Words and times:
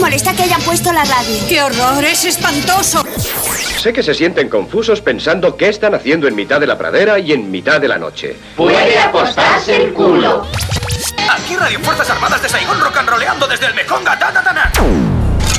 molesta 0.00 0.34
que 0.34 0.42
hayan 0.42 0.60
puesto 0.62 0.92
la 0.92 1.04
radio? 1.04 1.36
¡Qué 1.48 1.62
horror! 1.62 2.04
¡Es 2.04 2.24
espantoso! 2.24 3.04
Sé 3.78 3.92
que 3.92 4.02
se 4.02 4.14
sienten 4.14 4.48
confusos 4.48 5.00
pensando 5.00 5.56
qué 5.56 5.68
están 5.68 5.94
haciendo 5.94 6.26
en 6.26 6.34
mitad 6.34 6.58
de 6.58 6.66
la 6.66 6.76
pradera 6.76 7.18
y 7.18 7.32
en 7.32 7.50
mitad 7.50 7.80
de 7.80 7.88
la 7.88 7.98
noche. 7.98 8.36
Puede 8.56 8.98
apostarse 8.98 9.76
el 9.76 9.92
culo. 9.92 10.46
Aquí 11.30 11.54
Radio 11.56 11.78
Fuerzas 11.80 12.10
Armadas 12.10 12.42
de 12.42 12.48
Saigón 12.48 12.80
rock 12.80 12.96
and 12.96 13.08
roleando 13.08 13.46
desde 13.46 13.66
el 13.66 13.74
Mekonga. 13.74 14.18
Ta, 14.18 14.32
ta, 14.32 14.42
ta, 14.42 14.54
ta. 14.54 14.72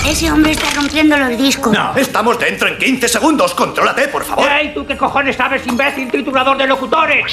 Ese 0.05 0.31
hombre 0.31 0.51
está 0.51 0.69
rompiendo 0.71 1.15
los 1.15 1.37
discos. 1.37 1.73
No, 1.73 1.95
estamos 1.95 2.39
dentro 2.39 2.67
en 2.67 2.77
15 2.77 3.07
segundos. 3.07 3.53
Contrólate, 3.53 4.07
por 4.07 4.25
favor. 4.25 4.51
¡Ey, 4.51 4.73
tú 4.73 4.85
qué 4.85 4.97
cojones 4.97 5.35
sabes, 5.35 5.65
imbécil 5.67 6.09
triturador 6.09 6.57
de 6.57 6.65
locutores! 6.65 7.31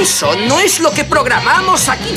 Eso 0.00 0.34
no 0.48 0.58
es 0.58 0.80
lo 0.80 0.90
que 0.90 1.04
programamos 1.04 1.88
aquí. 1.90 2.16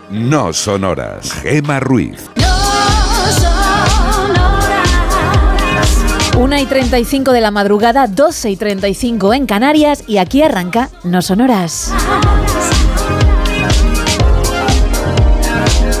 no 0.11 0.51
sonoras. 0.51 1.31
Gema 1.41 1.79
Ruiz. 1.79 2.29
Una 6.37 6.59
y 6.59 6.65
35 6.65 7.31
de 7.31 7.41
la 7.41 7.51
madrugada, 7.51 8.07
12 8.07 8.49
y 8.51 8.55
35 8.57 9.33
en 9.33 9.45
Canarias 9.45 10.03
y 10.07 10.17
aquí 10.17 10.41
arranca 10.41 10.89
No 11.03 11.21
Sonoras. 11.21 11.93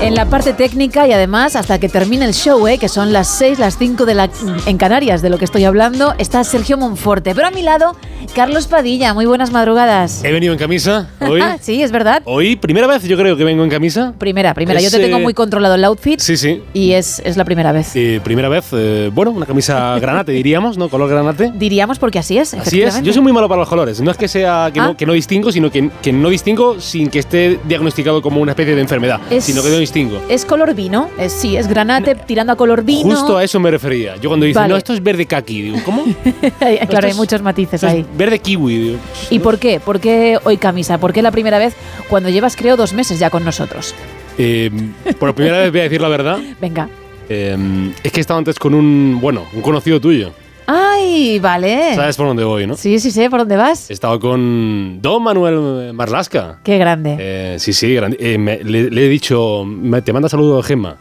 En 0.01 0.15
la 0.15 0.25
parte 0.25 0.53
técnica 0.53 1.07
y 1.07 1.13
además 1.13 1.55
hasta 1.55 1.77
que 1.79 1.87
termine 1.87 2.25
el 2.25 2.33
show, 2.33 2.67
¿eh? 2.67 2.79
que 2.79 2.89
son 2.89 3.13
las 3.13 3.27
6, 3.37 3.59
las 3.59 3.77
5 3.77 4.05
de 4.07 4.15
la, 4.15 4.29
en 4.65 4.77
Canarias 4.77 5.21
de 5.21 5.29
lo 5.29 5.37
que 5.37 5.45
estoy 5.45 5.63
hablando, 5.63 6.15
está 6.17 6.43
Sergio 6.43 6.75
Monforte. 6.75 7.35
Pero 7.35 7.47
a 7.47 7.51
mi 7.51 7.61
lado, 7.61 7.95
Carlos 8.35 8.65
Padilla. 8.65 9.13
Muy 9.13 9.27
buenas 9.27 9.51
madrugadas. 9.51 10.23
He 10.23 10.31
venido 10.31 10.53
en 10.53 10.59
camisa 10.59 11.07
hoy. 11.19 11.39
sí, 11.61 11.83
es 11.83 11.91
verdad. 11.91 12.23
Hoy, 12.25 12.55
primera 12.55 12.87
vez 12.87 13.03
yo 13.03 13.15
creo 13.15 13.37
que 13.37 13.43
vengo 13.43 13.63
en 13.63 13.69
camisa. 13.69 14.13
Primera, 14.17 14.55
primera. 14.55 14.79
Es, 14.79 14.85
Yo 14.85 14.97
te 14.97 15.03
tengo 15.03 15.19
muy 15.19 15.35
controlado 15.35 15.75
el 15.75 15.83
outfit. 15.85 16.19
Sí, 16.19 16.35
sí. 16.35 16.63
Y 16.73 16.93
es, 16.93 17.21
es 17.23 17.37
la 17.37 17.45
primera 17.45 17.71
vez. 17.71 17.91
Eh, 17.95 18.19
primera 18.23 18.49
vez, 18.49 18.65
eh, 18.73 19.11
bueno, 19.13 19.29
una 19.29 19.45
camisa 19.45 19.99
granate 20.01 20.31
diríamos, 20.31 20.79
¿no? 20.79 20.89
Color 20.89 21.09
granate. 21.09 21.51
Diríamos 21.53 21.99
porque 21.99 22.17
así 22.17 22.39
es, 22.39 22.55
Así 22.55 22.81
es, 22.81 23.03
yo 23.03 23.13
soy 23.13 23.21
muy 23.21 23.33
malo 23.33 23.47
para 23.47 23.59
los 23.59 23.69
colores. 23.69 24.01
No 24.01 24.09
es 24.09 24.17
que 24.17 24.27
sea 24.27 24.71
que, 24.73 24.79
Ah. 24.79 24.85
no, 24.87 24.97
que 24.97 25.05
no 25.05 25.13
distingo, 25.13 25.51
sino 25.51 25.69
que, 25.69 25.91
que 26.01 26.11
no 26.11 26.29
distingo 26.29 26.79
sin 26.81 27.09
que 27.11 27.19
esté 27.19 27.59
diagnosticado 27.65 28.23
como 28.23 28.41
una 28.41 28.53
especie 28.53 28.73
de 28.73 28.81
enfermedad, 28.81 29.19
Es- 29.29 29.43
sino 29.43 29.61
que 29.61 29.69
no 29.69 29.77
distingo. 29.77 29.90
Es 30.29 30.45
color 30.45 30.73
vino, 30.73 31.09
es, 31.17 31.33
sí, 31.33 31.57
es 31.57 31.67
granate 31.67 32.15
tirando 32.15 32.53
a 32.53 32.55
color 32.55 32.83
vino. 32.83 33.09
Justo 33.15 33.37
a 33.37 33.43
eso 33.43 33.59
me 33.59 33.69
refería. 33.71 34.15
Yo 34.17 34.29
cuando 34.29 34.45
Vale. 34.53 34.69
no, 34.69 34.77
esto 34.77 34.93
es 34.93 35.03
verde 35.03 35.25
kaki, 35.25 35.61
digo, 35.61 35.77
¿cómo? 35.83 36.03
claro, 36.89 37.07
hay 37.07 37.13
muchos 37.13 37.41
matices 37.41 37.83
ahí. 37.83 38.05
verde 38.15 38.39
kiwi, 38.39 38.77
digo. 38.77 38.97
¿Y 39.29 39.39
por 39.39 39.59
qué? 39.59 39.79
¿Por 39.79 39.99
qué 39.99 40.37
hoy 40.43 40.57
camisa? 40.57 40.97
¿Por 40.97 41.13
qué 41.13 41.21
la 41.21 41.31
primera 41.31 41.59
vez 41.59 41.75
cuando 42.09 42.29
llevas, 42.29 42.55
creo, 42.55 42.77
dos 42.77 42.93
meses 42.93 43.19
ya 43.19 43.29
con 43.29 43.43
nosotros? 43.43 43.93
Eh, 44.37 44.71
por 45.19 45.35
primera 45.35 45.59
vez 45.59 45.71
voy 45.71 45.81
a 45.81 45.83
decir 45.83 46.01
la 46.01 46.07
verdad. 46.09 46.39
Venga. 46.61 46.89
Eh, 47.29 47.57
es 48.03 48.11
que 48.11 48.19
he 48.19 48.21
estado 48.21 48.37
antes 48.37 48.59
con 48.59 48.73
un, 48.73 49.19
bueno, 49.21 49.45
un 49.53 49.61
conocido 49.61 49.99
tuyo. 50.01 50.31
¡Ay, 50.67 51.39
vale! 51.39 51.95
¿Sabes 51.95 52.15
por 52.17 52.27
dónde 52.27 52.43
voy, 52.43 52.65
no? 52.67 52.75
Sí, 52.75 52.99
sí, 52.99 53.11
sé. 53.11 53.29
¿Por 53.29 53.39
dónde 53.39 53.55
vas? 53.57 53.89
He 53.89 53.93
estado 53.93 54.19
con 54.19 54.99
Don 55.01 55.21
Manuel 55.23 55.93
Marlasca. 55.93 56.59
Qué 56.63 56.77
grande. 56.77 57.17
Eh, 57.19 57.55
sí, 57.59 57.73
sí, 57.73 57.93
grande. 57.93 58.17
Eh, 58.19 58.37
me- 58.37 58.63
le, 58.63 58.89
le 58.89 59.05
he 59.05 59.09
dicho, 59.09 59.63
me- 59.65 60.01
te 60.01 60.13
manda 60.13 60.29
saludos 60.29 60.65
Gemma. 60.65 60.95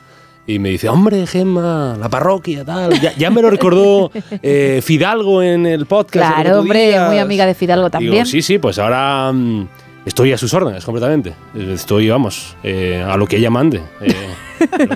Y 0.47 0.59
me 0.59 0.71
dice, 0.71 0.89
hombre, 0.89 1.27
Gemma, 1.27 1.97
la 2.01 2.09
parroquia, 2.09 2.65
tal. 2.65 2.99
Ya, 3.01 3.15
ya 3.17 3.31
me 3.31 3.41
lo 3.43 3.51
recordó 3.51 4.11
eh, 4.43 4.81
Fidalgo 4.83 5.43
en 5.43 5.67
el 5.67 5.87
podcast. 5.87 6.35
Claro, 6.35 6.61
hombre, 6.61 6.89
día". 6.89 7.07
muy 7.07 7.19
amiga 7.19 7.47
de 7.47 7.55
Fidalgo 7.55 7.89
también. 7.91 8.13
Digo, 8.15 8.25
sí, 8.27 8.43
sí, 8.43 8.59
pues 8.59 8.79
ahora 8.81 9.31
mm, 9.33 9.69
estoy 10.07 10.33
a 10.33 10.39
sus 10.39 10.53
órdenes 10.55 10.85
completamente. 10.85 11.35
Eh, 11.55 11.73
Estoy, 11.75 12.09
vamos, 12.09 12.57
eh, 12.65 13.05
a 13.07 13.17
lo 13.17 13.27
que 13.27 13.37
ella 13.37 13.51
mande. 13.51 13.81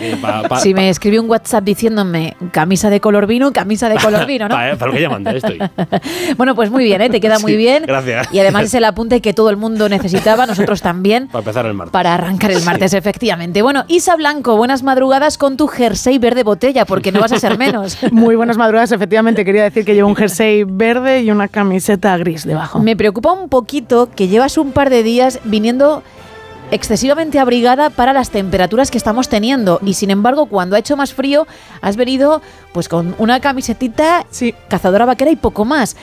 Eh, 0.00 0.16
pa- 0.20 0.42
pa- 0.48 0.60
si 0.60 0.74
me 0.74 0.88
escribió 0.88 1.22
un 1.22 1.30
WhatsApp 1.30 1.64
diciéndome 1.64 2.36
camisa 2.52 2.90
de 2.90 3.00
color 3.00 3.26
vino, 3.26 3.52
camisa 3.52 3.88
de 3.88 3.96
color 3.96 4.26
vino, 4.26 4.48
¿no? 4.48 4.54
pa- 4.54 4.76
para 4.76 4.86
lo 4.86 4.92
que 4.92 4.98
ella 4.98 5.10
manda, 5.10 5.30
estoy. 5.32 5.58
bueno, 6.36 6.54
pues 6.54 6.70
muy 6.70 6.84
bien, 6.84 7.00
¿eh? 7.00 7.10
te 7.10 7.20
queda 7.20 7.38
muy 7.38 7.52
Sí, 7.52 7.56
bien. 7.58 7.84
gracias. 7.86 8.28
Y 8.32 8.38
además 8.38 8.64
es 8.64 8.74
el 8.74 8.84
apunte 8.84 9.20
que 9.20 9.32
todo 9.34 9.50
el 9.50 9.56
mundo 9.56 9.88
necesitaba, 9.88 10.46
nosotros 10.46 10.82
también. 10.82 11.28
Para 11.32 11.40
empezar 11.40 11.66
el 11.66 11.74
martes. 11.74 11.92
Para 11.92 12.14
arrancar 12.14 12.50
el 12.50 12.62
martes, 12.62 12.92
efectivamente. 12.94 13.62
Bueno, 13.62 13.84
Isa 13.88 14.16
Blanco, 14.16 14.56
buenas 14.56 14.82
madrugadas 14.82 15.38
con 15.38 15.56
tu 15.56 15.66
jersey 15.68 16.18
verde 16.18 16.42
botella, 16.42 16.84
porque 16.84 17.12
no 17.12 17.20
vas 17.20 17.32
a 17.32 17.38
ser 17.38 17.58
menos. 17.58 17.96
Muy 18.10 18.36
buenas 18.36 18.56
madrugadas, 18.56 18.92
efectivamente. 18.92 19.44
Quería 19.44 19.64
decir 19.64 19.84
que 19.84 19.94
llevo 19.94 20.08
un 20.08 20.16
jersey 20.16 20.64
verde 20.64 21.22
y 21.22 21.30
una 21.30 21.48
camiseta 21.48 22.16
gris 22.18 22.44
debajo. 22.44 22.78
Me 22.80 22.96
preocupa 22.96 23.32
un 23.32 23.48
poquito 23.48 24.08
que 24.14 24.28
llevas 24.28 24.58
un 24.58 24.72
par 24.72 24.90
de 24.90 25.02
días 25.02 25.40
viniendo 25.44 26.02
excesivamente 26.70 27.38
abrigada 27.38 27.90
para 27.90 28.12
las 28.12 28.30
temperaturas 28.30 28.90
que 28.90 28.98
estamos 28.98 29.28
teniendo 29.28 29.80
y 29.84 29.94
sin 29.94 30.10
embargo 30.10 30.46
cuando 30.46 30.76
ha 30.76 30.78
hecho 30.78 30.96
más 30.96 31.12
frío 31.12 31.46
has 31.80 31.96
venido 31.96 32.42
pues 32.72 32.88
con 32.88 33.14
una 33.18 33.40
camisetita 33.40 34.26
cazadora 34.68 35.04
vaquera 35.04 35.30
y 35.30 35.36
poco 35.36 35.64
más. 35.64 35.96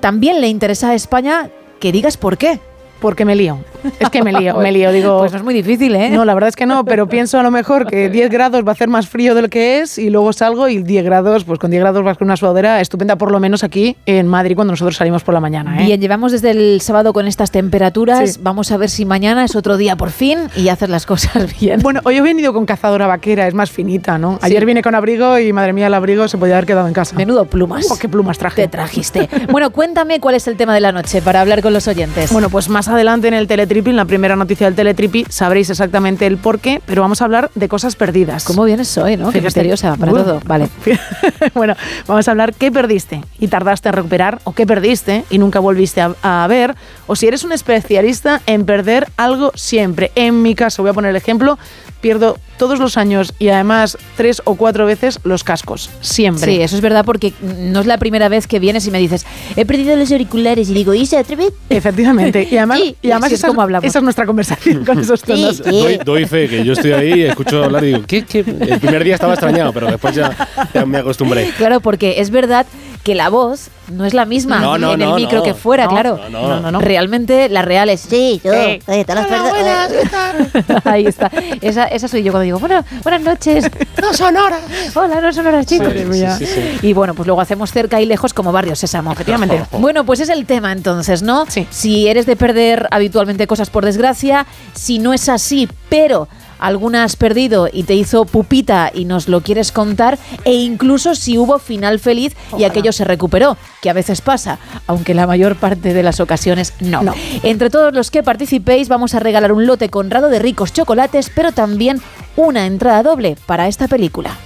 También 0.00 0.40
le 0.40 0.48
interesa 0.48 0.90
a 0.90 0.94
España 0.94 1.50
que 1.80 1.92
digas 1.92 2.16
por 2.16 2.38
qué. 2.38 2.60
Porque 3.00 3.24
me 3.24 3.36
lío. 3.36 3.58
Es 3.98 4.10
que 4.10 4.22
me 4.22 4.32
lío, 4.32 4.56
me 4.56 4.72
lío. 4.72 4.92
Digo, 4.92 5.18
Pues 5.18 5.32
no 5.32 5.38
es 5.38 5.44
muy 5.44 5.54
difícil, 5.54 5.94
¿eh? 5.96 6.10
No, 6.10 6.24
la 6.24 6.34
verdad 6.34 6.48
es 6.48 6.56
que 6.56 6.66
no, 6.66 6.84
pero 6.84 7.06
pienso 7.08 7.38
a 7.38 7.42
lo 7.42 7.50
mejor 7.50 7.86
que 7.86 8.08
10 8.08 8.30
grados 8.30 8.64
va 8.64 8.70
a 8.70 8.72
hacer 8.72 8.88
más 8.88 9.08
frío 9.08 9.34
de 9.34 9.42
lo 9.42 9.48
que 9.48 9.80
es 9.80 9.98
y 9.98 10.10
luego 10.10 10.32
salgo 10.32 10.68
y 10.68 10.82
10 10.82 11.04
grados, 11.04 11.44
pues 11.44 11.58
con 11.58 11.70
10 11.70 11.82
grados 11.82 12.02
vas 12.04 12.18
con 12.18 12.26
una 12.26 12.36
sudadera 12.36 12.80
estupenda, 12.80 13.16
por 13.16 13.32
lo 13.32 13.40
menos 13.40 13.64
aquí 13.64 13.96
en 14.06 14.26
Madrid 14.26 14.54
cuando 14.54 14.72
nosotros 14.72 14.96
salimos 14.96 15.22
por 15.22 15.34
la 15.34 15.40
mañana. 15.40 15.80
¿eh? 15.80 15.86
Bien, 15.86 16.00
llevamos 16.00 16.32
desde 16.32 16.50
el 16.50 16.80
sábado 16.80 17.12
con 17.12 17.26
estas 17.26 17.50
temperaturas. 17.50 18.34
Sí. 18.34 18.40
Vamos 18.42 18.70
a 18.72 18.76
ver 18.76 18.90
si 18.90 19.04
mañana 19.04 19.44
es 19.44 19.56
otro 19.56 19.76
día 19.76 19.96
por 19.96 20.10
fin 20.10 20.38
y 20.56 20.68
haces 20.68 20.88
las 20.88 21.06
cosas 21.06 21.48
bien. 21.60 21.80
Bueno, 21.80 22.00
hoy 22.04 22.16
he 22.16 22.22
venido 22.22 22.52
con 22.52 22.66
cazadora 22.66 23.06
vaquera, 23.06 23.46
es 23.46 23.54
más 23.54 23.70
finita, 23.70 24.18
¿no? 24.18 24.38
Ayer 24.42 24.64
vine 24.64 24.82
con 24.82 24.94
abrigo 24.94 25.38
y 25.38 25.52
madre 25.52 25.72
mía, 25.72 25.86
el 25.86 25.94
abrigo 25.94 26.28
se 26.28 26.38
podía 26.38 26.54
haber 26.54 26.66
quedado 26.66 26.86
en 26.88 26.94
casa. 26.94 27.16
Menudo 27.16 27.44
plumas. 27.44 27.86
Oh, 27.90 27.98
qué 27.98 28.08
plumas 28.08 28.38
traje. 28.38 28.62
Te 28.62 28.68
trajiste. 28.68 29.28
bueno, 29.50 29.70
cuéntame 29.70 30.20
cuál 30.20 30.34
es 30.34 30.46
el 30.48 30.56
tema 30.56 30.74
de 30.74 30.80
la 30.80 30.92
noche 30.92 31.22
para 31.22 31.40
hablar 31.40 31.62
con 31.62 31.72
los 31.72 31.88
oyentes. 31.88 32.32
Bueno, 32.32 32.50
pues 32.50 32.68
más 32.68 32.88
adelante 32.88 33.28
en 33.28 33.34
el 33.34 33.46
Teletripi, 33.68 33.90
en 33.90 33.96
la 33.96 34.04
primera 34.06 34.34
noticia 34.34 34.66
del 34.66 34.74
Teletripi, 34.74 35.26
sabréis 35.28 35.68
exactamente 35.68 36.26
el 36.26 36.38
porqué, 36.38 36.80
pero 36.86 37.02
vamos 37.02 37.20
a 37.20 37.26
hablar 37.26 37.50
de 37.54 37.68
cosas 37.68 37.96
perdidas. 37.96 38.44
¿Cómo 38.44 38.64
vienes 38.64 38.96
hoy, 38.96 39.16
no? 39.16 39.26
Qué 39.26 39.32
Fíjate. 39.32 39.44
misteriosa 39.44 39.96
para 39.96 40.12
todo. 40.12 40.40
Vale. 40.46 40.68
bueno, 41.54 41.74
vamos 42.06 42.26
a 42.26 42.30
hablar 42.30 42.54
qué 42.54 42.72
perdiste 42.72 43.20
y 43.38 43.48
tardaste 43.48 43.90
en 43.90 43.94
recuperar, 43.94 44.40
o 44.44 44.52
qué 44.52 44.66
perdiste 44.66 45.24
y 45.28 45.38
nunca 45.38 45.60
volviste 45.60 46.00
a, 46.00 46.14
a 46.22 46.46
ver, 46.46 46.74
o 47.06 47.14
si 47.14 47.26
eres 47.28 47.44
un 47.44 47.52
especialista 47.52 48.40
en 48.46 48.64
perder 48.64 49.06
algo 49.16 49.52
siempre. 49.54 50.12
En 50.14 50.40
mi 50.42 50.54
caso, 50.54 50.82
voy 50.82 50.90
a 50.90 50.94
poner 50.94 51.10
el 51.10 51.16
ejemplo, 51.16 51.58
pierdo 52.00 52.38
todos 52.58 52.78
los 52.80 52.96
años 52.96 53.34
y 53.38 53.48
además 53.48 53.96
tres 54.16 54.42
o 54.44 54.56
cuatro 54.56 54.84
veces 54.86 55.20
los 55.24 55.44
cascos, 55.44 55.90
siempre. 56.00 56.52
Sí, 56.52 56.60
eso 56.60 56.74
es 56.76 56.82
verdad 56.82 57.04
porque 57.04 57.32
no 57.40 57.80
es 57.80 57.86
la 57.86 57.98
primera 57.98 58.28
vez 58.28 58.46
que 58.46 58.58
vienes 58.58 58.86
y 58.86 58.90
me 58.90 58.98
dices, 58.98 59.24
he 59.56 59.64
perdido 59.64 59.94
los 59.96 60.10
auriculares 60.10 60.68
y 60.68 60.74
digo, 60.74 60.92
Isa, 60.94 61.20
otra 61.20 61.36
vez. 61.36 61.52
Efectivamente. 61.70 62.48
Y 62.50 62.56
además, 62.56 62.78
Sí, 62.82 62.96
y 63.02 63.10
además 63.10 63.32
es 63.32 63.38
esa, 63.38 63.48
hablamos. 63.62 63.86
esa 63.86 63.98
es 63.98 64.02
nuestra 64.02 64.26
conversación 64.26 64.84
con 64.84 64.98
esos 65.00 65.22
tonos. 65.22 65.62
Doy, 65.62 65.98
doy 66.04 66.26
fe 66.26 66.48
que 66.48 66.64
yo 66.64 66.72
estoy 66.72 66.92
ahí 66.92 67.20
y 67.20 67.22
escucho 67.24 67.64
hablar 67.64 67.84
y 67.84 67.88
digo, 67.88 68.02
¿qué, 68.06 68.24
qué? 68.24 68.40
El 68.40 68.80
primer 68.80 69.04
día 69.04 69.14
estaba 69.14 69.34
extrañado, 69.34 69.72
pero 69.72 69.86
después 69.86 70.14
ya, 70.14 70.34
ya 70.74 70.86
me 70.86 70.98
acostumbré. 70.98 71.50
Claro, 71.56 71.80
porque 71.80 72.20
es 72.20 72.30
verdad 72.30 72.66
que 73.04 73.14
la 73.14 73.28
voz 73.30 73.68
no 73.90 74.04
es 74.04 74.12
la 74.12 74.26
misma 74.26 74.58
No, 74.60 74.76
no, 74.76 74.92
en 74.92 75.00
el 75.02 75.08
no, 75.08 75.14
micro 75.16 75.38
no. 75.38 75.44
que 75.44 75.54
fuera, 75.54 75.84
No, 75.84 75.90
claro. 75.90 76.20
no, 76.30 76.70
no. 76.70 76.80
Realmente 76.80 77.48
la 77.48 77.62
real 77.62 77.88
es 77.88 78.00
sí, 78.02 78.40
yo, 78.44 78.52
eh, 78.52 78.80
te 78.86 79.14
las 79.14 79.26
perdo- 79.26 80.82
Ahí 80.84 81.06
está. 81.06 81.30
Esa, 81.60 81.84
esa 81.86 82.08
soy 82.08 82.22
yo 82.22 82.32
cuando 82.32 82.44
digo, 82.44 82.58
bueno, 82.58 82.84
buenas 83.02 83.22
noches. 83.22 83.70
No 84.00 84.14
son 84.14 84.36
horas. 84.36 84.60
Hola, 84.94 85.20
no 85.20 85.32
son 85.32 85.46
horas, 85.48 85.66
chicos. 85.66 85.88
Madre 85.88 86.04
mía. 86.04 86.36
Sí, 86.38 86.46
sí, 86.46 86.52
sí. 86.80 86.86
Y 86.86 86.92
bueno, 86.92 87.14
pues 87.14 87.26
luego 87.26 87.40
hacemos 87.40 87.72
cerca 87.72 88.00
y 88.00 88.06
lejos 88.06 88.32
como 88.32 88.52
Barrio 88.52 88.76
Sésamo. 88.76 89.12
Efectivamente. 89.12 89.60
Bueno, 89.72 90.04
pues 90.06 90.20
es 90.20 90.28
el 90.28 90.46
tema 90.46 90.70
entonces, 90.72 91.22
¿no? 91.22 91.44
Sí. 91.48 91.66
Si 91.70 92.06
eres 92.08 92.24
de 92.24 92.36
perder 92.36 92.86
habitualmente 92.92 93.46
cosas 93.48 93.70
por 93.70 93.84
desgracia, 93.84 94.46
si 94.72 94.98
no 95.00 95.12
es 95.12 95.28
así, 95.28 95.68
pero 95.88 96.28
alguna 96.58 97.04
has 97.04 97.16
perdido 97.16 97.68
y 97.72 97.84
te 97.84 97.94
hizo 97.94 98.24
pupita 98.24 98.90
y 98.92 99.04
nos 99.04 99.28
lo 99.28 99.40
quieres 99.40 99.72
contar, 99.72 100.18
e 100.44 100.54
incluso 100.54 101.14
si 101.14 101.38
hubo 101.38 101.58
final 101.58 101.98
feliz 101.98 102.36
y 102.56 102.64
aquello 102.64 102.92
se 102.92 103.04
recuperó, 103.04 103.56
que 103.82 103.90
a 103.90 103.92
veces 103.94 104.20
pasa, 104.20 104.58
aunque 104.86 105.14
la 105.14 105.26
mayor 105.26 105.56
parte 105.56 105.94
de 105.94 106.02
las 106.02 106.20
ocasiones 106.20 106.74
no. 106.80 107.02
no. 107.02 107.14
Entre 107.42 107.70
todos 107.70 107.94
los 107.94 108.10
que 108.10 108.22
participéis 108.22 108.88
vamos 108.88 109.14
a 109.14 109.20
regalar 109.20 109.52
un 109.52 109.66
lote 109.66 109.88
conrado 109.88 110.28
de 110.28 110.38
ricos 110.38 110.72
chocolates, 110.72 111.30
pero 111.34 111.52
también 111.52 112.00
una 112.36 112.66
entrada 112.66 113.02
doble 113.02 113.36
para 113.46 113.68
esta 113.68 113.88
película. 113.88 114.36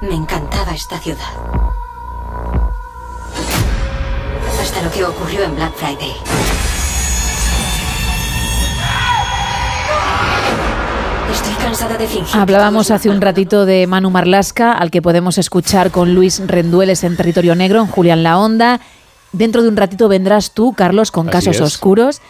Me 0.00 0.14
encantaba 0.14 0.72
esta 0.72 0.98
ciudad. 0.98 1.18
Hasta 4.60 4.82
lo 4.82 4.90
que 4.90 5.04
ocurrió 5.04 5.44
en 5.44 5.54
Black 5.56 5.74
Friday. 5.74 6.69
Estoy 11.32 11.54
cansada 11.62 11.96
de 11.96 12.06
fingir. 12.06 12.40
Hablábamos 12.40 12.90
hace 12.90 13.08
un 13.08 13.20
ratito 13.20 13.64
de 13.64 13.86
Manu 13.86 14.10
Marlasca, 14.10 14.72
al 14.72 14.90
que 14.90 15.00
podemos 15.00 15.38
escuchar 15.38 15.90
con 15.90 16.14
Luis 16.14 16.42
Rendueles 16.46 17.04
en 17.04 17.16
Territorio 17.16 17.54
Negro, 17.54 17.80
en 17.80 17.86
Julián 17.86 18.22
La 18.22 18.38
Onda. 18.38 18.80
Dentro 19.32 19.62
de 19.62 19.68
un 19.68 19.76
ratito 19.76 20.08
vendrás 20.08 20.52
tú, 20.52 20.72
Carlos, 20.72 21.10
con 21.10 21.28
Así 21.28 21.32
Casos 21.32 21.56
es. 21.56 21.62
Oscuros. 21.62 22.20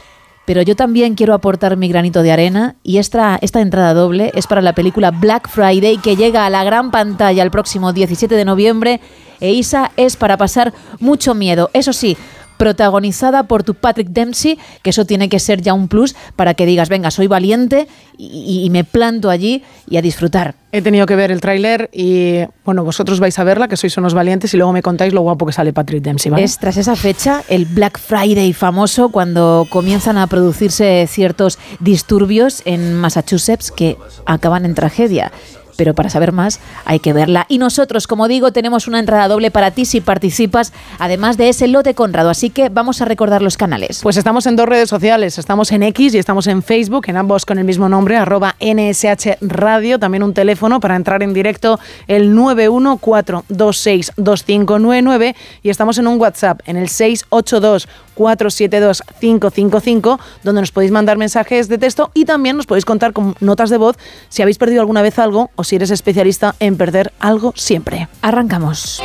Pero 0.44 0.62
yo 0.62 0.74
también 0.74 1.14
quiero 1.14 1.34
aportar 1.34 1.76
mi 1.76 1.88
granito 1.88 2.22
de 2.22 2.32
arena 2.32 2.74
y 2.82 2.98
esta, 2.98 3.38
esta 3.40 3.60
entrada 3.60 3.94
doble 3.94 4.32
es 4.34 4.46
para 4.46 4.62
la 4.62 4.74
película 4.74 5.10
Black 5.12 5.48
Friday 5.48 5.98
que 5.98 6.16
llega 6.16 6.44
a 6.44 6.50
la 6.50 6.64
gran 6.64 6.90
pantalla 6.90 7.42
el 7.42 7.50
próximo 7.50 7.92
17 7.92 8.34
de 8.34 8.44
noviembre 8.44 9.00
e 9.38 9.52
Isa 9.52 9.92
es 9.96 10.16
para 10.16 10.36
pasar 10.36 10.74
mucho 10.98 11.34
miedo. 11.34 11.70
Eso 11.72 11.92
sí, 11.92 12.16
protagonizada 12.60 13.44
por 13.44 13.62
tu 13.62 13.72
Patrick 13.72 14.08
Dempsey, 14.08 14.58
que 14.82 14.90
eso 14.90 15.06
tiene 15.06 15.30
que 15.30 15.40
ser 15.40 15.62
ya 15.62 15.72
un 15.72 15.88
plus 15.88 16.14
para 16.36 16.52
que 16.52 16.66
digas, 16.66 16.90
venga, 16.90 17.10
soy 17.10 17.26
valiente 17.26 17.88
y, 18.18 18.60
y 18.62 18.68
me 18.68 18.84
planto 18.84 19.30
allí 19.30 19.64
y 19.88 19.96
a 19.96 20.02
disfrutar. 20.02 20.56
He 20.72 20.82
tenido 20.82 21.06
que 21.06 21.16
ver 21.16 21.32
el 21.32 21.40
tráiler 21.40 21.88
y, 21.90 22.40
bueno, 22.66 22.84
vosotros 22.84 23.18
vais 23.18 23.36
a 23.38 23.44
verla, 23.44 23.66
que 23.66 23.78
sois 23.78 23.96
unos 23.96 24.12
valientes, 24.12 24.52
y 24.52 24.58
luego 24.58 24.72
me 24.72 24.82
contáis 24.82 25.14
lo 25.14 25.22
guapo 25.22 25.46
que 25.46 25.52
sale 25.52 25.72
Patrick 25.72 26.02
Dempsey, 26.02 26.30
¿vale? 26.30 26.44
Es 26.44 26.58
tras 26.58 26.76
esa 26.76 26.96
fecha, 26.96 27.42
el 27.48 27.64
Black 27.64 27.98
Friday 27.98 28.52
famoso, 28.52 29.08
cuando 29.08 29.66
comienzan 29.70 30.18
a 30.18 30.26
producirse 30.26 31.08
ciertos 31.08 31.58
disturbios 31.80 32.62
en 32.66 32.94
Massachusetts 32.94 33.72
que 33.72 33.96
acaban 34.26 34.64
en 34.66 34.74
tragedia. 34.74 35.32
Pero 35.80 35.94
para 35.94 36.10
saber 36.10 36.32
más 36.32 36.60
hay 36.84 36.98
que 36.98 37.14
verla. 37.14 37.46
Y 37.48 37.56
nosotros, 37.56 38.06
como 38.06 38.28
digo, 38.28 38.52
tenemos 38.52 38.86
una 38.86 38.98
entrada 38.98 39.28
doble 39.28 39.50
para 39.50 39.70
ti 39.70 39.86
si 39.86 40.02
participas, 40.02 40.74
además 40.98 41.38
de 41.38 41.48
ese 41.48 41.68
lote 41.68 41.94
Conrado. 41.94 42.28
Así 42.28 42.50
que 42.50 42.68
vamos 42.68 43.00
a 43.00 43.06
recordar 43.06 43.40
los 43.40 43.56
canales. 43.56 44.00
Pues 44.02 44.18
estamos 44.18 44.44
en 44.44 44.56
dos 44.56 44.68
redes 44.68 44.90
sociales, 44.90 45.38
estamos 45.38 45.72
en 45.72 45.82
X 45.84 46.12
y 46.12 46.18
estamos 46.18 46.48
en 46.48 46.62
Facebook, 46.62 47.04
en 47.06 47.16
ambos 47.16 47.46
con 47.46 47.56
el 47.56 47.64
mismo 47.64 47.88
nombre, 47.88 48.18
arroba 48.18 48.56
NSH 48.60 49.38
Radio, 49.40 49.98
también 49.98 50.22
un 50.22 50.34
teléfono 50.34 50.80
para 50.80 50.96
entrar 50.96 51.22
en 51.22 51.32
directo, 51.32 51.80
el 52.08 52.36
914262599 52.36 55.34
y 55.62 55.70
estamos 55.70 55.96
en 55.96 56.08
un 56.08 56.20
WhatsApp, 56.20 56.60
en 56.66 56.76
el 56.76 56.90
682 56.90 57.88
472-555, 58.20 60.18
donde 60.44 60.60
nos 60.60 60.72
podéis 60.72 60.92
mandar 60.92 61.16
mensajes 61.16 61.68
de 61.68 61.78
texto 61.78 62.10
y 62.14 62.26
también 62.26 62.56
nos 62.56 62.66
podéis 62.66 62.84
contar 62.84 63.14
con 63.14 63.34
notas 63.40 63.70
de 63.70 63.78
voz 63.78 63.96
si 64.28 64.42
habéis 64.42 64.58
perdido 64.58 64.82
alguna 64.82 65.00
vez 65.02 65.18
algo 65.18 65.50
o 65.56 65.64
si 65.64 65.76
eres 65.76 65.90
especialista 65.90 66.54
en 66.60 66.76
perder 66.76 67.12
algo 67.18 67.54
siempre. 67.56 68.08
Arrancamos. 68.20 69.00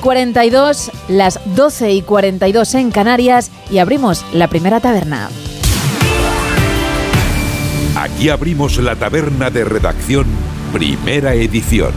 42, 0.00 0.90
las 1.08 1.40
12 1.54 1.92
y 1.92 2.02
42 2.02 2.74
en 2.74 2.90
Canarias 2.90 3.50
y 3.70 3.78
abrimos 3.78 4.24
la 4.32 4.48
primera 4.48 4.80
taberna. 4.80 5.28
Aquí 7.96 8.28
abrimos 8.28 8.78
la 8.78 8.96
taberna 8.96 9.50
de 9.50 9.64
redacción, 9.64 10.26
primera 10.72 11.34
edición. 11.34 11.92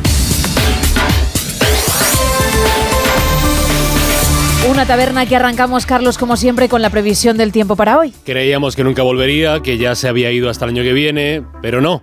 Una 4.69 4.85
taberna 4.85 5.25
que 5.25 5.35
arrancamos, 5.35 5.85
Carlos, 5.85 6.17
como 6.17 6.37
siempre, 6.37 6.69
con 6.69 6.81
la 6.81 6.89
previsión 6.89 7.37
del 7.37 7.51
tiempo 7.51 7.75
para 7.75 7.99
hoy. 7.99 8.13
Creíamos 8.25 8.75
que 8.75 8.83
nunca 8.83 9.03
volvería, 9.03 9.61
que 9.61 9.77
ya 9.77 9.93
se 9.95 10.07
había 10.07 10.31
ido 10.31 10.49
hasta 10.49 10.65
el 10.65 10.71
año 10.71 10.83
que 10.83 10.93
viene, 10.93 11.43
pero 11.61 11.81
no. 11.81 12.01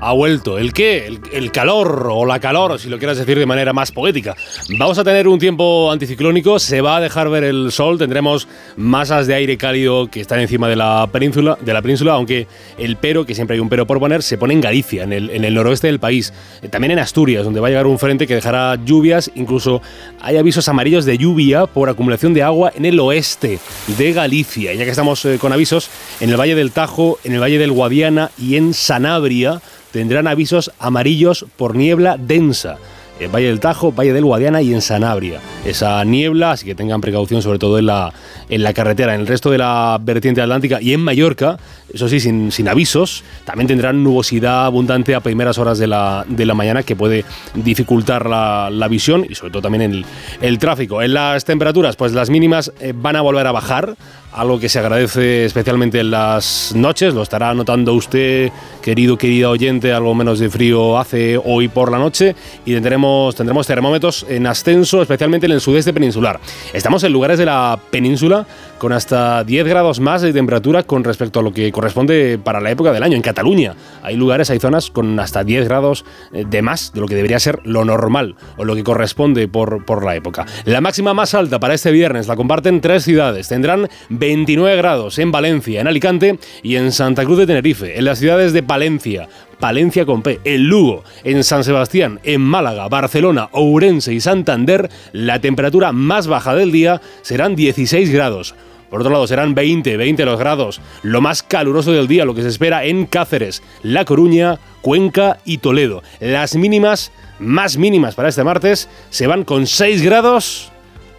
Ha 0.00 0.12
vuelto. 0.12 0.58
¿El 0.58 0.72
qué? 0.72 1.18
El, 1.32 1.50
calor 1.50 2.08
o 2.12 2.24
la 2.24 2.38
calor, 2.38 2.78
si 2.78 2.88
lo 2.88 2.98
quieras 2.98 3.18
decir 3.18 3.36
de 3.36 3.46
manera 3.46 3.72
más 3.72 3.90
poética. 3.90 4.36
Vamos 4.78 4.96
a 4.98 5.02
tener 5.02 5.26
un 5.26 5.40
tiempo 5.40 5.90
anticiclónico, 5.90 6.60
se 6.60 6.80
va 6.80 6.98
a 6.98 7.00
dejar 7.00 7.28
ver 7.30 7.42
el 7.42 7.72
sol, 7.72 7.98
tendremos 7.98 8.46
masas 8.76 9.26
de 9.26 9.34
aire 9.34 9.56
cálido 9.56 10.08
que 10.08 10.20
están 10.20 10.38
encima 10.38 10.68
de 10.68 10.76
la 10.76 11.08
península, 11.10 11.58
de 11.60 11.72
la 11.72 11.82
península 11.82 12.12
aunque 12.12 12.46
el 12.78 12.96
pero, 12.96 13.26
que 13.26 13.34
siempre 13.34 13.54
hay 13.54 13.60
un 13.60 13.68
pero 13.68 13.88
por 13.88 13.98
poner, 13.98 14.22
se 14.22 14.38
pone 14.38 14.54
en 14.54 14.60
Galicia, 14.60 15.02
en 15.02 15.12
el, 15.12 15.30
en 15.30 15.44
el 15.44 15.54
noroeste 15.54 15.88
del 15.88 15.98
país. 15.98 16.32
Eh, 16.62 16.68
También 16.68 16.92
en 16.92 17.00
Asturias, 17.00 17.44
donde 17.44 17.58
va 17.58 17.66
a 17.66 17.70
llegar 17.70 17.88
un 17.88 17.98
frente 17.98 18.28
que 18.28 18.36
dejará 18.36 18.76
lluvias, 18.76 19.32
incluso 19.34 19.82
hay 20.20 20.36
avisos 20.36 20.68
amarillos 20.68 21.06
de 21.06 21.18
lluvia 21.18 21.66
por 21.66 21.88
acumulación 21.88 22.34
de 22.34 22.44
agua 22.44 22.72
en 22.76 22.84
el 22.84 23.00
oeste 23.00 23.58
de 23.98 24.12
Galicia. 24.12 24.72
Y 24.72 24.78
ya 24.78 24.84
que 24.84 24.90
estamos 24.90 25.24
eh, 25.24 25.38
con 25.40 25.52
avisos, 25.52 25.90
en 26.20 26.30
el 26.30 26.36
Valle 26.36 26.54
del 26.54 26.70
Tajo, 26.70 27.18
en 27.24 27.32
el 27.32 27.40
Valle 27.40 27.58
del 27.58 27.72
Guadiana 27.72 28.30
y 28.38 28.54
en 28.54 28.74
Sanabria 28.74 29.60
tendrán 29.92 30.26
avisos 30.26 30.72
amarillos 30.78 31.46
por 31.56 31.76
niebla 31.76 32.16
densa. 32.18 32.78
En 33.20 33.32
Valle 33.32 33.48
del 33.48 33.58
Tajo, 33.58 33.90
Valle 33.92 34.12
del 34.12 34.24
Guadiana 34.24 34.62
y 34.62 34.72
en 34.72 34.80
Sanabria. 34.80 35.40
Esa 35.64 36.04
niebla, 36.04 36.52
así 36.52 36.64
que 36.64 36.76
tengan 36.76 37.00
precaución 37.00 37.42
sobre 37.42 37.58
todo 37.58 37.78
en 37.78 37.86
la, 37.86 38.12
en 38.48 38.62
la 38.62 38.72
carretera. 38.72 39.14
En 39.14 39.22
el 39.22 39.26
resto 39.26 39.50
de 39.50 39.58
la 39.58 39.98
vertiente 40.00 40.40
atlántica 40.40 40.80
y 40.80 40.94
en 40.94 41.00
Mallorca, 41.00 41.58
eso 41.92 42.08
sí, 42.08 42.20
sin, 42.20 42.52
sin 42.52 42.68
avisos, 42.68 43.24
también 43.44 43.68
tendrán 43.68 44.02
nubosidad 44.02 44.66
abundante 44.66 45.14
a 45.14 45.20
primeras 45.20 45.58
horas 45.58 45.78
de 45.78 45.86
la, 45.86 46.24
de 46.28 46.46
la 46.46 46.54
mañana 46.54 46.82
que 46.82 46.96
puede 46.96 47.24
dificultar 47.54 48.28
la, 48.28 48.68
la 48.70 48.88
visión 48.88 49.26
y 49.28 49.34
sobre 49.34 49.52
todo 49.52 49.62
también 49.62 49.82
el, 49.82 50.04
el 50.40 50.58
tráfico. 50.58 51.02
En 51.02 51.14
las 51.14 51.44
temperaturas, 51.44 51.96
pues 51.96 52.12
las 52.12 52.30
mínimas 52.30 52.72
eh, 52.80 52.92
van 52.94 53.16
a 53.16 53.20
volver 53.20 53.46
a 53.46 53.52
bajar, 53.52 53.96
algo 54.32 54.60
que 54.60 54.68
se 54.68 54.78
agradece 54.78 55.46
especialmente 55.46 56.00
en 56.00 56.10
las 56.10 56.72
noches, 56.74 57.14
lo 57.14 57.22
estará 57.22 57.54
notando 57.54 57.94
usted, 57.94 58.50
querido, 58.82 59.16
querida 59.16 59.48
oyente, 59.48 59.92
algo 59.92 60.14
menos 60.14 60.38
de 60.38 60.50
frío 60.50 60.98
hace 60.98 61.40
hoy 61.42 61.68
por 61.68 61.90
la 61.90 61.98
noche 61.98 62.36
y 62.66 62.74
tendremos, 62.74 63.34
tendremos 63.34 63.66
termómetros 63.66 64.26
en 64.28 64.46
ascenso, 64.46 65.00
especialmente 65.00 65.46
en 65.46 65.52
el 65.52 65.60
sudeste 65.60 65.92
peninsular. 65.92 66.38
Estamos 66.72 67.02
en 67.04 67.12
lugares 67.12 67.38
de 67.38 67.46
la 67.46 67.78
península 67.90 68.37
con 68.78 68.92
hasta 68.92 69.44
10 69.44 69.66
grados 69.66 70.00
más 70.00 70.22
de 70.22 70.32
temperatura 70.32 70.82
con 70.82 71.04
respecto 71.04 71.40
a 71.40 71.42
lo 71.42 71.52
que 71.52 71.72
corresponde 71.72 72.38
para 72.42 72.60
la 72.60 72.70
época 72.70 72.92
del 72.92 73.02
año. 73.02 73.16
En 73.16 73.22
Cataluña 73.22 73.74
hay 74.02 74.16
lugares, 74.16 74.50
hay 74.50 74.58
zonas 74.58 74.90
con 74.90 75.18
hasta 75.20 75.44
10 75.44 75.66
grados 75.66 76.04
eh, 76.32 76.44
de 76.48 76.62
más 76.62 76.92
de 76.92 77.00
lo 77.00 77.06
que 77.06 77.14
debería 77.14 77.38
ser 77.38 77.60
lo 77.64 77.84
normal 77.84 78.36
o 78.56 78.64
lo 78.64 78.74
que 78.74 78.84
corresponde 78.84 79.48
por, 79.48 79.84
por 79.84 80.04
la 80.04 80.16
época. 80.16 80.46
La 80.64 80.80
máxima 80.80 81.14
más 81.14 81.34
alta 81.34 81.58
para 81.58 81.74
este 81.74 81.90
viernes 81.90 82.28
la 82.28 82.36
comparten 82.36 82.80
tres 82.80 83.04
ciudades. 83.04 83.48
Tendrán 83.48 83.88
29 84.10 84.76
grados 84.76 85.18
en 85.18 85.32
Valencia, 85.32 85.80
en 85.80 85.86
Alicante 85.86 86.38
y 86.62 86.76
en 86.76 86.92
Santa 86.92 87.24
Cruz 87.24 87.38
de 87.38 87.46
Tenerife. 87.46 87.98
En 87.98 88.04
las 88.04 88.18
ciudades 88.18 88.52
de 88.52 88.62
Palencia, 88.62 89.28
Palencia 89.58 90.06
con 90.06 90.22
P. 90.22 90.40
En 90.44 90.68
Lugo, 90.68 91.04
en 91.24 91.44
San 91.44 91.64
Sebastián, 91.64 92.20
en 92.22 92.40
Málaga, 92.40 92.88
Barcelona, 92.88 93.48
Ourense 93.52 94.14
y 94.14 94.20
Santander, 94.20 94.88
la 95.12 95.40
temperatura 95.40 95.92
más 95.92 96.26
baja 96.26 96.54
del 96.54 96.72
día 96.72 97.00
serán 97.22 97.56
16 97.56 98.10
grados. 98.12 98.54
Por 98.90 99.00
otro 99.00 99.12
lado, 99.12 99.26
serán 99.26 99.54
20, 99.54 99.96
20 99.96 100.24
los 100.24 100.38
grados. 100.38 100.80
Lo 101.02 101.20
más 101.20 101.42
caluroso 101.42 101.92
del 101.92 102.08
día, 102.08 102.24
lo 102.24 102.34
que 102.34 102.42
se 102.42 102.48
espera 102.48 102.84
en 102.84 103.06
Cáceres, 103.06 103.62
La 103.82 104.04
Coruña, 104.04 104.58
Cuenca 104.80 105.38
y 105.44 105.58
Toledo. 105.58 106.02
Las 106.20 106.56
mínimas, 106.56 107.12
más 107.38 107.76
mínimas 107.76 108.14
para 108.14 108.30
este 108.30 108.44
martes, 108.44 108.88
se 109.10 109.26
van 109.26 109.44
con 109.44 109.66
6 109.66 110.02
grados 110.02 110.72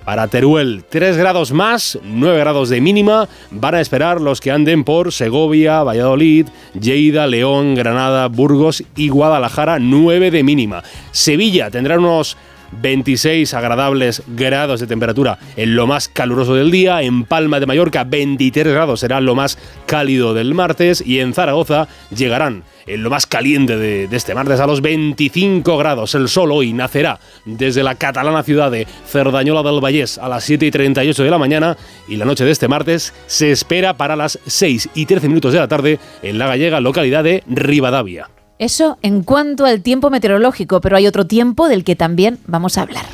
para 0.06 0.27
Teruel, 0.27 0.84
3 0.89 1.18
grados 1.18 1.51
más, 1.51 2.00
9 2.03 2.39
grados 2.39 2.70
de 2.70 2.82
mínima. 2.82 3.27
Van 3.51 3.75
a 3.75 3.82
esperar 3.82 4.22
los 4.22 4.41
que 4.41 4.51
anden 4.51 4.84
por 4.84 5.12
Segovia, 5.12 5.84
Valladolid, 5.84 6.48
Lleida, 6.79 7.27
León, 7.27 7.75
Granada, 7.75 8.27
Burgos 8.27 8.84
y 8.96 9.10
Guadalajara, 9.10 9.79
9 9.79 10.32
de 10.32 10.44
mínima. 10.44 10.84
Sevilla 11.12 11.70
tendrá 11.70 11.98
unos 11.98 12.38
26 12.71 13.53
agradables 13.53 14.23
grados 14.27 14.79
de 14.79 14.88
temperatura 14.88 15.38
en 15.55 15.75
lo 15.75 15.88
más 15.88 16.07
caluroso 16.07 16.55
del 16.55 16.71
día. 16.71 17.01
En 17.01 17.23
Palma 17.23 17.59
de 17.59 17.65
Mallorca, 17.65 18.03
23 18.03 18.73
grados 18.73 18.99
será 19.01 19.21
lo 19.21 19.35
más 19.35 19.57
cálido 19.85 20.33
del 20.33 20.53
martes. 20.53 21.03
Y 21.05 21.19
en 21.19 21.33
Zaragoza 21.33 21.88
llegarán 22.15 22.63
en 22.88 23.03
lo 23.03 23.09
más 23.09 23.25
caliente 23.25 23.77
de, 23.77 24.07
de, 24.07 24.17
este 24.17 24.33
martes 24.33 24.59
a 24.59 24.67
los 24.67 24.81
25 24.81 25.77
grados. 25.77 26.15
El 26.15 26.27
sol 26.27 26.51
hoy 26.51 26.73
nacerá 26.73 27.19
desde 27.45 27.83
la 27.83 27.95
catalana 27.95 28.43
ciudad 28.43 28.71
de 28.71 28.88
Cerdañola 29.07 29.63
del 29.63 29.83
Vallés 29.83 30.17
a 30.17 30.27
las 30.27 30.43
7 30.43 30.65
y 30.65 30.71
38 30.71 31.23
de 31.23 31.29
la 31.29 31.38
mañana 31.38 31.77
y 32.07 32.15
la 32.15 32.25
noche 32.25 32.45
de 32.45 32.51
este 32.51 32.67
martes 32.67 33.13
se 33.27 33.51
espera 33.51 33.93
para 33.95 34.15
las 34.15 34.39
6 34.45 34.89
y 34.95 35.05
13 35.05 35.27
minutos 35.27 35.53
de 35.53 35.59
la 35.59 35.67
tarde 35.67 35.99
en 36.21 36.39
la 36.39 36.47
gallega 36.47 36.79
localidad 36.79 37.23
de 37.23 37.43
Rivadavia. 37.47 38.29
Eso 38.59 38.97
en 39.01 39.23
cuanto 39.23 39.65
al 39.65 39.81
tiempo 39.81 40.09
meteorológico, 40.09 40.81
pero 40.81 40.97
hay 40.97 41.07
otro 41.07 41.25
tiempo 41.25 41.69
del 41.69 41.85
que 41.85 41.95
también 41.95 42.39
vamos 42.45 42.77
a 42.77 42.81
hablar. 42.81 43.05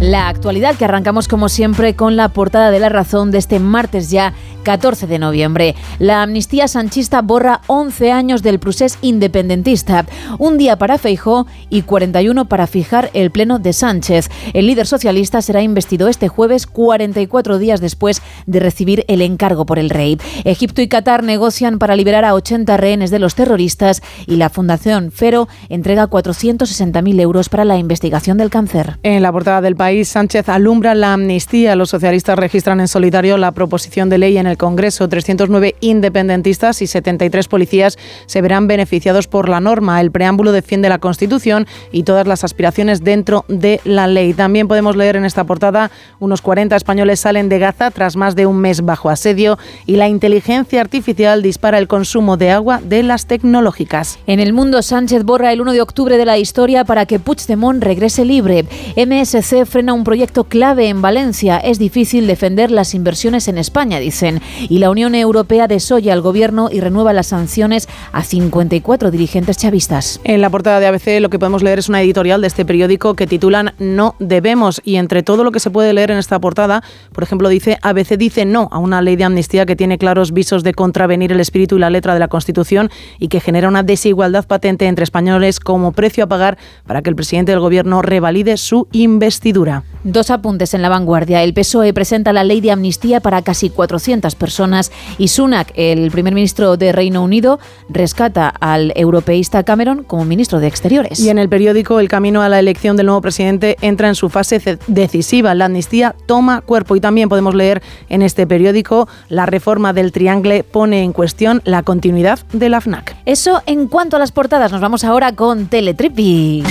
La 0.00 0.28
actualidad 0.28 0.76
que 0.76 0.84
arrancamos 0.84 1.26
como 1.26 1.48
siempre 1.48 1.94
con 1.96 2.14
la 2.16 2.28
portada 2.28 2.70
de 2.70 2.78
la 2.78 2.88
razón 2.88 3.32
de 3.32 3.38
este 3.38 3.58
martes 3.58 4.10
ya 4.10 4.32
14 4.62 5.06
de 5.06 5.18
noviembre. 5.18 5.74
La 5.98 6.22
amnistía 6.22 6.68
sanchista 6.68 7.22
borra 7.22 7.60
11 7.66 8.12
años 8.12 8.42
del 8.42 8.58
procés 8.58 8.98
independentista. 9.02 10.06
Un 10.38 10.58
día 10.58 10.76
para 10.76 10.98
Feijó 10.98 11.46
y 11.68 11.82
41 11.82 12.46
para 12.46 12.66
fijar 12.66 13.10
el 13.14 13.30
pleno 13.30 13.58
de 13.58 13.72
Sánchez. 13.72 14.30
El 14.52 14.66
líder 14.66 14.86
socialista 14.86 15.42
será 15.42 15.62
investido 15.62 16.08
este 16.08 16.28
jueves 16.28 16.66
44 16.66 17.58
días 17.58 17.80
después 17.80 18.22
de 18.46 18.60
recibir 18.60 19.04
el 19.08 19.22
encargo 19.22 19.66
por 19.66 19.78
el 19.78 19.90
rey. 19.90 20.18
Egipto 20.44 20.82
y 20.82 20.88
Qatar 20.88 21.22
negocian 21.22 21.78
para 21.78 21.96
liberar 21.96 22.24
a 22.24 22.34
80 22.34 22.76
rehenes 22.76 23.10
de 23.10 23.18
los 23.18 23.34
terroristas 23.34 24.02
y 24.26 24.36
la 24.36 24.50
Fundación 24.50 25.12
Fero 25.12 25.48
entrega 25.68 26.08
460.000 26.08 27.20
euros 27.20 27.48
para 27.48 27.64
la 27.64 27.78
investigación 27.78 28.38
del 28.38 28.50
cáncer. 28.50 28.98
En 29.02 29.22
la 29.22 29.32
portada 29.32 29.60
del 29.60 29.76
país 29.76 30.08
Sánchez 30.08 30.48
alumbra 30.48 30.94
la 30.94 31.12
amnistía. 31.12 31.76
Los 31.76 31.90
socialistas 31.90 32.38
registran 32.38 32.80
en 32.80 32.88
solitario 32.88 33.36
la 33.36 33.52
proposición 33.52 34.08
de 34.08 34.18
ley 34.18 34.38
en 34.38 34.46
el 34.46 34.49
Congreso. 34.56 35.08
309 35.08 35.76
independentistas 35.80 36.82
y 36.82 36.86
73 36.86 37.48
policías 37.48 37.98
se 38.26 38.40
verán 38.40 38.66
beneficiados 38.66 39.28
por 39.28 39.48
la 39.48 39.60
norma. 39.60 40.00
El 40.00 40.10
preámbulo 40.10 40.52
defiende 40.52 40.88
la 40.88 40.98
Constitución 40.98 41.66
y 41.92 42.02
todas 42.02 42.26
las 42.26 42.44
aspiraciones 42.44 43.02
dentro 43.02 43.44
de 43.48 43.80
la 43.84 44.06
ley. 44.06 44.34
También 44.34 44.68
podemos 44.68 44.96
leer 44.96 45.16
en 45.16 45.24
esta 45.24 45.44
portada 45.44 45.90
unos 46.18 46.42
40 46.42 46.76
españoles 46.76 47.20
salen 47.20 47.48
de 47.48 47.58
Gaza 47.58 47.90
tras 47.90 48.16
más 48.16 48.36
de 48.36 48.46
un 48.46 48.58
mes 48.58 48.82
bajo 48.82 49.10
asedio 49.10 49.58
y 49.86 49.96
la 49.96 50.08
inteligencia 50.08 50.80
artificial 50.80 51.42
dispara 51.42 51.78
el 51.78 51.88
consumo 51.88 52.36
de 52.36 52.50
agua 52.50 52.80
de 52.82 53.02
las 53.02 53.26
tecnológicas. 53.26 54.18
En 54.26 54.40
el 54.40 54.52
mundo, 54.52 54.82
Sánchez 54.82 55.24
borra 55.24 55.52
el 55.52 55.60
1 55.60 55.72
de 55.72 55.80
octubre 55.80 56.16
de 56.16 56.24
la 56.24 56.38
historia 56.38 56.84
para 56.84 57.06
que 57.06 57.18
Puigdemont 57.18 57.82
regrese 57.82 58.24
libre. 58.24 58.64
MSC 58.96 59.64
frena 59.66 59.92
un 59.92 60.04
proyecto 60.04 60.44
clave 60.44 60.88
en 60.88 61.02
Valencia. 61.02 61.58
Es 61.58 61.78
difícil 61.78 62.26
defender 62.26 62.70
las 62.70 62.94
inversiones 62.94 63.48
en 63.48 63.58
España, 63.58 63.98
dicen. 63.98 64.39
Y 64.68 64.78
la 64.78 64.90
Unión 64.90 65.14
Europea 65.14 65.68
desoya 65.68 66.12
al 66.12 66.20
gobierno 66.20 66.68
y 66.70 66.80
renueva 66.80 67.12
las 67.12 67.28
sanciones 67.28 67.88
a 68.12 68.22
54 68.22 69.10
dirigentes 69.10 69.58
chavistas. 69.58 70.20
En 70.24 70.40
la 70.40 70.50
portada 70.50 70.80
de 70.80 70.86
ABC 70.86 71.20
lo 71.20 71.30
que 71.30 71.38
podemos 71.38 71.62
leer 71.62 71.78
es 71.78 71.88
una 71.88 72.02
editorial 72.02 72.40
de 72.40 72.46
este 72.46 72.64
periódico 72.64 73.14
que 73.14 73.26
titulan 73.26 73.74
No 73.78 74.14
debemos. 74.18 74.80
Y 74.84 74.96
entre 74.96 75.22
todo 75.22 75.44
lo 75.44 75.52
que 75.52 75.60
se 75.60 75.70
puede 75.70 75.92
leer 75.92 76.10
en 76.10 76.18
esta 76.18 76.38
portada, 76.38 76.82
por 77.12 77.24
ejemplo, 77.24 77.48
dice 77.48 77.78
ABC 77.82 78.16
dice 78.16 78.44
no 78.44 78.68
a 78.70 78.78
una 78.78 79.02
ley 79.02 79.16
de 79.16 79.24
amnistía 79.24 79.66
que 79.66 79.76
tiene 79.76 79.98
claros 79.98 80.32
visos 80.32 80.62
de 80.62 80.74
contravenir 80.74 81.32
el 81.32 81.40
espíritu 81.40 81.76
y 81.76 81.80
la 81.80 81.90
letra 81.90 82.14
de 82.14 82.20
la 82.20 82.28
Constitución 82.28 82.90
y 83.18 83.28
que 83.28 83.40
genera 83.40 83.68
una 83.68 83.82
desigualdad 83.82 84.46
patente 84.46 84.86
entre 84.86 85.04
españoles 85.04 85.60
como 85.60 85.92
precio 85.92 86.24
a 86.24 86.26
pagar 86.26 86.58
para 86.86 87.02
que 87.02 87.10
el 87.10 87.16
presidente 87.16 87.52
del 87.52 87.60
gobierno 87.60 88.02
revalide 88.02 88.56
su 88.56 88.88
investidura. 88.92 89.84
Dos 90.04 90.30
apuntes 90.30 90.72
en 90.74 90.82
la 90.82 90.88
vanguardia. 90.88 91.42
El 91.42 91.52
PSOE 91.52 91.92
presenta 91.92 92.32
la 92.32 92.44
ley 92.44 92.60
de 92.60 92.70
amnistía 92.70 93.20
para 93.20 93.42
casi 93.42 93.68
400 93.68 94.29
personas 94.34 94.92
y 95.18 95.28
Sunak, 95.28 95.72
el 95.74 96.10
primer 96.10 96.34
ministro 96.34 96.76
de 96.76 96.92
Reino 96.92 97.22
Unido, 97.22 97.60
rescata 97.88 98.48
al 98.48 98.92
europeísta 98.96 99.62
Cameron 99.62 100.04
como 100.04 100.24
ministro 100.24 100.60
de 100.60 100.66
Exteriores. 100.66 101.20
Y 101.20 101.28
en 101.28 101.38
el 101.38 101.48
periódico 101.48 102.00
El 102.00 102.08
camino 102.08 102.42
a 102.42 102.48
la 102.48 102.58
elección 102.58 102.96
del 102.96 103.06
nuevo 103.06 103.20
presidente 103.20 103.76
entra 103.80 104.08
en 104.08 104.14
su 104.14 104.28
fase 104.28 104.78
decisiva. 104.86 105.54
La 105.54 105.66
amnistía 105.66 106.14
toma 106.26 106.60
cuerpo 106.60 106.96
y 106.96 107.00
también 107.00 107.28
podemos 107.28 107.54
leer 107.54 107.82
en 108.08 108.22
este 108.22 108.46
periódico 108.46 109.08
la 109.28 109.46
reforma 109.46 109.92
del 109.92 110.12
triangle 110.12 110.64
pone 110.64 111.02
en 111.02 111.12
cuestión 111.12 111.62
la 111.64 111.82
continuidad 111.82 112.40
de 112.52 112.68
la 112.68 112.80
FNAC. 112.80 113.16
Eso 113.26 113.62
en 113.66 113.88
cuanto 113.88 114.16
a 114.16 114.18
las 114.18 114.32
portadas. 114.32 114.72
Nos 114.72 114.80
vamos 114.80 115.04
ahora 115.04 115.34
con 115.34 115.66
Teletripi. 115.66 116.62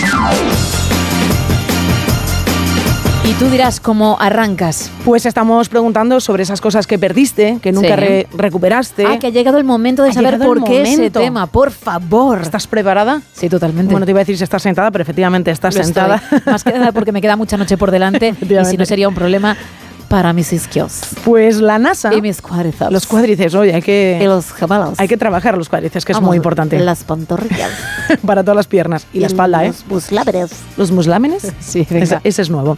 Y 3.30 3.34
tú 3.34 3.48
dirás 3.48 3.80
cómo 3.80 4.18
arrancas. 4.20 4.90
Pues 5.06 5.28
estamos 5.28 5.70
preguntando 5.70 6.20
sobre 6.20 6.42
esas 6.42 6.62
cosas 6.62 6.88
que 6.88 6.98
perdiste, 6.98 7.60
que 7.62 7.72
nunca 7.72 7.90
sí. 7.90 7.96
re 7.96 8.28
recuperaste. 8.36 9.06
Ah, 9.06 9.20
que 9.20 9.28
ha 9.28 9.30
llegado 9.30 9.60
el 9.60 9.66
momento 9.66 10.02
de 10.02 10.10
ha 10.10 10.14
saber 10.14 10.40
por 10.40 10.64
qué 10.64 10.80
momento. 10.80 11.04
ese 11.04 11.10
tema, 11.12 11.46
por 11.46 11.70
favor. 11.70 12.42
¿Estás 12.42 12.66
preparada? 12.66 13.22
Sí, 13.32 13.48
totalmente. 13.48 13.92
Bueno, 13.92 14.08
te 14.08 14.14
iba 14.14 14.20
a 14.20 14.24
decir 14.24 14.36
si 14.36 14.44
estás 14.44 14.64
sentada, 14.64 14.90
pero 14.90 15.04
efectivamente 15.04 15.52
estás 15.52 15.76
Lo 15.76 15.84
sentada. 15.84 16.16
Estoy. 16.16 16.42
Más 16.52 16.64
que 16.64 16.72
nada 16.72 16.92
porque 16.92 17.12
me 17.12 17.22
queda 17.22 17.36
mucha 17.36 17.56
noche 17.56 17.78
por 17.78 17.92
delante 17.92 18.34
y 18.42 18.66
si 18.66 18.78
no 18.78 18.86
sería 18.88 19.08
un 19.08 19.14
problema 19.14 19.56
para 20.10 20.34
mis 20.34 20.52
isquios. 20.52 21.02
Pues 21.24 21.62
la 21.62 21.80
NASA. 21.80 22.14
Y 22.14 22.22
mis 22.22 22.42
cuádriceps. 22.42 22.92
Los 22.92 23.08
cuádriceps, 23.08 23.56
oye, 23.56 23.74
hay 23.74 23.82
que. 23.82 24.20
Y 24.22 24.26
los 24.26 24.52
gemelos. 24.52 25.00
Hay 25.00 25.08
que 25.08 25.16
trabajar 25.16 25.58
los 25.58 25.70
cuádriceps, 25.70 26.04
que 26.04 26.14
Vamos, 26.14 26.26
es 26.26 26.28
muy 26.28 26.38
importante. 26.38 26.78
Las 26.80 27.06
pantorrillas. 27.06 27.72
para 28.26 28.44
todas 28.44 28.58
las 28.58 28.68
piernas. 28.68 29.08
Y, 29.14 29.18
y 29.18 29.22
la 29.22 29.28
espalda, 29.28 29.64
los 29.64 29.82
¿eh? 29.82 29.86
Muslámenes. 29.88 30.52
¿Los 30.76 30.92
muslámenes? 30.92 31.54
Sí, 31.60 31.86
venga. 31.90 32.04
Ese, 32.04 32.20
ese 32.24 32.42
es 32.42 32.50
nuevo. 32.50 32.78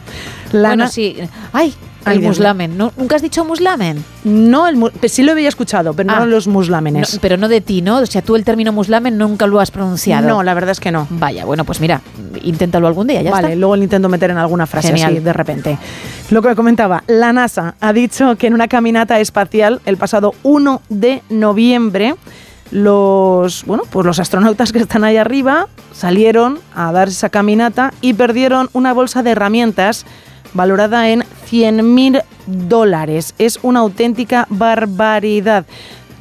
La 0.51 0.69
bueno, 0.69 0.89
sí. 0.89 1.15
¡Ay! 1.53 1.73
El 2.05 2.21
muslamen. 2.21 2.77
¿No? 2.77 2.91
¿Nunca 2.97 3.15
has 3.15 3.21
dicho 3.21 3.45
muslamen? 3.45 4.03
No, 4.23 4.67
el 4.67 4.75
mu 4.75 4.89
sí 5.07 5.23
lo 5.23 5.31
había 5.33 5.49
escuchado, 5.49 5.93
pero 5.93 6.11
Ah. 6.11 6.19
no 6.19 6.25
los 6.25 6.47
muslámenes. 6.47 7.13
No, 7.15 7.19
pero 7.21 7.37
no 7.37 7.47
de 7.47 7.61
ti, 7.61 7.81
¿no? 7.81 7.97
O 7.99 8.05
sea, 8.05 8.21
tú 8.21 8.35
el 8.35 8.43
término 8.43 8.71
muslamen 8.71 9.17
nunca 9.17 9.45
lo 9.47 9.59
has 9.59 9.71
pronunciado. 9.71 10.27
No, 10.27 10.43
la 10.43 10.53
verdad 10.53 10.71
es 10.71 10.79
que 10.79 10.91
no. 10.91 11.07
Vaya, 11.09 11.45
bueno, 11.45 11.63
pues 11.65 11.79
mira, 11.79 12.01
inténtalo 12.43 12.87
algún 12.87 13.07
día, 13.07 13.21
ya 13.21 13.31
vale, 13.31 13.49
está. 13.49 13.59
luego 13.59 13.75
lo 13.75 13.83
intento 13.83 14.09
meter 14.09 14.31
en 14.31 14.37
alguna 14.37 14.65
frase 14.65 14.87
Genial. 14.89 15.11
así 15.13 15.19
de 15.19 15.33
repente. 15.33 15.77
Lo 16.31 16.41
que 16.41 16.55
comentaba, 16.55 17.03
la 17.07 17.33
NASA 17.33 17.75
ha 17.79 17.93
dicho 17.93 18.35
que 18.37 18.47
en 18.47 18.53
una 18.53 18.67
caminata 18.67 19.19
espacial 19.19 19.81
el 19.85 19.97
pasado 19.97 20.33
1 20.43 20.81
de 20.89 21.21
noviembre 21.29 22.15
los, 22.71 23.65
bueno, 23.65 23.83
pues 23.89 24.05
los 24.05 24.19
astronautas 24.19 24.71
que 24.71 24.79
están 24.79 25.03
ahí 25.03 25.17
arriba 25.17 25.67
salieron 25.93 26.59
a 26.73 26.91
dar 26.91 27.09
esa 27.09 27.29
caminata 27.29 27.93
y 28.01 28.13
perdieron 28.13 28.69
una 28.73 28.93
bolsa 28.93 29.23
de 29.23 29.31
herramientas 29.31 30.05
valorada 30.53 31.09
en 31.09 31.23
100.000 31.49 32.23
dólares. 32.47 33.33
Es 33.37 33.59
una 33.63 33.79
auténtica 33.81 34.47
barbaridad. 34.49 35.65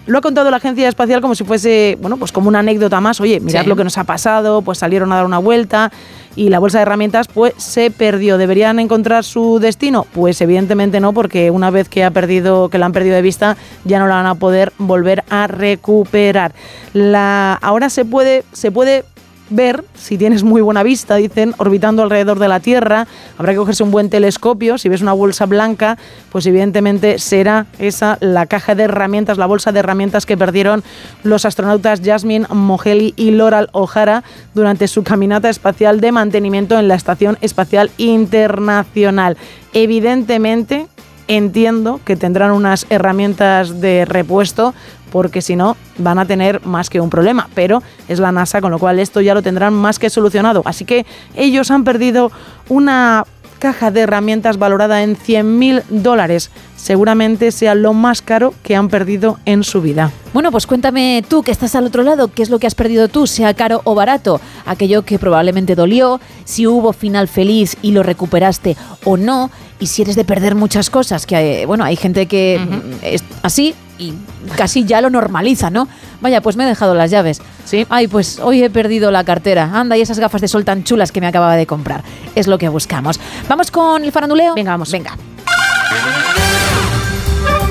Lo 0.06 0.18
ha 0.18 0.22
contado 0.22 0.50
la 0.50 0.56
agencia 0.56 0.88
espacial 0.88 1.20
como 1.20 1.34
si 1.34 1.44
fuese, 1.44 1.96
bueno, 2.00 2.16
pues 2.16 2.32
como 2.32 2.48
una 2.48 2.60
anécdota 2.60 3.00
más. 3.00 3.20
Oye, 3.20 3.38
mirad 3.38 3.62
Sí. 3.62 3.68
lo 3.68 3.76
que 3.76 3.84
nos 3.84 3.96
ha 3.98 4.04
pasado, 4.04 4.62
pues 4.62 4.78
salieron 4.78 5.12
a 5.12 5.16
dar 5.16 5.26
una 5.26 5.38
vuelta 5.38 5.92
y 6.34 6.48
la 6.48 6.58
bolsa 6.58 6.78
de 6.78 6.82
herramientas 6.82 7.28
pues 7.28 7.52
se 7.58 7.90
perdió. 7.92 8.36
¿Deberían 8.38 8.80
encontrar 8.80 9.22
su 9.24 9.58
destino? 9.60 10.06
Pues 10.12 10.40
evidentemente 10.40 10.98
no, 11.00 11.12
porque 11.12 11.50
una 11.52 11.70
vez 11.70 11.88
que 11.88 12.02
ha 12.02 12.10
perdido, 12.10 12.70
que 12.70 12.78
la 12.78 12.86
han 12.86 12.92
perdido 12.92 13.14
de 13.14 13.22
vista, 13.22 13.56
ya 13.84 13.98
no 14.00 14.08
la 14.08 14.16
van 14.16 14.26
a 14.26 14.34
poder 14.34 14.72
volver 14.78 15.22
a 15.30 15.46
recuperar. 15.46 16.54
La, 16.92 17.52
ahora 17.62 17.88
se 17.88 18.04
puede, 18.04 18.42
se 18.52 18.72
puede 18.72 19.04
ver 19.50 19.84
si 19.94 20.16
tienes 20.16 20.42
muy 20.42 20.62
buena 20.62 20.82
vista, 20.82 21.16
dicen, 21.16 21.54
orbitando 21.58 22.02
alrededor 22.02 22.38
de 22.38 22.48
la 22.48 22.60
Tierra. 22.60 23.06
Habrá 23.36 23.52
que 23.52 23.58
cogerse 23.58 23.82
un 23.82 23.90
buen 23.90 24.08
telescopio. 24.08 24.78
Si 24.78 24.88
ves 24.88 25.02
una 25.02 25.12
bolsa 25.12 25.46
blanca, 25.46 25.98
pues 26.32 26.46
evidentemente 26.46 27.18
será 27.18 27.66
esa 27.78 28.16
la 28.20 28.46
caja 28.46 28.74
de 28.74 28.84
herramientas, 28.84 29.38
la 29.38 29.46
bolsa 29.46 29.72
de 29.72 29.80
herramientas 29.80 30.26
que 30.26 30.36
perdieron 30.36 30.82
los 31.22 31.44
astronautas 31.44 32.00
Jasmine 32.02 32.46
Moheli 32.50 33.14
y 33.16 33.32
Loral 33.32 33.68
O'Hara 33.72 34.24
durante 34.54 34.88
su 34.88 35.02
caminata 35.02 35.50
espacial 35.50 36.00
de 36.00 36.12
mantenimiento 36.12 36.78
en 36.78 36.88
la 36.88 36.94
Estación 36.94 37.36
Espacial 37.40 37.90
Internacional. 37.98 39.36
Evidentemente, 39.72 40.86
entiendo 41.30 42.00
que 42.04 42.16
tendrán 42.16 42.50
unas 42.50 42.86
herramientas 42.90 43.80
de 43.80 44.04
repuesto 44.04 44.74
porque 45.12 45.42
si 45.42 45.54
no 45.54 45.76
van 45.96 46.18
a 46.18 46.26
tener 46.26 46.64
más 46.66 46.90
que 46.90 47.00
un 47.00 47.08
problema, 47.08 47.48
pero 47.54 47.82
es 48.08 48.18
la 48.18 48.32
NASA, 48.32 48.60
con 48.60 48.72
lo 48.72 48.80
cual 48.80 48.98
esto 48.98 49.20
ya 49.20 49.32
lo 49.32 49.42
tendrán 49.42 49.72
más 49.72 50.00
que 50.00 50.10
solucionado. 50.10 50.62
Así 50.64 50.84
que 50.84 51.06
ellos 51.36 51.70
han 51.70 51.84
perdido 51.84 52.32
una 52.68 53.24
caja 53.60 53.92
de 53.92 54.00
herramientas 54.00 54.58
valorada 54.58 55.04
en 55.04 55.16
100.000 55.16 55.84
dólares. 55.90 56.50
Seguramente 56.76 57.52
sea 57.52 57.76
lo 57.76 57.92
más 57.92 58.22
caro 58.22 58.52
que 58.64 58.74
han 58.74 58.88
perdido 58.88 59.38
en 59.44 59.62
su 59.62 59.80
vida. 59.80 60.10
Bueno, 60.32 60.50
pues 60.50 60.66
cuéntame 60.66 61.22
tú 61.28 61.44
que 61.44 61.52
estás 61.52 61.76
al 61.76 61.84
otro 61.84 62.02
lado, 62.02 62.28
qué 62.28 62.42
es 62.42 62.50
lo 62.50 62.58
que 62.58 62.66
has 62.66 62.74
perdido 62.74 63.06
tú, 63.06 63.28
sea 63.28 63.54
caro 63.54 63.82
o 63.84 63.94
barato, 63.94 64.40
aquello 64.66 65.02
que 65.02 65.18
probablemente 65.18 65.76
dolió, 65.76 66.20
si 66.44 66.66
hubo 66.66 66.92
final 66.92 67.28
feliz 67.28 67.76
y 67.82 67.92
lo 67.92 68.02
recuperaste 68.02 68.76
o 69.04 69.16
no, 69.16 69.50
y 69.78 69.86
si 69.86 70.02
eres 70.02 70.16
de 70.16 70.24
perder 70.24 70.54
muchas 70.54 70.90
cosas, 70.90 71.26
que 71.26 71.62
eh, 71.62 71.66
bueno, 71.66 71.84
hay 71.84 71.96
gente 71.96 72.26
que 72.26 72.58
mm, 72.58 73.04
es 73.04 73.22
así 73.42 73.74
y 74.00 74.14
casi 74.56 74.84
ya 74.84 75.00
lo 75.00 75.10
normaliza, 75.10 75.70
¿no? 75.70 75.86
Vaya, 76.20 76.40
pues 76.40 76.56
me 76.56 76.64
he 76.64 76.66
dejado 76.66 76.94
las 76.94 77.10
llaves. 77.10 77.40
Sí. 77.64 77.86
Ay, 77.90 78.08
pues 78.08 78.40
hoy 78.40 78.64
he 78.64 78.70
perdido 78.70 79.10
la 79.10 79.22
cartera. 79.24 79.70
Anda, 79.72 79.96
y 79.96 80.00
esas 80.00 80.18
gafas 80.18 80.40
de 80.40 80.48
sol 80.48 80.64
tan 80.64 80.82
chulas 80.82 81.12
que 81.12 81.20
me 81.20 81.26
acababa 81.26 81.54
de 81.54 81.66
comprar. 81.66 82.02
Es 82.34 82.46
lo 82.46 82.58
que 82.58 82.68
buscamos. 82.68 83.20
Vamos 83.48 83.70
con 83.70 84.02
el 84.02 84.10
faranduleo. 84.10 84.54
Venga, 84.54 84.72
vamos. 84.72 84.90
Venga. 84.90 85.16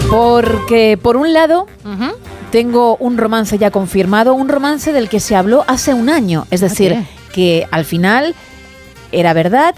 Porque 0.09 0.97
por 1.01 1.17
un 1.17 1.33
lado 1.33 1.67
tengo 2.51 2.95
un 2.97 3.17
romance 3.17 3.57
ya 3.57 3.71
confirmado, 3.71 4.33
un 4.33 4.49
romance 4.49 4.91
del 4.93 5.09
que 5.09 5.19
se 5.19 5.35
habló 5.35 5.63
hace 5.67 5.93
un 5.93 6.09
año, 6.09 6.47
es 6.49 6.61
decir, 6.61 7.05
que 7.31 7.67
al 7.71 7.85
final 7.85 8.35
era 9.11 9.33
verdad 9.33 9.75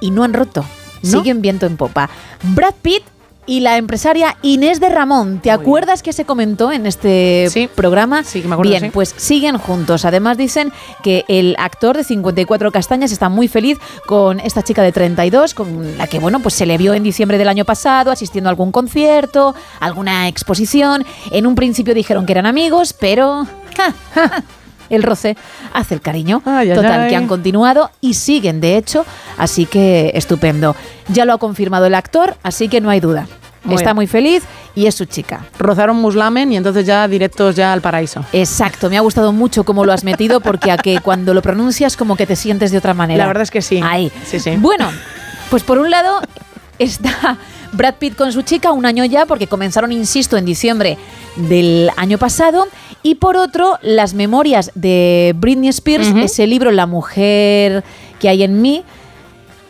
y 0.00 0.12
no 0.12 0.22
han 0.22 0.34
roto, 0.34 0.64
siguen 1.02 1.42
viento 1.42 1.66
en 1.66 1.76
popa. 1.76 2.08
Brad 2.54 2.74
Pitt 2.80 3.02
y 3.50 3.58
la 3.58 3.78
empresaria 3.78 4.36
Inés 4.42 4.78
de 4.78 4.88
Ramón. 4.90 5.40
¿Te 5.40 5.50
acuerdas 5.50 6.04
que 6.04 6.12
se 6.12 6.24
comentó 6.24 6.70
en 6.70 6.86
este 6.86 7.68
programa? 7.74 8.22
Sí, 8.22 8.42
que 8.42 8.46
me 8.46 8.54
acuerdo, 8.54 8.70
Bien, 8.70 8.84
sí. 8.84 8.90
pues 8.90 9.12
siguen 9.16 9.58
juntos. 9.58 10.04
Además 10.04 10.38
dicen 10.38 10.72
que 11.02 11.24
el 11.26 11.56
actor 11.58 11.96
de 11.96 12.04
54 12.04 12.70
castañas 12.70 13.10
está 13.10 13.28
muy 13.28 13.48
feliz 13.48 13.76
con 14.06 14.38
esta 14.38 14.62
chica 14.62 14.84
de 14.84 14.92
32, 14.92 15.54
con 15.54 15.98
la 15.98 16.06
que 16.06 16.20
bueno, 16.20 16.38
pues 16.38 16.54
se 16.54 16.64
le 16.64 16.78
vio 16.78 16.94
en 16.94 17.02
diciembre 17.02 17.38
del 17.38 17.48
año 17.48 17.64
pasado 17.64 18.12
asistiendo 18.12 18.48
a 18.48 18.52
algún 18.52 18.70
concierto, 18.70 19.56
alguna 19.80 20.28
exposición. 20.28 21.04
En 21.32 21.44
un 21.44 21.56
principio 21.56 21.92
dijeron 21.92 22.26
que 22.26 22.32
eran 22.34 22.46
amigos, 22.46 22.92
pero 22.92 23.48
ja, 23.76 23.92
ja, 24.14 24.44
el 24.90 25.02
roce 25.02 25.36
hace 25.72 25.94
el 25.94 26.00
cariño. 26.00 26.40
ay, 26.44 26.72
Total, 26.72 27.00
ay. 27.00 27.10
que 27.10 27.16
han 27.16 27.26
continuado 27.26 27.90
y 28.00 28.14
siguen, 28.14 28.60
de 28.60 28.76
hecho, 28.76 29.04
así 29.38 29.66
que 29.66 30.12
estupendo. 30.14 30.76
Ya 31.08 31.24
lo 31.24 31.32
ha 31.32 31.38
confirmado 31.38 31.86
el 31.86 31.96
actor, 31.96 32.36
así 32.44 32.68
que 32.68 32.80
no 32.80 32.90
hay 32.90 33.00
duda. 33.00 33.26
Muy 33.64 33.76
Está 33.76 33.90
bien. 33.90 33.96
muy 33.96 34.06
feliz 34.06 34.42
y 34.74 34.86
es 34.86 34.94
su 34.94 35.04
chica. 35.04 35.44
Rozaron 35.58 35.96
muslamen 35.96 36.52
y 36.52 36.56
entonces 36.56 36.86
ya 36.86 37.06
directos 37.06 37.56
ya 37.56 37.72
al 37.72 37.80
paraíso. 37.80 38.24
Exacto, 38.32 38.88
me 38.88 38.96
ha 38.96 39.00
gustado 39.00 39.32
mucho 39.32 39.64
cómo 39.64 39.84
lo 39.84 39.92
has 39.92 40.04
metido 40.04 40.40
porque 40.40 40.70
a 40.70 40.78
que 40.78 41.00
cuando 41.00 41.34
lo 41.34 41.42
pronuncias 41.42 41.96
como 41.96 42.16
que 42.16 42.26
te 42.26 42.36
sientes 42.36 42.70
de 42.70 42.78
otra 42.78 42.94
manera. 42.94 43.18
La 43.18 43.26
verdad 43.26 43.42
es 43.42 43.50
que 43.50 43.62
sí. 43.62 43.80
Ahí. 43.82 44.10
Sí, 44.24 44.40
sí. 44.40 44.52
Bueno, 44.58 44.90
pues 45.50 45.62
por 45.62 45.78
un 45.78 45.90
lado 45.90 46.20
está 46.78 47.36
Brad 47.72 47.94
Pitt 47.98 48.16
con 48.16 48.32
su 48.32 48.42
chica, 48.42 48.72
un 48.72 48.86
año 48.86 49.04
ya, 49.04 49.26
porque 49.26 49.46
comenzaron, 49.46 49.92
insisto, 49.92 50.36
en 50.36 50.44
diciembre 50.44 50.98
del 51.36 51.90
año 51.96 52.18
pasado. 52.18 52.66
Y 53.02 53.16
por 53.16 53.36
otro, 53.36 53.78
las 53.82 54.14
memorias 54.14 54.72
de 54.74 55.34
Britney 55.36 55.68
Spears, 55.68 56.08
ese 56.16 56.46
libro 56.46 56.70
La 56.70 56.86
mujer 56.86 57.84
que 58.18 58.28
hay 58.28 58.42
en 58.42 58.60
mí, 58.60 58.84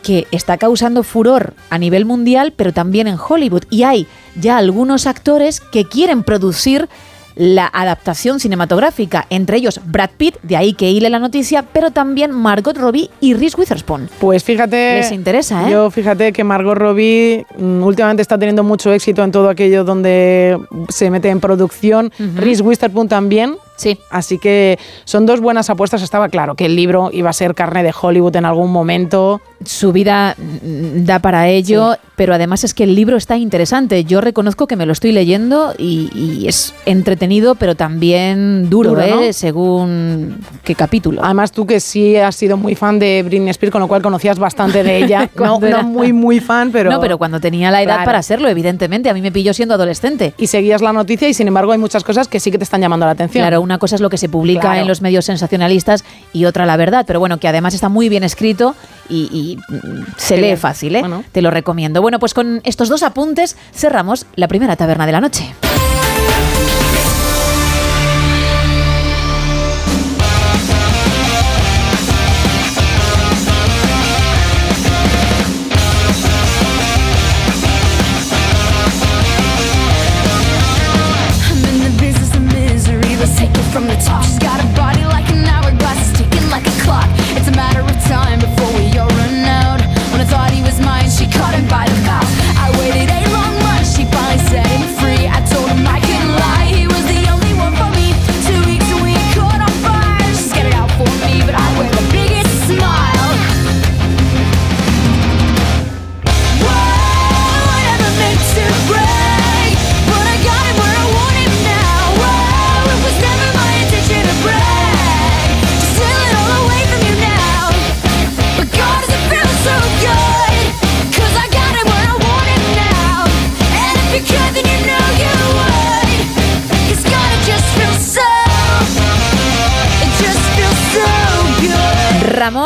que 0.03 0.27
está 0.31 0.57
causando 0.57 1.03
furor 1.03 1.53
a 1.69 1.77
nivel 1.77 2.05
mundial, 2.05 2.53
pero 2.55 2.73
también 2.73 3.07
en 3.07 3.17
Hollywood. 3.17 3.63
Y 3.69 3.83
hay 3.83 4.07
ya 4.35 4.57
algunos 4.57 5.07
actores 5.07 5.59
que 5.59 5.85
quieren 5.85 6.23
producir 6.23 6.89
la 7.35 7.69
adaptación 7.71 8.39
cinematográfica, 8.39 9.25
entre 9.29 9.57
ellos 9.57 9.79
Brad 9.85 10.11
Pitt, 10.17 10.35
de 10.43 10.57
ahí 10.57 10.73
que 10.73 10.91
hile 10.91 11.09
la 11.09 11.19
noticia, 11.19 11.63
pero 11.63 11.91
también 11.91 12.31
Margot 12.31 12.77
Robbie 12.77 13.09
y 13.19 13.33
Reese 13.33 13.57
Witherspoon. 13.57 14.09
Pues 14.19 14.43
fíjate. 14.43 14.97
Les 14.97 15.11
interesa, 15.11 15.67
¿eh? 15.67 15.71
Yo 15.71 15.89
fíjate 15.91 16.33
que 16.33 16.43
Margot 16.43 16.75
Robbie 16.75 17.45
mm, 17.57 17.83
últimamente 17.83 18.21
está 18.21 18.37
teniendo 18.37 18.63
mucho 18.63 18.91
éxito 18.91 19.23
en 19.23 19.31
todo 19.31 19.49
aquello 19.49 19.83
donde 19.83 20.59
se 20.89 21.09
mete 21.09 21.29
en 21.29 21.39
producción. 21.39 22.11
Reese 22.35 22.63
Witherspoon 22.63 23.07
también. 23.07 23.55
Sí. 23.81 23.97
Así 24.09 24.37
que 24.37 24.77
son 25.05 25.25
dos 25.25 25.39
buenas 25.41 25.69
apuestas. 25.69 26.01
Estaba 26.01 26.29
claro 26.29 26.55
que 26.55 26.65
el 26.67 26.75
libro 26.75 27.09
iba 27.11 27.29
a 27.29 27.33
ser 27.33 27.55
carne 27.55 27.83
de 27.83 27.93
Hollywood 27.99 28.35
en 28.35 28.45
algún 28.45 28.71
momento. 28.71 29.41
Su 29.65 29.91
vida 29.91 30.35
mm, 30.37 31.03
da 31.05 31.19
para 31.19 31.47
ello, 31.49 31.95
pero 32.15 32.33
además 32.33 32.63
es 32.63 32.73
que 32.73 32.83
el 32.83 32.95
libro 32.95 33.17
está 33.17 33.37
interesante. 33.37 34.03
Yo 34.03 34.21
reconozco 34.21 34.67
que 34.67 34.75
me 34.75 34.85
lo 34.85 34.93
estoy 34.93 35.11
leyendo 35.11 35.73
y, 35.77 36.09
y 36.13 36.47
es 36.47 36.73
entretenido, 36.85 37.55
pero 37.55 37.75
también 37.75 38.69
duro, 38.69 38.89
Duro, 38.91 39.01
¿eh? 39.01 39.09
¿no? 39.27 39.33
Según 39.33 40.37
qué 40.63 40.75
capítulo. 40.75 41.23
Además, 41.23 41.51
tú 41.51 41.65
que 41.65 41.79
sí 41.79 42.15
has 42.17 42.35
sido 42.35 42.57
muy 42.57 42.75
fan 42.75 42.99
de 42.99 43.23
Britney 43.23 43.49
Spears, 43.49 43.71
con 43.71 43.81
lo 43.81 43.87
cual 43.87 44.01
conocías 44.01 44.37
bastante 44.39 44.83
de 44.83 44.97
ella. 44.97 45.29
no, 45.35 45.59
no 45.59 45.83
muy, 45.83 46.13
muy 46.13 46.39
fan, 46.39 46.71
pero. 46.71 46.89
no, 46.91 46.99
pero 46.99 47.17
cuando 47.17 47.39
tenía 47.39 47.71
la 47.71 47.81
edad 47.81 47.91
Claro. 47.95 48.05
para 48.05 48.21
serlo, 48.23 48.47
evidentemente. 48.47 49.09
A 49.09 49.13
mí 49.13 49.21
me 49.21 49.31
pilló 49.31 49.53
siendo 49.53 49.75
adolescente. 49.75 50.33
Y 50.37 50.47
seguías 50.47 50.81
la 50.81 50.93
noticia 50.93 51.27
y 51.27 51.33
sin 51.33 51.47
embargo 51.47 51.71
hay 51.71 51.77
muchas 51.77 52.03
cosas 52.03 52.27
que 52.27 52.39
sí 52.39 52.51
que 52.51 52.57
te 52.57 52.63
están 52.63 52.81
llamando 52.81 53.05
la 53.05 53.11
atención. 53.13 53.41
Claro, 53.41 53.61
una 53.61 53.70
cosa 53.77 53.95
es 53.95 54.01
lo 54.01 54.09
que 54.09 54.17
se 54.17 54.29
publica 54.29 54.61
Claro. 54.61 54.81
en 54.81 54.87
los 54.87 55.01
medios 55.01 55.25
sensacionalistas 55.25 56.03
y 56.33 56.45
otra 56.45 56.65
la 56.65 56.77
verdad, 56.77 57.05
pero 57.07 57.19
bueno, 57.19 57.37
que 57.37 57.47
además 57.47 57.73
está 57.73 57.89
muy 57.89 58.09
bien 58.09 58.23
escrito 58.23 58.75
y, 59.09 59.57
y, 59.69 59.73
mm, 59.73 60.03
se 60.17 60.37
lee 60.37 60.55
fácil, 60.55 60.95
¿eh? 60.95 60.99
Bueno. 61.01 61.23
Te 61.31 61.41
lo 61.41 61.51
recomiendo. 61.51 62.01
Bueno, 62.01 62.19
pues 62.19 62.33
con 62.33 62.61
estos 62.63 62.89
dos 62.89 63.03
apuntes 63.03 63.57
cerramos 63.73 64.25
la 64.35 64.47
primera 64.47 64.75
taberna 64.75 65.05
de 65.05 65.11
la 65.11 65.21
noche. 65.21 65.53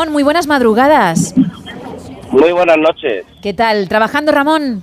Ramón, 0.06 0.12
muy 0.12 0.22
buenas 0.22 0.46
madrugadas. 0.46 1.34
Muy 2.30 2.52
buenas 2.52 2.78
noches. 2.78 3.24
¿Qué 3.42 3.52
tal? 3.52 3.88
¿Trabajando, 3.88 4.32
Ramón? 4.32 4.82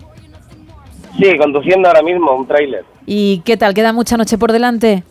Sí, 1.17 1.37
conduciendo 1.37 1.87
ahora 1.87 2.01
mismo 2.01 2.31
un 2.35 2.45
tráiler. 2.47 2.83
¿Y 3.05 3.39
qué 3.45 3.55
tal? 3.57 3.73
¿Queda 3.73 3.93
mucha 3.93 4.17
noche 4.17 4.37
por 4.37 4.51
delante? 4.51 5.03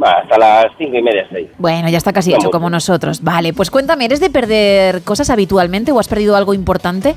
Hasta 0.00 0.38
las 0.38 0.66
cinco 0.78 0.96
y 0.96 1.02
media, 1.02 1.26
seis. 1.30 1.48
Bueno, 1.58 1.88
ya 1.88 1.98
está 1.98 2.12
casi 2.12 2.30
No 2.30 2.36
hecho 2.36 2.46
mucho. 2.46 2.50
como 2.52 2.70
nosotros. 2.70 3.22
Vale, 3.22 3.52
pues 3.52 3.70
cuéntame, 3.70 4.04
¿eres 4.04 4.20
de 4.20 4.30
perder 4.30 5.02
cosas 5.02 5.30
habitualmente 5.30 5.90
o 5.92 5.98
has 5.98 6.08
perdido 6.08 6.36
algo 6.36 6.54
importante? 6.54 7.14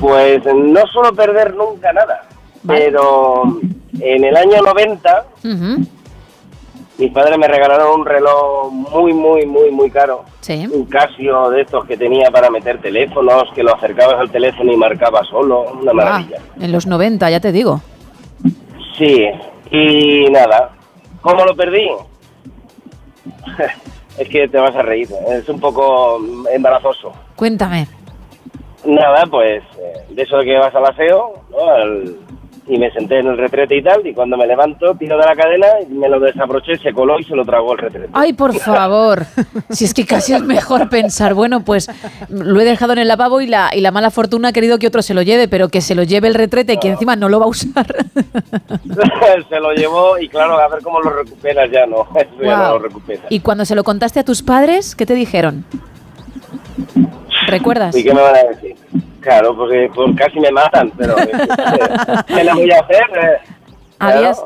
Pues 0.00 0.42
no 0.44 0.80
suelo 0.92 1.12
perder 1.14 1.54
nunca 1.54 1.92
nada. 1.92 2.22
Vale. 2.62 2.80
Pero 2.86 3.58
en 4.00 4.24
el 4.24 4.36
año 4.36 4.62
90 4.62 5.24
Ujú. 5.44 5.86
Mis 7.00 7.12
padres 7.12 7.38
me 7.38 7.48
regalaron 7.48 8.00
un 8.00 8.06
reloj 8.06 8.70
muy, 8.70 9.12
muy, 9.12 9.46
muy, 9.46 9.70
muy 9.70 9.90
caro. 9.90 10.24
Sí. 10.40 10.66
Un 10.72 10.84
Casio 10.84 11.50
de 11.50 11.62
estos 11.62 11.84
que 11.86 11.96
tenía 11.96 12.30
para 12.30 12.50
meter 12.50 12.80
teléfonos, 12.80 13.44
que 13.54 13.62
lo 13.62 13.74
acercabas 13.74 14.20
al 14.20 14.30
teléfono 14.30 14.72
y 14.72 14.76
marcaba 14.76 15.22
solo. 15.24 15.62
Una 15.80 15.90
Ah, 15.90 15.94
maravilla. 15.94 16.38
en 16.60 16.72
los 16.72 16.86
90, 16.86 17.30
ya 17.30 17.40
te 17.40 17.52
digo. 17.52 17.80
Sí, 18.98 19.26
y 19.70 20.26
nada. 20.30 20.70
¿Cómo 21.22 21.44
lo 21.44 21.54
perdí? 21.56 21.88
es 24.18 24.28
que 24.28 24.48
te 24.48 24.58
vas 24.58 24.74
a 24.76 24.82
reír. 24.82 25.08
Es 25.30 25.48
un 25.48 25.58
poco 25.60 26.18
embarazoso. 26.52 27.12
Cuéntame. 27.36 27.86
Nada, 28.84 29.24
pues 29.30 29.62
eh, 29.78 30.04
de 30.10 30.22
eso 30.22 30.38
de 30.38 30.44
que 30.44 30.58
vas 30.58 30.74
al 30.74 30.84
aseo, 30.86 31.32
¿no? 31.50 31.70
Al- 31.70 32.16
y 32.66 32.78
me 32.78 32.90
senté 32.92 33.18
en 33.18 33.26
el 33.26 33.38
retrete 33.38 33.76
y 33.76 33.82
tal, 33.82 34.06
y 34.06 34.14
cuando 34.14 34.36
me 34.36 34.46
levanto, 34.46 34.94
tiro 34.94 35.16
de 35.16 35.24
la 35.24 35.34
cadena, 35.34 35.66
y 35.82 35.92
me 35.92 36.08
lo 36.08 36.20
desabroché, 36.20 36.76
se 36.78 36.92
coló 36.92 37.18
y 37.18 37.24
se 37.24 37.34
lo 37.34 37.44
tragó 37.44 37.72
el 37.72 37.78
retrete. 37.78 38.08
Ay, 38.12 38.32
por 38.32 38.54
favor. 38.60 39.24
Si 39.70 39.84
es 39.84 39.94
que 39.94 40.06
casi 40.06 40.34
es 40.34 40.42
mejor 40.42 40.88
pensar, 40.88 41.34
bueno, 41.34 41.64
pues 41.64 41.90
lo 42.28 42.60
he 42.60 42.64
dejado 42.64 42.92
en 42.92 43.00
el 43.00 43.08
lavabo 43.08 43.40
y 43.40 43.46
la, 43.46 43.70
y 43.74 43.80
la 43.80 43.90
mala 43.90 44.10
fortuna 44.10 44.48
ha 44.48 44.52
querido 44.52 44.78
que 44.78 44.86
otro 44.86 45.02
se 45.02 45.14
lo 45.14 45.22
lleve, 45.22 45.48
pero 45.48 45.68
que 45.68 45.80
se 45.80 45.94
lo 45.94 46.02
lleve 46.02 46.28
el 46.28 46.34
retrete, 46.34 46.78
que 46.78 46.88
encima 46.88 47.16
no 47.16 47.28
lo 47.28 47.40
va 47.40 47.46
a 47.46 47.48
usar. 47.48 47.86
se 49.48 49.60
lo 49.60 49.72
llevó 49.72 50.18
y 50.18 50.28
claro, 50.28 50.58
a 50.58 50.68
ver 50.68 50.82
cómo 50.82 51.00
lo 51.00 51.10
recuperas 51.10 51.70
ya, 51.70 51.86
¿no? 51.86 52.06
Eso 52.14 52.42
ya 52.42 52.56
no 52.56 52.72
lo 52.74 52.78
recuperas. 52.80 53.24
Y 53.30 53.40
cuando 53.40 53.64
se 53.64 53.74
lo 53.74 53.84
contaste 53.84 54.20
a 54.20 54.24
tus 54.24 54.42
padres, 54.42 54.94
¿qué 54.94 55.06
te 55.06 55.14
dijeron? 55.14 55.64
¿Recuerdas? 57.50 57.96
¿Y 57.96 58.04
qué 58.04 58.14
me 58.14 58.20
van 58.20 58.36
a 58.36 58.42
decir? 58.44 58.76
Claro, 59.20 59.56
porque 59.56 59.90
pues, 59.94 60.16
casi 60.16 60.40
me 60.40 60.50
matan, 60.50 60.90
pero 60.96 61.18
eh, 61.18 61.30
¿qué 62.26 62.44
le 62.44 62.54
voy 62.54 62.70
a 62.70 62.80
hacer? 62.80 63.02
Eh, 63.22 63.50
Habías, 64.00 64.42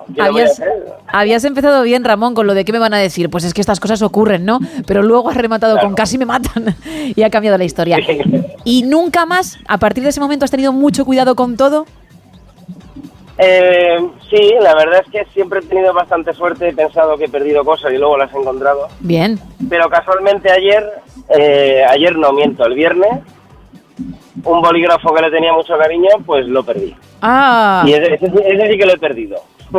habías 1.07 1.45
empezado 1.45 1.85
bien, 1.85 2.03
Ramón, 2.03 2.35
con 2.35 2.49
lo 2.49 2.55
de 2.55 2.65
qué 2.65 2.73
me 2.73 2.81
van 2.81 2.93
a 2.93 2.99
decir. 2.99 3.31
Pues 3.31 3.45
es 3.45 3.55
que 3.55 3.61
estas 3.61 3.79
cosas 3.79 4.03
ocurren, 4.03 4.45
¿no? 4.45 4.59
Pero 4.85 5.05
luego 5.05 5.31
has 5.31 5.37
rematado 5.37 5.79
con 5.79 5.95
casi 5.95 6.19
me 6.19 6.27
matan 6.27 6.75
y 7.15 7.23
ha 7.23 7.31
cambiado 7.31 7.57
la 7.57 7.63
historia. 7.63 7.99
Y 8.65 8.83
nunca 8.83 9.27
más, 9.27 9.59
a 9.69 9.79
partir 9.79 10.03
de 10.03 10.11
ese 10.11 10.19
momento, 10.19 10.45
has 10.45 10.51
tenido 10.51 10.73
mucho 10.73 11.05
cuidado 11.05 11.37
con 11.37 11.57
todo. 11.57 11.87
Eh, 13.37 13.97
sí, 14.31 14.55
la 14.61 14.75
verdad 14.75 15.03
es 15.05 15.11
que 15.11 15.25
siempre 15.33 15.59
he 15.61 15.63
tenido 15.63 15.93
bastante 15.93 16.33
suerte, 16.35 16.69
he 16.69 16.73
pensado 16.75 17.17
que 17.17 17.25
he 17.25 17.29
perdido 17.29 17.65
cosas 17.65 17.93
y 17.93 17.99
luego 17.99 18.17
las 18.17 18.33
he 18.33 18.39
encontrado. 18.39 18.87
Bien. 19.01 19.39
Pero 19.69 19.89
casualmente 19.89 20.51
ayer, 20.53 20.85
eh, 21.37 21.83
ayer 21.89 22.17
no 22.17 22.33
miento, 22.33 22.65
el 22.65 22.75
viernes, 22.75 23.11
un 24.45 24.61
bolígrafo 24.63 25.13
que 25.15 25.23
le 25.23 25.31
tenía 25.31 25.53
mucho 25.53 25.77
cariño, 25.77 26.11
pues 26.25 26.47
lo 26.47 26.63
perdí. 26.63 26.95
Ah. 27.23 27.83
Y 27.87 27.93
ese, 27.95 28.15
ese 28.15 28.27
sí- 28.27 28.43
ese 28.45 28.71
sí 28.71 28.79
que 28.79 28.87
lo 28.87 28.93
he 28.95 28.99
perdido. 28.99 29.37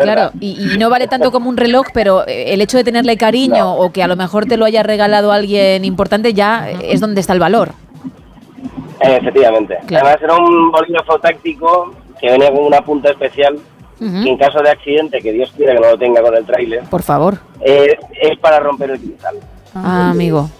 Claro, 0.00 0.30
y, 0.38 0.74
y 0.74 0.78
no 0.78 0.88
vale 0.90 1.08
tanto 1.08 1.32
como 1.32 1.48
un 1.48 1.56
reloj, 1.56 1.86
pero 1.92 2.24
eh, 2.28 2.52
el 2.54 2.60
hecho 2.60 2.76
de 2.76 2.84
tenerle 2.84 3.16
cariño 3.16 3.74
o 3.74 3.90
que 3.90 4.02
a 4.02 4.06
lo 4.06 4.14
mejor 4.14 4.46
te 4.46 4.56
lo 4.56 4.64
haya 4.64 4.84
regalado 4.84 5.32
alguien 5.32 5.84
importante 5.84 6.32
ya 6.34 6.70
eh, 6.70 6.76
es 6.90 7.00
donde 7.00 7.20
está 7.20 7.32
el 7.32 7.40
valor. 7.40 7.70
Efectivamente. 9.00 9.78
Además 9.88 10.16
era 10.22 10.36
un 10.36 10.70
bolígrafo 10.70 11.18
táctico 11.18 11.92
que 12.22 12.30
venía 12.30 12.50
con 12.50 12.64
una 12.64 12.80
punta 12.82 13.10
especial 13.10 13.58
que 13.98 14.06
en 14.30 14.36
caso 14.36 14.60
de 14.62 14.70
accidente, 14.70 15.20
que 15.20 15.32
Dios 15.32 15.52
quiera 15.56 15.74
que 15.74 15.80
no 15.80 15.90
lo 15.90 15.98
tenga 15.98 16.22
con 16.22 16.34
el 16.34 16.44
tráiler, 16.44 16.82
Por 16.90 17.02
favor. 17.02 17.38
eh, 17.60 17.96
es 18.20 18.36
para 18.40 18.58
romper 18.58 18.90
el 18.90 18.98
cristal. 18.98 19.36
Ah, 19.74 20.10
amigo. 20.10 20.50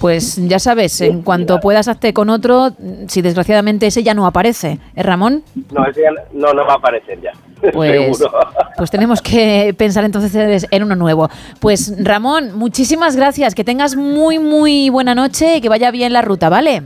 Pues 0.00 0.36
ya 0.48 0.58
sabes, 0.58 0.98
en 1.02 1.20
cuanto 1.20 1.60
puedas 1.60 1.88
hazte 1.88 2.14
con 2.14 2.30
otro, 2.30 2.70
si 3.06 3.20
desgraciadamente 3.20 3.86
ese 3.86 4.02
ya 4.02 4.14
no 4.14 4.26
aparece. 4.26 4.78
¿Eh, 4.96 5.02
Ramón? 5.02 5.42
No, 5.72 5.84
ese 5.86 6.00
ya 6.00 6.10
no, 6.32 6.54
no 6.54 6.64
va 6.64 6.72
a 6.72 6.76
aparecer 6.76 7.20
ya. 7.20 7.32
Pues, 7.74 8.16
Seguro. 8.16 8.40
pues 8.78 8.90
tenemos 8.90 9.20
que 9.20 9.74
pensar 9.76 10.02
entonces 10.04 10.66
en 10.70 10.82
uno 10.82 10.96
nuevo. 10.96 11.28
Pues 11.60 12.02
Ramón, 12.02 12.56
muchísimas 12.56 13.14
gracias. 13.16 13.54
Que 13.54 13.64
tengas 13.64 13.96
muy, 13.96 14.38
muy 14.38 14.88
buena 14.88 15.14
noche 15.14 15.56
y 15.56 15.60
que 15.60 15.68
vaya 15.68 15.90
bien 15.90 16.14
la 16.14 16.22
ruta, 16.22 16.48
¿vale? 16.48 16.84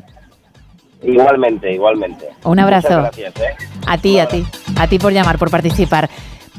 Igualmente, 1.04 1.72
igualmente. 1.72 2.28
Un 2.44 2.58
abrazo. 2.58 2.88
Muchas 2.88 3.16
gracias, 3.16 3.34
¿eh? 3.36 3.56
A 3.86 3.98
ti, 3.98 4.18
a 4.18 4.26
ti. 4.26 4.44
A 4.76 4.86
ti 4.86 4.98
por 4.98 5.12
llamar, 5.12 5.38
por 5.38 5.50
participar. 5.50 6.08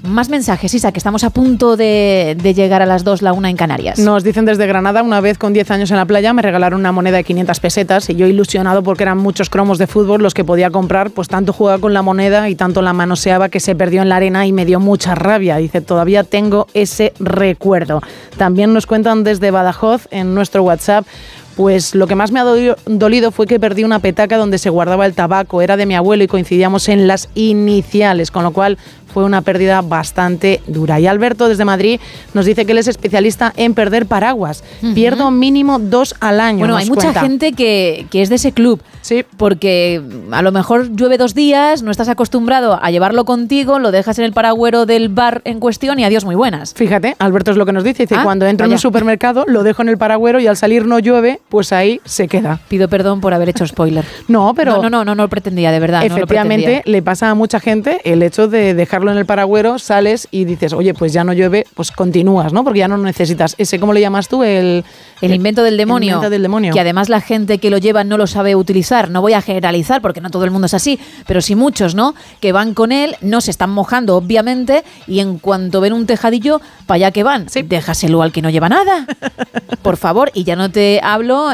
Más 0.04 0.30
mensajes, 0.30 0.72
Isa, 0.72 0.92
que 0.92 1.00
estamos 1.00 1.24
a 1.24 1.32
punto 1.32 1.76
de, 1.78 2.38
de 2.40 2.54
llegar 2.54 2.84
a 2.84 2.86
las 2.86 3.04
2, 3.04 3.24
la 3.24 3.34
una 3.34 3.50
en 3.50 3.56
Canarias. 3.58 3.98
Nos 3.98 4.24
dicen 4.24 4.46
desde 4.46 4.68
Granada, 4.68 5.02
una 5.02 5.20
vez 5.20 5.40
con 5.40 5.52
10 5.52 5.72
años 5.72 5.90
en 5.90 5.98
la 5.98 6.06
playa, 6.06 6.32
me 6.32 6.44
regalaron 6.44 6.80
una 6.80 6.92
moneda 6.92 7.18
de 7.18 7.24
500 7.24 7.60
pesetas 7.60 8.10
y 8.12 8.16
yo 8.16 8.28
ilusionado 8.28 8.84
porque 8.84 9.02
eran 9.02 9.18
muchos 9.18 9.50
cromos 9.50 9.80
de 9.80 9.88
fútbol 9.88 10.22
los 10.22 10.36
que 10.36 10.44
podía 10.44 10.70
comprar, 10.70 11.10
pues 11.10 11.28
tanto 11.28 11.54
jugaba 11.54 11.80
con 11.80 11.94
la 11.96 12.04
moneda 12.04 12.50
y 12.50 12.56
tanto 12.56 12.84
la 12.84 12.94
manoseaba 12.94 13.50
que 13.50 13.60
se 13.60 13.74
perdió 13.74 14.04
en 14.04 14.10
la 14.10 14.18
arena 14.18 14.46
y 14.46 14.52
me 14.52 14.66
dio 14.66 14.80
mucha 14.80 15.16
rabia. 15.16 15.58
Dice, 15.58 15.82
todavía 15.82 16.24
tengo 16.24 16.68
ese 16.76 17.14
recuerdo. 17.20 18.02
También 18.38 18.74
nos 18.74 18.86
cuentan 18.86 19.24
desde 19.24 19.50
Badajoz 19.50 20.08
en 20.12 20.36
nuestro 20.36 20.62
WhatsApp. 20.62 21.08
Pues 21.56 21.96
lo 21.96 22.06
que 22.08 22.16
más 22.16 22.32
me 22.32 22.40
ha 22.40 22.44
dolido, 22.44 23.32
fue 23.32 23.48
que 23.48 23.60
perdí 23.60 23.86
una 23.86 24.00
petaca 24.00 24.38
donde 24.38 24.58
se 24.58 24.70
guardaba 24.70 25.06
el 25.06 25.14
tabaco. 25.14 25.62
Era 25.62 25.78
de 25.78 25.86
mi 25.86 25.96
abuelo 25.96 26.24
y 26.24 26.28
coincidíamos 26.28 26.90
en 26.90 27.08
las 27.08 27.30
iniciales, 27.34 28.30
con 28.30 28.44
lo 28.44 28.52
cual 28.52 28.78
fue 29.16 29.24
una 29.24 29.44
pérdida 29.44 29.82
bastante 29.82 30.62
dura. 30.68 31.00
Y 31.00 31.08
Alberto 31.08 31.48
desde 31.48 31.64
Madrid 31.64 32.02
nos 32.34 32.46
dice 32.46 32.66
que 32.66 32.74
él 32.74 32.80
es 32.80 32.90
especialista 32.90 33.54
en 33.56 33.74
perder 33.74 34.08
paraguas. 34.08 34.62
Pierdo 34.94 35.32
mínimo 35.32 35.80
dos 35.80 36.16
al 36.20 36.42
año. 36.42 36.60
Bueno, 36.60 36.76
hay 36.76 36.86
mucha 36.90 37.04
cuenta. 37.04 37.22
gente 37.22 37.54
que, 37.54 38.08
que 38.12 38.22
es 38.22 38.28
de 38.28 38.36
ese 38.36 38.52
club. 38.52 38.82
Sí. 39.00 39.24
Porque 39.38 40.02
a 40.32 40.42
lo 40.42 40.52
mejor 40.52 40.94
llueve 40.98 41.18
dos 41.18 41.34
días, 41.34 41.82
no 41.82 41.92
estás 41.92 42.10
acostumbrado 42.10 42.78
a 42.82 42.92
llevarlo 42.92 43.24
contigo, 43.24 43.80
lo 43.80 43.92
dejas 43.92 44.20
en 44.20 44.26
el 44.26 44.34
paragüero 44.34 44.86
del 44.86 45.08
bar 45.08 45.42
en 45.46 45.62
cuestión 45.62 45.98
y 45.98 46.04
adiós, 46.04 46.26
muy 46.26 46.36
buenas. 46.36 46.74
Fíjate, 46.74 47.16
Alberto 47.18 47.52
es 47.52 47.58
lo 47.58 47.66
que 47.66 47.72
nos 47.72 47.86
dice. 47.86 48.04
Dice, 48.04 48.16
Ah, 48.18 48.24
cuando 48.26 48.46
entro 48.48 48.66
en 48.66 48.74
un 48.74 48.80
supermercado, 48.80 49.46
lo 49.48 49.64
dejo 49.64 49.82
en 49.82 49.88
el 49.88 49.98
paragüero 49.98 50.42
y 50.42 50.48
al 50.48 50.58
salir 50.58 50.86
no 50.88 51.00
llueve, 51.00 51.40
pues 51.48 51.72
ahí 51.72 52.02
se 52.04 52.28
queda. 52.28 52.60
Pido 52.68 52.90
perdón 52.90 53.22
por 53.22 53.34
haber 53.34 53.48
hecho 53.48 53.66
spoiler. 53.66 54.04
No, 54.28 54.54
pero... 54.54 54.78
No, 54.78 54.82
no, 54.82 54.90
no, 54.90 55.06
no, 55.06 55.16
no 55.16 55.24
lo 55.24 55.30
pretendía, 55.30 55.72
de 55.72 55.80
verdad. 55.80 56.02
no 56.02 56.10
lo 56.10 56.16
Efectivamente, 56.16 56.82
le 56.84 57.02
pasa 57.02 57.30
a 57.30 57.36
mucha 57.36 57.62
gente 57.62 58.02
el 58.04 58.22
hecho 58.22 58.48
de 58.50 58.74
dejarlo 58.74 59.05
en 59.12 59.18
el 59.18 59.26
paragüero, 59.26 59.80
sales 59.80 60.28
y 60.32 60.46
dices, 60.46 60.74
oye, 60.74 60.94
pues 60.94 61.14
ya 61.14 61.24
no 61.24 61.34
llueve, 61.34 61.66
pues 61.74 61.92
continúas, 61.92 62.54
¿no? 62.54 62.64
Porque 62.64 62.80
ya 62.80 62.88
no 62.88 62.98
necesitas 62.98 63.56
ese, 63.58 63.80
¿cómo 63.80 63.94
le 63.94 64.02
llamas 64.02 64.28
tú? 64.28 64.44
El, 64.44 64.84
El 65.22 65.34
invento 65.34 65.64
del 65.64 65.78
demonio. 65.78 66.10
invento 66.16 66.30
del 66.30 66.42
demonio. 66.42 66.74
Que 66.74 66.80
además 66.80 67.10
la 67.10 67.22
gente 67.22 67.58
que 67.58 67.70
lo 67.70 67.78
lleva 67.78 68.04
no 68.04 68.18
lo 68.18 68.28
sabe 68.28 68.56
utilizar. 68.56 69.10
No 69.10 69.22
voy 69.22 69.34
a 69.34 69.42
generalizar 69.42 70.02
porque 70.02 70.22
no 70.22 70.30
todo 70.30 70.46
el 70.46 70.52
mundo 70.52 70.68
es 70.68 70.74
así, 70.74 71.00
pero 71.28 71.42
sí 71.42 71.56
muchos, 71.56 71.96
¿no? 71.96 72.16
Que 72.40 72.52
van 72.52 72.74
con 72.74 72.92
él, 72.92 73.16
no 73.22 73.42
se 73.42 73.52
están 73.52 73.70
mojando, 73.70 74.16
obviamente, 74.16 74.84
y 75.08 75.20
en 75.20 75.38
cuanto 75.40 75.82
ven 75.82 75.94
un 75.94 76.06
tejadillo, 76.06 76.62
para 76.86 76.96
allá 76.96 77.12
que 77.12 77.24
van. 77.24 77.48
Déjaselo 77.66 78.22
al 78.22 78.32
que 78.32 78.42
no 78.42 78.50
lleva 78.50 78.70
nada. 78.70 79.08
Por 79.82 79.98
favor, 79.98 80.32
y 80.34 80.44
ya 80.44 80.56
no 80.56 80.70
te 80.72 81.00
hablo 81.04 81.50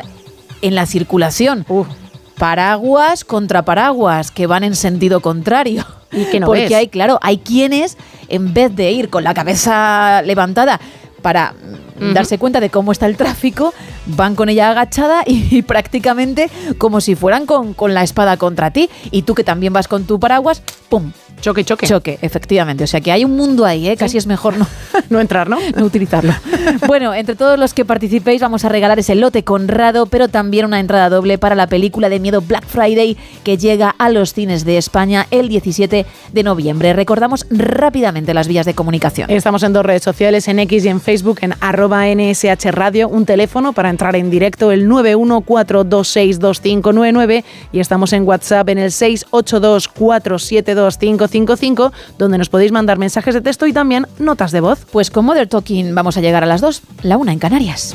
en 0.62 0.76
la 0.76 0.86
circulación. 0.86 1.66
Paraguas 2.38 3.24
contra 3.24 3.64
paraguas 3.64 4.32
que 4.32 4.48
van 4.48 4.64
en 4.64 4.76
sentido 4.76 5.20
contrario. 5.22 5.86
Y 6.12 6.26
que 6.26 6.40
no 6.40 6.48
Porque 6.48 6.64
ves. 6.64 6.74
hay, 6.74 6.88
claro, 6.88 7.20
hay 7.22 7.38
quienes, 7.38 7.98
en 8.28 8.54
vez 8.54 8.76
de 8.76 8.92
ir 8.92 9.10
con 9.10 9.24
la 9.24 9.34
cabeza 9.34 10.22
levantada 10.24 10.80
para 11.22 11.54
mm, 12.00 12.14
darse 12.14 12.38
cuenta 12.38 12.60
de 12.60 12.70
cómo 12.70 12.92
está 12.92 13.06
el 13.06 13.16
tráfico, 13.16 13.74
van 14.08 14.36
con 14.36 14.50
ella 14.50 14.72
agachada 14.72 15.24
y, 15.26 15.56
y 15.56 15.62
prácticamente 15.62 16.50
como 16.78 17.00
si 17.02 17.16
fueran 17.16 17.46
con, 17.46 17.74
con 17.74 17.94
la 17.94 18.04
espada 18.04 18.38
contra 18.38 18.72
ti. 18.72 18.90
Y 19.12 19.22
tú 19.22 19.36
que 19.36 19.44
también 19.44 19.72
vas 19.74 19.88
con 19.88 20.06
tu 20.06 20.20
paraguas, 20.20 20.62
¡pum! 20.90 21.12
Choque, 21.42 21.66
choque. 21.66 21.88
Choque, 21.88 22.20
efectivamente. 22.22 22.84
O 22.84 22.88
sea 22.88 23.02
que 23.02 23.12
hay 23.12 23.26
un 23.26 23.36
mundo 23.36 23.66
ahí, 23.66 23.90
¿eh? 23.90 23.98
Casi 23.98 24.18
es 24.18 24.28
mejor 24.28 24.58
no, 24.58 24.68
no 25.10 25.20
entrar, 25.20 25.50
¿no? 25.50 25.58
no 25.76 25.86
utilizarlo. 25.86 26.34
bueno, 26.88 27.12
entre 27.14 27.36
todos 27.36 27.58
los 27.58 27.74
que 27.74 27.84
participéis 27.84 28.42
vamos 28.42 28.64
a 28.64 28.70
regalar 28.70 29.00
ese 29.00 29.16
lote 29.16 29.44
Conrado, 29.44 30.06
pero 30.06 30.28
también 30.28 30.66
una 30.66 30.80
entrada 30.80 31.10
doble 31.10 31.40
para 31.40 31.56
la 31.56 31.66
película 31.68 32.10
de 32.10 32.20
miedo 32.20 32.42
Black 32.42 32.66
Friday 32.66 33.18
que 33.44 33.58
llega 33.58 33.96
a 33.98 34.12
los 34.12 34.34
cines 34.34 34.66
de 34.66 34.78
España 34.78 35.26
el 35.32 35.50
17 35.50 36.06
de 36.32 36.44
noviembre. 36.44 36.94
Recordamos 36.94 37.48
rápidamente 37.50 38.36
las 38.36 38.48
vías 38.48 38.68
de 38.68 38.76
comunicación. 38.76 39.32
Estamos 39.32 39.64
en 39.64 39.74
dos 39.74 39.86
redes 39.86 40.04
sociales, 40.04 40.48
en 40.48 40.60
X 40.60 40.86
y 40.86 40.90
en 40.90 41.02
Facebook, 41.02 41.40
en 41.42 41.56
arroba 41.60 42.06
NSH 42.06 42.70
Radio, 42.72 43.10
un 43.10 43.26
teléfono 43.26 43.74
para 43.74 43.90
entrar 43.90 44.16
en 44.16 44.30
directo, 44.30 44.72
el 44.72 44.88
914262599 44.88 47.44
y 47.72 47.80
estamos 47.80 48.14
en 48.14 48.28
WhatsApp 48.28 48.70
en 48.70 48.78
el 48.78 48.92
682472555, 51.32 51.92
donde 52.18 52.38
nos 52.38 52.50
podéis 52.50 52.72
mandar 52.72 52.98
mensajes 52.98 53.34
de 53.34 53.42
texto 53.42 53.66
y 53.68 53.74
también 53.74 54.08
notas 54.20 54.52
de 54.52 54.62
voz. 54.62 54.86
Pues 54.92 55.12
con 55.12 55.26
Mother 55.26 55.48
Talking 55.48 55.96
vamos 55.96 56.18
a 56.18 56.22
llegar 56.22 56.44
a 56.44 56.48
las 56.48 56.62
dos, 56.62 56.82
la 57.02 57.18
una 57.18 57.34
en 57.34 57.40
Canarias. 57.40 57.94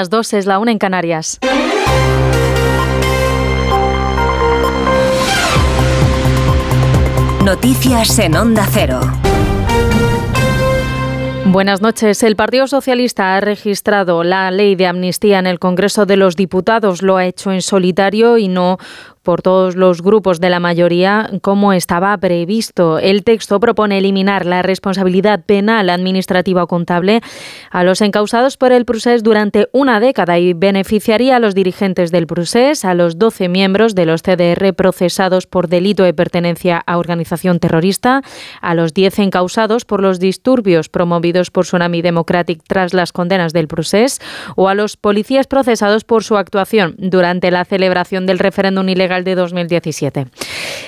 Las 0.00 0.08
dos, 0.08 0.32
es 0.32 0.46
la 0.46 0.58
una 0.58 0.72
en 0.72 0.78
Canarias. 0.78 1.38
Noticias 7.44 8.18
en 8.18 8.34
Onda 8.34 8.66
Cero. 8.70 8.98
Buenas 11.44 11.82
noches. 11.82 12.22
El 12.22 12.34
Partido 12.34 12.66
Socialista 12.66 13.36
ha 13.36 13.42
registrado 13.42 14.24
la 14.24 14.50
ley 14.50 14.74
de 14.74 14.86
amnistía 14.86 15.38
en 15.38 15.46
el 15.46 15.58
Congreso 15.58 16.06
de 16.06 16.16
los 16.16 16.34
Diputados. 16.34 17.02
Lo 17.02 17.18
ha 17.18 17.26
hecho 17.26 17.52
en 17.52 17.60
solitario 17.60 18.38
y 18.38 18.48
no 18.48 18.78
por 19.22 19.42
todos 19.42 19.76
los 19.76 20.02
grupos 20.02 20.40
de 20.40 20.50
la 20.50 20.60
mayoría 20.60 21.30
como 21.42 21.72
estaba 21.72 22.16
previsto. 22.16 22.98
El 22.98 23.22
texto 23.22 23.60
propone 23.60 23.98
eliminar 23.98 24.46
la 24.46 24.62
responsabilidad 24.62 25.44
penal 25.44 25.90
administrativa 25.90 26.62
o 26.62 26.66
contable 26.66 27.20
a 27.70 27.84
los 27.84 28.00
encausados 28.00 28.56
por 28.56 28.72
el 28.72 28.84
procés 28.84 29.22
durante 29.22 29.68
una 29.72 30.00
década 30.00 30.38
y 30.38 30.54
beneficiaría 30.54 31.36
a 31.36 31.38
los 31.38 31.54
dirigentes 31.54 32.10
del 32.10 32.26
procés, 32.26 32.84
a 32.84 32.94
los 32.94 33.18
12 33.18 33.48
miembros 33.48 33.94
de 33.94 34.06
los 34.06 34.22
CDR 34.22 34.72
procesados 34.74 35.46
por 35.46 35.68
delito 35.68 36.02
de 36.02 36.14
pertenencia 36.14 36.82
a 36.86 36.98
organización 36.98 37.58
terrorista, 37.58 38.22
a 38.62 38.74
los 38.74 38.94
10 38.94 39.18
encausados 39.18 39.84
por 39.84 40.00
los 40.00 40.18
disturbios 40.18 40.88
promovidos 40.88 41.50
por 41.50 41.64
Tsunami 41.64 42.00
Democratic 42.00 42.62
tras 42.66 42.94
las 42.94 43.12
condenas 43.12 43.52
del 43.52 43.68
procés 43.68 44.20
o 44.56 44.68
a 44.68 44.74
los 44.74 44.96
policías 44.96 45.46
procesados 45.46 46.04
por 46.04 46.24
su 46.24 46.36
actuación 46.36 46.94
durante 46.98 47.50
la 47.50 47.64
celebración 47.64 48.26
del 48.26 48.38
referéndum 48.38 48.88
ilegal 48.88 49.09
de 49.24 49.34
2017. 49.34 50.26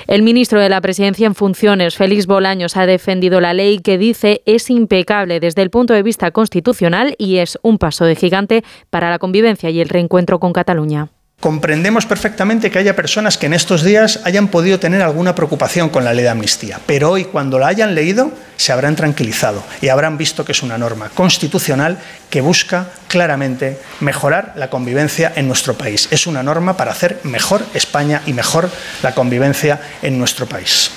El 0.06 0.22
ministro 0.22 0.61
de 0.61 0.68
la 0.68 0.80
Presidencia 0.80 1.26
en 1.26 1.35
funciones, 1.35 1.96
Félix 1.96 2.26
Bolaños, 2.26 2.76
ha 2.76 2.87
defendido 2.87 3.40
la 3.40 3.52
ley 3.52 3.80
que 3.80 3.98
dice 3.98 4.42
es 4.46 4.70
impecable 4.70 5.40
desde 5.40 5.62
el 5.62 5.70
punto 5.70 5.94
de 5.94 6.02
vista 6.02 6.30
constitucional 6.30 7.14
y 7.18 7.38
es 7.38 7.58
un 7.62 7.78
paso 7.78 8.04
de 8.04 8.16
gigante 8.16 8.64
para 8.90 9.11
la 9.11 9.18
convivencia 9.18 9.70
y 9.70 9.80
el 9.80 9.88
reencuentro 9.88 10.38
con 10.40 10.52
Cataluña. 10.52 11.11
Comprendemos 11.42 12.07
perfectamente 12.07 12.70
que 12.70 12.78
haya 12.78 12.94
personas 12.94 13.37
que 13.37 13.46
en 13.46 13.52
estos 13.52 13.83
días 13.83 14.20
hayan 14.22 14.46
podido 14.46 14.78
tener 14.78 15.02
alguna 15.02 15.35
preocupación 15.35 15.88
con 15.88 16.05
la 16.05 16.14
ley 16.14 16.22
de 16.22 16.28
amnistía, 16.28 16.78
pero 16.87 17.11
hoy 17.11 17.24
cuando 17.24 17.59
la 17.59 17.66
hayan 17.66 17.96
leído 17.96 18.31
se 18.57 18.70
habrán 18.70 18.94
tranquilizado 18.94 19.61
y 19.81 19.88
habrán 19.88 20.16
visto 20.16 20.44
que 20.44 20.52
es 20.52 20.62
una 20.62 20.78
norma 20.78 21.09
constitucional 21.09 21.98
que 22.31 22.42
busca 22.42 22.90
claramente 23.09 23.81
mejorar 23.98 24.52
la 24.55 24.70
convivencia 24.70 25.33
en 25.35 25.48
nuestro 25.48 25.74
país. 25.74 26.07
Es 26.12 26.28
una 26.28 26.44
norma 26.44 26.76
para 26.76 26.92
hacer 26.92 27.18
mejor 27.24 27.66
España 27.74 28.22
y 28.24 28.35
mejor 28.35 28.70
la 29.02 29.12
convivencia 29.12 29.81
en 30.00 30.20
nuestro 30.20 30.46
país. 30.46 30.92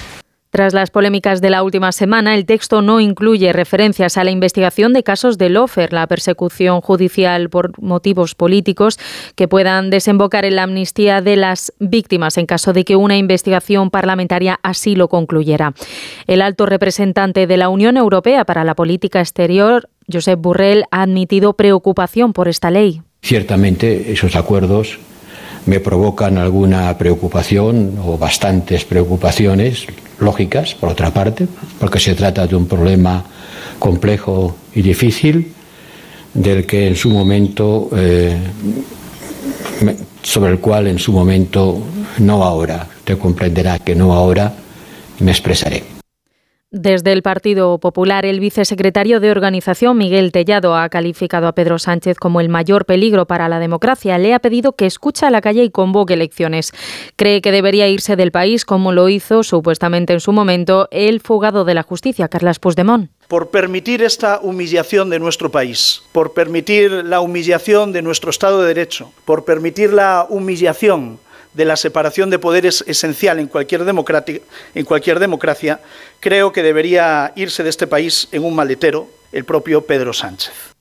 Tras 0.56 0.74
las 0.74 0.90
polémicas 0.90 1.42
de 1.42 1.50
la 1.50 1.64
última 1.64 1.92
semana, 1.92 2.34
el 2.34 2.46
texto 2.46 2.82
no 2.82 3.02
incluye 3.02 3.52
referencias 3.52 4.16
a 4.16 4.24
la 4.24 4.32
investigación 4.32 4.94
de 4.94 5.04
casos 5.04 5.38
de 5.38 5.50
Lofer, 5.50 5.92
la 5.92 6.08
persecución 6.08 6.80
judicial 6.80 7.50
por 7.50 7.78
motivos 7.82 8.36
políticos 8.36 8.98
que 9.36 9.50
puedan 9.50 9.90
desembocar 9.90 10.46
en 10.46 10.56
la 10.56 10.64
amnistía 10.64 11.20
de 11.20 11.36
las 11.36 11.74
víctimas 11.80 12.38
en 12.38 12.46
caso 12.46 12.72
de 12.72 12.86
que 12.86 12.96
una 12.96 13.18
investigación 13.18 13.90
parlamentaria 13.90 14.58
así 14.64 14.96
lo 14.96 15.10
concluyera. 15.10 15.74
El 16.26 16.42
alto 16.42 16.66
representante 16.66 17.48
de 17.48 17.58
la 17.58 17.68
Unión 17.68 17.98
Europea 17.98 18.46
para 18.46 18.64
la 18.64 18.76
Política 18.76 19.20
Exterior, 19.20 19.90
Josep 20.10 20.40
Burrell, 20.40 20.86
ha 20.90 21.02
admitido 21.02 21.58
preocupación 21.58 22.32
por 22.32 22.48
esta 22.48 22.72
ley. 22.72 23.02
Ciertamente 23.22 24.14
esos 24.14 24.38
acuerdos 24.38 25.00
me 25.66 25.80
provocan 25.80 26.38
alguna 26.38 26.98
preocupación 26.98 27.98
o 28.04 28.18
bastantes 28.18 28.86
preocupaciones 28.86 29.86
lógicas, 30.20 30.76
por 30.76 30.90
otra 30.90 31.12
parte, 31.12 31.48
porque 31.80 32.00
se 32.00 32.16
trata 32.16 32.48
de 32.48 32.56
un 32.56 32.68
problema 32.68 33.24
complejo 33.80 34.56
y 34.74 34.82
difícil 34.82 35.54
del 36.34 36.66
que 36.66 36.88
en 36.88 36.96
su 36.96 37.10
momento 37.10 37.90
eh, 37.96 38.38
sobre 40.22 40.52
el 40.52 40.60
cual 40.60 40.88
en 40.88 41.00
su 41.00 41.12
momento 41.12 41.82
no 42.20 42.44
ahora 42.44 42.88
usted 42.98 43.18
comprenderá 43.18 43.80
que 43.80 43.96
no 43.96 44.14
ahora 44.14 44.54
me 45.20 45.32
expresaré 45.32 45.95
Desde 46.78 47.14
el 47.14 47.22
Partido 47.22 47.78
Popular, 47.78 48.26
el 48.26 48.42
vicesecretario 48.42 49.22
de 49.22 49.32
Organización, 49.32 49.98
Miguel 49.98 50.34
Tellado, 50.34 50.76
ha 50.76 50.90
calificado 50.90 51.48
a 51.48 51.54
Pedro 51.54 51.80
Sánchez 51.80 52.18
como 52.18 52.42
el 52.42 52.50
mayor 52.50 52.84
peligro 52.84 53.26
para 53.26 53.48
la 53.48 53.60
democracia. 53.60 54.18
Le 54.18 54.34
ha 54.34 54.40
pedido 54.40 54.74
que 54.74 54.86
escuche 54.86 55.26
a 55.26 55.32
la 55.32 55.40
calle 55.40 55.64
y 55.64 55.70
convoque 55.70 56.16
elecciones. 56.16 56.74
Cree 57.16 57.40
que 57.40 57.54
debería 57.54 57.88
irse 57.88 58.18
del 58.18 58.34
país, 58.34 58.66
como 58.66 58.92
lo 58.92 59.08
hizo 59.08 59.42
supuestamente 59.44 60.12
en 60.12 60.20
su 60.20 60.34
momento 60.34 60.90
el 60.92 61.22
fugado 61.22 61.64
de 61.64 61.76
la 61.76 61.84
justicia, 61.84 62.28
Carlas 62.28 62.60
Puigdemont. 62.60 63.10
por 63.30 63.50
permitir 63.50 64.04
esta 64.04 64.40
humillación 64.42 65.10
de 65.10 65.20
nuestro 65.20 65.50
país, 65.50 66.04
por 66.12 66.34
permitir 66.34 66.92
la 66.92 67.22
humillación 67.22 67.92
de 67.92 68.02
nuestro 68.02 68.30
Estado 68.30 68.62
de 68.62 68.68
Derecho, 68.68 69.12
por 69.24 69.46
permitir 69.46 69.94
la 69.94 70.28
humillación 70.30 71.20
de 71.56 71.66
la 71.66 71.76
separación 71.76 72.30
de 72.30 72.40
poderes 72.40 72.84
esencial 72.88 73.40
en 73.40 73.48
cualquier, 73.48 73.82
en 73.82 74.86
cualquier 74.86 75.20
democracia, 75.20 75.80
creo 76.20 76.52
que 76.52 76.64
debería 76.64 77.32
irse 77.36 77.64
de 77.64 77.70
este 77.70 77.88
país 77.88 78.28
en 78.32 78.44
un 78.44 78.56
maletero 78.56 79.08
el 79.32 79.46
propio 79.46 79.86
Pedro 79.86 80.14
Sánchez. 80.14 80.75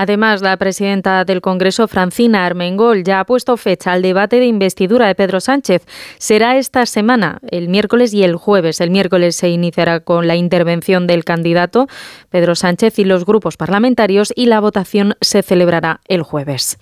Además, 0.00 0.42
la 0.42 0.56
presidenta 0.56 1.24
del 1.24 1.40
Congreso, 1.40 1.88
Francina 1.88 2.46
Armengol, 2.46 3.02
ya 3.02 3.18
ha 3.18 3.24
puesto 3.24 3.56
fecha 3.56 3.90
al 3.90 4.00
debate 4.00 4.38
de 4.38 4.46
investidura 4.46 5.08
de 5.08 5.16
Pedro 5.16 5.40
Sánchez. 5.40 5.84
Será 6.18 6.56
esta 6.56 6.86
semana, 6.86 7.40
el 7.50 7.68
miércoles 7.68 8.14
y 8.14 8.22
el 8.22 8.36
jueves. 8.36 8.80
El 8.80 8.92
miércoles 8.92 9.34
se 9.34 9.48
iniciará 9.48 9.98
con 9.98 10.28
la 10.28 10.36
intervención 10.36 11.08
del 11.08 11.24
candidato 11.24 11.88
Pedro 12.30 12.54
Sánchez 12.54 13.00
y 13.00 13.04
los 13.06 13.26
grupos 13.26 13.56
parlamentarios 13.56 14.32
y 14.36 14.46
la 14.46 14.60
votación 14.60 15.16
se 15.20 15.42
celebrará 15.42 16.00
el 16.06 16.22
jueves. 16.22 16.78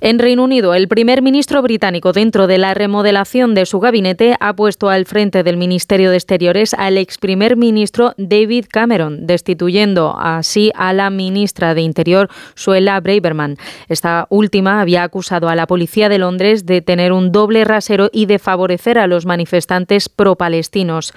En 0.00 0.20
Reino 0.20 0.44
Unido, 0.44 0.74
el 0.74 0.86
primer 0.86 1.20
ministro 1.20 1.62
británico, 1.62 2.12
dentro 2.12 2.46
de 2.46 2.58
la 2.58 2.74
remodelación 2.74 3.56
de 3.56 3.66
su 3.66 3.80
gabinete, 3.80 4.36
ha 4.38 4.54
puesto 4.54 4.88
al 4.88 5.06
frente 5.06 5.42
del 5.42 5.56
Ministerio 5.56 6.10
de 6.10 6.16
Exteriores 6.16 6.74
al 6.74 6.96
ex 6.96 7.18
primer 7.18 7.56
ministro 7.56 8.14
David 8.18 8.66
Cameron, 8.70 9.26
destituyendo 9.26 10.16
así 10.16 10.70
a 10.76 10.92
la 10.92 11.10
ministra 11.10 11.74
de 11.74 11.80
Interior, 11.80 12.30
Suela 12.54 13.00
Braverman. 13.00 13.56
Esta 13.88 14.26
última 14.30 14.80
había 14.80 15.02
acusado 15.02 15.48
a 15.48 15.56
la 15.56 15.66
policía 15.66 16.08
de 16.08 16.18
Londres 16.18 16.66
de 16.66 16.82
tener 16.82 17.12
un 17.12 17.32
doble 17.32 17.64
rasero 17.64 18.10
y 18.12 18.26
de 18.26 18.38
favorecer 18.38 18.98
a 18.98 19.06
los 19.06 19.26
manifestantes 19.26 20.08
pro-palestinos. 20.08 21.12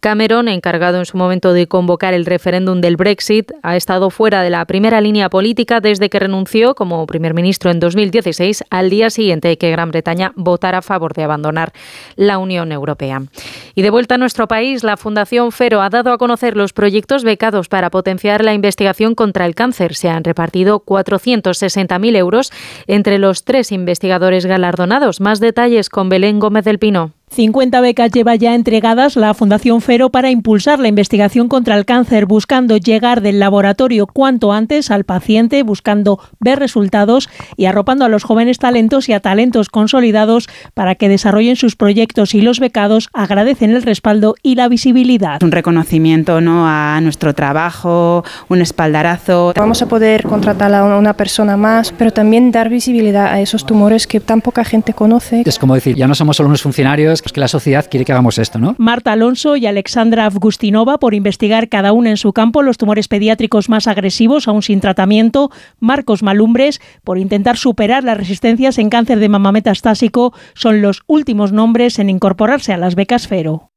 Cameron, 0.00 0.48
encargado 0.48 0.98
en 0.98 1.06
su 1.06 1.16
momento 1.16 1.52
de 1.52 1.66
convocar 1.66 2.14
el 2.14 2.26
referéndum 2.26 2.80
del 2.80 2.96
Brexit, 2.96 3.52
ha 3.62 3.76
estado 3.76 4.10
fuera 4.10 4.42
de 4.42 4.50
la 4.50 4.64
primera 4.64 5.00
línea 5.00 5.28
política 5.28 5.80
desde 5.80 6.08
que 6.08 6.18
renunció 6.18 6.74
como 6.74 7.06
primer 7.06 7.34
ministro 7.34 7.70
en 7.70 7.80
2016 7.80 8.64
al 8.70 8.90
día 8.90 9.10
siguiente 9.10 9.48
de 9.48 9.58
que 9.58 9.70
Gran 9.70 9.90
Bretaña 9.90 10.32
votara 10.36 10.78
a 10.78 10.82
favor 10.82 11.14
de 11.14 11.24
abandonar 11.24 11.72
la 12.16 12.38
Unión 12.38 12.72
Europea. 12.72 13.22
Y 13.74 13.82
de 13.82 13.90
vuelta 13.90 14.16
a 14.16 14.18
nuestro 14.18 14.48
país, 14.48 14.84
la 14.84 14.96
Fundación 14.96 15.52
Fero 15.52 15.82
ha 15.82 15.90
dado 15.90 16.12
a 16.12 16.18
conocer 16.18 16.56
los 16.56 16.72
proyectos 16.72 17.24
becados 17.24 17.68
para 17.68 17.90
potenciar 17.90 18.44
la 18.44 18.54
investigación 18.54 19.14
contra 19.14 19.46
el 19.46 19.54
cáncer. 19.54 19.94
Se 19.94 20.08
han 20.08 20.24
repartido 20.24 20.77
460.000 20.84 22.16
euros 22.16 22.52
entre 22.86 23.18
los 23.18 23.44
tres 23.44 23.72
investigadores 23.72 24.46
galardonados. 24.46 25.20
Más 25.20 25.40
detalles 25.40 25.88
con 25.88 26.08
Belén 26.08 26.38
Gómez 26.38 26.64
del 26.64 26.78
Pino. 26.78 27.17
50 27.30 27.80
becas 27.80 28.10
lleva 28.10 28.34
ya 28.34 28.54
entregadas 28.54 29.16
la 29.16 29.34
Fundación 29.34 29.80
Fero 29.80 30.10
para 30.10 30.30
impulsar 30.30 30.78
la 30.78 30.88
investigación 30.88 31.48
contra 31.48 31.76
el 31.76 31.84
cáncer, 31.84 32.26
buscando 32.26 32.76
llegar 32.76 33.20
del 33.20 33.38
laboratorio 33.38 34.06
cuanto 34.06 34.52
antes 34.52 34.90
al 34.90 35.04
paciente, 35.04 35.62
buscando 35.62 36.18
ver 36.40 36.58
resultados 36.58 37.28
y 37.56 37.66
arropando 37.66 38.04
a 38.04 38.08
los 38.08 38.24
jóvenes 38.24 38.58
talentos 38.58 39.08
y 39.08 39.12
a 39.12 39.20
talentos 39.20 39.68
consolidados 39.68 40.48
para 40.74 40.94
que 40.94 41.08
desarrollen 41.08 41.56
sus 41.56 41.76
proyectos 41.76 42.34
y 42.34 42.40
los 42.40 42.60
becados 42.60 43.08
agradecen 43.12 43.70
el 43.70 43.82
respaldo 43.82 44.34
y 44.42 44.54
la 44.54 44.68
visibilidad. 44.68 45.42
un 45.42 45.52
reconocimiento 45.52 46.40
¿no? 46.40 46.66
a 46.66 47.00
nuestro 47.00 47.34
trabajo, 47.34 48.24
un 48.48 48.60
espaldarazo. 48.60 49.52
Vamos 49.56 49.82
a 49.82 49.88
poder 49.88 50.24
contratar 50.24 50.74
a 50.74 50.84
una 50.84 51.14
persona 51.14 51.56
más, 51.56 51.92
pero 51.96 52.12
también 52.12 52.50
dar 52.50 52.68
visibilidad 52.68 53.26
a 53.26 53.40
esos 53.40 53.66
tumores 53.66 54.06
que 54.06 54.20
tan 54.20 54.40
poca 54.40 54.64
gente 54.64 54.92
conoce. 54.94 55.42
Es 55.44 55.58
como 55.58 55.74
decir, 55.74 55.96
ya 55.96 56.06
no 56.06 56.14
somos 56.14 56.36
solo 56.36 56.48
unos 56.48 56.62
funcionarios, 56.62 57.17
es 57.26 57.32
que 57.32 57.40
la 57.40 57.48
sociedad 57.48 57.86
quiere 57.90 58.04
que 58.04 58.12
hagamos 58.12 58.38
esto, 58.38 58.58
¿no? 58.58 58.74
Marta 58.78 59.12
Alonso 59.12 59.56
y 59.56 59.66
Alexandra 59.66 60.26
Avgustinova 60.26 60.98
por 60.98 61.14
investigar 61.14 61.68
cada 61.68 61.92
una 61.92 62.10
en 62.10 62.16
su 62.16 62.32
campo 62.32 62.62
los 62.62 62.78
tumores 62.78 63.08
pediátricos 63.08 63.68
más 63.68 63.86
agresivos 63.86 64.48
aún 64.48 64.62
sin 64.62 64.80
tratamiento, 64.80 65.50
Marcos 65.80 66.22
Malumbres 66.22 66.80
por 67.04 67.18
intentar 67.18 67.56
superar 67.56 68.04
las 68.04 68.16
resistencias 68.16 68.78
en 68.78 68.90
cáncer 68.90 69.18
de 69.18 69.28
mama 69.28 69.52
metastásico 69.52 70.32
son 70.54 70.82
los 70.82 71.02
últimos 71.06 71.52
nombres 71.52 71.98
en 71.98 72.10
incorporarse 72.10 72.72
a 72.72 72.76
las 72.76 72.94
becas 72.94 73.28
Fero. 73.28 73.70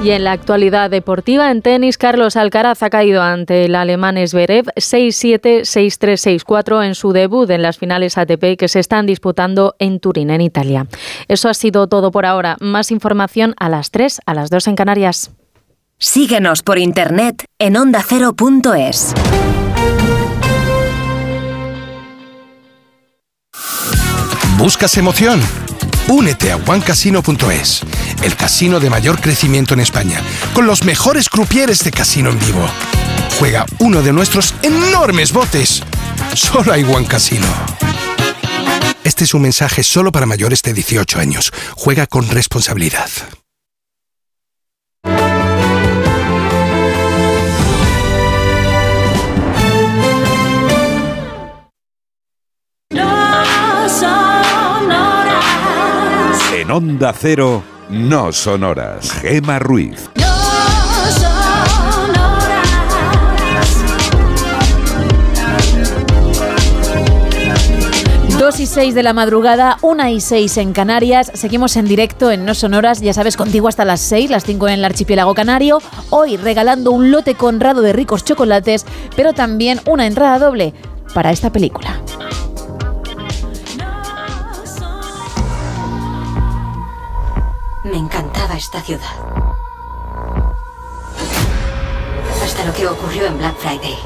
Y 0.00 0.10
en 0.10 0.22
la 0.22 0.30
actualidad 0.32 0.90
deportiva, 0.90 1.50
en 1.50 1.60
tenis, 1.60 1.98
Carlos 1.98 2.36
Alcaraz 2.36 2.84
ha 2.84 2.90
caído 2.90 3.20
ante 3.20 3.64
el 3.64 3.74
alemán 3.74 4.16
Zverev 4.28 4.66
6-7, 4.76 5.62
6-3, 5.62 6.44
6-4 6.44 6.86
en 6.86 6.94
su 6.94 7.12
debut 7.12 7.50
en 7.50 7.62
las 7.62 7.78
finales 7.78 8.16
ATP 8.16 8.56
que 8.56 8.68
se 8.68 8.78
están 8.78 9.06
disputando 9.06 9.74
en 9.80 9.98
Turín, 9.98 10.30
en 10.30 10.40
Italia. 10.40 10.86
Eso 11.26 11.48
ha 11.48 11.54
sido 11.54 11.88
todo 11.88 12.12
por 12.12 12.26
ahora. 12.26 12.56
Más 12.60 12.92
información 12.92 13.54
a 13.58 13.68
las 13.68 13.90
3, 13.90 14.20
a 14.24 14.34
las 14.34 14.50
2 14.50 14.68
en 14.68 14.76
Canarias. 14.76 15.32
Síguenos 15.98 16.62
por 16.62 16.78
internet 16.78 17.44
en 17.58 17.76
ondacero.es. 17.76 19.14
¿Buscas 24.56 24.96
emoción? 24.96 25.40
Únete 26.08 26.50
a 26.50 26.56
OneCasino.es, 26.56 27.82
el 28.22 28.34
casino 28.34 28.80
de 28.80 28.88
mayor 28.88 29.20
crecimiento 29.20 29.74
en 29.74 29.80
España, 29.80 30.22
con 30.54 30.66
los 30.66 30.84
mejores 30.84 31.28
crupieres 31.28 31.84
de 31.84 31.90
casino 31.90 32.30
en 32.30 32.38
vivo. 32.38 32.66
Juega 33.38 33.66
uno 33.78 34.02
de 34.02 34.12
nuestros 34.12 34.54
enormes 34.62 35.32
botes. 35.32 35.82
Solo 36.34 36.72
hay 36.72 36.82
One 36.82 37.06
Casino. 37.06 37.46
Este 39.04 39.24
es 39.24 39.34
un 39.34 39.42
mensaje 39.42 39.82
solo 39.82 40.10
para 40.10 40.26
mayores 40.26 40.62
de 40.62 40.72
18 40.72 41.20
años. 41.20 41.52
Juega 41.76 42.06
con 42.06 42.28
responsabilidad. 42.28 43.08
Onda 56.70 57.14
Cero, 57.14 57.62
no 57.88 58.30
son 58.30 58.62
horas. 58.62 59.10
Gema 59.10 59.58
Ruiz. 59.58 60.10
No. 60.16 60.28
2 68.38 68.60
y 68.60 68.66
6 68.66 68.94
de 68.94 69.02
la 69.02 69.12
madrugada, 69.12 69.78
1 69.82 70.08
y 70.10 70.20
6 70.20 70.58
en 70.58 70.72
Canarias. 70.72 71.32
Seguimos 71.34 71.76
en 71.76 71.86
directo 71.86 72.30
en 72.30 72.44
No 72.44 72.54
Sonoras, 72.54 73.00
ya 73.00 73.12
sabes, 73.12 73.36
contigo 73.36 73.66
hasta 73.66 73.84
las 73.84 74.00
6, 74.00 74.30
las 74.30 74.44
5 74.44 74.68
en 74.68 74.74
el 74.74 74.84
archipiélago 74.84 75.34
canario. 75.34 75.82
Hoy 76.10 76.36
regalando 76.36 76.92
un 76.92 77.10
lote 77.10 77.34
conrado 77.34 77.82
de 77.82 77.92
ricos 77.92 78.24
chocolates, 78.24 78.86
pero 79.16 79.32
también 79.32 79.80
una 79.86 80.06
entrada 80.06 80.38
doble 80.38 80.72
para 81.14 81.32
esta 81.32 81.50
película. 81.50 82.00
Encantaba 87.98 88.56
esta 88.56 88.80
ciudad. 88.80 89.02
Hasta 92.42 92.64
lo 92.64 92.72
que 92.72 92.86
ocurrió 92.86 93.26
en 93.26 93.38
Black 93.38 93.56
Friday. 93.58 93.96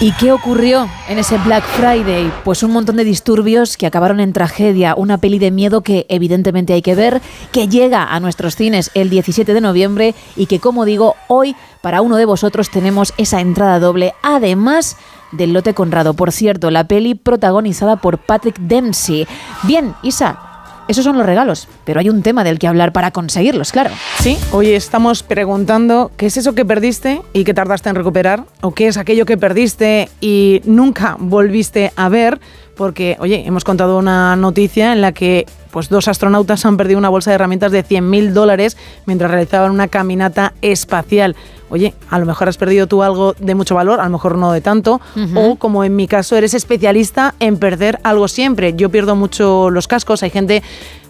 ¿Y 0.00 0.10
qué 0.14 0.32
ocurrió 0.32 0.88
en 1.08 1.18
ese 1.18 1.38
Black 1.38 1.62
Friday? 1.62 2.32
Pues 2.42 2.64
un 2.64 2.72
montón 2.72 2.96
de 2.96 3.04
disturbios 3.04 3.76
que 3.76 3.86
acabaron 3.86 4.18
en 4.18 4.32
tragedia, 4.32 4.96
una 4.96 5.18
peli 5.18 5.38
de 5.38 5.52
miedo 5.52 5.82
que 5.82 6.06
evidentemente 6.08 6.72
hay 6.72 6.82
que 6.82 6.96
ver, 6.96 7.20
que 7.52 7.68
llega 7.68 8.02
a 8.12 8.18
nuestros 8.18 8.56
cines 8.56 8.90
el 8.94 9.10
17 9.10 9.54
de 9.54 9.60
noviembre 9.60 10.16
y 10.34 10.46
que 10.46 10.58
como 10.58 10.84
digo, 10.84 11.14
hoy 11.28 11.54
para 11.82 12.02
uno 12.02 12.16
de 12.16 12.24
vosotros 12.24 12.68
tenemos 12.68 13.14
esa 13.16 13.40
entrada 13.40 13.78
doble, 13.78 14.12
además 14.24 14.96
del 15.30 15.52
lote 15.52 15.72
Conrado. 15.72 16.14
Por 16.14 16.32
cierto, 16.32 16.72
la 16.72 16.88
peli 16.88 17.14
protagonizada 17.14 17.94
por 17.96 18.18
Patrick 18.18 18.58
Dempsey. 18.58 19.28
Bien, 19.62 19.94
Isa, 20.02 20.51
esos 20.88 21.04
son 21.04 21.16
los 21.16 21.26
regalos, 21.26 21.68
pero 21.84 22.00
hay 22.00 22.08
un 22.08 22.22
tema 22.22 22.44
del 22.44 22.58
que 22.58 22.66
hablar 22.66 22.92
para 22.92 23.10
conseguirlos, 23.10 23.72
claro. 23.72 23.90
Sí, 24.18 24.36
hoy 24.52 24.70
estamos 24.70 25.22
preguntando 25.22 26.10
qué 26.16 26.26
es 26.26 26.36
eso 26.36 26.54
que 26.54 26.64
perdiste 26.64 27.22
y 27.32 27.44
que 27.44 27.54
tardaste 27.54 27.88
en 27.88 27.96
recuperar, 27.96 28.44
o 28.60 28.72
qué 28.72 28.88
es 28.88 28.96
aquello 28.96 29.26
que 29.26 29.36
perdiste 29.36 30.08
y 30.20 30.60
nunca 30.64 31.16
volviste 31.18 31.92
a 31.96 32.08
ver, 32.08 32.40
porque, 32.76 33.16
oye, 33.20 33.46
hemos 33.46 33.64
contado 33.64 33.98
una 33.98 34.34
noticia 34.36 34.92
en 34.92 35.00
la 35.00 35.12
que 35.12 35.46
pues, 35.72 35.88
dos 35.88 36.06
astronautas 36.06 36.64
han 36.64 36.76
perdido 36.76 36.98
una 36.98 37.08
bolsa 37.08 37.30
de 37.30 37.36
herramientas 37.36 37.72
de 37.72 37.84
100.000 37.84 38.32
dólares 38.32 38.76
mientras 39.06 39.30
realizaban 39.30 39.72
una 39.72 39.88
caminata 39.88 40.52
espacial. 40.62 41.34
Oye, 41.70 41.94
a 42.10 42.18
lo 42.18 42.26
mejor 42.26 42.50
has 42.50 42.58
perdido 42.58 42.86
tú 42.86 43.02
algo 43.02 43.34
de 43.38 43.54
mucho 43.54 43.74
valor, 43.74 43.98
a 43.98 44.04
lo 44.04 44.10
mejor 44.10 44.36
no 44.36 44.52
de 44.52 44.60
tanto, 44.60 45.00
o 45.34 45.56
como 45.56 45.84
en 45.84 45.96
mi 45.96 46.06
caso 46.06 46.36
eres 46.36 46.52
especialista 46.52 47.34
en 47.40 47.56
perder 47.56 47.98
algo 48.02 48.28
siempre. 48.28 48.74
Yo 48.74 48.90
pierdo 48.90 49.16
mucho 49.16 49.70
los 49.70 49.88
cascos, 49.88 50.22
hay 50.22 50.28
gente 50.28 50.62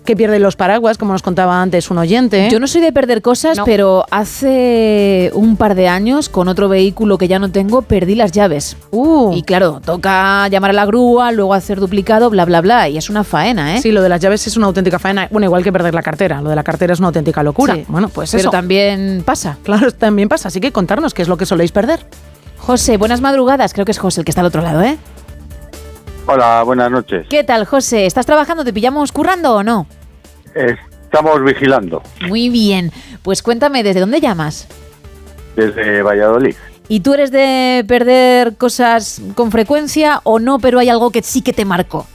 que 0.05 0.17
pierde 0.17 0.39
los 0.39 0.57
paraguas, 0.57 0.99
como 0.99 1.13
nos 1.13 1.23
contaba 1.23 1.63
antes 1.63 1.91
un 1.91 1.99
oyente. 1.99 2.49
Yo 2.51 2.59
no 2.59 2.67
soy 2.67 2.81
de 2.81 2.93
perder 2.93 3.23
cosas, 3.23 3.59
pero 3.65 4.05
hace 4.11 5.31
un 5.35 5.57
par 5.57 5.75
de 5.75 5.89
años, 5.89 6.29
con 6.29 6.49
otro 6.49 6.69
vehículo 6.69 7.19
que 7.19 7.29
ya 7.29 7.39
no 7.39 7.51
tengo, 7.51 7.83
perdí 7.83 8.15
las 8.15 8.33
llaves. 8.33 8.77
Uh. 8.91 9.33
Y 9.35 9.43
claro, 9.43 9.81
toca 9.85 10.49
llamar 10.49 10.71
a 10.71 10.75
la 10.75 10.87
grúa, 10.87 11.33
luego 11.33 11.55
hacer 11.55 11.79
duplicado, 11.79 12.31
bla, 12.31 12.45
bla, 12.45 12.61
bla. 12.61 12.89
Y 12.89 12.99
es 12.99 13.11
una 13.11 13.25
faena, 13.25 13.77
¿eh? 13.77 13.81
Sí, 13.81 13.93
lo 13.93 14.03
de 14.03 14.09
las 14.09 14.21
llaves 14.21 14.47
es 14.47 14.57
una 14.57 14.67
auténtica 14.67 14.99
faena. 14.99 15.29
Bueno, 15.31 15.47
igual 15.47 15.63
que 15.63 15.73
perder 15.73 15.95
la 15.95 16.03
cartera. 16.03 16.43
Lo 16.43 16.51
de 16.51 16.57
la 16.57 16.65
cartera 16.65 16.93
es 16.93 16.99
una 16.99 17.09
auténtica 17.09 17.43
locura. 17.43 17.75
Sí. 17.75 17.85
Bueno, 17.89 18.09
pues 18.09 18.31
Pero 18.31 18.43
eso. 18.43 18.51
también 18.51 19.23
pasa. 19.25 19.59
Claro, 19.63 19.93
también 19.93 20.29
pasa. 20.29 20.49
Así 20.49 20.61
que 20.61 20.73
contarnos 20.73 21.15
qué 21.15 21.23
es 21.23 21.29
lo 21.29 21.37
que 21.37 21.47
soléis 21.47 21.73
perder. 21.73 22.05
José, 22.59 22.97
buenas 22.97 23.21
madrugadas. 23.21 23.73
Creo 23.73 23.85
que 23.85 23.93
es 23.93 23.99
José 23.99 24.21
el 24.21 24.25
que 24.25 24.31
está 24.31 24.41
al 24.41 24.47
otro 24.47 24.63
lado, 24.63 24.83
¿eh? 24.83 24.99
Hola, 26.27 26.63
buenas 26.65 26.91
noches. 26.91 27.27
¿Qué 27.29 27.45
tal, 27.45 27.65
José? 27.65 28.07
¿Estás 28.07 28.27
trabajando? 28.27 28.65
¿Te 28.65 28.73
pillamos 28.73 29.13
currando 29.13 29.57
o 29.57 29.63
no? 29.63 29.87
Estamos 30.55 31.43
vigilando 31.45 32.03
Muy 32.29 32.49
bien. 32.49 32.91
Pues 33.23 33.43
cuéntame, 33.43 33.83
¿desde 33.83 34.01
dónde 34.01 34.21
llamas? 34.21 34.69
desde 35.57 36.01
Valladolid. 36.01 36.55
¿Y 36.89 37.01
tú 37.01 37.13
eres 37.13 37.31
de 37.31 37.85
perder 37.87 38.57
cosas 38.57 39.21
con 39.35 39.51
frecuencia 39.51 40.21
o 40.25 40.39
no, 40.39 40.59
pero 40.59 40.79
hay 40.79 40.89
algo 40.89 41.11
que 41.11 41.23
sí 41.23 41.43
que 41.43 41.53
te 41.53 41.67
marcó? 41.67 42.07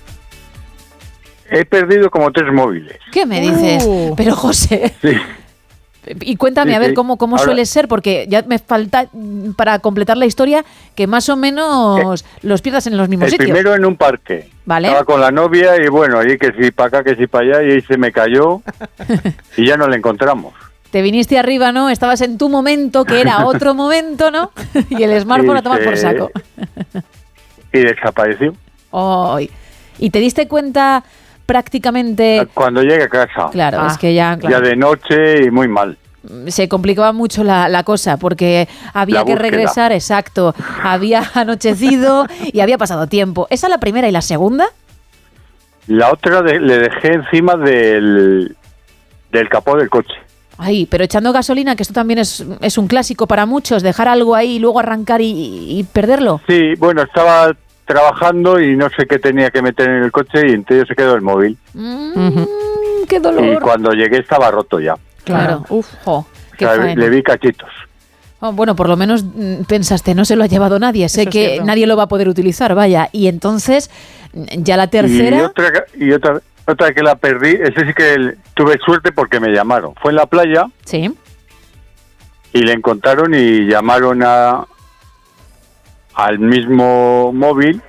He 1.49 1.63
perdido 1.63 2.09
como 2.09 2.31
tres 2.31 2.51
móviles. 2.51 2.97
¿Qué 3.11 3.25
me 3.27 3.39
dices? 3.39 3.85
Uh. 3.85 4.13
Pero 4.17 4.35
José, 4.35 4.95
Sí. 5.01 5.13
Y 6.21 6.35
cuéntame 6.35 6.71
Sí, 6.71 6.75
a 6.75 6.79
ver 6.79 6.93
cómo, 6.93 7.17
cómo 7.17 7.35
Ahora- 7.35 7.45
suele 7.45 7.65
ser, 7.65 7.87
porque 7.87 8.25
ya 8.29 8.43
me 8.47 8.59
falta 8.59 9.07
mm, 9.13 9.51
para 9.53 9.79
completar 9.79 10.17
la 10.17 10.25
historia 10.25 10.63
que 10.95 11.07
más 11.07 11.29
o 11.29 11.35
menos 11.37 12.25
los 12.41 12.61
pierdas 12.61 12.87
en 12.87 12.97
los 12.97 13.09
mismos 13.09 13.25
El 13.27 13.31
sitios. 13.31 13.49
primero 13.49 13.75
en 13.75 13.85
un 13.85 13.95
parque. 13.95 14.49
Vale. 14.65 14.87
Estaba 14.87 15.05
con 15.05 15.21
la 15.21 15.31
novia 15.31 15.81
y 15.83 15.87
bueno, 15.87 16.19
ahí 16.19 16.37
que 16.37 16.51
si 16.53 16.71
para 16.71 16.87
acá, 16.99 17.03
que 17.03 17.15
si 17.15 17.27
para 17.27 17.57
allá, 17.57 17.63
y 17.67 17.71
ahí 17.73 17.81
se 17.81 17.97
me 17.97 18.11
cayó 18.11 18.61
y 19.57 19.65
ya 19.67 19.77
no 19.77 19.87
la 19.87 19.95
encontramos. 19.95 20.53
Te 20.91 21.01
viniste 21.01 21.37
arriba, 21.37 21.71
¿no? 21.73 21.89
Estabas 21.89 22.21
en 22.21 22.37
tu 22.37 22.47
momento, 22.49 23.03
que 23.05 23.19
era 23.21 23.45
otro 23.45 23.73
momento, 23.73 24.31
¿no? 24.31 24.51
y 24.89 25.03
el 25.03 25.19
smartphone 25.21 25.57
a 25.57 25.61
tomar 25.61 25.83
por 25.83 25.97
saco. 25.97 26.31
Y 27.73 27.79
desapareció. 27.79 28.53
Ay. 28.91 29.49
¿Y 29.99 30.11
te 30.11 30.19
diste 30.19 30.47
cuenta 30.47 31.03
prácticamente... 31.47 32.47
Cuando 32.53 32.83
llegué 32.83 33.03
a 33.05 33.09
casa. 33.09 33.49
Claro, 33.51 33.87
es 33.87 33.97
que 33.97 34.13
ya... 34.13 34.37
claro. 34.37 34.55
Ya 34.63 34.69
de 34.69 34.75
noche 34.75 35.45
y 35.45 35.49
muy 35.49 35.67
mal. 35.67 35.97
se 36.47 36.67
complicaba 36.69 37.13
mucho 37.13 37.43
la, 37.43 37.67
la 37.69 37.83
cosa 37.83 38.17
porque 38.17 38.67
había 38.93 39.19
La 39.19 39.25
que 39.25 39.31
búsqueda. 39.31 39.49
regresar, 39.49 39.91
exacto, 39.93 40.53
había 40.83 41.23
anochecido 41.33 42.27
y 42.53 42.59
había 42.59 42.77
pasado 42.77 43.07
tiempo. 43.07 43.47
¿Esa 43.49 43.67
la 43.69 43.79
primera 43.79 44.07
y 44.07 44.11
la 44.11 44.21
segunda? 44.21 44.67
La 45.87 46.11
otra 46.11 46.41
de- 46.41 46.59
le 46.59 46.79
dejé 46.79 47.13
encima 47.13 47.55
del, 47.55 48.55
del 49.31 49.49
capó 49.49 49.77
del 49.77 49.89
coche. 49.89 50.13
Ay, 50.59 50.85
pero 50.87 51.03
echando 51.03 51.31
gasolina, 51.31 51.75
que 51.75 51.83
esto 51.83 51.93
también 51.93 52.17
es, 52.19 52.43
es 52.61 52.77
un 52.79 52.87
clásico 52.87 53.27
para 53.27 53.45
muchos, 53.45 53.83
dejar 53.83 54.07
algo 54.07 54.35
ahí 54.35 54.55
y 54.55 54.59
luego 54.59 54.79
arrancar 54.79 55.21
y, 55.21 55.29
y 55.79 55.83
perderlo. 55.83 56.41
Sí, 56.47 56.73
bueno, 56.79 57.03
estaba 57.03 57.55
trabajando 57.87 58.59
y 58.61 58.75
no 58.75 58.89
sé 58.89 59.07
qué 59.07 59.17
tenía 59.17 59.49
que 59.49 59.61
meter 59.63 59.89
en 59.89 60.03
el 60.03 60.11
coche 60.11 60.47
y 60.49 60.51
entonces 60.53 60.87
se 60.87 60.95
quedó 60.95 61.15
el 61.15 61.21
móvil. 61.21 61.57
Mm, 61.73 62.43
¡Qué 63.07 63.15
Y 63.15 63.19
dolor! 63.19 63.61
cuando 63.63 63.91
llegué 63.93 64.19
estaba 64.19 64.51
roto 64.51 64.79
ya. 64.79 64.95
Claro, 65.23 65.65
uf, 65.69 65.87
jo, 66.03 66.27
qué 66.57 66.65
O 66.65 66.69
sea, 66.73 66.77
faena. 66.81 67.01
le 67.01 67.09
vi 67.09 67.23
cachitos. 67.23 67.69
Oh, 68.39 68.51
bueno, 68.51 68.75
por 68.75 68.87
lo 68.87 68.95
menos 68.97 69.23
mm, 69.23 69.63
pensaste, 69.67 70.13
no 70.13 70.23
se 70.25 70.35
lo 70.35 70.43
ha 70.43 70.47
llevado 70.47 70.77
nadie, 70.77 71.09
sé 71.09 71.21
Eso 71.21 71.29
es 71.29 71.33
que 71.33 71.61
nadie 71.63 71.87
lo 71.87 71.97
va 71.97 72.03
a 72.03 72.07
poder 72.07 72.27
utilizar, 72.29 72.75
vaya. 72.75 73.09
Y 73.11 73.27
entonces, 73.27 73.89
mm, 74.33 74.43
ya 74.63 74.77
la 74.77 74.83
Y 74.83 74.89
tercera... 74.89 75.45
otra, 75.47 75.85
y 75.95 76.11
otra, 76.11 76.39
otra 76.67 76.93
que 76.93 77.01
la 77.01 77.15
perdí, 77.15 77.51
ese 77.59 77.87
sí 77.87 77.93
que 77.95 78.13
el- 78.13 78.37
tuve 78.53 78.77
suerte 78.85 79.11
porque 79.11 79.39
me 79.39 79.49
llamaron. 79.49 79.95
Fue 80.01 80.11
en 80.11 80.17
la 80.17 80.25
playa 80.27 80.65
Sí. 80.85 81.11
y 82.53 82.59
le 82.61 82.73
encontraron 82.73 83.33
y 83.33 83.65
llamaron 83.67 84.21
a 84.23 84.65
al 86.17 86.39
mismo 86.39 87.31
móvil 87.31 87.79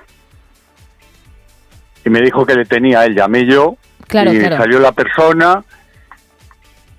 y 2.04 2.10
me 2.10 2.20
dijo 2.20 2.44
que 2.44 2.54
le 2.54 2.66
tenía 2.66 3.04
él. 3.06 3.14
Llamé 3.16 3.46
yo 3.46 3.76
Claro, 4.06 4.32
y 4.32 4.38
claro. 4.38 4.58
salió 4.58 4.78
la 4.80 4.92
persona 4.92 5.64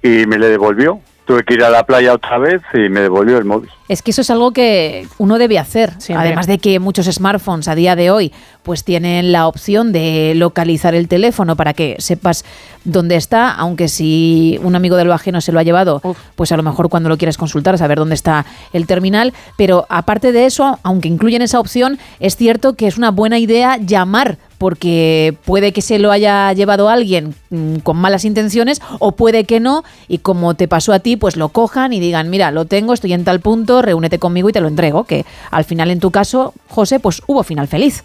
y 0.01 0.25
me 0.25 0.37
le 0.39 0.49
devolvió. 0.49 1.01
Tuve 1.29 1.43
que 1.43 1.53
ir 1.53 1.63
a 1.63 1.69
la 1.69 1.85
playa 1.85 2.13
otra 2.13 2.39
vez 2.39 2.59
y 2.73 2.89
me 2.89 3.01
devolvió 3.01 3.37
el 3.37 3.45
móvil. 3.45 3.69
Es 3.87 4.01
que 4.01 4.09
eso 4.09 4.21
es 4.21 4.31
algo 4.31 4.51
que 4.51 5.07
uno 5.19 5.37
debe 5.37 5.59
hacer. 5.59 5.93
Además 6.15 6.47
de 6.47 6.57
que 6.57 6.79
muchos 6.79 7.05
smartphones 7.05 7.67
a 7.67 7.75
día 7.75 7.95
de 7.95 8.09
hoy 8.09 8.33
pues 8.63 8.83
tienen 8.83 9.31
la 9.31 9.45
opción 9.45 9.91
de 9.91 10.33
localizar 10.35 10.95
el 10.95 11.07
teléfono 11.07 11.55
para 11.55 11.75
que 11.75 11.97
sepas 11.99 12.45
dónde 12.83 13.15
está, 13.15 13.51
aunque 13.51 13.89
si 13.89 14.59
un 14.63 14.75
amigo 14.75 14.95
de 14.95 15.05
lo 15.05 15.13
ajeno 15.13 15.39
se 15.39 15.51
lo 15.51 15.59
ha 15.59 15.63
llevado, 15.63 16.01
pues 16.35 16.51
a 16.51 16.57
lo 16.57 16.63
mejor 16.63 16.89
cuando 16.89 17.09
lo 17.09 17.17
quieres 17.19 17.37
consultar 17.37 17.77
saber 17.77 17.99
dónde 17.99 18.15
está 18.15 18.47
el 18.73 18.87
terminal. 18.87 19.31
Pero 19.55 19.85
aparte 19.87 20.31
de 20.31 20.47
eso, 20.47 20.79
aunque 20.81 21.09
incluyen 21.09 21.43
esa 21.43 21.59
opción, 21.59 21.99
es 22.19 22.37
cierto 22.37 22.73
que 22.73 22.87
es 22.87 22.97
una 22.97 23.11
buena 23.11 23.37
idea 23.37 23.77
llamar 23.77 24.39
porque 24.59 25.35
puede 25.45 25.73
que 25.73 25.81
se 25.81 25.97
lo 25.97 26.11
haya 26.11 26.53
llevado 26.53 26.89
alguien 26.89 27.33
mm, 27.49 27.77
con 27.77 27.97
malas 27.97 28.25
intenciones 28.25 28.79
o 28.99 29.13
puede 29.13 29.45
que 29.45 29.59
no 29.59 29.83
y 30.07 30.19
como 30.19 30.53
te 30.53 30.67
pasó 30.67 30.93
a 30.93 30.99
ti, 30.99 31.15
pues 31.17 31.35
lo 31.35 31.49
cojan 31.49 31.93
y 31.93 31.99
digan, 31.99 32.29
mira, 32.29 32.51
lo 32.51 32.65
tengo, 32.65 32.93
estoy 32.93 33.13
en 33.13 33.23
tal 33.23 33.39
punto, 33.39 33.81
reúnete 33.81 34.19
conmigo 34.19 34.49
y 34.49 34.53
te 34.53 34.61
lo 34.61 34.67
entrego, 34.67 35.05
que 35.05 35.25
al 35.49 35.63
final 35.63 35.89
en 35.89 35.99
tu 35.99 36.11
caso, 36.11 36.53
José, 36.67 36.99
pues 36.99 37.23
hubo 37.25 37.41
final 37.43 37.67
feliz. 37.67 38.03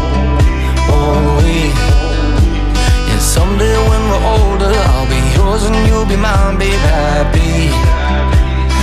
And 3.13 3.25
someday 3.25 3.77
when 3.89 4.03
we're 4.11 4.27
older, 4.37 4.73
I'll 4.93 5.09
be 5.09 5.21
yours 5.37 5.65
and 5.65 5.77
you'll 5.89 6.05
be 6.05 6.17
mine, 6.17 6.59
babe, 6.59 6.79
happy, 6.93 7.73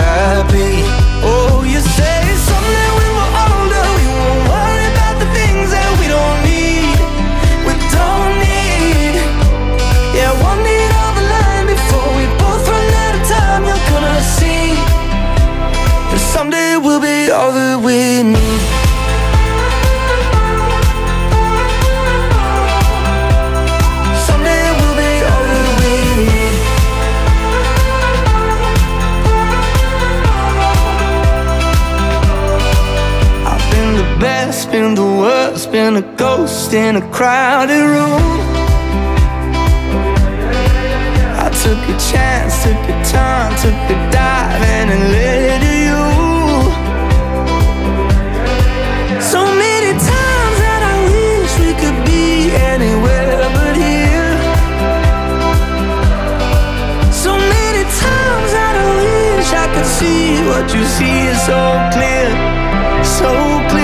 happy. 0.02 0.82
Oh, 1.22 1.62
you 1.62 1.80
say 1.80 2.20
someday 2.50 2.90
when 2.98 3.12
we're 3.18 3.36
older, 3.46 3.86
we 3.98 4.06
won't 4.10 4.42
worry 4.50 4.86
about 4.94 5.16
the 5.22 5.30
things 5.38 5.70
that 5.70 5.90
we 6.02 6.06
don't 6.10 6.40
need, 6.50 6.98
we 7.68 7.74
don't 7.94 8.34
need. 8.42 9.22
Yeah, 10.18 10.34
one 10.42 10.66
on 11.04 11.12
the 11.14 11.74
before 11.74 12.10
we 12.18 12.26
both 12.42 12.66
run 12.66 12.88
out 13.06 13.16
of 13.20 13.24
time. 13.30 13.62
You're 13.70 13.86
gonna 13.94 14.22
see 14.22 14.74
someday 16.34 16.78
we'll 16.78 17.00
be 17.00 17.30
all 17.30 17.52
that 17.52 17.73
been 34.74 34.96
the 34.96 35.04
worst, 35.04 35.72
been 35.72 35.98
a 35.98 36.02
ghost 36.18 36.74
in 36.74 36.96
a 36.96 37.02
crowded 37.12 37.86
room. 37.94 38.40
I 41.46 41.48
took 41.62 41.82
a 41.94 41.98
chance, 42.10 42.64
took 42.64 42.84
a 42.94 42.96
time, 43.06 43.52
took 43.62 43.82
a 43.94 43.98
dive 44.12 44.64
and 44.76 44.90
it 44.96 45.04
led 45.14 45.60
to 45.66 45.74
you. 45.88 46.04
So 49.22 49.46
many 49.64 49.92
times 50.12 50.58
that 50.66 50.82
I 50.94 50.96
wish 51.14 51.54
we 51.66 51.72
could 51.82 52.00
be 52.10 52.50
anywhere 52.74 53.46
but 53.58 53.76
here. 53.78 54.34
So 57.24 57.32
many 57.38 57.84
times 58.02 58.50
that 58.58 58.74
I 58.86 58.88
wish 59.06 59.50
I 59.54 59.68
could 59.74 59.90
see 60.00 60.42
what 60.50 60.66
you 60.74 60.84
see 60.98 61.18
is 61.30 61.40
so 61.46 61.62
clear, 61.94 62.28
so 63.06 63.30
clear. 63.70 63.83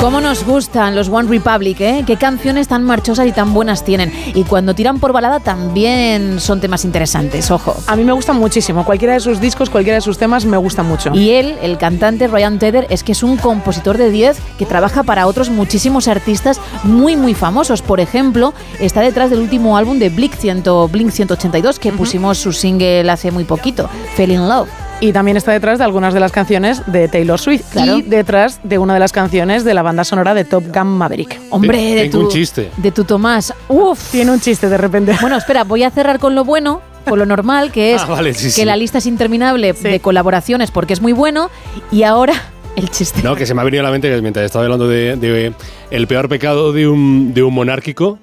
¿Cómo 0.00 0.20
nos 0.20 0.44
gustan 0.44 0.94
los 0.94 1.08
One 1.08 1.28
Republic, 1.28 1.80
eh? 1.80 2.04
Qué 2.06 2.16
canciones 2.16 2.68
tan 2.68 2.84
marchosas 2.84 3.26
y 3.26 3.32
tan 3.32 3.52
buenas 3.52 3.84
tienen. 3.84 4.12
Y 4.34 4.44
cuando 4.44 4.74
tiran 4.74 5.00
por 5.00 5.12
balada 5.12 5.40
también 5.40 6.40
son 6.40 6.60
temas 6.60 6.84
interesantes, 6.84 7.50
ojo. 7.50 7.76
A 7.86 7.96
mí 7.96 8.04
me 8.04 8.12
gustan 8.12 8.36
muchísimo. 8.36 8.84
Cualquiera 8.84 9.14
de 9.14 9.20
sus 9.20 9.40
discos, 9.40 9.70
cualquiera 9.70 9.96
de 9.96 10.00
sus 10.00 10.18
temas 10.18 10.44
me 10.44 10.56
gusta 10.56 10.82
mucho. 10.82 11.12
Y 11.14 11.30
él, 11.30 11.56
el 11.62 11.78
cantante 11.78 12.28
Ryan 12.28 12.58
Tedder, 12.58 12.86
es 12.90 13.02
que 13.02 13.12
es 13.12 13.22
un 13.22 13.36
compositor 13.36 13.98
de 13.98 14.10
10 14.10 14.38
que 14.58 14.66
trabaja 14.66 15.02
para 15.02 15.26
otros 15.26 15.50
muchísimos 15.50 16.08
artistas 16.08 16.60
muy, 16.84 17.16
muy 17.16 17.34
famosos. 17.34 17.82
Por 17.82 18.00
ejemplo, 18.00 18.54
está 18.80 19.00
detrás 19.00 19.30
del 19.30 19.40
último 19.40 19.76
álbum 19.76 19.98
de 19.98 20.10
Blink, 20.10 20.34
100, 20.34 20.62
Blink 20.90 21.10
182, 21.10 21.78
que 21.78 21.92
pusimos 21.92 22.38
su 22.38 22.52
single 22.52 23.10
hace 23.10 23.30
muy 23.30 23.44
poquito, 23.44 23.88
Fell 24.16 24.30
in 24.30 24.48
Love. 24.48 24.87
Y 25.00 25.12
también 25.12 25.36
está 25.36 25.52
detrás 25.52 25.78
de 25.78 25.84
algunas 25.84 26.12
de 26.12 26.18
las 26.18 26.32
canciones 26.32 26.82
de 26.86 27.06
Taylor 27.06 27.38
Swift. 27.38 27.66
Claro. 27.70 27.98
Y 27.98 28.02
detrás 28.02 28.58
de 28.64 28.78
una 28.78 28.94
de 28.94 29.00
las 29.00 29.12
canciones 29.12 29.62
de 29.64 29.72
la 29.72 29.82
banda 29.82 30.02
sonora 30.02 30.34
de 30.34 30.44
Top 30.44 30.64
Gun 30.74 30.88
Maverick. 30.88 31.40
Hombre, 31.50 31.78
de 31.94 32.08
tu, 32.08 32.22
un 32.22 32.28
chiste. 32.28 32.70
de 32.76 32.90
tu 32.90 33.04
Tomás. 33.04 33.54
Uf. 33.68 34.10
Tiene 34.10 34.32
un 34.32 34.40
chiste 34.40 34.68
de 34.68 34.76
repente. 34.76 35.16
Bueno, 35.20 35.36
espera, 35.36 35.62
voy 35.62 35.84
a 35.84 35.90
cerrar 35.90 36.18
con 36.18 36.34
lo 36.34 36.44
bueno, 36.44 36.80
con 37.08 37.16
lo 37.20 37.26
normal, 37.26 37.70
que 37.70 37.94
es 37.94 38.02
Ah, 38.02 38.06
vale, 38.06 38.34
sí, 38.34 38.46
que 38.46 38.50
sí. 38.50 38.64
la 38.64 38.76
lista 38.76 38.98
es 38.98 39.06
interminable 39.06 39.72
de 39.72 40.00
colaboraciones 40.00 40.72
porque 40.72 40.94
es 40.94 41.00
muy 41.00 41.12
bueno. 41.12 41.48
Y 41.92 42.02
ahora 42.02 42.34
el 42.74 42.90
chiste. 42.90 43.22
No, 43.22 43.36
que 43.36 43.46
se 43.46 43.54
me 43.54 43.60
ha 43.60 43.64
venido 43.64 43.82
a 43.82 43.86
la 43.86 43.92
mente 43.92 44.10
que 44.12 44.20
mientras 44.20 44.44
estaba 44.46 44.64
hablando 44.64 44.88
de, 44.88 45.14
de 45.14 45.52
el 45.92 46.06
peor 46.08 46.28
pecado 46.28 46.72
de 46.72 46.88
un, 46.88 47.34
de 47.34 47.44
un 47.44 47.54
monárquico, 47.54 48.18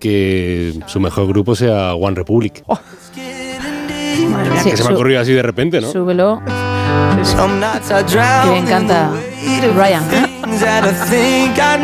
que 0.00 0.74
su 0.86 0.98
mejor 0.98 1.28
grupo 1.28 1.54
sea 1.54 1.94
One 1.94 2.16
Republic. 2.16 2.64
Sí, 4.62 4.70
que 4.70 4.76
se 4.76 4.84
me 4.84 4.90
ha 4.90 4.92
ocurrido 4.92 5.20
así 5.20 5.32
de 5.32 5.42
repente, 5.42 5.80
¿no? 5.80 5.90
Súbelo. 5.90 6.42
Que 8.44 8.50
me 8.50 8.58
encanta 8.58 9.10
I 9.44 9.60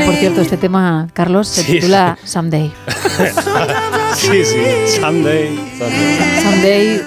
Por 0.06 0.14
cierto, 0.14 0.40
este 0.40 0.56
tema, 0.56 1.08
Carlos, 1.12 1.48
se 1.48 1.62
Sí, 1.62 1.72
titula 1.72 2.18
Someday. 2.24 2.72
sí, 4.14 4.44
sí. 4.44 4.62
Sunday. 5.00 5.58
Someday 6.42 7.02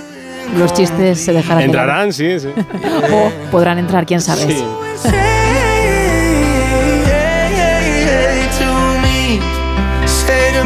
los 0.58 0.74
chistes 0.74 1.24
se 1.24 1.34
dejarán. 1.34 1.64
Entrarán, 1.64 2.14
sí, 2.14 2.40
sí. 2.40 2.50
O 3.12 3.32
podrán 3.52 3.78
entrar, 3.80 4.06
quién 4.06 4.22
sabe. 4.22 4.42
Sí. 4.48 4.64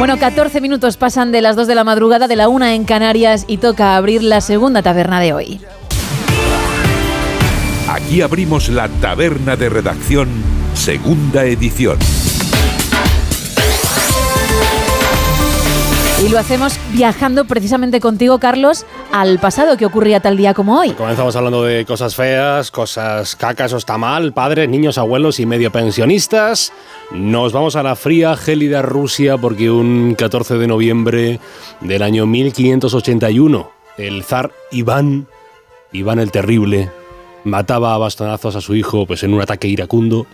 Bueno, 0.02 0.18
14 0.18 0.60
minutos 0.60 0.96
pasan 0.96 1.30
de 1.30 1.40
las 1.40 1.54
2 1.54 1.68
de 1.68 1.76
la 1.76 1.84
madrugada 1.84 2.26
de 2.26 2.34
la 2.34 2.48
1 2.48 2.66
en 2.66 2.82
Canarias 2.82 3.44
y 3.46 3.58
toca 3.58 3.94
abrir 3.94 4.24
la 4.24 4.40
segunda 4.40 4.82
taberna 4.82 5.20
de 5.20 5.32
hoy. 5.32 5.60
Aquí 7.88 8.20
abrimos 8.20 8.68
la 8.68 8.88
taberna 8.88 9.54
de 9.54 9.68
redacción, 9.68 10.28
segunda 10.74 11.44
edición. 11.44 11.98
Y 16.24 16.28
lo 16.28 16.38
hacemos 16.38 16.78
viajando 16.92 17.46
precisamente 17.46 17.98
contigo, 17.98 18.38
Carlos, 18.38 18.86
al 19.10 19.40
pasado 19.40 19.76
que 19.76 19.84
ocurría 19.84 20.20
tal 20.20 20.36
día 20.36 20.54
como 20.54 20.78
hoy. 20.78 20.92
Comenzamos 20.92 21.34
hablando 21.34 21.64
de 21.64 21.84
cosas 21.84 22.14
feas, 22.14 22.70
cosas 22.70 23.34
cacas 23.34 23.72
o 23.72 23.76
está 23.76 23.98
mal, 23.98 24.32
padres, 24.32 24.68
niños, 24.68 24.98
abuelos 24.98 25.40
y 25.40 25.46
medio 25.46 25.72
pensionistas. 25.72 26.72
Nos 27.10 27.52
vamos 27.52 27.74
a 27.74 27.82
la 27.82 27.96
fría, 27.96 28.36
gélida 28.36 28.82
Rusia 28.82 29.36
porque 29.36 29.68
un 29.68 30.14
14 30.16 30.58
de 30.58 30.68
noviembre 30.68 31.40
del 31.80 32.02
año 32.02 32.24
1581, 32.24 33.72
el 33.98 34.22
zar 34.22 34.52
Iván, 34.70 35.26
Iván 35.90 36.20
el 36.20 36.30
Terrible, 36.30 36.88
mataba 37.44 37.94
a 37.94 37.98
bastonazos 37.98 38.56
a 38.56 38.60
su 38.60 38.74
hijo 38.74 39.06
pues 39.06 39.22
en 39.22 39.34
un 39.34 39.40
ataque 39.40 39.68
iracundo. 39.68 40.26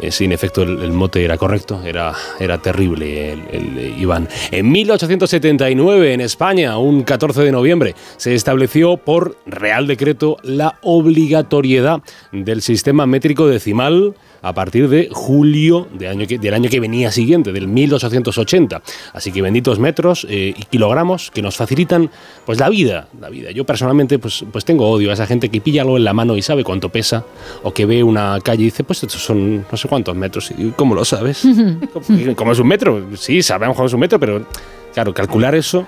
Eh, 0.00 0.10
sí, 0.10 0.24
en 0.24 0.32
efecto, 0.32 0.62
el, 0.62 0.80
el 0.82 0.92
mote 0.92 1.24
era 1.24 1.36
correcto, 1.36 1.82
era, 1.84 2.14
era 2.38 2.58
terrible 2.58 3.32
el, 3.32 3.42
el, 3.50 3.78
eh, 3.78 3.94
Iván. 3.98 4.28
En 4.50 4.70
1879, 4.70 6.14
en 6.14 6.20
España, 6.20 6.78
un 6.78 7.02
14 7.02 7.42
de 7.42 7.52
noviembre, 7.52 7.94
se 8.16 8.34
estableció 8.34 8.96
por 8.96 9.36
Real 9.46 9.86
Decreto 9.86 10.36
la 10.42 10.78
obligatoriedad 10.82 12.02
del 12.32 12.62
sistema 12.62 13.06
métrico 13.06 13.46
decimal 13.46 14.14
a 14.42 14.52
partir 14.54 14.88
de 14.88 15.08
julio 15.12 15.86
de 15.92 16.08
año 16.08 16.26
que- 16.26 16.38
del 16.38 16.54
año 16.54 16.70
que 16.70 16.80
venía 16.80 17.10
siguiente, 17.12 17.52
del 17.52 17.68
1880. 17.68 18.82
Así 19.12 19.32
que 19.32 19.42
benditos 19.42 19.78
metros 19.78 20.26
eh, 20.28 20.54
y 20.56 20.62
kilogramos 20.64 21.30
que 21.30 21.42
nos 21.42 21.56
facilitan 21.56 22.10
pues 22.46 22.58
la 22.58 22.68
vida, 22.68 23.08
la 23.20 23.28
vida. 23.28 23.50
Yo 23.50 23.64
personalmente 23.64 24.18
pues, 24.18 24.44
pues 24.50 24.64
tengo 24.64 24.88
odio 24.90 25.10
a 25.10 25.14
esa 25.14 25.26
gente 25.26 25.48
que 25.48 25.60
pilla 25.60 25.82
algo 25.82 25.96
en 25.96 26.04
la 26.04 26.12
mano 26.12 26.36
y 26.36 26.42
sabe 26.42 26.64
cuánto 26.64 26.88
pesa 26.88 27.24
o 27.62 27.72
que 27.74 27.86
ve 27.86 28.02
una 28.02 28.38
calle 28.42 28.62
y 28.62 28.64
dice, 28.66 28.84
pues 28.84 29.02
estos 29.02 29.22
son 29.22 29.66
no 29.70 29.76
sé 29.76 29.88
cuántos 29.88 30.14
metros. 30.16 30.50
¿Y 30.56 30.70
cómo 30.70 30.94
lo 30.94 31.04
sabes? 31.04 31.42
¿Cómo- 31.92 32.34
¿Cómo 32.36 32.52
es 32.52 32.58
un 32.58 32.68
metro? 32.68 33.02
Sí, 33.16 33.42
sabemos 33.42 33.76
cómo 33.76 33.86
es 33.88 33.92
un 33.94 34.00
metro, 34.00 34.18
pero 34.18 34.46
claro, 34.94 35.12
calcular 35.14 35.54
eso 35.54 35.86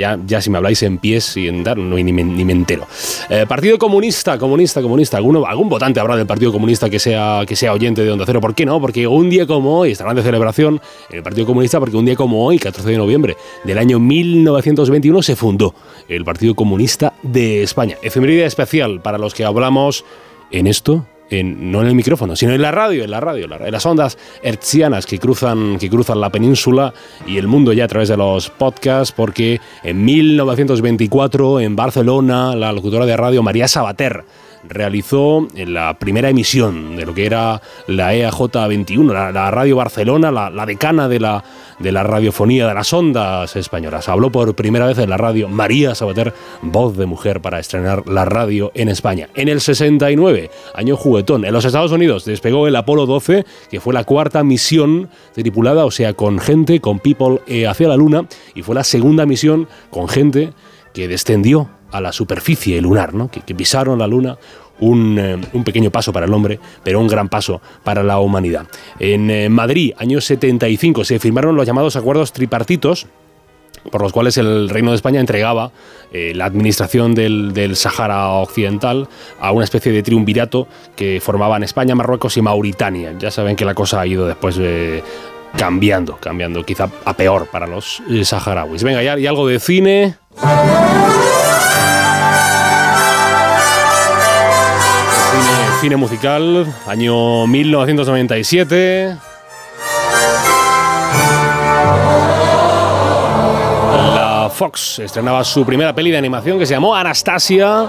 ya, 0.00 0.18
ya 0.26 0.40
si 0.40 0.48
me 0.48 0.56
habláis 0.56 0.82
en 0.82 0.96
pies 0.96 1.36
y 1.36 1.46
en 1.46 1.62
dar, 1.62 1.76
no, 1.76 1.94
ni, 1.94 2.10
me, 2.10 2.24
ni 2.24 2.42
me 2.42 2.54
entero. 2.54 2.86
Eh, 3.28 3.44
Partido 3.46 3.78
Comunista, 3.78 4.38
Comunista, 4.38 4.80
Comunista. 4.80 5.18
¿Alguno, 5.18 5.44
algún 5.44 5.68
votante 5.68 6.00
habrá 6.00 6.16
del 6.16 6.26
Partido 6.26 6.52
Comunista 6.52 6.88
que 6.88 6.98
sea, 6.98 7.42
que 7.46 7.54
sea 7.54 7.74
oyente 7.74 8.02
de 8.02 8.10
Onda 8.10 8.24
Cero? 8.24 8.40
¿Por 8.40 8.54
qué 8.54 8.64
no? 8.64 8.80
Porque 8.80 9.06
un 9.06 9.28
día 9.28 9.46
como 9.46 9.78
hoy, 9.78 9.92
estarán 9.92 10.16
de 10.16 10.22
celebración 10.22 10.80
en 11.10 11.18
el 11.18 11.22
Partido 11.22 11.46
Comunista, 11.46 11.78
porque 11.78 11.98
un 11.98 12.06
día 12.06 12.16
como 12.16 12.46
hoy, 12.46 12.58
14 12.58 12.88
de 12.88 12.96
noviembre 12.96 13.36
del 13.64 13.76
año 13.76 14.00
1921, 14.00 15.22
se 15.22 15.36
fundó 15.36 15.74
el 16.08 16.24
Partido 16.24 16.54
Comunista 16.54 17.12
de 17.22 17.62
España. 17.62 17.96
Efeméride 18.02 18.46
especial 18.46 19.02
para 19.02 19.18
los 19.18 19.34
que 19.34 19.44
hablamos 19.44 20.06
en 20.50 20.66
esto. 20.66 21.04
No 21.30 21.80
en 21.80 21.86
el 21.86 21.94
micrófono, 21.94 22.34
sino 22.34 22.52
en 22.52 22.60
la 22.60 22.72
radio, 22.72 23.04
en 23.04 23.10
la 23.10 23.20
radio, 23.20 23.44
en 23.44 23.72
las 23.72 23.86
ondas 23.86 24.18
hertzianas 24.42 25.06
que 25.06 25.18
cruzan, 25.18 25.78
que 25.78 25.88
cruzan 25.88 26.20
la 26.20 26.30
península 26.30 26.92
y 27.26 27.38
el 27.38 27.46
mundo 27.46 27.72
ya 27.72 27.84
a 27.84 27.88
través 27.88 28.08
de 28.08 28.16
los 28.16 28.50
podcasts, 28.50 29.12
porque 29.16 29.60
en 29.84 30.04
1924 30.04 31.60
en 31.60 31.76
Barcelona 31.76 32.56
la 32.56 32.72
locutora 32.72 33.06
de 33.06 33.16
radio 33.16 33.42
María 33.42 33.68
Sabater 33.68 34.24
realizó 34.68 35.46
la 35.54 35.98
primera 35.98 36.28
emisión 36.28 36.96
de 36.96 37.06
lo 37.06 37.14
que 37.14 37.26
era 37.26 37.60
la 37.86 38.14
EAJ 38.14 38.68
21, 38.68 39.12
la, 39.12 39.50
Radio 39.50 39.76
Barcelona, 39.76 40.30
la, 40.30 40.50
la 40.50 40.66
decana 40.66 41.08
de 41.08 41.20
la, 41.20 41.44
de 41.78 41.92
la 41.92 42.02
radiofonía 42.02 42.68
de 42.68 42.74
las 42.74 42.92
ondas 42.92 43.56
españolas. 43.56 44.08
Habló 44.08 44.30
por 44.30 44.54
primera 44.54 44.86
vez 44.86 44.98
en 44.98 45.10
la 45.10 45.16
radio 45.16 45.48
María 45.48 45.94
Sabater, 45.94 46.32
voz 46.62 46.96
de 46.96 47.06
mujer 47.06 47.40
para 47.40 47.58
estrenar 47.58 48.06
la 48.06 48.24
radio 48.24 48.70
en 48.74 48.88
España. 48.88 49.28
En 49.34 49.48
el 49.48 49.60
69, 49.60 50.50
año 50.74 50.96
juguetón, 50.96 51.44
en 51.44 51.52
los 51.52 51.64
Estados 51.64 51.92
Unidos 51.92 52.24
despegó 52.24 52.68
el 52.68 52.76
Apolo 52.76 53.06
12, 53.06 53.44
que 53.70 53.80
fue 53.80 53.94
la 53.94 54.04
cuarta 54.04 54.44
misión 54.44 55.08
tripulada, 55.32 55.84
o 55.84 55.90
sea, 55.90 56.12
con 56.12 56.38
gente, 56.38 56.80
con 56.80 56.98
people 56.98 57.40
eh, 57.46 57.66
hacia 57.66 57.88
la 57.88 57.96
Luna, 57.96 58.26
y 58.54 58.62
fue 58.62 58.74
la 58.74 58.84
segunda 58.84 59.26
misión 59.26 59.68
con 59.90 60.08
gente 60.08 60.52
que 60.92 61.08
descendió 61.08 61.68
a 61.90 62.00
la 62.00 62.12
superficie 62.12 62.80
lunar, 62.80 63.14
¿no? 63.14 63.30
que, 63.30 63.54
pisaron 63.54 63.98
la 63.98 64.06
Luna. 64.06 64.38
Un, 64.80 65.18
eh, 65.18 65.38
un 65.52 65.62
pequeño 65.62 65.90
paso 65.90 66.10
para 66.10 66.24
el 66.24 66.32
hombre, 66.32 66.58
pero 66.82 67.00
un 67.00 67.06
gran 67.06 67.28
paso 67.28 67.60
para 67.84 68.02
la 68.02 68.18
humanidad. 68.18 68.66
En 68.98 69.30
eh, 69.30 69.50
Madrid, 69.50 69.92
año 69.98 70.22
75, 70.22 71.04
se 71.04 71.18
firmaron 71.18 71.54
los 71.54 71.66
llamados 71.66 71.96
acuerdos 71.96 72.32
tripartitos, 72.32 73.06
por 73.90 74.02
los 74.02 74.12
cuales 74.12 74.36
el 74.36 74.68
Reino 74.68 74.90
de 74.90 74.96
España 74.96 75.20
entregaba 75.20 75.72
eh, 76.12 76.32
la 76.34 76.44
administración 76.44 77.14
del, 77.14 77.52
del 77.52 77.76
Sahara 77.76 78.28
Occidental 78.30 79.08
a 79.40 79.52
una 79.52 79.64
especie 79.64 79.92
de 79.92 80.02
triunvirato 80.02 80.68
que 80.96 81.20
formaban 81.20 81.62
España, 81.62 81.94
Marruecos 81.94 82.36
y 82.36 82.42
Mauritania. 82.42 83.14
Ya 83.18 83.30
saben 83.30 83.56
que 83.56 83.64
la 83.64 83.74
cosa 83.74 84.00
ha 84.00 84.06
ido 84.06 84.26
después 84.26 84.56
eh, 84.60 85.02
cambiando, 85.56 86.16
cambiando, 86.16 86.64
quizá 86.64 86.88
a 87.04 87.14
peor 87.14 87.46
para 87.46 87.66
los 87.66 88.02
eh, 88.08 88.24
saharauis. 88.24 88.82
Venga, 88.82 89.02
ya, 89.02 89.18
y 89.18 89.26
algo 89.26 89.46
de 89.46 89.60
cine. 89.60 90.16
Cine, 95.80 95.96
musical, 95.96 96.66
año 96.86 97.46
1997. 97.46 99.16
La 104.14 104.50
Fox 104.54 104.98
estrenaba 104.98 105.42
su 105.42 105.64
primera 105.64 105.94
peli 105.94 106.10
de 106.10 106.18
animación 106.18 106.58
que 106.58 106.66
se 106.66 106.74
llamó 106.74 106.94
Anastasia. 106.94 107.86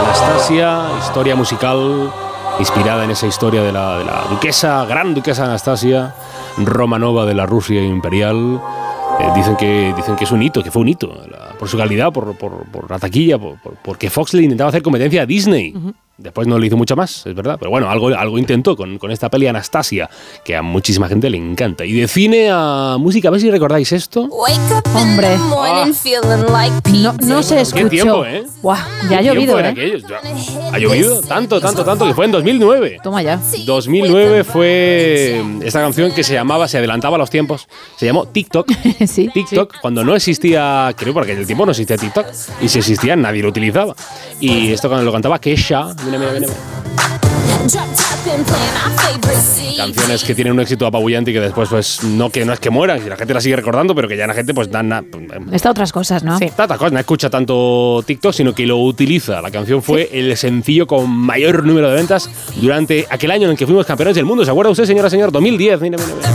Anastasia, 0.00 0.82
historia 1.00 1.36
musical 1.36 2.12
inspirada 2.58 3.04
en 3.04 3.10
esa 3.10 3.26
historia 3.26 3.62
de 3.62 3.72
la 3.72 4.24
duquesa, 4.28 4.84
gran 4.84 5.14
duquesa 5.14 5.44
Anastasia, 5.44 6.14
Romanova 6.64 7.24
de 7.26 7.34
la 7.34 7.46
Rusia 7.46 7.82
imperial. 7.84 8.60
Eh, 9.20 9.24
dicen, 9.34 9.56
que, 9.56 9.92
dicen 9.96 10.14
que 10.16 10.24
es 10.24 10.30
un 10.32 10.42
hito, 10.42 10.62
que 10.62 10.70
fue 10.70 10.82
un 10.82 10.88
hito, 10.88 11.10
por 11.58 11.68
su 11.68 11.76
calidad, 11.76 12.12
por, 12.12 12.36
por- 12.36 12.64
por 12.66 12.88
la 12.90 12.98
taquilla, 12.98 13.36
por- 13.38 13.56
porque 13.84 14.10
Fox 14.10 14.34
le 14.34 14.42
intentaba 14.44 14.68
hacer 14.68 14.82
competencia 14.82 15.22
a 15.22 15.26
Disney. 15.26 15.74
Después 16.18 16.48
no 16.48 16.58
le 16.58 16.66
hizo 16.66 16.76
mucho 16.76 16.96
más, 16.96 17.24
es 17.26 17.34
verdad. 17.34 17.56
Pero 17.60 17.70
bueno, 17.70 17.88
algo, 17.88 18.08
algo 18.08 18.38
intentó 18.38 18.76
con, 18.76 18.98
con 18.98 19.12
esta 19.12 19.30
peli 19.30 19.46
Anastasia, 19.46 20.10
que 20.44 20.56
a 20.56 20.62
muchísima 20.62 21.08
gente 21.08 21.30
le 21.30 21.36
encanta. 21.36 21.84
Y 21.84 21.92
de 21.92 22.08
cine 22.08 22.50
a 22.50 22.96
música, 22.98 23.28
a 23.28 23.30
ver 23.30 23.40
si 23.40 23.48
recordáis 23.52 23.92
esto. 23.92 24.28
Hombre, 24.94 25.38
no, 25.38 27.12
no 27.20 27.42
se 27.44 27.60
escuchó. 27.60 27.84
Qué 27.84 27.90
tiempo, 27.90 28.24
¿eh? 28.24 28.44
Buah, 28.60 28.78
ya 29.08 29.18
ha 29.18 29.20
¿Qué 29.20 29.26
llovido, 29.28 29.60
¿eh? 29.60 29.66
aquello? 29.68 29.98
Ha 30.72 30.78
llovido 30.80 31.20
tanto, 31.22 31.60
tanto, 31.60 31.84
tanto 31.84 32.04
que 32.04 32.14
fue 32.14 32.24
en 32.24 32.32
2009. 32.32 32.98
Toma 33.00 33.22
ya. 33.22 33.40
2009 33.64 34.42
fue 34.42 35.40
esta 35.62 35.80
canción 35.80 36.12
que 36.12 36.24
se 36.24 36.34
llamaba, 36.34 36.66
se 36.66 36.78
adelantaba 36.78 37.14
a 37.14 37.18
los 37.18 37.30
tiempos, 37.30 37.68
se 37.96 38.06
llamó 38.06 38.26
TikTok. 38.26 38.66
TikTok, 39.34 39.76
cuando 39.80 40.02
no 40.02 40.16
existía, 40.16 40.92
creo 40.96 41.14
porque 41.14 41.32
en 41.32 41.38
el 41.38 41.46
tiempo 41.46 41.64
no 41.64 41.70
existía 41.70 41.96
TikTok, 41.96 42.26
y 42.60 42.68
si 42.68 42.80
existía 42.80 43.14
nadie 43.14 43.40
lo 43.40 43.50
utilizaba. 43.50 43.94
Y 44.40 44.72
esto 44.72 44.88
cuando 44.88 45.04
lo 45.04 45.12
cantaba 45.12 45.40
Kesha, 45.40 45.94
mira, 46.08 46.18
mira, 46.18 46.32
mira, 46.32 46.46
mira. 46.48 46.52
canciones 49.76 50.24
que 50.24 50.34
tienen 50.34 50.52
un 50.54 50.60
éxito 50.60 50.86
apabullante 50.86 51.30
y 51.30 51.34
que 51.34 51.40
después 51.40 51.68
pues 51.68 52.02
no 52.02 52.30
que 52.30 52.44
no 52.44 52.52
es 52.52 52.60
que 52.60 52.70
mueran, 52.70 53.00
que 53.00 53.08
la 53.10 53.16
gente 53.16 53.34
la 53.34 53.40
sigue 53.40 53.56
recordando, 53.56 53.94
pero 53.94 54.08
que 54.08 54.16
ya 54.16 54.26
la 54.26 54.34
gente 54.34 54.54
pues 54.54 54.70
dan 54.70 54.88
na- 54.88 55.04
Está 55.52 55.70
otras 55.70 55.92
cosas, 55.92 56.22
¿no? 56.24 56.38
Tanta 56.50 56.76
cosa, 56.78 56.90
no 56.90 56.98
escucha 56.98 57.28
tanto 57.30 58.02
TikTok, 58.06 58.32
sino 58.32 58.54
que 58.54 58.66
lo 58.66 58.78
utiliza. 58.78 59.40
La 59.42 59.50
canción 59.50 59.82
fue 59.82 60.08
el 60.12 60.36
sencillo 60.36 60.86
con 60.86 61.10
mayor 61.10 61.64
número 61.64 61.88
de 61.90 61.94
ventas 61.96 62.28
durante 62.56 63.06
aquel 63.10 63.30
año 63.30 63.44
en 63.44 63.50
el 63.52 63.56
que 63.56 63.66
fuimos 63.66 63.86
campeones 63.86 64.16
del 64.16 64.24
mundo. 64.24 64.44
¿Se 64.44 64.50
acuerda 64.50 64.70
usted, 64.72 64.84
señora, 64.86 65.10
señor? 65.10 65.30
2010. 65.32 65.80
Mira, 65.80 65.98
mira, 65.98 66.14
mira. 66.16 66.28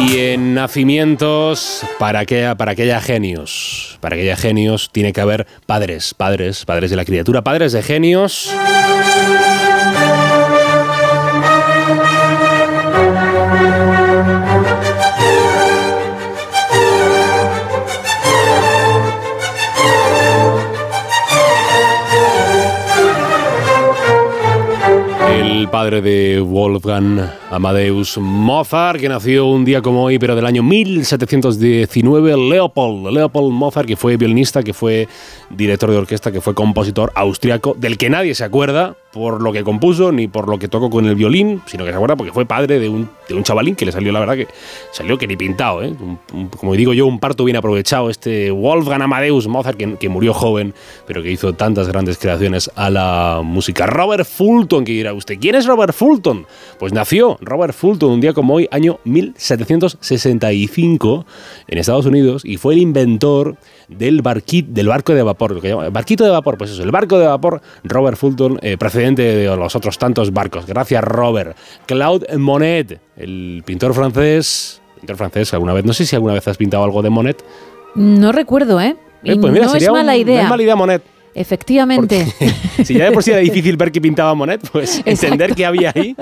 Y 0.00 0.18
en 0.18 0.54
nacimientos, 0.54 1.84
para 1.98 2.24
que, 2.24 2.54
para 2.56 2.72
haya 2.72 3.00
genios, 3.00 3.98
para 4.00 4.16
que 4.16 4.22
haya 4.22 4.36
genios, 4.36 4.90
tiene 4.92 5.12
que 5.12 5.20
haber 5.20 5.46
padres, 5.66 6.14
padres, 6.14 6.64
padres 6.64 6.90
de 6.90 6.96
la 6.96 7.04
criatura, 7.04 7.42
padres 7.42 7.72
de 7.72 7.82
genios. 7.82 8.54
El 25.58 25.68
padre 25.68 26.00
de 26.00 26.40
Wolfgang 26.40 27.18
Amadeus 27.50 28.16
Mozart, 28.16 29.00
que 29.00 29.08
nació 29.08 29.46
un 29.46 29.64
día 29.64 29.82
como 29.82 30.04
hoy, 30.04 30.16
pero 30.16 30.36
del 30.36 30.46
año 30.46 30.62
1719, 30.62 32.36
Leopold, 32.36 33.12
Leopold 33.12 33.52
Mozart, 33.52 33.88
que 33.88 33.96
fue 33.96 34.16
violinista, 34.16 34.62
que 34.62 34.72
fue 34.72 35.08
director 35.50 35.90
de 35.90 35.96
orquesta, 35.96 36.30
que 36.30 36.40
fue 36.40 36.54
compositor 36.54 37.10
austriaco, 37.16 37.74
del 37.76 37.98
que 37.98 38.08
nadie 38.08 38.36
se 38.36 38.44
acuerda 38.44 38.94
por 39.12 39.40
lo 39.40 39.52
que 39.52 39.64
compuso 39.64 40.12
ni 40.12 40.28
por 40.28 40.46
lo 40.48 40.58
que 40.58 40.68
tocó 40.68 40.90
con 40.90 41.06
el 41.06 41.14
violín, 41.14 41.62
sino 41.66 41.84
que 41.84 41.90
se 41.90 41.96
acuerda 41.96 42.14
porque 42.14 42.30
fue 42.32 42.44
padre 42.44 42.78
de 42.78 42.88
un, 42.90 43.08
de 43.28 43.34
un 43.34 43.42
chavalín 43.42 43.74
que 43.74 43.86
le 43.86 43.92
salió, 43.92 44.12
la 44.12 44.20
verdad, 44.20 44.36
que 44.36 44.46
salió 44.92 45.16
que 45.16 45.26
ni 45.26 45.34
pintado, 45.36 45.82
¿eh? 45.82 45.94
Como 46.58 46.74
digo 46.74 46.92
yo, 46.92 47.06
un 47.06 47.18
parto 47.18 47.44
bien 47.44 47.56
aprovechado, 47.56 48.10
este 48.10 48.50
Wolfgang 48.50 49.00
Amadeus 49.02 49.48
Mozart, 49.48 49.78
que, 49.78 49.94
que 49.96 50.08
murió 50.10 50.34
joven, 50.34 50.74
pero 51.06 51.22
que 51.22 51.30
hizo 51.32 51.54
tantas 51.54 51.88
grandes 51.88 52.18
creaciones 52.18 52.70
a 52.76 52.90
la 52.90 53.40
música. 53.42 53.86
Robert 53.86 54.26
Fulton, 54.26 54.84
que 54.84 54.92
dirá 54.92 55.14
usted, 55.14 55.38
¿quién 55.40 55.54
es 55.54 55.64
Robert 55.66 55.94
Fulton? 55.94 56.46
Pues 56.78 56.92
nació 56.92 57.38
Robert 57.40 57.72
Fulton 57.74 58.10
un 58.12 58.20
día 58.20 58.34
como 58.34 58.52
hoy, 58.54 58.68
año 58.70 58.98
1765, 59.04 61.26
en 61.68 61.78
Estados 61.78 62.06
Unidos, 62.06 62.42
y 62.44 62.56
fue 62.56 62.74
el 62.74 62.80
inventor 62.80 63.56
del, 63.88 64.22
del 64.68 64.88
barco 64.88 65.14
de 65.14 65.22
vapor, 65.22 65.52
lo 65.52 65.60
que 65.60 65.68
llama- 65.70 65.88
barquito 65.90 66.24
de 66.24 66.30
vapor, 66.30 66.58
pues 66.58 66.70
eso, 66.70 66.82
el 66.82 66.90
barco 66.90 67.18
de 67.18 67.26
vapor, 67.26 67.60
Robert 67.84 68.16
Fulton, 68.18 68.58
eh, 68.62 68.76
precedente 68.98 69.22
de 69.22 69.56
los 69.56 69.76
otros 69.76 69.96
tantos 69.96 70.32
barcos. 70.32 70.66
Gracias, 70.66 71.02
Robert. 71.04 71.56
Claude 71.86 72.36
Monet, 72.36 73.00
el 73.16 73.62
pintor 73.64 73.94
francés, 73.94 74.80
pintor 74.98 75.16
francés, 75.16 75.54
alguna 75.54 75.72
vez, 75.72 75.84
no 75.84 75.92
sé 75.92 76.04
si 76.04 76.16
alguna 76.16 76.34
vez 76.34 76.46
has 76.48 76.56
pintado 76.56 76.82
algo 76.82 77.00
de 77.02 77.10
Monet. 77.10 77.44
No 77.94 78.32
recuerdo, 78.32 78.80
¿eh? 78.80 78.96
Eh, 79.24 79.36
pues 79.40 79.52
mira, 79.52 79.66
no 79.66 79.66
es 79.66 79.72
sería 79.72 79.92
un- 79.92 79.98
mala 79.98 80.12
no 80.12 80.18
idea. 80.18 80.42
es 80.42 80.48
mala 80.48 80.62
idea 80.62 80.74
Monet. 80.76 81.02
Efectivamente. 81.34 82.26
Si 82.84 82.94
ya 82.94 83.06
de 83.06 83.10
por 83.12 83.24
sí 83.24 83.32
era 83.32 83.40
difícil 83.40 83.76
ver 83.76 83.90
que 83.90 84.00
pintaba 84.00 84.32
Monet, 84.36 84.60
pues 84.70 85.02
entender 85.04 85.56
qué 85.56 85.66
había 85.66 85.92
ahí. 85.92 86.14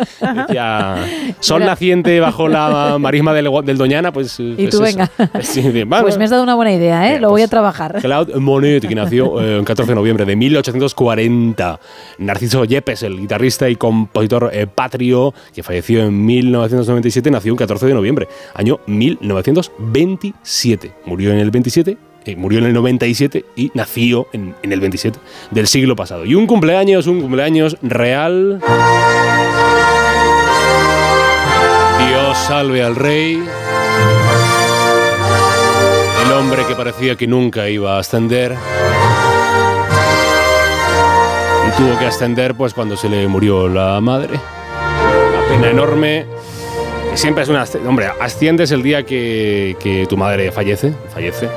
decía, 0.48 0.96
sol 1.38 1.61
Era- 1.61 1.72
naciente 1.72 2.18
bajo 2.18 2.48
la 2.48 2.96
marisma 2.98 3.34
del, 3.34 3.50
del 3.62 3.76
Doñana, 3.76 4.11
pues. 4.11 4.40
Y 4.40 4.54
pues 4.54 4.70
tú 4.70 4.82
eso. 4.82 4.82
venga. 4.82 5.11
Sí, 5.42 5.61
bien, 5.68 5.86
Pues 5.90 6.16
me 6.16 6.24
has 6.24 6.30
dado 6.30 6.42
una 6.42 6.54
buena 6.54 6.72
idea, 6.72 7.12
¿eh? 7.12 7.20
Lo 7.20 7.28
voy 7.28 7.42
a 7.42 7.48
trabajar. 7.48 7.98
Claude 8.00 8.40
Monet, 8.40 8.88
que 8.88 8.94
nació 8.94 9.38
eh, 9.42 9.59
el 9.59 9.64
14 9.66 9.92
de 9.92 9.96
noviembre 9.96 10.24
de 10.24 10.34
1840. 10.34 11.78
Narciso 12.18 12.64
Yepes, 12.64 13.02
el 13.02 13.18
guitarrista 13.20 13.68
y 13.68 13.76
compositor 13.76 14.48
eh, 14.54 14.66
patrio, 14.66 15.34
que 15.54 15.62
falleció 15.62 16.04
en 16.07 16.24
1997, 16.24 17.30
nació 17.30 17.52
el 17.52 17.59
14 17.59 17.84
de 17.86 17.92
noviembre, 17.94 18.28
año 18.54 18.80
1927. 18.86 20.92
Murió 21.04 21.32
en 21.32 21.38
el 21.38 21.50
27. 21.50 21.98
Eh, 22.26 22.34
murió 22.34 22.58
en 22.58 22.66
el 22.66 22.72
97 22.72 23.44
y 23.54 23.70
nació 23.74 24.26
en, 24.32 24.56
en 24.62 24.72
el 24.72 24.80
27 24.80 25.16
del 25.52 25.68
siglo 25.68 25.94
pasado. 25.94 26.24
Y 26.24 26.34
un 26.34 26.48
cumpleaños, 26.48 27.06
un 27.06 27.20
cumpleaños 27.20 27.76
real. 27.82 28.60
Dios 32.08 32.38
salve 32.38 32.82
al 32.82 32.96
rey. 32.96 33.40
El 36.24 36.32
hombre 36.32 36.64
que 36.66 36.74
parecía 36.74 37.14
que 37.14 37.28
nunca 37.28 37.68
iba 37.68 37.96
a 37.96 38.00
ascender. 38.00 38.56
Y 41.68 41.76
tuvo 41.80 41.96
que 41.96 42.06
ascender 42.06 42.56
pues 42.56 42.74
cuando 42.74 42.96
se 42.96 43.08
le 43.08 43.28
murió 43.28 43.68
la 43.68 44.00
madre. 44.00 44.34
Una 44.34 45.48
pena 45.48 45.70
enorme. 45.70 46.26
Siempre 47.14 47.44
es 47.44 47.48
una... 47.48 47.64
Hombre, 47.86 48.10
asciendes 48.20 48.72
el 48.72 48.82
día 48.82 49.04
que, 49.04 49.76
que 49.78 50.06
tu 50.06 50.16
madre 50.16 50.50
fallece. 50.50 50.92
Fallece. 51.14 51.48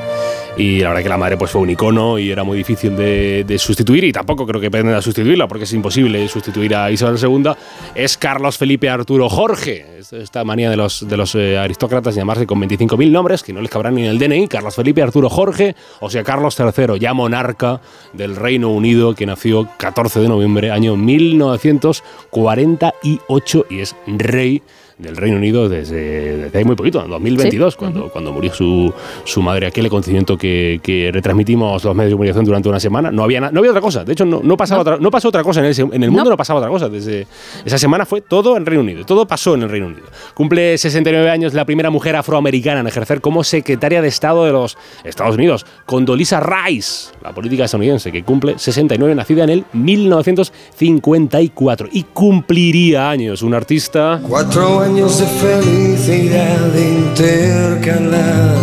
Y 0.60 0.80
la 0.80 0.88
verdad 0.90 1.02
que 1.04 1.08
la 1.08 1.16
madre 1.16 1.38
pues 1.38 1.50
fue 1.50 1.62
un 1.62 1.70
icono 1.70 2.18
y 2.18 2.30
era 2.30 2.44
muy 2.44 2.58
difícil 2.58 2.94
de, 2.94 3.56
sustituir 3.58 4.04
y 4.04 4.12
tampoco 4.12 4.46
creo 4.46 4.60
que 4.60 4.70
pretenda 4.70 5.00
sustituirla 5.00 5.48
porque 5.48 5.64
es 5.64 5.72
imposible 5.72 6.28
sustituir 6.28 6.74
a 6.74 6.90
Isabel 6.90 7.16
II. 7.18 7.52
Es 7.94 8.18
Carlos 8.18 8.58
Felipe 8.58 8.90
Arturo 8.90 9.30
Jorge. 9.30 9.86
Es- 9.98 10.12
Esta 10.12 10.44
manía 10.44 10.68
de 10.68 10.76
los, 10.76 11.08
de 11.08 11.16
los 11.16 11.34
eh, 11.34 11.56
aristócratas 11.56 12.14
llamarse 12.14 12.46
con 12.46 12.60
25.000 12.60 13.10
nombres 13.10 13.42
que 13.42 13.54
no 13.54 13.62
les 13.62 13.70
cabrán 13.70 13.94
ni 13.94 14.02
en 14.04 14.10
el 14.10 14.18
DNI. 14.18 14.48
Carlos 14.48 14.74
Felipe 14.74 15.00
Arturo 15.02 15.30
Jorge, 15.30 15.74
o 16.00 16.10
sea, 16.10 16.22
Carlos 16.24 16.58
III, 16.60 16.98
ya 16.98 17.14
monarca 17.14 17.80
del 18.12 18.36
Reino 18.36 18.68
Unido 18.70 19.14
que 19.14 19.24
nació 19.24 19.66
14 19.78 20.20
de 20.20 20.28
noviembre, 20.28 20.70
año 20.72 20.94
1948 20.94 23.66
y 23.70 23.80
es 23.80 23.96
rey 24.06 24.60
del 25.02 25.16
Reino 25.16 25.36
Unido 25.36 25.68
desde, 25.68 26.36
desde 26.36 26.64
muy 26.64 26.76
poquito, 26.76 27.02
en 27.04 27.10
2022, 27.10 27.74
Sí. 27.74 27.78
cuando, 27.78 28.08
cuando 28.10 28.32
murió 28.32 28.52
su, 28.52 28.92
su 29.24 29.42
madre. 29.42 29.66
Aquel 29.66 29.86
acontecimiento 29.86 30.36
que, 30.36 30.80
que 30.82 31.10
retransmitimos 31.12 31.84
los 31.84 31.94
medios 31.94 32.10
de 32.10 32.14
comunicación 32.14 32.44
durante 32.44 32.68
una 32.68 32.80
semana. 32.80 33.10
No 33.10 33.24
había, 33.24 33.40
no 33.40 33.58
había 33.58 33.70
otra 33.70 33.80
cosa. 33.80 34.04
De 34.04 34.12
hecho, 34.12 34.24
no, 34.24 34.40
no, 34.42 34.56
pasaba 34.56 34.82
Otra, 34.82 34.96
no 34.98 35.10
pasó 35.10 35.28
otra 35.28 35.42
cosa 35.42 35.60
en 35.60 35.66
el, 35.66 35.78
en 35.92 36.02
el 36.04 36.10
mundo, 36.10 36.30
no. 36.30 36.36
pasaba 36.36 36.60
otra 36.60 36.70
cosa. 36.70 36.88
Desde 36.88 37.26
esa 37.64 37.78
semana 37.78 38.06
fue 38.06 38.20
todo 38.20 38.56
en 38.56 38.66
Reino 38.66 38.82
Unido. 38.82 39.04
Todo 39.04 39.26
pasó 39.26 39.54
en 39.54 39.62
el 39.62 39.68
Reino 39.70 39.86
Unido. 39.88 40.06
Cumple 40.34 40.78
69 40.78 41.30
años 41.30 41.54
la 41.54 41.64
primera 41.64 41.90
mujer 41.90 42.16
afroamericana 42.16 42.80
en 42.80 42.86
ejercer 42.86 43.20
como 43.20 43.44
secretaria 43.44 44.02
de 44.02 44.08
Estado 44.08 44.44
de 44.44 44.52
los 44.52 44.76
Estados 45.04 45.36
Unidos, 45.36 45.66
Condoleezza 45.86 46.40
Rice, 46.40 47.12
la 47.22 47.32
política 47.32 47.64
estadounidense, 47.64 48.12
que 48.12 48.22
cumple 48.22 48.58
69, 48.58 49.14
nacida 49.14 49.44
en 49.44 49.50
el 49.50 49.64
1954. 49.72 51.88
Y 51.92 52.04
cumpliría 52.04 53.10
años 53.10 53.42
un 53.42 53.54
artista 53.54 54.20
Cuatro 54.26 54.84
años 54.90 55.18
de 55.20 55.26
felicidad 55.26 56.74
intercalar. 56.74 58.56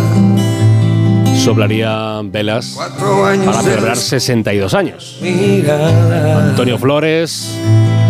soplaría 1.36 2.20
velas 2.24 2.76
para 3.44 3.62
celebrar 3.62 3.96
62 3.96 4.74
años. 4.74 5.18
Antonio 6.50 6.78
Flores, 6.78 7.58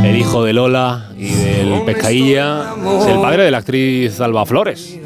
el 0.02 0.16
hijo 0.16 0.42
de 0.44 0.52
Lola 0.52 1.10
y 1.16 1.28
del 1.28 1.82
Pescailla, 1.86 2.74
es 3.00 3.06
el 3.06 3.20
padre 3.20 3.44
de 3.44 3.52
la 3.52 3.58
actriz 3.58 4.20
Alba 4.20 4.44
Flores. 4.46 4.98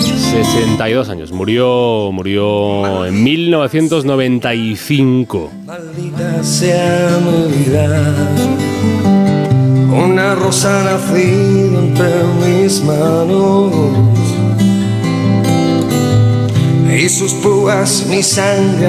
62 0.00 1.10
años, 1.10 1.30
murió, 1.30 2.08
murió 2.10 3.04
en 3.04 3.22
1995. 3.22 5.50
Maldita 5.66 6.42
sea 6.42 7.20
Navidad. 7.20 8.14
Una 9.94 10.34
rosa 10.34 10.82
nacido 10.82 11.78
entre 11.78 12.24
mis 12.42 12.82
manos. 12.82 13.72
Y 16.96 17.08
sus 17.08 17.32
púas 17.34 18.06
mi 18.08 18.22
sangre 18.22 18.88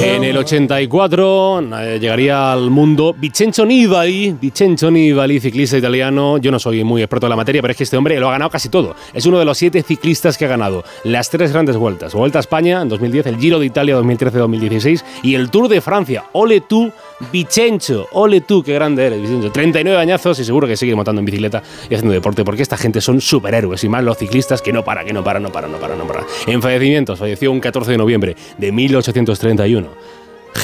En 0.00 0.24
el 0.24 0.36
84 0.36 1.60
eh, 1.60 1.98
llegaría 2.00 2.50
al 2.50 2.70
mundo 2.70 3.14
Vincenzo 3.16 3.64
Nibali, 3.64 4.36
Vincenzo 4.40 4.90
Nibali, 4.90 5.38
ciclista 5.38 5.78
italiano. 5.78 6.38
Yo 6.38 6.50
no 6.50 6.58
soy 6.58 6.82
muy 6.82 7.02
experto 7.02 7.26
en 7.26 7.30
la 7.30 7.36
materia, 7.36 7.62
pero 7.62 7.70
es 7.70 7.76
que 7.76 7.84
este 7.84 7.96
hombre 7.96 8.18
lo 8.18 8.28
ha 8.28 8.32
ganado 8.32 8.50
casi 8.50 8.68
todo. 8.68 8.96
Es 9.14 9.26
uno 9.26 9.38
de 9.38 9.44
los 9.44 9.58
siete 9.58 9.82
ciclistas 9.82 10.36
que 10.36 10.44
ha 10.44 10.48
ganado 10.48 10.82
las 11.04 11.30
tres 11.30 11.52
grandes 11.52 11.76
vueltas. 11.76 12.14
Vuelta 12.14 12.38
a 12.38 12.40
España 12.40 12.82
en 12.82 12.88
2010, 12.88 13.26
el 13.26 13.38
Giro 13.38 13.60
de 13.60 13.66
Italia 13.66 13.96
2013-2016 13.96 15.04
y 15.22 15.36
el 15.36 15.48
Tour 15.50 15.68
de 15.68 15.80
Francia. 15.80 16.24
Ole 16.32 16.60
tú, 16.62 16.92
Vincenzo, 17.32 18.08
ole 18.12 18.42
tú, 18.42 18.62
qué 18.62 18.74
grande 18.74 19.06
eres, 19.06 19.20
Vincenzo. 19.20 19.50
39 19.50 19.98
añazos 19.98 20.38
y 20.38 20.44
seguro 20.44 20.66
que 20.66 20.76
sigue 20.76 20.94
montando 20.94 21.20
en 21.20 21.24
bicicleta 21.24 21.62
y 21.88 21.94
haciendo 21.94 22.12
deporte, 22.12 22.44
porque 22.44 22.62
esta 22.62 22.76
gente 22.76 23.00
son 23.00 23.20
superhéroes 23.20 23.82
y 23.84 23.88
más 23.88 24.04
los 24.04 24.18
ciclistas 24.18 24.60
que 24.60 24.72
no 24.72 24.84
para, 24.84 25.04
que 25.04 25.12
no 25.12 25.24
para, 25.24 25.40
no 25.40 25.50
para, 25.50 25.68
no 25.68 25.78
para, 25.78 25.96
no 25.96 26.06
para. 26.06 26.26
En 26.46 26.60
fallecimientos, 26.60 27.18
falleció 27.18 27.50
un 27.52 27.60
14 27.60 27.92
de 27.92 27.98
noviembre 27.98 28.36
de 28.58 28.72
1831. 28.72 29.88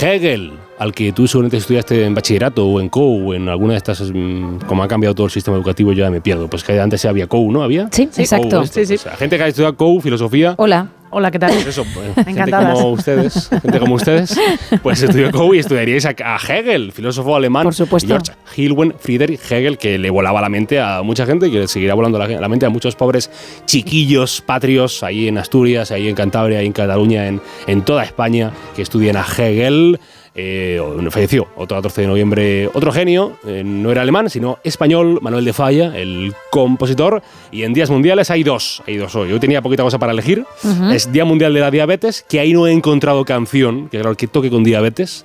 Hegel, 0.00 0.52
al 0.82 0.92
que 0.92 1.12
tú 1.12 1.28
seguramente 1.28 1.58
estudiaste 1.58 2.04
en 2.04 2.14
bachillerato 2.14 2.66
o 2.66 2.80
en 2.80 2.88
COU 2.88 3.30
o 3.30 3.34
en 3.34 3.48
alguna 3.48 3.74
de 3.74 3.78
estas, 3.78 4.02
mm, 4.12 4.58
como 4.66 4.82
ha 4.82 4.88
cambiado 4.88 5.14
todo 5.14 5.26
el 5.26 5.30
sistema 5.32 5.56
educativo, 5.56 5.92
yo 5.92 6.04
ya 6.04 6.10
me 6.10 6.20
pierdo. 6.20 6.48
Pues 6.48 6.64
que 6.64 6.78
antes 6.80 7.04
había 7.04 7.28
COU, 7.28 7.52
¿no? 7.52 7.62
¿Había? 7.62 7.88
Sí, 7.92 8.02
exacto. 8.16 8.48
COU, 8.56 8.62
esto, 8.62 8.80
pues, 8.84 9.04
la 9.06 9.16
gente 9.16 9.36
que 9.36 9.42
ha 9.44 9.46
estudiado 9.46 9.76
COU, 9.76 10.00
filosofía, 10.00 10.54
Hola. 10.58 10.88
Hola, 11.14 11.30
¿qué 11.30 11.38
tal? 11.38 11.52
pues 11.52 11.66
eso, 11.66 11.84
pues, 11.92 12.14
gente 12.14 12.30
Encantadas. 12.30 12.74
como 12.74 12.92
ustedes, 12.92 13.50
gente 13.60 13.78
como 13.78 13.94
ustedes, 13.96 14.34
pues 14.82 15.02
estudió 15.02 15.30
COU 15.30 15.54
y 15.54 15.58
estudiaríais 15.58 16.06
a, 16.06 16.14
a 16.24 16.36
Hegel, 16.38 16.90
filósofo 16.90 17.36
alemán, 17.36 17.64
Por 17.64 17.74
supuesto. 17.74 18.08
George 18.08 18.32
Hilwen 18.56 18.94
Friedrich 18.98 19.38
Hegel, 19.50 19.76
que 19.76 19.98
le 19.98 20.08
volaba 20.08 20.40
la 20.40 20.48
mente 20.48 20.80
a 20.80 21.02
mucha 21.02 21.26
gente 21.26 21.48
y 21.48 21.50
que 21.52 21.58
le 21.58 21.68
seguirá 21.68 21.92
volando 21.92 22.18
la, 22.18 22.26
la 22.26 22.48
mente 22.48 22.64
a 22.64 22.70
muchos 22.70 22.96
pobres 22.96 23.30
chiquillos 23.66 24.40
patrios 24.40 25.02
ahí 25.02 25.28
en 25.28 25.36
Asturias, 25.36 25.92
ahí 25.92 26.08
en 26.08 26.14
Cantabria, 26.14 26.60
ahí 26.60 26.66
en 26.66 26.72
Cataluña, 26.72 27.26
en, 27.28 27.42
en 27.66 27.82
toda 27.82 28.04
España, 28.04 28.50
que 28.74 28.80
estudian 28.82 29.16
a 29.18 29.24
Hegel. 29.36 30.00
Eh, 30.34 30.80
falleció 31.10 31.46
otro 31.56 31.76
14 31.76 32.00
de 32.00 32.06
noviembre 32.06 32.70
otro 32.72 32.90
genio, 32.90 33.36
eh, 33.46 33.62
no 33.64 33.92
era 33.92 34.00
alemán, 34.00 34.30
sino 34.30 34.58
español, 34.64 35.18
Manuel 35.20 35.44
de 35.44 35.52
Falla, 35.52 35.96
el 35.96 36.34
compositor. 36.50 37.22
Y 37.50 37.64
en 37.64 37.74
días 37.74 37.90
mundiales 37.90 38.30
hay 38.30 38.42
dos, 38.42 38.82
hay 38.86 38.96
dos 38.96 39.14
hoy. 39.14 39.32
Hoy 39.32 39.40
tenía 39.40 39.60
poquita 39.60 39.82
cosa 39.82 39.98
para 39.98 40.12
elegir. 40.12 40.44
Es 40.92 41.12
Día 41.12 41.24
Mundial 41.24 41.52
de 41.52 41.60
la 41.60 41.70
Diabetes, 41.70 42.24
que 42.28 42.40
ahí 42.40 42.52
no 42.52 42.66
he 42.66 42.72
encontrado 42.72 43.24
canción, 43.24 43.88
que 43.88 44.00
claro, 44.00 44.16
que 44.16 44.26
toque 44.26 44.50
con 44.50 44.64
diabetes. 44.64 45.24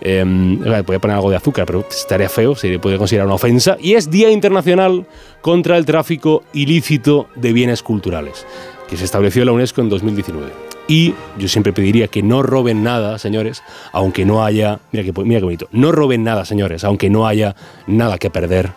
Eh, 0.00 0.24
poner 0.86 1.16
algo 1.16 1.30
de 1.30 1.36
azúcar, 1.36 1.66
pero 1.66 1.84
estaría 1.88 2.28
feo, 2.28 2.54
se 2.54 2.78
puede 2.78 2.96
considerar 2.98 3.26
una 3.26 3.34
ofensa. 3.34 3.76
Y 3.80 3.94
es 3.94 4.10
Día 4.10 4.30
Internacional 4.30 5.06
contra 5.42 5.76
el 5.76 5.84
Tráfico 5.84 6.44
Ilícito 6.54 7.28
de 7.34 7.52
Bienes 7.52 7.82
Culturales, 7.82 8.46
que 8.88 8.96
se 8.96 9.04
estableció 9.04 9.42
en 9.42 9.46
la 9.46 9.52
UNESCO 9.52 9.82
en 9.82 9.88
2019. 9.90 10.65
Y 10.88 11.14
yo 11.36 11.48
siempre 11.48 11.72
pediría 11.72 12.06
que 12.08 12.22
no 12.22 12.42
roben 12.42 12.82
nada, 12.84 13.18
señores, 13.18 13.62
aunque 13.92 14.24
no 14.24 14.44
haya. 14.44 14.78
Mira 14.92 15.04
que, 15.04 15.12
mira 15.22 15.40
qué 15.40 15.44
bonito. 15.44 15.68
No 15.72 15.90
roben 15.90 16.22
nada, 16.22 16.44
señores, 16.44 16.84
aunque 16.84 17.10
no 17.10 17.26
haya 17.26 17.56
nada 17.86 18.18
que 18.18 18.30
perder. 18.30 18.70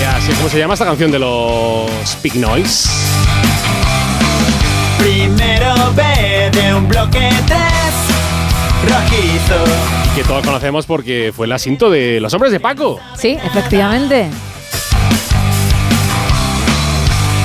Y 0.00 0.04
así 0.04 0.32
es 0.32 0.36
como 0.36 0.48
se 0.48 0.58
llama 0.58 0.74
esta 0.74 0.86
canción 0.86 1.12
de 1.12 1.20
los 1.20 2.18
Big 2.22 2.34
Noise. 2.34 2.88
Primero 4.98 5.92
ve 5.94 6.50
de 6.50 6.74
un 6.74 6.88
bloque 6.88 7.30
3 7.46 7.67
rojizo. 8.88 9.64
Que 10.14 10.24
todos 10.24 10.44
conocemos 10.44 10.86
porque 10.86 11.32
fue 11.34 11.46
el 11.46 11.52
asinto 11.52 11.90
de 11.90 12.20
los 12.20 12.32
hombres 12.34 12.52
de 12.52 12.60
Paco. 12.60 13.00
Sí, 13.16 13.38
efectivamente. 13.42 14.28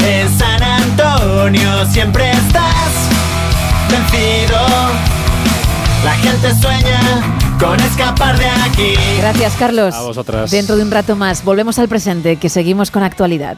En 0.06 0.38
San 0.38 0.62
Antonio 0.62 1.86
siempre 1.86 2.32
estás 2.32 3.10
vencido. 3.89 4.58
La 6.04 6.14
gente 6.16 6.54
sueña 6.60 7.00
con 7.60 7.80
escapar 7.80 8.38
de 8.38 8.48
aquí. 8.48 8.96
Gracias, 9.20 9.54
Carlos. 9.54 9.96
A 9.96 10.02
vosotras. 10.02 10.52
Dentro 10.52 10.76
de 10.76 10.84
un 10.84 10.91
rato 10.91 11.16
más, 11.16 11.44
volvemos 11.46 11.80
al 11.80 11.88
presente, 11.88 12.36
que 12.36 12.50
seguimos 12.50 12.91
con 12.91 13.04
actualidad. 13.04 13.58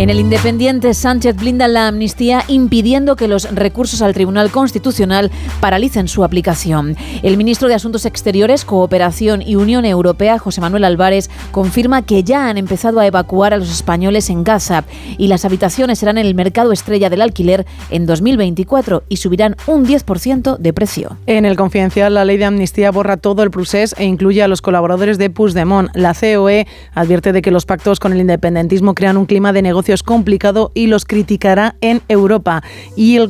En 0.00 0.08
el 0.08 0.18
Independiente, 0.18 0.94
Sánchez 0.94 1.36
blinda 1.36 1.68
la 1.68 1.86
amnistía 1.86 2.42
impidiendo 2.48 3.16
que 3.16 3.28
los 3.28 3.54
recursos 3.54 4.00
al 4.00 4.14
Tribunal 4.14 4.50
Constitucional 4.50 5.30
paralicen 5.60 6.08
su 6.08 6.24
aplicación. 6.24 6.96
El 7.22 7.36
ministro 7.36 7.68
de 7.68 7.74
Asuntos 7.74 8.06
Exteriores, 8.06 8.64
Cooperación 8.64 9.42
y 9.42 9.56
Unión 9.56 9.84
Europea, 9.84 10.38
José 10.38 10.62
Manuel 10.62 10.84
Álvarez, 10.84 11.28
confirma 11.50 12.00
que 12.00 12.24
ya 12.24 12.48
han 12.48 12.56
empezado 12.56 12.98
a 12.98 13.06
evacuar 13.06 13.52
a 13.52 13.58
los 13.58 13.70
españoles 13.70 14.30
en 14.30 14.42
Gaza 14.42 14.84
y 15.18 15.28
las 15.28 15.44
habitaciones 15.44 15.98
serán 15.98 16.16
en 16.16 16.24
el 16.24 16.34
mercado 16.34 16.72
estrella 16.72 17.10
del 17.10 17.20
alquiler 17.20 17.66
en 17.90 18.06
2024 18.06 19.02
y 19.06 19.18
subirán 19.18 19.54
un 19.66 19.84
10% 19.84 20.56
de 20.56 20.72
precio. 20.72 21.18
En 21.26 21.44
el 21.44 21.56
confidencial, 21.56 22.14
la 22.14 22.24
ley 22.24 22.38
de 22.38 22.46
amnistía 22.46 22.90
borra 22.90 23.18
todo 23.18 23.42
el 23.42 23.50
procés 23.50 23.94
e 23.98 24.06
incluye 24.06 24.42
a 24.42 24.48
los 24.48 24.62
colaboradores 24.62 25.18
de 25.18 25.28
Puigdemont. 25.28 25.90
La 25.94 26.14
COE 26.14 26.66
advierte 26.94 27.34
de 27.34 27.42
que 27.42 27.50
los 27.50 27.66
pactos 27.66 28.00
con 28.00 28.14
el 28.14 28.20
independentismo 28.20 28.94
crean 28.94 29.18
un 29.18 29.26
clima 29.26 29.52
de 29.52 29.60
negocios 29.90 30.02
complicado 30.04 30.70
y 30.72 30.86
los 30.86 31.04
criticará 31.04 31.74
en 31.80 32.00
Europa. 32.08 32.62
Y 32.94 33.16
el 33.16 33.26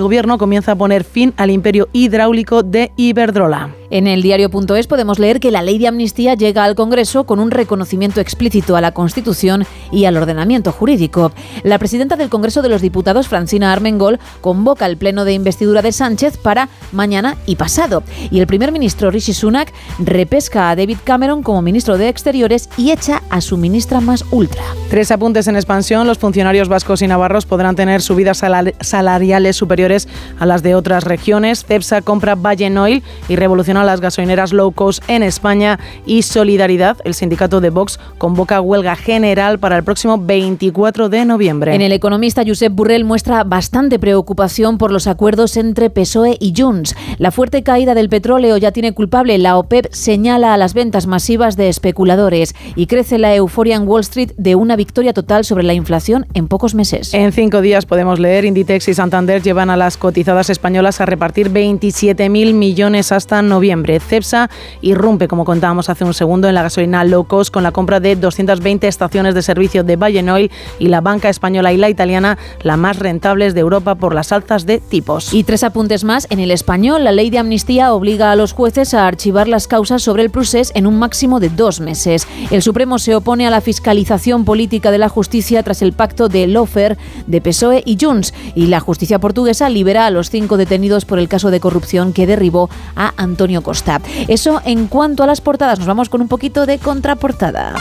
gobierno 0.00 0.38
comienza 0.38 0.72
a 0.72 0.76
poner 0.76 1.04
fin 1.04 1.32
al 1.36 1.50
imperio 1.50 1.88
hidráulico 1.92 2.64
de 2.64 2.90
Iberdrola. 2.96 3.79
En 3.90 4.06
el 4.06 4.22
diario.es 4.22 4.86
podemos 4.86 5.18
leer 5.18 5.40
que 5.40 5.50
la 5.50 5.62
ley 5.62 5.78
de 5.78 5.88
amnistía 5.88 6.34
llega 6.34 6.62
al 6.62 6.76
Congreso 6.76 7.24
con 7.24 7.40
un 7.40 7.50
reconocimiento 7.50 8.20
explícito 8.20 8.76
a 8.76 8.80
la 8.80 8.92
Constitución 8.92 9.66
y 9.90 10.04
al 10.04 10.16
ordenamiento 10.16 10.70
jurídico. 10.70 11.32
La 11.64 11.78
presidenta 11.78 12.14
del 12.14 12.28
Congreso 12.28 12.62
de 12.62 12.68
los 12.68 12.82
Diputados, 12.82 13.26
Francina 13.26 13.72
Armengol, 13.72 14.20
convoca 14.40 14.86
el 14.86 14.96
pleno 14.96 15.24
de 15.24 15.32
investidura 15.32 15.82
de 15.82 15.90
Sánchez 15.90 16.36
para 16.36 16.68
mañana 16.92 17.36
y 17.46 17.56
pasado. 17.56 18.04
Y 18.30 18.38
el 18.38 18.46
primer 18.46 18.70
ministro 18.70 19.10
Rishi 19.10 19.32
Sunak 19.32 19.72
repesca 19.98 20.70
a 20.70 20.76
David 20.76 20.98
Cameron 21.02 21.42
como 21.42 21.60
ministro 21.60 21.98
de 21.98 22.08
Exteriores 22.08 22.68
y 22.76 22.92
echa 22.92 23.22
a 23.28 23.40
su 23.40 23.56
ministra 23.56 24.00
más 24.00 24.24
ultra. 24.30 24.62
Tres 24.88 25.10
apuntes 25.10 25.48
en 25.48 25.56
expansión. 25.56 26.06
Los 26.06 26.18
funcionarios 26.18 26.68
vascos 26.68 27.02
y 27.02 27.08
navarros 27.08 27.44
podrán 27.44 27.74
tener 27.74 28.02
subidas 28.02 28.42
salari- 28.42 28.74
salariales 28.80 29.56
superiores 29.56 30.06
a 30.38 30.46
las 30.46 30.62
de 30.62 30.76
otras 30.76 31.02
regiones. 31.02 31.64
CEPSA 31.64 32.02
compra 32.02 32.36
Valle 32.36 32.70
Oil 32.78 33.02
y 33.28 33.34
revoluciona 33.34 33.79
las 33.84 34.00
gasolineras 34.00 34.52
low 34.52 34.72
cost 34.72 35.02
en 35.08 35.22
España. 35.22 35.78
Y 36.06 36.22
Solidaridad, 36.22 36.96
el 37.04 37.14
sindicato 37.14 37.60
de 37.60 37.70
Vox, 37.70 37.98
convoca 38.18 38.60
huelga 38.60 38.96
general 38.96 39.58
para 39.58 39.76
el 39.76 39.84
próximo 39.84 40.18
24 40.18 41.08
de 41.08 41.24
noviembre. 41.24 41.74
En 41.74 41.82
el 41.82 41.92
economista 41.92 42.42
Josep 42.46 42.72
Burrell 42.72 43.04
muestra 43.04 43.44
bastante 43.44 43.98
preocupación 43.98 44.78
por 44.78 44.92
los 44.92 45.06
acuerdos 45.06 45.56
entre 45.56 45.90
PSOE 45.90 46.36
y 46.40 46.54
Junts. 46.56 46.94
La 47.18 47.30
fuerte 47.30 47.62
caída 47.62 47.94
del 47.94 48.08
petróleo 48.08 48.56
ya 48.56 48.72
tiene 48.72 48.92
culpable. 48.92 49.38
La 49.38 49.56
OPEP 49.56 49.92
señala 49.92 50.54
a 50.54 50.56
las 50.56 50.74
ventas 50.74 51.06
masivas 51.06 51.56
de 51.56 51.68
especuladores 51.68 52.54
y 52.76 52.86
crece 52.86 53.18
la 53.18 53.34
euforia 53.34 53.76
en 53.76 53.86
Wall 53.86 54.02
Street 54.02 54.32
de 54.36 54.54
una 54.54 54.76
victoria 54.76 55.12
total 55.12 55.44
sobre 55.44 55.64
la 55.64 55.74
inflación 55.74 56.26
en 56.34 56.48
pocos 56.48 56.74
meses. 56.74 57.14
En 57.14 57.32
cinco 57.32 57.60
días 57.60 57.86
podemos 57.86 58.18
leer 58.18 58.44
Inditex 58.44 58.88
y 58.88 58.94
Santander 58.94 59.42
llevan 59.42 59.70
a 59.70 59.76
las 59.76 59.96
cotizadas 59.96 60.50
españolas 60.50 61.00
a 61.00 61.06
repartir 61.06 61.50
27.000 61.50 62.54
millones 62.54 63.12
hasta 63.12 63.42
noviembre. 63.42 63.69
Cepsa 64.00 64.50
irrumpe, 64.80 65.28
como 65.28 65.44
contábamos 65.44 65.88
hace 65.88 66.04
un 66.04 66.14
segundo, 66.14 66.48
en 66.48 66.54
la 66.54 66.62
gasolina 66.62 67.04
low 67.04 67.24
cost 67.24 67.52
con 67.52 67.62
la 67.62 67.72
compra 67.72 68.00
de 68.00 68.16
220 68.16 68.88
estaciones 68.88 69.34
de 69.34 69.42
servicio 69.42 69.84
de 69.84 69.96
Oil 70.32 70.50
y 70.78 70.88
la 70.88 71.00
banca 71.00 71.28
española 71.28 71.72
y 71.72 71.76
la 71.76 71.88
italiana, 71.88 72.38
las 72.62 72.78
más 72.78 72.98
rentables 72.98 73.54
de 73.54 73.60
Europa 73.60 73.94
por 73.94 74.14
las 74.14 74.32
alzas 74.32 74.66
de 74.66 74.78
tipos. 74.78 75.32
Y 75.32 75.44
tres 75.44 75.62
apuntes 75.62 76.04
más. 76.04 76.26
En 76.30 76.40
el 76.40 76.50
español, 76.50 77.04
la 77.04 77.12
ley 77.12 77.30
de 77.30 77.38
amnistía 77.38 77.92
obliga 77.92 78.32
a 78.32 78.36
los 78.36 78.52
jueces 78.52 78.94
a 78.94 79.06
archivar 79.06 79.48
las 79.48 79.66
causas 79.66 80.02
sobre 80.02 80.22
el 80.22 80.30
procés 80.30 80.72
en 80.74 80.86
un 80.86 80.98
máximo 80.98 81.40
de 81.40 81.48
dos 81.48 81.80
meses. 81.80 82.26
El 82.50 82.62
Supremo 82.62 82.98
se 82.98 83.14
opone 83.14 83.46
a 83.46 83.50
la 83.50 83.60
fiscalización 83.60 84.44
política 84.44 84.90
de 84.90 84.98
la 84.98 85.08
justicia 85.08 85.62
tras 85.62 85.82
el 85.82 85.92
pacto 85.92 86.28
de 86.28 86.46
Lofer 86.46 86.98
de 87.26 87.40
PSOE 87.40 87.82
y 87.84 87.98
Junts. 88.00 88.34
Y 88.54 88.66
la 88.66 88.80
justicia 88.80 89.18
portuguesa 89.18 89.68
libera 89.68 90.06
a 90.06 90.10
los 90.10 90.30
cinco 90.30 90.56
detenidos 90.56 91.04
por 91.04 91.18
el 91.18 91.28
caso 91.28 91.50
de 91.50 91.60
corrupción 91.60 92.12
que 92.12 92.26
derribó 92.26 92.70
a 92.96 93.12
Antonio 93.16 93.59
Costa. 93.62 94.00
Eso 94.28 94.60
en 94.64 94.86
cuanto 94.86 95.22
a 95.22 95.26
las 95.26 95.40
portadas. 95.40 95.78
Nos 95.78 95.88
vamos 95.88 96.08
con 96.08 96.20
un 96.20 96.28
poquito 96.28 96.66
de 96.66 96.78
contraportada. 96.78 97.74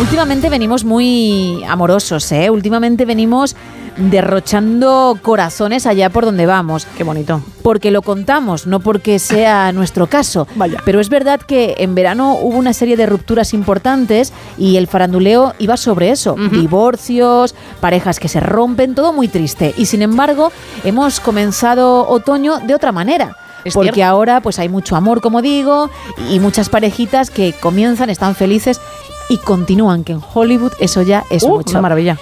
Últimamente 0.00 0.50
venimos 0.50 0.84
muy 0.84 1.64
amorosos, 1.68 2.30
¿eh? 2.32 2.50
Últimamente 2.50 3.06
venimos 3.06 3.56
derrochando 3.96 5.18
corazones 5.22 5.86
allá 5.86 6.10
por 6.10 6.24
donde 6.26 6.44
vamos. 6.44 6.86
Qué 6.96 7.04
bonito. 7.04 7.40
Porque 7.62 7.90
lo 7.90 8.02
contamos, 8.02 8.66
no 8.66 8.80
porque 8.80 9.18
sea 9.18 9.72
nuestro 9.72 10.06
caso. 10.06 10.46
Vaya. 10.54 10.82
Pero 10.84 11.00
es 11.00 11.08
verdad 11.08 11.40
que 11.40 11.76
en 11.78 11.94
verano 11.94 12.34
hubo 12.34 12.58
una 12.58 12.72
serie 12.72 12.96
de 12.96 13.06
rupturas 13.06 13.54
importantes 13.54 14.32
y 14.58 14.76
el 14.76 14.86
faranduleo 14.86 15.54
iba 15.58 15.76
sobre 15.76 16.10
eso. 16.10 16.36
Divorcios, 16.52 17.54
parejas 17.80 18.20
que 18.20 18.28
se 18.28 18.40
rompen, 18.40 18.94
todo 18.94 19.12
muy 19.12 19.28
triste. 19.28 19.74
Y 19.76 19.86
sin 19.86 20.02
embargo, 20.02 20.52
hemos 20.84 21.20
comenzado 21.20 22.06
otoño 22.06 22.58
de 22.58 22.74
otra 22.74 22.92
manera. 22.92 23.36
Es 23.66 23.74
porque 23.74 23.92
cierto. 23.92 24.10
ahora 24.10 24.40
pues 24.40 24.58
hay 24.58 24.68
mucho 24.68 24.96
amor, 24.96 25.20
como 25.20 25.42
digo, 25.42 25.90
y 26.30 26.40
muchas 26.40 26.68
parejitas 26.68 27.30
que 27.30 27.52
comienzan, 27.52 28.10
están 28.10 28.34
felices 28.34 28.80
y 29.28 29.38
continúan, 29.38 30.04
que 30.04 30.12
en 30.12 30.20
Hollywood 30.34 30.72
eso 30.80 31.02
ya 31.02 31.24
es 31.30 31.42
Uh, 31.42 31.48
mucho. 31.48 31.70
una 31.72 31.82
maravilla. 31.82 32.16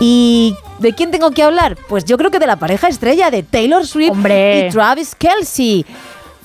¿Y 0.00 0.54
de 0.78 0.92
quién 0.94 1.10
tengo 1.10 1.32
que 1.32 1.42
hablar? 1.42 1.76
Pues 1.88 2.04
yo 2.04 2.16
creo 2.18 2.30
que 2.30 2.38
de 2.38 2.46
la 2.46 2.56
pareja 2.56 2.86
estrella 2.88 3.30
de 3.32 3.42
Taylor 3.42 3.84
Swift 3.86 4.12
Hombre. 4.12 4.68
y 4.68 4.70
Travis 4.70 5.14
Kelsey. 5.16 5.84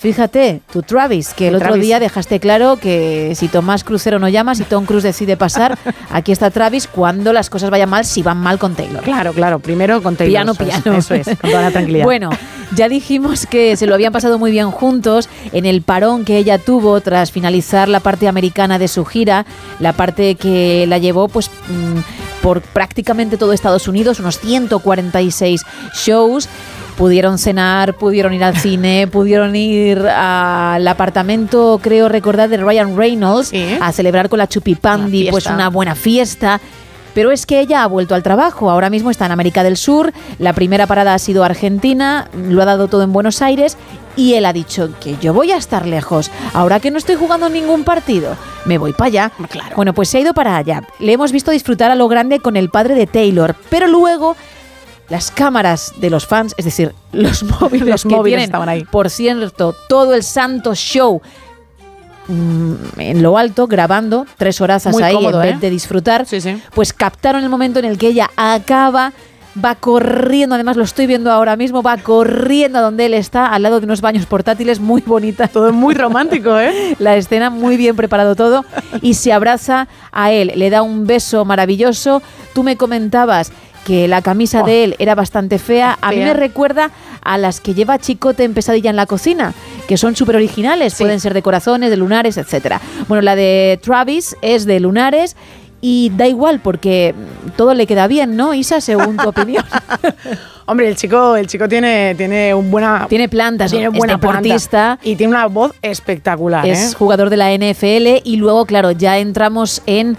Fíjate, 0.04 0.60
tú 0.70 0.82
Travis, 0.82 1.34
que 1.34 1.48
el 1.48 1.56
otro 1.56 1.70
Travis. 1.70 1.86
día 1.86 1.98
dejaste 1.98 2.42
claro 2.42 2.76
que 2.76 3.32
si 3.38 3.48
Tomás 3.48 3.86
Crucero 3.86 4.20
no 4.20 4.28
llama, 4.28 4.54
si 4.54 4.66
Tom 4.66 4.86
Cruise 4.86 5.02
decide 5.02 5.38
pasar, 5.38 5.78
aquí 6.12 6.34
está 6.34 6.52
Travis 6.52 6.88
cuando 6.88 7.32
las 7.32 7.50
cosas 7.50 7.70
vayan 7.70 7.90
mal, 7.90 8.04
si 8.04 8.22
van 8.22 8.38
mal 8.38 8.60
con 8.60 8.76
Taylor. 8.76 9.02
Claro, 9.02 9.32
claro. 9.32 9.60
Primero 9.60 10.04
con 10.04 10.18
Taylor. 10.18 10.30
Piano, 10.30 10.52
eso 10.52 10.64
es, 10.66 10.82
piano. 10.82 10.98
Eso 10.98 11.14
es, 11.16 11.26
con 11.40 11.50
toda 11.52 11.62
la 11.62 11.72
tranquilidad. 11.72 12.04
Bueno, 12.14 12.32
ya 12.76 12.90
dijimos 12.90 13.46
que 13.46 13.78
se 13.78 13.88
lo 13.88 13.96
habían 13.96 14.12
pasado 14.12 14.38
muy 14.38 14.52
bien 14.52 14.72
juntos 14.72 15.30
en 15.54 15.66
el 15.66 15.84
parón 15.84 16.26
que 16.26 16.38
ella 16.38 16.58
tuvo 16.58 17.00
tras 17.00 17.32
finalizar 17.32 17.88
la 17.88 18.02
parte 18.02 18.28
americana 18.28 18.80
de 18.80 18.90
su 18.90 19.06
gira, 19.06 19.46
la 19.80 19.94
parte 19.94 20.36
que 20.36 20.86
la 20.86 20.98
llevó 20.98 21.30
pues 21.30 21.50
mm, 21.50 22.42
por 22.42 22.60
prácticamente 22.62 23.38
todo 23.38 23.54
Estados 23.54 23.88
Unidos, 23.88 24.20
unos 24.20 24.38
146 24.40 25.66
shows. 25.96 26.50
Pudieron 26.98 27.38
cenar, 27.38 27.96
pudieron 27.96 28.34
ir 28.34 28.44
al 28.44 28.58
cine, 28.58 29.08
pudieron 29.12 29.56
ir 29.56 30.00
al 30.08 30.88
apartamento, 30.88 31.80
creo 31.82 32.10
recordar, 32.10 32.50
de 32.50 32.58
Ryan 32.58 32.96
Reynolds 32.96 33.52
a 33.82 33.92
celebrar 33.92 34.30
con 34.30 34.40
la 34.40 34.48
Chupipandi, 34.48 35.24
Una 35.24 35.32
pues 35.32 35.46
una 35.48 35.70
buena 35.70 35.96
fiesta. 35.96 36.60
Pero 37.14 37.32
es 37.32 37.46
que 37.46 37.60
ella 37.60 37.84
ha 37.84 37.88
vuelto 37.88 38.16
al 38.16 38.24
trabajo. 38.24 38.70
Ahora 38.70 38.90
mismo 38.90 39.12
está 39.12 39.26
en 39.26 39.32
América 39.32 39.64
del 39.64 39.78
Sur. 39.78 40.14
La 40.40 40.54
primera 40.54 40.88
parada 40.88 41.14
ha 41.14 41.20
sido 41.20 41.44
Argentina. 41.44 42.28
Lo 42.34 42.62
ha 42.62 42.66
dado 42.66 42.88
todo 42.88 43.04
en 43.04 43.14
Buenos 43.14 43.42
Aires. 43.42 43.78
Y 44.16 44.34
él 44.36 44.46
ha 44.46 44.54
dicho 44.54 44.90
que 45.00 45.18
yo 45.22 45.34
voy 45.34 45.52
a 45.52 45.58
estar 45.58 45.86
lejos. 45.86 46.32
Ahora 46.54 46.80
que 46.80 46.92
no 46.92 46.98
estoy 46.98 47.16
jugando 47.16 47.50
ningún 47.50 47.84
partido, 47.84 48.36
me 48.66 48.78
voy 48.78 48.94
para 48.94 49.08
allá. 49.08 49.32
Bueno, 49.76 49.94
pues 49.94 50.10
se 50.10 50.18
ha 50.18 50.22
ido 50.22 50.34
para 50.34 50.58
allá. 50.58 50.84
Le 51.00 51.14
hemos 51.14 51.32
visto 51.32 51.52
disfrutar 51.52 51.92
a 51.92 51.96
lo 51.96 52.08
grande 52.08 52.40
con 52.40 52.56
el 52.56 52.70
padre 52.70 52.96
de 52.96 53.08
Taylor. 53.08 53.56
Pero 53.70 53.88
luego 53.88 54.36
las 55.10 55.32
cámaras 55.32 55.94
de 55.98 56.10
los 56.10 56.26
fans, 56.26 56.56
es 56.58 56.66
decir, 56.66 56.94
los 57.12 57.44
móviles, 57.44 57.88
Los 57.90 58.04
que 58.04 58.10
móviles 58.10 58.38
tienen, 58.38 58.46
estaban 58.46 58.70
ahí. 58.70 58.84
por 58.86 59.10
cierto, 59.10 59.76
todo 59.90 60.14
el 60.14 60.24
santo 60.24 60.74
show 60.76 61.22
mm, 62.28 62.74
en 62.98 63.22
lo 63.22 63.38
alto, 63.38 63.68
grabando 63.68 64.26
tres 64.38 64.62
horas 64.62 64.86
Muy 64.88 65.04
ahí 65.04 65.14
cómodo, 65.16 65.42
en 65.44 65.48
vez 65.50 65.56
¿eh? 65.58 65.60
de 65.62 65.70
disfrutar, 65.70 66.26
Sí, 66.26 66.42
sí. 66.42 66.62
pues 66.74 66.94
captaron 66.94 67.44
el 67.44 67.50
momento 67.50 67.80
en 67.80 67.86
el 67.86 67.98
que 67.98 68.08
ella 68.08 68.30
acaba, 68.38 69.12
va 69.64 69.76
corriendo, 69.76 70.56
además 70.56 70.78
lo 70.78 70.84
estoy 70.84 71.06
viendo 71.06 71.32
ahora 71.32 71.56
mismo, 71.56 71.84
va 71.84 71.98
corriendo 71.98 72.80
a 72.80 72.82
donde 72.82 73.06
él 73.06 73.14
está, 73.14 73.48
al 73.48 73.62
lado 73.62 73.80
de 73.80 73.86
unos 73.86 74.02
baños 74.02 74.26
portátiles 74.26 74.80
muy 74.80 75.02
bonitas. 75.02 75.52
Todo 75.52 75.72
muy 75.72 75.94
romántico, 76.04 76.58
¿eh? 76.60 76.96
La 76.98 77.16
escena 77.18 77.50
muy 77.52 77.78
bien 77.78 77.96
preparado 77.96 78.36
todo 78.36 78.66
y 79.02 79.14
se 79.14 79.32
abraza 79.32 79.88
a 80.12 80.32
él, 80.32 80.54
le 80.56 80.70
da 80.72 80.82
un 80.82 81.06
beso 81.06 81.46
maravilloso. 81.46 82.24
Tú 82.56 82.64
me 82.64 82.78
comentabas 82.78 83.52
que 83.86 84.08
la 84.08 84.22
camisa 84.22 84.62
Oh. 84.62 84.66
de 84.66 84.84
él 84.84 84.96
era 85.00 85.16
bastante 85.16 85.60
fea. 85.60 85.98
A 86.02 86.12
mí 86.12 86.18
me 86.18 86.34
recuerda 86.34 86.92
a 87.22 87.38
las 87.38 87.60
que 87.60 87.74
lleva 87.74 87.98
Chicote 88.00 88.44
en 88.44 88.54
Pesadilla 88.54 88.90
en 88.90 88.96
la 88.96 89.06
cocina, 89.06 89.54
que 89.88 89.98
son 89.98 90.16
súper 90.16 90.36
originales, 90.36 90.96
pueden 90.96 91.20
ser 91.20 91.34
de 91.34 91.42
corazones, 91.42 91.90
de 91.90 91.98
lunares, 91.98 92.38
etcétera. 92.38 92.82
Bueno, 93.08 93.22
la 93.22 93.36
de 93.36 93.80
Travis 93.82 94.36
es 94.42 94.66
de 94.66 94.80
lunares 94.80 95.36
y 95.82 96.12
da 96.16 96.28
igual 96.28 96.62
porque 96.62 97.14
todo 97.58 97.74
le 97.74 97.86
queda 97.88 98.08
bien, 98.08 98.38
¿no, 98.38 98.54
Isa, 98.54 98.80
según 98.80 99.18
tu 99.18 99.28
opinión? 99.36 99.64
Hombre, 100.66 100.88
el 100.88 100.96
chico, 100.96 101.36
el 101.36 101.48
chico 101.48 101.68
tiene, 101.68 102.16
tiene 102.16 102.54
un 102.54 102.72
buena. 102.72 103.06
Tiene 103.10 103.28
plantas, 103.28 103.70
tiene 103.70 103.88
es 103.88 103.92
buena 103.92 104.14
deportista. 104.14 104.96
planta 104.98 105.00
y 105.04 105.18
tiene 105.18 105.32
una 105.32 105.48
voz 105.48 105.74
espectacular. 105.82 106.66
es 106.66 106.94
¿eh? 106.94 106.96
jugador 106.98 107.30
de 107.30 107.36
la 107.38 107.52
NFL 107.52 108.22
y 108.24 108.38
luego, 108.38 108.66
claro, 108.66 108.92
ya 108.92 109.18
entramos 109.18 109.82
en 109.86 110.12
mm, 110.12 110.16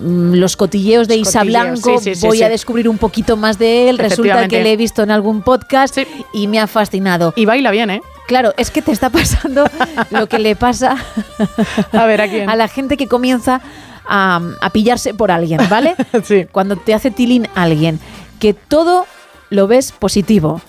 los 0.00 0.56
cotilleos 0.56 1.08
de 1.08 1.16
Isa 1.16 1.40
cotilleos, 1.40 1.82
Blanco. 1.82 1.98
sí, 1.98 2.14
sí, 2.14 2.20
sí, 2.20 2.26
Voy 2.26 2.42
a 2.42 2.48
descubrir 2.48 2.88
un 2.88 2.98
poquito 2.98 3.36
más 3.36 3.58
de 3.58 3.88
él. 3.88 3.98
Resulta 3.98 4.48
que 4.48 4.62
le 4.62 4.72
he 4.72 4.76
visto 4.76 5.02
en 5.02 5.10
algún 5.10 5.42
podcast 5.42 5.98
y 6.32 6.46
me 6.48 6.60
ha 6.60 6.66
fascinado. 6.66 7.32
Y 7.36 7.46
baila 7.46 7.70
bien, 7.70 7.90
¿eh? 7.90 8.02
Claro, 8.26 8.52
es 8.56 8.70
que 8.70 8.82
te 8.82 8.92
está 8.92 9.10
pasando 9.10 9.68
lo 10.10 10.28
que 10.28 10.38
le 10.38 10.56
pasa 10.56 10.96
a, 11.92 12.06
ver, 12.06 12.20
¿a, 12.20 12.28
quién? 12.28 12.46
la 12.46 12.68
gente 12.68 12.96
que 12.96 13.06
comienza 13.06 13.60
a, 14.06 14.40
a 14.60 14.70
pillarse 14.70 15.14
por 15.14 15.30
alguien, 15.30 15.60
¿vale? 15.70 15.94
Cuando 16.52 16.76
te 16.76 16.92
hace 16.92 17.10
tilín 17.10 17.48
alguien, 17.54 18.00
que 18.40 18.52
todo 18.52 19.06
lo 19.50 19.66
ves 19.66 19.92
positivo, 19.92 20.60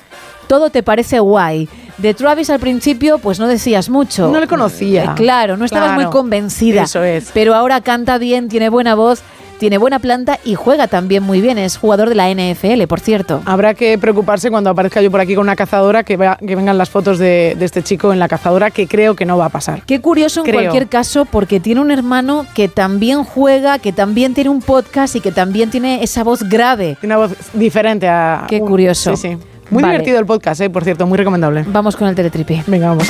todo 0.47 0.69
te 0.69 0.83
parece 0.83 1.19
guay. 1.19 1.67
De 1.97 2.13
Travis 2.13 2.49
al 2.49 2.59
principio, 2.59 3.17
pues 3.17 3.39
no 3.39 3.47
decías 3.47 3.89
mucho. 3.89 4.29
No 4.31 4.39
le 4.39 4.47
conocía. 4.47 5.03
Eh, 5.03 5.09
claro, 5.15 5.57
no 5.57 5.65
estabas 5.65 5.89
Claro. 5.89 6.01
muy 6.03 6.11
convencida. 6.11 6.83
Eso 6.83 7.03
es. 7.03 7.31
Pero 7.33 7.55
ahora 7.55 7.81
canta 7.81 8.17
bien, 8.19 8.49
tiene 8.49 8.69
buena 8.69 8.93
voz, 8.93 9.23
tiene 9.57 9.79
buena 9.79 9.97
planta 9.97 10.37
y 10.45 10.53
juega 10.53 10.87
también 10.87 11.23
muy 11.23 11.41
bien. 11.41 11.57
Es 11.57 11.77
jugador 11.77 12.09
de 12.09 12.13
la 12.15 12.29
NFL, 12.29 12.85
por 12.85 12.99
cierto. 12.99 13.41
Habrá 13.45 13.73
que 13.73 13.97
preocuparse 13.97 14.51
cuando 14.51 14.69
aparezca 14.69 15.01
yo 15.01 15.09
por 15.09 15.19
aquí 15.19 15.33
con 15.33 15.41
una 15.45 15.55
cazadora 15.55 16.03
que, 16.03 16.17
vea- 16.17 16.37
que 16.37 16.55
vengan 16.55 16.77
las 16.77 16.91
fotos 16.91 17.17
de, 17.17 17.55
de 17.57 17.65
este 17.65 17.81
chico 17.81 18.13
en 18.13 18.19
la 18.19 18.27
cazadora, 18.27 18.69
que 18.69 18.87
creo 18.87 19.15
que 19.15 19.25
no 19.25 19.35
va 19.39 19.45
a 19.45 19.49
pasar. 19.49 19.81
Qué 19.87 19.99
curioso 19.99 20.45
en 20.45 20.51
cualquier 20.53 20.87
caso, 20.89 21.25
porque 21.25 21.59
tiene 21.59 21.81
un 21.81 21.89
hermano 21.89 22.45
que 22.53 22.67
también 22.67 23.23
juega, 23.23 23.79
que 23.79 23.91
también 23.91 24.35
tiene 24.35 24.51
un 24.51 24.61
podcast 24.61 25.15
y 25.15 25.21
que 25.21 25.31
también 25.31 25.71
tiene 25.71 26.03
esa 26.03 26.23
voz 26.23 26.43
grave. 26.43 26.95
Tiene 27.01 27.15
una 27.15 27.25
voz 27.25 27.35
diferente 27.53 28.07
a. 28.07 28.45
Qué 28.47 28.61
un- 28.61 28.67
curioso. 28.67 29.15
Sí, 29.15 29.29
sí. 29.31 29.37
Muy 29.69 29.83
Vale. 29.83 29.93
divertido 29.93 30.19
el 30.19 30.25
podcast, 30.25 30.61
eh, 30.61 30.69
por 30.69 30.83
cierto, 30.83 31.05
muy 31.07 31.17
recomendable. 31.17 31.65
Vamos 31.67 31.95
con 31.95 32.07
el 32.07 32.15
teletripi. 32.15 32.63
Venga, 32.67 32.89
vamos. 32.89 33.07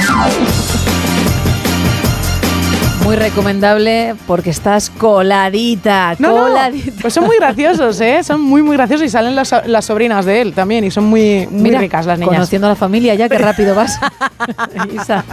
Muy 3.08 3.16
recomendable 3.16 4.16
porque 4.28 4.50
estás 4.50 4.90
coladita, 4.90 6.18
No, 6.20 6.28
no, 6.28 6.44
coladita. 6.50 6.92
Pues 7.00 7.14
son 7.14 7.24
muy 7.24 7.38
graciosos, 7.38 8.02
¿eh? 8.02 8.22
Son 8.22 8.42
muy, 8.42 8.62
muy 8.62 8.76
graciosos 8.76 9.08
y 9.08 9.10
salen 9.10 9.34
las, 9.34 9.56
las 9.66 9.86
sobrinas 9.86 10.26
de 10.26 10.42
él 10.42 10.52
también 10.52 10.84
y 10.84 10.92
son 10.92 11.06
muy, 11.06 11.48
muy 11.50 11.62
Mira, 11.62 11.80
ricas 11.80 12.06
las 12.06 12.20
niñas. 12.20 12.36
Conociendo 12.36 12.68
a 12.68 12.72
la 12.72 12.76
familia 12.76 13.16
ya, 13.16 13.30
qué 13.30 13.38
rápido 13.38 13.76
vas. 13.76 13.98
Isa, 14.94 15.24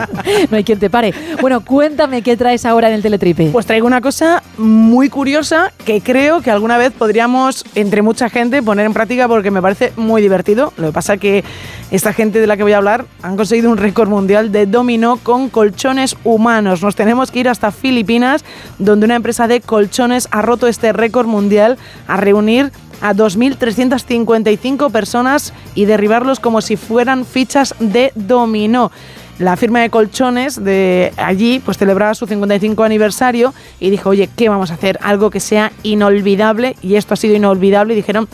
no 0.53 0.57
hay 0.57 0.63
quien 0.63 0.79
te 0.79 0.89
pare. 0.89 1.13
Bueno, 1.41 1.65
cuéntame 1.65 2.23
qué 2.23 2.37
traes 2.37 2.65
ahora 2.65 2.87
en 2.87 2.95
el 2.95 3.03
teletripe. 3.03 3.49
Pues 3.51 3.67
traigo 3.67 3.89
una 3.89 4.01
cosa 4.01 4.41
muy 4.57 5.09
curiosa 5.09 5.73
que 5.85 6.01
creo 6.01 6.43
que 6.43 6.53
alguna 6.53 6.79
vez 6.79 6.93
podríamos, 6.93 7.65
entre 7.75 8.03
mucha 8.03 8.31
gente, 8.31 8.63
poner 8.63 8.87
en 8.87 8.93
práctica 8.93 9.27
porque 9.27 9.51
me 9.51 9.61
parece 9.61 9.93
muy 9.97 10.23
divertido. 10.23 10.73
Lo 10.77 10.87
que 10.87 10.93
pasa 10.93 11.17
que 11.17 11.43
esta 11.91 12.13
gente 12.13 12.41
de 12.41 12.47
la 12.47 12.57
que 12.57 12.63
voy 12.63 12.73
a 12.73 12.77
hablar 12.77 13.05
han 13.23 13.37
conseguido 13.37 13.69
un 13.69 13.79
récord 13.79 14.09
mundial 14.09 14.53
de 14.53 14.67
dominó 14.67 15.17
con 15.17 15.49
colchones 15.49 16.17
humanos. 16.23 16.81
Nos 16.81 16.95
tenemos 16.95 17.33
que 17.33 17.41
ir 17.41 17.49
hasta 17.49 17.64
Filipinas, 17.71 18.45
donde 18.79 19.07
una 19.07 19.17
empresa 19.17 19.47
de 19.49 19.61
colchones 19.61 20.29
ha 20.31 20.43
roto 20.43 20.67
este 20.67 20.93
récord 20.93 21.27
mundial 21.27 21.79
a 22.09 22.17
reunir 22.17 22.73
a 23.01 23.13
2.355 23.15 24.91
personas 24.91 25.53
y 25.75 25.85
derribarlos 25.85 26.41
como 26.41 26.61
si 26.61 26.77
fueran 26.77 27.25
fichas 27.25 27.75
de 27.79 28.13
dominó. 28.15 28.91
La 29.39 29.57
firma 29.57 29.81
de 29.81 29.91
colchones 29.91 30.63
de 30.63 31.13
allí 31.17 31.59
pues 31.65 31.77
celebraba 31.77 32.15
su 32.15 32.27
55 32.27 32.85
aniversario 32.85 33.53
y 33.81 33.91
dijo, 33.91 34.11
oye, 34.11 34.31
¿qué 34.37 34.49
vamos 34.49 34.71
a 34.71 34.75
hacer? 34.75 34.99
Algo 35.03 35.31
que 35.31 35.41
sea 35.41 35.73
inolvidable 35.83 36.77
y 36.83 36.95
esto 36.95 37.15
ha 37.15 37.17
sido 37.17 37.35
inolvidable 37.35 37.95
y 37.95 37.97
dijeron 37.97 38.29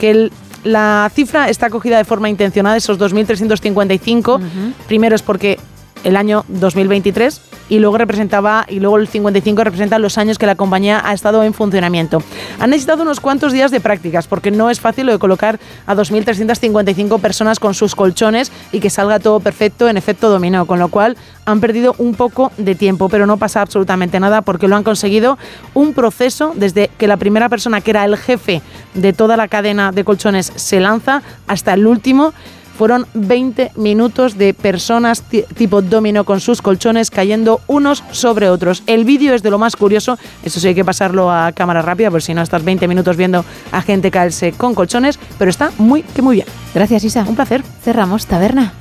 que 0.00 0.10
el- 0.10 0.32
la 0.64 1.08
cifra 1.14 1.48
está 1.48 1.68
cogida 1.70 1.96
de 1.98 2.04
forma 2.04 2.28
intencionada, 2.30 2.76
esos 2.76 2.98
2.355. 2.98 4.40
Primero 4.88 5.14
es 5.14 5.22
porque 5.22 5.58
el 6.04 6.16
año 6.16 6.44
2023 6.48 7.40
y 7.68 7.78
luego 7.78 7.98
representaba 7.98 8.64
y 8.68 8.80
luego 8.80 8.96
el 8.98 9.08
55 9.08 9.64
representa 9.64 9.98
los 9.98 10.18
años 10.18 10.38
que 10.38 10.46
la 10.46 10.54
compañía 10.54 11.02
ha 11.04 11.12
estado 11.12 11.42
en 11.42 11.54
funcionamiento. 11.54 12.22
Han 12.60 12.70
necesitado 12.70 13.02
unos 13.02 13.20
cuantos 13.20 13.52
días 13.52 13.70
de 13.70 13.80
prácticas 13.80 14.26
porque 14.26 14.50
no 14.50 14.70
es 14.70 14.80
fácil 14.80 15.06
lo 15.06 15.12
de 15.12 15.18
colocar 15.18 15.58
a 15.86 15.94
2.355 15.94 17.20
personas 17.20 17.58
con 17.58 17.74
sus 17.74 17.94
colchones 17.94 18.52
y 18.72 18.80
que 18.80 18.90
salga 18.90 19.18
todo 19.18 19.40
perfecto 19.40 19.88
en 19.88 19.96
efecto 19.96 20.30
dominó, 20.30 20.66
con 20.66 20.78
lo 20.78 20.88
cual 20.88 21.16
han 21.44 21.60
perdido 21.60 21.94
un 21.98 22.14
poco 22.14 22.52
de 22.56 22.74
tiempo, 22.74 23.08
pero 23.08 23.26
no 23.26 23.36
pasa 23.36 23.60
absolutamente 23.60 24.20
nada 24.20 24.42
porque 24.42 24.68
lo 24.68 24.76
han 24.76 24.84
conseguido 24.84 25.38
un 25.74 25.92
proceso 25.92 26.52
desde 26.54 26.90
que 26.98 27.06
la 27.06 27.16
primera 27.16 27.48
persona 27.48 27.80
que 27.80 27.90
era 27.90 28.04
el 28.04 28.16
jefe 28.16 28.62
de 28.94 29.12
toda 29.12 29.36
la 29.36 29.48
cadena 29.48 29.92
de 29.92 30.04
colchones 30.04 30.52
se 30.54 30.80
lanza 30.80 31.22
hasta 31.46 31.74
el 31.74 31.86
último 31.86 32.32
fueron 32.76 33.06
20 33.14 33.72
minutos 33.76 34.36
de 34.38 34.54
personas 34.54 35.22
ti- 35.22 35.44
tipo 35.56 35.82
domino 35.82 36.24
con 36.24 36.40
sus 36.40 36.62
colchones 36.62 37.10
cayendo 37.10 37.60
unos 37.66 38.04
sobre 38.12 38.50
otros. 38.50 38.82
El 38.86 39.04
vídeo 39.04 39.34
es 39.34 39.42
de 39.42 39.50
lo 39.50 39.58
más 39.58 39.76
curioso, 39.76 40.18
eso 40.44 40.60
sí 40.60 40.68
hay 40.68 40.74
que 40.74 40.84
pasarlo 40.84 41.30
a 41.30 41.52
cámara 41.52 41.82
rápida, 41.82 42.10
por 42.10 42.22
si 42.22 42.34
no 42.34 42.42
estás 42.42 42.64
20 42.64 42.86
minutos 42.88 43.16
viendo 43.16 43.44
a 43.72 43.82
gente 43.82 44.10
caerse 44.10 44.52
con 44.52 44.74
colchones, 44.74 45.18
pero 45.38 45.50
está 45.50 45.72
muy 45.78 46.02
que 46.02 46.22
muy 46.22 46.36
bien. 46.36 46.46
Gracias, 46.74 47.04
Isa. 47.04 47.24
Un 47.28 47.34
placer. 47.36 47.62
Cerramos 47.82 48.26
taberna. 48.26 48.72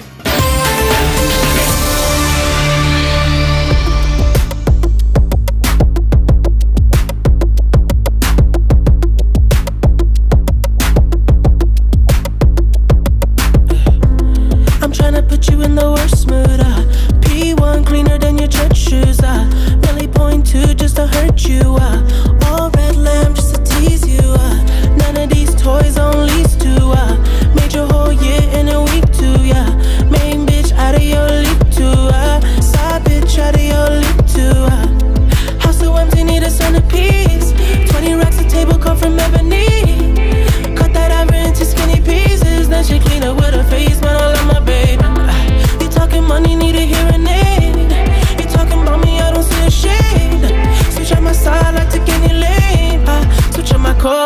to 20.56 20.74
just 20.76 20.96
to 20.96 21.08
hurt 21.08 21.46
you. 21.48 21.76
I 21.78 22.35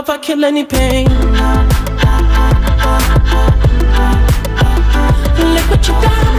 if 0.10 0.16
I 0.16 0.18
kill 0.18 0.44
any 0.44 0.66
pain. 0.66 1.08
Look 5.54 5.70
what 5.70 5.88
you 5.88 5.94
done. 6.02 6.38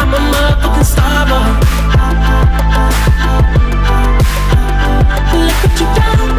I'm 0.00 0.14
a 0.14 0.20
motherfucking 0.32 0.84
star 0.84 1.26
boy. 1.28 1.48
Look 5.46 5.58
what 5.62 5.80
you 5.80 5.86
done. 5.98 6.32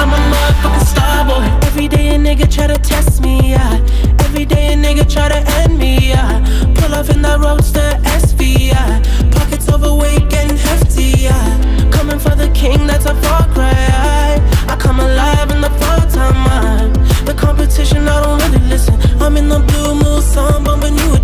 I'm 0.00 0.12
a 0.12 0.20
motherfucking 0.32 0.86
star 0.86 1.24
boy. 1.26 1.66
Every 1.66 1.88
day 1.88 2.14
a 2.14 2.18
nigga 2.18 2.50
try 2.50 2.68
to 2.68 2.78
test 2.78 3.20
me, 3.20 3.50
yeah. 3.50 3.84
Every 4.20 4.46
day 4.46 4.72
a 4.72 4.76
nigga 4.76 5.04
try 5.12 5.28
to 5.28 5.40
end 5.60 5.78
me, 5.78 6.08
yeah. 6.08 6.40
Pull 6.76 6.94
off 6.94 7.10
in 7.10 7.20
the 7.20 7.38
roadster 7.38 8.00
SV, 8.04 8.70
getting 10.28 10.56
hefty, 10.56 11.08
yeah. 11.26 11.90
Coming 11.90 12.18
for 12.18 12.34
the 12.34 12.50
king, 12.54 12.86
that's 12.86 13.06
a 13.06 13.14
far 13.22 13.44
cry. 13.54 14.40
I 14.68 14.76
come 14.76 15.00
alive 15.00 15.50
in 15.50 15.60
the 15.60 15.70
time, 16.10 16.38
man. 16.48 16.92
The 17.24 17.34
competition, 17.34 18.08
I 18.08 18.22
don't 18.24 18.38
really 18.44 18.64
listen. 18.68 18.94
I'm 19.22 19.36
in 19.36 19.48
the 19.48 19.60
blue 19.60 19.94
bumping 20.64 20.96
new. 20.96 21.16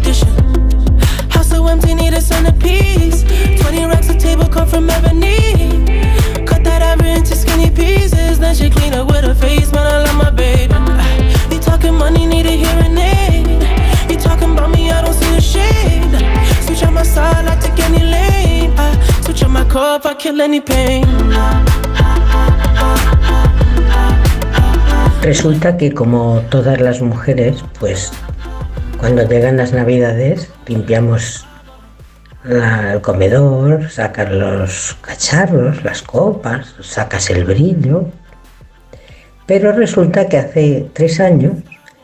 House 1.30 1.48
so 1.50 1.66
empty, 1.66 1.94
need 1.94 2.14
a 2.14 2.20
centerpiece. 2.20 3.22
20 3.60 3.84
racks 3.86 4.08
of 4.08 4.18
table 4.18 4.48
from 4.66 4.88
ebony. 4.88 5.84
Cut 6.46 6.62
that 6.64 6.82
ever 6.82 7.06
into 7.06 7.34
skinny 7.34 7.70
pieces. 7.70 8.38
Then 8.38 8.54
she 8.54 8.70
clean 8.70 8.94
up 8.94 9.08
with 9.08 9.24
her 9.24 9.34
face, 9.34 9.51
I 19.74 20.14
kill 20.18 20.40
any 20.42 20.60
pain. 20.60 21.04
Resulta 25.22 25.76
que 25.76 25.92
como 25.92 26.40
todas 26.50 26.80
las 26.80 27.00
mujeres, 27.00 27.64
pues 27.80 28.12
cuando 28.98 29.22
llegan 29.26 29.56
las 29.56 29.72
navidades 29.72 30.50
limpiamos 30.66 31.46
la- 32.44 32.92
el 32.94 33.00
comedor, 33.00 33.88
sacas 33.90 34.30
los 34.32 34.96
cacharros, 35.00 35.82
las 35.84 36.02
copas, 36.02 36.74
sacas 36.82 37.30
el 37.30 37.44
brillo. 37.44 38.06
Pero 39.46 39.72
resulta 39.72 40.28
que 40.28 40.38
hace 40.38 40.86
tres 40.92 41.18
años, 41.20 41.52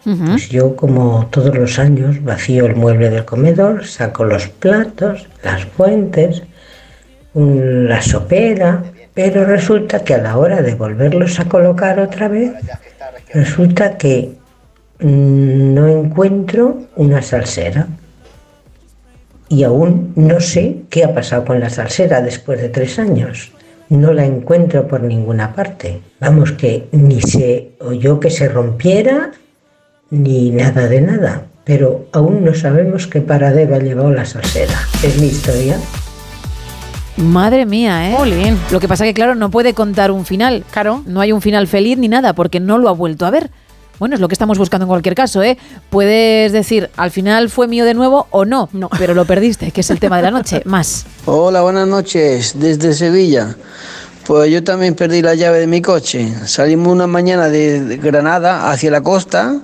pues 0.04 0.48
yo 0.48 0.74
como 0.74 1.26
todos 1.30 1.54
los 1.54 1.78
años 1.78 2.22
vacío 2.24 2.64
el 2.66 2.76
mueble 2.76 3.10
del 3.10 3.24
comedor, 3.26 3.84
saco 3.84 4.24
los 4.24 4.48
platos, 4.48 5.26
las 5.42 5.64
fuentes, 5.66 6.42
la 7.38 8.02
sopera, 8.02 8.82
pero 9.14 9.44
resulta 9.44 10.04
que 10.04 10.14
a 10.14 10.18
la 10.18 10.36
hora 10.36 10.62
de 10.62 10.74
volverlos 10.74 11.38
a 11.40 11.44
colocar 11.44 12.00
otra 12.00 12.28
vez, 12.28 12.52
resulta 13.32 13.96
que 13.96 14.32
no 15.00 15.86
encuentro 15.86 16.82
una 16.96 17.22
salsera. 17.22 17.86
Y 19.48 19.62
aún 19.62 20.12
no 20.14 20.40
sé 20.40 20.82
qué 20.90 21.04
ha 21.04 21.14
pasado 21.14 21.44
con 21.44 21.60
la 21.60 21.70
salsera 21.70 22.20
después 22.20 22.60
de 22.60 22.68
tres 22.68 22.98
años. 22.98 23.52
No 23.88 24.12
la 24.12 24.26
encuentro 24.26 24.86
por 24.86 25.02
ninguna 25.02 25.54
parte. 25.54 26.00
Vamos, 26.20 26.52
que 26.52 26.88
ni 26.92 27.22
se 27.22 27.70
oyó 27.80 28.20
que 28.20 28.30
se 28.30 28.48
rompiera, 28.48 29.32
ni 30.10 30.50
nada 30.50 30.86
de 30.88 31.00
nada. 31.00 31.44
Pero 31.64 32.06
aún 32.12 32.44
no 32.44 32.54
sabemos 32.54 33.06
qué 33.06 33.22
paradero 33.22 33.76
ha 33.76 33.78
llevado 33.78 34.10
la 34.10 34.26
salsera. 34.26 34.78
Es 35.02 35.18
mi 35.18 35.28
historia. 35.28 35.78
Madre 37.18 37.66
mía, 37.66 38.10
¿eh? 38.10 38.56
Lo 38.70 38.80
que 38.80 38.86
pasa 38.88 39.04
que, 39.04 39.12
claro, 39.14 39.34
no 39.34 39.50
puede 39.50 39.74
contar 39.74 40.10
un 40.10 40.24
final. 40.24 40.64
Claro. 40.70 41.02
No 41.06 41.20
hay 41.20 41.32
un 41.32 41.42
final 41.42 41.66
feliz 41.66 41.98
ni 41.98 42.08
nada, 42.08 42.32
porque 42.32 42.60
no 42.60 42.78
lo 42.78 42.88
ha 42.88 42.92
vuelto 42.92 43.26
a 43.26 43.30
ver. 43.30 43.50
Bueno, 43.98 44.14
es 44.14 44.20
lo 44.20 44.28
que 44.28 44.34
estamos 44.34 44.56
buscando 44.58 44.84
en 44.84 44.88
cualquier 44.88 45.16
caso, 45.16 45.42
¿eh? 45.42 45.58
Puedes 45.90 46.52
decir, 46.52 46.88
al 46.96 47.10
final 47.10 47.50
fue 47.50 47.66
mío 47.66 47.84
de 47.84 47.94
nuevo 47.94 48.28
o 48.30 48.44
no, 48.44 48.68
no. 48.72 48.88
pero 48.98 49.14
lo 49.14 49.24
perdiste, 49.24 49.72
que 49.72 49.80
es 49.80 49.90
el 49.90 49.98
tema 49.98 50.16
de 50.18 50.22
la 50.22 50.30
noche. 50.30 50.62
Más. 50.66 51.06
Hola, 51.24 51.62
buenas 51.62 51.88
noches, 51.88 52.54
desde 52.56 52.94
Sevilla. 52.94 53.56
Pues 54.24 54.52
yo 54.52 54.62
también 54.62 54.94
perdí 54.94 55.20
la 55.22 55.34
llave 55.34 55.58
de 55.58 55.66
mi 55.66 55.82
coche. 55.82 56.32
Salimos 56.46 56.92
una 56.92 57.06
mañana 57.08 57.48
de, 57.48 57.80
de 57.80 57.96
Granada 57.96 58.70
hacia 58.70 58.90
la 58.92 59.00
costa, 59.00 59.56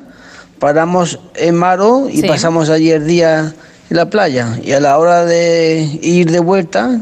paramos 0.59 1.21
en 1.37 1.55
Maro 1.55 2.09
y 2.11 2.23
Sí. 2.23 2.27
pasamos 2.27 2.71
allí 2.71 2.91
el 2.91 3.07
día 3.07 3.55
en 3.91 3.97
la 3.97 4.11
playa. 4.11 4.59
Y 4.65 4.73
a 4.73 4.81
la 4.81 4.99
hora 4.99 5.25
de 5.27 5.99
ir 6.03 6.31
de 6.33 6.41
vuelta, 6.41 6.99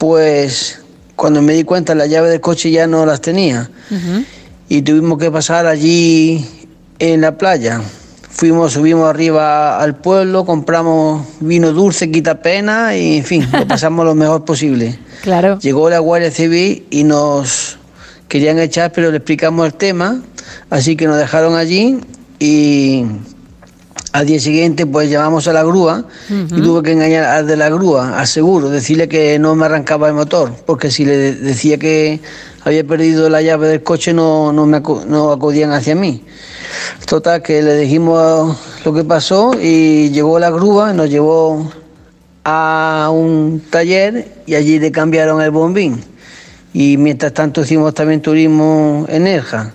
pues 0.00 0.80
cuando 1.14 1.42
me 1.42 1.52
di 1.52 1.62
cuenta 1.62 1.94
la 1.94 2.06
llave 2.06 2.30
del 2.30 2.40
coche 2.40 2.70
ya 2.70 2.86
no 2.86 3.04
las 3.04 3.20
tenía 3.20 3.70
y 4.66 4.80
tuvimos 4.80 5.18
que 5.18 5.30
pasar 5.30 5.66
allí 5.66 6.42
en 6.98 7.20
la 7.20 7.36
playa. 7.36 7.82
Fuimos, 8.30 8.72
subimos 8.72 9.10
arriba 9.10 9.78
al 9.78 9.96
pueblo, 9.96 10.46
compramos 10.46 11.26
vino 11.40 11.72
dulce, 11.72 12.10
quita 12.10 12.40
pena 12.40 12.96
y 12.96 13.18
en 13.18 13.24
fin, 13.24 13.46
lo 13.52 13.66
pasamos 13.68 14.06
lo 14.06 14.14
mejor 14.14 14.46
posible. 14.46 14.98
Claro. 15.20 15.58
Llegó 15.58 15.90
la 15.90 15.98
Guardia 15.98 16.30
Civil 16.30 16.86
y 16.88 17.04
nos 17.04 17.76
querían 18.28 18.58
echar, 18.58 18.92
pero 18.92 19.10
le 19.10 19.18
explicamos 19.18 19.66
el 19.66 19.74
tema, 19.74 20.22
así 20.70 20.96
que 20.96 21.06
nos 21.06 21.18
dejaron 21.18 21.56
allí 21.56 22.00
y 22.38 23.04
al 24.12 24.26
día 24.26 24.40
siguiente 24.40 24.86
pues 24.86 25.08
llamamos 25.10 25.46
a 25.48 25.52
la 25.52 25.62
grúa 25.62 26.04
y 26.28 26.60
tuve 26.62 26.82
que 26.82 26.92
engañar 26.92 27.24
al 27.24 27.46
de 27.46 27.56
la 27.56 27.68
grúa, 27.70 28.18
al 28.18 28.26
seguro, 28.26 28.68
decirle 28.68 29.08
que 29.08 29.38
no 29.38 29.54
me 29.54 29.66
arrancaba 29.66 30.08
el 30.08 30.14
motor, 30.14 30.52
porque 30.66 30.90
si 30.90 31.04
le 31.04 31.16
de- 31.16 31.34
decía 31.36 31.78
que 31.78 32.20
había 32.64 32.84
perdido 32.84 33.28
la 33.30 33.40
llave 33.40 33.68
del 33.68 33.82
coche 33.82 34.12
no, 34.12 34.52
no, 34.52 34.66
me 34.66 34.82
acu- 34.82 35.04
no 35.04 35.30
acudían 35.32 35.72
hacia 35.72 35.94
mí. 35.94 36.24
Total, 37.06 37.40
que 37.42 37.62
le 37.62 37.76
dijimos 37.76 38.56
lo 38.84 38.92
que 38.92 39.04
pasó 39.04 39.52
y 39.60 40.10
llegó 40.10 40.38
la 40.38 40.50
grúa, 40.50 40.92
nos 40.92 41.08
llevó 41.08 41.70
a 42.44 43.08
un 43.12 43.62
taller 43.70 44.26
y 44.46 44.54
allí 44.54 44.78
le 44.78 44.90
cambiaron 44.92 45.40
el 45.42 45.50
bombín. 45.50 46.02
Y 46.72 46.96
mientras 46.96 47.32
tanto 47.34 47.62
hicimos 47.62 47.94
también 47.94 48.20
turismo 48.22 49.04
en 49.08 49.24
Nerja. 49.24 49.72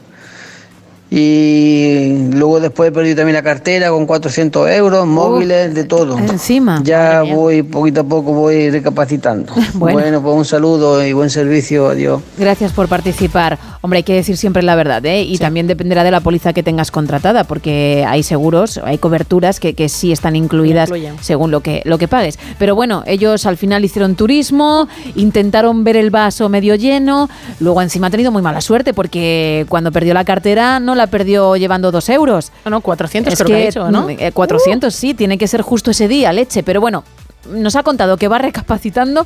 Y 1.11 2.29
luego 2.31 2.59
después 2.59 2.91
perdí 2.91 3.13
también 3.13 3.35
la 3.35 3.43
cartera 3.43 3.89
con 3.89 4.05
400 4.05 4.69
euros, 4.71 5.05
móviles, 5.05 5.73
de 5.73 5.83
todo. 5.83 6.17
Encima. 6.17 6.81
Ya 6.83 7.21
voy, 7.21 7.61
poquito 7.61 8.01
a 8.01 8.03
poco 8.03 8.33
voy 8.33 8.69
recapacitando. 8.69 9.53
Bueno. 9.75 9.99
bueno, 9.99 10.21
pues 10.21 10.35
un 10.35 10.45
saludo 10.45 11.05
y 11.05 11.11
buen 11.11 11.29
servicio, 11.29 11.89
adiós. 11.89 12.21
Gracias 12.37 12.71
por 12.71 12.87
participar. 12.87 13.59
Hombre, 13.85 13.97
hay 13.97 14.03
que 14.03 14.15
decir 14.15 14.35
siempre 14.35 14.63
la 14.63 14.73
verdad, 14.73 15.05
¿eh? 15.05 15.21
Y 15.21 15.37
también 15.37 15.67
dependerá 15.67 16.03
de 16.03 16.09
la 16.09 16.19
póliza 16.19 16.53
que 16.53 16.63
tengas 16.63 16.89
contratada, 16.89 17.43
porque 17.43 18.03
hay 18.07 18.23
seguros, 18.23 18.79
hay 18.83 18.97
coberturas 18.97 19.59
que, 19.59 19.75
que 19.75 19.89
sí 19.89 20.11
están 20.11 20.35
incluidas 20.35 20.89
según 21.21 21.51
lo 21.51 21.61
que, 21.61 21.83
lo 21.85 21.99
que 21.99 22.07
pagues. 22.07 22.39
Pero 22.57 22.73
bueno, 22.73 23.03
ellos 23.05 23.45
al 23.45 23.57
final 23.57 23.85
hicieron 23.85 24.15
turismo, 24.15 24.87
intentaron 25.15 25.83
ver 25.83 25.97
el 25.97 26.09
vaso 26.09 26.49
medio 26.49 26.73
lleno, 26.73 27.29
luego 27.59 27.79
encima 27.79 28.07
ha 28.07 28.09
tenido 28.09 28.31
muy 28.31 28.41
mala 28.41 28.59
suerte, 28.59 28.91
porque 28.95 29.67
cuando 29.69 29.91
perdió 29.91 30.15
la 30.15 30.25
cartera 30.25 30.79
no 30.79 30.95
la 30.95 31.05
perdió 31.05 31.55
llevando 31.55 31.91
dos 31.91 32.09
euros. 32.09 32.51
No, 32.65 32.71
no, 32.71 32.81
400 32.81 33.33
Es 33.33 33.37
creo 33.37 33.55
que 33.55 33.63
ha 33.65 33.69
hecho, 33.69 33.91
¿no? 33.91 34.07
mm, 34.07 34.15
eh, 34.17 34.31
400, 34.31 34.95
sí, 34.95 35.13
tiene 35.13 35.37
que 35.37 35.47
ser 35.47 35.61
justo 35.61 35.91
ese 35.91 36.07
día, 36.07 36.33
leche. 36.33 36.63
Pero 36.63 36.81
bueno, 36.81 37.03
nos 37.49 37.75
ha 37.75 37.83
contado 37.83 38.17
que 38.17 38.27
va 38.27 38.37
recapacitando. 38.37 39.25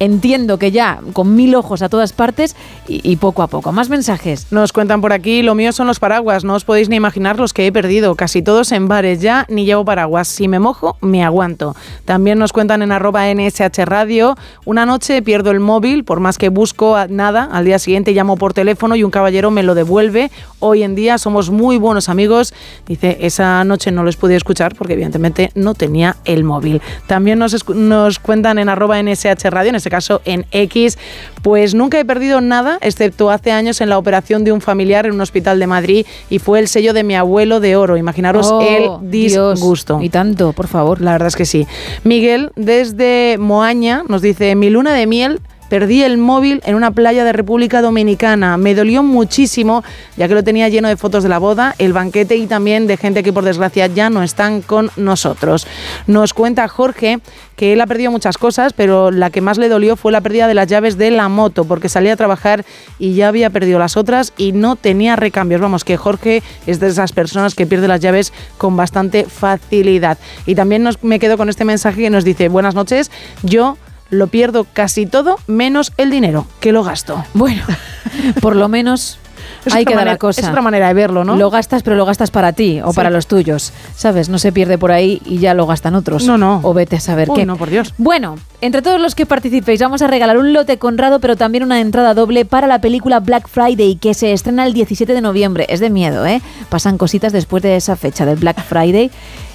Entiendo 0.00 0.58
que 0.58 0.72
ya 0.72 1.00
con 1.12 1.36
mil 1.36 1.54
ojos 1.54 1.80
a 1.80 1.88
todas 1.88 2.12
partes 2.12 2.56
y, 2.88 3.16
poco 3.16 3.42
a 3.42 3.46
poco. 3.46 3.72
Más 3.72 3.88
mensajes. 3.88 4.50
Nos 4.50 4.72
cuentan 4.72 5.00
por 5.00 5.12
aquí, 5.12 5.42
lo 5.42 5.54
mío 5.54 5.72
son 5.72 5.86
los 5.86 6.00
paraguas, 6.00 6.44
no 6.44 6.54
os 6.54 6.64
podéis 6.64 6.88
ni 6.88 6.96
imaginar 6.96 7.38
los 7.38 7.52
que 7.52 7.66
he 7.66 7.72
perdido, 7.72 8.14
casi 8.16 8.42
todos 8.42 8.72
en 8.72 8.88
bares 8.88 9.20
ya, 9.20 9.46
ni 9.48 9.64
llevo 9.64 9.84
paraguas, 9.84 10.26
si 10.28 10.48
me 10.48 10.58
mojo, 10.58 10.96
me 11.00 11.24
aguanto. 11.24 11.76
También 12.04 12.38
nos 12.38 12.52
cuentan 12.52 12.82
en 12.82 12.92
arroba 12.92 13.32
NSH 13.32 13.84
Radio, 13.84 14.36
una 14.64 14.84
noche 14.84 15.22
pierdo 15.22 15.52
el 15.52 15.60
móvil, 15.60 16.04
por 16.04 16.20
más 16.20 16.38
que 16.38 16.48
busco 16.48 16.96
nada, 17.08 17.48
al 17.50 17.64
día 17.64 17.78
siguiente 17.78 18.12
llamo 18.12 18.36
por 18.36 18.52
teléfono 18.52 18.96
y 18.96 19.04
un 19.04 19.10
caballero 19.10 19.50
me 19.50 19.62
lo 19.62 19.74
devuelve, 19.74 20.30
hoy 20.58 20.82
en 20.82 20.94
día 20.94 21.18
somos 21.18 21.50
muy 21.50 21.78
buenos 21.78 22.08
amigos, 22.08 22.52
dice, 22.86 23.18
esa 23.20 23.64
noche 23.64 23.92
no 23.92 24.04
les 24.04 24.16
pude 24.16 24.36
escuchar 24.36 24.74
porque 24.74 24.94
evidentemente 24.94 25.50
no 25.54 25.74
tenía 25.74 26.16
el 26.24 26.44
móvil. 26.44 26.82
También 27.06 27.38
nos, 27.38 27.53
nos 27.74 28.18
cuentan 28.18 28.58
en 28.58 28.68
arroba 28.68 29.02
NSH 29.02 29.44
Radio, 29.50 29.70
en 29.70 29.76
este 29.76 29.90
caso 29.90 30.20
en 30.24 30.46
X, 30.50 30.98
pues 31.42 31.74
nunca 31.74 31.98
he 31.98 32.04
perdido 32.04 32.40
nada, 32.40 32.78
excepto 32.80 33.30
hace 33.30 33.52
años 33.52 33.80
en 33.80 33.88
la 33.88 33.98
operación 33.98 34.44
de 34.44 34.52
un 34.52 34.60
familiar 34.60 35.06
en 35.06 35.12
un 35.12 35.20
hospital 35.20 35.58
de 35.58 35.66
Madrid 35.66 36.06
y 36.30 36.38
fue 36.38 36.58
el 36.58 36.68
sello 36.68 36.92
de 36.92 37.04
mi 37.04 37.14
abuelo 37.16 37.60
de 37.60 37.76
oro. 37.76 37.96
Imaginaros 37.96 38.50
Oh, 38.50 38.60
el 38.62 39.10
Dios. 39.10 39.54
disgusto. 39.60 40.00
Y 40.02 40.08
tanto, 40.10 40.52
por 40.52 40.66
favor. 40.68 41.00
La 41.00 41.12
verdad 41.12 41.28
es 41.28 41.36
que 41.36 41.44
sí. 41.46 41.66
Miguel, 42.04 42.50
desde 42.56 43.36
Moaña, 43.38 44.02
nos 44.08 44.22
dice, 44.22 44.54
mi 44.54 44.70
luna 44.70 44.92
de 44.94 45.06
miel... 45.06 45.40
Perdí 45.74 46.04
el 46.04 46.18
móvil 46.18 46.60
en 46.66 46.76
una 46.76 46.92
playa 46.92 47.24
de 47.24 47.32
República 47.32 47.82
Dominicana. 47.82 48.56
Me 48.56 48.76
dolió 48.76 49.02
muchísimo, 49.02 49.82
ya 50.16 50.28
que 50.28 50.34
lo 50.34 50.44
tenía 50.44 50.68
lleno 50.68 50.86
de 50.86 50.96
fotos 50.96 51.24
de 51.24 51.28
la 51.28 51.38
boda, 51.38 51.74
el 51.78 51.92
banquete 51.92 52.36
y 52.36 52.46
también 52.46 52.86
de 52.86 52.96
gente 52.96 53.24
que 53.24 53.32
por 53.32 53.42
desgracia 53.42 53.88
ya 53.88 54.08
no 54.08 54.22
están 54.22 54.62
con 54.62 54.92
nosotros. 54.94 55.66
Nos 56.06 56.32
cuenta 56.32 56.68
Jorge 56.68 57.18
que 57.56 57.72
él 57.72 57.80
ha 57.80 57.88
perdido 57.88 58.12
muchas 58.12 58.38
cosas, 58.38 58.72
pero 58.72 59.10
la 59.10 59.30
que 59.30 59.40
más 59.40 59.58
le 59.58 59.68
dolió 59.68 59.96
fue 59.96 60.12
la 60.12 60.20
pérdida 60.20 60.46
de 60.46 60.54
las 60.54 60.68
llaves 60.68 60.96
de 60.96 61.10
la 61.10 61.28
moto, 61.28 61.64
porque 61.64 61.88
salía 61.88 62.12
a 62.12 62.16
trabajar 62.16 62.64
y 63.00 63.14
ya 63.14 63.26
había 63.26 63.50
perdido 63.50 63.80
las 63.80 63.96
otras 63.96 64.32
y 64.36 64.52
no 64.52 64.76
tenía 64.76 65.16
recambios. 65.16 65.60
Vamos, 65.60 65.82
que 65.82 65.96
Jorge 65.96 66.44
es 66.68 66.78
de 66.78 66.86
esas 66.86 67.10
personas 67.10 67.56
que 67.56 67.66
pierde 67.66 67.88
las 67.88 67.98
llaves 67.98 68.32
con 68.58 68.76
bastante 68.76 69.24
facilidad. 69.24 70.18
Y 70.46 70.54
también 70.54 70.88
me 71.02 71.18
quedo 71.18 71.36
con 71.36 71.48
este 71.48 71.64
mensaje 71.64 72.00
que 72.00 72.10
nos 72.10 72.22
dice, 72.22 72.48
buenas 72.48 72.76
noches, 72.76 73.10
yo 73.42 73.76
lo 74.10 74.26
pierdo 74.28 74.66
casi 74.72 75.06
todo 75.06 75.36
menos 75.46 75.92
el 75.96 76.10
dinero, 76.10 76.46
que 76.60 76.72
lo 76.72 76.84
gasto. 76.84 77.24
Bueno, 77.34 77.62
por 78.40 78.56
lo 78.56 78.68
menos 78.68 79.18
Es 79.66 79.74
Ahí 79.74 79.82
otra 79.82 79.90
queda 79.92 80.00
manera- 80.00 80.12
la 80.12 80.18
cosa. 80.18 80.40
es 80.42 80.46
otra 80.48 80.60
manera 80.62 80.88
de 80.88 80.94
verlo, 80.94 81.24
¿no? 81.24 81.36
Lo 81.36 81.48
gastas, 81.50 81.82
pero 81.82 81.96
lo 81.96 82.04
gastas 82.04 82.30
para 82.30 82.52
ti 82.52 82.80
o 82.82 82.90
Sí. 82.90 82.96
para 82.96 83.08
los 83.10 83.26
tuyos. 83.26 83.72
¿Sabes? 83.96 84.28
No 84.28 84.38
se 84.38 84.52
pierde 84.52 84.76
por 84.76 84.92
ahí 84.92 85.22
y 85.24 85.38
ya 85.38 85.54
lo 85.54 85.66
gastan 85.66 85.94
otros. 85.94 86.24
No, 86.26 86.36
no. 86.36 86.60
O 86.62 86.74
vete 86.74 86.96
a 86.96 87.00
saber 87.00 87.30
Uy, 87.30 87.36
qué. 87.36 87.46
no, 87.46 87.56
por 87.56 87.70
Dios. 87.70 87.94
Bueno, 87.96 88.36
entre 88.60 88.82
todos 88.82 89.00
los 89.00 89.14
que 89.14 89.24
participéis, 89.26 89.80
vamos 89.80 90.02
a 90.02 90.06
regalar 90.06 90.36
un 90.38 90.52
lote 90.52 90.76
conrado, 90.78 91.18
pero 91.18 91.36
también 91.36 91.64
una 91.64 91.80
entrada 91.80 92.12
doble 92.14 92.44
para 92.44 92.66
la 92.66 92.80
película 92.80 93.20
Black 93.20 93.48
Friday, 93.48 93.96
que 93.96 94.12
se 94.12 94.32
estrena 94.34 94.66
el 94.66 94.74
17 94.74 95.12
de 95.14 95.20
noviembre. 95.22 95.66
Es 95.70 95.80
de 95.80 95.88
miedo, 95.90 96.26
¿eh? 96.26 96.42
Pasan 96.68 96.98
cositas 96.98 97.32
después 97.32 97.62
de 97.62 97.76
esa 97.76 97.96
fecha 97.96 98.26
del 98.26 98.36
Black 98.36 98.62
Friday. 98.64 99.10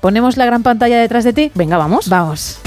¿ponemos 0.00 0.38
la 0.38 0.46
gran 0.46 0.62
pantalla 0.62 0.98
detrás 0.98 1.24
de 1.24 1.34
ti? 1.34 1.52
Venga, 1.54 1.76
vamos. 1.76 2.08
Vamos. 2.08 2.60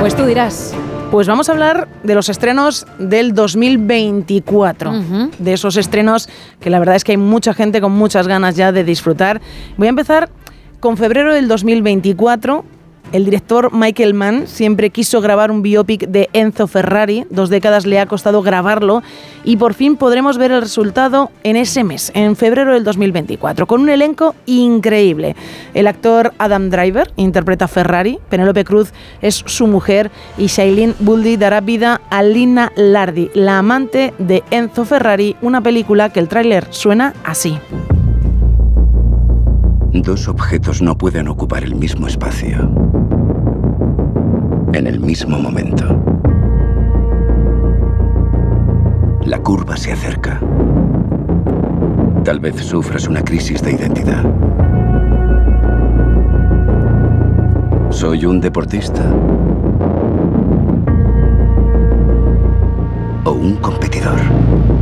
Pues 0.00 0.14
tú 0.14 0.24
dirás. 0.24 0.74
Pues 1.10 1.26
vamos 1.26 1.48
a 1.48 1.52
hablar 1.52 1.88
de 2.02 2.14
los 2.14 2.28
estrenos 2.28 2.86
del 2.98 3.32
2024, 3.32 4.92
de 5.38 5.52
esos 5.54 5.78
estrenos 5.78 6.28
que 6.60 6.68
la 6.68 6.78
verdad 6.78 6.96
es 6.96 7.04
que 7.04 7.12
hay 7.12 7.16
mucha 7.16 7.54
gente 7.54 7.80
con 7.80 7.92
muchas 7.92 8.28
ganas 8.28 8.56
ya 8.56 8.72
de 8.72 8.84
disfrutar. 8.84 9.40
Voy 9.78 9.86
a 9.86 9.90
empezar 9.90 10.28
con 10.80 10.96
febrero 10.96 11.34
del 11.34 11.48
2024. 11.48 12.64
El 13.10 13.24
director 13.24 13.72
Michael 13.72 14.12
Mann 14.12 14.46
siempre 14.46 14.90
quiso 14.90 15.22
grabar 15.22 15.50
un 15.50 15.62
biopic 15.62 16.08
de 16.08 16.28
Enzo 16.34 16.66
Ferrari, 16.66 17.24
dos 17.30 17.48
décadas 17.48 17.86
le 17.86 17.98
ha 17.98 18.04
costado 18.04 18.42
grabarlo 18.42 19.02
y 19.44 19.56
por 19.56 19.72
fin 19.72 19.96
podremos 19.96 20.36
ver 20.36 20.52
el 20.52 20.60
resultado 20.60 21.30
en 21.42 21.56
ese 21.56 21.84
mes, 21.84 22.12
en 22.14 22.36
febrero 22.36 22.74
del 22.74 22.84
2024, 22.84 23.66
con 23.66 23.80
un 23.80 23.88
elenco 23.88 24.34
increíble. 24.44 25.36
El 25.72 25.86
actor 25.86 26.34
Adam 26.36 26.68
Driver 26.68 27.10
interpreta 27.16 27.64
a 27.64 27.68
Ferrari, 27.68 28.18
Penélope 28.28 28.64
Cruz 28.64 28.92
es 29.22 29.42
su 29.46 29.66
mujer 29.66 30.10
y 30.36 30.48
Shailene 30.48 30.94
Buldi 30.98 31.38
dará 31.38 31.62
vida 31.62 32.02
a 32.10 32.22
Lina 32.22 32.72
Lardi, 32.76 33.30
la 33.32 33.56
amante 33.56 34.12
de 34.18 34.42
Enzo 34.50 34.84
Ferrari, 34.84 35.34
una 35.40 35.62
película 35.62 36.10
que 36.10 36.20
el 36.20 36.28
tráiler 36.28 36.66
suena 36.68 37.14
así. 37.24 37.58
Dos 39.92 40.28
objetos 40.28 40.82
no 40.82 40.96
pueden 40.96 41.28
ocupar 41.28 41.64
el 41.64 41.74
mismo 41.74 42.06
espacio 42.06 42.70
en 44.74 44.86
el 44.86 45.00
mismo 45.00 45.38
momento. 45.38 45.84
La 49.24 49.38
curva 49.40 49.76
se 49.76 49.92
acerca. 49.92 50.40
Tal 52.22 52.38
vez 52.38 52.56
sufras 52.56 53.08
una 53.08 53.22
crisis 53.22 53.62
de 53.62 53.72
identidad. 53.72 54.24
¿Soy 57.90 58.26
un 58.26 58.40
deportista? 58.40 59.02
¿O 63.24 63.32
un 63.32 63.56
competidor? 63.56 64.77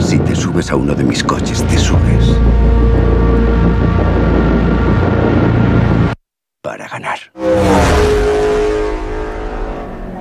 Si 0.00 0.18
te 0.18 0.34
subes 0.34 0.70
a 0.70 0.76
uno 0.76 0.94
de 0.94 1.04
mis 1.04 1.22
coches, 1.22 1.62
te 1.68 1.78
subes. 1.78 2.36
Para 6.62 6.88
ganar. 6.88 7.18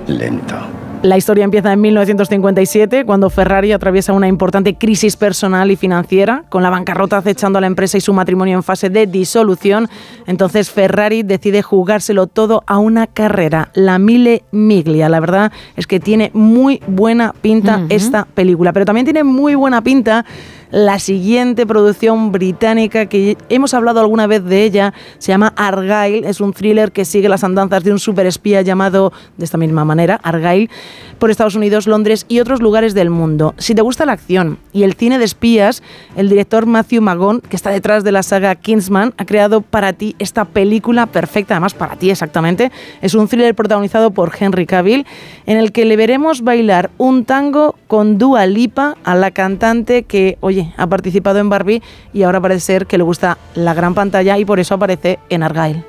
Lento. 0.06 0.79
La 1.02 1.16
historia 1.16 1.46
empieza 1.46 1.72
en 1.72 1.80
1957, 1.80 3.06
cuando 3.06 3.30
Ferrari 3.30 3.72
atraviesa 3.72 4.12
una 4.12 4.28
importante 4.28 4.76
crisis 4.76 5.16
personal 5.16 5.72
y 5.72 5.78
financiera, 5.78 6.44
con 6.50 6.62
la 6.62 6.70
bancarrota 6.70 7.18
acechando 7.18 7.58
a 7.58 7.62
la 7.62 7.68
empresa 7.68 7.98
y 7.98 8.02
su 8.02 8.12
matrimonio 8.12 8.58
en 8.58 8.64
fase 8.64 8.90
de 8.90 9.08
disolución. 9.08 9.88
Entonces 10.28 10.70
Ferrari 10.70 11.24
decide 11.24 11.62
jugárselo 11.62 12.28
todo 12.28 12.64
a 12.68 12.80
una 12.80 13.08
carrera, 13.08 13.70
la 13.76 13.98
Mille 13.98 14.44
Miglia. 14.52 15.08
La 15.08 15.22
verdad 15.22 15.54
es 15.78 15.88
que 15.88 16.02
tiene 16.02 16.32
muy 16.34 16.82
buena 16.86 17.34
pinta 17.42 17.82
esta 17.88 18.26
película, 18.26 18.74
pero 18.74 18.86
también 18.86 19.06
tiene 19.06 19.24
muy 19.24 19.56
buena 19.56 19.82
pinta 19.82 20.26
la 20.72 21.00
siguiente 21.00 21.66
producción 21.66 22.32
británica 22.32 23.08
que 23.08 23.38
hemos 23.50 23.74
hablado 23.74 24.00
alguna 24.00 24.28
vez 24.28 24.44
de 24.44 24.64
ella, 24.64 24.94
se 25.18 25.32
llama 25.32 25.54
Argyle, 25.56 26.28
es 26.28 26.42
un 26.42 26.54
thriller 26.54 26.92
que 26.92 27.06
sigue 27.06 27.30
las 27.30 27.44
andanzas 27.44 27.84
de 27.84 27.92
un 27.92 28.00
superespía 28.00 28.62
llamado 28.62 29.12
de 29.38 29.46
esta 29.46 29.58
misma 29.58 29.86
manera, 29.86 30.20
Argyle, 30.24 30.70
por 31.18 31.32
Estados 31.32 31.56
Unidos, 31.56 31.88
Londres 31.88 32.26
y 32.30 32.40
otros 32.40 32.62
lugares 32.62 32.94
del 32.94 33.10
mundo. 33.10 33.54
Si 33.58 33.76
te 33.76 33.82
gusta 33.82 34.06
la 34.06 34.14
acción 34.14 34.58
y 34.72 34.84
el 34.84 34.94
cine 34.94 35.18
de 35.18 35.26
espías, 35.26 35.84
el 36.16 36.30
director 36.30 36.66
Matthew 36.66 37.02
Magon, 37.02 37.42
que 37.42 37.56
está 37.56 37.72
detrás 37.72 38.04
de 38.04 38.12
la 38.12 38.24
saga 38.24 38.56
Kingsman, 38.56 39.14
ha 39.18 39.26
creado 39.26 39.62
para 39.62 39.94
ti 39.94 40.16
esta 40.20 40.46
película 40.46 41.08
perfecta, 41.08 41.56
además 41.56 41.74
para 41.74 41.96
ti 41.96 42.12
exactamente. 42.12 42.72
Es 43.02 43.16
un 43.16 43.28
thriller 43.28 43.56
protagonizado 43.56 44.12
por 44.12 44.32
Henry 44.40 44.66
Cavill, 44.66 45.06
en 45.46 45.58
el 45.58 45.72
que 45.72 45.86
le 45.86 45.98
veremos 45.98 46.44
bailar 46.44 46.90
un 46.98 47.26
tango 47.26 47.76
con 47.88 48.18
Dua 48.18 48.46
Lipa, 48.46 48.96
a 49.04 49.16
la 49.16 49.32
cantante 49.32 50.04
que, 50.04 50.38
oye, 50.60 50.74
ha 50.78 50.88
participado 50.88 51.40
en 51.40 51.50
Barbie 51.50 51.82
y 52.14 52.24
ahora 52.24 52.42
parece 52.42 52.62
ser 52.62 52.88
que 52.88 52.98
le 52.98 53.04
gusta 53.04 53.38
la 53.56 53.74
gran 53.74 53.94
pantalla 53.94 54.38
y 54.38 54.46
por 54.46 54.60
eso 54.60 54.76
aparece 54.76 55.20
en 55.30 55.44
Argyle. 55.44 55.84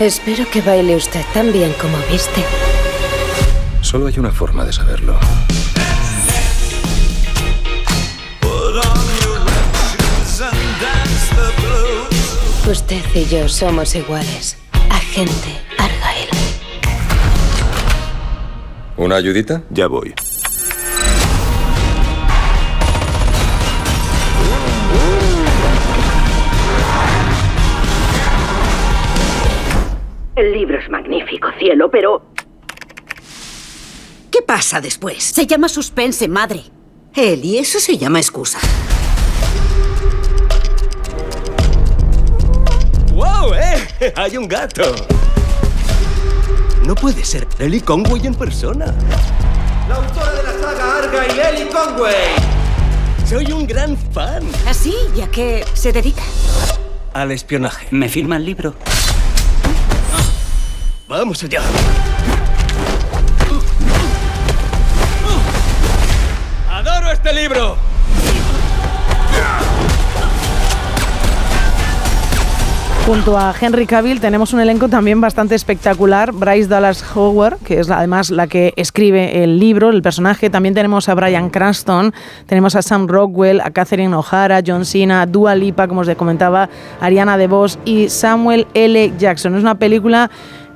Espero 0.00 0.44
que 0.50 0.60
baile 0.60 0.96
usted 0.96 1.22
tan 1.34 1.52
bien 1.52 1.72
como 1.80 1.96
viste. 2.10 2.42
Solo 3.80 4.06
hay 4.06 4.18
una 4.18 4.30
forma 4.30 4.64
de 4.64 4.72
saberlo. 4.72 5.18
Usted 12.68 13.02
y 13.14 13.24
yo 13.24 13.48
somos 13.48 13.94
iguales. 13.94 14.58
Agente 14.90 15.58
Argyle. 15.78 16.28
¿Una 18.98 19.16
ayudita? 19.16 19.62
Ya 19.70 19.86
voy. 19.86 20.14
El 30.38 30.52
libro 30.52 30.78
es 30.78 30.88
magnífico, 30.88 31.48
cielo, 31.58 31.90
pero... 31.90 32.22
¿Qué 34.30 34.40
pasa 34.40 34.80
después? 34.80 35.20
Se 35.20 35.48
llama 35.48 35.68
suspense, 35.68 36.28
madre. 36.28 36.62
Él 37.16 37.44
y 37.44 37.58
eso 37.58 37.80
se 37.80 37.98
llama 37.98 38.20
excusa. 38.20 38.60
¡Wow, 43.14 43.52
eh! 43.54 44.12
Hay 44.16 44.36
un 44.36 44.46
gato. 44.46 44.94
No 46.86 46.94
puede 46.94 47.24
ser 47.24 47.48
Ellie 47.58 47.80
Conway 47.80 48.24
en 48.24 48.36
persona. 48.36 48.94
La 49.88 49.96
autora 49.96 50.32
de 50.34 50.42
la 50.44 50.52
saga 50.52 50.98
Argyle, 50.98 51.42
Ellie 51.48 51.68
Conway. 51.68 52.36
Soy 53.26 53.50
un 53.50 53.66
gran 53.66 53.96
fan. 53.96 54.44
¿Así? 54.68 54.94
¿Y 55.16 55.20
a 55.20 55.28
qué 55.32 55.64
se 55.74 55.92
dedica? 55.92 56.22
Al 57.12 57.32
espionaje. 57.32 57.88
¿Me 57.90 58.08
firma 58.08 58.36
el 58.36 58.44
libro? 58.44 58.76
Vamos 61.08 61.42
allá. 61.42 61.62
¡Adoro 66.70 67.10
este 67.10 67.32
libro! 67.32 67.76
Junto 73.06 73.38
a 73.38 73.54
Henry 73.58 73.86
Cavill 73.86 74.20
tenemos 74.20 74.52
un 74.52 74.60
elenco 74.60 74.90
también 74.90 75.18
bastante 75.18 75.54
espectacular. 75.54 76.30
Bryce 76.32 76.68
Dallas 76.68 77.02
Howard, 77.16 77.56
que 77.64 77.80
es 77.80 77.88
además 77.88 78.28
la 78.28 78.46
que 78.46 78.74
escribe 78.76 79.42
el 79.42 79.58
libro, 79.58 79.88
el 79.88 80.02
personaje. 80.02 80.50
También 80.50 80.74
tenemos 80.74 81.08
a 81.08 81.14
Brian 81.14 81.48
Cranston, 81.48 82.12
tenemos 82.44 82.76
a 82.76 82.82
Sam 82.82 83.08
Rockwell, 83.08 83.62
a 83.62 83.70
Catherine 83.70 84.14
O'Hara, 84.14 84.60
John 84.64 84.84
Cena, 84.84 85.24
Dua 85.24 85.54
Lipa, 85.54 85.88
como 85.88 86.02
os 86.02 86.14
comentaba, 86.16 86.68
Ariana 87.00 87.38
DeVos 87.38 87.78
y 87.86 88.10
Samuel 88.10 88.66
L. 88.74 89.14
Jackson. 89.18 89.54
Es 89.54 89.62
una 89.62 89.76
película 89.76 90.30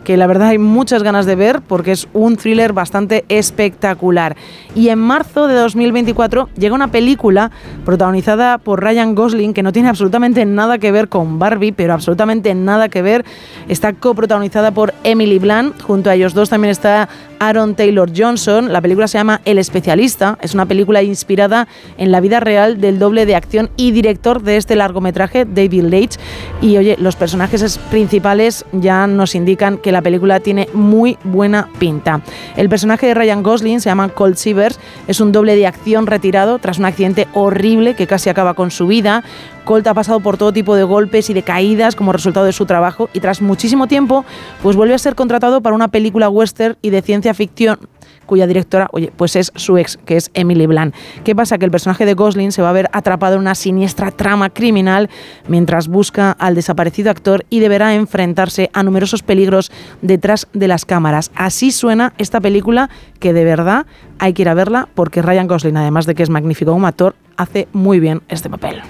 que 0.05 0.17
la 0.17 0.27
verdad 0.27 0.49
hay 0.49 0.59
muchas 0.59 1.03
ganas 1.03 1.27
de 1.27 1.35
ver 1.37 1.61
porque 1.61 1.93
es 1.93 2.09
un 2.13 2.37
thriller 2.37 2.73
bastante 2.73 3.25
espectacular. 3.29 4.37
Y 4.75 4.89
en 4.89 4.99
marzo 4.99 5.47
de 5.49 5.55
2024 5.55 6.49
llega 6.57 6.75
una 6.75 6.89
película 6.91 7.51
protagonizada 7.85 8.59
por 8.59 8.83
Ryan 8.83 9.15
Gosling 9.15 9.53
que 9.55 9.63
no 9.63 9.73
tiene 9.73 9.89
absolutamente 9.89 10.45
nada 10.45 10.79
que 10.79 10.91
ver 10.93 11.09
con 11.09 11.39
Barbie, 11.39 11.73
pero 11.73 11.93
absolutamente 11.95 12.55
nada 12.55 12.89
que 12.89 13.03
ver. 13.03 13.25
Está 13.69 13.93
coprotagonizada 13.93 14.71
por 14.73 14.93
Emily 15.05 15.39
Blunt, 15.39 15.81
junto 15.83 16.11
a 16.11 16.15
ellos 16.15 16.35
dos 16.35 16.49
también 16.51 16.71
está 16.73 17.09
Aaron 17.39 17.75
Taylor 17.75 18.11
Johnson. 18.17 18.73
La 18.73 18.81
película 18.81 19.09
se 19.09 19.19
llama 19.19 19.41
El 19.45 19.59
especialista, 19.59 20.39
es 20.43 20.55
una 20.55 20.67
película 20.67 21.03
inspirada 21.03 21.69
en 21.99 22.11
la 22.11 22.21
vida 22.21 22.41
real 22.41 22.81
del 22.81 22.99
doble 22.99 23.27
de 23.27 23.37
acción 23.37 23.71
y 23.77 23.91
director 23.93 24.43
de 24.43 24.57
este 24.57 24.75
largometraje, 24.77 25.45
David 25.45 25.85
Leitch. 25.85 26.17
Y 26.61 26.77
oye, 26.77 26.97
los 26.99 27.17
personajes 27.17 27.63
es- 27.63 27.79
principales 27.79 28.65
ya 28.73 29.07
nos 29.07 29.35
indican 29.35 29.77
que 29.79 29.92
la 29.93 30.03
película 30.03 30.41
tiene 30.41 30.69
muy 30.73 31.19
buena 31.25 31.69
pinta. 31.79 32.21
El 32.57 32.69
personaje 32.69 33.07
de 33.07 33.15
Ryan 33.15 33.43
Gosling 33.43 33.81
se 33.81 33.91
llama 33.91 34.09
Colt 34.09 34.37
Sievers, 34.37 34.79
es 35.07 35.21
un 35.21 35.33
doble 35.33 35.57
de 35.57 35.67
acción 35.67 36.07
retirado 36.07 36.59
tras 36.59 36.79
un 36.79 36.85
accidente 36.85 37.29
horrible 37.35 37.95
que 37.95 38.07
casi 38.07 38.31
acaba 38.31 38.55
con 38.55 38.71
su 38.71 38.87
vida. 38.87 39.23
Colt 39.65 39.87
ha 39.87 39.95
pasado 39.95 40.21
por 40.21 40.37
todo 40.37 40.53
tipo 40.53 40.75
de 40.75 40.83
golpes 40.83 41.31
y 41.31 41.35
de 41.35 41.43
caídas 41.43 41.95
como 41.95 42.13
resultado 42.13 42.47
de 42.47 42.53
su 42.53 42.67
trabajo 42.67 43.09
y 43.13 43.21
tras 43.21 43.41
muchísimo 43.41 43.87
tiempo 43.87 44.25
pues 44.63 44.77
vuelve 44.77 44.95
a 44.95 44.99
ser 44.99 45.15
contratado 45.15 45.61
para 45.61 45.77
una 45.77 45.89
película 45.89 46.29
western 46.29 46.77
y 46.83 46.91
de 46.91 47.03
ciencia 47.03 47.35
ficción 47.35 47.79
cuya 48.27 48.47
directora, 48.47 48.89
oye, 48.93 49.13
pues 49.17 49.37
es 49.37 49.53
su 49.55 49.79
ex, 49.79 49.99
que 50.05 50.17
es 50.17 50.31
Emily 50.35 50.67
Blunt. 50.67 50.95
¿Qué 51.25 51.35
pasa? 51.35 51.59
Que 51.59 51.65
el 51.65 51.71
personaje 51.71 52.07
de 52.07 52.15
Gosling 52.15 52.53
se 52.53 52.63
va 52.63 52.71
a 52.71 52.73
ver 52.73 52.89
atrapado 52.93 53.35
en 53.35 53.41
una 53.41 53.55
siniestra 53.55 54.11
trama 54.11 54.51
criminal 54.51 55.11
mientras 55.49 55.89
busca 55.89 56.33
al 56.33 56.55
desaparecido 56.55 57.11
actor 57.11 57.45
y 57.51 57.61
deberá 57.61 57.95
enfrentarse 57.95 58.71
a 58.73 58.83
numerosos 58.83 59.23
peligros 59.23 59.71
detrás 60.01 60.49
de 60.53 60.69
las 60.69 60.85
cámaras. 60.85 61.31
Así 61.35 61.73
suena 61.73 62.13
esta 62.19 62.41
película 62.41 62.91
que 63.19 63.33
de 63.33 63.45
verdad 63.45 63.87
hay 64.19 64.33
que 64.33 64.43
ir 64.43 64.49
a 64.49 64.55
verla 64.55 64.89
porque 64.95 65.23
Ryan 65.23 65.47
Gosling, 65.47 65.77
además 65.77 66.07
de 66.07 66.15
que 66.15 66.23
es 66.23 66.31
magnífico 66.31 66.73
como 66.73 66.87
actor, 66.87 67.15
hace 67.37 67.69
muy 67.73 68.01
bien 68.01 68.23
este 68.29 68.49
papel. 68.51 68.83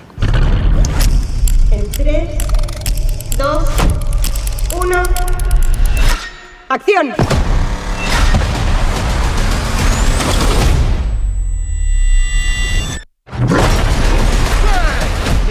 En 1.71 1.91
3, 1.91 2.29
2, 3.39 3.65
1. 4.85 5.03
¡Acción! 6.69 7.15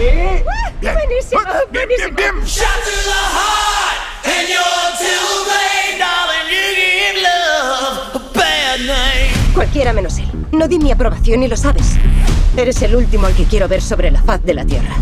Buenísimo, 0.02 1.40
buenísimo. 1.72 2.18
Cualquiera 9.54 9.92
menos 9.92 10.18
él. 10.18 10.26
No 10.50 10.66
di 10.66 10.78
mi 10.78 10.90
aprobación 10.90 11.42
y 11.42 11.48
lo 11.48 11.56
sabes. 11.56 11.96
Eres 12.56 12.82
el 12.82 12.96
último 12.96 13.26
al 13.26 13.34
que 13.34 13.44
quiero 13.44 13.68
ver 13.68 13.80
sobre 13.80 14.10
la 14.10 14.22
faz 14.22 14.42
de 14.42 14.54
la 14.54 14.64
Tierra. 14.64 14.94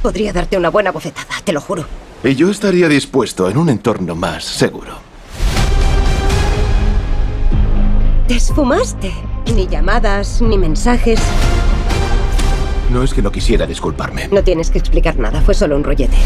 Podría 0.00 0.32
darte 0.32 0.56
una 0.56 0.70
buena 0.70 0.92
bofetada, 0.92 1.34
te 1.42 1.52
lo 1.52 1.60
juro. 1.60 1.84
Y 2.22 2.34
yo 2.34 2.50
estaría 2.50 2.88
dispuesto 2.88 3.50
en 3.50 3.56
un 3.56 3.68
entorno 3.68 4.14
más 4.14 4.44
seguro. 4.44 4.98
Te 8.28 8.36
esfumaste. 8.36 9.12
Ni 9.54 9.66
llamadas, 9.66 10.40
ni 10.40 10.56
mensajes. 10.56 11.20
No 12.90 13.02
es 13.02 13.14
que 13.14 13.22
no 13.22 13.32
quisiera 13.32 13.66
disculparme. 13.66 14.28
No 14.28 14.42
tienes 14.42 14.70
que 14.70 14.78
explicar 14.78 15.18
nada, 15.18 15.40
fue 15.40 15.54
solo 15.54 15.76
un 15.76 15.84
rollete. 15.84 16.16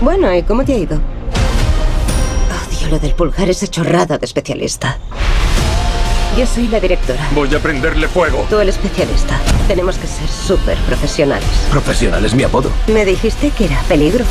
Bueno, 0.00 0.34
¿y 0.34 0.42
cómo 0.42 0.64
te 0.64 0.74
ha 0.74 0.78
ido? 0.78 0.98
Odio 2.68 2.88
lo 2.88 2.98
del 2.98 3.14
pulgar, 3.14 3.48
esa 3.50 3.66
chorrada 3.66 4.18
de 4.18 4.24
especialista. 4.24 4.98
Yo 6.38 6.46
soy 6.46 6.68
la 6.68 6.80
directora. 6.80 7.28
Voy 7.34 7.52
a 7.54 7.58
prenderle 7.58 8.08
fuego. 8.08 8.46
Tú 8.48 8.58
el 8.60 8.68
especialista. 8.68 9.38
Tenemos 9.68 9.96
que 9.98 10.06
ser 10.06 10.28
súper 10.28 10.78
profesionales. 10.78 11.48
Profesional 11.70 12.24
es 12.24 12.34
mi 12.34 12.44
apodo. 12.44 12.70
Me 12.86 13.04
dijiste 13.04 13.50
que 13.50 13.66
era 13.66 13.80
peligro. 13.88 14.24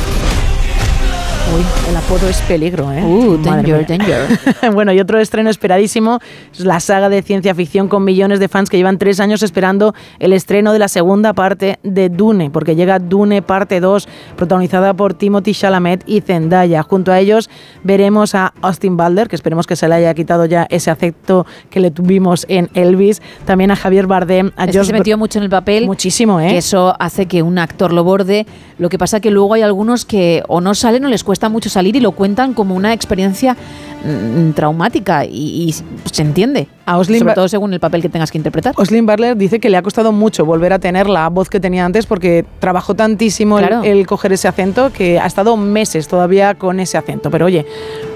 Uy, 1.52 1.64
el 1.88 1.96
apodo 1.96 2.28
es 2.28 2.40
peligro, 2.42 2.92
¿eh? 2.92 3.02
Uh, 3.02 3.36
danger, 3.42 3.84
mía. 3.98 4.70
bueno, 4.72 4.92
y 4.92 5.00
otro 5.00 5.18
estreno 5.18 5.50
esperadísimo 5.50 6.20
es 6.52 6.60
la 6.60 6.78
saga 6.78 7.08
de 7.08 7.22
ciencia 7.22 7.56
ficción 7.56 7.88
con 7.88 8.04
millones 8.04 8.38
de 8.38 8.46
fans 8.46 8.70
que 8.70 8.76
llevan 8.76 8.98
tres 8.98 9.18
años 9.18 9.42
esperando 9.42 9.92
el 10.20 10.32
estreno 10.32 10.72
de 10.72 10.78
la 10.78 10.86
segunda 10.86 11.32
parte 11.32 11.80
de 11.82 12.08
Dune, 12.08 12.50
porque 12.50 12.76
llega 12.76 13.00
Dune 13.00 13.42
parte 13.42 13.80
2, 13.80 14.06
protagonizada 14.36 14.94
por 14.94 15.14
Timothy 15.14 15.52
Chalamet 15.52 16.04
y 16.06 16.20
Zendaya. 16.20 16.84
Junto 16.84 17.10
a 17.10 17.18
ellos 17.18 17.50
veremos 17.82 18.36
a 18.36 18.52
Austin 18.62 18.96
Butler, 18.96 19.28
que 19.28 19.34
esperemos 19.34 19.66
que 19.66 19.74
se 19.74 19.88
le 19.88 19.96
haya 19.96 20.14
quitado 20.14 20.44
ya 20.44 20.68
ese 20.70 20.92
afecto 20.92 21.46
que 21.68 21.80
le 21.80 21.90
tuvimos 21.90 22.46
en 22.48 22.70
Elvis, 22.74 23.22
también 23.44 23.72
a 23.72 23.76
Javier 23.76 24.06
Bardem, 24.06 24.52
a 24.56 24.66
Es 24.66 24.70
que 24.70 24.78
Josh 24.78 24.86
se 24.86 24.92
metió 24.92 25.18
mucho 25.18 25.40
en 25.40 25.44
el 25.44 25.50
papel. 25.50 25.86
Muchísimo, 25.86 26.38
¿eh? 26.38 26.50
Que 26.50 26.58
eso 26.58 26.94
hace 27.00 27.26
que 27.26 27.42
un 27.42 27.58
actor 27.58 27.92
lo 27.92 28.04
borde. 28.04 28.46
Lo 28.78 28.88
que 28.88 28.98
pasa 28.98 29.18
que 29.18 29.32
luego 29.32 29.54
hay 29.54 29.62
algunos 29.62 30.04
que 30.04 30.44
o 30.46 30.60
no 30.60 30.74
salen 30.74 31.04
o 31.04 31.08
les 31.08 31.24
cuesta 31.24 31.29
mucho 31.48 31.70
salir 31.70 31.96
y 31.96 32.00
lo 32.00 32.12
cuentan 32.12 32.54
como 32.54 32.74
una 32.74 32.92
experiencia 32.92 33.56
mm, 34.04 34.52
traumática 34.52 35.24
y, 35.24 35.68
y 35.68 35.72
se 35.72 36.22
entiende. 36.22 36.68
A 36.90 36.98
Oslin 36.98 37.20
sobre 37.20 37.34
todo 37.34 37.46
según 37.46 37.72
el 37.72 37.78
papel 37.78 38.02
que 38.02 38.08
tengas 38.08 38.32
que 38.32 38.38
interpretar. 38.38 38.74
Oslin 38.76 39.06
Butler 39.06 39.36
dice 39.36 39.60
que 39.60 39.70
le 39.70 39.76
ha 39.76 39.82
costado 39.82 40.10
mucho 40.10 40.44
volver 40.44 40.72
a 40.72 40.80
tener 40.80 41.08
la 41.08 41.28
voz 41.28 41.48
que 41.48 41.60
tenía 41.60 41.84
antes 41.84 42.04
porque 42.04 42.44
trabajó 42.58 42.96
tantísimo 42.96 43.60
el, 43.60 44.06
coger 44.08 44.32
ese 44.32 44.48
acento 44.48 44.90
que 44.92 45.20
ha 45.20 45.26
estado 45.26 45.56
meses 45.56 46.08
todavía 46.08 46.56
con 46.56 46.80
ese 46.80 46.98
acento. 46.98 47.30
Pero 47.30 47.46
oye, 47.46 47.64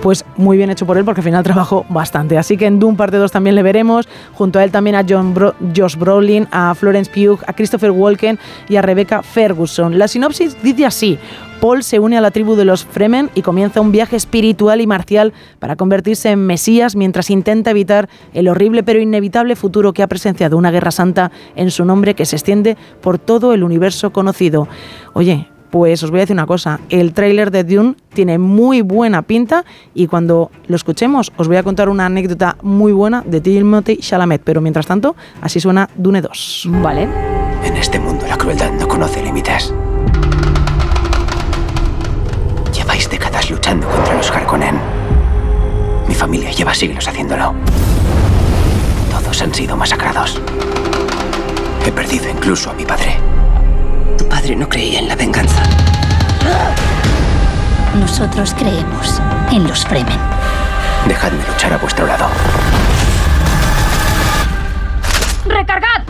pues 0.02 0.24
muy 0.36 0.56
bien 0.56 0.70
hecho 0.70 0.86
por 0.86 0.98
él 0.98 1.04
porque 1.04 1.20
al 1.20 1.24
final 1.24 1.44
trabajó 1.44 1.86
bastante. 1.88 2.36
Así 2.36 2.56
que 2.56 2.66
en 2.66 2.80
Doom 2.80 2.96
parte 2.96 3.16
2 3.16 3.30
también 3.30 3.54
le 3.54 3.62
veremos. 3.62 4.08
Junto 4.32 4.58
a 4.58 4.64
él 4.64 4.72
también 4.72 4.96
a 4.96 5.04
John 5.08 5.34
Bro- 5.34 5.54
Josh 5.76 5.94
Brolin, 5.94 6.48
a 6.50 6.74
Florence 6.74 7.08
Pugh, 7.12 7.38
a 7.46 7.52
Christopher 7.52 7.92
Walken 7.92 8.40
y 8.68 8.74
a 8.74 8.82
Rebecca 8.82 9.22
Ferguson. 9.22 10.00
La 10.00 10.08
sinopsis 10.08 10.60
dice 10.64 10.84
así. 10.84 11.16
Paul 11.60 11.82
se 11.82 11.98
une 11.98 12.18
a 12.18 12.20
la 12.20 12.30
tribu 12.30 12.56
de 12.56 12.66
los 12.66 12.84
Fremen 12.84 13.30
y 13.34 13.40
comienza 13.40 13.80
un 13.80 13.90
viaje 13.90 14.16
espiritual 14.16 14.82
y 14.82 14.86
marcial 14.86 15.32
para 15.60 15.76
convertirse 15.76 16.30
en 16.30 16.44
Mesías 16.44 16.94
mientras 16.94 17.30
intenta 17.30 17.70
evitar 17.70 18.10
el 18.34 18.48
horrible 18.48 18.63
pero 18.84 19.00
inevitable 19.00 19.56
futuro 19.56 19.92
que 19.92 20.02
ha 20.02 20.06
presenciado 20.06 20.56
una 20.56 20.70
guerra 20.70 20.90
santa 20.90 21.30
en 21.56 21.70
su 21.70 21.84
nombre 21.84 22.14
que 22.14 22.26
se 22.26 22.36
extiende 22.36 22.76
por 23.00 23.18
todo 23.18 23.54
el 23.54 23.62
universo 23.62 24.12
conocido. 24.12 24.68
Oye, 25.12 25.48
pues 25.74 26.02
os 26.04 26.10
voy 26.10 26.20
a 26.20 26.22
decir 26.22 26.34
una 26.34 26.46
cosa, 26.46 26.78
el 26.88 27.12
tráiler 27.14 27.50
de 27.50 27.64
Dune 27.64 27.96
tiene 28.12 28.38
muy 28.38 28.80
buena 28.80 29.22
pinta 29.22 29.64
y 29.92 30.06
cuando 30.06 30.52
lo 30.68 30.76
escuchemos 30.76 31.32
os 31.36 31.48
voy 31.48 31.56
a 31.56 31.64
contar 31.64 31.88
una 31.88 32.06
anécdota 32.06 32.56
muy 32.62 32.92
buena 32.92 33.22
de 33.26 33.40
Timothy 33.40 33.96
Chalamet, 33.96 34.42
pero 34.44 34.60
mientras 34.60 34.86
tanto, 34.86 35.16
así 35.40 35.58
suena 35.58 35.90
Dune 35.96 36.22
2. 36.22 36.68
Vale. 36.80 37.08
En 37.64 37.76
este 37.76 37.98
mundo 37.98 38.24
la 38.28 38.38
crueldad 38.38 38.70
no 38.72 38.86
conoce 38.86 39.20
límites. 39.20 39.74
Lleváis 42.72 43.10
décadas 43.10 43.50
luchando 43.50 43.88
contra 43.88 44.16
los 44.16 44.30
Harkonnen. 44.30 44.78
Mi 46.06 46.14
familia 46.14 46.52
lleva 46.52 46.72
siglos 46.72 47.08
haciéndolo. 47.08 47.52
Todos 49.34 49.48
han 49.48 49.54
sido 49.54 49.76
masacrados. 49.76 50.40
He 51.84 51.90
perdido 51.90 52.28
incluso 52.28 52.70
a 52.70 52.72
mi 52.72 52.84
padre. 52.84 53.16
Tu 54.16 54.28
padre 54.28 54.54
no 54.54 54.68
creía 54.68 55.00
en 55.00 55.08
la 55.08 55.16
venganza. 55.16 55.60
Nosotros 57.98 58.54
creemos 58.56 59.20
en 59.50 59.66
los 59.66 59.84
Fremen. 59.84 60.20
Dejadme 61.08 61.42
luchar 61.48 61.72
a 61.72 61.78
vuestro 61.78 62.06
lado. 62.06 62.28
¡Recargad! 65.46 66.04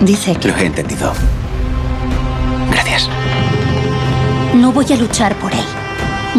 Dice 0.00 0.36
que 0.36 0.46
Lo 0.46 0.56
he 0.56 0.66
entendido. 0.66 1.12
Gracias. 2.70 3.10
No 4.54 4.72
voy 4.72 4.86
a 4.92 4.96
luchar 4.96 5.36
por 5.36 5.52
él. 5.52 5.64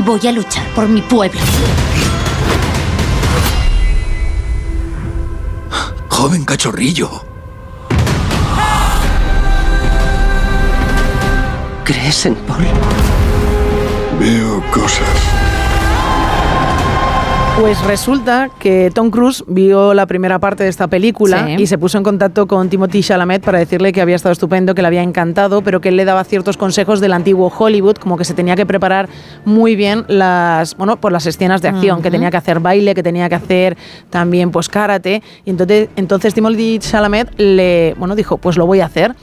Voy 0.03 0.25
a 0.27 0.31
luchar 0.31 0.65
por 0.73 0.87
mi 0.87 1.01
pueblo. 1.01 1.39
Joven 6.09 6.45
cachorrillo. 6.45 7.25
¿Crees 11.83 12.25
en 12.25 12.35
Paul? 12.35 12.65
Veo 14.19 14.63
cosas. 14.71 15.50
Pues 17.59 17.79
resulta 17.85 18.49
que 18.59 18.89
Tom 18.93 19.11
Cruise 19.11 19.43
vio 19.45 19.93
la 19.93 20.07
primera 20.07 20.39
parte 20.39 20.63
de 20.63 20.69
esta 20.69 20.87
película 20.87 21.45
Sí. 21.45 21.55
y 21.63 21.67
se 21.67 21.77
puso 21.77 21.97
en 21.97 22.03
contacto 22.03 22.47
con 22.47 22.69
Timothy 22.69 23.03
Chalamet 23.03 23.43
para 23.43 23.59
decirle 23.59 23.91
que 23.91 24.01
había 24.01 24.15
estado 24.15 24.33
estupendo, 24.33 24.73
que 24.73 24.81
le 24.81 24.87
había 24.87 25.03
encantado, 25.03 25.61
pero 25.61 25.79
que 25.79 25.89
él 25.89 25.95
le 25.97 26.05
daba 26.05 26.23
ciertos 26.23 26.57
consejos 26.57 27.01
del 27.01 27.13
antiguo 27.13 27.51
Hollywood, 27.55 27.97
como 27.97 28.17
que 28.17 28.25
se 28.25 28.33
tenía 28.33 28.55
que 28.55 28.65
preparar 28.65 29.09
muy 29.45 29.75
bien 29.75 30.05
las, 30.07 30.75
bueno, 30.75 30.97
por 30.99 31.11
las 31.11 31.27
escenas 31.27 31.61
de 31.61 31.67
acción, 31.67 32.01
que 32.01 32.09
tenía 32.09 32.31
que 32.31 32.37
hacer 32.37 32.61
baile, 32.61 32.95
que 32.95 33.03
tenía 33.03 33.29
que 33.29 33.35
hacer 33.35 33.77
también 34.09 34.49
pues 34.49 34.67
karate, 34.67 35.21
y 35.45 35.49
entonces 35.51 35.89
entonces 35.97 36.33
Timothy 36.33 36.79
Chalamet 36.79 37.29
le, 37.37 37.95
bueno, 37.99 38.15
dijo, 38.15 38.37
pues 38.37 38.57
lo 38.57 38.65
voy 38.65 38.79
a 38.79 38.85
hacer. 38.85 39.13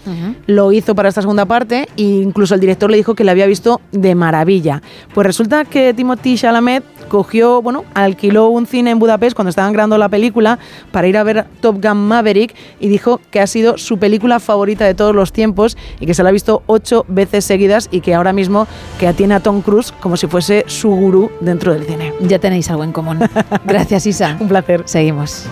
Lo 0.47 0.71
hizo 0.71 0.95
para 0.95 1.09
esta 1.09 1.23
segunda 1.23 1.45
parte 1.47 1.89
e 1.97 2.03
incluso 2.03 2.55
el 2.55 2.61
director 2.61 2.91
le 2.91 2.99
dijo 2.99 3.15
que 3.15 3.25
le 3.25 3.33
había 3.33 3.47
visto 3.47 3.81
de 3.91 4.15
maravilla. 4.15 4.81
Pues 5.13 5.27
resulta 5.27 5.65
que 5.65 5.93
Timothy 5.93 6.37
Chalamet 6.37 6.85
cogió, 7.09 7.63
bueno, 7.63 7.85
alquiló 7.95 8.49
un 8.49 8.67
cine 8.67 8.91
en 8.91 8.99
Budapest 8.99 9.35
cuando 9.35 9.51
estaban 9.51 9.73
grabando 9.73 9.99
la 9.99 10.09
película 10.09 10.59
para 10.93 11.09
ir 11.09 11.17
a 11.17 11.23
ver 11.23 11.47
Top 11.61 11.83
Gun 11.83 12.09
Maverick 12.09 12.55
y 12.81 12.89
dijo 12.89 13.21
que 13.31 13.41
ha 13.41 13.47
sido 13.47 13.79
su 13.79 13.99
película 13.99 14.41
favorita 14.41 14.85
de 14.85 14.95
todos 14.95 15.15
los 15.15 15.33
tiempos 15.33 15.77
y 16.01 16.07
que 16.07 16.15
se 16.15 16.23
la 16.23 16.29
ha 16.29 16.33
visto 16.33 16.63
ocho 16.67 17.05
veces 17.09 17.45
seguidas 17.45 17.89
y 17.91 18.01
que 18.01 18.15
ahora 18.15 18.33
mismo 18.33 18.67
que 18.99 19.13
tiene 19.13 19.35
a 19.35 19.41
Tom 19.41 19.63
Cruise 19.63 19.93
como 20.01 20.17
si 20.17 20.27
fuese 20.27 20.65
su 20.67 20.91
gurú 20.91 21.31
dentro 21.41 21.73
del 21.73 21.85
cine. 21.85 22.13
Ya 22.21 22.39
tenéis 22.39 22.71
algo 22.71 22.85
en 22.85 22.93
común. 22.93 23.19
Gracias, 23.65 24.07
Isa. 24.07 24.37
Un 24.41 24.49
placer. 24.49 24.83
Seguimos. 24.87 25.47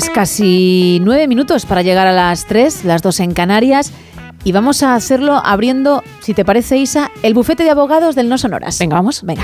Pues 0.00 0.08
casi 0.08 0.98
nueve 1.02 1.28
minutos 1.28 1.66
para 1.66 1.82
llegar 1.82 2.06
a 2.06 2.12
las 2.12 2.46
tres, 2.46 2.86
las 2.86 3.02
dos 3.02 3.20
en 3.20 3.34
Canarias. 3.34 3.92
Y 4.44 4.52
vamos 4.52 4.82
a 4.82 4.94
hacerlo 4.94 5.42
abriendo, 5.44 6.02
si 6.20 6.32
te 6.32 6.42
parece, 6.42 6.78
Isa, 6.78 7.10
el 7.22 7.34
bufete 7.34 7.64
de 7.64 7.70
abogados 7.70 8.14
del 8.14 8.30
No 8.30 8.38
Sonoras. 8.38 8.78
Venga, 8.78 8.96
vamos. 8.96 9.22
Venga. 9.22 9.42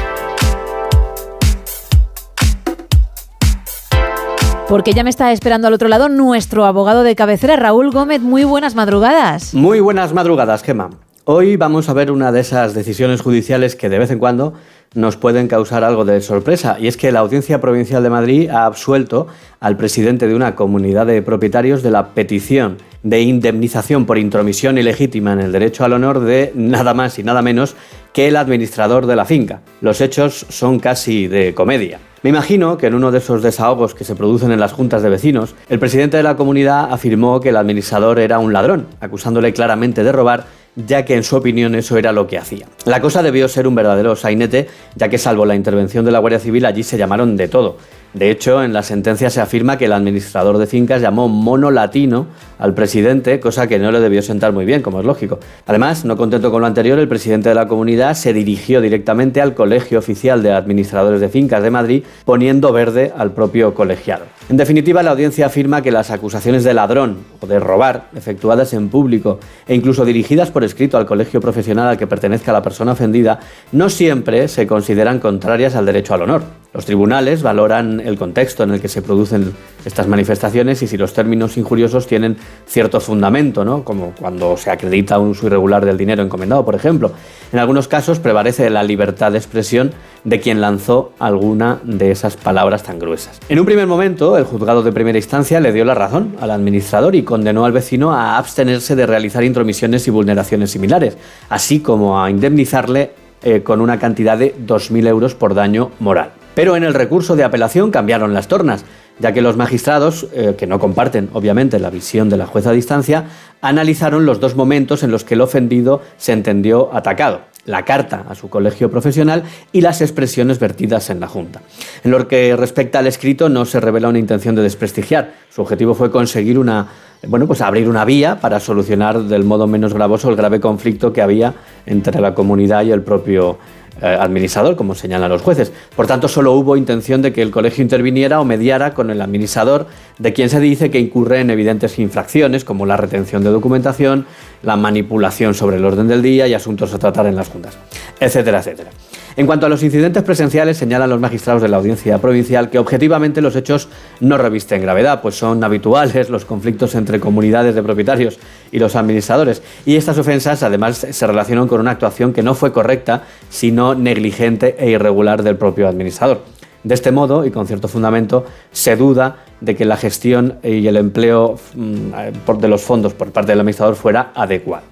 Porque 4.67 4.95
ya 4.95 5.05
me 5.05 5.11
está 5.11 5.31
esperando 5.31 5.69
al 5.69 5.75
otro 5.75 5.89
lado 5.89 6.09
nuestro 6.09 6.65
abogado 6.65 7.03
de 7.03 7.15
cabecera, 7.15 7.57
Raúl 7.57 7.91
Gómez. 7.91 8.23
Muy 8.23 8.45
buenas 8.45 8.75
madrugadas. 8.75 9.53
Muy 9.53 9.81
buenas 9.81 10.15
madrugadas, 10.15 10.63
Gema. 10.63 10.89
Hoy 11.27 11.57
vamos 11.57 11.91
a 11.91 11.93
ver 11.93 12.11
una 12.11 12.33
de 12.33 12.41
esas 12.41 12.73
decisiones 12.73 13.21
judiciales 13.21 13.77
que 13.77 13.91
de 13.91 13.99
vez 13.99 14.11
en 14.11 14.21
cuando 14.21 14.55
nos 14.95 15.17
pueden 15.17 15.49
causar 15.49 15.85
algo 15.85 16.05
de 16.05 16.21
sorpresa, 16.21 16.77
y 16.81 16.87
es 16.87 16.97
que 16.97 17.13
la 17.13 17.21
Audiencia 17.21 17.61
Provincial 17.61 18.03
de 18.03 18.11
Madrid 18.11 18.51
ha 18.51 18.67
absuelto 18.67 19.27
al 19.61 19.77
presidente 19.77 20.27
de 20.27 20.35
una 20.35 20.55
comunidad 20.55 21.07
de 21.07 21.23
propietarios 21.23 21.83
de 21.83 21.91
la 21.91 22.09
petición 22.09 22.79
de 23.03 23.21
indemnización 23.21 24.05
por 24.05 24.19
intromisión 24.19 24.79
ilegítima 24.79 25.33
en 25.33 25.41
el 25.41 25.53
derecho 25.53 25.85
al 25.85 25.93
honor 25.93 26.21
de 26.21 26.53
nada 26.55 26.93
más 26.93 27.19
y 27.19 27.23
nada 27.23 27.41
menos 27.41 27.77
que 28.13 28.29
el 28.29 28.37
administrador 28.37 29.07
de 29.07 29.17
la 29.17 29.25
finca. 29.25 29.61
Los 29.81 30.01
hechos 30.01 30.47
son 30.49 30.81
casi 30.81 31.29
de 31.29 31.55
comedia. 31.55 32.01
Me 32.23 32.31
imagino 32.31 32.77
que 32.77 32.87
en 32.87 32.95
uno 32.95 33.13
de 33.13 33.19
esos 33.19 33.43
desahogos 33.43 33.95
que 33.95 34.03
se 34.03 34.17
producen 34.17 34.51
en 34.51 34.59
las 34.59 34.73
juntas 34.73 35.03
de 35.03 35.11
vecinos, 35.11 35.55
el 35.69 35.79
presidente 35.79 36.17
de 36.17 36.25
la 36.25 36.37
comunidad 36.37 36.93
afirmó 36.93 37.41
que 37.41 37.51
el 37.51 37.57
administrador 37.57 38.19
era 38.19 38.41
un 38.41 38.53
ladrón, 38.53 38.87
acusándole 39.01 39.53
claramente 39.53 40.03
de 40.03 40.11
robar 40.11 40.47
ya 40.77 41.05
que 41.05 41.15
en 41.15 41.25
su 41.25 41.37
opinión 41.37 41.75
eso 41.75 41.97
era 41.97 42.13
lo 42.13 42.27
que 42.27 42.39
hacía. 42.39 42.67
La 42.85 43.01
cosa 43.01 43.23
debió 43.23 43.49
ser 43.49 43.67
un 43.67 43.75
verdadero 43.75 44.15
sainete, 44.15 44.69
ya 44.95 45.09
que 45.09 45.19
salvo 45.19 45.47
la 45.47 45.57
intervención 45.57 46.05
de 46.05 46.13
la 46.13 46.19
Guardia 46.19 46.39
Civil 46.39 46.67
allí 46.67 46.83
se 46.83 46.99
llamaron 46.99 47.37
de 47.37 47.49
todo. 47.49 47.79
De 48.17 48.31
hecho, 48.31 48.63
en 48.63 48.73
la 48.73 48.83
sentencia 48.83 49.29
se 49.29 49.43
afirma 49.43 49.77
que 49.77 49.85
el 49.85 49.93
administrador 49.93 50.57
de 50.57 50.67
fincas 50.67 51.03
llamó 51.03 51.29
mono 51.29 51.71
latino 51.71 52.29
al 52.59 52.73
presidente, 52.73 53.41
cosa 53.41 53.67
que 53.67 53.79
no 53.79 53.93
le 53.93 54.01
debió 54.01 54.23
sentar 54.23 54.55
muy 54.55 54.65
bien, 54.65 54.81
como 54.81 55.01
es 55.01 55.05
lógico. 55.05 55.39
Además, 55.67 56.07
no 56.07 56.17
contento 56.17 56.51
con 56.51 56.63
lo 56.63 56.67
anterior, 56.67 56.99
el 56.99 57.09
presidente 57.09 57.51
de 57.51 57.55
la 57.55 57.69
comunidad 57.69 58.15
se 58.15 58.33
dirigió 58.33 58.81
directamente 58.81 59.43
al 59.43 59.53
Colegio 59.53 59.99
Oficial 59.99 60.43
de 60.43 60.53
Administradores 60.53 61.21
de 61.21 61.29
Fincas 61.29 61.63
de 61.63 61.71
Madrid, 61.71 62.05
poniendo 62.25 62.73
verde 62.73 63.13
al 63.15 63.33
propio 63.33 63.75
colegiado. 63.75 64.25
En 64.49 64.57
definitiva, 64.57 65.03
la 65.03 65.11
audiencia 65.11 65.45
afirma 65.45 65.83
que 65.83 65.93
las 65.93 66.11
acusaciones 66.11 66.65
de 66.65 66.73
ladrón 66.73 67.19
o 67.41 67.47
de 67.47 67.61
robar, 67.61 68.09
efectuadas 68.17 68.73
en 68.73 68.89
público 68.89 69.41
e 69.69 69.75
incluso 69.75 70.07
dirigidas 70.07 70.51
por 70.51 70.65
escrito 70.65 70.97
al 70.97 71.05
colegio 71.05 71.43
profesional 71.43 71.89
al 71.89 71.99
que 71.99 72.07
pertenezca 72.07 72.51
la 72.51 72.63
persona 72.63 72.93
ofendida, 72.93 73.41
no 73.73 73.91
siempre 73.91 74.49
se 74.49 74.67
consideran 74.67 75.19
contrarias 75.19 75.75
al 75.75 75.85
derecho 75.85 76.15
al 76.15 76.23
honor. 76.23 76.66
Los 76.77 76.85
tribunales 76.85 77.43
valoran 77.43 78.01
el 78.01 78.19
contexto 78.19 78.63
en 78.63 78.73
el 78.73 78.83
que 78.83 78.89
se 78.89 79.01
producen 79.01 79.55
estas 79.87 80.09
manifestaciones 80.09 80.83
y 80.83 80.87
si 80.87 80.99
los 80.99 81.15
términos 81.15 81.57
injuriosos 81.57 82.07
tienen 82.07 82.37
cierto 82.67 83.01
fundamento, 83.01 83.65
¿no? 83.65 83.83
como 83.83 84.13
cuando 84.13 84.59
se 84.59 84.71
acredita 84.71 85.19
un 85.19 85.31
uso 85.31 85.47
irregular 85.47 85.87
del 85.87 85.97
dinero 85.97 86.23
encomendado, 86.23 86.67
por 86.67 86.75
ejemplo. 86.75 87.13
En 87.51 87.61
algunos 87.61 87.89
casos 87.89 88.19
prevalece 88.19 88.69
la 88.69 88.83
libertad 88.83 89.33
de 89.33 89.39
expresión 89.39 89.93
de 90.25 90.39
quien 90.39 90.61
lanzó 90.61 91.13
alguna 91.19 91.81
de 91.83 92.11
esas 92.11 92.37
palabras 92.37 92.83
tan 92.83 92.99
gruesas. 92.99 93.41
En 93.49 93.59
un 93.59 93.65
primer 93.65 93.87
momento, 93.87 94.37
el 94.37 94.45
juzgado 94.45 94.83
de 94.83 94.93
primera 94.93 95.17
instancia 95.17 95.61
le 95.61 95.73
dio 95.73 95.87
la 95.87 95.95
razón 95.95 96.37
al 96.43 96.51
administrador 96.51 97.15
y 97.15 97.23
condenó 97.23 97.65
al 97.65 97.73
vecino 97.73 98.13
a 98.13 98.37
abstenerse 98.37 98.95
de 98.95 99.07
realizar 99.07 99.43
intromisiones 99.45 100.07
y 100.09 100.11
vulneraciones 100.11 100.73
similares, 100.73 101.17
así 101.49 101.81
como 101.81 102.23
a 102.23 102.29
indemnizarle 102.29 103.13
eh, 103.43 103.63
con 103.63 103.81
una 103.81 103.99
cantidad 103.99 104.37
de 104.37 104.55
2.000 104.55 105.07
euros 105.07 105.35
por 105.35 105.55
daño 105.55 105.91
moral. 106.01 106.33
Pero 106.57 106.75
en 106.75 106.85
el 106.85 106.95
recurso 106.95 107.37
de 107.37 107.45
apelación 107.45 107.91
cambiaron 107.91 108.33
las 108.33 108.49
tornas, 108.49 108.87
ya 109.19 109.33
que 109.33 109.43
los 109.43 109.59
magistrados, 109.59 110.27
eh, 110.33 110.55
que 110.57 110.67
no 110.67 110.79
comparten 110.79 111.29
obviamente 111.35 111.79
la 111.79 111.91
visión 111.91 112.31
de 112.31 112.39
la 112.39 112.47
jueza 112.47 112.71
a 112.71 112.73
distancia, 112.73 113.25
analizaron 113.61 114.25
los 114.25 114.41
dos 114.41 114.57
momentos 114.57 115.03
en 115.03 115.11
los 115.11 115.23
que 115.23 115.35
el 115.35 115.43
ofendido 115.43 116.01
se 116.17 116.33
entendió 116.33 116.95
atacado 116.95 117.43
la 117.67 117.85
carta 117.85 118.25
a 118.29 118.35
su 118.35 118.49
colegio 118.49 118.91
profesional 118.91 119.43
y 119.73 119.83
las 119.83 120.01
expresiones 120.01 120.59
vertidas 120.59 121.11
en 121.11 121.21
la 121.21 121.29
Junta. 121.29 121.61
En 122.05 122.11
lo 122.11 122.27
que 122.27 122.57
respecta 122.57 123.01
al 123.01 123.07
escrito 123.07 123.49
no 123.49 123.67
se 123.67 123.81
revela 123.81 124.09
una 124.09 124.19
intención 124.19 124.55
de 124.55 124.63
desprestigiar. 124.63 125.33
Su 125.51 125.63
objetivo 125.63 125.95
fue 125.95 126.11
conseguir 126.11 126.59
una, 126.59 126.87
bueno, 127.27 127.47
pues 127.47 127.61
abrir 127.61 127.89
una 127.89 128.05
vía 128.05 128.41
para 128.41 128.61
solucionar 128.61 129.21
del 129.25 129.45
modo 129.45 129.67
menos 129.67 129.93
gravoso 129.93 130.31
el 130.31 130.37
grave 130.37 130.61
conflicto 130.61 131.13
que 131.13 131.23
había 131.23 131.55
entre 131.85 132.21
la 132.21 132.35
comunidad 132.35 132.85
y 132.85 132.93
el 132.93 133.03
propio 133.03 133.59
administrador, 134.01 134.77
como 134.77 134.95
señalan 134.95 135.31
los 135.31 135.43
jueces. 135.43 135.73
Por 135.95 136.07
tanto, 136.07 136.29
solo 136.29 136.53
hubo 136.53 136.77
intención 136.77 137.23
de 137.23 137.33
que 137.33 137.43
el 137.43 137.51
colegio 137.51 137.83
interviniera 137.83 138.41
o 138.41 138.45
mediara 138.45 138.95
con 138.95 139.11
el 139.11 139.21
administrador, 139.21 139.87
de 140.19 140.33
quien 140.33 140.51
se 140.51 140.61
dice 140.61 140.91
que 140.91 141.01
incurre 141.01 141.41
en 141.41 141.51
evidentes 141.51 141.99
infracciones, 141.99 142.65
como 142.65 142.87
la 142.87 142.97
retención 142.97 143.43
de 143.43 143.51
documentación, 143.51 144.27
la 144.63 144.77
manipulación 144.77 145.55
sobre 145.55 145.77
el 145.77 145.85
orden 145.85 146.09
del 146.09 146.23
día 146.23 146.47
y 146.47 146.55
asuntos 146.55 146.93
a 146.95 146.99
tratar 146.99 147.27
en 147.27 147.37
las 147.37 147.49
juntas, 147.49 147.77
etcétera, 148.21 148.59
etcétera. 148.59 148.91
En 149.39 149.45
cuanto 149.47 149.67
a 149.67 149.69
los 149.69 149.83
incidentes 149.83 150.23
presenciales, 150.23 150.79
señalan 150.79 151.11
los 151.11 151.21
magistrados 151.21 151.61
de 151.61 151.69
la 151.69 151.77
audiencia 151.77 152.17
provincial 152.19 152.71
que 152.71 152.79
objetivamente 152.79 153.43
los 153.43 153.55
hechos 153.55 153.89
no 154.21 154.39
revisten 154.39 154.81
gravedad, 154.81 155.21
pues 155.21 155.35
son 155.35 155.63
habituales 155.63 156.31
los 156.31 156.47
conflictos 156.47 156.95
entre 156.95 157.21
comunidades 157.21 157.75
de 157.75 157.83
propietarios 157.83 158.39
y 158.73 158.79
los 158.79 158.97
administradores. 158.97 159.63
Y 159.85 159.97
estas 159.97 160.17
ofensas 160.17 160.63
además 160.63 161.07
se 161.11 161.27
relacionan 161.27 161.69
con 161.69 161.81
una 161.81 161.91
actuación 161.91 162.33
que 162.33 162.43
no 162.43 162.55
fue 162.55 162.73
correcta, 162.73 163.25
sino 163.51 163.95
negligente 163.95 164.75
e 164.79 164.89
irregular 164.89 165.43
del 165.43 165.57
propio 165.57 165.87
administrador. 165.87 166.41
De 166.83 166.95
este 166.95 167.13
modo, 167.13 167.45
y 167.45 167.51
con 167.51 167.67
cierto 167.67 167.89
fundamento, 167.89 168.47
se 168.73 168.97
duda 168.97 169.45
de 169.61 169.75
que 169.77 169.85
la 169.85 169.99
gestión 169.99 170.55
y 170.63 170.87
el 170.87 170.97
empleo 170.97 171.59
mm, 171.75 172.11
por- 172.47 172.59
de 172.59 172.69
los 172.69 172.81
fondos 172.81 173.13
por 173.13 173.33
parte 173.33 173.53
del 173.53 173.61
administrador 173.61 173.97
fuera 173.97 174.31
adecuado. 174.35 174.85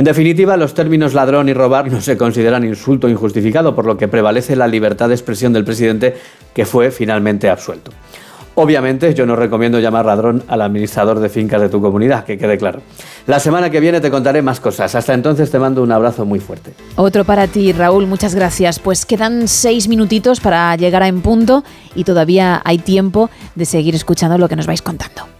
En 0.00 0.04
definitiva, 0.04 0.56
los 0.56 0.72
términos 0.72 1.12
ladrón 1.12 1.50
y 1.50 1.52
robar 1.52 1.92
no 1.92 2.00
se 2.00 2.16
consideran 2.16 2.64
insulto 2.64 3.06
injustificado, 3.06 3.74
por 3.74 3.84
lo 3.84 3.98
que 3.98 4.08
prevalece 4.08 4.56
la 4.56 4.66
libertad 4.66 5.08
de 5.08 5.14
expresión 5.14 5.52
del 5.52 5.62
presidente, 5.62 6.16
que 6.54 6.64
fue 6.64 6.90
finalmente 6.90 7.50
absuelto. 7.50 7.90
Obviamente, 8.54 9.12
yo 9.12 9.26
no 9.26 9.36
recomiendo 9.36 9.78
llamar 9.78 10.06
ladrón 10.06 10.42
al 10.48 10.62
administrador 10.62 11.20
de 11.20 11.28
fincas 11.28 11.60
de 11.60 11.68
tu 11.68 11.82
comunidad, 11.82 12.24
que 12.24 12.38
quede 12.38 12.56
claro. 12.56 12.80
La 13.26 13.40
semana 13.40 13.68
que 13.68 13.78
viene 13.78 14.00
te 14.00 14.10
contaré 14.10 14.40
más 14.40 14.58
cosas. 14.58 14.94
Hasta 14.94 15.12
entonces 15.12 15.50
te 15.50 15.58
mando 15.58 15.82
un 15.82 15.92
abrazo 15.92 16.24
muy 16.24 16.40
fuerte. 16.40 16.72
Otro 16.96 17.26
para 17.26 17.46
ti, 17.46 17.72
Raúl, 17.72 18.06
muchas 18.06 18.34
gracias. 18.34 18.78
Pues 18.78 19.04
quedan 19.04 19.48
seis 19.48 19.86
minutitos 19.86 20.40
para 20.40 20.74
llegar 20.76 21.02
a 21.02 21.08
En 21.08 21.20
Punto 21.20 21.62
y 21.94 22.04
todavía 22.04 22.62
hay 22.64 22.78
tiempo 22.78 23.28
de 23.54 23.66
seguir 23.66 23.94
escuchando 23.94 24.38
lo 24.38 24.48
que 24.48 24.56
nos 24.56 24.66
vais 24.66 24.80
contando. 24.80 25.39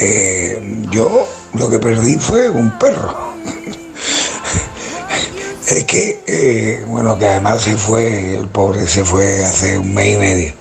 Eh, 0.00 0.84
yo 0.90 1.26
lo 1.54 1.70
que 1.70 1.78
perdí 1.78 2.16
fue 2.16 2.50
un 2.50 2.76
perro. 2.78 3.34
es 5.66 5.84
que, 5.84 6.22
eh, 6.26 6.84
bueno, 6.86 7.18
que 7.18 7.26
además 7.26 7.62
se 7.62 7.76
fue, 7.76 8.36
el 8.36 8.48
pobre 8.48 8.86
se 8.86 9.04
fue 9.04 9.44
hace 9.44 9.78
un 9.78 9.94
mes 9.94 10.14
y 10.14 10.18
medio. 10.18 10.52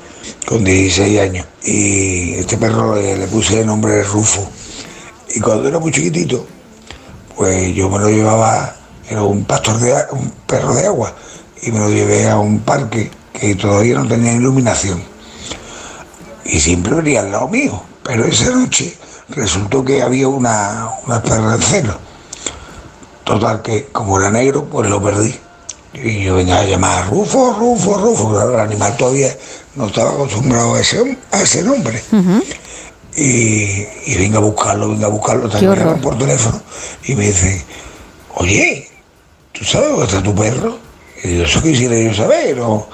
con 0.45 0.64
16 0.64 1.20
años. 1.20 1.45
Y 1.64 2.36
este 2.36 2.58
perro 2.58 2.95
le, 2.95 3.18
le 3.18 3.28
puse 3.28 3.62
el 3.62 3.66
nombre 3.66 3.94
de 3.94 4.04
Rufo. 4.04 4.48
Y 5.36 5.40
cuando 5.40 5.68
era 5.68 5.80
muy 5.80 5.91
chiquitito, 5.91 6.45
pues 7.36 7.74
yo 7.76 7.90
me 7.90 7.99
lo 7.99 8.10
llevaba, 8.10 8.76
era 9.10 9.24
un 9.24 9.44
pastor 9.44 9.80
de 9.80 9.94
un 10.12 10.32
perro 10.45 10.74
de 10.76 10.86
agua, 10.86 11.14
y 11.62 11.72
me 11.72 11.80
lo 11.80 11.90
llevé 11.90 12.30
a 12.30 12.38
un 12.38 12.60
parque 12.60 13.12
que 13.34 13.56
todavía 13.56 13.95
no 13.95 14.08
tenía 14.08 14.34
iluminación. 14.34 15.04
Y 16.45 16.60
siempre 16.60 16.95
venía 16.95 17.22
al 17.22 17.32
lado 17.32 17.48
mío. 17.49 17.82
Pero 18.08 18.26
esa 18.26 18.52
noche 18.52 18.98
resultó 19.30 19.84
que 19.84 20.02
había 20.02 20.30
una, 20.30 20.90
una 21.06 21.22
perra 21.22 21.56
en 21.56 21.62
celo. 21.62 21.98
Total 23.26 23.62
que 23.62 23.88
como 23.88 24.18
era 24.20 24.32
negro, 24.32 24.64
pues 24.64 24.90
lo 24.90 25.04
perdí. 25.04 25.36
Y 25.94 26.24
yo 26.24 26.36
venía 26.36 26.60
a 26.60 26.64
llamar 26.64 27.10
Rufo, 27.10 27.54
Rufo, 27.60 27.98
Rufo. 27.98 28.32
Claro, 28.32 28.54
el 28.54 28.60
animal 28.62 28.96
todavía 28.96 29.36
no 29.76 29.88
estaba 29.88 30.12
acostumbrado 30.12 30.76
a 30.76 30.80
ese, 30.80 31.18
a 31.32 31.42
ese 31.42 31.64
nombre. 31.64 32.02
Y, 33.18 33.86
y 34.06 34.18
venga 34.18 34.38
a 34.38 34.42
buscarlo, 34.42 34.90
venga 34.90 35.08
a 35.08 35.10
buscarlo. 35.10 35.50
También 35.50 36.00
por 36.02 36.18
teléfono 36.18 36.62
y 37.04 37.16
me 37.16 37.28
dice, 37.28 37.66
oye, 38.36 38.88
¿tú 39.52 39.66
sabes 39.66 39.90
dónde 39.90 40.06
está 40.06 40.24
tu 40.24 40.34
perro? 40.34 40.78
Y 41.24 41.28
digo, 41.30 41.44
eso 41.44 41.62
quisiera 41.62 41.98
yo 42.00 42.14
saber. 42.14 42.60
O, 42.62 42.88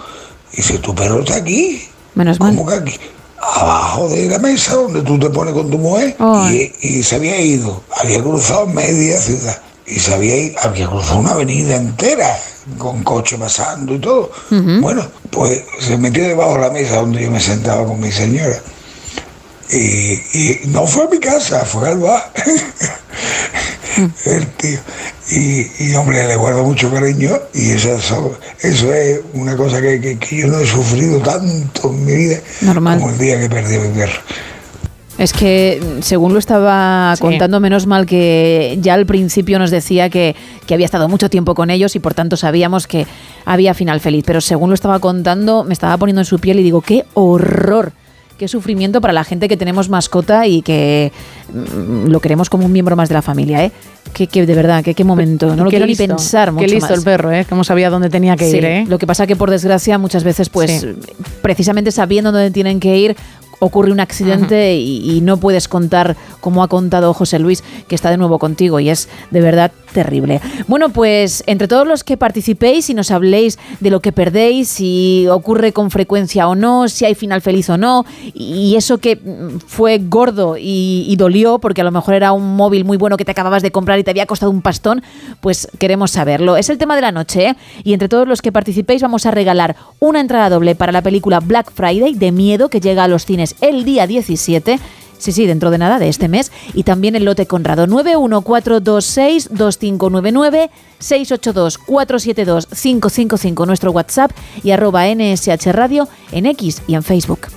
y 0.54 0.58
dice, 0.58 0.80
tu 0.80 0.96
perro 0.96 1.20
está 1.20 1.36
aquí. 1.36 1.88
Menos 2.16 2.40
mal. 2.40 2.56
¿Cómo 2.56 2.68
que 2.68 2.76
aquí? 2.76 3.00
Abajo 3.56 4.10
de 4.10 4.28
la 4.30 4.40
mesa 4.40 4.76
donde 4.76 5.02
tú 5.02 5.20
te 5.20 5.30
pones 5.30 5.54
con 5.54 5.70
tu 5.70 5.78
mujer. 5.78 6.16
Y, 6.52 6.74
y 6.82 7.04
se 7.04 7.16
había 7.18 7.40
ido, 7.40 7.84
había 8.02 8.22
cruzado 8.22 8.66
media 8.68 9.18
ciudad. 9.20 9.62
Y 9.86 10.00
se 10.00 10.14
había, 10.14 10.36
ido- 10.38 10.60
había 10.62 10.88
cruzado 10.88 11.20
una 11.20 11.32
avenida 11.32 11.76
entera, 11.76 12.40
con 12.78 13.04
coche 13.04 13.38
pasando 13.38 13.96
y 13.96 14.00
todo. 14.00 14.32
Bueno, 14.82 15.06
pues 15.30 15.62
se 15.80 15.98
metió 15.98 16.24
debajo 16.28 16.54
de 16.54 16.60
la 16.62 16.70
mesa 16.72 16.96
donde 16.96 17.22
yo 17.24 17.32
me 17.32 17.40
sentaba 17.42 17.86
con 17.86 18.00
mi 18.00 18.12
señora. 18.12 18.62
Y, 19.70 20.14
y 20.34 20.62
no 20.68 20.86
fue 20.88 21.06
a 21.06 21.10
mi 21.10 21.20
casa, 21.20 21.66
fue 21.66 21.90
al 21.90 22.00
bar. 22.00 22.32
El 24.26 24.48
tío. 24.58 24.80
Y, 25.32 25.68
y, 25.80 25.96
hombre, 25.96 26.28
le 26.28 26.36
guardo 26.36 26.64
mucho 26.64 26.92
cariño 26.92 27.32
y 27.54 27.72
eso, 27.72 27.96
eso, 28.62 28.94
es 28.94 29.22
una 29.34 29.56
cosa 29.56 29.82
que, 29.82 30.00
que- 30.02 30.18
que 30.18 30.38
yo 30.42 30.48
no 30.48 30.60
he 30.60 30.66
sufrido 30.66 31.20
tanto 31.20 31.90
en 31.90 32.06
mi 32.06 32.16
vida 32.16 32.38
Normal. 32.62 33.00
como 33.00 33.12
el 33.12 33.18
día 33.18 33.40
que 33.40 33.50
perdí 33.50 33.76
a 33.76 33.80
mi 33.80 33.90
perro. 33.90 34.20
Es 35.20 35.32
que, 35.32 35.80
según 36.02 36.34
lo 36.34 36.40
estaba 36.40 37.14
contando, 37.20 37.60
menos 37.60 37.86
mal 37.86 38.08
que 38.08 38.80
ya 38.82 38.96
al 38.96 39.06
principio 39.06 39.60
nos 39.60 39.70
decía 39.70 40.10
que, 40.10 40.36
que 40.66 40.74
había 40.74 40.86
estado 40.88 41.08
mucho 41.08 41.30
tiempo 41.30 41.54
con 41.54 41.70
ellos 41.70 41.96
y 41.96 42.00
por 42.00 42.16
tanto 42.16 42.36
sabíamos 42.36 42.88
que 42.88 43.06
había 43.46 43.76
final 43.76 44.00
feliz. 44.00 44.24
Pero 44.26 44.42
según 44.42 44.70
lo 44.70 44.74
estaba 44.74 45.00
contando, 45.00 45.64
me 45.64 45.74
estaba 45.74 45.96
poniendo 45.98 46.22
en 46.22 46.26
su 46.26 46.40
piel 46.40 46.60
y 46.60 46.64
digo, 46.64 46.82
qué 46.82 47.06
horror, 47.14 47.92
qué 48.38 48.48
sufrimiento 48.48 49.00
para 49.02 49.14
la 49.14 49.24
gente 49.24 49.48
que 49.48 49.58
tenemos 49.58 49.90
mascota 49.90 50.48
y 50.48 50.62
que 50.62 51.12
mm, 51.54 52.08
lo 52.08 52.20
queremos 52.20 52.50
como 52.50 52.66
un 52.66 52.72
miembro 52.72 52.96
más 52.96 53.10
de 53.10 53.16
la 53.16 53.22
familia, 53.22 53.64
¿eh? 53.66 53.72
Que, 54.14 54.28
que 54.28 54.46
de 54.46 54.54
verdad, 54.56 54.84
que 54.84 54.94
qué 54.94 55.04
momento. 55.04 55.56
No 55.56 55.64
lo 55.64 55.70
quiero 55.70 55.86
listo, 55.86 56.04
ni 56.04 56.08
pensar 56.10 56.52
mucho 56.52 56.66
Qué 56.66 56.72
listo 56.72 56.90
más. 56.90 56.98
el 57.00 57.04
perro, 57.04 57.32
¿eh? 57.32 57.46
Cómo 57.50 57.64
sabía 57.64 57.90
dónde 57.90 58.10
tenía 58.10 58.36
que 58.36 58.50
Sí, 58.50 58.58
ir, 58.58 58.66
¿eh? 58.66 58.86
Lo 58.88 58.98
que 59.00 59.08
pasa 59.08 59.26
que 59.28 59.36
por 59.36 59.50
desgracia 59.50 59.98
muchas 59.98 60.24
veces, 60.24 60.50
pues, 60.50 60.82
Sí. 60.82 60.94
precisamente 61.42 61.92
sabiendo 61.92 62.32
dónde 62.32 62.52
tienen 62.52 62.80
que 62.80 62.98
ir, 62.98 63.16
ocurre 63.64 63.92
un 63.92 64.00
accidente 64.00 64.76
y, 64.76 65.18
y 65.18 65.22
no 65.22 65.38
puedes 65.38 65.68
contar, 65.68 66.16
como 66.42 66.64
ha 66.64 66.68
contado 66.68 67.14
José 67.14 67.40
Luis, 67.40 67.64
que 67.88 67.96
está 67.96 68.10
de 68.10 68.18
nuevo 68.18 68.40
contigo 68.40 68.80
y 68.80 68.90
es 68.90 69.10
de 69.32 69.42
verdad 69.42 69.72
terrible. 69.94 70.42
Bueno, 70.68 70.90
pues 70.90 71.44
entre 71.48 71.68
todos 71.68 71.88
los 71.88 72.04
que 72.04 72.18
participéis 72.18 72.90
y 72.90 72.94
nos 72.94 73.12
habléis 73.12 73.58
de 73.80 73.90
lo 73.90 74.02
que 74.02 74.12
perdéis, 74.12 74.68
si 74.68 75.28
ocurre 75.30 75.72
con 75.72 75.92
frecuencia 75.92 76.50
o 76.50 76.56
no, 76.56 76.90
si 76.90 77.06
hay 77.06 77.16
final 77.16 77.42
feliz 77.42 77.70
o 77.70 77.78
no, 77.78 78.06
y 78.34 78.76
eso 78.76 78.98
que 78.98 79.16
mm, 79.16 79.60
fue 79.66 80.00
gordo 80.00 80.58
y, 80.58 81.06
y 81.08 81.16
dolió, 81.16 81.60
porque 81.60 81.82
a 81.82 81.84
lo 81.84 81.92
mejor 81.92 82.16
era 82.16 82.34
un 82.34 82.56
móvil 82.56 82.84
muy 82.84 82.98
bueno 82.98 83.16
que 83.16 83.26
te 83.26 83.32
acababas 83.32 83.62
de 83.62 83.72
comprar 83.72 84.00
y 84.00 84.04
te 84.04 84.12
había 84.12 84.26
costado 84.26 84.52
un 84.52 84.62
pastón, 84.62 85.04
pues 85.40 85.70
queremos 85.80 86.12
saberlo. 86.12 86.58
Es 86.58 86.70
el 86.70 86.78
tema 86.78 86.96
de 86.96 87.02
la 87.02 87.12
noche, 87.12 87.50
¿eh? 87.50 87.56
Y 87.84 87.94
entre 87.94 88.10
todos 88.10 88.28
los 88.28 88.42
que 88.42 88.52
participéis 88.52 89.02
vamos 89.02 89.26
a 89.26 89.32
regalar 89.32 89.76
una 90.00 90.20
entrada 90.20 90.50
doble 90.50 90.76
para 90.76 90.92
la 90.92 91.02
película 91.02 91.40
Black 91.40 91.72
Friday 91.72 92.16
de 92.16 92.32
miedo 92.32 92.70
que 92.70 92.80
llega 92.80 93.04
a 93.04 93.08
los 93.08 93.26
cines 93.26 93.53
el 93.62 93.86
día 93.86 94.08
17. 94.08 94.80
Sí, 95.24 95.32
sí, 95.32 95.46
dentro 95.46 95.72
de 95.72 95.78
nada 95.78 96.00
de 96.00 96.10
este 96.10 96.28
mes. 96.28 96.52
Y 96.74 96.84
también 96.84 97.16
el 97.16 97.24
lote 97.24 97.46
Conrado 97.46 97.88
914262599 97.88 100.70
682472555 101.00 103.66
nuestro 103.66 103.92
WhatsApp 103.92 104.32
y 104.64 104.72
arroba 104.72 105.06
NSH 105.08 105.72
Radio 105.72 106.10
en 106.34 106.48
X 106.48 106.82
y 106.88 106.96
en 106.96 107.04
Facebook. 107.04 107.53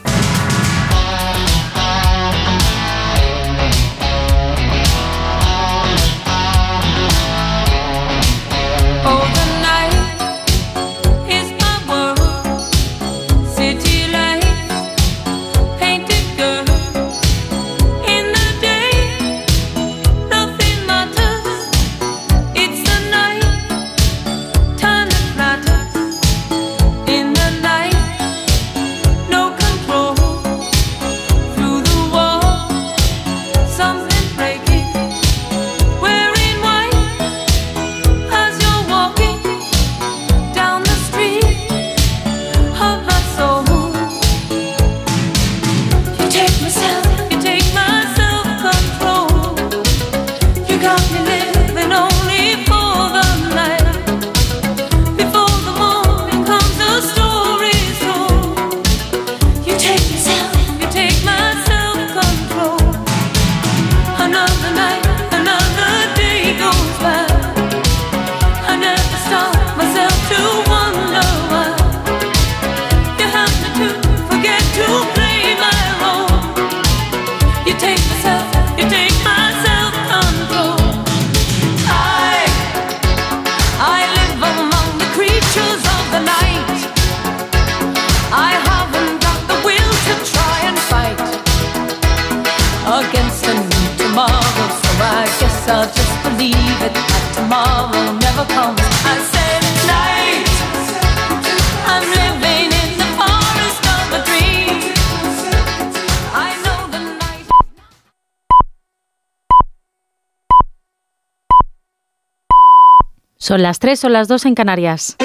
Son 113.57 113.63
las 113.63 113.79
3 113.79 114.05
o 114.05 114.09
las 114.11 114.29
2 114.29 114.45
en 114.45 114.55
Canarias. 114.55 115.17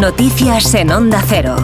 Noticias 0.00 0.74
en 0.74 0.90
Onda 0.90 1.22
Cero. 1.28 1.54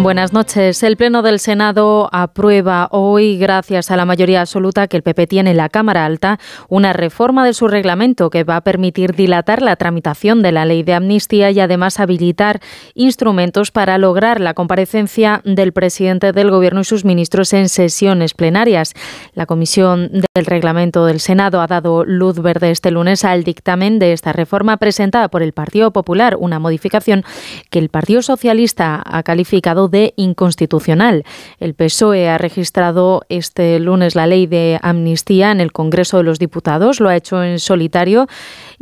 Buenas 0.00 0.32
noches. 0.32 0.82
El 0.82 0.96
Pleno 0.96 1.22
del 1.22 1.38
Senado 1.38 2.08
aprueba 2.12 2.88
hoy, 2.90 3.36
gracias 3.38 3.90
a 3.90 3.96
la 3.96 4.04
mayoría 4.04 4.40
absoluta 4.40 4.88
que 4.88 4.96
el 4.96 5.02
PP 5.02 5.26
tiene 5.28 5.50
en 5.50 5.58
la 5.58 5.68
Cámara 5.68 6.06
Alta, 6.06 6.40
una 6.68 6.92
reforma 6.92 7.44
de 7.44 7.52
su 7.52 7.68
reglamento 7.68 8.30
que 8.30 8.42
va 8.42 8.56
a 8.56 8.60
permitir 8.62 9.14
dilatar 9.14 9.62
la 9.62 9.76
tramitación 9.76 10.42
de 10.42 10.50
la 10.50 10.64
ley 10.64 10.82
de 10.82 10.94
amnistía 10.94 11.50
y 11.50 11.60
además 11.60 12.00
habilitar 12.00 12.60
instrumentos 12.94 13.70
para 13.70 13.96
lograr 13.98 14.40
la 14.40 14.54
comparecencia 14.54 15.40
del 15.44 15.72
presidente 15.72 16.32
del 16.32 16.50
Gobierno 16.50 16.80
y 16.80 16.84
sus 16.84 17.04
ministros 17.04 17.52
en 17.52 17.68
sesiones 17.68 18.34
plenarias. 18.34 18.94
La 19.34 19.46
Comisión 19.46 20.10
del 20.34 20.46
Reglamento 20.46 21.04
del 21.06 21.20
Senado 21.20 21.60
ha 21.60 21.68
dado 21.68 22.04
luz 22.04 22.40
verde 22.40 22.70
este 22.70 22.90
lunes 22.90 23.24
al 23.24 23.44
dictamen 23.44 24.00
de 24.00 24.14
esta 24.14 24.32
reforma 24.32 24.78
presentada 24.78 25.28
por 25.28 25.42
el 25.42 25.52
Partido 25.52 25.92
Popular, 25.92 26.36
una 26.40 26.58
modificación 26.58 27.24
que 27.70 27.78
el 27.78 27.88
Partido 27.88 28.22
Socialista 28.22 29.00
ha 29.04 29.22
calificado 29.22 29.81
de 29.88 30.14
inconstitucional. 30.16 31.24
El 31.58 31.74
PSOE 31.74 32.28
ha 32.28 32.38
registrado 32.38 33.22
este 33.28 33.78
lunes 33.78 34.14
la 34.14 34.26
ley 34.26 34.46
de 34.46 34.78
amnistía 34.82 35.50
en 35.50 35.60
el 35.60 35.72
Congreso 35.72 36.18
de 36.18 36.24
los 36.24 36.38
Diputados. 36.38 37.00
Lo 37.00 37.08
ha 37.08 37.16
hecho 37.16 37.42
en 37.42 37.58
solitario 37.58 38.26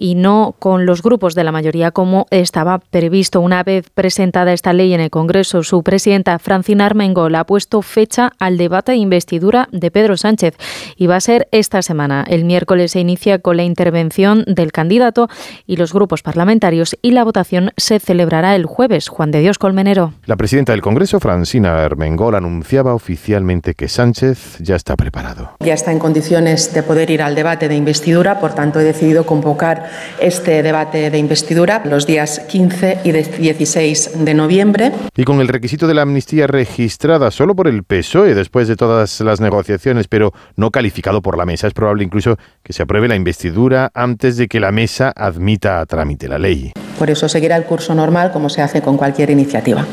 y 0.01 0.15
no 0.15 0.57
con 0.59 0.87
los 0.87 1.03
grupos 1.03 1.35
de 1.35 1.45
la 1.45 1.53
mayoría 1.53 1.91
como 1.91 2.27
estaba 2.31 2.79
previsto. 2.79 3.43
Una 3.43 3.63
vez 3.63 3.91
presentada 3.91 4.55
esta 4.55 4.73
ley 4.73 4.95
en 4.95 5.01
el 5.01 5.11
Congreso, 5.11 5.63
su 5.63 5.83
presidenta 5.83 6.39
Francina 6.39 6.87
Armengol 6.87 7.35
ha 7.35 7.45
puesto 7.45 7.83
fecha 7.83 8.33
al 8.39 8.57
debate 8.57 8.93
de 8.93 8.99
investidura 8.99 9.69
de 9.73 9.91
Pedro 9.91 10.17
Sánchez 10.17 10.57
y 10.97 11.07
va 11.07 11.17
a 11.17 11.21
ser 11.21 11.49
esta 11.53 11.83
semana. 11.83 12.25
El 12.27 12.47
miércoles 12.47 12.93
se 12.93 13.01
inicia 13.01 13.41
con 13.41 13.59
la 13.59 13.63
intervención 13.63 14.43
del 14.47 14.73
candidato 14.73 15.29
y 15.67 15.77
los 15.77 15.93
grupos 15.93 16.23
parlamentarios 16.23 16.97
y 17.03 17.11
la 17.11 17.23
votación 17.23 17.73
se 17.77 18.01
celebrará 18.01 18.57
el 18.57 18.65
jueves. 18.65 19.09
Juan 19.09 19.31
de 19.31 19.41
Dios 19.41 19.59
Colmenero. 19.59 20.15
La 20.25 20.37
presidenta 20.37 20.73
del 20.73 20.81
Congreso, 20.81 21.21
Francina 21.21 21.85
Armengol, 21.85 22.37
anunciaba 22.37 22.95
oficialmente 22.95 23.75
que 23.75 23.89
Sánchez 23.89 24.57
ya 24.61 24.77
está 24.77 24.97
preparado. 24.97 25.53
Ya 25.61 25.75
está 25.75 25.93
en 25.93 25.99
condiciones 25.99 26.73
de 26.73 26.83
poder 26.83 27.11
ir 27.11 27.21
al 27.21 27.35
debate 27.35 27.69
de 27.69 27.75
investidura, 27.75 28.41
por 28.41 28.55
tanto 28.55 28.81
he 28.81 28.85
decidido 28.85 29.27
convocar 29.27 29.90
este 30.21 30.63
debate 30.63 31.11
de 31.11 31.19
investidura 31.19 31.83
los 31.85 32.07
días 32.07 32.41
15 32.49 32.99
y 33.05 33.13
16 33.13 34.25
de 34.25 34.35
noviembre. 34.35 34.93
Y 35.17 35.25
con 35.25 35.41
el 35.41 35.49
requisito 35.49 35.87
de 35.87 35.95
la 35.95 36.03
amnistía 36.03 36.47
registrada 36.47 37.31
solo 37.31 37.55
por 37.55 37.69
el 37.69 37.85
PSOE 37.85 38.35
después 38.35 38.69
de 38.69 38.77
todas 38.77 39.21
las 39.21 39.41
negociaciones, 39.41 40.09
pero 40.09 40.33
no 40.57 40.71
calificado 40.71 41.23
por 41.23 41.37
la 41.37 41.47
mesa, 41.47 41.67
es 41.67 41.75
probable 41.75 42.05
incluso 42.05 42.37
que 42.63 42.73
se 42.73 42.83
apruebe 42.83 43.09
la 43.09 43.17
investidura 43.17 43.91
antes 43.95 44.37
de 44.37 44.49
que 44.49 44.61
la 44.61 44.73
mesa 44.73 45.13
admita 45.15 45.81
a 45.81 45.87
trámite 45.87 46.29
la 46.29 46.39
ley. 46.39 46.73
Por 46.99 47.11
eso 47.11 47.29
seguirá 47.29 47.57
el 47.57 47.65
curso 47.65 47.95
normal 47.95 48.31
como 48.33 48.49
se 48.49 48.63
hace 48.63 48.83
con 48.83 48.97
cualquier 48.97 49.31
iniciativa. 49.31 49.87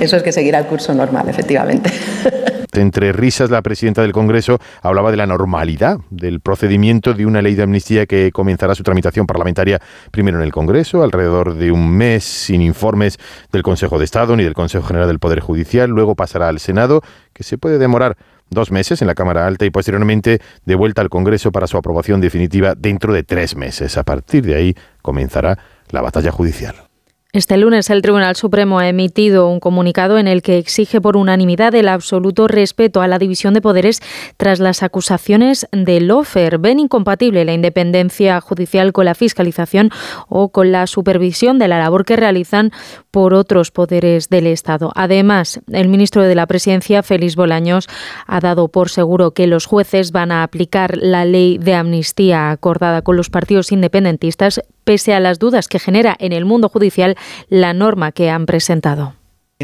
Eso 0.00 0.16
es 0.16 0.22
que 0.22 0.32
seguirá 0.32 0.58
el 0.58 0.66
curso 0.66 0.94
normal, 0.94 1.28
efectivamente. 1.28 1.90
Entre 2.74 3.12
risas, 3.12 3.50
la 3.50 3.60
presidenta 3.60 4.00
del 4.00 4.12
Congreso 4.12 4.58
hablaba 4.80 5.10
de 5.10 5.18
la 5.18 5.26
normalidad 5.26 5.98
del 6.08 6.40
procedimiento 6.40 7.12
de 7.12 7.26
una 7.26 7.42
ley 7.42 7.54
de 7.54 7.64
amnistía 7.64 8.06
que 8.06 8.32
comenzará 8.32 8.74
su 8.74 8.82
tramitación 8.82 9.26
parlamentaria 9.26 9.78
primero 10.10 10.38
en 10.38 10.44
el 10.44 10.52
Congreso, 10.52 11.02
alrededor 11.02 11.54
de 11.54 11.70
un 11.70 11.90
mes 11.90 12.24
sin 12.24 12.62
informes 12.62 13.18
del 13.52 13.62
Consejo 13.62 13.98
de 13.98 14.06
Estado 14.06 14.36
ni 14.36 14.44
del 14.44 14.54
Consejo 14.54 14.86
General 14.86 15.06
del 15.06 15.18
Poder 15.18 15.40
Judicial, 15.40 15.90
luego 15.90 16.14
pasará 16.14 16.48
al 16.48 16.60
Senado, 16.60 17.02
que 17.34 17.42
se 17.42 17.58
puede 17.58 17.76
demorar 17.76 18.16
dos 18.48 18.70
meses 18.70 19.02
en 19.02 19.06
la 19.06 19.14
Cámara 19.14 19.46
Alta 19.46 19.66
y 19.66 19.70
posteriormente 19.70 20.40
de 20.64 20.74
vuelta 20.74 21.02
al 21.02 21.10
Congreso 21.10 21.52
para 21.52 21.66
su 21.66 21.76
aprobación 21.76 22.22
definitiva 22.22 22.74
dentro 22.74 23.12
de 23.12 23.22
tres 23.22 23.54
meses. 23.54 23.98
A 23.98 24.04
partir 24.04 24.46
de 24.46 24.54
ahí 24.54 24.76
comenzará 25.02 25.58
la 25.90 26.00
batalla 26.00 26.30
judicial. 26.30 26.91
Este 27.34 27.56
lunes 27.56 27.88
el 27.88 28.02
Tribunal 28.02 28.36
Supremo 28.36 28.78
ha 28.78 28.90
emitido 28.90 29.48
un 29.48 29.58
comunicado 29.58 30.18
en 30.18 30.28
el 30.28 30.42
que 30.42 30.58
exige 30.58 31.00
por 31.00 31.16
unanimidad 31.16 31.74
el 31.74 31.88
absoluto 31.88 32.46
respeto 32.46 33.00
a 33.00 33.08
la 33.08 33.18
división 33.18 33.54
de 33.54 33.62
poderes 33.62 34.02
tras 34.36 34.60
las 34.60 34.82
acusaciones 34.82 35.66
de 35.72 36.02
Lofer. 36.02 36.58
Ven 36.58 36.78
incompatible 36.78 37.46
la 37.46 37.54
independencia 37.54 38.38
judicial 38.42 38.92
con 38.92 39.06
la 39.06 39.14
fiscalización 39.14 39.88
o 40.28 40.50
con 40.50 40.72
la 40.72 40.86
supervisión 40.86 41.58
de 41.58 41.68
la 41.68 41.78
labor 41.78 42.04
que 42.04 42.16
realizan 42.16 42.70
por 43.10 43.32
otros 43.32 43.70
poderes 43.70 44.28
del 44.28 44.46
Estado. 44.46 44.92
Además, 44.94 45.62
el 45.72 45.88
ministro 45.88 46.24
de 46.24 46.34
la 46.34 46.46
Presidencia, 46.46 47.02
Félix 47.02 47.34
Bolaños, 47.34 47.88
ha 48.26 48.40
dado 48.40 48.68
por 48.68 48.90
seguro 48.90 49.30
que 49.30 49.46
los 49.46 49.64
jueces 49.64 50.12
van 50.12 50.32
a 50.32 50.42
aplicar 50.42 50.98
la 50.98 51.24
ley 51.24 51.56
de 51.56 51.76
amnistía 51.76 52.50
acordada 52.50 53.00
con 53.00 53.16
los 53.16 53.30
partidos 53.30 53.72
independentistas, 53.72 54.60
pese 54.84 55.14
a 55.14 55.20
las 55.20 55.38
dudas 55.38 55.68
que 55.68 55.78
genera 55.78 56.16
en 56.18 56.32
el 56.32 56.44
mundo 56.44 56.68
judicial 56.68 57.16
la 57.48 57.74
norma 57.74 58.12
que 58.12 58.30
han 58.30 58.46
presentado. 58.46 59.14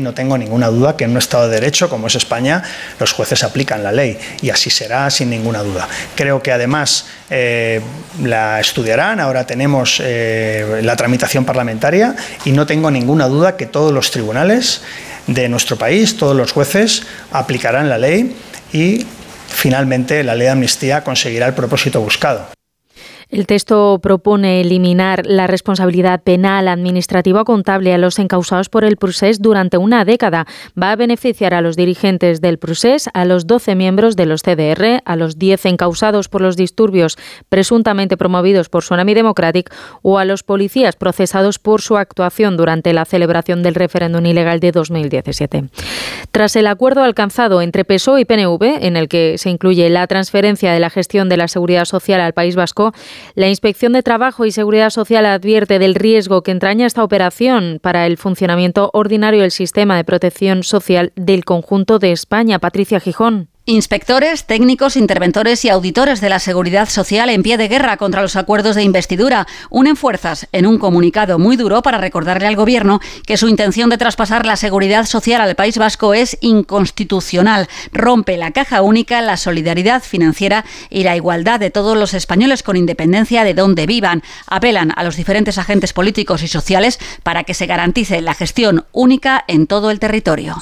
No 0.00 0.14
tengo 0.14 0.38
ninguna 0.38 0.68
duda 0.68 0.96
que 0.96 1.04
en 1.04 1.12
un 1.12 1.18
Estado 1.18 1.48
de 1.48 1.54
Derecho 1.56 1.88
como 1.88 2.06
es 2.06 2.14
España, 2.14 2.62
los 3.00 3.12
jueces 3.12 3.42
aplican 3.42 3.82
la 3.82 3.92
ley 3.92 4.18
y 4.40 4.50
así 4.50 4.70
será 4.70 5.10
sin 5.10 5.30
ninguna 5.30 5.62
duda. 5.62 5.88
Creo 6.14 6.42
que 6.42 6.52
además 6.52 7.06
eh, 7.30 7.80
la 8.22 8.60
estudiarán, 8.60 9.20
ahora 9.20 9.46
tenemos 9.46 10.00
eh, 10.04 10.80
la 10.82 10.96
tramitación 10.96 11.44
parlamentaria 11.44 12.14
y 12.44 12.52
no 12.52 12.66
tengo 12.66 12.90
ninguna 12.90 13.26
duda 13.28 13.56
que 13.56 13.66
todos 13.66 13.92
los 13.92 14.10
tribunales 14.10 14.82
de 15.26 15.48
nuestro 15.48 15.76
país, 15.76 16.16
todos 16.16 16.36
los 16.36 16.52
jueces 16.52 17.02
aplicarán 17.32 17.88
la 17.88 17.98
ley 17.98 18.36
y 18.72 19.06
finalmente 19.48 20.22
la 20.22 20.34
ley 20.34 20.46
de 20.46 20.52
amnistía 20.52 21.02
conseguirá 21.02 21.46
el 21.46 21.54
propósito 21.54 22.00
buscado. 22.00 22.57
El 23.30 23.46
texto 23.46 23.98
propone 24.02 24.62
eliminar 24.62 25.26
la 25.26 25.46
responsabilidad 25.46 26.22
penal, 26.22 26.66
administrativa 26.66 27.42
o 27.42 27.44
contable 27.44 27.92
a 27.92 27.98
los 27.98 28.18
encausados 28.18 28.70
por 28.70 28.84
el 28.84 28.96
procés 28.96 29.42
durante 29.42 29.76
una 29.76 30.06
década. 30.06 30.46
Va 30.80 30.92
a 30.92 30.96
beneficiar 30.96 31.52
a 31.52 31.60
los 31.60 31.76
dirigentes 31.76 32.40
del 32.40 32.58
procés, 32.58 33.10
a 33.12 33.26
los 33.26 33.46
12 33.46 33.74
miembros 33.74 34.16
de 34.16 34.24
los 34.24 34.42
CDR, 34.42 35.02
a 35.04 35.16
los 35.16 35.38
10 35.38 35.66
encausados 35.66 36.30
por 36.30 36.40
los 36.40 36.56
disturbios 36.56 37.18
presuntamente 37.50 38.16
promovidos 38.16 38.70
por 38.70 38.82
Tsunami 38.82 39.12
Democratic 39.12 39.74
o 40.00 40.16
a 40.16 40.24
los 40.24 40.42
policías 40.42 40.96
procesados 40.96 41.58
por 41.58 41.82
su 41.82 41.98
actuación 41.98 42.56
durante 42.56 42.94
la 42.94 43.04
celebración 43.04 43.62
del 43.62 43.74
referéndum 43.74 44.24
ilegal 44.24 44.58
de 44.58 44.72
2017. 44.72 45.64
Tras 46.30 46.56
el 46.56 46.66
acuerdo 46.66 47.02
alcanzado 47.02 47.60
entre 47.60 47.84
PSOE 47.84 48.22
y 48.22 48.24
PNV, 48.24 48.86
en 48.86 48.96
el 48.96 49.08
que 49.08 49.36
se 49.36 49.50
incluye 49.50 49.90
la 49.90 50.06
transferencia 50.06 50.72
de 50.72 50.80
la 50.80 50.88
gestión 50.88 51.28
de 51.28 51.36
la 51.36 51.48
seguridad 51.48 51.84
social 51.84 52.22
al 52.22 52.32
País 52.32 52.56
Vasco, 52.56 52.94
la 53.34 53.48
Inspección 53.48 53.92
de 53.92 54.02
Trabajo 54.02 54.44
y 54.44 54.52
Seguridad 54.52 54.90
Social 54.90 55.26
advierte 55.26 55.78
del 55.78 55.94
riesgo 55.94 56.42
que 56.42 56.50
entraña 56.50 56.86
esta 56.86 57.04
operación 57.04 57.78
para 57.82 58.06
el 58.06 58.16
funcionamiento 58.16 58.90
ordinario 58.92 59.42
del 59.42 59.50
sistema 59.50 59.96
de 59.96 60.04
protección 60.04 60.62
social 60.62 61.12
del 61.16 61.44
conjunto 61.44 61.98
de 61.98 62.12
España. 62.12 62.58
Patricia 62.58 63.00
Gijón. 63.00 63.48
Inspectores, 63.70 64.46
técnicos, 64.46 64.96
interventores 64.96 65.62
y 65.62 65.68
auditores 65.68 66.22
de 66.22 66.30
la 66.30 66.38
seguridad 66.38 66.88
social 66.88 67.28
en 67.28 67.42
pie 67.42 67.58
de 67.58 67.68
guerra 67.68 67.98
contra 67.98 68.22
los 68.22 68.34
acuerdos 68.34 68.76
de 68.76 68.82
investidura 68.82 69.46
unen 69.68 69.94
fuerzas 69.94 70.48
en 70.52 70.66
un 70.66 70.78
comunicado 70.78 71.38
muy 71.38 71.56
duro 71.56 71.82
para 71.82 71.98
recordarle 71.98 72.46
al 72.46 72.56
Gobierno 72.56 72.98
que 73.26 73.36
su 73.36 73.46
intención 73.46 73.90
de 73.90 73.98
traspasar 73.98 74.46
la 74.46 74.56
seguridad 74.56 75.04
social 75.04 75.42
al 75.42 75.54
País 75.54 75.76
Vasco 75.76 76.14
es 76.14 76.38
inconstitucional. 76.40 77.68
Rompe 77.92 78.38
la 78.38 78.52
caja 78.52 78.80
única, 78.80 79.20
la 79.20 79.36
solidaridad 79.36 80.02
financiera 80.02 80.64
y 80.88 81.02
la 81.04 81.14
igualdad 81.14 81.60
de 81.60 81.70
todos 81.70 81.94
los 81.94 82.14
españoles 82.14 82.62
con 82.62 82.78
independencia 82.78 83.44
de 83.44 83.52
dónde 83.52 83.84
vivan. 83.84 84.22
Apelan 84.46 84.94
a 84.96 85.04
los 85.04 85.16
diferentes 85.16 85.58
agentes 85.58 85.92
políticos 85.92 86.42
y 86.42 86.48
sociales 86.48 86.98
para 87.22 87.44
que 87.44 87.52
se 87.52 87.66
garantice 87.66 88.22
la 88.22 88.32
gestión 88.32 88.86
única 88.92 89.44
en 89.46 89.66
todo 89.66 89.90
el 89.90 90.00
territorio. 90.00 90.56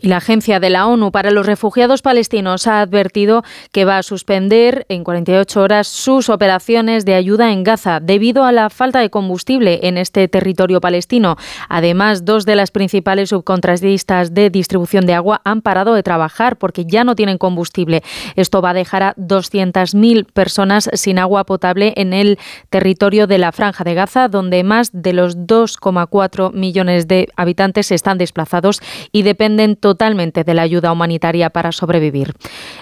Y 0.00 0.08
la 0.08 0.18
Agencia 0.18 0.60
de 0.60 0.70
la 0.70 0.86
ONU 0.86 1.10
para 1.10 1.30
los 1.30 1.46
Refugiados 1.46 2.02
Palestinos 2.02 2.66
ha 2.66 2.80
advertido 2.80 3.42
que 3.72 3.84
va 3.84 3.98
a 3.98 4.02
suspender 4.02 4.86
en 4.88 5.04
48 5.04 5.60
horas 5.60 5.88
sus 5.88 6.28
operaciones 6.28 7.04
de 7.04 7.14
ayuda 7.14 7.52
en 7.52 7.64
Gaza 7.64 8.00
debido 8.00 8.44
a 8.44 8.52
la 8.52 8.70
falta 8.70 9.00
de 9.00 9.10
combustible 9.10 9.80
en 9.82 9.98
este 9.98 10.28
territorio 10.28 10.80
palestino. 10.80 11.36
Además, 11.68 12.24
dos 12.24 12.46
de 12.46 12.56
las 12.56 12.70
principales 12.70 13.30
subcontratistas 13.30 14.34
de 14.34 14.50
distribución 14.50 15.06
de 15.06 15.14
agua 15.14 15.40
han 15.44 15.62
parado 15.62 15.94
de 15.94 16.02
trabajar 16.02 16.56
porque 16.56 16.84
ya 16.84 17.04
no 17.04 17.16
tienen 17.16 17.38
combustible. 17.38 18.02
Esto 18.36 18.62
va 18.62 18.70
a 18.70 18.74
dejar 18.74 19.02
a 19.02 19.14
200.000 19.16 20.26
personas 20.32 20.90
sin 20.92 21.18
agua 21.18 21.44
potable 21.44 21.94
en 21.96 22.12
el 22.12 22.38
territorio 22.70 23.26
de 23.26 23.38
la 23.38 23.52
Franja 23.52 23.84
de 23.84 23.94
Gaza, 23.94 24.28
donde 24.28 24.62
más 24.64 24.90
de 24.92 25.12
los 25.12 25.36
2,4 25.38 26.52
millones 26.52 27.08
de 27.08 27.28
habitantes 27.36 27.90
están 27.90 28.18
desplazados 28.18 28.80
y 29.12 29.22
dependen 29.22 29.76
de 29.94 30.54
la 30.54 30.62
ayuda 30.62 30.92
humanitaria 30.92 31.50
para 31.50 31.72
sobrevivir. 31.72 32.34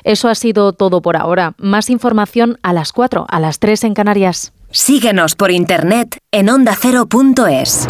Eso 0.05 0.29
ha 0.29 0.35
sido 0.35 0.73
todo 0.73 1.01
por 1.03 1.17
ahora. 1.17 1.55
Más 1.59 1.91
información 1.91 2.59
a 2.63 2.73
las 2.73 2.93
4, 2.93 3.27
a 3.29 3.41
las 3.41 3.59
3 3.59 3.85
en 3.85 3.95
Canarias. 3.95 4.53
Síguenos 4.71 5.35
por 5.35 5.51
internet 5.51 6.19
en 6.33 6.49
ondacero.es. 6.51 7.87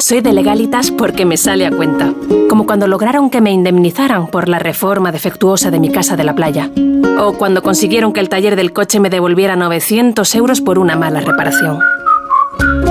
Soy 0.00 0.20
de 0.20 0.34
legalitas 0.34 0.90
porque 0.90 1.24
me 1.24 1.38
sale 1.38 1.64
a 1.64 1.70
cuenta. 1.70 2.12
Como 2.50 2.66
cuando 2.66 2.86
lograron 2.86 3.30
que 3.30 3.40
me 3.40 3.52
indemnizaran 3.52 4.26
por 4.26 4.48
la 4.48 4.58
reforma 4.58 5.12
defectuosa 5.12 5.70
de 5.70 5.80
mi 5.80 5.90
casa 5.90 6.14
de 6.16 6.24
la 6.24 6.34
playa. 6.34 6.70
O 7.18 7.34
cuando 7.38 7.62
consiguieron 7.62 8.12
que 8.12 8.20
el 8.20 8.28
taller 8.28 8.56
del 8.56 8.74
coche 8.74 9.00
me 9.00 9.08
devolviera 9.08 9.56
900 9.56 10.34
euros 10.34 10.60
por 10.60 10.78
una 10.78 10.96
mala 10.96 11.20
reparación. 11.20 11.78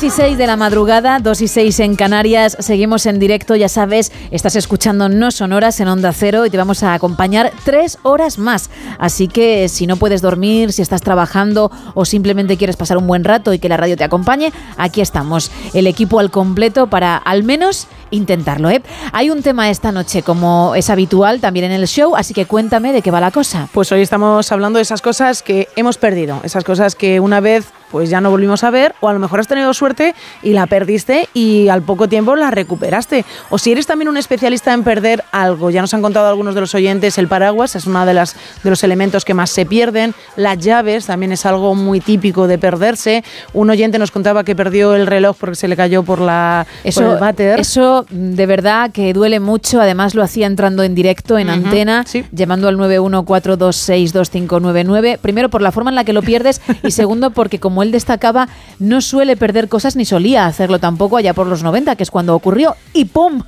3 0.00 0.14
y 0.14 0.16
6 0.16 0.38
de 0.38 0.46
la 0.46 0.56
madrugada, 0.56 1.18
2 1.18 1.42
y 1.42 1.48
6 1.48 1.80
en 1.80 1.94
Canarias. 1.94 2.56
Seguimos 2.60 3.04
en 3.04 3.18
directo, 3.18 3.54
ya 3.54 3.68
sabes, 3.68 4.12
estás 4.30 4.56
escuchando 4.56 5.10
No 5.10 5.30
Sonoras 5.30 5.78
en 5.78 5.88
Onda 5.88 6.14
Cero 6.14 6.46
y 6.46 6.50
te 6.50 6.56
vamos 6.56 6.82
a 6.82 6.94
acompañar 6.94 7.52
tres 7.66 7.98
horas 8.02 8.38
más. 8.38 8.70
Así 8.98 9.28
que 9.28 9.68
si 9.68 9.86
no 9.86 9.96
puedes 9.96 10.22
dormir, 10.22 10.72
si 10.72 10.80
estás 10.80 11.02
trabajando 11.02 11.70
o 11.92 12.06
simplemente 12.06 12.56
quieres 12.56 12.76
pasar 12.76 12.96
un 12.96 13.06
buen 13.06 13.24
rato 13.24 13.52
y 13.52 13.58
que 13.58 13.68
la 13.68 13.76
radio 13.76 13.98
te 13.98 14.04
acompañe, 14.04 14.54
aquí 14.78 15.02
estamos, 15.02 15.50
el 15.74 15.86
equipo 15.86 16.18
al 16.18 16.30
completo 16.30 16.86
para 16.86 17.18
al 17.18 17.42
menos 17.42 17.86
intentarlo. 18.10 18.70
¿eh? 18.70 18.82
Hay 19.12 19.30
un 19.30 19.42
tema 19.42 19.70
esta 19.70 19.92
noche, 19.92 20.22
como 20.22 20.74
es 20.74 20.90
habitual 20.90 21.40
también 21.40 21.66
en 21.66 21.72
el 21.72 21.86
show, 21.86 22.16
así 22.16 22.34
que 22.34 22.46
cuéntame 22.46 22.92
de 22.92 23.02
qué 23.02 23.10
va 23.10 23.20
la 23.20 23.30
cosa. 23.30 23.68
Pues 23.72 23.90
hoy 23.92 24.02
estamos 24.02 24.50
hablando 24.52 24.78
de 24.78 24.82
esas 24.82 25.02
cosas 25.02 25.42
que 25.42 25.68
hemos 25.76 25.98
perdido, 25.98 26.40
esas 26.44 26.64
cosas 26.64 26.94
que 26.94 27.20
una 27.20 27.40
vez 27.40 27.66
pues 27.90 28.08
ya 28.08 28.20
no 28.20 28.30
volvimos 28.30 28.64
a 28.64 28.70
ver 28.70 28.94
o 29.00 29.08
a 29.08 29.12
lo 29.12 29.18
mejor 29.18 29.40
has 29.40 29.48
tenido 29.48 29.74
suerte 29.74 30.14
y 30.42 30.52
la 30.52 30.66
perdiste 30.66 31.28
y 31.34 31.68
al 31.68 31.82
poco 31.82 32.08
tiempo 32.08 32.36
la 32.36 32.50
recuperaste. 32.50 33.24
O 33.50 33.58
si 33.58 33.72
eres 33.72 33.86
también 33.86 34.08
un 34.08 34.16
especialista 34.16 34.72
en 34.72 34.84
perder 34.84 35.24
algo, 35.32 35.70
ya 35.70 35.80
nos 35.80 35.92
han 35.92 36.02
contado 36.02 36.28
algunos 36.28 36.54
de 36.54 36.60
los 36.60 36.74
oyentes, 36.74 37.18
el 37.18 37.28
paraguas 37.28 37.76
es 37.76 37.86
uno 37.86 38.06
de, 38.06 38.14
las, 38.14 38.36
de 38.62 38.70
los 38.70 38.82
elementos 38.84 39.24
que 39.24 39.34
más 39.34 39.50
se 39.50 39.66
pierden, 39.66 40.14
las 40.36 40.58
llaves 40.58 41.06
también 41.06 41.32
es 41.32 41.44
algo 41.46 41.74
muy 41.74 42.00
típico 42.00 42.46
de 42.46 42.58
perderse. 42.58 43.24
Un 43.52 43.70
oyente 43.70 43.98
nos 43.98 44.10
contaba 44.10 44.44
que 44.44 44.54
perdió 44.54 44.94
el 44.94 45.06
reloj 45.06 45.36
porque 45.38 45.56
se 45.56 45.68
le 45.68 45.76
cayó 45.76 46.02
por, 46.02 46.20
la, 46.20 46.66
por 46.94 47.04
el 47.04 47.16
váter. 47.16 47.60
eso 47.60 47.99
de 48.10 48.46
verdad 48.46 48.90
que 48.92 49.12
duele 49.12 49.40
mucho. 49.40 49.80
Además 49.80 50.14
lo 50.14 50.22
hacía 50.22 50.46
entrando 50.46 50.82
en 50.82 50.94
directo 50.94 51.38
en 51.38 51.48
Ujú, 51.48 51.64
antena, 51.64 52.04
llamando 52.32 52.68
al 52.68 52.76
914262599. 52.78 55.18
Primero 55.18 55.48
por 55.48 55.62
la 55.62 55.72
forma 55.72 55.90
en 55.90 55.96
la 55.96 56.04
que 56.04 56.12
lo 56.12 56.22
pierdes 56.22 56.60
y 56.82 56.90
segundo 56.90 57.30
porque 57.30 57.58
como 57.58 57.82
él 57.82 57.92
destacaba 57.92 58.48
no 58.78 59.00
suele 59.00 59.36
perder 59.36 59.68
cosas 59.68 59.96
ni 59.96 60.04
solía 60.04 60.46
hacerlo 60.46 60.78
tampoco 60.78 61.16
allá 61.16 61.34
por 61.34 61.46
los 61.46 61.62
90, 61.62 61.96
que 61.96 62.02
es 62.02 62.10
cuando 62.10 62.34
ocurrió 62.34 62.76
y 62.92 63.06
¡pum! 63.06 63.42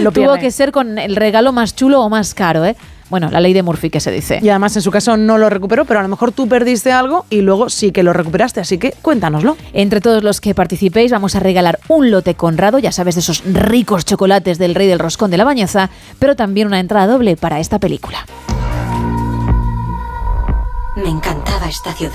Lo 0.00 0.12
Tuvo 0.12 0.36
que 0.38 0.50
ser 0.50 0.72
con 0.72 0.98
el 0.98 1.16
regalo 1.16 1.52
más 1.52 1.74
chulo 1.74 2.02
o 2.02 2.08
más 2.08 2.34
caro, 2.34 2.64
¿eh? 2.64 2.76
Bueno, 3.10 3.28
la 3.28 3.40
ley 3.40 3.52
de 3.52 3.62
Murphy 3.62 3.90
que 3.90 4.00
se 4.00 4.12
dice. 4.12 4.38
Y 4.40 4.48
además 4.48 4.76
en 4.76 4.82
su 4.82 4.90
caso 4.90 5.16
no 5.16 5.36
lo 5.36 5.50
recuperó, 5.50 5.84
pero 5.84 6.00
a 6.00 6.02
lo 6.02 6.08
mejor 6.08 6.30
tú 6.32 6.48
perdiste 6.48 6.92
algo 6.92 7.26
y 7.28 7.42
luego 7.42 7.68
sí 7.68 7.90
que 7.90 8.04
lo 8.04 8.12
recuperaste, 8.12 8.60
así 8.60 8.78
que 8.78 8.94
cuéntanoslo. 9.02 9.56
Entre 9.72 10.00
todos 10.00 10.22
los 10.22 10.40
que 10.40 10.54
participéis 10.54 11.10
vamos 11.10 11.34
a 11.34 11.40
regalar 11.40 11.80
un 11.88 12.10
lote 12.10 12.36
conrado, 12.36 12.78
ya 12.78 12.92
sabes, 12.92 13.16
de 13.16 13.20
esos 13.20 13.42
ricos 13.44 14.04
chocolates 14.04 14.58
del 14.58 14.76
rey 14.76 14.86
del 14.86 15.00
roscón 15.00 15.30
de 15.30 15.36
la 15.36 15.44
bañeza, 15.44 15.90
pero 16.20 16.36
también 16.36 16.68
una 16.68 16.78
entrada 16.78 17.08
doble 17.08 17.36
para 17.36 17.58
esta 17.58 17.80
película. 17.80 18.24
Me 20.96 21.08
encantaba 21.08 21.68
esta 21.68 21.92
ciudad. 21.92 22.14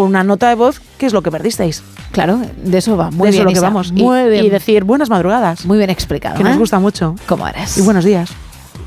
con 0.00 0.08
una 0.08 0.24
nota 0.24 0.48
de 0.48 0.54
voz 0.54 0.80
qué 0.96 1.04
es 1.04 1.12
lo 1.12 1.20
que 1.20 1.30
perdisteis. 1.30 1.82
Claro, 2.10 2.40
de 2.56 2.78
eso 2.78 2.96
va. 2.96 3.10
Muy 3.10 3.26
de 3.26 3.32
bien, 3.32 3.48
eso 3.48 3.52
que 3.52 3.60
vamos. 3.60 3.92
Muy 3.92 4.18
y, 4.18 4.28
bien. 4.30 4.44
y 4.46 4.48
decir 4.48 4.84
buenas 4.84 5.10
madrugadas. 5.10 5.66
Muy 5.66 5.76
bien 5.76 5.90
explicado. 5.90 6.38
Que 6.38 6.42
nos 6.42 6.54
¿eh? 6.54 6.58
gusta 6.58 6.78
mucho. 6.78 7.16
¿Cómo 7.26 7.46
eres? 7.46 7.76
Y 7.76 7.82
buenos 7.82 8.06
días. 8.06 8.30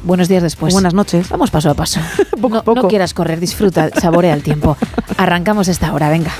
Buenos 0.01 0.27
días 0.27 0.41
después. 0.41 0.73
Buenas 0.73 0.95
noches. 0.95 1.29
Vamos 1.29 1.51
paso 1.51 1.69
a 1.69 1.75
paso. 1.75 1.99
no, 2.41 2.63
no 2.65 2.87
quieras 2.87 3.13
correr, 3.13 3.39
disfruta, 3.39 3.91
saborea 3.91 4.33
el 4.33 4.41
tiempo. 4.41 4.75
Arrancamos 5.17 5.67
esta 5.67 5.93
hora, 5.93 6.09
venga. 6.09 6.31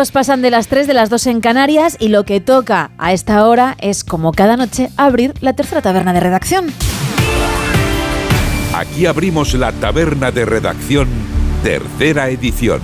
Minutos 0.00 0.12
pasan 0.12 0.40
de 0.40 0.50
las 0.50 0.68
3 0.68 0.86
de 0.86 0.94
las 0.94 1.10
2 1.10 1.26
en 1.26 1.40
Canarias 1.42 1.98
y 2.00 2.08
lo 2.08 2.24
que 2.24 2.40
toca 2.40 2.90
a 2.96 3.12
esta 3.12 3.46
hora 3.46 3.76
es, 3.80 4.02
como 4.02 4.32
cada 4.32 4.56
noche, 4.56 4.88
abrir 4.96 5.34
la 5.42 5.52
tercera 5.52 5.82
taberna 5.82 6.14
de 6.14 6.20
redacción. 6.20 6.72
Aquí 8.74 9.04
abrimos 9.04 9.52
la 9.52 9.72
taberna 9.72 10.30
de 10.30 10.46
redacción, 10.46 11.06
tercera 11.62 12.30
edición. 12.30 12.80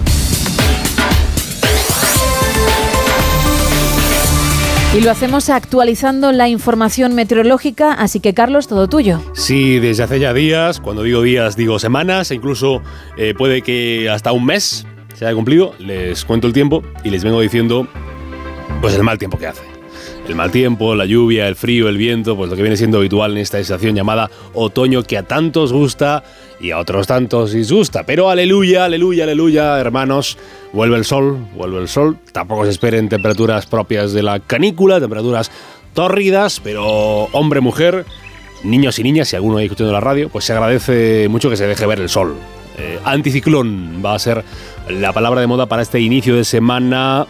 Y 4.95 5.01
lo 5.01 5.11
hacemos 5.11 5.49
actualizando 5.49 6.33
la 6.33 6.51
información 6.51 7.15
meteorológica, 7.15 7.95
así 7.95 8.21
que 8.21 8.35
Carlos, 8.35 8.69
todo 8.69 8.89
tuyo. 8.89 9.23
Sí, 9.33 9.79
desde 9.79 10.03
hace 10.03 10.21
ya 10.21 10.35
días, 10.35 10.81
cuando 10.81 11.03
digo 11.03 11.23
días 11.23 11.57
digo 11.57 11.79
semanas, 11.79 12.31
e 12.31 12.35
incluso 12.35 12.83
eh, 13.17 13.33
puede 13.33 13.63
que 13.63 14.11
hasta 14.11 14.33
un 14.33 14.45
mes 14.45 14.87
se 15.17 15.25
haya 15.25 15.35
cumplido, 15.35 15.75
les 15.79 16.25
cuento 16.25 16.47
el 16.47 16.53
tiempo 16.53 16.83
y 17.03 17.11
les 17.11 17.25
vengo 17.25 17.41
diciendo 17.41 17.89
pues 18.81 18.95
el 18.95 19.03
mal 19.03 19.19
tiempo 19.19 19.39
que 19.39 19.47
hace. 19.47 19.63
El 20.29 20.35
mal 20.35 20.51
tiempo, 20.51 20.95
la 20.95 21.07
lluvia, 21.07 21.47
el 21.47 21.55
frío, 21.55 21.89
el 21.89 21.97
viento, 21.97 22.37
pues 22.37 22.51
lo 22.51 22.57
que 22.57 22.63
viene 22.63 22.77
siendo 22.77 22.99
habitual 22.99 23.33
en 23.33 23.39
esta 23.39 23.59
estación 23.59 23.95
llamada 23.95 24.29
otoño 24.55 25.05
que 25.05 25.17
a 25.17 25.23
tantos 25.23 25.73
gusta 25.73 26.25
y 26.61 26.73
a 26.73 26.79
otros 26.79 27.07
tantos 27.07 27.53
disgusta. 27.53 28.05
Pero 28.05 28.29
aleluya, 28.29 28.85
aleluya, 28.85 29.25
aleluya, 29.25 29.79
hermanos, 29.79 30.37
vuelve 30.73 30.97
el 30.97 31.05
sol, 31.05 31.39
vuelve 31.55 31.79
el 31.79 31.89
sol. 31.89 32.19
Tampoco 32.33 32.65
se 32.65 32.73
esperen 32.73 33.09
temperaturas 33.09 33.67
propias 33.67 34.13
de 34.13 34.23
la 34.23 34.41
canícula, 34.41 35.01
temperaturas 35.01 35.51
tórridas, 35.95 36.61
pero 36.61 36.85
hombre, 37.33 37.61
mujer, 37.61 38.05
niños 38.65 38.99
y 38.99 39.05
niñas, 39.05 39.29
si 39.29 39.37
alguno 39.37 39.59
ahí 39.59 39.67
escuchando 39.67 39.93
la 39.93 40.01
radio, 40.01 40.29
pues 40.29 40.45
se 40.45 40.53
agradece 40.53 41.29
mucho 41.29 41.49
que 41.49 41.57
se 41.57 41.67
deje 41.67 41.87
ver 41.87 42.01
el 42.01 42.09
sol. 42.09 42.35
Eh, 42.79 42.99
anticiclón 43.05 44.03
va 44.05 44.15
a 44.15 44.19
ser 44.19 44.45
la 44.89 45.13
palabra 45.13 45.41
de 45.41 45.47
moda 45.47 45.67
para 45.67 45.83
este 45.83 46.01
inicio 46.01 46.37
de 46.37 46.45
semana 46.45 47.27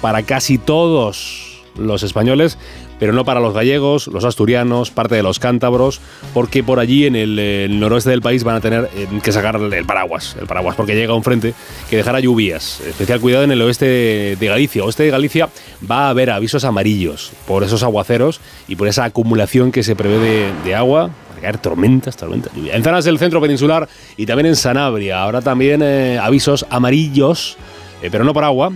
para 0.00 0.22
casi 0.22 0.58
todos 0.58 1.62
los 1.76 2.02
españoles, 2.02 2.58
pero 2.98 3.12
no 3.12 3.24
para 3.24 3.40
los 3.40 3.54
gallegos, 3.54 4.08
los 4.08 4.24
asturianos, 4.24 4.90
parte 4.90 5.14
de 5.14 5.22
los 5.22 5.38
cántabros, 5.38 6.00
porque 6.34 6.64
por 6.64 6.80
allí 6.80 7.06
en 7.06 7.14
el, 7.14 7.78
noroeste 7.78 8.10
del 8.10 8.22
país 8.22 8.42
van 8.42 8.56
a 8.56 8.60
tener 8.60 8.90
eh, 8.96 9.06
que 9.22 9.32
sacar 9.32 9.56
el 9.56 9.84
paraguas, 9.84 10.36
el 10.40 10.46
paraguas, 10.46 10.74
porque 10.76 10.94
llega 10.94 11.14
un 11.14 11.22
frente 11.22 11.54
que 11.88 11.96
dejará 11.96 12.20
lluvias. 12.20 12.80
Especial 12.80 13.20
cuidado 13.20 13.44
en 13.44 13.52
el 13.52 13.62
oeste 13.62 14.36
de 14.38 14.46
Galicia. 14.46 14.84
Oeste 14.84 15.04
de 15.04 15.10
Galicia 15.10 15.48
va 15.88 16.06
a 16.06 16.10
haber 16.10 16.30
avisos 16.30 16.64
amarillos 16.64 17.32
por 17.46 17.62
esos 17.62 17.82
aguaceros 17.82 18.40
y 18.66 18.76
por 18.76 18.88
esa 18.88 19.04
acumulación 19.04 19.70
que 19.70 19.82
se 19.82 19.94
prevé 19.94 20.52
de 20.64 20.74
agua. 20.74 21.10
Caer 21.40 21.58
tormentas, 21.58 22.16
tormentas, 22.16 22.52
lluvia. 22.54 22.74
En 22.74 22.82
zonas 22.82 23.04
del 23.04 23.18
centro 23.18 23.40
peninsular 23.40 23.88
y 24.16 24.26
también 24.26 24.46
en 24.46 24.56
Sanabria 24.56 25.22
habrá 25.22 25.40
también 25.40 25.82
eh, 25.82 26.18
avisos 26.20 26.66
amarillos, 26.70 27.56
eh, 28.02 28.08
pero 28.10 28.24
no 28.24 28.32
por 28.34 28.44
agua, 28.44 28.72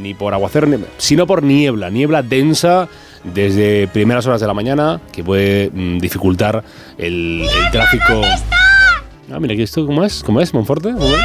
ni 0.00 0.14
por 0.14 0.34
aguacero, 0.34 0.68
sino 0.96 1.26
por 1.26 1.42
niebla, 1.42 1.90
niebla 1.90 2.22
densa 2.22 2.88
desde 3.22 3.88
primeras 3.88 4.26
horas 4.26 4.40
de 4.40 4.46
la 4.46 4.54
mañana 4.54 5.00
que 5.12 5.24
puede 5.24 5.70
mm, 5.72 5.98
dificultar 5.98 6.62
el, 6.98 7.42
el 7.42 7.70
tráfico. 7.70 8.22
Ah, 9.32 9.40
mira, 9.40 9.54
aquí 9.54 9.62
esto, 9.62 9.86
¿cómo 9.86 10.04
es? 10.04 10.22
¿Cómo 10.22 10.40
es, 10.40 10.52
Monforte? 10.52 10.92
¿Cómo 10.92 11.06
es? 11.06 11.22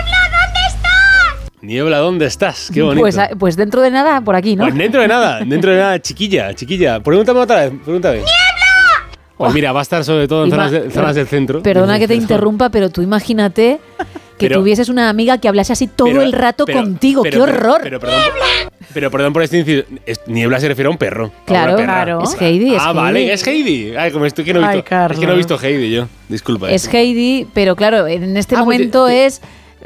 Niebla, 1.62 1.98
¿dónde 1.98 2.26
estás? 2.26 2.72
Qué 2.74 2.82
bonito. 2.82 3.02
Pues, 3.02 3.18
ah, 3.18 3.30
pues 3.38 3.58
dentro 3.58 3.82
de 3.82 3.92
nada, 3.92 4.22
por 4.22 4.36
aquí, 4.36 4.56
¿no? 4.56 4.64
Pues 4.64 4.76
dentro 4.76 5.02
de 5.02 5.08
nada, 5.10 5.42
dentro 5.46 5.72
de 5.72 5.78
nada, 5.78 6.02
chiquilla, 6.02 6.54
chiquilla. 6.54 7.02
Pregúntame 7.02 7.40
otra 7.42 7.66
vez, 7.66 7.74
pregúntame. 7.84 8.18
¡Niebla! 8.20 8.49
Pues 9.40 9.54
mira, 9.54 9.72
va 9.72 9.80
a 9.80 9.84
estar 9.84 10.04
sobre 10.04 10.28
todo 10.28 10.44
en 10.46 10.52
zonas, 10.52 10.72
de- 10.72 10.92
zonas 10.92 11.16
del 11.16 11.28
centro. 11.28 11.64
Perdona 11.64 11.98
que 11.98 12.08
te 12.08 12.16
interrumpa, 12.16 12.70
pero 12.70 12.90
tú 12.90 13.02
imagínate 13.02 13.80
que 14.38 14.48
Pero- 14.48 14.60
tuvieses 14.60 14.90
una 14.90 15.10
amiga 15.10 15.38
que 15.38 15.48
hablase 15.48 15.74
así 15.74 15.88
todo 15.88 16.08
Pero- 16.10 16.22
el 16.22 16.32
rato 16.34 16.66
pero- 16.66 16.82
contigo. 16.82 17.24
pero- 17.24 17.46
¡Qué 17.46 17.52
horror! 17.52 17.80
Pero, 17.84 18.00
perdón, 18.00 18.20
pero 18.94 19.12
perdón 19.12 19.34
por 19.34 19.44
este 19.44 19.60
inciso. 19.60 19.86
es- 20.06 20.22
Niebla 20.28 20.60
se 20.60 20.68
refiere 20.68 20.88
a 20.88 20.92
un 20.92 20.98
perro. 20.98 21.32
Claro, 21.46 21.76
claro. 21.78 22.22
Es 22.24 22.40
Heidi, 22.42 22.76
es 22.76 22.82
Ah, 22.84 22.92
vale, 22.94 23.20
Heidi. 23.22 23.32
es 23.32 23.48
Heidi. 23.48 23.96
Ay, 23.98 24.12
como 24.12 24.26
estoy 24.26 24.44
que 24.46 24.54
no 24.54 24.62
he 24.62 24.66
Ay, 24.66 24.76
visto, 24.82 24.96
es 25.14 25.20
que 25.20 25.26
no 25.26 25.34
he 25.34 25.38
visto 25.38 25.60
Heidi 25.62 25.92
yo. 25.92 26.08
Disculpa. 26.28 26.70
es 26.70 26.94
Heidi, 26.94 27.48
pero 27.54 27.76
claro, 27.76 28.08
en 28.08 28.36
este 28.38 28.56
Ah, 28.56 28.64
pues 28.64 28.78
momento 28.78 29.08
es 29.08 29.42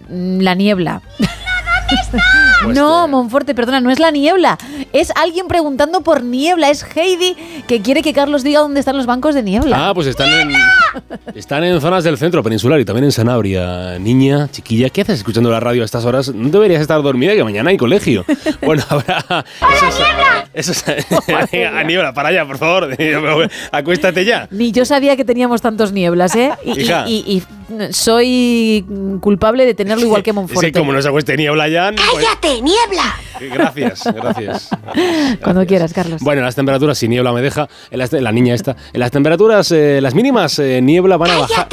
mm, 0.10 0.40
la 0.42 0.56
niebla. 0.56 1.02
no, 2.68 3.08
Monforte, 3.08 3.56
perdona, 3.56 3.82
no 3.82 3.92
es 3.92 4.00
la 4.00 4.12
niebla. 4.12 4.58
Es 4.92 5.12
alguien 5.16 5.48
preguntando 5.48 6.02
por 6.02 6.24
niebla. 6.24 6.70
Es 6.70 6.86
Heidi 6.96 7.36
que 7.68 7.82
quiere 7.82 8.02
que 8.02 8.14
Carlos 8.14 8.44
diga 8.44 8.60
dónde 8.60 8.80
están 8.80 8.98
los 8.98 9.06
bancos 9.06 9.36
de 9.36 9.44
niebla. 9.44 9.90
Ah, 9.90 9.94
pues 9.94 10.08
están 10.08 10.30
en, 10.30 10.54
están 11.36 11.64
en 11.64 11.80
zonas 11.82 12.04
del 12.04 12.18
centro 12.18 12.44
peninsular 12.44 12.80
y 12.80 12.86
también 12.86 13.06
en 13.06 13.12
Sanabria. 13.12 13.98
Niña, 14.00 14.50
chiquilla, 14.52 14.90
¿qué 14.90 15.02
haces 15.02 15.20
escuchando 15.20 15.50
la 15.50 15.60
radio 15.60 15.82
a 15.82 15.86
estas 15.86 16.06
horas? 16.06 16.34
No 16.34 16.50
deberías 16.50 16.82
estar 16.82 17.02
dormida 17.02 17.34
que 17.34 17.44
mañana 17.44 17.70
hay 17.70 17.78
colegio. 17.78 18.26
Bueno, 18.62 18.84
habrá... 18.90 19.24
Eso 20.54 20.72
es, 20.72 20.86
a 20.88 21.84
niebla, 21.84 22.14
para 22.14 22.30
allá, 22.30 22.46
por 22.46 22.58
favor. 22.58 22.96
Acuéstate 23.72 24.24
ya. 24.24 24.48
Ni 24.52 24.72
yo 24.72 24.86
sabía 24.86 25.16
que 25.18 25.26
teníamos 25.26 25.62
tantos 25.62 25.92
nieblas, 25.92 26.36
¿eh? 26.36 26.52
Y, 26.64 26.82
Hija. 26.82 27.06
y- 27.08 27.24
y- 27.28 27.44
y 27.90 27.94
soy 27.94 28.86
culpable 29.20 29.66
de 29.66 29.74
tenerlo 29.74 30.06
igual 30.06 30.22
que 30.24 30.32
Monforte. 30.34 30.72
que 30.72 30.80
como 30.80 30.94
no 30.94 31.02
se 31.02 31.08
acueste 31.08 31.36
niebla 31.38 31.68
ya... 31.70 31.92
pues- 31.96 32.08
¡Cállate, 32.26 32.62
niebla! 32.62 33.16
Gracias, 33.50 34.04
gracias. 34.14 34.70
Cuando 35.44 35.66
quieras, 35.66 35.94
Carlos. 35.94 36.22
Bueno, 36.22 36.42
las 36.42 36.56
temperaturas, 36.56 36.98
si 36.98 37.08
niebla 37.08 37.32
me 37.34 37.42
deja, 37.42 37.68
en 37.92 38.00
las- 38.00 38.12
la 38.14 38.32
niña 38.32 38.54
esta, 38.54 38.76
en 38.94 39.00
las 39.00 39.12
temperaturas, 39.12 39.72
eh, 39.72 40.00
las 40.02 40.14
mínimas 40.14 40.60
eh, 40.60 40.82
niebla 40.82 41.18
van 41.18 41.32
a 41.32 41.40
bajar. 41.40 41.68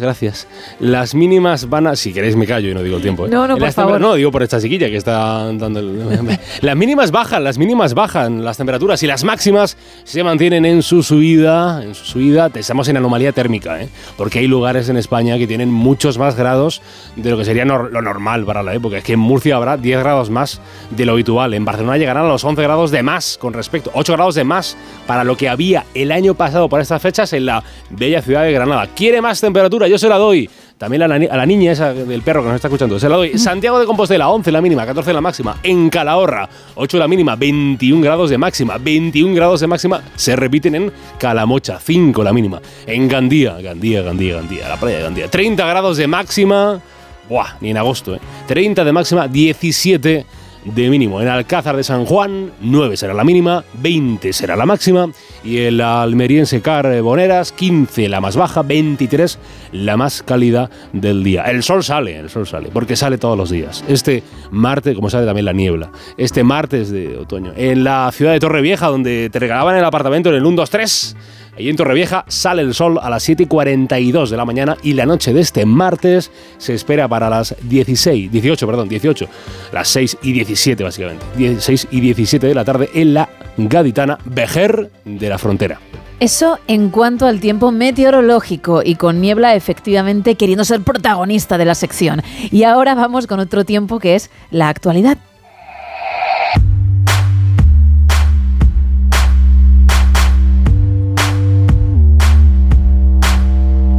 Gracias. 0.00 0.46
Las 0.78 1.12
mínimas 1.12 1.68
van 1.68 1.88
a. 1.88 1.96
Si 1.96 2.12
queréis, 2.12 2.36
me 2.36 2.46
callo 2.46 2.68
y 2.70 2.74
no 2.74 2.84
digo 2.84 2.98
el 2.98 3.02
tiempo. 3.02 3.26
¿eh? 3.26 3.28
No, 3.28 3.48
no, 3.48 3.54
En 3.54 3.58
por 3.58 3.72
favor. 3.72 3.94
temper- 3.96 4.00
No, 4.00 4.14
digo 4.14 4.30
por 4.30 4.44
esta 4.44 4.60
chiquilla 4.60 4.86
que 4.88 4.96
está 4.96 5.52
dando. 5.52 5.80
el- 5.80 6.38
las 6.60 6.76
mínimas 6.76 7.10
bajan, 7.10 7.42
las 7.42 7.58
mínimas 7.58 7.94
bajan, 7.94 8.44
las 8.44 8.56
temperaturas 8.56 9.02
y 9.02 9.08
las 9.08 9.24
máximas 9.24 9.76
se 10.04 10.22
mantienen 10.22 10.64
en 10.64 10.84
su 10.84 11.02
subida. 11.02 11.82
En 11.82 11.96
su 11.96 12.04
subida, 12.04 12.48
estamos 12.54 12.86
en 12.88 12.96
anomalía 12.96 13.32
térmica, 13.32 13.82
¿eh? 13.82 13.88
Porque 14.16 14.38
hay 14.38 14.46
lugares 14.46 14.88
en 14.88 14.96
España 14.98 15.36
que 15.36 15.48
tienen 15.48 15.68
muchos 15.72 16.16
más 16.16 16.36
grados 16.36 16.80
de 17.16 17.30
lo 17.30 17.36
que 17.36 17.44
sería 17.44 17.64
nor- 17.64 17.90
lo 17.90 18.00
normal 18.00 18.44
para 18.44 18.62
la 18.62 18.74
época. 18.74 18.98
Es 18.98 19.04
que 19.04 19.14
en 19.14 19.18
Murcia 19.20 19.56
habrá 19.56 19.76
10 19.76 19.98
grados 19.98 20.30
más 20.30 20.60
de 20.90 21.06
lo 21.06 21.12
habitual. 21.14 21.54
En 21.54 21.64
Barcelona 21.64 21.96
llegarán 21.98 22.24
a 22.26 22.28
los 22.28 22.44
11 22.44 22.62
grados 22.62 22.92
de 22.92 23.02
más 23.02 23.36
con 23.36 23.52
respecto, 23.52 23.90
8 23.94 24.12
grados 24.12 24.36
de 24.36 24.44
más 24.44 24.76
para 25.08 25.24
lo 25.24 25.36
que 25.36 25.48
había 25.48 25.86
el 25.92 26.12
año 26.12 26.34
pasado 26.34 26.68
por 26.68 26.80
estas 26.80 27.02
fechas 27.02 27.32
en 27.32 27.46
la 27.46 27.64
bella 27.90 28.22
ciudad 28.22 28.44
de 28.44 28.52
Granada. 28.52 28.86
¿Quiere 28.94 29.20
más 29.20 29.40
temperatura? 29.40 29.87
Yo 29.88 29.98
se 29.98 30.08
la 30.08 30.16
doy. 30.16 30.48
También 30.76 31.02
a 31.02 31.08
la, 31.08 31.16
a 31.16 31.36
la 31.36 31.44
niña 31.44 31.72
esa 31.72 31.92
del 31.92 32.22
perro 32.22 32.42
que 32.42 32.48
nos 32.48 32.56
está 32.56 32.68
escuchando, 32.68 33.00
se 33.00 33.08
la 33.08 33.16
doy. 33.16 33.36
Santiago 33.36 33.80
de 33.80 33.86
Compostela, 33.86 34.28
11 34.28 34.52
la 34.52 34.60
mínima, 34.60 34.86
14 34.86 35.12
la 35.12 35.20
máxima. 35.20 35.56
En 35.62 35.90
Calahorra, 35.90 36.48
8 36.76 36.98
la 36.98 37.08
mínima, 37.08 37.34
21 37.34 38.00
grados 38.00 38.30
de 38.30 38.38
máxima. 38.38 38.78
21 38.78 39.34
grados 39.34 39.60
de 39.60 39.66
máxima 39.66 40.02
se 40.14 40.36
repiten 40.36 40.74
en 40.76 40.92
Calamocha, 41.18 41.80
5 41.80 42.22
la 42.22 42.32
mínima. 42.32 42.60
En 42.86 43.08
Gandía, 43.08 43.60
Gandía, 43.60 44.02
Gandía, 44.02 44.36
Gandía, 44.36 44.68
la 44.68 44.76
playa 44.76 44.98
de 44.98 45.02
Gandía, 45.02 45.28
30 45.28 45.66
grados 45.66 45.96
de 45.96 46.06
máxima. 46.06 46.80
Buah, 47.28 47.56
ni 47.60 47.70
en 47.70 47.76
agosto, 47.76 48.14
¿eh? 48.14 48.20
30 48.46 48.84
de 48.84 48.92
máxima, 48.92 49.28
17 49.28 50.26
de 50.74 50.90
mínimo. 50.90 51.20
En 51.20 51.28
Alcázar 51.28 51.76
de 51.76 51.84
San 51.84 52.04
Juan, 52.04 52.50
9 52.60 52.96
será 52.96 53.14
la 53.14 53.24
mínima, 53.24 53.64
20 53.80 54.32
será 54.32 54.56
la 54.56 54.66
máxima. 54.66 55.10
Y 55.44 55.58
el 55.58 55.80
almeriense 55.80 56.60
Carboneras, 56.60 57.52
15 57.52 58.08
la 58.08 58.20
más 58.20 58.36
baja, 58.36 58.62
23 58.62 59.38
la 59.72 59.96
más 59.96 60.22
cálida 60.22 60.70
del 60.92 61.22
día. 61.22 61.44
El 61.44 61.62
sol 61.62 61.84
sale, 61.84 62.18
el 62.18 62.30
sol 62.30 62.46
sale, 62.46 62.70
porque 62.72 62.96
sale 62.96 63.18
todos 63.18 63.36
los 63.36 63.50
días. 63.50 63.84
Este 63.88 64.22
martes, 64.50 64.94
como 64.94 65.10
sale 65.10 65.26
también 65.26 65.44
la 65.44 65.52
niebla, 65.52 65.90
este 66.16 66.44
martes 66.44 66.90
de 66.90 67.16
otoño, 67.16 67.52
en 67.56 67.84
la 67.84 68.10
ciudad 68.12 68.32
de 68.32 68.40
Torrevieja, 68.40 68.88
donde 68.88 69.30
te 69.30 69.38
regalaban 69.38 69.76
el 69.76 69.84
apartamento 69.84 70.30
en 70.30 70.36
el 70.36 70.46
1, 70.46 70.56
2, 70.56 70.70
3. 70.70 71.16
Allí 71.58 71.70
en 71.70 71.76
Torrevieja 71.76 72.24
sale 72.28 72.62
el 72.62 72.72
sol 72.72 73.00
a 73.02 73.10
las 73.10 73.24
7 73.24 73.42
y 73.42 73.46
42 73.46 74.30
de 74.30 74.36
la 74.36 74.44
mañana 74.44 74.76
y 74.80 74.92
la 74.92 75.06
noche 75.06 75.32
de 75.32 75.40
este 75.40 75.66
martes 75.66 76.30
se 76.56 76.72
espera 76.72 77.08
para 77.08 77.28
las 77.28 77.56
16, 77.62 78.30
18, 78.30 78.64
perdón, 78.64 78.88
18, 78.88 79.26
las 79.72 79.88
6 79.88 80.18
y 80.22 80.32
17 80.34 80.84
básicamente, 80.84 81.26
16 81.36 81.88
y 81.90 82.00
17 82.00 82.46
de 82.46 82.54
la 82.54 82.64
tarde 82.64 82.90
en 82.94 83.12
la 83.12 83.28
gaditana 83.56 84.18
Vejer 84.24 84.88
de 85.04 85.28
la 85.28 85.36
Frontera. 85.36 85.80
Eso 86.20 86.60
en 86.68 86.90
cuanto 86.90 87.26
al 87.26 87.40
tiempo 87.40 87.72
meteorológico 87.72 88.82
y 88.84 88.94
con 88.94 89.20
niebla 89.20 89.56
efectivamente 89.56 90.36
queriendo 90.36 90.64
ser 90.64 90.82
protagonista 90.82 91.58
de 91.58 91.64
la 91.64 91.74
sección. 91.74 92.22
Y 92.52 92.62
ahora 92.62 92.94
vamos 92.94 93.26
con 93.26 93.40
otro 93.40 93.64
tiempo 93.64 93.98
que 93.98 94.14
es 94.14 94.30
la 94.52 94.68
actualidad. 94.68 95.18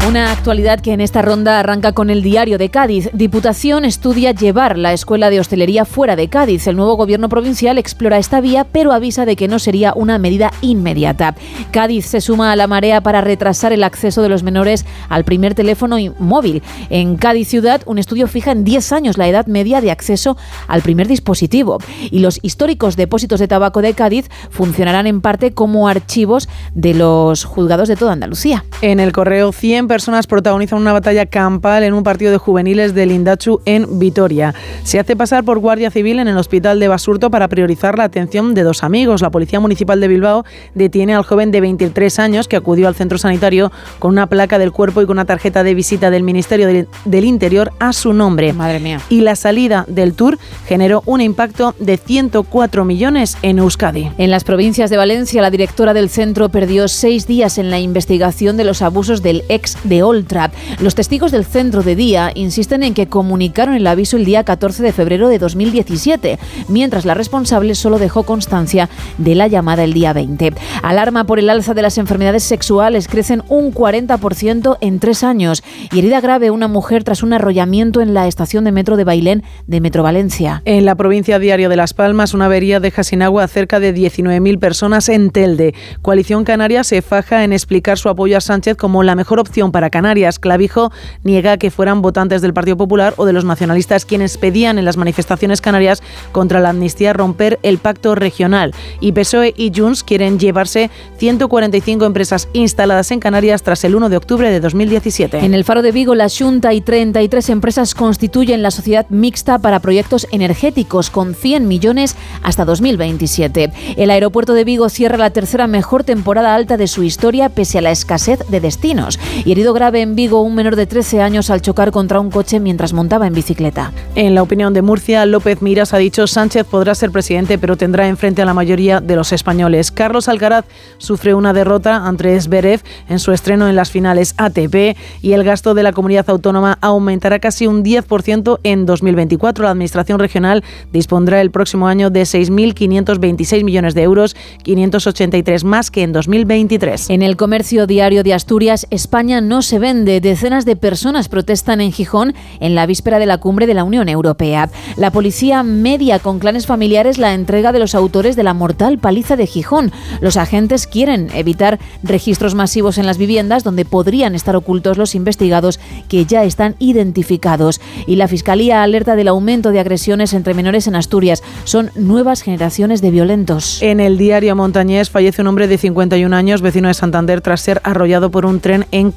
Una 0.10 0.31
actualidad 0.31 0.80
que 0.80 0.91
en 0.91 1.02
esta 1.02 1.22
ronda 1.22 1.60
arranca 1.60 1.91
con 1.91 2.10
el 2.10 2.23
diario 2.23 2.57
de 2.57 2.69
Cádiz. 2.69 3.11
Diputación 3.14 3.86
estudia 3.86 4.31
llevar 4.31 4.76
la 4.76 4.91
escuela 4.91 5.30
de 5.30 5.40
hostelería 5.40 5.86
fuera 5.86 6.15
de 6.15 6.30
Cádiz. 6.30 6.65
El 6.65 6.77
nuevo 6.77 6.95
gobierno 6.95 7.30
provincial 7.30 7.77
explora 7.77 8.18
esta 8.18 8.41
vía, 8.41 8.64
pero 8.64 8.91
avisa 8.91 9.27
de 9.27 9.36
que 9.36 9.48
no 9.48 9.60
sería 9.60 9.94
una 9.95 10.18
medida 10.18 10.52
inmediata. 10.61 11.36
Cádiz 11.69 12.07
se 12.07 12.22
suma 12.22 12.52
a 12.52 12.56
la 12.56 12.65
marea 12.65 13.02
para 13.02 13.22
retrasar 13.22 13.72
el 13.72 13.84
acceso 13.84 14.23
de 14.23 14.30
los 14.30 14.41
menores 14.41 14.84
al 15.10 15.26
primer 15.26 15.53
teléfono 15.53 15.98
móvil. 16.18 16.64
En 16.90 17.15
Cádiz 17.15 17.48
ciudad, 17.48 17.84
un 17.86 17.99
estudio 17.99 18.27
fija 18.27 18.52
en 18.52 18.64
10 18.64 18.91
años 18.94 19.19
la 19.19 19.27
edad 19.27 19.45
media 19.45 19.80
de 19.80 19.91
acceso 19.91 20.38
al 20.68 20.81
primer 20.81 21.07
dispositivo. 21.07 21.77
Y 22.10 22.18
los 22.18 22.40
históricos 22.41 22.95
depósitos 22.95 23.40
de 23.40 23.48
tabaco 23.48 23.84
de 23.84 23.94
Cádiz 23.94 24.27
funcionarán 24.49 25.06
en 25.06 25.22
parte 25.22 25.52
como 25.52 25.88
archivos 25.88 26.49
de 26.73 26.95
los 26.95 27.44
juzgados 27.44 27.88
de 27.88 27.95
toda 27.95 28.14
Andalucía. 28.14 28.65
En 28.81 28.99
el 28.99 29.11
correo, 29.11 29.52
100 29.52 29.88
personas 29.99 30.27
protagonizan 30.27 30.80
una 30.80 30.93
batalla 30.93 31.26
campal 31.26 31.84
en 31.84 31.93
un 31.93 32.03
partido 32.03 32.31
de 32.31 32.38
juveniles 32.38 32.93
del 32.93 33.11
Indachu 33.11 33.59
en 33.65 33.99
Vitoria. 33.99 34.55
Se 34.84 34.97
hace 34.97 35.17
pasar 35.17 35.43
por 35.43 35.59
guardia 35.59 35.91
civil 35.91 36.19
en 36.19 36.30
el 36.30 36.38
hospital 36.38 36.80
de 36.80 36.88
Basurto 36.88 37.30
para 37.30 37.49
priorizar 37.49 37.97
la 37.97 38.05
atención 38.05 38.53
de 38.53 38.63
dos 38.63 38.85
amigos. 38.85 39.21
La 39.21 39.30
Policía 39.30 39.59
Municipal 39.59 39.99
de 39.99 40.07
Bilbao 40.07 40.45
detiene 40.73 41.15
al 41.15 41.23
joven 41.23 41.51
de 41.51 41.59
23 41.59 42.17
años 42.19 42.47
que 42.47 42.55
acudió 42.55 42.88
al 42.88 42.95
centro 42.95 43.17
sanitario 43.17 43.73
con 43.99 44.11
una 44.11 44.27
placa 44.27 44.57
del 44.57 44.71
cuerpo 44.71 45.01
y 45.01 45.05
con 45.05 45.17
una 45.17 45.26
tarjeta 45.26 45.63
de 45.63 45.73
visita 45.73 46.09
del 46.09 46.23
Ministerio 46.23 46.67
del, 46.67 46.88
del 47.03 47.26
Interior 47.26 47.73
a 47.80 47.91
su 47.91 48.13
nombre. 48.13 48.53
Madre 48.53 48.80
mía. 48.80 49.01
Y 49.09 49.19
la 49.19 49.35
salida 49.35 49.84
del 49.89 50.13
tour 50.13 50.38
generó 50.65 51.03
un 51.07 51.19
impacto 51.19 51.76
de 51.77 51.97
104 51.97 52.85
millones 52.85 53.38
en 53.41 53.59
Euskadi. 53.59 54.13
En 54.17 54.31
las 54.31 54.45
provincias 54.45 54.89
de 54.89 54.95
Valencia, 54.95 55.41
la 55.41 55.51
directora 55.51 55.93
del 55.93 56.07
centro 56.07 56.47
perdió 56.47 56.88
seis 56.88 57.27
días 57.27 57.57
en 57.57 57.69
la 57.69 57.81
investigación 57.81 58.55
de 58.55 58.63
los 58.63 58.81
abusos 58.81 59.21
del 59.21 59.43
ex 59.49 59.76
de 59.89 60.03
Oltrap. 60.03 60.53
Los 60.79 60.95
testigos 60.95 61.31
del 61.31 61.43
centro 61.43 61.83
de 61.83 61.95
día 61.95 62.31
insisten 62.35 62.83
en 62.83 62.93
que 62.93 63.07
comunicaron 63.07 63.75
el 63.75 63.87
aviso 63.87 64.15
el 64.15 64.25
día 64.25 64.43
14 64.43 64.83
de 64.83 64.93
febrero 64.93 65.27
de 65.27 65.39
2017, 65.39 66.39
mientras 66.69 67.05
la 67.05 67.15
responsable 67.15 67.75
solo 67.75 67.99
dejó 67.99 68.23
constancia 68.23 68.89
de 69.17 69.35
la 69.35 69.47
llamada 69.47 69.83
el 69.83 69.93
día 69.93 70.13
20. 70.13 70.53
Alarma 70.83 71.25
por 71.25 71.39
el 71.39 71.49
alza 71.49 71.73
de 71.73 71.81
las 71.81 71.97
enfermedades 71.97 72.43
sexuales, 72.43 73.07
crecen 73.07 73.43
un 73.49 73.73
40% 73.73 74.77
en 74.81 74.99
tres 74.99 75.23
años. 75.23 75.63
Y 75.91 75.99
herida 75.99 76.21
grave 76.21 76.51
una 76.51 76.67
mujer 76.67 77.03
tras 77.03 77.23
un 77.23 77.33
arrollamiento 77.33 78.01
en 78.01 78.13
la 78.13 78.27
estación 78.27 78.63
de 78.63 78.71
metro 78.71 78.97
de 78.97 79.03
Bailén 79.03 79.43
de 79.67 79.81
Metro 79.81 80.03
Valencia. 80.03 80.61
En 80.65 80.85
la 80.85 80.95
provincia 80.95 81.39
Diario 81.39 81.69
de 81.69 81.75
Las 81.75 81.93
Palmas, 81.93 82.33
una 82.33 82.45
avería 82.45 82.79
deja 82.79 83.03
sin 83.03 83.21
agua 83.21 83.43
a 83.43 83.47
cerca 83.47 83.79
de 83.79 83.93
19.000 83.95 84.59
personas 84.59 85.09
en 85.09 85.31
Telde. 85.31 85.73
Coalición 86.01 86.43
Canaria 86.43 86.83
se 86.83 87.01
faja 87.01 87.43
en 87.43 87.53
explicar 87.53 87.97
su 87.97 88.09
apoyo 88.09 88.37
a 88.37 88.41
Sánchez 88.41 88.77
como 88.77 89.03
la 89.03 89.15
mejor 89.15 89.39
opción 89.39 89.71
para 89.71 89.78
Canarias. 89.89 90.39
Clavijo 90.39 90.91
niega 91.23 91.56
que 91.56 91.72
fueran 91.72 92.01
votantes 92.01 92.41
del 92.41 92.53
Partido 92.53 92.76
Popular 92.76 93.14
o 93.15 93.26
de 93.26 93.34
los 93.34 93.45
nacionalistas 93.45 94.03
quienes 94.03 94.38
pedían 94.38 94.77
en 94.77 94.85
las 94.85 94.97
manifestaciones 94.97 95.61
canarias 95.61 96.03
contra 96.34 96.60
la 96.60 96.72
amnistía 96.72 97.14
romper 97.14 97.60
el 97.64 97.77
pacto 97.77 98.15
regional. 98.15 98.73
Y 98.99 99.14
PSOE 99.14 99.53
y 99.56 99.72
Junts 99.73 100.03
quieren 100.03 100.39
llevarse 100.39 100.89
145 101.18 102.06
empresas 102.06 102.49
instaladas 102.53 103.11
en 103.11 103.19
Canarias 103.19 103.64
tras 103.64 103.84
el 103.84 103.95
1 103.95 104.10
de 104.10 104.18
octubre 104.18 104.51
de 104.51 104.60
2017. 104.60 105.39
En 105.39 105.53
el 105.53 105.64
Faro 105.64 105.81
de 105.81 105.91
Vigo, 105.91 106.15
la 106.15 106.27
Junta 106.30 106.73
y 106.73 106.81
33 106.81 107.49
empresas 107.49 107.95
constituyen 107.95 108.61
la 108.61 108.72
sociedad 108.72 109.06
mixta 109.10 109.60
para 109.60 109.80
proyectos 109.80 110.27
energéticos 110.31 111.10
con 111.10 111.35
100 111.35 111.68
millones 111.68 112.15
hasta 112.43 112.65
2027. 112.65 113.72
El 113.97 114.10
aeropuerto 114.11 114.53
de 114.53 114.64
Vigo 114.64 114.89
cierra 114.89 115.18
la 115.18 115.30
tercera 115.30 115.68
mejor 115.68 116.03
temporada 116.03 116.56
alta 116.56 116.77
de 116.77 116.88
su 116.88 117.03
historia 117.03 117.49
pese 117.49 117.77
a 117.77 117.81
la 117.81 117.91
escasez 117.91 118.39
de 118.49 118.60
destinos. 118.60 119.19
Y 119.45 119.51
herido 119.51 119.68
grave 119.73 120.01
en 120.01 120.15
Vigo 120.15 120.41
un 120.41 120.55
menor 120.55 120.75
de 120.75 120.85
13 120.85 121.21
años 121.21 121.49
al 121.49 121.61
chocar 121.61 121.91
contra 121.91 122.19
un 122.19 122.31
coche 122.31 122.59
mientras 122.59 122.93
montaba 122.93 123.27
en 123.27 123.33
bicicleta. 123.33 123.91
En 124.15 124.35
la 124.35 124.41
opinión 124.41 124.73
de 124.73 124.81
Murcia, 124.81 125.25
López 125.25 125.61
Miras 125.61 125.93
ha 125.93 125.97
dicho 125.97 126.27
Sánchez 126.27 126.65
podrá 126.65 126.95
ser 126.95 127.11
presidente, 127.11 127.57
pero 127.57 127.77
tendrá 127.77 128.07
enfrente 128.07 128.41
a 128.41 128.45
la 128.45 128.53
mayoría 128.53 129.01
de 129.01 129.15
los 129.15 129.31
españoles. 129.31 129.91
Carlos 129.91 130.27
Alcaraz 130.27 130.65
sufre 130.97 131.33
una 131.33 131.53
derrota 131.53 132.07
ante 132.07 132.39
Zverev 132.39 132.81
en 133.07 133.19
su 133.19 133.31
estreno 133.31 133.67
en 133.67 133.75
las 133.75 133.91
finales 133.91 134.33
ATP 134.37 134.97
y 135.21 135.33
el 135.33 135.43
gasto 135.43 135.73
de 135.73 135.83
la 135.83 135.93
comunidad 135.93 136.29
autónoma 136.29 136.77
aumentará 136.81 137.39
casi 137.39 137.67
un 137.67 137.83
10% 137.83 138.59
en 138.63 138.85
2024. 138.85 139.63
La 139.63 139.71
Administración 139.71 140.19
Regional 140.19 140.63
dispondrá 140.91 141.41
el 141.41 141.51
próximo 141.51 141.87
año 141.87 142.09
de 142.09 142.23
6.526 142.23 143.63
millones 143.63 143.93
de 143.93 144.03
euros, 144.03 144.35
583 144.63 145.63
más 145.63 145.91
que 145.91 146.03
en 146.03 146.11
2023. 146.11 147.09
En 147.09 147.21
el 147.21 147.37
comercio 147.37 147.87
diario 147.87 148.23
de 148.23 148.33
Asturias, 148.33 148.87
España 148.89 149.41
no 149.41 149.59
se 149.61 149.80
vende. 149.80 150.22
Decenas 150.22 150.65
de 150.65 150.76
personas 150.76 151.30
protestan 151.30 151.81
en 151.81 151.91
Gijón 151.91 152.34
en 152.60 152.76
la 152.76 152.86
víspera 152.86 153.19
de 153.19 153.26
la 153.26 153.38
cumbre 153.38 153.68
de 153.68 153.73
la 153.73 153.84
Unión 153.84 154.10
Europea. 154.10 154.69
La 154.98 155.11
policía 155.11 155.64
media 155.64 156.19
con 156.19 156.40
clanes 156.40 156.65
familiares 156.65 157.18
la 157.18 157.34
entrega 157.34 157.72
de 157.72 157.80
los 157.80 157.95
autores 157.95 158.36
de 158.36 158.44
la 158.44 158.53
mortal 158.53 158.98
paliza 158.98 159.36
de 159.36 159.48
Gijón. 159.48 159.91
Los 160.22 160.38
agentes 160.38 160.88
quieren 160.88 161.30
evitar 161.34 161.80
registros 162.03 162.56
masivos 162.56 162.98
en 162.98 163.06
las 163.06 163.18
viviendas 163.18 163.64
donde 163.64 163.86
podrían 163.86 164.36
estar 164.36 164.56
ocultos 164.56 164.98
los 164.98 165.15
investigados 165.15 165.80
que 166.07 166.26
ya 166.26 166.44
están 166.44 166.76
identificados. 166.80 167.81
Y 168.07 168.15
la 168.15 168.27
Fiscalía 168.27 168.84
alerta 168.84 169.15
del 169.15 169.27
aumento 169.27 169.72
de 169.72 169.80
agresiones 169.80 170.34
entre 170.34 170.53
menores 170.53 170.88
en 170.88 170.95
Asturias. 170.95 171.44
Son 171.64 171.91
nuevas 171.95 172.41
generaciones 172.41 173.02
de 173.02 173.11
violentos. 173.11 173.81
En 173.81 173.99
el 173.99 174.18
diario 174.18 174.56
Montañés 174.56 175.10
fallece 175.10 175.41
un 175.41 175.48
hombre 175.48 175.68
de 175.68 175.77
51 175.77 176.36
años, 176.36 176.61
vecino 176.61 176.88
de 176.88 176.94
Santander, 176.94 177.41
tras 177.41 177.61
ser 177.61 177.81
arrollado 177.84 178.31
por 178.31 178.45
un 178.45 178.60
tren 178.60 178.86
en 178.91 179.11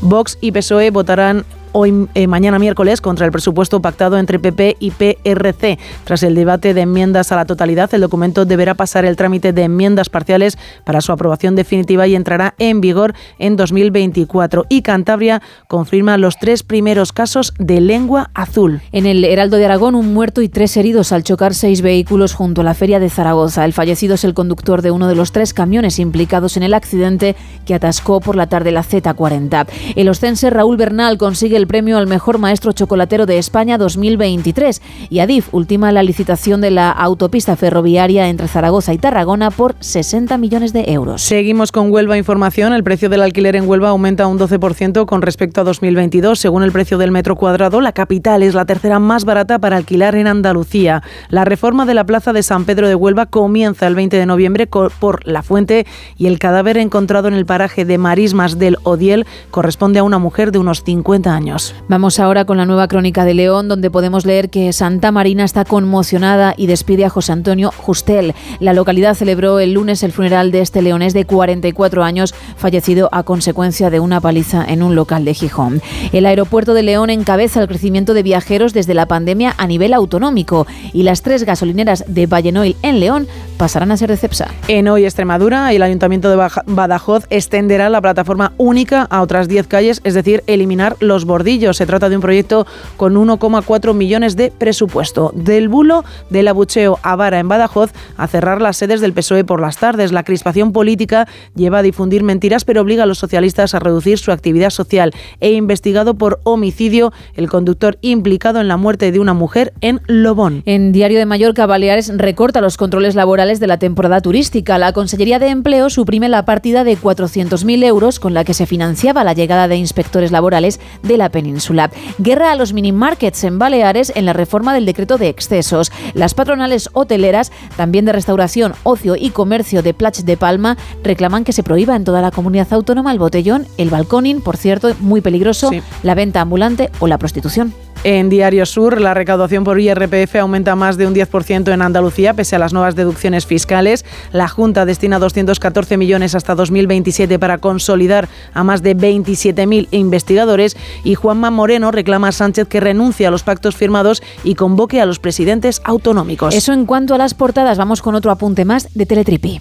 Vox 0.00 0.38
y 0.40 0.52
PSOE 0.52 0.90
votarán 0.90 1.44
hoy 1.72 2.08
eh, 2.14 2.26
mañana 2.26 2.58
miércoles 2.58 3.00
contra 3.00 3.26
el 3.26 3.32
presupuesto 3.32 3.80
pactado 3.80 4.18
entre 4.18 4.38
PP 4.38 4.76
y 4.80 4.90
PRC. 4.90 5.78
Tras 6.04 6.22
el 6.22 6.34
debate 6.34 6.74
de 6.74 6.82
enmiendas 6.82 7.32
a 7.32 7.36
la 7.36 7.44
totalidad, 7.44 7.92
el 7.94 8.00
documento 8.00 8.44
deberá 8.44 8.74
pasar 8.74 9.04
el 9.04 9.16
trámite 9.16 9.52
de 9.52 9.64
enmiendas 9.64 10.08
parciales 10.08 10.58
para 10.84 11.00
su 11.00 11.12
aprobación 11.12 11.54
definitiva 11.54 12.06
y 12.06 12.14
entrará 12.14 12.54
en 12.58 12.80
vigor 12.80 13.14
en 13.38 13.56
2024. 13.56 14.66
Y 14.68 14.82
Cantabria 14.82 15.42
confirma 15.68 16.18
los 16.18 16.36
tres 16.38 16.62
primeros 16.62 17.12
casos 17.12 17.54
de 17.58 17.80
lengua 17.80 18.30
azul. 18.34 18.80
En 18.92 19.06
el 19.06 19.24
Heraldo 19.24 19.56
de 19.56 19.66
Aragón, 19.66 19.94
un 19.94 20.12
muerto 20.12 20.42
y 20.42 20.48
tres 20.48 20.76
heridos 20.76 21.12
al 21.12 21.24
chocar 21.24 21.54
seis 21.54 21.82
vehículos 21.82 22.34
junto 22.34 22.62
a 22.62 22.64
la 22.64 22.74
feria 22.74 22.98
de 22.98 23.10
Zaragoza. 23.10 23.64
El 23.64 23.72
fallecido 23.72 24.14
es 24.14 24.24
el 24.24 24.34
conductor 24.34 24.82
de 24.82 24.90
uno 24.90 25.08
de 25.08 25.14
los 25.14 25.32
tres 25.32 25.54
camiones 25.54 25.98
implicados 25.98 26.56
en 26.56 26.62
el 26.62 26.74
accidente 26.74 27.36
que 27.66 27.74
atascó 27.74 28.20
por 28.20 28.36
la 28.36 28.48
tarde 28.48 28.72
la 28.72 28.82
Z40. 28.82 29.66
El 29.96 30.08
ostense 30.08 30.50
Raúl 30.50 30.76
Bernal 30.76 31.18
consigue 31.18 31.59
el 31.60 31.66
premio 31.66 31.98
al 31.98 32.06
mejor 32.06 32.38
maestro 32.38 32.72
chocolatero 32.72 33.26
de 33.26 33.36
España 33.36 33.76
2023 33.76 34.80
y 35.10 35.18
Adif 35.18 35.52
ultima 35.52 35.92
la 35.92 36.02
licitación 36.02 36.62
de 36.62 36.70
la 36.70 36.90
autopista 36.90 37.54
ferroviaria 37.54 38.28
entre 38.28 38.48
Zaragoza 38.48 38.94
y 38.94 38.98
Tarragona 38.98 39.50
por 39.50 39.76
60 39.78 40.38
millones 40.38 40.72
de 40.72 40.90
euros. 40.90 41.20
Seguimos 41.20 41.70
con 41.70 41.92
Huelva 41.92 42.16
Información. 42.16 42.72
El 42.72 42.82
precio 42.82 43.10
del 43.10 43.20
alquiler 43.20 43.56
en 43.56 43.68
Huelva 43.68 43.90
aumenta 43.90 44.26
un 44.26 44.38
12% 44.38 45.04
con 45.04 45.20
respecto 45.20 45.60
a 45.60 45.64
2022. 45.64 46.38
Según 46.38 46.62
el 46.62 46.72
precio 46.72 46.96
del 46.96 47.10
metro 47.10 47.36
cuadrado, 47.36 47.82
la 47.82 47.92
capital 47.92 48.42
es 48.42 48.54
la 48.54 48.64
tercera 48.64 48.98
más 48.98 49.26
barata 49.26 49.58
para 49.58 49.76
alquilar 49.76 50.14
en 50.14 50.26
Andalucía. 50.26 51.02
La 51.28 51.44
reforma 51.44 51.84
de 51.84 51.94
la 51.94 52.04
plaza 52.04 52.32
de 52.32 52.42
San 52.42 52.64
Pedro 52.64 52.88
de 52.88 52.94
Huelva 52.94 53.26
comienza 53.26 53.86
el 53.86 53.94
20 53.94 54.16
de 54.16 54.26
noviembre 54.26 54.66
por 54.66 55.26
La 55.26 55.42
Fuente 55.42 55.86
y 56.16 56.26
el 56.26 56.38
cadáver 56.38 56.78
encontrado 56.78 57.28
en 57.28 57.34
el 57.34 57.44
paraje 57.44 57.84
de 57.84 57.98
Marismas 57.98 58.58
del 58.58 58.78
Odiel 58.82 59.26
corresponde 59.50 59.98
a 59.98 60.04
una 60.04 60.18
mujer 60.18 60.52
de 60.52 60.58
unos 60.58 60.82
50 60.84 61.34
años. 61.34 61.49
Vamos 61.88 62.20
ahora 62.20 62.44
con 62.44 62.58
la 62.58 62.66
nueva 62.66 62.86
crónica 62.86 63.24
de 63.24 63.34
León, 63.34 63.66
donde 63.68 63.90
podemos 63.90 64.24
leer 64.24 64.50
que 64.50 64.72
Santa 64.72 65.10
Marina 65.10 65.44
está 65.44 65.64
conmocionada 65.64 66.54
y 66.56 66.66
despide 66.66 67.04
a 67.04 67.10
José 67.10 67.32
Antonio 67.32 67.72
Justel. 67.76 68.34
La 68.60 68.72
localidad 68.72 69.14
celebró 69.14 69.58
el 69.58 69.72
lunes 69.72 70.02
el 70.04 70.12
funeral 70.12 70.52
de 70.52 70.60
este 70.60 70.80
leonés 70.80 71.12
de 71.12 71.24
44 71.24 72.04
años, 72.04 72.34
fallecido 72.56 73.08
a 73.10 73.24
consecuencia 73.24 73.90
de 73.90 73.98
una 73.98 74.20
paliza 74.20 74.64
en 74.64 74.82
un 74.82 74.94
local 74.94 75.24
de 75.24 75.34
Gijón. 75.34 75.82
El 76.12 76.26
aeropuerto 76.26 76.72
de 76.72 76.84
León 76.84 77.10
encabeza 77.10 77.60
el 77.60 77.68
crecimiento 77.68 78.14
de 78.14 78.22
viajeros 78.22 78.72
desde 78.72 78.94
la 78.94 79.06
pandemia 79.06 79.54
a 79.58 79.66
nivel 79.66 79.92
autonómico 79.92 80.66
y 80.92 81.02
las 81.02 81.22
tres 81.22 81.42
gasolineras 81.44 82.04
de 82.06 82.26
Vallenoil 82.26 82.76
en 82.82 83.00
León 83.00 83.26
pasarán 83.56 83.90
a 83.90 83.96
ser 83.96 84.10
de 84.10 84.16
Cepsa. 84.16 84.48
En 84.68 84.88
Hoy 84.88 85.04
Extremadura, 85.04 85.72
el 85.72 85.82
Ayuntamiento 85.82 86.30
de 86.30 86.48
Badajoz 86.66 87.26
extenderá 87.28 87.90
la 87.90 88.00
plataforma 88.00 88.52
única 88.56 89.02
a 89.10 89.20
otras 89.20 89.48
10 89.48 89.66
calles, 89.66 90.00
es 90.04 90.14
decir, 90.14 90.44
eliminar 90.46 90.96
los 91.00 91.24
bordes 91.24 91.39
Se 91.40 91.86
trata 91.86 92.08
de 92.10 92.16
un 92.16 92.22
proyecto 92.22 92.66
con 92.98 93.14
1,4 93.14 93.94
millones 93.94 94.36
de 94.36 94.52
presupuesto. 94.56 95.32
Del 95.34 95.68
bulo 95.68 96.04
del 96.28 96.48
abucheo 96.48 96.98
a 97.02 97.16
Vara 97.16 97.38
en 97.38 97.48
Badajoz 97.48 97.92
a 98.18 98.26
cerrar 98.26 98.60
las 98.60 98.76
sedes 98.76 99.00
del 99.00 99.14
PSOE 99.14 99.44
por 99.44 99.60
las 99.60 99.78
tardes. 99.78 100.12
La 100.12 100.22
crispación 100.22 100.72
política 100.72 101.26
lleva 101.54 101.78
a 101.78 101.82
difundir 101.82 102.22
mentiras, 102.22 102.64
pero 102.64 102.82
obliga 102.82 103.04
a 103.04 103.06
los 103.06 103.18
socialistas 103.18 103.74
a 103.74 103.78
reducir 103.78 104.18
su 104.18 104.32
actividad 104.32 104.68
social. 104.68 105.12
E 105.40 105.52
investigado 105.52 106.14
por 106.14 106.40
homicidio 106.44 107.12
el 107.34 107.48
conductor 107.48 107.96
implicado 108.02 108.60
en 108.60 108.68
la 108.68 108.76
muerte 108.76 109.10
de 109.10 109.18
una 109.18 109.32
mujer 109.32 109.72
en 109.80 110.02
Lobón. 110.06 110.62
En 110.66 110.92
Diario 110.92 111.18
de 111.18 111.26
Mallorca, 111.26 111.64
Baleares 111.64 112.12
recorta 112.16 112.60
los 112.60 112.76
controles 112.76 113.14
laborales 113.14 113.60
de 113.60 113.66
la 113.66 113.78
temporada 113.78 114.20
turística. 114.20 114.76
La 114.76 114.92
Consellería 114.92 115.38
de 115.38 115.48
Empleo 115.48 115.88
suprime 115.88 116.28
la 116.28 116.44
partida 116.44 116.84
de 116.84 116.98
400.000 116.98 117.84
euros 117.84 118.20
con 118.20 118.34
la 118.34 118.44
que 118.44 118.54
se 118.54 118.66
financiaba 118.66 119.24
la 119.24 119.32
llegada 119.32 119.68
de 119.68 119.76
inspectores 119.76 120.32
laborales 120.32 120.80
de 121.02 121.16
la 121.16 121.29
península. 121.30 121.90
Guerra 122.18 122.52
a 122.52 122.56
los 122.56 122.72
minimarkets 122.72 123.44
en 123.44 123.58
Baleares 123.58 124.12
en 124.14 124.26
la 124.26 124.32
reforma 124.32 124.74
del 124.74 124.86
decreto 124.86 125.18
de 125.18 125.28
excesos. 125.28 125.92
Las 126.14 126.34
patronales 126.34 126.90
hoteleras, 126.92 127.52
también 127.76 128.04
de 128.04 128.12
restauración, 128.12 128.74
ocio 128.82 129.16
y 129.16 129.30
comercio 129.30 129.82
de 129.82 129.94
Plach 129.94 130.20
de 130.20 130.36
Palma, 130.36 130.76
reclaman 131.02 131.44
que 131.44 131.52
se 131.52 131.62
prohíba 131.62 131.96
en 131.96 132.04
toda 132.04 132.22
la 132.22 132.30
comunidad 132.30 132.72
autónoma 132.72 133.12
el 133.12 133.18
botellón, 133.18 133.66
el 133.78 133.90
balconing, 133.90 134.40
por 134.40 134.56
cierto, 134.56 134.94
muy 135.00 135.20
peligroso, 135.20 135.70
la 136.02 136.14
venta 136.14 136.40
ambulante 136.40 136.90
o 137.00 137.06
la 137.06 137.18
prostitución. 137.18 137.72
En 138.02 138.30
Diario 138.30 138.64
Sur, 138.64 138.98
la 138.98 139.12
recaudación 139.12 139.62
por 139.62 139.78
IRPF 139.78 140.36
aumenta 140.36 140.74
más 140.74 140.96
de 140.96 141.06
un 141.06 141.14
10% 141.14 141.70
en 141.70 141.82
Andalucía, 141.82 142.32
pese 142.32 142.56
a 142.56 142.58
las 142.58 142.72
nuevas 142.72 142.96
deducciones 142.96 143.44
fiscales. 143.44 144.06
La 144.32 144.48
Junta 144.48 144.86
destina 144.86 145.18
214 145.18 145.98
millones 145.98 146.34
hasta 146.34 146.54
2027 146.54 147.38
para 147.38 147.58
consolidar 147.58 148.26
a 148.54 148.64
más 148.64 148.82
de 148.82 148.96
27.000 148.96 149.88
investigadores. 149.90 150.78
Y 151.04 151.14
Juanma 151.14 151.50
Moreno 151.50 151.90
reclama 151.90 152.28
a 152.28 152.32
Sánchez 152.32 152.68
que 152.68 152.80
renuncie 152.80 153.26
a 153.26 153.30
los 153.30 153.42
pactos 153.42 153.76
firmados 153.76 154.22
y 154.44 154.54
convoque 154.54 155.02
a 155.02 155.04
los 155.04 155.18
presidentes 155.18 155.82
autonómicos. 155.84 156.54
Eso 156.54 156.72
en 156.72 156.86
cuanto 156.86 157.14
a 157.14 157.18
las 157.18 157.34
portadas, 157.34 157.76
vamos 157.76 158.00
con 158.00 158.14
otro 158.14 158.30
apunte 158.30 158.64
más 158.64 158.88
de 158.94 159.04
Teletripi. 159.04 159.60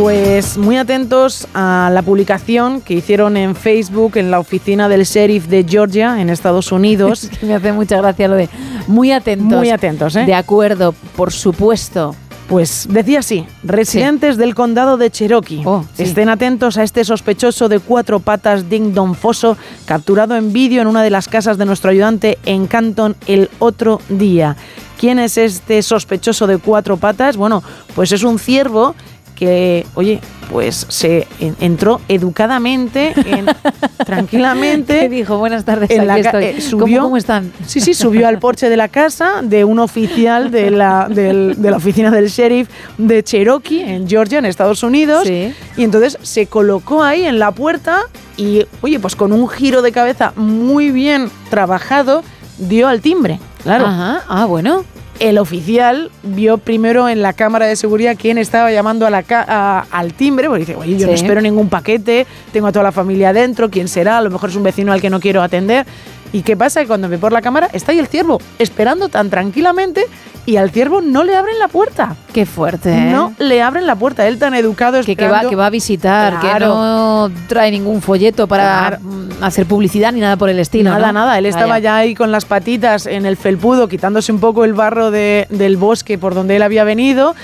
Pues 0.00 0.56
muy 0.56 0.76
atentos 0.76 1.48
a 1.54 1.90
la 1.92 2.02
publicación 2.02 2.80
que 2.80 2.94
hicieron 2.94 3.36
en 3.36 3.56
Facebook 3.56 4.16
en 4.16 4.30
la 4.30 4.38
oficina 4.38 4.88
del 4.88 5.02
sheriff 5.02 5.48
de 5.48 5.66
Georgia 5.68 6.20
en 6.20 6.30
Estados 6.30 6.70
Unidos. 6.70 7.24
Es 7.32 7.36
que 7.36 7.46
me 7.46 7.54
hace 7.54 7.72
mucha 7.72 7.96
gracia 7.96 8.28
lo 8.28 8.36
de 8.36 8.48
muy 8.86 9.10
atentos. 9.10 9.58
Muy 9.58 9.70
atentos, 9.70 10.14
¿eh? 10.14 10.24
De 10.24 10.34
acuerdo, 10.34 10.94
por 11.16 11.32
supuesto. 11.32 12.14
Pues 12.48 12.86
decía 12.88 13.18
así, 13.18 13.44
residentes 13.64 14.36
del 14.36 14.54
condado 14.54 14.98
de 14.98 15.10
Cherokee, 15.10 15.62
Oh, 15.66 15.84
estén 15.98 16.28
atentos 16.28 16.78
a 16.78 16.84
este 16.84 17.04
sospechoso 17.04 17.68
de 17.68 17.80
cuatro 17.80 18.20
patas 18.20 18.70
Ding 18.70 18.94
Don 18.94 19.16
Foso, 19.16 19.58
capturado 19.84 20.36
en 20.36 20.52
vídeo 20.52 20.80
en 20.80 20.86
una 20.86 21.02
de 21.02 21.10
las 21.10 21.26
casas 21.26 21.58
de 21.58 21.66
nuestro 21.66 21.90
ayudante 21.90 22.38
en 22.46 22.68
Canton 22.68 23.16
el 23.26 23.50
otro 23.58 24.00
día. 24.08 24.56
¿Quién 24.98 25.18
es 25.18 25.38
este 25.38 25.82
sospechoso 25.82 26.46
de 26.46 26.58
cuatro 26.58 26.96
patas? 26.96 27.36
Bueno, 27.36 27.62
pues 27.94 28.12
es 28.12 28.22
un 28.22 28.38
ciervo 28.38 28.94
que, 29.38 29.86
oye, 29.94 30.20
pues 30.50 30.86
se 30.88 31.26
en- 31.40 31.54
entró 31.60 32.00
educadamente, 32.08 33.12
en- 33.16 33.46
tranquilamente. 34.06 35.00
¿Qué 35.00 35.08
dijo? 35.08 35.38
Buenas 35.38 35.64
tardes, 35.64 35.90
en 35.90 36.10
aquí 36.10 36.20
estoy. 36.20 36.44
eh, 36.44 36.52
¿Cómo- 36.70 36.80
subió, 36.86 37.02
cómo 37.02 37.16
están? 37.16 37.52
Sí, 37.66 37.80
sí, 37.80 37.94
subió 37.94 38.26
al 38.26 38.38
porche 38.38 38.68
de 38.68 38.76
la 38.76 38.88
casa 38.88 39.40
de 39.42 39.64
un 39.64 39.78
oficial 39.78 40.50
de 40.50 40.70
la, 40.70 41.06
del- 41.08 41.54
de 41.58 41.70
la 41.70 41.76
oficina 41.76 42.10
del 42.10 42.28
sheriff 42.28 42.68
de 42.96 43.22
Cherokee, 43.22 43.82
en 43.82 44.08
Georgia, 44.08 44.38
en 44.38 44.46
Estados 44.46 44.82
Unidos. 44.82 45.28
Y 45.76 45.84
entonces 45.84 46.18
se 46.22 46.46
colocó 46.46 47.02
ahí 47.04 47.24
en 47.24 47.38
la 47.38 47.52
puerta 47.52 48.00
y, 48.36 48.64
oye, 48.80 48.98
pues 48.98 49.14
con 49.14 49.32
un 49.32 49.48
giro 49.48 49.82
de 49.82 49.92
cabeza 49.92 50.32
muy 50.36 50.90
bien 50.90 51.30
trabajado, 51.50 52.22
dio 52.58 52.88
al 52.88 53.00
timbre. 53.00 53.38
Claro. 53.62 53.86
Ajá, 53.86 54.22
ah, 54.28 54.44
bueno. 54.46 54.84
El 55.18 55.38
oficial 55.38 56.12
vio 56.22 56.58
primero 56.58 57.08
en 57.08 57.22
la 57.22 57.32
cámara 57.32 57.66
de 57.66 57.74
seguridad 57.74 58.16
quién 58.16 58.38
estaba 58.38 58.70
llamando 58.70 59.04
a 59.04 59.10
la 59.10 59.24
ca- 59.24 59.44
a- 59.48 59.84
al 59.90 60.12
timbre, 60.14 60.46
porque 60.46 60.60
dice, 60.60 60.76
oye, 60.76 60.92
yo 60.96 61.06
no 61.06 61.12
espero 61.12 61.40
ningún 61.40 61.68
paquete, 61.68 62.24
tengo 62.52 62.68
a 62.68 62.72
toda 62.72 62.84
la 62.84 62.92
familia 62.92 63.30
adentro, 63.30 63.68
¿quién 63.68 63.88
será? 63.88 64.18
A 64.18 64.20
lo 64.22 64.30
mejor 64.30 64.50
es 64.50 64.56
un 64.56 64.62
vecino 64.62 64.92
al 64.92 65.00
que 65.00 65.10
no 65.10 65.18
quiero 65.18 65.42
atender. 65.42 65.86
¿Y 66.32 66.42
qué 66.42 66.56
pasa? 66.56 66.80
Que 66.82 66.86
cuando 66.86 67.08
ve 67.08 67.18
por 67.18 67.32
la 67.32 67.40
cámara 67.42 67.68
está 67.72 67.92
ahí 67.92 67.98
el 67.98 68.06
ciervo, 68.06 68.40
esperando 68.58 69.08
tan 69.08 69.30
tranquilamente 69.30 70.04
y 70.44 70.56
al 70.56 70.70
ciervo 70.70 71.00
no 71.00 71.24
le 71.24 71.34
abren 71.36 71.58
la 71.58 71.68
puerta. 71.68 72.16
Qué 72.32 72.44
fuerte. 72.46 72.90
¿eh? 72.92 73.10
No 73.10 73.32
le 73.38 73.62
abren 73.62 73.86
la 73.86 73.96
puerta, 73.96 74.26
él 74.26 74.38
tan 74.38 74.54
educado 74.54 75.00
Que, 75.02 75.16
que 75.16 75.28
va, 75.28 75.48
que 75.48 75.56
va 75.56 75.66
a 75.66 75.70
visitar, 75.70 76.34
que 76.40 76.48
Claro. 76.48 76.68
no 76.74 77.30
trae 77.48 77.70
ningún 77.70 78.00
folleto 78.02 78.46
para 78.46 78.98
mm, 79.00 79.42
hacer 79.42 79.66
publicidad 79.66 80.12
ni 80.12 80.20
nada 80.20 80.36
por 80.36 80.48
el 80.50 80.58
estilo. 80.58 80.90
Nada, 80.90 81.08
¿no? 81.08 81.12
nada. 81.20 81.38
Él 81.38 81.46
estaba 81.46 81.66
Vaya. 81.74 81.82
ya 81.82 81.96
ahí 81.96 82.14
con 82.14 82.30
las 82.32 82.44
patitas 82.44 83.06
en 83.06 83.26
el 83.26 83.36
felpudo, 83.36 83.88
quitándose 83.88 84.32
un 84.32 84.40
poco 84.40 84.64
el 84.64 84.74
barro 84.74 85.10
de- 85.10 85.46
del 85.50 85.76
bosque 85.76 86.18
por 86.18 86.34
donde 86.34 86.56
él 86.56 86.62
había 86.62 86.84
venido. 86.84 87.34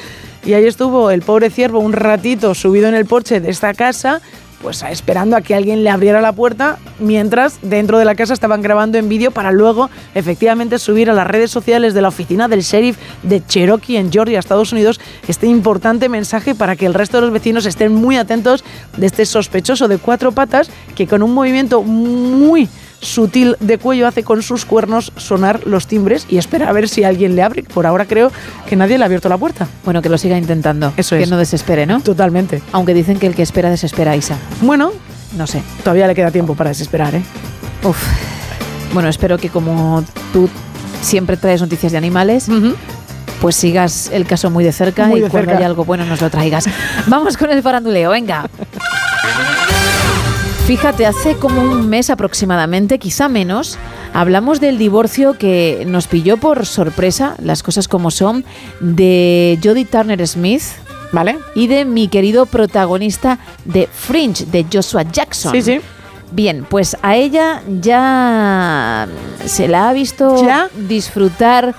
Y 0.47 0.53
ahí 0.53 0.67
estuvo 0.67 1.11
el 1.11 1.23
pobre 1.23 1.49
ciervo 1.49 1.79
un 1.79 1.95
ratito 1.95 2.55
subido 2.55 2.89
en 2.89 2.95
el 2.95 3.07
porche 3.07 3.41
de 3.41 3.49
esta 3.51 3.73
casa, 3.73 4.21
pues 4.65 4.83
esperando 4.83 5.37
a 5.37 5.43
que 5.43 5.55
alguien 5.55 5.85
le 5.85 5.91
abriera 5.91 6.23
la 6.23 6.33
puerta, 6.33 6.79
mientras 6.99 7.59
dentro 7.61 7.99
de 7.99 8.07
la 8.07 8.15
casa 8.15 8.33
estaban 8.33 8.63
grabando 8.63 8.97
en 8.97 9.11
vídeo 9.11 9.31
para 9.31 9.53
luego 9.53 9.91
efectivamente 10.15 10.79
subir 10.79 11.11
a 11.11 11.13
las 11.13 11.27
redes 11.27 11.51
sociales 11.51 11.93
de 11.93 12.01
la 12.01 12.09
oficina 12.09 12.49
del 12.49 12.63
sheriff 12.63 12.97
de 13.23 13.45
Cherokee 13.45 13.99
en 13.99 14.11
Georgia, 14.11 14.39
Estados 14.39 14.73
Unidos, 14.73 15.03
este 15.29 15.49
importante 15.49 16.09
mensaje 16.09 16.55
para 16.55 16.77
que 16.77 16.87
el 16.87 16.95
resto 16.95 17.19
de 17.19 17.21
los 17.21 17.31
vecinos 17.31 17.67
estén 17.67 17.95
muy 17.95 18.17
atentos 18.17 18.65
de 18.97 19.05
este 19.05 19.27
sospechoso 19.27 19.87
de 19.87 19.99
cuatro 19.99 20.33
patas 20.33 20.71
que 20.95 21.07
con 21.07 21.23
un 21.23 21.35
movimiento 21.35 21.83
muy 21.83 22.67
sutil 23.05 23.57
de 23.61 23.79
cuello 23.79 24.09
hace 24.09 24.23
con 24.25 24.43
sus 24.43 24.65
cuernos 24.65 25.13
sonar 25.17 25.61
los 25.67 25.87
timbres 25.87 26.27
y 26.29 26.39
espera 26.39 26.69
a 26.69 26.73
ver 26.73 26.89
si 26.89 27.05
alguien 27.05 27.37
le 27.37 27.43
abre. 27.43 27.63
Por 27.63 27.87
ahora 27.87 28.07
creo 28.07 28.33
que 28.69 28.77
nadie 28.77 28.99
le 28.99 29.05
ha 29.05 29.07
abierto 29.07 29.29
la 29.29 29.39
puerta. 29.39 29.67
Bueno, 29.85 30.03
que 30.03 30.09
lo 30.09 30.19
siga 30.19 30.37
intentando. 30.39 30.93
Eso 30.97 31.17
que 31.17 31.23
es. 31.25 31.31
no 31.31 31.37
desespere, 31.37 31.87
¿no? 31.87 32.01
Totalmente. 32.01 32.63
Aunque 32.73 32.95
dicen 32.95 33.19
que 33.19 33.27
el 33.27 33.35
que 33.35 33.43
espera 33.43 33.71
desespera, 33.71 34.17
Isa. 34.17 34.37
Bueno, 34.63 34.93
No 35.37 35.47
sé. 35.47 35.63
todavía 35.83 36.07
le 36.07 36.15
queda 36.15 36.31
tiempo 36.31 36.55
para 36.55 36.71
desesperar, 36.71 37.15
¿eh? 37.15 37.23
Uf. 37.83 37.99
Bueno, 38.93 39.09
espero 39.09 39.37
que 39.39 39.49
como 39.51 40.03
tú 40.33 40.49
siempre 41.03 41.37
traes 41.37 41.61
noticias 41.61 41.93
de 41.93 41.99
animales, 41.99 42.47
pues 43.41 43.57
sigas 43.57 44.09
el 44.13 44.25
caso 44.25 44.49
muy 44.51 44.65
de 44.65 44.73
cerca 44.73 45.07
Muy 45.07 45.19
y 45.19 45.23
de 45.23 45.29
cuando 45.29 45.47
cerca. 45.51 45.59
haya 45.59 45.67
algo 45.67 45.85
bueno 45.85 46.07
nos 46.07 46.21
lo 46.21 46.31
traigas. 46.31 46.67
Vamos 47.09 47.37
con 47.37 47.51
el 47.51 47.63
faranduleo, 47.63 48.11
venga. 48.11 48.49
Fíjate, 50.67 51.05
hace 51.05 51.37
como 51.37 51.61
un 51.61 51.91
mes 51.91 52.09
aproximadamente, 52.09 52.99
quizá 52.99 53.29
menos, 53.29 53.79
hablamos 54.15 54.61
del 54.61 54.79
divorcio 54.79 55.37
que 55.37 55.85
nos 55.87 56.07
pilló 56.07 56.39
por 56.39 56.65
sorpresa, 56.65 57.35
las 57.39 57.63
cosas 57.63 57.87
como 57.87 58.11
son, 58.11 58.47
de 58.81 59.59
Jodie 59.63 59.85
Turner 59.85 60.27
Smith. 60.27 60.63
¿Vale? 61.13 61.39
Y 61.55 61.69
de 61.69 61.85
mi 61.85 62.09
querido 62.09 62.45
protagonista 62.47 63.39
de 63.65 63.87
Fringe, 63.93 64.47
de 64.47 64.67
Joshua 64.73 65.03
Jackson. 65.03 65.53
Sí, 65.53 65.63
sí. 65.63 65.81
Bien, 66.33 66.67
pues 66.69 66.97
a 67.03 67.15
ella 67.15 67.63
ya 67.81 69.07
se 69.45 69.69
la 69.69 69.91
ha 69.91 69.93
visto 69.93 70.45
disfrutar 70.89 71.77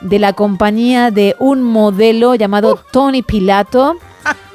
de 0.00 0.18
la 0.18 0.32
compañía 0.32 1.10
de 1.10 1.36
un 1.38 1.62
modelo 1.62 2.34
llamado 2.36 2.80
Tony 2.90 3.22
Pilato. 3.22 3.96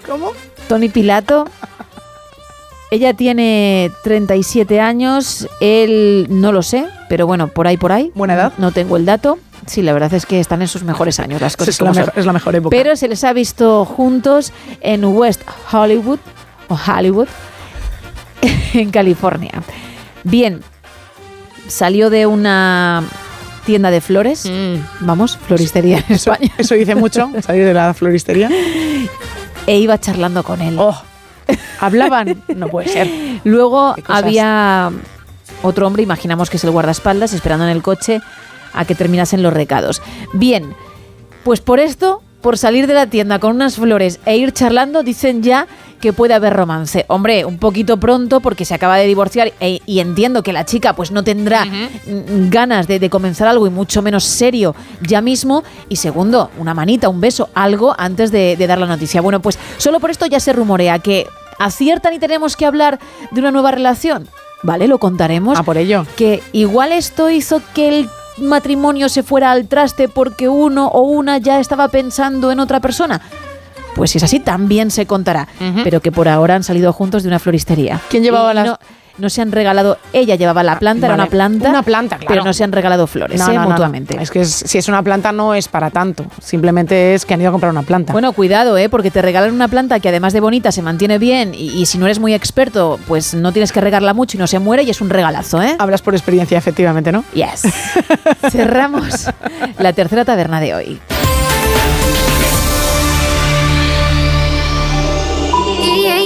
¿Cómo? 0.07 0.31
Tony 0.67 0.89
Pilato. 0.89 1.45
Ella 2.95 3.13
tiene 3.13 3.91
37 4.05 4.79
años, 4.79 5.49
él 5.59 6.27
no 6.29 6.53
lo 6.53 6.63
sé, 6.63 6.85
pero 7.09 7.27
bueno, 7.27 7.49
por 7.49 7.67
ahí, 7.67 7.75
por 7.75 7.91
ahí. 7.91 8.09
Buena 8.15 8.35
edad. 8.35 8.53
No 8.57 8.71
tengo 8.71 8.95
el 8.95 9.03
dato. 9.05 9.37
Sí, 9.65 9.81
la 9.81 9.91
verdad 9.91 10.13
es 10.13 10.25
que 10.25 10.39
están 10.39 10.61
en 10.61 10.69
sus 10.69 10.83
mejores 10.83 11.19
años 11.19 11.41
las 11.41 11.57
cosas 11.57 11.75
Es 11.75 11.81
la, 11.81 11.93
son. 11.93 11.97
mejor, 11.97 12.13
es 12.17 12.25
la 12.25 12.31
mejor 12.31 12.55
época. 12.55 12.73
Pero 12.73 12.95
se 12.95 13.09
les 13.09 13.25
ha 13.25 13.33
visto 13.33 13.83
juntos 13.83 14.53
en 14.79 15.03
West 15.03 15.41
Hollywood 15.73 16.19
o 16.69 16.77
Hollywood 16.87 17.27
en 18.73 18.89
California. 18.91 19.51
Bien, 20.23 20.61
salió 21.67 22.09
de 22.09 22.27
una 22.27 23.03
tienda 23.65 23.91
de 23.91 23.99
flores, 23.99 24.49
vamos, 25.01 25.37
floristería 25.37 25.97
en 25.97 26.15
eso, 26.15 26.31
España, 26.31 26.53
eso 26.57 26.75
dice 26.75 26.95
mucho, 26.95 27.29
salir 27.45 27.65
de 27.65 27.73
la 27.73 27.93
floristería. 27.93 28.49
e 29.67 29.79
iba 29.79 29.99
charlando 29.99 30.43
con 30.43 30.61
él. 30.61 30.77
Oh, 30.79 30.95
hablaban, 31.79 32.43
no 32.55 32.67
puede 32.67 32.89
ser. 32.89 33.09
Luego 33.43 33.95
había 34.07 34.91
otro 35.61 35.87
hombre, 35.87 36.03
imaginamos 36.03 36.49
que 36.49 36.57
es 36.57 36.63
el 36.63 36.71
guardaespaldas, 36.71 37.33
esperando 37.33 37.65
en 37.65 37.71
el 37.71 37.81
coche 37.81 38.21
a 38.73 38.85
que 38.85 38.95
terminasen 38.95 39.41
los 39.41 39.53
recados. 39.53 40.01
Bien, 40.33 40.75
pues 41.43 41.61
por 41.61 41.79
esto, 41.79 42.21
por 42.41 42.57
salir 42.57 42.85
de 42.87 42.93
la 42.93 43.07
tienda 43.07 43.39
con 43.39 43.55
unas 43.55 43.75
flores 43.75 44.19
e 44.25 44.37
ir 44.37 44.51
charlando, 44.53 45.01
dicen 45.03 45.41
ya 45.41 45.67
que 45.99 46.13
puede 46.13 46.33
haber 46.35 46.53
romance. 46.53 47.05
Hombre, 47.07 47.45
un 47.45 47.57
poquito 47.57 47.97
pronto 47.97 48.39
porque 48.39 48.65
se 48.65 48.75
acaba 48.75 48.97
de 48.97 49.07
divorciar 49.07 49.53
e- 49.59 49.79
y 49.87 49.99
entiendo 49.99 50.43
que 50.43 50.53
la 50.53 50.63
chica 50.65 50.93
pues 50.93 51.09
no 51.11 51.23
tendrá 51.23 51.65
ganas 52.49 52.87
de, 52.87 52.99
de 52.99 53.09
comenzar 53.09 53.47
algo 53.47 53.65
y 53.65 53.69
mucho 53.69 54.01
menos 54.01 54.23
serio 54.23 54.75
ya 55.01 55.21
mismo. 55.21 55.63
Y 55.89 55.95
segundo, 55.95 56.51
una 56.59 56.73
manita, 56.73 57.09
un 57.09 57.21
beso, 57.21 57.49
algo 57.55 57.95
antes 57.97 58.31
de, 58.31 58.55
de 58.57 58.67
dar 58.67 58.77
la 58.77 58.85
noticia. 58.87 59.21
Bueno, 59.21 59.39
pues 59.41 59.57
solo 59.77 59.99
por 59.99 60.11
esto 60.11 60.25
ya 60.27 60.39
se 60.39 60.53
rumorea 60.53 60.99
que 60.99 61.25
aciertan 61.57 62.13
y 62.13 62.19
tenemos 62.19 62.55
que 62.55 62.65
hablar 62.65 62.99
de 63.31 63.39
una 63.39 63.51
nueva 63.51 63.71
relación. 63.71 64.27
¿vale? 64.63 64.87
Lo 64.87 64.97
contaremos. 64.99 65.57
A 65.57 65.63
por 65.63 65.77
ello. 65.77 66.05
Que 66.15 66.41
igual 66.51 66.91
esto 66.91 67.29
hizo 67.29 67.61
que 67.73 67.87
el 67.87 68.09
matrimonio 68.37 69.09
se 69.09 69.23
fuera 69.23 69.51
al 69.51 69.67
traste 69.67 70.07
porque 70.09 70.49
uno 70.49 70.87
o 70.87 71.01
una 71.01 71.37
ya 71.37 71.59
estaba 71.59 71.87
pensando 71.87 72.51
en 72.51 72.59
otra 72.59 72.79
persona. 72.79 73.21
Pues 73.95 74.11
si 74.11 74.17
es 74.17 74.23
así, 74.23 74.39
también 74.39 74.91
se 74.91 75.05
contará. 75.05 75.47
Pero 75.83 76.01
que 76.01 76.11
por 76.11 76.27
ahora 76.27 76.55
han 76.55 76.63
salido 76.63 76.91
juntos 76.91 77.23
de 77.23 77.29
una 77.29 77.39
floristería. 77.39 78.01
¿Quién 78.09 78.23
llevaba 78.23 78.51
Y 78.51 78.55
las- 78.55 78.65
No, 78.65 78.79
no 79.17 79.29
se 79.29 79.41
han 79.41 79.51
regalado. 79.51 79.97
Ella 80.13 80.35
llevaba 80.35 80.63
la 80.63 80.79
planta, 80.79 81.05
era 81.07 81.15
una 81.15 81.27
planta. 81.27 81.69
una 81.69 81.83
planta, 81.83 82.17
claro. 82.17 82.27
Pero 82.29 82.43
no 82.43 82.53
se 82.53 82.63
han 82.63 82.71
regalado 82.71 83.07
flores, 83.07 83.39
No, 83.39 83.49
¿eh? 83.51 83.53
no, 83.55 83.63
no, 83.63 83.69
mutuamente. 83.69 84.15
no. 84.15 84.21
Es 84.21 84.31
que 84.31 84.41
es- 84.41 84.63
si 84.65 84.77
es 84.77 84.87
una 84.87 85.01
planta 85.03 85.31
no 85.31 85.53
es 85.53 85.67
para 85.67 85.89
tanto. 85.91 86.25
Simplemente 86.41 87.13
es 87.13 87.25
que 87.25 87.33
han 87.33 87.41
ido 87.41 87.49
a 87.49 87.51
comprar 87.51 87.71
una 87.71 87.83
planta. 87.83 88.13
Bueno, 88.13 88.33
cuidado, 88.33 88.77
¿eh? 88.77 88.89
porque 88.89 89.11
te 89.11 89.21
regalan 89.21 89.53
una 89.53 89.67
planta 89.67 89.99
que 89.99 90.09
además 90.09 90.33
de 90.33 90.39
bonita 90.39 90.71
se 90.71 90.81
mantiene 90.81 91.17
bien 91.17 91.53
y, 91.53 91.69
y 91.69 91.85
si 91.85 91.97
no 91.97 92.05
eres 92.05 92.19
muy 92.19 92.33
experto, 92.33 92.99
pues 93.07 93.33
no 93.33 93.51
tienes 93.51 93.71
que 93.71 93.81
regarla 93.81 94.13
mucho 94.13 94.37
y 94.37 94.39
no 94.39 94.47
se 94.47 94.59
muere 94.59 94.83
y 94.83 94.89
es 94.89 95.01
un 95.01 95.09
regalazo, 95.09 95.61
¿eh? 95.61 95.75
Hablas 95.79 96.01
por 96.01 96.13
experiencia, 96.15 96.57
efectivamente, 96.57 97.11
¿no? 97.11 97.23
Yes. 97.33 97.63
Cerramos 98.51 99.29
la 99.79 99.93
tercera 99.93 100.25
taberna 100.25 100.59
de 100.59 100.73
hoy. 100.75 100.99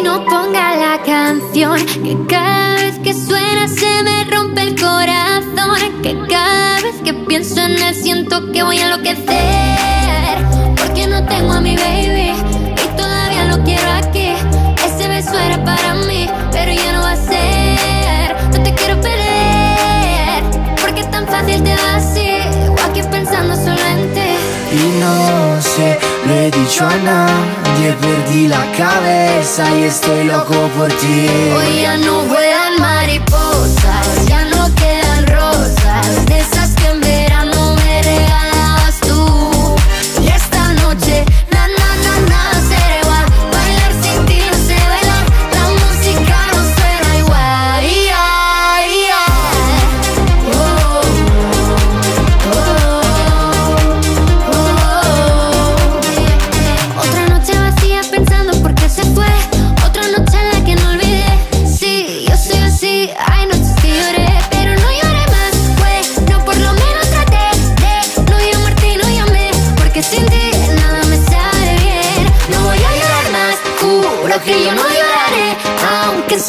No 0.10 0.26
ponga 0.26 0.76
la 0.76 1.04
canción 1.04 1.86
que 1.86 2.18
cada 2.28 2.78
vez 2.78 2.98
que 3.04 3.14
suena 3.14 3.68
se 3.68 3.92
me 4.04 4.24
rompe 4.24 4.62
el 4.64 4.74
corazón. 4.76 6.02
Que 6.02 6.18
cada 6.28 6.82
vez 6.82 6.96
que 7.04 7.14
pienso 7.14 7.62
en 7.62 7.80
él 7.80 7.94
siento 7.94 8.52
que 8.52 8.64
voy 8.64 8.80
a 8.80 8.86
enloquecer. 8.86 10.36
Porque 10.78 11.06
no 11.06 11.24
tengo 11.26 11.54
a 11.54 11.62
mi 11.62 11.76
baby 11.76 12.32
y 12.84 12.98
todavía 12.98 13.44
lo 13.52 13.64
quiero 13.64 13.92
aquí. 14.02 14.30
Ese 14.88 15.08
beso 15.08 15.38
era 15.38 15.64
para 15.64 15.94
mí, 15.94 16.28
pero 16.52 16.74
ya 16.74 16.92
no 16.94 17.02
va 17.02 17.12
a 17.12 17.16
ser. 17.16 18.36
No 18.54 18.64
te 18.64 18.74
quiero 18.74 18.96
perder 19.02 20.42
porque 20.82 21.02
es 21.02 21.12
tan 21.12 21.28
fácil 21.28 21.62
te 21.62 21.76
va 21.76 21.96
así. 21.98 22.32
O 22.68 22.90
aquí 22.90 23.02
pensando 23.12 23.56
solo 23.56 23.84
en 23.94 24.14
ti. 24.16 24.30
Y 24.74 25.00
no 25.02 25.49
he 26.50 26.60
dicho 26.60 26.86
a 26.86 26.96
nadie, 26.98 27.94
perdí 28.02 28.48
la 28.48 28.66
cabeza 28.78 29.64
y 29.78 29.84
estoy 29.84 30.24
loco 30.26 30.70
por 30.78 30.88
ti. 30.94 31.28
Hoy 31.56 31.82
ya 31.82 31.98
no 31.98 32.22
vuelan 32.24 32.80
mariposas, 32.80 32.99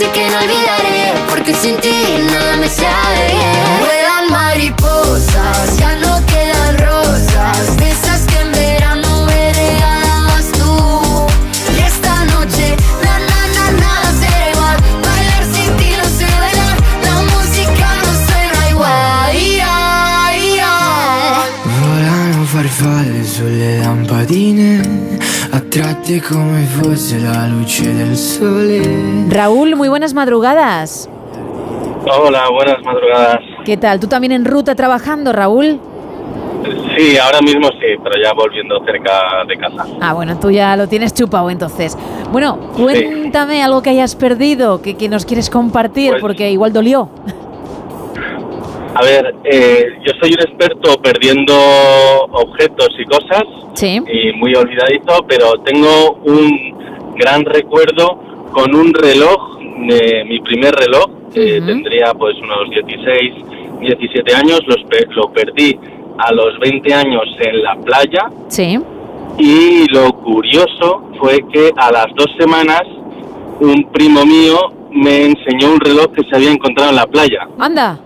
sé 0.01 0.10
que 0.12 0.31
no 0.31 0.39
olvidaré. 0.39 1.12
Porque 1.28 1.52
sin 1.55 1.77
ti 1.77 1.93
nada 2.27 2.30
attratte 26.11 26.20
come 26.23 26.65
fosse 26.65 27.19
la 27.19 27.47
luce 27.47 27.93
del 27.93 28.16
sole. 28.16 28.82
Raúl, 29.28 29.77
muy 29.77 29.89
buenas 29.89 30.12
madrugadas. 30.15 31.09
Hola, 32.07 32.49
buenas 32.51 32.82
madrugadas. 32.82 33.39
¿Qué 33.65 33.77
tal? 33.77 34.01
¿Tú 34.01 34.07
también 34.09 34.32
en 34.32 34.45
ruta 34.45 34.74
trabajando, 34.74 35.32
Raúl? 35.32 35.78
Sí, 36.97 37.16
ahora 37.16 37.41
mismo 37.41 37.69
sí, 37.81 37.97
pero 38.03 38.20
ya 38.23 38.32
volviendo 38.35 38.82
cerca 38.85 39.45
de 39.47 39.57
casa. 39.57 39.87
Ah, 40.01 40.12
bueno, 40.15 40.39
tú 40.39 40.51
ya 40.51 40.77
lo 40.77 40.89
tienes 40.89 41.15
chupado 41.15 41.49
entonces. 41.51 41.97
Bueno, 42.32 42.59
cuéntame 42.77 43.62
algo 43.62 43.82
que 43.82 43.91
hayas 43.91 44.15
perdido, 44.16 44.82
que, 44.82 44.97
que 44.97 45.09
nos 45.09 45.24
quieres 45.24 45.49
compartir, 45.51 46.11
Pues- 46.12 46.20
porque 46.23 46.51
igual 46.51 46.73
dolió. 46.73 47.09
A 48.94 49.02
ver, 49.02 49.34
eh, 49.44 49.86
yo 50.04 50.12
soy 50.20 50.32
un 50.32 50.40
experto 50.40 51.00
perdiendo 51.00 51.54
objetos 52.32 52.88
y 52.98 53.04
cosas 53.04 53.44
Sí. 53.74 54.00
y 54.12 54.32
muy 54.32 54.54
olvidadizo, 54.54 55.24
pero 55.28 55.52
tengo 55.64 56.18
un 56.24 57.14
gran 57.16 57.44
recuerdo 57.44 58.18
con 58.52 58.74
un 58.74 58.92
reloj, 58.92 59.58
de 59.86 60.24
mi 60.28 60.40
primer 60.40 60.74
reloj, 60.74 61.06
que 61.32 61.60
tendría 61.62 62.12
pues 62.18 62.36
unos 62.42 62.68
16, 62.70 63.34
17 63.80 64.34
años, 64.34 64.60
los 64.66 64.76
lo 65.16 65.32
perdí 65.32 65.78
a 66.18 66.32
los 66.32 66.58
20 66.58 66.92
años 66.92 67.22
en 67.38 67.62
la 67.62 67.76
playa 67.76 68.28
Sí. 68.48 68.78
y 69.38 69.86
lo 69.92 70.12
curioso 70.12 71.10
fue 71.18 71.38
que 71.52 71.70
a 71.76 71.90
las 71.92 72.08
dos 72.16 72.26
semanas 72.38 72.82
un 73.60 73.84
primo 73.92 74.24
mío 74.26 74.58
me 74.90 75.26
enseñó 75.26 75.72
un 75.72 75.80
reloj 75.80 76.08
que 76.12 76.22
se 76.28 76.36
había 76.36 76.50
encontrado 76.50 76.90
en 76.90 76.96
la 76.96 77.06
playa. 77.06 77.48
Anda. 77.58 77.98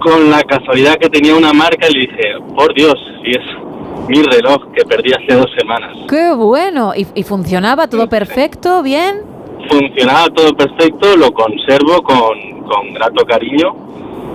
Con 0.00 0.30
la 0.30 0.42
casualidad 0.42 0.96
que 0.96 1.08
tenía 1.08 1.34
una 1.34 1.52
marca 1.52 1.86
y 1.88 1.92
le 1.94 2.00
dije, 2.00 2.22
por 2.56 2.74
Dios, 2.74 2.94
si 3.22 3.30
es 3.30 4.08
mi 4.08 4.22
reloj 4.22 4.72
que 4.74 4.84
perdí 4.84 5.12
hace 5.12 5.34
dos 5.38 5.50
semanas. 5.58 5.96
¡Qué 6.08 6.32
bueno! 6.34 6.92
¿Y, 6.96 7.06
y 7.14 7.22
funcionaba 7.22 7.86
todo 7.86 8.08
perfecto? 8.08 8.82
¿Bien? 8.82 9.20
Funcionaba 9.68 10.28
todo 10.30 10.52
perfecto, 10.56 11.16
lo 11.16 11.30
conservo 11.32 12.02
con, 12.02 12.62
con 12.62 12.94
grato 12.94 13.24
cariño 13.26 13.74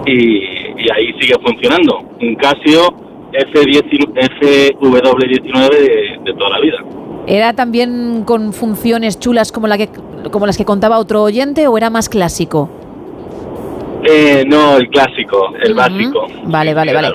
y, 0.06 0.38
y 0.78 0.92
ahí 0.96 1.14
sigue 1.20 1.36
funcionando. 1.44 2.00
Un 2.22 2.36
Casio 2.36 2.94
F19, 3.34 4.78
FW19 4.80 5.70
de, 5.72 6.20
de 6.24 6.34
toda 6.38 6.52
la 6.52 6.60
vida. 6.62 6.78
¿Era 7.28 7.54
también 7.54 8.24
con 8.24 8.54
funciones 8.54 9.20
chulas 9.20 9.52
como, 9.52 9.68
la 9.68 9.78
que, 9.78 9.90
como 10.32 10.46
las 10.46 10.58
que 10.58 10.64
contaba 10.66 11.00
otro 11.00 11.24
oyente 11.24 11.68
o 11.68 11.76
era 11.78 11.90
más 11.90 12.08
clásico? 12.08 12.70
Eh, 14.08 14.44
no, 14.46 14.78
el 14.78 14.90
clásico, 14.90 15.54
el 15.62 15.74
básico. 15.74 16.28
Vale, 16.46 16.74
vale, 16.74 16.94
vale. 16.94 17.10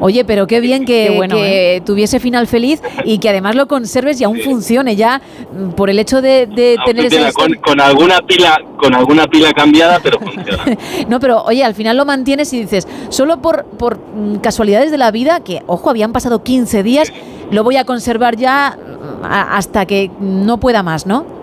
Oye, 0.00 0.24
pero 0.24 0.46
qué 0.46 0.60
bien 0.60 0.84
que, 0.84 1.08
Qué 1.10 1.16
bueno, 1.16 1.36
que 1.36 1.82
tuviese 1.86 2.18
final 2.20 2.46
feliz 2.46 2.82
y 3.04 3.18
que 3.18 3.28
además 3.28 3.54
lo 3.54 3.66
conserves 3.68 4.20
y 4.20 4.24
aún 4.24 4.38
funcione 4.40 4.96
ya 4.96 5.20
mm, 5.52 5.70
por 5.70 5.90
el 5.90 5.98
hecho 5.98 6.20
de, 6.20 6.46
tener 6.84 7.06
esa 7.06 7.30
con, 7.32 7.80
alguna 7.80 8.18
pila 8.26 8.60
con 8.76 8.94
alguna 8.94 9.26
pila 9.28 9.52
cambiada 9.52 10.00
pero 10.02 10.18
funciona 10.18 10.64
No, 11.08 11.20
pero 11.20 11.42
oye, 11.44 11.62
al 11.64 11.74
final 11.74 11.96
lo 11.96 12.04
mantienes 12.04 12.52
y 12.52 12.60
dices, 12.60 12.88
solo 13.10 13.40
por, 13.40 13.64
por 13.64 13.98
mm, 13.98 14.36
casualidades 14.38 14.90
de 14.90 14.98
la 14.98 15.10
vida, 15.12 15.40
que 15.44 15.62
ojo, 15.66 15.88
habían 15.88 16.12
pasado 16.12 16.42
15 16.42 16.82
días, 16.82 17.12
lo 17.50 17.62
voy 17.62 17.76
a 17.76 17.84
conservar 17.84 18.36
ya 18.36 18.76
mm, 18.76 19.24
a- 19.24 19.56
hasta 19.56 19.86
que 19.86 20.10
no 20.20 20.58
pueda 20.58 20.82
más, 20.82 21.06
¿no? 21.06 21.42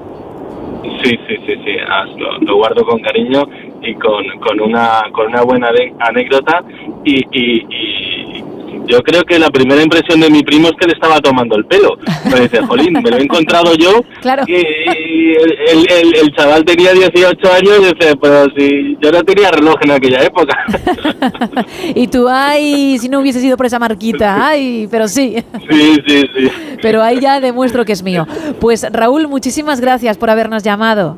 sí 1.04 1.12
sí 1.28 1.36
sí 1.46 1.54
sí 1.66 1.72
ah, 1.88 2.06
lo, 2.18 2.40
lo 2.40 2.56
guardo 2.58 2.84
con 2.86 3.00
cariño 3.00 3.44
y 3.82 3.94
con, 3.96 4.24
con 4.40 4.60
una 4.62 5.04
con 5.12 5.28
una 5.28 5.42
buena 5.44 5.70
anécdota 6.00 6.64
y, 7.06 7.16
y, 7.32 7.66
y 7.70 8.44
yo 8.86 9.04
creo 9.04 9.24
que 9.24 9.38
la 9.38 9.50
primera 9.52 9.82
impresión 9.84 10.20
de 10.20 10.30
mi 10.32 10.42
primo 10.42 10.68
es 10.70 10.74
que 10.80 10.88
le 10.88 10.94
estaba 10.94 11.20
tomando 11.20 11.56
el 11.56 11.66
pelo 11.66 11.98
me 12.32 12.42
dice 12.42 12.62
jolín 12.64 12.94
me 12.94 13.10
lo 13.10 13.18
he 13.18 13.22
encontrado 13.24 13.74
yo 13.76 14.02
Claro. 14.22 14.44
y, 14.48 14.54
y 14.56 15.34
el, 15.36 15.52
el- 15.70 15.92
el- 15.92 16.16
el 16.16 16.36
chaval 16.36 16.66
tenía 16.66 16.92
18 16.94 17.54
años 17.54 17.80
y 17.80 17.94
dice 17.94 18.16
pero 18.22 18.46
si 18.58 18.98
yo 19.00 19.12
no 19.12 19.24
tenía 19.24 19.52
reloj 19.52 19.76
en 19.82 19.92
aquella 19.92 20.24
época 20.24 20.58
Y 21.96 22.08
tú, 22.08 22.28
ay, 22.30 22.98
si 23.00 23.10
no 23.10 23.20
hubiese 23.20 23.40
sido 23.40 23.58
por 23.58 23.66
esa 23.66 23.80
marquita, 23.80 24.48
ay, 24.48 24.88
pero 24.90 25.08
sí. 25.08 25.36
sí 25.70 25.96
sí 26.08 26.22
sí 26.36 26.48
Pero 26.82 27.02
ahí 27.02 27.20
ya 27.20 27.40
demuestro 27.40 27.86
que 27.86 27.94
es 27.94 28.04
mío. 28.04 28.26
Pues 28.60 28.86
Raúl, 28.92 29.28
muchísimas 29.28 29.82
gracias 29.82 30.18
por 30.18 30.30
habernos 30.30 30.64
llamado. 30.64 31.18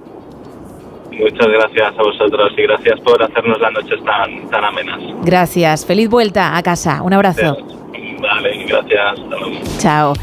Muchas 1.22 1.48
gracias 1.48 1.93
a 1.98 2.03
vosotros 2.03 2.52
y 2.57 2.61
gracias 2.64 2.99
por 3.02 3.22
hacernos 3.23 3.60
las 3.61 3.72
noches 3.72 4.03
tan 4.03 4.49
tan 4.49 4.64
amenas 4.65 4.99
Gracias. 5.23 5.85
Feliz 5.85 6.10
vuelta 6.10 6.57
a 6.57 6.64
casa. 6.64 7.02
Un 7.03 7.14
abrazo. 7.14 7.57
Vale, 8.22 8.65
gracias. 8.68 8.99
Hasta 9.19 9.38
luego. 9.38 9.56
Chao. 9.77 10.14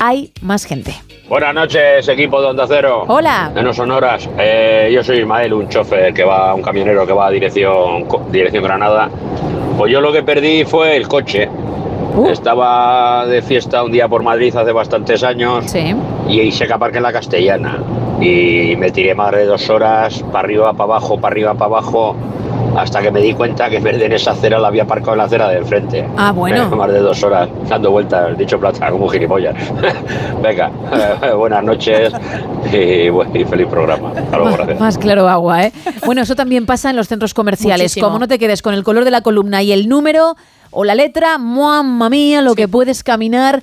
Hay 0.00 0.30
más 0.42 0.64
gente. 0.64 0.92
Buenas 1.28 1.54
noches, 1.54 2.06
equipo 2.08 2.40
de 2.42 2.48
Onda 2.48 2.66
Cero. 2.68 3.04
Hola. 3.08 3.50
Menos 3.54 3.76
sonoras. 3.76 4.28
Eh, 4.38 4.90
yo 4.92 5.02
soy 5.02 5.18
Ismael, 5.20 5.54
un 5.54 5.68
chofer 5.68 6.12
que 6.12 6.22
va, 6.24 6.54
un 6.54 6.60
camionero 6.62 7.06
que 7.06 7.12
va 7.14 7.28
a 7.28 7.30
dirección, 7.30 8.04
co- 8.04 8.26
dirección 8.30 8.62
Granada. 8.64 9.08
Pues 9.78 9.90
yo 9.90 10.00
lo 10.02 10.12
que 10.12 10.22
perdí 10.22 10.64
fue 10.64 10.96
el 10.96 11.08
coche. 11.08 11.48
Estaba 12.30 13.26
de 13.26 13.42
fiesta 13.42 13.82
un 13.82 13.90
día 13.90 14.06
por 14.06 14.22
Madrid 14.22 14.54
hace 14.54 14.70
bastantes 14.72 15.24
años 15.24 15.74
y 16.28 16.40
ahí 16.40 16.52
se 16.52 16.64
aparqué 16.72 16.98
en 16.98 17.02
la 17.02 17.12
Castellana. 17.12 17.78
Y 18.20 18.76
me 18.76 18.90
tiré 18.90 19.14
más 19.14 19.32
de 19.32 19.44
dos 19.44 19.68
horas, 19.70 20.22
para 20.32 20.40
arriba, 20.40 20.72
para 20.72 20.84
abajo, 20.84 21.20
para 21.20 21.32
arriba, 21.32 21.54
para 21.54 21.66
abajo, 21.66 22.16
hasta 22.76 23.02
que 23.02 23.10
me 23.10 23.20
di 23.20 23.32
cuenta 23.34 23.68
que 23.70 23.76
en 23.76 23.84
vez 23.84 23.98
de 23.98 24.06
en 24.06 24.12
esa 24.12 24.32
acera 24.32 24.58
la 24.58 24.68
había 24.68 24.82
aparcado 24.82 25.12
en 25.12 25.18
la 25.18 25.24
acera 25.24 25.48
del 25.48 25.64
frente. 25.64 26.06
Ah, 26.16 26.32
bueno. 26.32 26.68
más 26.76 26.90
de 26.90 27.00
dos 27.00 27.22
horas 27.22 27.48
dando 27.68 27.90
vueltas, 27.90 28.36
dicho 28.36 28.58
plata, 28.58 28.90
como 28.90 29.08
gilipollas. 29.08 29.54
Venga, 30.42 30.70
buenas 31.36 31.64
noches 31.64 32.12
y, 32.72 33.08
y 33.38 33.44
feliz 33.44 33.66
programa. 33.68 34.12
Hasta 34.16 34.36
luego, 34.36 34.56
gracias. 34.56 34.80
Más 34.80 34.98
claro 34.98 35.28
agua, 35.28 35.64
¿eh? 35.64 35.72
Bueno, 36.04 36.22
eso 36.22 36.34
también 36.34 36.66
pasa 36.66 36.90
en 36.90 36.96
los 36.96 37.08
centros 37.08 37.34
comerciales. 37.34 37.84
Muchísimo. 37.84 38.06
Como 38.06 38.18
no 38.18 38.28
te 38.28 38.38
quedes 38.38 38.62
con 38.62 38.74
el 38.74 38.82
color 38.82 39.04
de 39.04 39.10
la 39.10 39.20
columna 39.20 39.62
y 39.62 39.72
el 39.72 39.88
número 39.88 40.36
o 40.70 40.84
la 40.84 40.94
letra, 40.94 41.38
mamma 41.38 42.10
mía, 42.10 42.42
lo 42.42 42.54
que 42.54 42.66
puedes 42.68 43.04
caminar. 43.04 43.62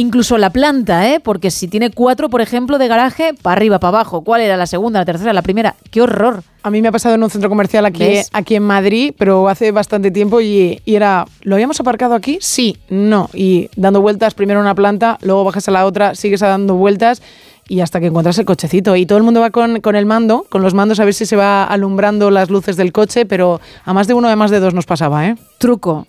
Incluso 0.00 0.38
la 0.38 0.48
planta, 0.48 1.10
¿eh? 1.10 1.20
Porque 1.20 1.50
si 1.50 1.68
tiene 1.68 1.90
cuatro, 1.90 2.30
por 2.30 2.40
ejemplo, 2.40 2.78
de 2.78 2.88
garaje, 2.88 3.34
para 3.34 3.52
arriba, 3.52 3.78
para 3.80 3.98
abajo. 3.98 4.22
¿Cuál 4.22 4.40
era 4.40 4.56
la 4.56 4.66
segunda, 4.66 4.98
la 4.98 5.04
tercera, 5.04 5.34
la 5.34 5.42
primera? 5.42 5.76
¡Qué 5.90 6.00
horror! 6.00 6.42
A 6.62 6.70
mí 6.70 6.80
me 6.80 6.88
ha 6.88 6.92
pasado 6.92 7.16
en 7.16 7.22
un 7.22 7.28
centro 7.28 7.50
comercial 7.50 7.84
aquí, 7.84 7.98
¿Ves? 7.98 8.30
aquí 8.32 8.54
en 8.54 8.62
Madrid, 8.62 9.12
pero 9.18 9.46
hace 9.50 9.72
bastante 9.72 10.10
tiempo 10.10 10.40
y, 10.40 10.80
y 10.86 10.94
era, 10.94 11.26
¿lo 11.42 11.54
habíamos 11.54 11.78
aparcado 11.80 12.14
aquí? 12.14 12.38
Sí, 12.40 12.78
no. 12.88 13.28
Y 13.34 13.68
dando 13.76 14.00
vueltas, 14.00 14.32
primero 14.32 14.60
a 14.60 14.62
una 14.62 14.74
planta, 14.74 15.18
luego 15.20 15.44
bajas 15.44 15.68
a 15.68 15.70
la 15.70 15.84
otra, 15.84 16.14
sigues 16.14 16.40
dando 16.40 16.76
vueltas 16.76 17.20
y 17.68 17.80
hasta 17.80 18.00
que 18.00 18.06
encuentras 18.06 18.38
el 18.38 18.46
cochecito. 18.46 18.96
Y 18.96 19.04
todo 19.04 19.18
el 19.18 19.24
mundo 19.24 19.42
va 19.42 19.50
con, 19.50 19.82
con 19.82 19.96
el 19.96 20.06
mando, 20.06 20.46
con 20.48 20.62
los 20.62 20.72
mandos 20.72 20.98
a 21.00 21.04
ver 21.04 21.12
si 21.12 21.26
se 21.26 21.36
va 21.36 21.64
alumbrando 21.64 22.30
las 22.30 22.48
luces 22.48 22.78
del 22.78 22.90
coche, 22.90 23.26
pero 23.26 23.60
a 23.84 23.92
más 23.92 24.06
de 24.06 24.14
uno, 24.14 24.30
a 24.30 24.36
más 24.36 24.50
de 24.50 24.60
dos 24.60 24.72
nos 24.72 24.86
pasaba, 24.86 25.28
¿eh? 25.28 25.36
Truco. 25.58 26.06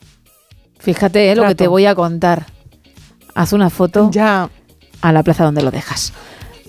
Fíjate 0.79 1.29
¿eh? 1.29 1.35
lo 1.35 1.45
que 1.45 1.55
te 1.55 1.67
voy 1.67 1.87
a 1.87 1.93
contar. 1.93 2.45
Haz 3.35 3.53
una 3.53 3.69
foto 3.69 4.09
ya 4.11 4.49
a 5.01 5.11
la 5.11 5.23
plaza 5.23 5.43
donde 5.45 5.61
lo 5.61 5.71
dejas. 5.71 6.13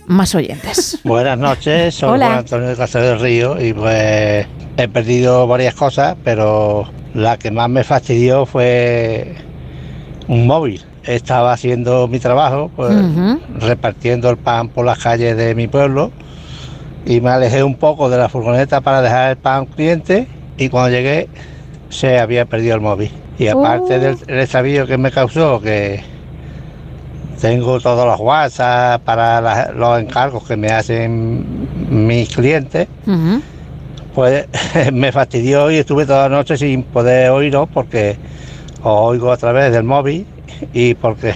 Más 0.07 0.35
oyentes. 0.35 0.99
Buenas 1.05 1.39
noches, 1.39 1.95
soy 1.95 2.11
Hola. 2.11 2.27
Juan 2.27 2.39
Antonio 2.39 2.69
de 2.69 2.77
Casa 2.77 3.01
del 3.01 3.21
Río 3.21 3.61
y 3.61 3.73
pues 3.73 4.47
he 4.77 4.89
perdido 4.89 5.47
varias 5.47 5.75
cosas, 5.75 6.17
pero 6.25 6.89
la 7.15 7.37
que 7.37 7.51
más 7.51 7.69
me 7.69 7.85
fastidió 7.85 8.47
fue 8.47 9.35
un 10.29 10.47
móvil. 10.47 10.83
Estaba 11.05 11.53
haciendo 11.53 12.07
mi 12.09 12.21
trabajo, 12.21 12.71
pues 12.77 12.95
Ujú. 12.95 13.41
repartiendo 13.59 14.31
el 14.31 14.37
pan 14.37 14.69
por 14.69 14.85
las 14.87 14.99
calles 14.99 15.37
de 15.37 15.55
mi 15.55 15.67
pueblo 15.67 16.13
y 17.05 17.21
me 17.21 17.31
alejé 17.31 17.65
un 17.65 17.75
poco 17.75 18.09
de 18.09 18.19
la 18.19 18.29
furgoneta 18.29 18.81
para 18.81 19.03
dejar 19.03 19.31
el 19.31 19.37
pan 19.37 19.55
a 19.57 19.61
un 19.63 19.67
cliente 19.67 20.29
y 20.57 20.69
cuando 20.69 20.91
llegué 20.91 21.29
se 21.89 22.19
había 22.19 22.45
perdido 22.47 22.77
el 22.77 22.81
móvil. 22.81 23.11
Y 23.39 23.49
aparte 23.49 23.99
del 23.99 24.17
el 24.29 24.41
extravío 24.41 24.87
que 24.87 24.97
me 24.99 25.11
causó, 25.11 25.61
que 25.61 26.05
tengo 27.43 27.81
todos 27.81 28.07
los 28.07 28.21
WhatsApp 28.21 29.03
para 29.03 29.41
la- 29.41 29.73
los 29.73 30.01
encargos 30.01 30.45
que 30.45 30.57
me 30.57 30.69
hacen 30.71 31.45
mis 31.91 32.29
clientes, 32.35 32.87
pues 34.15 34.47
me 34.93 35.11
fastidió 35.11 35.69
y 35.71 35.77
estuve 35.79 36.07
toda 36.07 36.29
la 36.29 36.37
noche 36.37 36.57
sin 36.57 36.85
poder 36.85 37.31
oírlo 37.31 37.67
porque 37.67 38.17
os 38.83 39.11
oigo 39.11 39.33
a 39.33 39.37
través 39.37 39.73
del 39.73 39.83
móvil 39.83 40.25
y 40.73 40.95
porque 40.95 41.35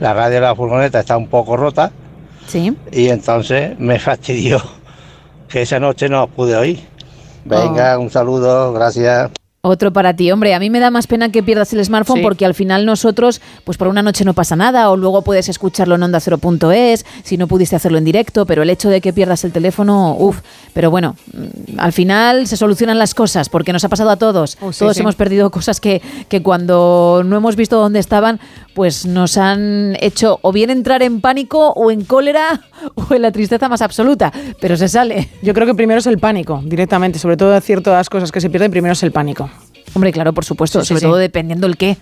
la 0.00 0.14
radio 0.14 0.36
de 0.36 0.40
la 0.40 0.54
furgoneta 0.56 1.00
está 1.00 1.16
un 1.18 1.28
poco 1.28 1.56
rota. 1.58 1.92
Sí. 2.46 2.74
Y 2.90 3.08
entonces 3.10 3.78
me 3.78 3.98
fastidió 3.98 4.62
que 5.48 5.62
esa 5.62 5.78
noche 5.78 6.08
no 6.08 6.24
os 6.24 6.30
pude 6.30 6.56
oír. 6.56 6.80
Venga, 7.44 7.98
un 7.98 8.08
saludo, 8.10 8.72
gracias. 8.72 9.30
Otro 9.66 9.94
para 9.94 10.14
ti. 10.14 10.30
Hombre, 10.30 10.52
a 10.52 10.58
mí 10.58 10.68
me 10.68 10.78
da 10.78 10.90
más 10.90 11.06
pena 11.06 11.30
que 11.32 11.42
pierdas 11.42 11.72
el 11.72 11.82
smartphone 11.82 12.18
Sí. 12.18 12.22
porque 12.22 12.44
al 12.44 12.52
final 12.52 12.84
nosotros, 12.84 13.40
pues 13.64 13.78
por 13.78 13.88
una 13.88 14.02
noche 14.02 14.22
no 14.26 14.34
pasa 14.34 14.56
nada 14.56 14.90
o 14.90 14.96
luego 14.98 15.22
puedes 15.22 15.48
escucharlo 15.48 15.94
en 15.94 16.02
onda 16.02 16.20
cero.es 16.20 17.06
si 17.22 17.38
no 17.38 17.46
pudiste 17.48 17.74
hacerlo 17.74 17.96
en 17.96 18.04
directo, 18.04 18.44
pero 18.44 18.62
el 18.62 18.68
hecho 18.68 18.90
de 18.90 19.00
que 19.00 19.14
pierdas 19.14 19.42
el 19.42 19.52
teléfono, 19.52 20.16
uff. 20.18 20.40
Pero 20.74 20.90
bueno, 20.90 21.16
mm, 21.32 21.78
al 21.78 21.94
final 21.94 22.46
se 22.46 22.58
solucionan 22.58 22.98
las 22.98 23.14
cosas 23.14 23.48
porque 23.48 23.72
nos 23.72 23.82
ha 23.84 23.88
pasado 23.88 24.10
a 24.10 24.16
todos. 24.16 24.58
Oh, 24.60 24.70
sí, 24.70 24.80
todos 24.80 24.96
sí. 24.96 25.00
hemos 25.00 25.14
perdido 25.14 25.50
cosas 25.50 25.80
que, 25.80 26.02
que 26.28 26.42
cuando 26.42 27.22
no 27.24 27.34
hemos 27.34 27.56
visto 27.56 27.78
dónde 27.78 28.00
estaban, 28.00 28.40
pues 28.74 29.06
nos 29.06 29.38
han 29.38 29.96
hecho 30.00 30.40
o 30.42 30.52
bien 30.52 30.68
entrar 30.68 31.02
en 31.02 31.22
pánico 31.22 31.70
o 31.70 31.90
en 31.90 32.04
cólera 32.04 32.60
o 32.96 33.14
en 33.14 33.22
la 33.22 33.32
tristeza 33.32 33.70
más 33.70 33.80
absoluta. 33.80 34.30
Pero 34.60 34.76
se 34.76 34.88
sale. 34.88 35.30
Yo 35.42 35.54
creo 35.54 35.66
que 35.66 35.74
primero 35.74 36.00
es 36.00 36.06
el 36.06 36.18
pánico, 36.18 36.60
directamente, 36.66 37.18
sobre 37.18 37.38
todo 37.38 37.58
ciertas 37.62 38.10
cosas 38.10 38.30
que 38.30 38.42
se 38.42 38.50
pierden, 38.50 38.70
primero 38.70 38.92
es 38.92 39.02
el 39.02 39.10
pánico. 39.10 39.48
Hombre, 39.94 40.12
claro, 40.12 40.32
por 40.32 40.44
supuesto, 40.44 40.80
Sí, 40.82 40.88
sobre 40.88 41.00
sí. 41.00 41.06
todo 41.06 41.16
dependiendo 41.16 41.66
el 41.66 41.76
qué. 41.76 41.96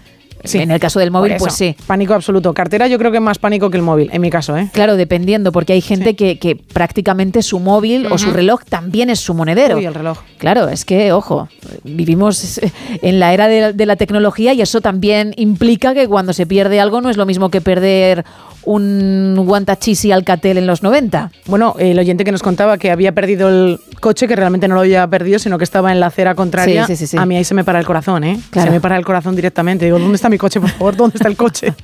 En 0.45 0.71
el 0.71 0.81
caso 0.81 0.99
del 0.99 1.11
móvil, 1.11 1.35
pues 1.39 1.55
sí. 1.55 1.77
Pánico 1.87 2.15
absoluto. 2.15 2.53
Cartera 2.53 2.87
yo 2.87 2.99
creo 2.99 3.13
que 3.13 3.21
más 3.21 3.39
pánico 3.39 3.71
que 3.71 3.77
el 3.77 3.83
móvil, 3.83 4.11
en 4.13 4.21
mi 4.21 4.31
caso, 4.31 4.57
¿eh? 4.57 4.69
Claro, 4.73 4.97
dependiendo, 4.97 5.53
porque 5.53 5.73
hay 5.73 5.81
gente 5.81 6.17
que, 6.17 6.39
que 6.39 6.57
prácticamente 6.57 7.43
su 7.43 7.61
móvil 7.61 8.07
o 8.07 8.19
su 8.19 8.31
reloj 8.33 8.63
también 8.69 9.11
es 9.11 9.21
su 9.21 9.35
monedero. 9.35 9.77
Uy, 9.77 9.87
el 9.87 9.95
reloj. 9.95 10.19
Claro, 10.39 10.69
es 10.69 10.85
que, 10.85 11.13
ojo, 11.13 11.49
vivimos 11.85 12.61
en 13.03 13.21
la 13.21 13.33
era 13.33 13.49
de 13.49 13.61
la, 13.61 13.73
de 13.73 13.87
la 13.87 13.97
tecnología 13.97 14.53
y 14.53 14.61
eso 14.63 14.81
también 14.81 15.35
implica 15.37 15.95
que 15.95 16.09
cuando 16.09 16.33
se 16.33 16.47
pierde 16.47 16.81
algo 16.81 17.01
no 17.01 17.11
es 17.11 17.17
lo 17.17 17.27
mismo 17.27 17.51
que 17.51 17.61
perder 17.61 18.25
un 18.65 19.35
Guantachisi 19.45 20.13
Alcatel 20.13 20.59
en 20.59 20.67
los 20.67 20.83
90. 20.83 21.31
Bueno, 21.47 21.75
el 21.79 21.99
oyente 21.99 22.25
que 22.25 22.33
nos 22.33 22.43
contaba 22.43 22.79
que 22.79 22.91
había 22.91 23.13
perdido 23.13 23.49
el 23.49 23.81
coche, 24.01 24.29
que 24.29 24.37
realmente 24.37 24.69
no 24.69 24.75
lo 24.75 24.83
había 24.83 25.07
perdido, 25.09 25.39
sino 25.39 25.59
que 25.59 25.65
estaba 25.65 25.93
en 25.93 26.01
la 26.01 26.07
acera 26.07 26.35
contraria, 26.35 26.87
Sí, 26.87 26.97
sí, 26.97 27.07
sí, 27.07 27.11
sí. 27.13 27.17
a 27.19 27.27
mí 27.27 27.37
ahí 27.37 27.45
se 27.45 27.55
me 27.55 27.65
para 27.65 27.79
el 27.79 27.87
corazón, 27.87 28.25
¿eh? 28.25 28.39
Claro. 28.51 28.69
Se 28.69 28.73
me 28.73 28.81
para 28.81 28.97
el 28.97 29.05
corazón 29.05 29.37
directamente. 29.37 29.85
Digo, 29.85 29.99
¿dónde 29.99 30.17
está 30.23 30.31
mi 30.31 30.39
coche, 30.39 30.61
por 30.61 30.71
favor? 30.71 30.97
¿Dónde 30.97 31.17
está 31.17 31.29
el 31.29 31.37
coche? 31.37 31.75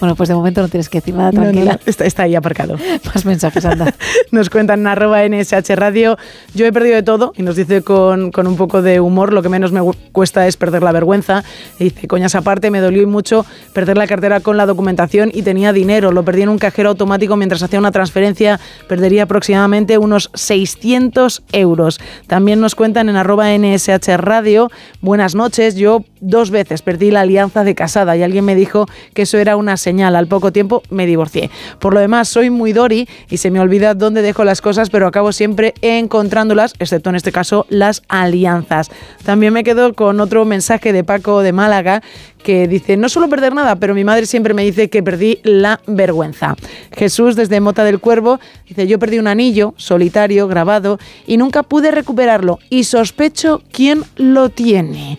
Bueno, 0.00 0.16
pues 0.16 0.28
de 0.28 0.34
momento 0.34 0.60
no 0.60 0.68
tienes 0.68 0.88
que 0.88 0.98
decir 0.98 1.14
nada, 1.14 1.30
No, 1.30 1.38
no, 1.38 1.44
tranquila. 1.44 1.72
no, 1.74 1.78
está, 1.86 2.04
está 2.04 2.22
ahí 2.24 2.34
aparcado. 2.34 2.76
Más 3.14 3.24
mensajes, 3.24 3.64
anda. 3.64 3.94
Nos 4.32 4.50
cuentan 4.50 4.80
en 4.80 4.86
arroba 4.88 5.22
NSH 5.26 5.70
Radio. 5.76 6.18
Yo 6.54 6.66
he 6.66 6.72
perdido 6.72 6.96
de 6.96 7.02
todo 7.02 7.32
y 7.36 7.42
nos 7.42 7.56
dice 7.56 7.82
con, 7.82 8.32
con 8.32 8.46
un 8.46 8.56
poco 8.56 8.82
de 8.82 9.00
humor, 9.00 9.32
lo 9.32 9.42
que 9.42 9.48
menos 9.48 9.72
me 9.72 9.80
cuesta 10.12 10.46
es 10.46 10.56
perder 10.56 10.82
la 10.82 10.92
vergüenza. 10.92 11.44
Y 11.78 11.84
dice, 11.84 12.08
coñas 12.08 12.34
aparte, 12.34 12.70
me 12.70 12.80
dolió 12.80 13.02
y 13.02 13.06
mucho 13.06 13.46
perder 13.72 13.96
la 13.96 14.06
cartera 14.06 14.40
con 14.40 14.56
la 14.56 14.66
documentación 14.66 15.30
y 15.32 15.42
tenía 15.42 15.72
dinero. 15.72 16.10
Lo 16.12 16.24
perdí 16.24 16.42
en 16.42 16.48
un 16.48 16.58
cajero 16.58 16.90
automático 16.90 17.36
mientras 17.36 17.62
hacía 17.62 17.78
una 17.78 17.92
transferencia. 17.92 18.58
Perdería 18.88 19.24
aproximadamente 19.24 19.96
unos 19.98 20.30
600 20.34 21.42
euros. 21.52 22.00
También 22.26 22.60
nos 22.60 22.74
cuentan 22.74 23.08
en 23.08 23.16
arroba 23.16 23.56
NSH 23.56 24.16
Radio. 24.16 24.70
Buenas 25.00 25.34
noches. 25.34 25.76
Yo 25.76 26.04
dos 26.20 26.50
veces 26.50 26.82
perdí 26.82 27.10
la 27.10 27.20
alianza 27.20 27.43
de 27.52 27.74
casada 27.74 28.16
y 28.16 28.22
alguien 28.22 28.44
me 28.44 28.54
dijo 28.54 28.86
que 29.12 29.22
eso 29.22 29.38
era 29.38 29.56
una 29.56 29.76
señal. 29.76 30.16
Al 30.16 30.26
poco 30.26 30.52
tiempo 30.52 30.82
me 30.90 31.06
divorcié. 31.06 31.50
Por 31.78 31.94
lo 31.94 32.00
demás, 32.00 32.28
soy 32.28 32.50
muy 32.50 32.72
Dori 32.72 33.08
y 33.28 33.36
se 33.36 33.50
me 33.50 33.60
olvida 33.60 33.94
dónde 33.94 34.22
dejo 34.22 34.44
las 34.44 34.60
cosas, 34.60 34.90
pero 34.90 35.06
acabo 35.06 35.32
siempre 35.32 35.74
encontrándolas, 35.82 36.74
excepto 36.78 37.10
en 37.10 37.16
este 37.16 37.32
caso 37.32 37.66
las 37.68 38.02
alianzas. 38.08 38.90
También 39.24 39.52
me 39.52 39.64
quedo 39.64 39.94
con 39.94 40.20
otro 40.20 40.44
mensaje 40.44 40.92
de 40.92 41.04
Paco 41.04 41.42
de 41.42 41.52
Málaga 41.52 42.02
que 42.42 42.68
dice, 42.68 42.96
no 42.96 43.08
suelo 43.08 43.28
perder 43.28 43.54
nada, 43.54 43.76
pero 43.76 43.94
mi 43.94 44.04
madre 44.04 44.26
siempre 44.26 44.54
me 44.54 44.62
dice 44.62 44.88
que 44.90 45.02
perdí 45.02 45.40
la 45.42 45.80
vergüenza. 45.86 46.56
Jesús 46.92 47.36
desde 47.36 47.60
Mota 47.60 47.84
del 47.84 48.00
Cuervo 48.00 48.38
dice, 48.68 48.86
yo 48.86 48.98
perdí 48.98 49.18
un 49.18 49.26
anillo 49.26 49.74
solitario, 49.76 50.46
grabado, 50.46 50.98
y 51.26 51.38
nunca 51.38 51.62
pude 51.62 51.90
recuperarlo 51.90 52.58
y 52.68 52.84
sospecho 52.84 53.62
quién 53.72 54.04
lo 54.16 54.50
tiene. 54.50 55.18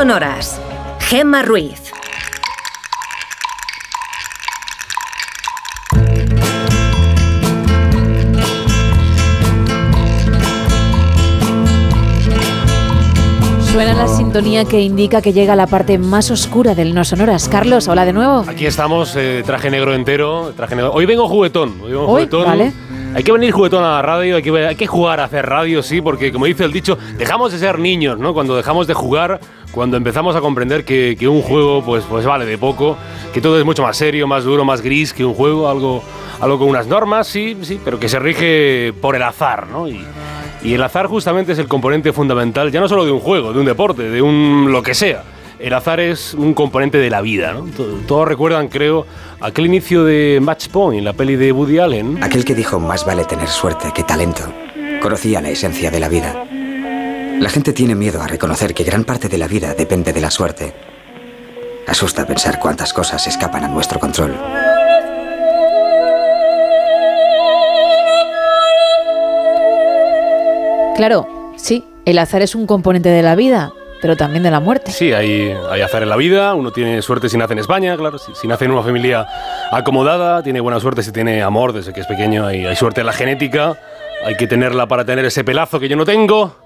Sonoras. 0.00 0.58
Gemma 0.98 1.42
Ruiz. 1.42 1.92
Suena 13.60 13.92
la 13.92 14.08
sintonía 14.08 14.64
que 14.64 14.80
indica 14.80 15.20
que 15.20 15.34
llega 15.34 15.54
la 15.54 15.66
parte 15.66 15.98
más 15.98 16.30
oscura 16.30 16.74
del 16.74 16.94
No 16.94 17.04
Sonoras. 17.04 17.50
Carlos, 17.50 17.86
hola 17.86 18.06
de 18.06 18.14
nuevo. 18.14 18.46
Aquí 18.48 18.64
estamos, 18.64 19.14
eh, 19.16 19.42
traje 19.44 19.70
negro 19.70 19.94
entero. 19.94 20.54
Traje 20.56 20.76
negro. 20.76 20.94
Hoy 20.94 21.04
vengo 21.04 21.28
juguetón. 21.28 21.78
Hoy 21.82 21.90
vengo 21.90 22.04
Hoy, 22.06 22.22
juguetón. 22.22 22.44
vale. 22.46 22.72
Hay 23.12 23.24
que 23.24 23.32
venir 23.32 23.50
juguetón 23.50 23.82
a 23.82 23.90
la 23.90 24.02
radio, 24.02 24.36
hay 24.36 24.42
que, 24.42 24.66
hay 24.66 24.76
que 24.76 24.86
jugar 24.86 25.18
a 25.18 25.24
hacer 25.24 25.44
radio, 25.44 25.82
sí, 25.82 26.00
porque 26.00 26.30
como 26.30 26.46
dice 26.46 26.64
el 26.64 26.72
dicho, 26.72 26.96
dejamos 27.18 27.50
de 27.50 27.58
ser 27.58 27.80
niños, 27.80 28.18
¿no? 28.18 28.32
Cuando 28.32 28.56
dejamos 28.56 28.86
de 28.86 28.94
jugar, 28.94 29.40
cuando 29.72 29.96
empezamos 29.96 30.36
a 30.36 30.40
comprender 30.40 30.84
que, 30.84 31.16
que 31.18 31.26
un 31.26 31.42
juego 31.42 31.82
pues, 31.84 32.04
pues 32.04 32.24
vale 32.24 32.46
de 32.46 32.56
poco, 32.56 32.96
que 33.34 33.40
todo 33.40 33.58
es 33.58 33.64
mucho 33.64 33.82
más 33.82 33.96
serio, 33.96 34.28
más 34.28 34.44
duro, 34.44 34.64
más 34.64 34.80
gris 34.80 35.12
que 35.12 35.24
un 35.24 35.34
juego, 35.34 35.68
algo, 35.68 36.04
algo 36.40 36.58
con 36.60 36.68
unas 36.68 36.86
normas, 36.86 37.26
sí, 37.26 37.56
sí, 37.62 37.80
pero 37.84 37.98
que 37.98 38.08
se 38.08 38.20
rige 38.20 38.92
por 39.00 39.16
el 39.16 39.22
azar, 39.24 39.66
¿no? 39.66 39.88
Y, 39.88 40.04
y 40.62 40.74
el 40.74 40.82
azar 40.82 41.06
justamente 41.08 41.52
es 41.52 41.58
el 41.58 41.66
componente 41.66 42.12
fundamental, 42.12 42.70
ya 42.70 42.80
no 42.80 42.88
solo 42.88 43.04
de 43.04 43.10
un 43.10 43.20
juego, 43.20 43.52
de 43.52 43.58
un 43.58 43.66
deporte, 43.66 44.04
de 44.08 44.22
un 44.22 44.68
lo 44.70 44.82
que 44.84 44.94
sea. 44.94 45.24
El 45.60 45.74
azar 45.74 46.00
es 46.00 46.32
un 46.32 46.54
componente 46.54 46.96
de 46.98 47.10
la 47.10 47.20
vida, 47.20 47.52
¿no? 47.52 47.64
To- 47.76 47.84
Todos 48.06 48.26
recuerdan, 48.26 48.68
creo, 48.68 49.06
aquel 49.40 49.66
inicio 49.66 50.04
de 50.04 50.38
Match 50.40 50.68
Point, 50.68 51.04
la 51.04 51.12
peli 51.12 51.36
de 51.36 51.52
Woody 51.52 51.78
Allen. 51.78 52.22
Aquel 52.22 52.44
que 52.46 52.54
dijo 52.54 52.80
más 52.80 53.04
vale 53.04 53.24
tener 53.26 53.48
suerte 53.48 53.92
que 53.94 54.02
talento, 54.02 54.42
conocía 55.02 55.40
la 55.42 55.50
esencia 55.50 55.90
de 55.90 56.00
la 56.00 56.08
vida. 56.08 56.44
La 57.40 57.50
gente 57.50 57.72
tiene 57.74 57.94
miedo 57.94 58.22
a 58.22 58.26
reconocer 58.26 58.72
que 58.72 58.84
gran 58.84 59.04
parte 59.04 59.28
de 59.28 59.36
la 59.38 59.48
vida 59.48 59.74
depende 59.74 60.12
de 60.14 60.20
la 60.22 60.30
suerte. 60.30 60.72
Asusta 61.86 62.26
pensar 62.26 62.58
cuántas 62.58 62.92
cosas 62.94 63.26
escapan 63.26 63.64
a 63.64 63.68
nuestro 63.68 63.98
control. 64.00 64.34
Claro, 70.96 71.26
sí, 71.56 71.84
el 72.04 72.18
azar 72.18 72.42
es 72.42 72.54
un 72.54 72.66
componente 72.66 73.08
de 73.08 73.22
la 73.22 73.34
vida, 73.34 73.72
pero 74.00 74.16
también 74.16 74.42
de 74.42 74.50
la 74.50 74.60
muerte. 74.60 74.90
Sí, 74.92 75.12
hay, 75.12 75.54
hay 75.70 75.80
azar 75.80 76.02
en 76.02 76.08
la 76.08 76.16
vida, 76.16 76.54
uno 76.54 76.70
tiene 76.72 77.02
suerte 77.02 77.28
si 77.28 77.36
nace 77.36 77.52
en 77.52 77.58
España, 77.58 77.96
claro, 77.96 78.18
si, 78.18 78.34
si 78.34 78.46
nace 78.48 78.64
en 78.64 78.70
una 78.72 78.82
familia 78.82 79.26
acomodada, 79.70 80.42
tiene 80.42 80.60
buena 80.60 80.80
suerte 80.80 81.02
si 81.02 81.12
tiene 81.12 81.42
amor 81.42 81.72
desde 81.72 81.92
que 81.92 82.00
es 82.00 82.06
pequeño, 82.06 82.46
hay, 82.46 82.66
hay 82.66 82.76
suerte 82.76 83.00
en 83.00 83.06
la 83.06 83.12
genética, 83.12 83.78
hay 84.24 84.36
que 84.36 84.46
tenerla 84.46 84.86
para 84.86 85.04
tener 85.04 85.24
ese 85.24 85.44
pelazo 85.44 85.78
que 85.80 85.88
yo 85.88 85.96
no 85.96 86.04
tengo, 86.04 86.56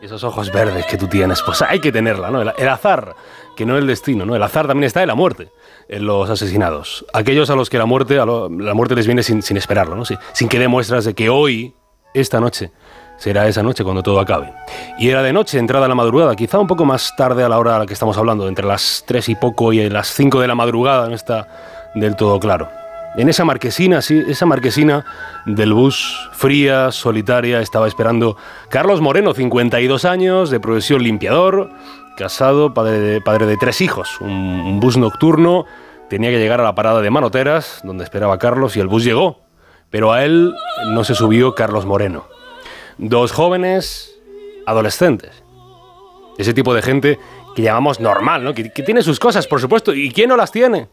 esos 0.00 0.24
ojos 0.24 0.50
verdes 0.52 0.84
que 0.86 0.96
tú 0.96 1.06
tienes, 1.06 1.40
pues 1.42 1.62
hay 1.62 1.80
que 1.80 1.92
tenerla, 1.92 2.30
¿no? 2.30 2.42
El, 2.42 2.52
el 2.58 2.68
azar, 2.68 3.14
que 3.56 3.64
no 3.64 3.76
el 3.78 3.86
destino, 3.86 4.26
¿no? 4.26 4.34
El 4.34 4.42
azar 4.42 4.66
también 4.66 4.84
está 4.84 5.00
en 5.02 5.08
la 5.08 5.14
muerte, 5.14 5.48
en 5.88 6.04
los 6.06 6.28
asesinados. 6.28 7.04
Aquellos 7.12 7.50
a 7.50 7.54
los 7.54 7.70
que 7.70 7.78
la 7.78 7.86
muerte, 7.86 8.18
a 8.18 8.24
lo- 8.24 8.48
la 8.50 8.74
muerte 8.74 8.96
les 8.96 9.06
viene 9.06 9.22
sin, 9.22 9.42
sin 9.42 9.56
esperarlo, 9.56 9.94
¿no? 9.94 10.04
Sin, 10.04 10.18
sin 10.32 10.48
que 10.48 10.58
dé 10.58 10.66
muestras 10.66 11.04
de 11.04 11.14
que 11.14 11.28
hoy, 11.28 11.74
esta 12.14 12.40
noche, 12.40 12.72
será 13.22 13.46
esa 13.46 13.62
noche 13.62 13.84
cuando 13.84 14.02
todo 14.02 14.18
acabe. 14.18 14.52
Y 14.98 15.08
era 15.08 15.22
de 15.22 15.32
noche, 15.32 15.56
entrada 15.56 15.86
a 15.86 15.88
la 15.88 15.94
madrugada, 15.94 16.34
quizá 16.34 16.58
un 16.58 16.66
poco 16.66 16.84
más 16.84 17.14
tarde 17.14 17.44
a 17.44 17.48
la 17.48 17.56
hora 17.56 17.76
a 17.76 17.78
la 17.78 17.86
que 17.86 17.92
estamos 17.92 18.18
hablando, 18.18 18.48
entre 18.48 18.66
las 18.66 19.04
3 19.06 19.28
y 19.28 19.34
poco 19.36 19.72
y 19.72 19.88
las 19.88 20.08
5 20.08 20.40
de 20.40 20.48
la 20.48 20.56
madrugada, 20.56 21.08
no 21.08 21.14
está 21.14 21.46
del 21.94 22.16
todo 22.16 22.40
claro. 22.40 22.68
En 23.14 23.28
esa 23.28 23.44
marquesina, 23.44 24.02
sí, 24.02 24.20
esa 24.26 24.44
marquesina 24.44 25.04
del 25.46 25.72
bus, 25.72 26.30
fría, 26.32 26.90
solitaria, 26.90 27.60
estaba 27.60 27.86
esperando 27.86 28.36
Carlos 28.70 29.00
Moreno, 29.00 29.34
52 29.34 30.04
años, 30.04 30.50
de 30.50 30.58
profesión 30.58 31.04
limpiador, 31.04 31.70
casado, 32.16 32.74
padre 32.74 32.98
de, 33.20 33.56
tres 33.56 33.80
hijos. 33.82 34.20
Un 34.20 34.80
bus 34.80 34.96
nocturno 34.96 35.64
tenía 36.10 36.30
que 36.30 36.40
llegar 36.40 36.60
a 36.60 36.64
la 36.64 36.74
parada 36.74 37.00
de 37.00 37.10
Manoteras, 37.10 37.82
donde 37.84 38.02
esperaba 38.02 38.38
Carlos, 38.38 38.76
y 38.76 38.80
el 38.80 38.88
bus 38.88 39.04
llegó. 39.04 39.42
Pero 39.90 40.12
a 40.12 40.24
él 40.24 40.52
no 40.88 41.04
se 41.04 41.14
subió 41.14 41.54
Carlos 41.54 41.86
Moreno. 41.86 42.24
Dos 42.98 43.32
jóvenes 43.32 44.18
adolescentes. 44.66 45.42
Ese 46.38 46.54
tipo 46.54 46.74
de 46.74 46.82
gente 46.82 47.18
que 47.54 47.62
llamamos 47.62 48.00
normal, 48.00 48.44
¿no? 48.44 48.54
Que, 48.54 48.70
que 48.70 48.82
tiene 48.82 49.02
sus 49.02 49.18
cosas, 49.18 49.46
por 49.46 49.60
supuesto. 49.60 49.94
¿Y 49.94 50.10
quién 50.10 50.28
no 50.28 50.36
las 50.36 50.52
tiene? 50.52 50.88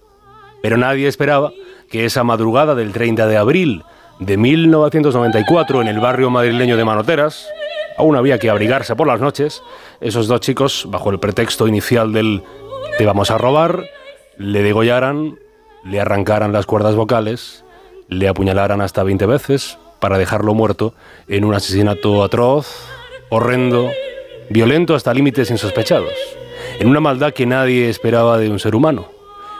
Pero 0.61 0.77
nadie 0.77 1.07
esperaba 1.07 1.51
que 1.89 2.05
esa 2.05 2.23
madrugada 2.23 2.75
del 2.75 2.91
30 2.91 3.27
de 3.27 3.37
abril 3.37 3.83
de 4.19 4.37
1994 4.37 5.81
en 5.81 5.87
el 5.87 5.99
barrio 5.99 6.29
madrileño 6.29 6.75
de 6.75 6.85
Manoteras, 6.85 7.47
aún 7.97 8.15
había 8.15 8.37
que 8.37 8.49
abrigarse 8.49 8.95
por 8.95 9.07
las 9.07 9.21
noches, 9.21 9.63
esos 10.01 10.27
dos 10.27 10.41
chicos, 10.41 10.85
bajo 10.89 11.09
el 11.09 11.19
pretexto 11.19 11.67
inicial 11.67 12.11
del 12.11 12.43
te 12.97 13.05
vamos 13.05 13.31
a 13.31 13.37
robar, 13.37 13.85
le 14.37 14.61
degollaran, 14.61 15.39
le 15.85 16.01
arrancaran 16.01 16.51
las 16.51 16.65
cuerdas 16.65 16.95
vocales, 16.95 17.63
le 18.09 18.27
apuñalaran 18.27 18.81
hasta 18.81 19.03
20 19.03 19.25
veces 19.25 19.77
para 19.99 20.17
dejarlo 20.17 20.53
muerto 20.53 20.93
en 21.27 21.45
un 21.45 21.53
asesinato 21.53 22.23
atroz, 22.23 22.67
horrendo, 23.29 23.91
violento 24.49 24.95
hasta 24.95 25.13
límites 25.13 25.51
insospechados, 25.51 26.13
en 26.79 26.87
una 26.87 26.99
maldad 26.99 27.33
que 27.33 27.45
nadie 27.45 27.89
esperaba 27.89 28.37
de 28.37 28.49
un 28.49 28.59
ser 28.59 28.75
humano, 28.75 29.11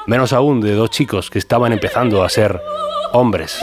menos 0.08 0.34
aún 0.34 0.62
de 0.62 0.74
dos 0.74 0.90
chicos 0.90 1.30
que 1.30 1.40
estaban 1.40 1.74
empezando 1.74 2.24
a 2.24 2.30
ser 2.30 2.60
hombres. 3.14 3.60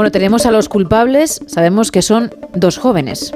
Bueno, 0.00 0.10
tenemos 0.10 0.46
a 0.46 0.50
los 0.50 0.70
culpables, 0.70 1.42
sabemos 1.46 1.90
que 1.92 2.00
son 2.00 2.30
dos 2.54 2.78
jóvenes. 2.78 3.34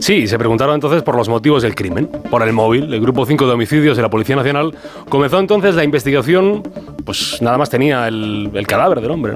Sí, 0.00 0.26
se 0.26 0.38
preguntaron 0.38 0.74
entonces 0.74 1.02
por 1.02 1.14
los 1.14 1.28
motivos 1.28 1.62
del 1.62 1.74
crimen. 1.74 2.06
Por 2.08 2.42
el 2.42 2.52
móvil, 2.52 2.92
el 2.92 3.00
Grupo 3.00 3.26
5 3.26 3.46
de 3.46 3.52
Homicidios 3.52 3.96
de 3.96 4.02
la 4.02 4.08
Policía 4.08 4.34
Nacional 4.34 4.74
comenzó 5.08 5.38
entonces 5.38 5.74
la 5.74 5.84
investigación, 5.84 6.62
pues 7.04 7.40
nada 7.42 7.58
más 7.58 7.68
tenía 7.68 8.08
el, 8.08 8.50
el 8.54 8.66
cadáver 8.66 9.00
del 9.02 9.10
hombre. 9.10 9.34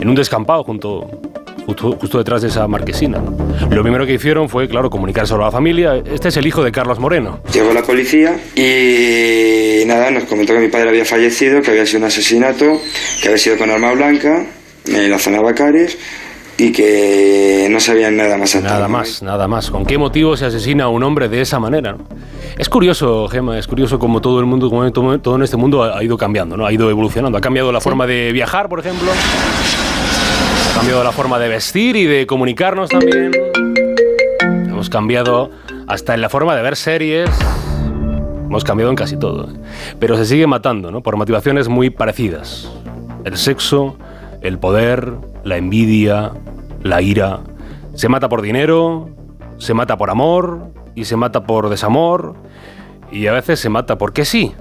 En 0.00 0.08
un 0.08 0.14
descampado 0.14 0.64
junto, 0.64 1.06
justo, 1.76 2.18
detrás 2.18 2.40
de 2.40 2.48
esa 2.48 2.66
marquesina. 2.66 3.22
Lo 3.70 3.82
primero 3.82 4.06
que 4.06 4.14
hicieron 4.14 4.48
fue, 4.48 4.66
claro, 4.68 4.88
comunicárselo 4.88 5.42
a 5.42 5.46
la 5.46 5.52
familia. 5.52 5.96
Este 5.96 6.28
es 6.28 6.36
el 6.38 6.46
hijo 6.46 6.64
de 6.64 6.72
Carlos 6.72 6.98
Moreno. 6.98 7.40
Llegó 7.52 7.74
la 7.74 7.82
policía 7.82 8.34
y 8.56 9.84
nada, 9.86 10.10
nos 10.10 10.24
comentó 10.24 10.54
que 10.54 10.60
mi 10.60 10.68
padre 10.68 10.88
había 10.88 11.04
fallecido, 11.04 11.60
que 11.60 11.70
había 11.70 11.84
sido 11.84 11.98
un 11.98 12.04
asesinato, 12.04 12.80
que 13.20 13.28
había 13.28 13.38
sido 13.38 13.58
con 13.58 13.70
arma 13.70 13.92
blanca 13.92 14.46
en 14.86 15.10
la 15.10 15.18
zona 15.18 15.40
Bacares 15.40 15.98
y 16.58 16.72
que 16.72 17.68
no 17.70 17.78
sabían 17.78 18.16
nada 18.16 18.36
más. 18.36 18.56
Nada 18.56 18.88
más, 18.88 19.22
nada 19.22 19.46
más. 19.46 19.70
¿Con 19.70 19.86
qué 19.86 19.96
motivo 19.96 20.36
se 20.36 20.46
asesina 20.46 20.84
a 20.84 20.88
un 20.88 21.04
hombre 21.04 21.28
de 21.28 21.40
esa 21.40 21.60
manera? 21.60 21.92
no? 21.92 21.98
Es 22.58 22.68
curioso, 22.68 23.28
Gemma, 23.28 23.56
es 23.58 23.68
curioso 23.68 24.00
como 24.00 24.20
todo 24.20 24.40
el 24.40 24.46
mundo, 24.46 24.68
como 24.68 24.90
todo, 24.90 25.36
en 25.36 25.42
este 25.42 25.56
mundo 25.56 25.84
ha 25.84 25.96
ha 25.96 26.02
ido 26.02 26.18
cambiando, 26.18 26.56
¿no? 26.56 26.66
Ha 26.66 26.72
ido 26.72 26.90
evolucionando. 26.90 27.38
Ha 27.38 27.40
cambiado 27.40 27.70
la 27.70 27.80
forma 27.80 28.06
de 28.08 28.32
viajar, 28.32 28.68
por 28.68 28.80
ejemplo. 28.80 29.08
Ha 30.70 30.74
cambiado 30.74 31.04
la 31.04 31.12
forma 31.12 31.38
de 31.38 31.48
vestir 31.48 31.94
y 31.94 32.06
de 32.06 32.26
comunicarnos 32.26 32.90
también. 32.90 33.30
Hemos 34.66 34.90
cambiado 34.90 35.50
hasta 35.86 36.14
en 36.14 36.20
la 36.20 36.28
forma 36.28 36.56
de 36.56 36.62
ver 36.62 36.74
series. 36.74 37.30
Hemos 38.46 38.64
cambiado 38.64 38.90
en 38.90 38.96
casi 38.96 39.16
todo. 39.16 39.48
¿eh? 39.48 39.56
Pero 40.00 40.16
se 40.16 40.24
sigue 40.24 40.48
matando, 40.48 40.90
¿no? 40.90 41.02
Por 41.02 41.16
motivaciones 41.16 41.68
muy 41.68 41.90
parecidas. 41.90 42.68
El 43.24 43.36
sexo, 43.36 43.96
el 44.40 44.58
poder, 44.58 45.14
la 45.44 45.56
envidia, 45.56 46.32
la 46.82 47.02
ira. 47.02 47.40
Se 47.94 48.08
mata 48.08 48.28
por 48.28 48.42
dinero, 48.42 49.10
se 49.58 49.74
mata 49.74 49.96
por 49.96 50.10
amor 50.10 50.70
y 50.94 51.04
se 51.04 51.16
mata 51.16 51.44
por 51.44 51.68
desamor 51.68 52.34
y 53.10 53.26
a 53.26 53.32
veces 53.32 53.60
se 53.60 53.68
mata 53.68 53.98
porque 53.98 54.24
sí. 54.24 54.54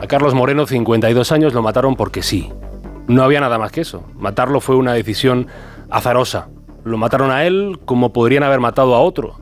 A 0.00 0.06
Carlos 0.06 0.34
Moreno, 0.34 0.66
52 0.66 1.32
años, 1.32 1.54
lo 1.54 1.62
mataron 1.62 1.96
porque 1.96 2.22
sí. 2.22 2.50
No 3.06 3.22
había 3.22 3.40
nada 3.40 3.58
más 3.58 3.72
que 3.72 3.82
eso. 3.82 4.04
Matarlo 4.16 4.60
fue 4.60 4.76
una 4.76 4.92
decisión 4.92 5.46
azarosa. 5.90 6.48
Lo 6.84 6.98
mataron 6.98 7.30
a 7.30 7.44
él 7.44 7.78
como 7.84 8.12
podrían 8.12 8.42
haber 8.42 8.60
matado 8.60 8.94
a 8.94 9.00
otro. 9.00 9.36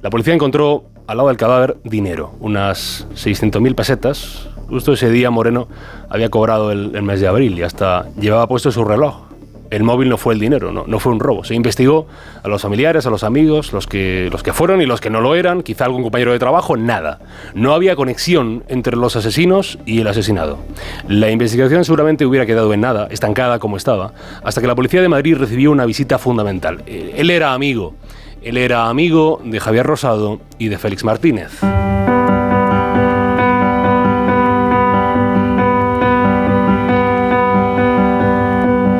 La 0.00 0.10
policía 0.10 0.34
encontró 0.34 0.84
al 1.06 1.16
lado 1.16 1.28
del 1.28 1.36
cadáver 1.36 1.76
dinero, 1.84 2.32
unas 2.40 3.06
600.000 3.14 3.74
pesetas. 3.74 4.48
Justo 4.72 4.94
ese 4.94 5.10
día 5.10 5.30
Moreno 5.30 5.68
había 6.08 6.30
cobrado 6.30 6.72
el, 6.72 7.02
mes 7.02 7.20
de 7.20 7.28
abril 7.28 7.58
y 7.58 7.62
hasta 7.62 8.06
llevaba 8.18 8.46
puesto 8.48 8.72
su 8.72 8.86
reloj. 8.86 9.24
El 9.68 9.82
móvil 9.82 10.08
no 10.08 10.16
fue 10.16 10.32
el 10.32 10.40
dinero, 10.40 10.72
no, 10.72 10.84
no 10.86 10.98
fue 10.98 11.12
un 11.12 11.20
robo. 11.20 11.44
Se 11.44 11.54
investigó 11.54 12.06
a 12.42 12.48
los 12.48 12.62
familiares, 12.62 13.04
a 13.04 13.10
los 13.10 13.22
amigos, 13.22 13.74
los 13.74 13.86
que, 13.86 14.30
los 14.32 14.42
que 14.42 14.54
fueron 14.54 14.80
y 14.80 14.86
los 14.86 15.02
que 15.02 15.10
no 15.10 15.20
lo 15.20 15.34
eran, 15.34 15.62
quizá 15.62 15.84
algún 15.84 16.02
compañero 16.02 16.32
de 16.32 16.38
trabajo, 16.38 16.78
nada. 16.78 17.18
No 17.52 17.74
había 17.74 17.96
conexión 17.96 18.64
entre 18.68 18.96
los 18.96 19.14
asesinos 19.14 19.78
y 19.84 20.00
el 20.00 20.06
asesinado. 20.06 20.58
La 21.06 21.30
investigación 21.30 21.84
seguramente 21.84 22.24
hubiera 22.24 22.46
quedado 22.46 22.72
en 22.72 22.80
nada, 22.80 23.08
estancada 23.10 23.58
como 23.58 23.76
estaba, 23.76 24.14
hasta 24.42 24.62
que 24.62 24.68
la 24.68 24.74
policía 24.74 25.02
de 25.02 25.08
Madrid 25.10 25.36
recibió 25.36 25.70
una 25.70 25.84
visita 25.84 26.16
fundamental. 26.16 26.82
Eh, 26.86 27.12
Él 27.18 27.28
era 27.28 27.52
amigo, 27.52 27.92
él 28.40 28.56
era 28.56 28.88
amigo 28.88 29.38
de 29.44 29.60
Javier 29.60 29.84
Rosado 29.84 30.40
y 30.58 30.68
de 30.68 30.78
Félix 30.78 31.04
Martínez. 31.04 31.60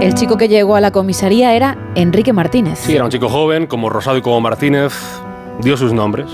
El 0.03 0.15
chico 0.15 0.37
que 0.37 0.49
llegó 0.49 0.75
a 0.75 0.81
la 0.81 0.91
comisaría 0.91 1.55
era 1.55 1.79
Enrique 1.95 2.33
Martínez. 2.33 2.81
Sí, 2.81 2.97
era 2.97 3.05
un 3.05 3.11
chico 3.13 3.29
joven, 3.29 3.69
como 3.69 3.89
Rosado 3.89 4.17
y 4.17 4.21
como 4.21 4.41
Martínez, 4.41 4.93
dio 5.61 5.77
sus 5.77 5.93
nombres. 5.93 6.27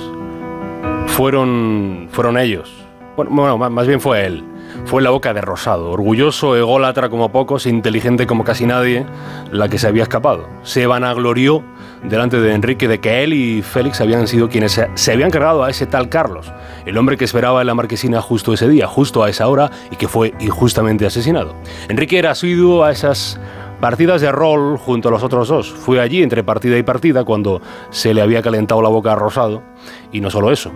Fueron, 1.08 2.08
fueron 2.10 2.38
ellos. 2.38 2.72
Bueno, 3.14 3.30
bueno, 3.30 3.58
más 3.58 3.86
bien 3.86 4.00
fue 4.00 4.24
él. 4.24 4.42
Fue 4.86 5.02
la 5.02 5.10
boca 5.10 5.34
de 5.34 5.42
Rosado, 5.42 5.90
orgulloso, 5.90 6.56
ególatra 6.56 7.10
como 7.10 7.30
pocos, 7.30 7.66
inteligente 7.66 8.26
como 8.26 8.42
casi 8.42 8.64
nadie, 8.64 9.04
la 9.52 9.68
que 9.68 9.78
se 9.78 9.86
había 9.86 10.04
escapado. 10.04 10.48
Se 10.62 10.86
vanaglorió 10.86 11.62
delante 12.02 12.40
de 12.40 12.54
Enrique 12.54 12.88
de 12.88 12.98
que 12.98 13.22
él 13.22 13.32
y 13.32 13.62
Félix 13.62 14.00
habían 14.00 14.26
sido 14.26 14.48
quienes 14.48 14.80
se, 14.94 15.12
habían 15.12 15.30
cargado 15.30 15.64
a 15.64 15.70
ese 15.70 15.86
tal 15.86 16.08
Carlos, 16.08 16.52
el 16.86 16.96
hombre 16.96 17.16
que 17.16 17.24
esperaba 17.24 17.60
en 17.60 17.66
la 17.66 17.74
marquesina 17.74 18.20
justo 18.20 18.52
ese 18.52 18.68
día, 18.68 18.86
justo 18.86 19.22
a 19.22 19.30
esa 19.30 19.48
hora, 19.48 19.70
y 19.90 19.96
que 19.96 20.08
fue 20.08 20.34
injustamente 20.40 21.06
asesinado. 21.06 21.54
Enrique 21.88 22.18
era 22.18 22.32
asiduo 22.32 22.84
a 22.84 22.92
esas 22.92 23.40
partidas 23.80 24.20
de 24.20 24.32
rol 24.32 24.76
junto 24.78 25.08
a 25.08 25.12
los 25.12 25.22
otros 25.22 25.48
dos. 25.48 25.70
Fue 25.70 26.00
allí 26.00 26.22
entre 26.22 26.42
partida 26.42 26.76
y 26.76 26.82
partida 26.82 27.24
cuando 27.24 27.62
se 27.90 28.12
le 28.14 28.22
había 28.22 28.42
calentado 28.42 28.82
la 28.82 28.88
boca 28.88 29.12
a 29.12 29.16
Rosado, 29.16 29.62
y 30.12 30.20
no 30.20 30.30
solo 30.30 30.52
eso, 30.52 30.72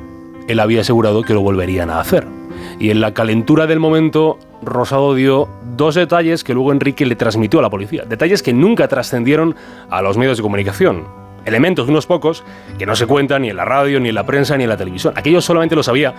él 0.48 0.60
había 0.60 0.80
asegurado 0.80 1.22
que 1.22 1.34
lo 1.34 1.40
volverían 1.40 1.90
a 1.90 2.00
hacer. 2.00 2.41
Y 2.78 2.90
en 2.90 3.00
la 3.00 3.14
calentura 3.14 3.66
del 3.66 3.78
momento, 3.78 4.38
Rosado 4.62 5.14
dio 5.14 5.48
dos 5.76 5.94
detalles 5.94 6.44
que 6.44 6.54
luego 6.54 6.72
Enrique 6.72 7.06
le 7.06 7.16
transmitió 7.16 7.60
a 7.60 7.62
la 7.62 7.70
policía. 7.70 8.04
Detalles 8.08 8.42
que 8.42 8.52
nunca 8.52 8.88
trascendieron 8.88 9.54
a 9.90 10.02
los 10.02 10.16
medios 10.16 10.36
de 10.36 10.42
comunicación. 10.42 11.04
Elementos, 11.44 11.88
unos 11.88 12.06
pocos, 12.06 12.44
que 12.78 12.86
no 12.86 12.94
se 12.94 13.06
cuentan 13.06 13.42
ni 13.42 13.50
en 13.50 13.56
la 13.56 13.64
radio, 13.64 13.98
ni 13.98 14.10
en 14.10 14.14
la 14.14 14.24
prensa, 14.24 14.56
ni 14.56 14.64
en 14.64 14.70
la 14.70 14.76
televisión. 14.76 15.14
Aquello 15.16 15.40
solamente 15.40 15.74
lo 15.74 15.82
sabía 15.82 16.14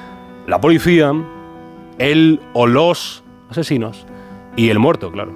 la 0.48 0.60
policía, 0.60 1.14
él 1.98 2.42
o 2.54 2.68
los 2.68 3.24
asesinos 3.50 4.06
y 4.56 4.70
el 4.70 4.80
muerto, 4.80 5.12
claro. 5.12 5.32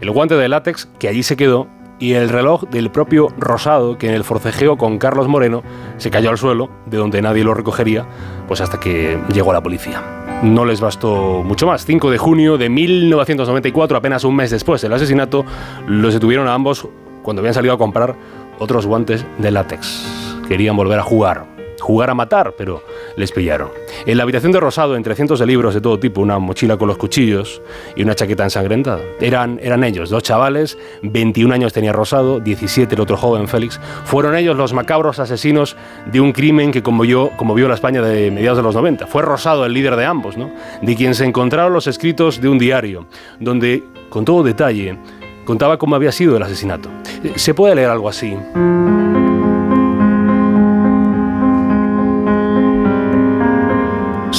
El 0.00 0.10
guante 0.10 0.34
de 0.34 0.48
látex 0.48 0.86
que 0.98 1.08
allí 1.08 1.22
se 1.22 1.36
quedó 1.36 1.68
y 1.98 2.14
el 2.14 2.28
reloj 2.30 2.64
del 2.70 2.90
propio 2.90 3.28
Rosado 3.38 3.98
que 3.98 4.08
en 4.08 4.14
el 4.14 4.24
forcejeo 4.24 4.76
con 4.76 4.98
Carlos 4.98 5.28
Moreno 5.28 5.62
se 5.98 6.10
cayó 6.10 6.30
al 6.30 6.38
suelo, 6.38 6.70
de 6.86 6.96
donde 6.96 7.22
nadie 7.22 7.44
lo 7.44 7.54
recogería, 7.54 8.06
pues 8.48 8.60
hasta 8.60 8.80
que 8.80 9.18
llegó 9.32 9.52
la 9.52 9.62
policía. 9.62 10.21
No 10.42 10.64
les 10.64 10.80
bastó 10.80 11.42
mucho 11.44 11.68
más. 11.68 11.84
5 11.84 12.10
de 12.10 12.18
junio 12.18 12.58
de 12.58 12.68
1994, 12.68 13.96
apenas 13.96 14.24
un 14.24 14.34
mes 14.34 14.50
después 14.50 14.82
del 14.82 14.92
asesinato, 14.92 15.44
los 15.86 16.14
detuvieron 16.14 16.48
a 16.48 16.54
ambos 16.54 16.88
cuando 17.22 17.40
habían 17.40 17.54
salido 17.54 17.74
a 17.74 17.78
comprar 17.78 18.16
otros 18.58 18.84
guantes 18.84 19.24
de 19.38 19.50
látex. 19.52 20.04
Querían 20.48 20.76
volver 20.76 20.98
a 20.98 21.02
jugar, 21.04 21.46
jugar 21.80 22.10
a 22.10 22.14
matar, 22.14 22.54
pero 22.58 22.82
les 23.16 23.32
pillaron. 23.32 23.70
En 24.06 24.16
la 24.16 24.22
habitación 24.22 24.52
de 24.52 24.60
Rosado, 24.60 24.96
entre 24.96 25.14
cientos 25.14 25.38
de 25.38 25.46
libros 25.46 25.74
de 25.74 25.80
todo 25.80 25.98
tipo, 25.98 26.20
una 26.20 26.38
mochila 26.38 26.76
con 26.76 26.88
los 26.88 26.96
cuchillos 26.96 27.62
y 27.96 28.02
una 28.02 28.14
chaqueta 28.14 28.44
ensangrentada. 28.44 29.00
Eran, 29.20 29.58
eran 29.62 29.84
ellos, 29.84 30.10
dos 30.10 30.22
chavales, 30.22 30.78
21 31.02 31.54
años 31.54 31.72
tenía 31.72 31.92
Rosado, 31.92 32.40
17 32.40 32.94
el 32.94 33.00
otro 33.00 33.16
joven 33.16 33.48
Félix. 33.48 33.80
Fueron 34.04 34.36
ellos 34.36 34.56
los 34.56 34.72
macabros 34.72 35.18
asesinos 35.18 35.76
de 36.10 36.20
un 36.20 36.32
crimen 36.32 36.72
que 36.72 36.82
conmovió, 36.82 37.30
conmovió 37.36 37.68
la 37.68 37.74
España 37.74 38.02
de 38.02 38.30
mediados 38.30 38.58
de 38.58 38.62
los 38.62 38.74
90. 38.74 39.06
Fue 39.06 39.22
Rosado 39.22 39.64
el 39.66 39.72
líder 39.72 39.96
de 39.96 40.04
ambos, 40.04 40.36
¿no? 40.36 40.50
De 40.80 40.96
quien 40.96 41.14
se 41.14 41.24
encontraron 41.24 41.72
los 41.72 41.86
escritos 41.86 42.40
de 42.40 42.48
un 42.48 42.58
diario, 42.58 43.06
donde, 43.38 43.82
con 44.08 44.24
todo 44.24 44.42
detalle, 44.42 44.98
contaba 45.44 45.78
cómo 45.78 45.96
había 45.96 46.12
sido 46.12 46.36
el 46.36 46.42
asesinato. 46.42 46.88
Se 47.36 47.54
puede 47.54 47.74
leer 47.74 47.90
algo 47.90 48.08
así. 48.08 48.36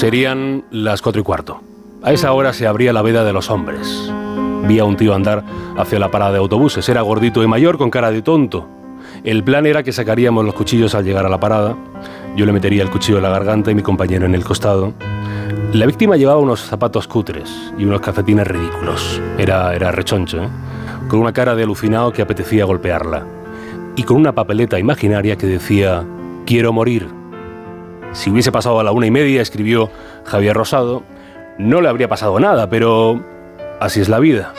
Serían 0.04 0.66
las 0.70 1.02
cuatro 1.02 1.22
y 1.22 1.24
cuarto. 1.24 1.62
A 2.02 2.12
esa 2.12 2.34
hora 2.34 2.52
se 2.52 2.68
abría 2.68 2.92
la 2.92 3.02
veda 3.02 3.24
de 3.24 3.32
los 3.32 3.50
hombres. 3.50 4.12
Vi 4.68 4.78
a 4.78 4.84
un 4.84 4.98
tío 4.98 5.16
andar 5.16 5.46
hacia 5.78 5.98
la 5.98 6.12
parada 6.12 6.34
de 6.34 6.40
autobuses. 6.40 6.90
Era 6.90 7.02
gordito 7.04 7.42
y 7.42 7.48
mayor 7.48 7.78
con 7.78 7.90
cara 7.90 8.12
de 8.12 8.22
tonto. 8.22 8.68
El 9.24 9.46
plan 9.46 9.66
era 9.66 9.82
que 9.82 9.94
sacaríamos 9.94 10.44
los 10.44 10.56
cuchillos 10.56 10.94
al 10.94 11.06
llegar 11.06 11.26
a 11.26 11.30
la 11.30 11.40
parada. 11.40 11.78
Yo 12.36 12.46
le 12.46 12.52
metería 12.52 12.84
el 12.84 12.90
cuchillo 12.90 13.16
en 13.16 13.24
la 13.24 13.30
garganta 13.30 13.72
y 13.72 13.76
mi 13.76 13.82
compañero 13.82 14.26
en 14.26 14.36
el 14.36 14.44
costado. 14.44 14.94
La 15.72 15.86
víctima 15.86 16.18
llevaba 16.18 16.42
unos 16.42 16.60
zapatos 16.60 17.08
cutres 17.08 17.50
y 17.78 17.86
unos 17.86 18.02
calcetines 18.02 18.46
ridículos. 18.46 19.22
Era, 19.38 19.74
era 19.74 19.94
rechoncho, 19.94 20.44
¿eh? 20.44 20.50
con 21.08 21.22
una 21.22 21.32
cara 21.32 21.56
de 21.56 21.64
alucinado 21.64 22.12
que 22.12 22.22
apetecía 22.22 22.66
golpearla. 22.66 23.26
Y 23.96 24.04
con 24.04 24.18
una 24.18 24.36
papeleta 24.36 24.78
imaginaria 24.78 25.38
que 25.38 25.48
decía, 25.48 26.04
quiero 26.46 26.74
morir. 26.74 27.23
Si 28.14 28.30
hubiese 28.30 28.52
pasado 28.52 28.80
a 28.80 28.84
la 28.84 28.92
una 28.92 29.08
y 29.08 29.12
media, 29.12 29.42
escribió 29.42 29.90
Javier 30.26 30.56
Rosado, 30.56 31.04
no 31.58 31.82
le 31.82 31.90
habría 31.90 32.08
pasado 32.08 32.40
nada, 32.40 32.70
pero 32.70 33.24
así 33.80 34.02
es 34.02 34.08
la 34.08 34.20
vida. 34.20 34.54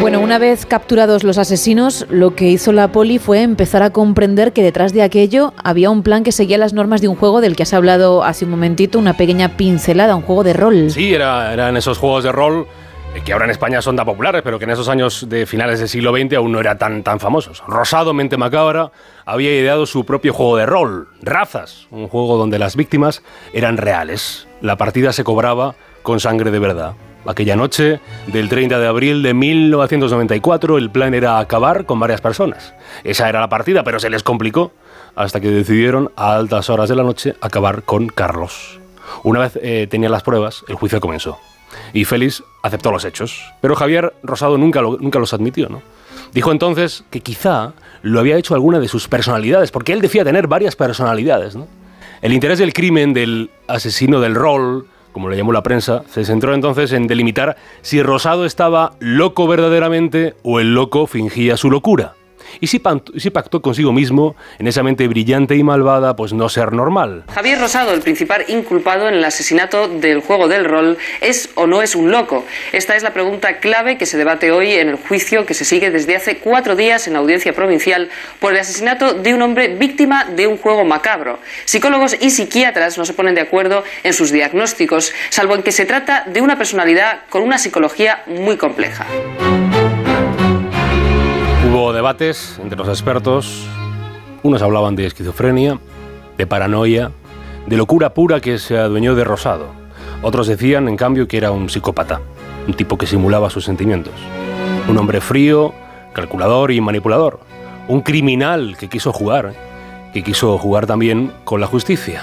Bueno, 0.00 0.20
una 0.20 0.38
vez 0.38 0.64
capturados 0.66 1.24
los 1.24 1.38
asesinos, 1.38 2.06
lo 2.10 2.34
que 2.36 2.48
hizo 2.48 2.72
la 2.72 2.92
poli 2.92 3.18
fue 3.18 3.42
empezar 3.42 3.82
a 3.82 3.90
comprender 3.90 4.52
que 4.52 4.62
detrás 4.62 4.92
de 4.92 5.02
aquello 5.02 5.54
había 5.62 5.90
un 5.90 6.02
plan 6.02 6.22
que 6.22 6.32
seguía 6.32 6.58
las 6.58 6.72
normas 6.72 7.00
de 7.00 7.08
un 7.08 7.16
juego 7.16 7.40
del 7.40 7.56
que 7.56 7.64
has 7.64 7.72
hablado 7.72 8.22
hace 8.22 8.44
un 8.44 8.52
momentito, 8.52 9.00
una 9.00 9.16
pequeña 9.16 9.56
pincelada, 9.56 10.14
un 10.14 10.22
juego 10.22 10.44
de 10.44 10.52
rol. 10.52 10.90
Sí, 10.90 11.12
era, 11.12 11.52
eran 11.52 11.76
esos 11.76 11.98
juegos 11.98 12.22
de 12.24 12.32
rol 12.32 12.66
que 13.20 13.32
ahora 13.32 13.44
en 13.44 13.50
España 13.50 13.80
son 13.82 13.94
tan 13.94 14.06
populares, 14.06 14.42
pero 14.42 14.58
que 14.58 14.64
en 14.64 14.70
esos 14.70 14.88
años 14.88 15.28
de 15.28 15.46
finales 15.46 15.78
del 15.78 15.88
siglo 15.88 16.12
XX 16.12 16.34
aún 16.34 16.52
no 16.52 16.60
eran 16.60 16.78
tan, 16.78 17.02
tan 17.02 17.20
famosos. 17.20 17.62
Rosado, 17.68 18.14
mente 18.14 18.36
macabra, 18.36 18.90
había 19.24 19.54
ideado 19.54 19.86
su 19.86 20.04
propio 20.04 20.32
juego 20.32 20.56
de 20.56 20.66
rol, 20.66 21.08
Razas, 21.20 21.86
un 21.90 22.08
juego 22.08 22.36
donde 22.36 22.58
las 22.58 22.74
víctimas 22.74 23.22
eran 23.52 23.76
reales. 23.76 24.48
La 24.60 24.76
partida 24.76 25.12
se 25.12 25.24
cobraba 25.24 25.74
con 26.02 26.20
sangre 26.20 26.50
de 26.50 26.58
verdad. 26.58 26.94
Aquella 27.24 27.54
noche 27.54 28.00
del 28.26 28.48
30 28.48 28.80
de 28.80 28.86
abril 28.88 29.22
de 29.22 29.34
1994 29.34 30.78
el 30.78 30.90
plan 30.90 31.14
era 31.14 31.38
acabar 31.38 31.86
con 31.86 32.00
varias 32.00 32.20
personas. 32.20 32.74
Esa 33.04 33.28
era 33.28 33.40
la 33.40 33.48
partida, 33.48 33.84
pero 33.84 34.00
se 34.00 34.10
les 34.10 34.24
complicó 34.24 34.72
hasta 35.14 35.40
que 35.40 35.50
decidieron 35.50 36.10
a 36.16 36.34
altas 36.34 36.68
horas 36.70 36.88
de 36.88 36.96
la 36.96 37.04
noche 37.04 37.36
acabar 37.40 37.84
con 37.84 38.08
Carlos. 38.08 38.80
Una 39.22 39.40
vez 39.40 39.58
eh, 39.62 39.86
tenían 39.88 40.10
las 40.10 40.22
pruebas, 40.22 40.64
el 40.68 40.74
juicio 40.74 41.00
comenzó. 41.00 41.38
Y 41.92 42.04
Félix 42.04 42.42
aceptó 42.62 42.90
los 42.90 43.04
hechos. 43.04 43.40
Pero 43.60 43.76
Javier 43.76 44.14
Rosado 44.22 44.58
nunca, 44.58 44.80
nunca 44.82 45.18
los 45.18 45.34
admitió, 45.34 45.68
¿no? 45.68 45.82
Dijo 46.32 46.50
entonces 46.50 47.04
que 47.10 47.20
quizá 47.20 47.74
lo 48.02 48.18
había 48.18 48.36
hecho 48.36 48.54
alguna 48.54 48.80
de 48.80 48.88
sus 48.88 49.08
personalidades, 49.08 49.70
porque 49.70 49.92
él 49.92 50.00
decía 50.00 50.24
tener 50.24 50.46
varias 50.46 50.76
personalidades. 50.76 51.56
El 52.22 52.32
interés 52.32 52.58
del 52.58 52.72
crimen 52.72 53.12
del 53.12 53.50
asesino 53.66 54.20
del 54.20 54.34
rol, 54.34 54.86
como 55.12 55.28
le 55.28 55.36
llamó 55.36 55.52
la 55.52 55.62
prensa, 55.62 56.04
se 56.08 56.24
centró 56.24 56.54
entonces 56.54 56.92
en 56.92 57.06
delimitar 57.06 57.56
si 57.82 58.02
Rosado 58.02 58.46
estaba 58.46 58.94
loco 58.98 59.46
verdaderamente 59.46 60.34
o 60.42 60.58
el 60.58 60.74
loco 60.74 61.06
fingía 61.06 61.56
su 61.56 61.70
locura. 61.70 62.14
Y 62.60 62.66
si, 62.66 62.78
pactó 62.78 63.62
consigo 63.62 63.92
mismo, 63.92 64.36
en 64.58 64.66
esa 64.66 64.82
mente 64.82 65.08
brillante 65.08 65.56
y 65.56 65.62
malvada, 65.62 66.16
pues 66.16 66.32
no 66.32 66.48
ser 66.48 66.72
normal. 66.72 67.24
Javier 67.34 67.58
Rosado, 67.60 67.92
el 67.94 68.00
principal 68.00 68.44
inculpado 68.48 69.08
en 69.08 69.14
el 69.14 69.24
asesinato 69.24 69.88
del 69.88 70.20
juego 70.20 70.48
del 70.48 70.64
rol, 70.64 70.98
¿es 71.20 71.50
o 71.54 71.66
no 71.66 71.82
es 71.82 71.94
un 71.94 72.10
loco? 72.10 72.44
Esta 72.72 72.96
es 72.96 73.02
la 73.02 73.12
pregunta 73.12 73.58
clave 73.58 73.98
que 73.98 74.06
se 74.06 74.16
debate 74.16 74.52
hoy 74.52 74.72
en 74.72 74.88
el 74.88 74.96
juicio 74.96 75.46
que 75.46 75.54
se 75.54 75.64
sigue 75.64 75.90
desde 75.90 76.16
hace 76.16 76.38
cuatro 76.38 76.76
días 76.76 77.06
en 77.06 77.14
la 77.14 77.20
audiencia 77.20 77.52
provincial 77.52 78.10
por 78.40 78.52
el 78.52 78.60
asesinato 78.60 79.14
de 79.14 79.34
un 79.34 79.42
hombre 79.42 79.68
víctima 79.68 80.24
de 80.24 80.46
un 80.46 80.58
juego 80.58 80.84
macabro. 80.84 81.38
Psicólogos 81.64 82.16
y 82.20 82.30
psiquiatras 82.30 82.98
no 82.98 83.04
se 83.04 83.14
ponen 83.14 83.34
de 83.34 83.40
acuerdo 83.40 83.84
en 84.02 84.12
sus 84.12 84.30
diagnósticos, 84.30 85.12
salvo 85.30 85.54
en 85.54 85.62
que 85.62 85.72
se 85.72 85.86
trata 85.86 86.24
de 86.26 86.40
una 86.40 86.56
personalidad 86.56 87.20
con 87.28 87.42
una 87.42 87.58
psicología 87.58 88.22
muy 88.26 88.56
compleja. 88.56 89.06
Hubo 91.72 91.94
debates 91.94 92.60
entre 92.62 92.76
los 92.76 92.86
expertos. 92.86 93.66
Unos 94.42 94.60
hablaban 94.60 94.94
de 94.94 95.06
esquizofrenia, 95.06 95.78
de 96.36 96.46
paranoia, 96.46 97.12
de 97.66 97.76
locura 97.78 98.12
pura 98.12 98.40
que 98.40 98.58
se 98.58 98.76
adueñó 98.76 99.14
de 99.14 99.24
Rosado. 99.24 99.68
Otros 100.20 100.48
decían, 100.48 100.86
en 100.86 100.98
cambio, 100.98 101.26
que 101.26 101.38
era 101.38 101.50
un 101.50 101.70
psicópata, 101.70 102.20
un 102.68 102.74
tipo 102.74 102.98
que 102.98 103.06
simulaba 103.06 103.48
sus 103.48 103.64
sentimientos. 103.64 104.12
Un 104.86 104.98
hombre 104.98 105.22
frío, 105.22 105.72
calculador 106.12 106.72
y 106.72 106.80
manipulador. 106.82 107.40
Un 107.88 108.02
criminal 108.02 108.76
que 108.78 108.90
quiso 108.90 109.10
jugar, 109.10 109.54
que 110.12 110.22
quiso 110.22 110.58
jugar 110.58 110.86
también 110.86 111.32
con 111.44 111.58
la 111.62 111.66
justicia. 111.68 112.22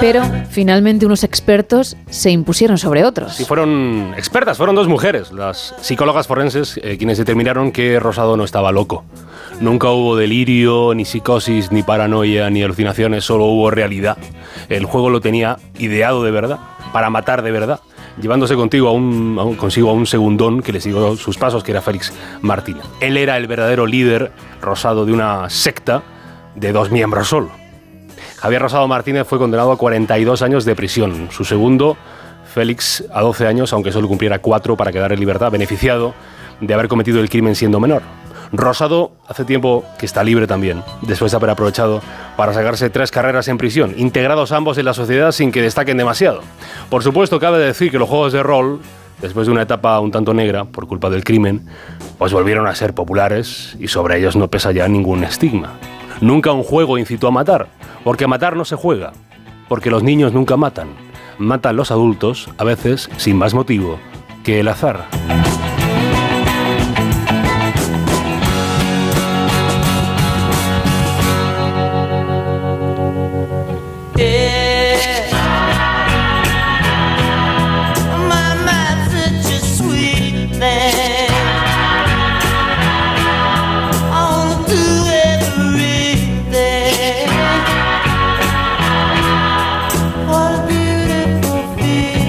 Pero 0.00 0.22
finalmente 0.50 1.06
unos 1.06 1.24
expertos 1.24 1.96
se 2.08 2.30
impusieron 2.30 2.78
sobre 2.78 3.04
otros. 3.04 3.40
Y 3.40 3.44
fueron 3.44 4.12
expertas, 4.16 4.56
fueron 4.56 4.76
dos 4.76 4.86
mujeres, 4.88 5.32
las 5.32 5.74
psicólogas 5.80 6.26
forenses, 6.26 6.78
eh, 6.82 6.96
quienes 6.98 7.18
determinaron 7.18 7.72
que 7.72 7.98
Rosado 7.98 8.36
no 8.36 8.44
estaba 8.44 8.70
loco. 8.70 9.04
Nunca 9.60 9.90
hubo 9.90 10.16
delirio, 10.16 10.94
ni 10.94 11.04
psicosis, 11.04 11.72
ni 11.72 11.82
paranoia, 11.82 12.48
ni 12.50 12.62
alucinaciones, 12.62 13.24
solo 13.24 13.46
hubo 13.46 13.70
realidad. 13.70 14.16
El 14.68 14.84
juego 14.84 15.10
lo 15.10 15.20
tenía 15.20 15.56
ideado 15.78 16.22
de 16.22 16.30
verdad, 16.30 16.58
para 16.92 17.10
matar 17.10 17.42
de 17.42 17.50
verdad, 17.50 17.80
llevándose 18.20 18.54
contigo 18.54 18.88
a 18.88 18.92
un, 18.92 19.36
a 19.38 19.42
un- 19.42 19.56
consigo 19.56 19.90
a 19.90 19.94
un 19.94 20.06
segundón 20.06 20.62
que 20.62 20.72
le 20.72 20.80
siguió 20.80 21.16
sus 21.16 21.36
pasos, 21.38 21.64
que 21.64 21.72
era 21.72 21.80
Félix 21.82 22.12
Martínez. 22.40 22.84
Él 23.00 23.16
era 23.16 23.36
el 23.36 23.48
verdadero 23.48 23.84
líder 23.86 24.30
rosado 24.62 25.04
de 25.06 25.12
una 25.12 25.50
secta 25.50 26.02
de 26.58 26.72
dos 26.72 26.90
miembros 26.90 27.28
solo. 27.28 27.50
Javier 28.38 28.62
Rosado 28.62 28.86
Martínez 28.86 29.26
fue 29.26 29.38
condenado 29.38 29.72
a 29.72 29.78
42 29.78 30.42
años 30.42 30.64
de 30.64 30.76
prisión. 30.76 31.28
Su 31.30 31.44
segundo, 31.44 31.96
Félix, 32.52 33.04
a 33.12 33.20
12 33.22 33.46
años, 33.46 33.72
aunque 33.72 33.92
solo 33.92 34.08
cumpliera 34.08 34.38
4 34.38 34.76
para 34.76 34.92
quedar 34.92 35.12
en 35.12 35.20
libertad, 35.20 35.50
beneficiado 35.50 36.14
de 36.60 36.74
haber 36.74 36.88
cometido 36.88 37.20
el 37.20 37.28
crimen 37.28 37.54
siendo 37.54 37.80
menor. 37.80 38.02
Rosado 38.52 39.12
hace 39.26 39.44
tiempo 39.44 39.84
que 39.98 40.06
está 40.06 40.24
libre 40.24 40.46
también, 40.46 40.82
después 41.02 41.32
de 41.32 41.36
haber 41.36 41.50
aprovechado 41.50 42.00
para 42.36 42.54
sacarse 42.54 42.88
tres 42.88 43.10
carreras 43.10 43.48
en 43.48 43.58
prisión, 43.58 43.94
integrados 43.98 44.52
ambos 44.52 44.78
en 44.78 44.86
la 44.86 44.94
sociedad 44.94 45.32
sin 45.32 45.52
que 45.52 45.60
destaquen 45.60 45.98
demasiado. 45.98 46.40
Por 46.88 47.02
supuesto, 47.02 47.38
cabe 47.38 47.58
decir 47.58 47.90
que 47.90 47.98
los 47.98 48.08
juegos 48.08 48.32
de 48.32 48.42
rol, 48.42 48.80
después 49.20 49.46
de 49.46 49.52
una 49.52 49.62
etapa 49.62 50.00
un 50.00 50.12
tanto 50.12 50.32
negra 50.32 50.64
por 50.64 50.86
culpa 50.86 51.10
del 51.10 51.24
crimen, 51.24 51.66
pues 52.16 52.32
volvieron 52.32 52.66
a 52.66 52.74
ser 52.74 52.94
populares 52.94 53.76
y 53.78 53.88
sobre 53.88 54.18
ellos 54.18 54.34
no 54.34 54.48
pesa 54.48 54.72
ya 54.72 54.88
ningún 54.88 55.24
estigma. 55.24 55.74
Nunca 56.20 56.52
un 56.52 56.64
juego 56.64 56.98
incitó 56.98 57.28
a 57.28 57.30
matar, 57.30 57.68
porque 58.02 58.24
a 58.24 58.28
matar 58.28 58.56
no 58.56 58.64
se 58.64 58.76
juega, 58.76 59.12
porque 59.68 59.90
los 59.90 60.02
niños 60.02 60.32
nunca 60.32 60.56
matan. 60.56 60.88
Matan 61.38 61.76
los 61.76 61.90
adultos, 61.92 62.50
a 62.58 62.64
veces 62.64 63.08
sin 63.16 63.36
más 63.36 63.54
motivo 63.54 63.98
que 64.42 64.60
el 64.60 64.68
azar. 64.68 65.06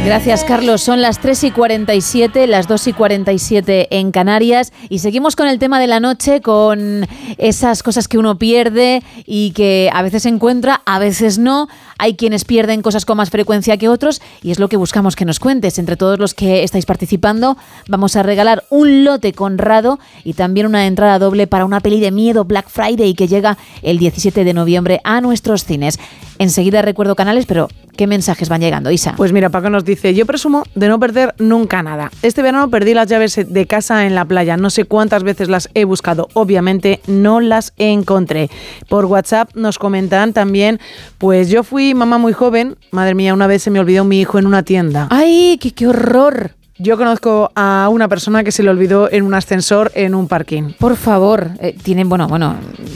Gracias, 0.10 0.44
Carlos. 0.44 0.82
Son 0.82 1.04
las 1.04 1.20
3 1.20 1.44
y 1.44 1.52
47, 1.52 2.48
las 2.48 2.68
2 2.68 2.88
y 2.88 2.94
47 2.94 4.00
en 4.00 4.10
Canarias. 4.10 4.74
Y 4.90 5.00
seguimos 5.00 5.36
con 5.36 5.48
el 5.48 5.60
tema 5.60 5.80
de 5.80 5.86
la 5.86 6.00
noche, 6.00 6.42
con 6.42 7.06
esas 7.38 7.84
cosas 7.84 8.08
que 8.08 8.18
uno 8.18 8.40
pierde 8.40 9.04
y 9.28 9.52
que 9.52 9.92
a 9.94 10.02
veces 10.02 10.26
encuentra, 10.26 10.82
a 10.88 10.98
veces 10.98 11.38
no. 11.38 11.68
Hay 12.00 12.16
quienes 12.16 12.44
pierden 12.44 12.82
cosas 12.82 13.06
con 13.06 13.18
más 13.18 13.30
frecuencia 13.30 13.78
que 13.78 13.88
otros 13.88 14.20
y 14.42 14.50
es 14.50 14.58
lo 14.58 14.68
que 14.68 14.78
buscamos 14.78 15.16
que 15.16 15.26
nos 15.26 15.40
cuentes. 15.40 15.78
Entre 15.78 15.96
todos 15.96 16.18
los 16.18 16.34
que 16.34 16.64
estáis 16.64 16.88
participando, 16.88 17.56
vamos 17.88 18.16
a 18.16 18.24
regalar 18.24 18.64
un 18.72 19.04
lote 19.04 19.34
conrado 19.34 20.00
y 20.24 20.34
también 20.34 20.66
una 20.66 20.88
entrada 20.88 21.20
doble 21.20 21.46
para 21.46 21.66
una 21.66 21.82
peli 21.82 22.00
de 22.00 22.10
miedo 22.10 22.46
Black 22.46 22.68
Friday 22.68 23.14
que 23.14 23.28
llega 23.28 23.60
el 23.84 24.00
17 24.00 24.44
de 24.44 24.54
noviembre 24.56 25.02
a 25.04 25.22
nuestros 25.22 25.66
cines. 25.66 26.00
Enseguida 26.40 26.82
recuerdo 26.82 27.16
canales, 27.16 27.46
pero 27.46 27.68
¿qué 28.00 28.08
mensajes 28.08 28.48
van 28.48 28.62
llegando, 28.62 28.92
Isa? 28.92 29.14
Pues 29.18 29.34
mira, 29.34 29.50
Paco 29.50 29.70
nos 29.70 29.84
dice, 29.84 30.14
yo 30.14 30.26
presumo 30.26 30.64
de 30.74 30.88
no 30.88 30.98
perder 31.02 31.36
nunca 31.38 31.84
nada. 31.84 32.10
Este 32.22 32.42
verano 32.42 32.70
perdí 32.70 32.94
las 32.94 33.10
llaves 33.10 33.38
de 33.46 33.68
casa 33.68 34.06
en 34.06 34.16
la 34.16 34.24
playa. 34.24 34.56
No 34.56 34.70
sé 34.70 34.86
cuántas 34.86 35.24
veces 35.24 35.50
las 35.50 35.70
he 35.74 35.84
buscado. 35.84 36.30
Obviamente 36.32 37.02
no 37.08 37.42
las 37.42 37.74
encontré. 37.76 38.50
Por 38.88 39.04
WhatsApp 39.04 39.54
nos 39.54 39.78
comentan 39.78 40.32
también, 40.32 40.80
pues 41.18 41.50
yo 41.50 41.64
fui 41.64 41.94
mamá 41.94 42.18
muy 42.18 42.32
joven. 42.32 42.78
Madre 42.92 43.16
mía, 43.16 43.34
una 43.34 43.48
vez 43.48 43.64
se 43.64 43.70
me 43.70 43.82
olvidó 43.82 44.06
mi 44.06 44.22
hijo 44.22 44.40
en 44.40 44.46
una 44.46 44.64
tienda. 44.64 45.10
¡Ay, 45.10 45.58
qué, 45.62 45.72
qué 45.72 45.88
horror! 45.88 46.59
Yo 46.82 46.98
conozco 46.98 47.52
a 47.56 47.90
una 47.92 48.08
persona 48.08 48.42
que 48.46 48.54
se 48.54 48.64
le 48.64 48.70
olvidó 48.70 49.12
en 49.12 49.24
un 49.24 49.34
ascensor 49.34 49.92
en 49.96 50.16
un 50.16 50.30
parking. 50.30 50.72
Por 50.80 50.96
favor, 50.96 51.50
eh, 51.60 51.76
tienen, 51.84 52.08
bueno, 52.08 52.30
bueno, 52.30 52.56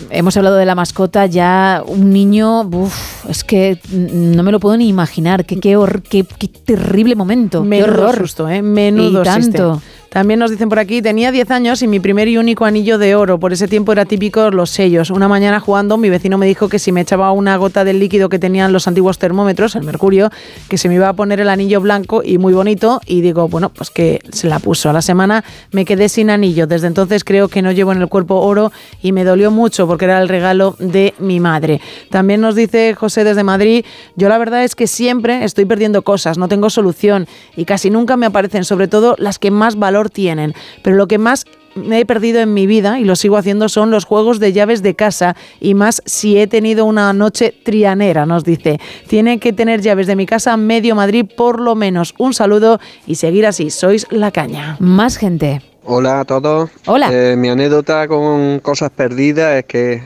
hemos 0.09 0.37
hablado 0.37 0.55
de 0.55 0.65
la 0.65 0.73
mascota, 0.73 1.25
ya 1.25 1.83
un 1.85 2.11
niño, 2.11 2.61
uf, 2.61 3.29
es 3.29 3.43
que 3.43 3.77
no 3.91 4.41
me 4.41 4.53
lo 4.53 4.61
puedo 4.61 4.77
ni 4.77 4.87
imaginar, 4.87 5.45
qué, 5.45 5.59
qué, 5.59 5.77
qué, 6.09 6.23
qué 6.23 6.47
terrible 6.47 7.15
momento, 7.15 7.61
Menudo 7.61 7.93
qué 7.93 8.01
horror. 8.01 8.17
susto, 8.19 8.47
¿eh? 8.47 8.61
Menudo 8.61 9.19
Y 9.21 9.25
tanto. 9.25 9.81
También 10.13 10.39
nos 10.39 10.51
dicen 10.51 10.69
por 10.69 10.77
aquí, 10.77 11.01
tenía 11.01 11.31
10 11.31 11.49
años 11.49 11.81
y 11.81 11.87
mi 11.87 11.99
primer 11.99 12.27
y 12.27 12.37
único 12.37 12.65
anillo 12.65 12.99
de 12.99 13.15
oro. 13.15 13.39
Por 13.39 13.51
ese 13.51 13.67
tiempo 13.67 13.93
era 13.93 14.05
típico 14.05 14.51
los 14.51 14.69
sellos. 14.69 15.09
Una 15.09 15.27
mañana 15.27 15.59
jugando, 15.59 15.97
mi 15.97 16.11
vecino 16.11 16.37
me 16.37 16.45
dijo 16.45 16.69
que 16.69 16.77
si 16.77 16.91
me 16.91 17.01
echaba 17.01 17.31
una 17.31 17.57
gota 17.57 17.83
del 17.83 17.97
líquido 17.97 18.29
que 18.29 18.37
tenían 18.37 18.71
los 18.71 18.87
antiguos 18.87 19.17
termómetros, 19.17 19.75
el 19.75 19.81
mercurio, 19.81 20.29
que 20.69 20.77
se 20.77 20.87
me 20.87 20.93
iba 20.93 21.09
a 21.09 21.13
poner 21.13 21.39
el 21.39 21.49
anillo 21.49 21.81
blanco 21.81 22.21
y 22.23 22.37
muy 22.37 22.53
bonito. 22.53 23.01
Y 23.07 23.21
digo, 23.21 23.47
bueno, 23.47 23.69
pues 23.69 23.89
que 23.89 24.21
se 24.31 24.45
la 24.45 24.59
puso. 24.59 24.87
A 24.91 24.93
la 24.93 25.01
semana 25.01 25.43
me 25.71 25.83
quedé 25.83 26.07
sin 26.09 26.29
anillo. 26.29 26.67
Desde 26.67 26.85
entonces 26.85 27.23
creo 27.23 27.47
que 27.47 27.63
no 27.63 27.71
llevo 27.71 27.91
en 27.91 27.99
el 27.99 28.07
cuerpo 28.07 28.35
oro 28.35 28.71
y 29.01 29.13
me 29.13 29.23
dolió 29.23 29.49
mucho 29.49 29.87
porque 29.87 30.05
era 30.05 30.21
el 30.21 30.29
regalo 30.29 30.75
de 30.77 31.15
mi 31.17 31.39
madre. 31.39 31.81
También 32.11 32.39
nos 32.39 32.53
dice 32.53 32.93
José 32.93 33.23
desde 33.23 33.43
Madrid, 33.43 33.83
yo 34.15 34.29
la 34.29 34.37
verdad 34.37 34.63
es 34.63 34.75
que 34.75 34.85
siempre 34.85 35.43
estoy 35.43 35.65
perdiendo 35.65 36.03
cosas, 36.03 36.37
no 36.37 36.47
tengo 36.47 36.69
solución 36.69 37.25
y 37.55 37.65
casi 37.65 37.89
nunca 37.89 38.15
me 38.15 38.27
aparecen, 38.27 38.63
sobre 38.63 38.87
todo 38.87 39.15
las 39.17 39.39
que 39.39 39.49
más 39.49 39.75
valor 40.03 40.09
tienen. 40.09 40.53
Pero 40.81 40.95
lo 40.95 41.07
que 41.07 41.17
más 41.17 41.45
me 41.75 41.99
he 41.99 42.05
perdido 42.05 42.39
en 42.39 42.53
mi 42.53 42.67
vida 42.67 42.99
y 42.99 43.03
lo 43.03 43.15
sigo 43.15 43.35
haciendo 43.35 43.67
son 43.67 43.89
los 43.89 44.05
juegos 44.05 44.39
de 44.39 44.53
llaves 44.53 44.83
de 44.83 44.93
casa 44.95 45.35
y 45.59 45.73
más 45.73 46.03
si 46.05 46.37
he 46.37 46.45
tenido 46.45 46.85
una 46.85 47.13
noche 47.13 47.53
trianera, 47.63 48.25
nos 48.25 48.43
dice. 48.43 48.79
Tiene 49.07 49.39
que 49.39 49.53
tener 49.53 49.81
llaves 49.81 50.05
de 50.05 50.15
mi 50.15 50.25
casa 50.25 50.55
medio 50.55 50.95
Madrid 50.95 51.25
por 51.35 51.59
lo 51.59 51.75
menos. 51.75 52.13
Un 52.19 52.33
saludo 52.33 52.79
y 53.07 53.15
seguir 53.15 53.47
así. 53.47 53.69
Sois 53.71 54.05
la 54.11 54.31
caña. 54.31 54.77
Más 54.79 55.17
gente. 55.17 55.61
Hola 55.85 56.21
a 56.21 56.25
todos. 56.25 56.69
Hola. 56.85 57.09
Eh, 57.11 57.35
mi 57.35 57.49
anécdota 57.49 58.07
con 58.07 58.59
cosas 58.59 58.91
perdidas 58.91 59.55
es 59.55 59.65
que 59.65 60.03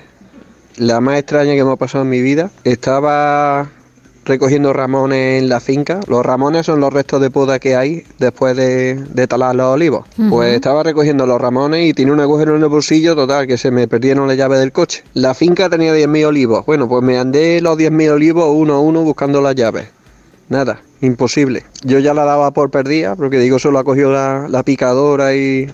la 0.78 1.02
más 1.02 1.20
extraña 1.20 1.54
que 1.54 1.64
me 1.64 1.72
ha 1.72 1.76
pasado 1.76 2.04
en 2.04 2.10
mi 2.10 2.22
vida, 2.22 2.50
estaba 2.64 3.70
recogiendo 4.28 4.74
ramones 4.74 5.42
en 5.42 5.50
la 5.50 5.60
finca. 5.60 6.00
Los 6.08 6.26
ramones 6.26 6.66
son 6.66 6.80
los 6.80 6.94
restos 6.94 7.22
de 7.22 7.32
poda 7.32 7.60
que 7.60 7.76
hay 7.76 8.04
después 8.20 8.56
de, 8.56 8.96
de 8.96 9.28
talar 9.28 9.56
los 9.56 9.68
olivos. 9.68 10.06
Pues 10.30 10.54
estaba 10.54 10.84
recogiendo 10.84 11.26
los 11.26 11.40
ramones 11.40 11.88
y 11.88 11.94
tenía 11.94 12.14
un 12.14 12.20
agujero 12.20 12.56
en 12.56 12.62
el 12.62 12.70
bolsillo 12.70 13.16
total 13.16 13.48
que 13.48 13.58
se 13.58 13.72
me 13.72 13.88
perdieron 13.88 14.28
las 14.28 14.38
llaves 14.38 14.60
del 14.60 14.72
coche. 14.72 15.04
La 15.14 15.34
finca 15.34 15.70
tenía 15.70 15.96
10.000 15.96 16.28
olivos. 16.28 16.66
Bueno, 16.66 16.88
pues 16.88 17.04
me 17.04 17.18
andé 17.18 17.62
los 17.62 17.78
10.000 17.78 18.12
olivos 18.12 18.50
uno 18.54 18.76
a 18.76 18.80
uno 18.80 19.02
buscando 19.04 19.42
las 19.42 19.56
llaves. 19.56 19.88
Nada, 20.50 20.82
imposible. 21.02 21.64
Yo 21.84 22.00
ya 22.00 22.14
la 22.14 22.24
daba 22.24 22.52
por 22.52 22.70
perdida 22.70 23.16
porque 23.16 23.40
digo, 23.40 23.60
solo 23.60 23.80
ha 23.80 23.84
cogido 23.84 24.12
la, 24.14 24.48
la 24.50 24.64
picadora 24.64 25.36
y, 25.36 25.70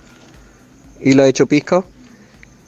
y 1.00 1.12
la 1.12 1.26
he 1.26 1.28
hecho 1.28 1.46
pisco. 1.46 1.84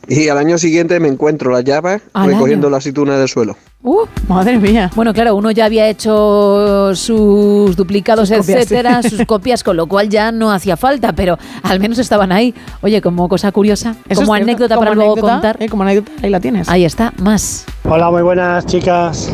Y 0.09 0.29
al 0.29 0.39
año 0.39 0.57
siguiente 0.59 1.01
me 1.01 1.09
encuentro 1.09 1.51
las 1.51 1.65
llaves 1.65 2.01
¿Al 2.13 2.29
recogiendo 2.29 2.67
año? 2.69 2.73
la 2.73 2.77
aceituna 2.79 3.19
del 3.19 3.29
suelo. 3.29 3.57
Uh, 3.83 4.05
madre 4.29 4.57
mía. 4.59 4.91
Bueno, 4.97 5.13
claro, 5.13 5.35
uno 5.37 5.51
ya 5.53 5.65
había 5.65 5.89
hecho 5.89 6.95
sus 6.95 7.77
duplicados, 7.77 8.29
Sus 8.29 8.39
copias, 8.39 8.59
etcétera, 8.63 9.03
sí. 9.03 9.11
sus 9.11 9.27
copias, 9.27 9.63
con 9.63 9.77
lo 9.77 9.87
cual 9.87 10.09
ya 10.09 10.33
no 10.33 10.51
hacía 10.51 10.77
falta, 10.77 11.13
pero 11.13 11.39
al 11.63 11.79
menos 11.81 11.99
estaban 11.99 12.33
ahí. 12.33 12.53
Oye, 12.83 13.01
como 13.01 13.29
cosa 13.29 13.53
curiosa, 13.53 13.95
Eso 14.09 14.23
como 14.23 14.35
anécdota 14.35 14.75
como 14.75 14.85
para 14.87 14.95
luego 14.97 15.17
contar. 15.17 15.57
eh, 15.61 15.69
como 15.69 15.83
anécdota, 15.85 16.11
ahí 16.23 16.31
la 16.31 16.41
tienes. 16.41 16.69
Ahí 16.69 16.85
está, 16.85 17.13
más. 17.19 17.65
Hola, 17.85 18.11
muy 18.11 18.23
buenas 18.23 18.67
chicas. 18.67 19.31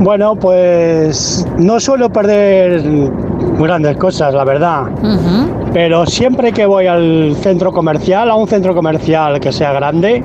Bueno, 0.00 0.36
pues 0.36 1.46
no 1.58 1.80
suelo 1.80 2.12
perder 2.12 2.82
grandes 3.58 3.96
cosas, 3.96 4.34
la 4.34 4.44
verdad. 4.44 4.84
Pero 5.72 6.06
siempre 6.06 6.52
que 6.52 6.66
voy 6.66 6.86
al 6.86 7.34
centro 7.40 7.72
comercial, 7.72 8.30
a 8.30 8.36
un 8.36 8.46
centro 8.46 8.74
comercial 8.74 9.40
que 9.40 9.52
sea 9.52 9.72
grande, 9.72 10.22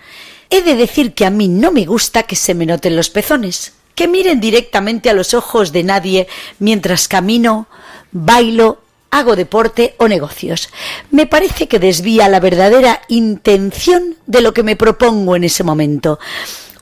He 0.50 0.62
de 0.62 0.76
decir 0.76 1.14
que 1.14 1.26
a 1.26 1.30
mí 1.30 1.48
no 1.48 1.72
me 1.72 1.86
gusta 1.86 2.24
que 2.24 2.36
se 2.36 2.54
me 2.54 2.66
noten 2.66 2.96
los 2.96 3.10
pezones, 3.10 3.74
que 3.96 4.08
miren 4.08 4.40
directamente 4.40 5.10
a 5.10 5.14
los 5.14 5.34
ojos 5.34 5.72
de 5.72 5.84
nadie 5.84 6.28
mientras 6.60 7.08
camino, 7.08 7.68
bailo, 8.12 8.82
hago 9.18 9.36
deporte 9.36 9.96
o 9.98 10.08
negocios. 10.08 10.70
Me 11.12 11.26
parece 11.26 11.68
que 11.68 11.80
desvía 11.80 12.30
la 12.30 12.40
verdadera 12.40 13.02
intención 13.08 14.16
de 14.26 14.42
lo 14.42 14.54
que 14.54 14.64
me 14.64 14.76
propongo 14.76 15.36
en 15.36 15.44
ese 15.44 15.64
momento. 15.64 16.20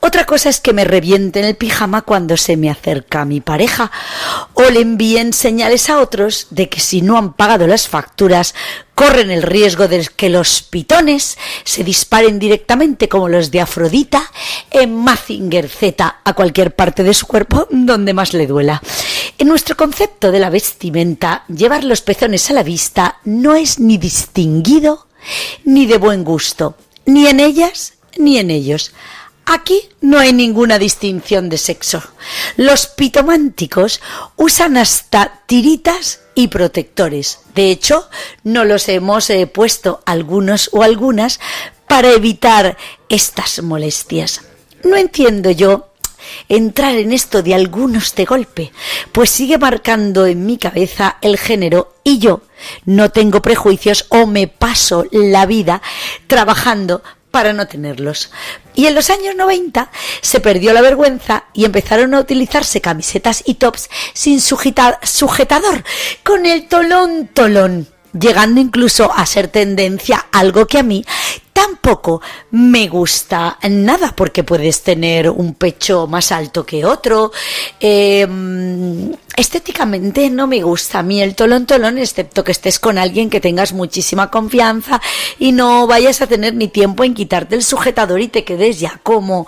Otra 0.06 0.24
cosa 0.24 0.50
es 0.50 0.60
que 0.60 0.72
me 0.72 0.84
revienten 0.84 1.44
el 1.44 1.56
pijama 1.56 2.02
cuando 2.02 2.36
se 2.36 2.56
me 2.56 2.70
acerca 2.70 3.24
mi 3.24 3.40
pareja 3.40 3.90
o 4.54 4.62
le 4.70 4.80
envíen 4.80 5.32
señales 5.32 5.90
a 5.90 5.98
otros 5.98 6.46
de 6.50 6.68
que 6.68 6.78
si 6.78 7.02
no 7.02 7.18
han 7.18 7.32
pagado 7.32 7.66
las 7.66 7.88
facturas 7.88 8.54
corren 8.94 9.32
el 9.32 9.42
riesgo 9.42 9.88
de 9.88 10.08
que 10.14 10.30
los 10.30 10.62
pitones 10.62 11.36
se 11.64 11.82
disparen 11.82 12.38
directamente 12.38 13.08
como 13.08 13.28
los 13.28 13.50
de 13.50 13.60
Afrodita 13.60 14.30
en 14.70 14.94
Mazinger 14.94 15.68
Z 15.68 16.20
a 16.22 16.32
cualquier 16.34 16.76
parte 16.76 17.02
de 17.02 17.12
su 17.12 17.26
cuerpo 17.26 17.66
donde 17.72 18.14
más 18.14 18.32
le 18.32 18.46
duela. 18.46 18.80
En 19.38 19.48
nuestro 19.48 19.76
concepto 19.76 20.30
de 20.30 20.38
la 20.38 20.50
vestimenta, 20.50 21.42
llevar 21.48 21.82
los 21.82 22.00
pezones 22.00 22.48
a 22.48 22.54
la 22.54 22.62
vista 22.62 23.18
no 23.24 23.56
es 23.56 23.80
ni 23.80 23.98
distinguido 23.98 25.08
ni 25.64 25.86
de 25.86 25.98
buen 25.98 26.22
gusto, 26.22 26.76
ni 27.06 27.26
en 27.26 27.40
ellas 27.40 27.94
ni 28.18 28.38
en 28.38 28.52
ellos. 28.52 28.92
Aquí 29.46 29.88
no 30.00 30.18
hay 30.18 30.32
ninguna 30.32 30.76
distinción 30.76 31.48
de 31.48 31.56
sexo. 31.56 32.02
Los 32.56 32.88
pitománticos 32.88 34.00
usan 34.34 34.76
hasta 34.76 35.42
tiritas 35.46 36.20
y 36.34 36.48
protectores. 36.48 37.38
De 37.54 37.70
hecho, 37.70 38.08
no 38.42 38.64
los 38.64 38.88
hemos 38.88 39.30
eh, 39.30 39.46
puesto 39.46 40.02
algunos 40.04 40.68
o 40.72 40.82
algunas 40.82 41.38
para 41.86 42.10
evitar 42.10 42.76
estas 43.08 43.62
molestias. 43.62 44.40
No 44.82 44.96
entiendo 44.96 45.52
yo 45.52 45.92
entrar 46.48 46.96
en 46.96 47.12
esto 47.12 47.42
de 47.42 47.54
algunos 47.54 48.16
de 48.16 48.24
golpe, 48.24 48.72
pues 49.12 49.30
sigue 49.30 49.58
marcando 49.58 50.26
en 50.26 50.44
mi 50.44 50.58
cabeza 50.58 51.18
el 51.22 51.38
género 51.38 51.94
y 52.02 52.18
yo 52.18 52.42
no 52.84 53.10
tengo 53.10 53.42
prejuicios 53.42 54.06
o 54.08 54.26
me 54.26 54.48
paso 54.48 55.06
la 55.12 55.46
vida 55.46 55.82
trabajando 56.26 57.02
para 57.36 57.52
no 57.52 57.68
tenerlos. 57.68 58.30
Y 58.74 58.86
en 58.86 58.94
los 58.94 59.10
años 59.10 59.36
90 59.36 59.90
se 60.22 60.40
perdió 60.40 60.72
la 60.72 60.80
vergüenza 60.80 61.44
y 61.52 61.66
empezaron 61.66 62.14
a 62.14 62.20
utilizarse 62.20 62.80
camisetas 62.80 63.42
y 63.44 63.56
tops 63.56 63.90
sin 64.14 64.40
sujeta- 64.40 64.98
sujetador, 65.02 65.84
con 66.24 66.46
el 66.46 66.66
tolón 66.66 67.28
tolón, 67.34 67.88
llegando 68.18 68.60
incluso 68.60 69.12
a 69.12 69.26
ser 69.26 69.48
tendencia, 69.48 70.26
algo 70.32 70.66
que 70.66 70.78
a 70.78 70.82
mí 70.82 71.04
tampoco 71.52 72.20
me 72.50 72.86
gusta 72.88 73.58
nada, 73.70 74.14
porque 74.14 74.44
puedes 74.44 74.82
tener 74.82 75.30
un 75.30 75.54
pecho 75.54 76.06
más 76.06 76.30
alto 76.30 76.66
que 76.66 76.84
otro. 76.84 77.32
eh, 77.80 78.26
estéticamente 79.36 80.30
no 80.30 80.46
me 80.46 80.62
gusta 80.62 81.00
a 81.00 81.02
mí 81.02 81.20
el 81.20 81.34
tolón 81.34 81.66
tolón, 81.66 81.98
excepto 81.98 82.44
que 82.44 82.52
estés 82.52 82.78
con 82.78 82.98
alguien 82.98 83.30
que 83.30 83.40
tengas 83.40 83.72
muchísima 83.72 84.30
confianza 84.30 85.00
y 85.38 85.52
no 85.52 85.86
vayas 85.86 86.20
a 86.22 86.26
tener 86.26 86.54
ni 86.54 86.68
tiempo 86.68 87.04
en 87.04 87.14
quitarte 87.14 87.54
el 87.54 87.62
sujetador 87.62 88.20
y 88.20 88.28
te 88.28 88.44
quedes 88.44 88.80
ya 88.80 89.00
como 89.02 89.46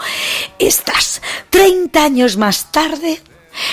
estás. 0.58 1.20
30 1.50 2.04
años 2.04 2.36
más 2.36 2.70
tarde, 2.72 3.20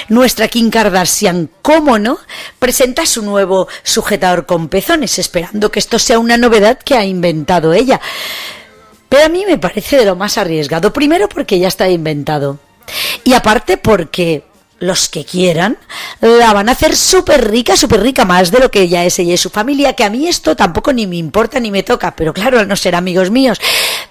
nuestra 0.10 0.48
Kim 0.48 0.70
Kardashian, 0.70 1.50
cómo 1.62 2.00
no, 2.00 2.18
presenta 2.60 3.06
su 3.06 3.22
nuevo 3.22 3.68
sujetador 3.84 4.46
con 4.46 4.68
pezones, 4.68 5.20
esperando 5.20 5.72
que 5.72 5.80
esto 5.80 6.00
sea 6.00 6.20
una 6.20 6.38
novedad 6.38 6.78
que 6.78 6.96
ha 6.96 7.06
inventado 7.06 7.74
ella. 7.74 8.00
Pero 9.10 9.26
a 9.26 9.30
mí 9.30 9.46
me 9.46 9.58
parece 9.58 9.98
de 9.98 10.06
lo 10.06 10.16
más 10.16 10.38
arriesgado. 10.38 10.92
Primero 10.92 11.30
porque 11.30 11.60
ya 11.60 11.68
está 11.68 11.90
inventado. 11.90 12.60
Y 13.24 13.34
aparte 13.34 13.78
porque 13.78 14.44
los 14.80 15.10
que 15.10 15.24
quieran, 15.24 15.78
la 16.22 16.54
van 16.54 16.70
a 16.70 16.74
hacer 16.74 16.96
súper 16.96 17.50
rica, 17.50 17.78
súper 17.78 18.02
rica, 18.02 18.26
más 18.26 18.52
de 18.52 18.60
lo 18.60 18.70
que 18.70 18.82
ella 18.82 19.06
es 19.06 19.18
ella 19.20 19.34
y 19.34 19.38
su 19.38 19.50
familia, 19.50 19.94
que 19.94 20.04
a 20.04 20.10
mí 20.10 20.28
esto 20.28 20.56
tampoco 20.56 20.92
ni 20.92 21.08
me 21.08 21.16
importa 21.16 21.60
ni 21.60 21.72
me 21.72 21.84
toca, 21.84 22.16
pero 22.16 22.34
claro, 22.34 22.60
al 22.60 22.68
no 22.68 22.76
ser 22.76 22.96
amigos 22.96 23.32
míos, 23.32 23.60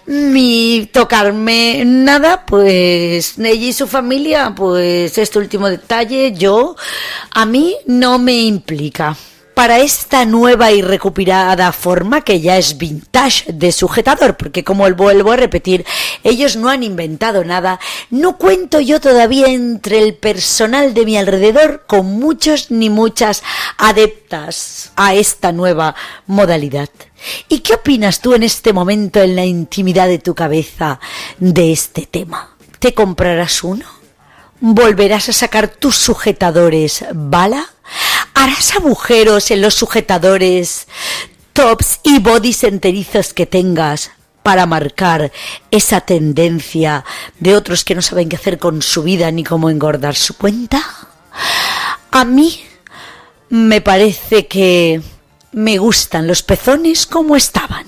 ni 0.06 0.88
tocarme 0.92 1.82
nada, 1.84 2.44
pues 2.46 3.38
ella 3.38 3.52
y 3.52 3.72
su 3.72 3.86
familia, 3.86 4.54
pues 4.56 5.16
este 5.18 5.38
último 5.38 5.68
detalle, 5.68 6.32
yo, 6.32 6.76
a 7.30 7.44
mí 7.44 7.76
no 7.86 8.18
me 8.18 8.40
implica 8.40 9.16
para 9.54 9.78
esta 9.78 10.24
nueva 10.24 10.72
y 10.72 10.82
recuperada 10.82 11.72
forma 11.72 12.22
que 12.22 12.40
ya 12.40 12.58
es 12.58 12.76
vintage 12.76 13.52
de 13.52 13.72
sujetador, 13.72 14.36
porque 14.36 14.64
como 14.64 14.86
el 14.86 14.94
vuelvo 14.94 15.32
a 15.32 15.36
repetir, 15.36 15.86
ellos 16.24 16.56
no 16.56 16.68
han 16.68 16.82
inventado 16.82 17.44
nada, 17.44 17.78
no 18.10 18.36
cuento 18.36 18.80
yo 18.80 19.00
todavía 19.00 19.46
entre 19.46 20.00
el 20.00 20.14
personal 20.14 20.92
de 20.92 21.04
mi 21.04 21.16
alrededor 21.16 21.84
con 21.86 22.06
muchos 22.06 22.70
ni 22.70 22.90
muchas 22.90 23.42
adeptas 23.78 24.92
a 24.96 25.14
esta 25.14 25.52
nueva 25.52 25.94
modalidad. 26.26 26.88
¿Y 27.48 27.60
qué 27.60 27.74
opinas 27.74 28.20
tú 28.20 28.34
en 28.34 28.42
este 28.42 28.72
momento 28.72 29.22
en 29.22 29.36
la 29.36 29.44
intimidad 29.44 30.08
de 30.08 30.18
tu 30.18 30.34
cabeza 30.34 31.00
de 31.38 31.72
este 31.72 32.06
tema? 32.06 32.56
¿Te 32.80 32.92
comprarás 32.92 33.64
uno? 33.64 33.86
¿Volverás 34.60 35.28
a 35.28 35.32
sacar 35.32 35.68
tus 35.68 35.96
sujetadores 35.96 37.04
bala? 37.14 37.73
¿Harás 38.34 38.74
agujeros 38.74 39.50
en 39.50 39.62
los 39.62 39.74
sujetadores, 39.74 40.86
tops 41.52 42.00
y 42.02 42.18
bodys 42.18 42.64
enterizos 42.64 43.32
que 43.32 43.46
tengas 43.46 44.10
para 44.42 44.66
marcar 44.66 45.32
esa 45.70 46.02
tendencia 46.02 47.04
de 47.40 47.56
otros 47.56 47.84
que 47.84 47.94
no 47.94 48.02
saben 48.02 48.28
qué 48.28 48.36
hacer 48.36 48.58
con 48.58 48.82
su 48.82 49.02
vida 49.02 49.30
ni 49.30 49.44
cómo 49.44 49.70
engordar 49.70 50.14
su 50.16 50.36
cuenta? 50.36 50.82
A 52.10 52.24
mí 52.24 52.62
me 53.48 53.80
parece 53.80 54.46
que 54.46 55.00
me 55.52 55.78
gustan 55.78 56.26
los 56.26 56.42
pezones 56.42 57.06
como 57.06 57.36
estaban, 57.36 57.86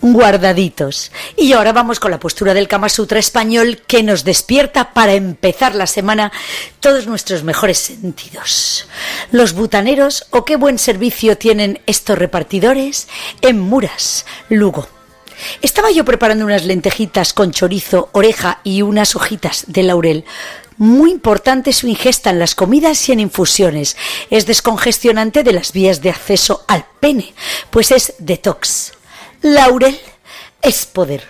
guardaditos. 0.00 1.12
Y 1.36 1.52
ahora 1.52 1.72
vamos 1.72 2.00
con 2.00 2.10
la 2.10 2.20
postura 2.20 2.54
del 2.54 2.68
Kama 2.68 2.88
Sutra 2.88 3.18
español 3.18 3.82
que 3.86 4.02
nos 4.02 4.24
despierta 4.24 4.92
para 4.92 5.14
empezar 5.14 5.74
la 5.74 5.86
semana 5.86 6.32
todos 6.80 7.06
nuestros 7.06 7.44
mejores 7.44 7.78
sentidos. 7.78 8.86
Los 9.32 9.52
butaneros 9.54 10.26
o 10.30 10.44
qué 10.44 10.56
buen 10.56 10.78
servicio 10.78 11.36
tienen 11.38 11.80
estos 11.86 12.18
repartidores 12.18 13.08
en 13.40 13.58
Muras, 13.58 14.26
Lugo. 14.48 14.88
Estaba 15.62 15.90
yo 15.90 16.04
preparando 16.04 16.44
unas 16.44 16.64
lentejitas 16.64 17.32
con 17.32 17.52
chorizo, 17.52 18.08
oreja 18.12 18.60
y 18.64 18.82
unas 18.82 19.16
hojitas 19.16 19.64
de 19.68 19.82
laurel. 19.82 20.24
Muy 20.78 21.10
importante 21.10 21.72
su 21.72 21.88
ingesta 21.88 22.30
en 22.30 22.38
las 22.38 22.54
comidas 22.54 23.08
y 23.08 23.12
en 23.12 23.20
infusiones. 23.20 23.96
Es 24.30 24.46
descongestionante 24.46 25.42
de 25.42 25.52
las 25.52 25.72
vías 25.72 26.02
de 26.02 26.10
acceso 26.10 26.64
al 26.68 26.84
pene, 27.00 27.34
pues 27.70 27.90
es 27.90 28.14
detox. 28.18 28.92
Laurel 29.42 29.98
es 30.62 30.86
poder. 30.86 31.22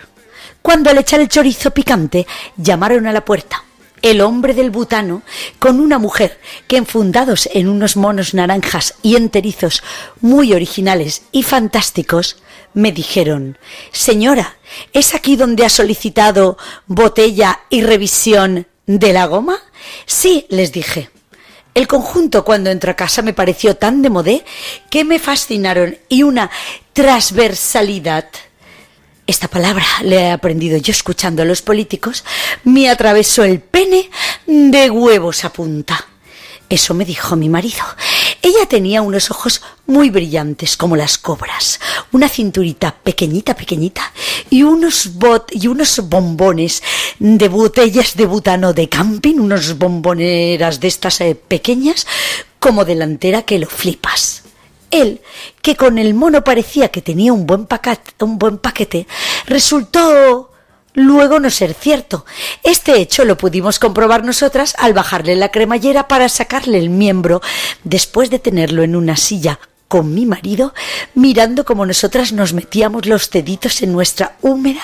Cuando 0.61 0.89
al 0.89 0.97
echar 0.97 1.19
el 1.19 1.29
chorizo 1.29 1.71
picante 1.71 2.27
llamaron 2.57 3.07
a 3.07 3.13
la 3.13 3.23
puerta. 3.23 3.63
El 4.01 4.21
hombre 4.21 4.53
del 4.53 4.69
butano 4.69 5.23
con 5.57 5.79
una 5.79 5.97
mujer 5.97 6.39
que 6.67 6.77
enfundados 6.77 7.49
en 7.51 7.67
unos 7.67 7.97
monos 7.97 8.33
naranjas 8.33 8.93
y 9.01 9.15
enterizos 9.15 9.81
muy 10.21 10.53
originales 10.53 11.23
y 11.31 11.43
fantásticos, 11.43 12.37
me 12.73 12.91
dijeron, 12.91 13.57
Señora, 13.91 14.57
¿es 14.93 15.15
aquí 15.15 15.35
donde 15.35 15.65
ha 15.65 15.69
solicitado 15.69 16.57
botella 16.85 17.61
y 17.69 17.81
revisión 17.81 18.67
de 18.85 19.13
la 19.13 19.25
goma? 19.25 19.57
Sí, 20.05 20.45
les 20.49 20.71
dije. 20.71 21.09
El 21.77 21.87
conjunto 21.87 22.43
cuando 22.43 22.71
entró 22.71 22.89
a 22.89 22.95
casa 22.95 23.21
me 23.21 23.33
pareció 23.33 23.77
tan 23.77 24.01
de 24.01 24.09
modé 24.09 24.43
que 24.89 25.03
me 25.03 25.19
fascinaron 25.19 25.95
y 26.09 26.23
una 26.23 26.49
transversalidad. 26.91 28.25
Esta 29.27 29.47
palabra 29.47 29.85
le 30.01 30.21
he 30.21 30.31
aprendido 30.31 30.79
yo 30.79 30.91
escuchando 30.91 31.43
a 31.43 31.45
los 31.45 31.61
políticos, 31.61 32.25
me 32.63 32.89
atravesó 32.89 33.43
el 33.43 33.59
pene 33.59 34.09
de 34.47 34.89
huevos 34.89 35.45
a 35.45 35.53
punta. 35.53 36.03
Eso 36.69 36.93
me 36.93 37.05
dijo 37.05 37.35
mi 37.35 37.47
marido. 37.47 37.83
Ella 38.41 38.65
tenía 38.67 39.01
unos 39.01 39.31
ojos 39.31 39.61
muy 39.85 40.09
brillantes 40.09 40.75
como 40.75 40.97
las 40.97 41.17
cobras, 41.17 41.79
una 42.11 42.27
cinturita 42.27 42.93
pequeñita, 42.93 43.55
pequeñita 43.55 44.11
y 44.49 44.63
unos 44.63 45.13
bot 45.15 45.49
y 45.53 45.67
unos 45.67 46.09
bombones 46.09 46.83
de 47.19 47.47
botellas 47.47 48.15
de 48.15 48.25
butano 48.25 48.73
de 48.73 48.89
camping, 48.89 49.35
unos 49.35 49.77
bomboneras 49.77 50.79
de 50.79 50.87
estas 50.87 51.21
eh, 51.21 51.35
pequeñas 51.35 52.05
como 52.59 52.83
delantera 52.83 53.43
que 53.43 53.59
lo 53.59 53.67
flipas. 53.67 54.43
Él, 54.91 55.21
que 55.61 55.75
con 55.75 55.97
el 55.97 56.13
mono 56.13 56.43
parecía 56.43 56.89
que 56.89 57.01
tenía 57.01 57.33
un 57.33 57.45
buen, 57.45 57.65
paquete, 57.65 58.23
un 58.23 58.37
buen 58.37 58.57
paquete, 58.57 59.07
resultó 59.45 60.46
luego 60.97 61.39
no 61.39 61.51
ser 61.51 61.75
cierto. 61.75 62.25
Este 62.63 62.99
hecho 62.99 63.23
lo 63.23 63.37
pudimos 63.37 63.77
comprobar 63.77 64.25
nosotras 64.25 64.75
al 64.79 64.93
bajarle 64.93 65.35
la 65.35 65.51
cremallera 65.51 66.07
para 66.07 66.27
sacarle 66.27 66.79
el 66.79 66.89
miembro 66.89 67.41
después 67.83 68.31
de 68.31 68.39
tenerlo 68.39 68.81
en 68.83 68.95
una 68.95 69.15
silla 69.15 69.59
con 69.87 70.13
mi 70.13 70.25
marido, 70.25 70.73
mirando 71.13 71.63
como 71.65 71.85
nosotras 71.85 72.33
nos 72.33 72.51
metíamos 72.51 73.05
los 73.05 73.29
deditos 73.29 73.81
en 73.83 73.93
nuestra 73.93 74.35
húmeda 74.41 74.81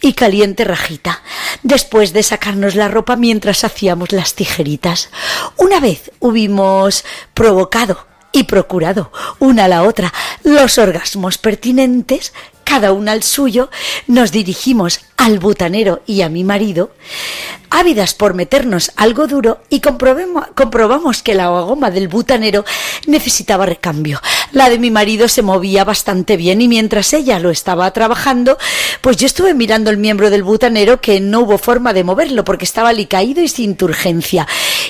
y 0.00 0.14
caliente 0.14 0.64
rajita, 0.64 1.22
después 1.64 2.12
de 2.12 2.22
sacarnos 2.22 2.74
la 2.74 2.88
ropa 2.88 3.16
mientras 3.16 3.64
hacíamos 3.64 4.12
las 4.12 4.34
tijeritas. 4.34 5.10
Una 5.56 5.80
vez 5.80 6.12
hubimos 6.20 7.04
provocado 7.34 8.06
y 8.32 8.44
procurado 8.44 9.10
una 9.38 9.64
a 9.64 9.68
la 9.68 9.82
otra 9.82 10.14
los 10.44 10.78
orgasmos 10.78 11.36
pertinentes, 11.36 12.32
cada 12.68 12.92
una 12.92 13.12
al 13.12 13.22
suyo, 13.22 13.70
nos 14.06 14.30
dirigimos 14.30 15.00
al 15.16 15.38
butanero 15.38 16.02
y 16.06 16.20
a 16.20 16.28
mi 16.28 16.44
marido, 16.44 16.90
ávidas 17.70 18.14
por 18.14 18.34
meternos 18.34 18.92
algo 18.96 19.26
duro 19.26 19.62
y 19.70 19.80
comprobamos 19.80 21.22
que 21.22 21.34
la 21.34 21.48
goma 21.48 21.90
del 21.90 22.08
butanero 22.08 22.64
necesitaba 23.06 23.64
recambio. 23.66 24.20
La 24.52 24.68
de 24.68 24.78
mi 24.78 24.90
marido 24.90 25.28
se 25.28 25.42
movía 25.42 25.84
bastante 25.84 26.36
bien 26.36 26.60
y 26.60 26.68
mientras 26.68 27.12
ella 27.14 27.38
lo 27.38 27.50
estaba 27.50 27.90
trabajando, 27.92 28.58
pues 29.00 29.16
yo 29.16 29.26
estuve 29.26 29.54
mirando 29.54 29.90
el 29.90 29.96
miembro 29.96 30.30
del 30.30 30.42
butanero 30.42 31.00
que 31.00 31.20
no 31.20 31.40
hubo 31.40 31.58
forma 31.58 31.92
de 31.94 32.04
moverlo 32.04 32.44
porque 32.44 32.64
estaba 32.64 32.90
alicaído 32.90 33.42
y 33.42 33.48
sin 33.48 33.76
turgencia. 33.76 34.46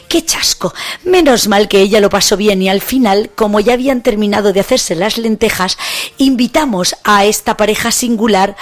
¡Qué 0.08 0.24
chasco! 0.24 0.74
Menos 1.04 1.48
mal 1.48 1.68
que 1.68 1.80
ella 1.80 2.00
lo 2.00 2.10
pasó 2.10 2.36
bien 2.36 2.60
y 2.62 2.68
al 2.68 2.80
final, 2.80 3.30
como 3.34 3.60
ya 3.60 3.74
habían 3.74 4.02
terminado 4.02 4.52
de 4.52 4.60
hacerse 4.60 4.94
las 4.94 5.18
lentejas, 5.18 5.78
invitamos 6.18 6.96
a 7.04 7.24
esta 7.24 7.56
pareja 7.56 7.67
singular 7.74 8.56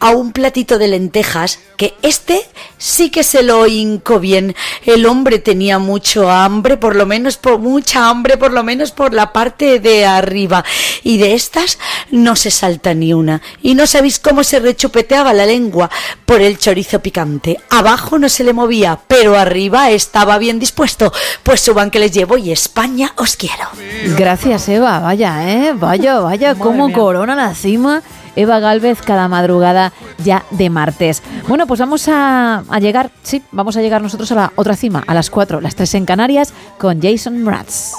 a 0.00 0.10
un 0.10 0.32
platito 0.32 0.78
de 0.78 0.88
lentejas 0.88 1.58
que 1.76 1.94
este 2.02 2.42
sí 2.76 3.10
que 3.10 3.22
se 3.22 3.42
lo 3.42 3.66
hincó 3.66 4.20
bien. 4.20 4.54
El 4.84 5.06
hombre 5.06 5.38
tenía 5.38 5.78
mucho 5.78 6.30
hambre, 6.30 6.76
por 6.76 6.96
lo 6.96 7.06
menos 7.06 7.36
por 7.36 7.58
mucha 7.58 8.08
hambre, 8.08 8.36
por 8.36 8.52
lo 8.52 8.62
menos 8.62 8.90
por 8.90 9.12
la 9.12 9.32
parte 9.32 9.80
de 9.80 10.06
arriba. 10.06 10.64
Y 11.02 11.18
de 11.18 11.34
estas 11.34 11.78
no 12.10 12.36
se 12.36 12.50
salta 12.50 12.94
ni 12.94 13.12
una. 13.12 13.42
Y 13.62 13.74
no 13.74 13.86
sabéis 13.86 14.18
cómo 14.18 14.44
se 14.44 14.60
rechupeteaba 14.60 15.32
la 15.32 15.46
lengua 15.46 15.90
por 16.26 16.40
el 16.40 16.58
chorizo 16.58 17.00
picante. 17.00 17.60
Abajo 17.70 18.18
no 18.18 18.28
se 18.28 18.44
le 18.44 18.52
movía, 18.52 18.98
pero 19.06 19.36
arriba 19.36 19.90
estaba 19.90 20.38
bien 20.38 20.58
dispuesto. 20.58 21.12
Pues 21.42 21.60
suban 21.60 21.90
que 21.90 21.98
les 21.98 22.12
llevo 22.12 22.38
y 22.38 22.52
España 22.52 23.12
os 23.16 23.36
quiero. 23.36 23.68
Gracias, 24.16 24.68
Eva. 24.68 24.98
Vaya, 25.00 25.48
¿eh? 25.48 25.72
Vaya, 25.74 26.20
vaya, 26.20 26.54
cómo 26.54 26.92
corona 26.92 27.34
la 27.34 27.54
cima. 27.54 28.02
Eva 28.38 28.60
Galvez 28.60 29.02
cada 29.02 29.26
madrugada 29.26 29.92
ya 30.24 30.44
de 30.50 30.70
martes. 30.70 31.22
Bueno, 31.48 31.66
pues 31.66 31.80
vamos 31.80 32.06
a, 32.08 32.62
llegar, 32.80 33.10
sí, 33.22 33.42
vamos 33.50 33.76
a 33.76 33.82
llegar 33.82 34.00
nosotros 34.00 34.30
a 34.30 34.34
la 34.36 34.52
otra 34.54 34.76
cima, 34.76 35.02
a 35.06 35.12
las 35.12 35.28
4, 35.28 35.60
las 35.60 35.74
3 35.74 35.94
en 35.94 36.06
Canarias, 36.06 36.54
con 36.78 37.02
Jason 37.02 37.42
Mraz. 37.42 37.94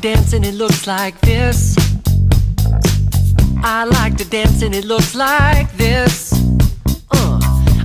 Dance 0.00 0.32
and 0.32 0.46
it 0.46 0.54
looks 0.54 0.86
like 0.86 1.20
this. 1.20 1.76
I 3.62 3.84
like 3.84 4.16
to 4.16 4.24
dance 4.24 4.62
and 4.62 4.74
it 4.74 4.86
looks 4.86 5.14
like 5.14 5.70
this. 5.76 6.39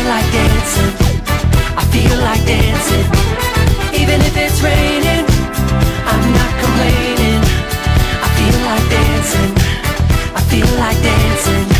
I 0.00 0.02
feel 0.02 0.12
like 0.12 0.32
dancing. 0.32 0.92
I 1.76 1.84
feel 1.92 2.18
like 2.20 2.44
dancing. 2.46 4.00
Even 4.00 4.20
if 4.22 4.34
it's 4.34 4.62
raining, 4.62 5.26
I'm 6.06 6.32
not 6.32 6.52
complaining. 6.58 7.42
I 8.24 8.28
feel 8.36 8.56
like 8.64 8.88
dancing. 8.88 9.52
I 10.34 10.40
feel 10.48 10.78
like 10.78 11.02
dancing. 11.02 11.79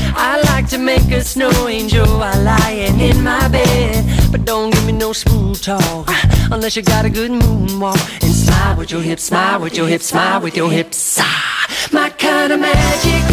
I 0.15 0.41
like 0.53 0.67
to 0.69 0.77
make 0.77 1.11
a 1.11 1.23
snow 1.23 1.51
angel 1.67 2.05
while 2.05 2.41
lying 2.43 2.99
in 2.99 3.23
my 3.23 3.47
bed. 3.47 4.05
But 4.31 4.45
don't 4.45 4.71
give 4.73 4.85
me 4.85 4.93
no 4.93 5.13
smooth 5.13 5.61
talk 5.61 6.09
unless 6.51 6.75
you 6.75 6.81
got 6.81 7.05
a 7.05 7.09
good 7.09 7.31
moonwalk. 7.31 8.23
And 8.23 8.33
smile 8.33 8.77
with 8.77 8.91
your 8.91 9.01
hips, 9.01 9.23
smile 9.23 9.59
with 9.59 9.75
your 9.75 9.87
hips, 9.87 10.05
smile 10.05 10.41
with 10.41 10.55
your 10.55 10.69
hips. 10.71 11.17
Ah, 11.19 11.67
my 11.91 12.09
kind 12.09 12.51
of 12.53 12.59
magic 12.59 13.23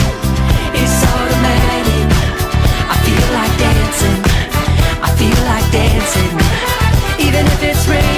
is 0.82 0.92
automatic. 1.12 2.06
I 2.92 2.96
feel 3.04 3.26
like 3.38 3.54
dancing. 3.66 4.20
I 5.02 5.10
feel 5.20 5.40
like 5.52 5.66
dancing. 5.72 6.34
Even 7.26 7.46
if 7.46 7.62
it's 7.62 7.86
raining, 7.88 8.17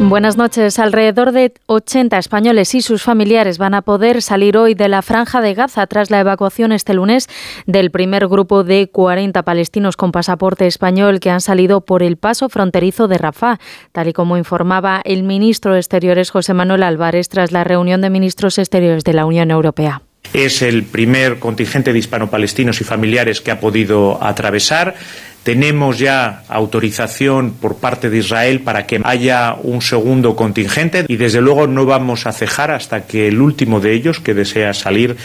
Buenas 0.00 0.36
noches. 0.36 0.78
Alrededor 0.78 1.32
de 1.32 1.52
80 1.66 2.18
españoles 2.18 2.74
y 2.74 2.82
sus 2.82 3.02
familiares 3.02 3.58
van 3.58 3.74
a 3.74 3.82
poder 3.82 4.22
salir 4.22 4.56
hoy 4.56 4.74
de 4.74 4.88
la 4.88 5.02
franja 5.02 5.40
de 5.40 5.54
Gaza 5.54 5.86
tras 5.88 6.10
la 6.10 6.20
evacuación 6.20 6.70
este 6.70 6.94
lunes 6.94 7.28
del 7.66 7.90
primer 7.90 8.28
grupo 8.28 8.62
de 8.62 8.88
40 8.90 9.42
palestinos 9.42 9.96
con 9.96 10.12
pasaporte 10.12 10.68
español 10.68 11.18
que 11.18 11.30
han 11.30 11.40
salido 11.40 11.80
por 11.80 12.04
el 12.04 12.16
paso 12.16 12.48
fronterizo 12.48 13.08
de 13.08 13.18
Rafah, 13.18 13.58
tal 13.90 14.08
y 14.08 14.12
como 14.12 14.36
informaba 14.36 15.02
el 15.04 15.24
ministro 15.24 15.72
de 15.72 15.80
Exteriores 15.80 16.30
José 16.30 16.54
Manuel 16.54 16.84
Álvarez 16.84 17.28
tras 17.28 17.50
la 17.50 17.64
reunión 17.64 18.00
de 18.00 18.08
ministros 18.08 18.58
exteriores 18.58 19.02
de 19.02 19.14
la 19.14 19.26
Unión 19.26 19.50
Europea. 19.50 20.02
Es 20.32 20.60
el 20.62 20.84
primer 20.84 21.38
contingente 21.38 21.92
de 21.92 21.98
hispano-palestinos 21.98 22.80
y 22.80 22.84
familiares 22.84 23.40
que 23.40 23.50
ha 23.50 23.60
podido 23.60 24.22
atravesar. 24.22 24.94
Tenemos 25.42 25.98
ya 25.98 26.42
autorización 26.48 27.52
por 27.52 27.76
parte 27.76 28.10
de 28.10 28.18
Israel 28.18 28.60
para 28.60 28.86
que 28.86 29.00
haya 29.04 29.56
un 29.62 29.80
segundo 29.80 30.36
contingente 30.36 31.04
y 31.08 31.16
desde 31.16 31.40
luego 31.40 31.66
no 31.66 31.86
vamos 31.86 32.26
a 32.26 32.32
cejar 32.32 32.70
hasta 32.70 33.06
que 33.06 33.28
el 33.28 33.40
último 33.40 33.80
de 33.80 33.94
ellos 33.94 34.20
que 34.20 34.34
desea 34.34 34.74
salir 34.74 35.16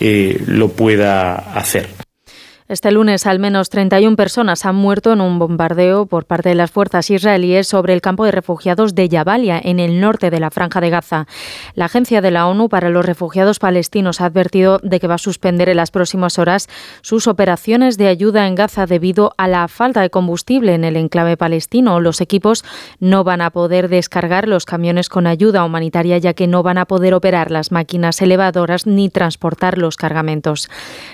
eh, 0.00 0.42
lo 0.46 0.68
pueda 0.68 1.34
hacer. 1.34 1.97
Este 2.68 2.92
lunes, 2.92 3.24
al 3.24 3.38
menos 3.38 3.70
31 3.70 4.14
personas 4.14 4.66
han 4.66 4.74
muerto 4.74 5.14
en 5.14 5.22
un 5.22 5.38
bombardeo 5.38 6.04
por 6.04 6.26
parte 6.26 6.50
de 6.50 6.54
las 6.54 6.70
fuerzas 6.70 7.08
israelíes 7.08 7.66
sobre 7.66 7.94
el 7.94 8.02
campo 8.02 8.26
de 8.26 8.30
refugiados 8.30 8.94
de 8.94 9.08
Jabalia, 9.08 9.58
en 9.58 9.80
el 9.80 10.02
norte 10.02 10.28
de 10.28 10.38
la 10.38 10.50
Franja 10.50 10.82
de 10.82 10.90
Gaza. 10.90 11.26
La 11.72 11.86
Agencia 11.86 12.20
de 12.20 12.30
la 12.30 12.46
ONU 12.46 12.68
para 12.68 12.90
los 12.90 13.06
Refugiados 13.06 13.58
Palestinos 13.58 14.20
ha 14.20 14.26
advertido 14.26 14.80
de 14.82 15.00
que 15.00 15.06
va 15.06 15.14
a 15.14 15.18
suspender 15.18 15.70
en 15.70 15.78
las 15.78 15.90
próximas 15.90 16.38
horas 16.38 16.68
sus 17.00 17.26
operaciones 17.26 17.96
de 17.96 18.08
ayuda 18.08 18.46
en 18.46 18.54
Gaza 18.54 18.84
debido 18.84 19.32
a 19.38 19.48
la 19.48 19.66
falta 19.68 20.02
de 20.02 20.10
combustible 20.10 20.74
en 20.74 20.84
el 20.84 20.96
enclave 20.96 21.38
palestino. 21.38 22.00
Los 22.00 22.20
equipos 22.20 22.66
no 23.00 23.24
van 23.24 23.40
a 23.40 23.48
poder 23.48 23.88
descargar 23.88 24.46
los 24.46 24.66
camiones 24.66 25.08
con 25.08 25.26
ayuda 25.26 25.64
humanitaria, 25.64 26.18
ya 26.18 26.34
que 26.34 26.46
no 26.46 26.62
van 26.62 26.76
a 26.76 26.84
poder 26.84 27.14
operar 27.14 27.50
las 27.50 27.72
máquinas 27.72 28.20
elevadoras 28.20 28.86
ni 28.86 29.08
transportar 29.08 29.78
los 29.78 29.96
cargamentos. 29.96 30.68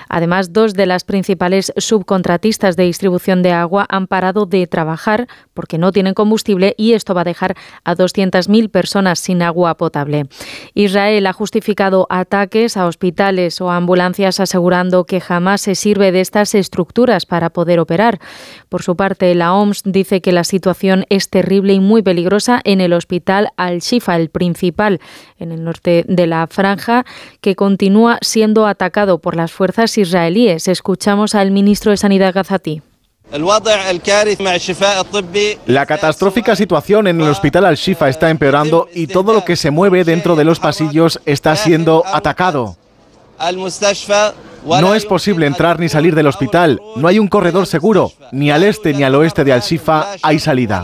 Además, 0.09 0.53
dos 0.53 0.75
de 0.75 0.87
las 0.87 1.05
principales 1.05 1.44
subcontratistas 1.77 2.77
de 2.77 2.85
distribución 2.85 3.43
de 3.43 3.53
agua 3.53 3.87
han 3.89 4.07
parado 4.07 4.47
de 4.47 4.67
trabajar 4.67 5.29
porque 5.53 5.79
no 5.79 5.93
tienen 5.93 6.15
combustible 6.15 6.75
y 6.77 6.93
esto 6.93 7.15
va 7.15 7.23
a 7.23 7.25
dejar 7.25 7.57
a 7.85 7.95
200.000 7.95 8.71
personas 8.71 9.19
sin 9.19 9.43
agua 9.43 9.77
potable. 9.77 10.27
Israel 10.75 11.27
ha 11.27 11.33
justificado 11.33 12.07
ataques 12.11 12.77
a 12.77 12.87
hospitales 12.87 13.61
o 13.61 13.71
ambulancias 13.71 14.41
asegurando 14.41 15.05
que 15.05 15.21
jamás 15.21 15.61
se 15.61 15.75
sirve 15.75 16.13
de 16.13 16.21
estas 16.21 16.55
estructuras 16.55 17.27
para 17.27 17.51
poder 17.51 17.81
operar. 17.81 18.21
Por 18.69 18.83
su 18.83 18.97
parte, 18.97 19.35
la 19.35 19.55
OMS 19.55 19.83
dice 19.85 20.21
que 20.21 20.33
la 20.33 20.45
situación 20.45 21.05
es 21.09 21.31
terrible 21.31 21.73
y 21.73 21.81
muy 21.81 22.03
peligrosa 22.03 22.61
en 22.65 22.81
el 22.81 22.93
hospital 22.93 23.49
Al-Shifa, 23.57 24.17
el 24.17 24.31
principal 24.31 25.01
en 25.39 25.53
el 25.53 25.65
norte 25.65 26.05
de 26.09 26.27
la 26.27 26.47
franja, 26.47 27.05
que 27.41 27.55
continúa 27.55 28.19
siendo 28.21 28.67
atacado 28.67 29.19
por 29.19 29.37
las 29.37 29.53
fuerzas 29.53 29.97
israelíes. 29.99 30.69
Escuchamos 30.69 31.34
al 31.35 31.51
ministro 31.51 31.91
de 31.91 31.97
Sanidad 31.97 32.35
Gazati. 32.35 32.83
La 35.67 35.87
catastrófica 35.87 36.55
situación 36.55 37.07
en 37.07 37.21
el 37.21 37.29
hospital 37.29 37.65
Al-Shifa 37.65 38.09
está 38.09 38.31
empeorando 38.31 38.89
y 38.95 39.07
todo 39.07 39.33
lo 39.33 39.45
que 39.45 39.57
se 39.57 39.71
mueve 39.71 40.05
dentro 40.05 40.37
de 40.37 40.45
los 40.45 40.61
pasillos 40.61 41.21
está 41.25 41.57
siendo 41.57 42.05
atacado. 42.07 42.77
No 44.65 44.95
es 44.95 45.05
posible 45.05 45.47
entrar 45.47 45.81
ni 45.81 45.89
salir 45.89 46.15
del 46.15 46.27
hospital, 46.27 46.81
no 46.97 47.09
hay 47.09 47.19
un 47.19 47.29
corredor 47.29 47.67
seguro, 47.67 48.13
ni 48.33 48.51
al 48.51 48.63
este 48.63 48.95
ni 48.95 49.03
al 49.03 49.15
oeste 49.15 49.45
de 49.45 49.53
Al-Shifa 49.53 50.07
hay 50.23 50.39
salida. 50.39 50.83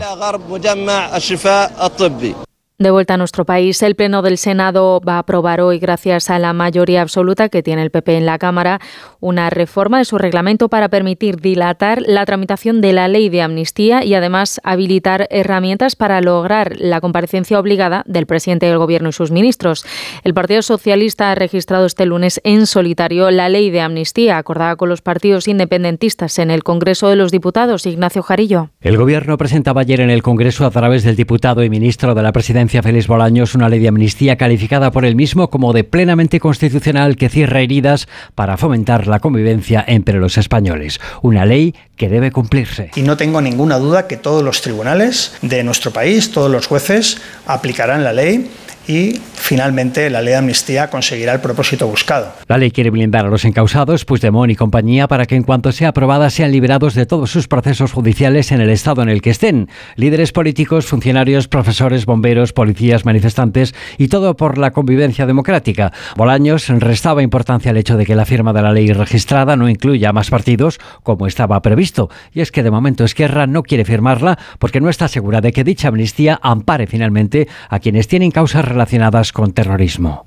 De 2.81 2.89
vuelta 2.89 3.13
a 3.13 3.17
nuestro 3.17 3.45
país, 3.45 3.83
el 3.83 3.93
Pleno 3.93 4.23
del 4.23 4.39
Senado 4.39 4.99
va 5.07 5.17
a 5.17 5.19
aprobar 5.19 5.61
hoy, 5.61 5.77
gracias 5.77 6.31
a 6.31 6.39
la 6.39 6.51
mayoría 6.51 7.03
absoluta 7.03 7.47
que 7.47 7.61
tiene 7.61 7.83
el 7.83 7.91
PP 7.91 8.17
en 8.17 8.25
la 8.25 8.39
Cámara, 8.39 8.79
una 9.19 9.51
reforma 9.51 9.99
de 9.99 10.05
su 10.05 10.17
reglamento 10.17 10.67
para 10.67 10.89
permitir 10.89 11.39
dilatar 11.39 12.01
la 12.01 12.25
tramitación 12.25 12.81
de 12.81 12.91
la 12.91 13.07
ley 13.07 13.29
de 13.29 13.43
amnistía 13.43 14.03
y 14.03 14.15
además 14.15 14.59
habilitar 14.63 15.27
herramientas 15.29 15.95
para 15.95 16.21
lograr 16.21 16.75
la 16.79 17.01
comparecencia 17.01 17.59
obligada 17.59 18.01
del 18.07 18.25
presidente 18.25 18.65
del 18.65 18.79
Gobierno 18.79 19.09
y 19.09 19.13
sus 19.13 19.29
ministros. 19.29 19.85
El 20.23 20.33
Partido 20.33 20.63
Socialista 20.63 21.29
ha 21.29 21.35
registrado 21.35 21.85
este 21.85 22.07
lunes 22.07 22.41
en 22.43 22.65
solitario 22.65 23.29
la 23.29 23.47
ley 23.47 23.69
de 23.69 23.81
amnistía 23.81 24.39
acordada 24.39 24.75
con 24.75 24.89
los 24.89 25.03
partidos 25.03 25.47
independentistas 25.47 26.39
en 26.39 26.49
el 26.49 26.63
Congreso 26.63 27.09
de 27.09 27.15
los 27.15 27.31
Diputados. 27.31 27.85
Ignacio 27.85 28.23
Jarillo. 28.23 28.71
El 28.81 28.97
Gobierno 28.97 29.37
presentaba 29.37 29.81
ayer 29.81 30.01
en 30.01 30.09
el 30.09 30.23
Congreso, 30.23 30.65
a 30.65 30.71
través 30.71 31.03
del 31.03 31.15
diputado 31.15 31.63
y 31.63 31.69
ministro 31.69 32.15
de 32.15 32.23
la 32.23 32.31
Presidencia, 32.31 32.70
Félix 32.79 33.07
Bolaños, 33.07 33.53
una 33.55 33.67
ley 33.67 33.79
de 33.79 33.89
amnistía 33.89 34.37
calificada 34.37 34.91
por 34.91 35.03
él 35.03 35.15
mismo 35.15 35.49
como 35.49 35.73
de 35.73 35.83
plenamente 35.83 36.39
constitucional 36.39 37.17
que 37.17 37.27
cierra 37.27 37.59
heridas 37.59 38.07
para 38.33 38.55
fomentar 38.55 39.07
la 39.07 39.19
convivencia 39.19 39.83
entre 39.85 40.19
los 40.19 40.37
españoles. 40.37 41.01
Una 41.21 41.45
ley 41.45 41.75
que 41.97 42.07
debe 42.07 42.31
cumplirse. 42.31 42.91
Y 42.95 43.01
no 43.01 43.17
tengo 43.17 43.41
ninguna 43.41 43.77
duda 43.77 44.07
que 44.07 44.15
todos 44.15 44.43
los 44.43 44.61
tribunales 44.61 45.33
de 45.41 45.63
nuestro 45.63 45.91
país, 45.91 46.31
todos 46.31 46.49
los 46.49 46.67
jueces, 46.67 47.17
aplicarán 47.45 48.03
la 48.03 48.13
ley 48.13 48.49
y 48.87 49.19
finalmente 49.33 50.09
la 50.09 50.21
ley 50.21 50.31
de 50.31 50.37
amnistía 50.37 50.89
conseguirá 50.89 51.33
el 51.33 51.39
propósito 51.39 51.87
buscado. 51.87 52.33
La 52.47 52.57
ley 52.57 52.71
quiere 52.71 52.89
blindar 52.89 53.25
a 53.25 53.29
los 53.29 53.45
encausados, 53.45 54.05
Puigdemont 54.05 54.51
y 54.51 54.55
compañía, 54.55 55.07
para 55.07 55.25
que 55.25 55.35
en 55.35 55.43
cuanto 55.43 55.71
sea 55.71 55.89
aprobada 55.89 56.29
sean 56.29 56.51
liberados 56.51 56.95
de 56.95 57.05
todos 57.05 57.31
sus 57.31 57.47
procesos 57.47 57.91
judiciales 57.91 58.51
en 58.51 58.61
el 58.61 58.69
estado 58.69 59.01
en 59.01 59.09
el 59.09 59.21
que 59.21 59.29
estén. 59.29 59.69
Líderes 59.95 60.31
políticos, 60.31 60.85
funcionarios, 60.85 61.47
profesores, 61.47 62.05
bomberos, 62.05 62.53
policías, 62.53 63.05
manifestantes 63.05 63.73
y 63.97 64.07
todo 64.07 64.35
por 64.35 64.57
la 64.57 64.71
convivencia 64.71 65.25
democrática. 65.25 65.91
Bolaños 66.15 66.67
restaba 66.67 67.23
importancia 67.23 67.71
al 67.71 67.77
hecho 67.77 67.97
de 67.97 68.05
que 68.05 68.15
la 68.15 68.25
firma 68.25 68.53
de 68.53 68.61
la 68.61 68.71
ley 68.71 68.91
registrada 68.93 69.55
no 69.55 69.69
incluya 69.69 70.13
más 70.13 70.29
partidos 70.29 70.79
como 71.03 71.27
estaba 71.27 71.61
previsto. 71.61 72.09
Y 72.33 72.41
es 72.41 72.51
que 72.51 72.63
de 72.63 72.71
momento 72.71 73.03
Esquerra 73.03 73.47
no 73.47 73.63
quiere 73.63 73.85
firmarla 73.85 74.37
porque 74.59 74.81
no 74.81 74.89
está 74.89 75.07
segura 75.07 75.41
de 75.41 75.51
que 75.51 75.63
dicha 75.63 75.89
amnistía 75.89 76.39
ampare 76.41 76.87
finalmente 76.87 77.47
a 77.69 77.79
quienes 77.79 78.07
tienen 78.07 78.31
causas 78.31 78.70
relacionadas 78.71 79.31
con 79.31 79.53
terrorismo. 79.53 80.25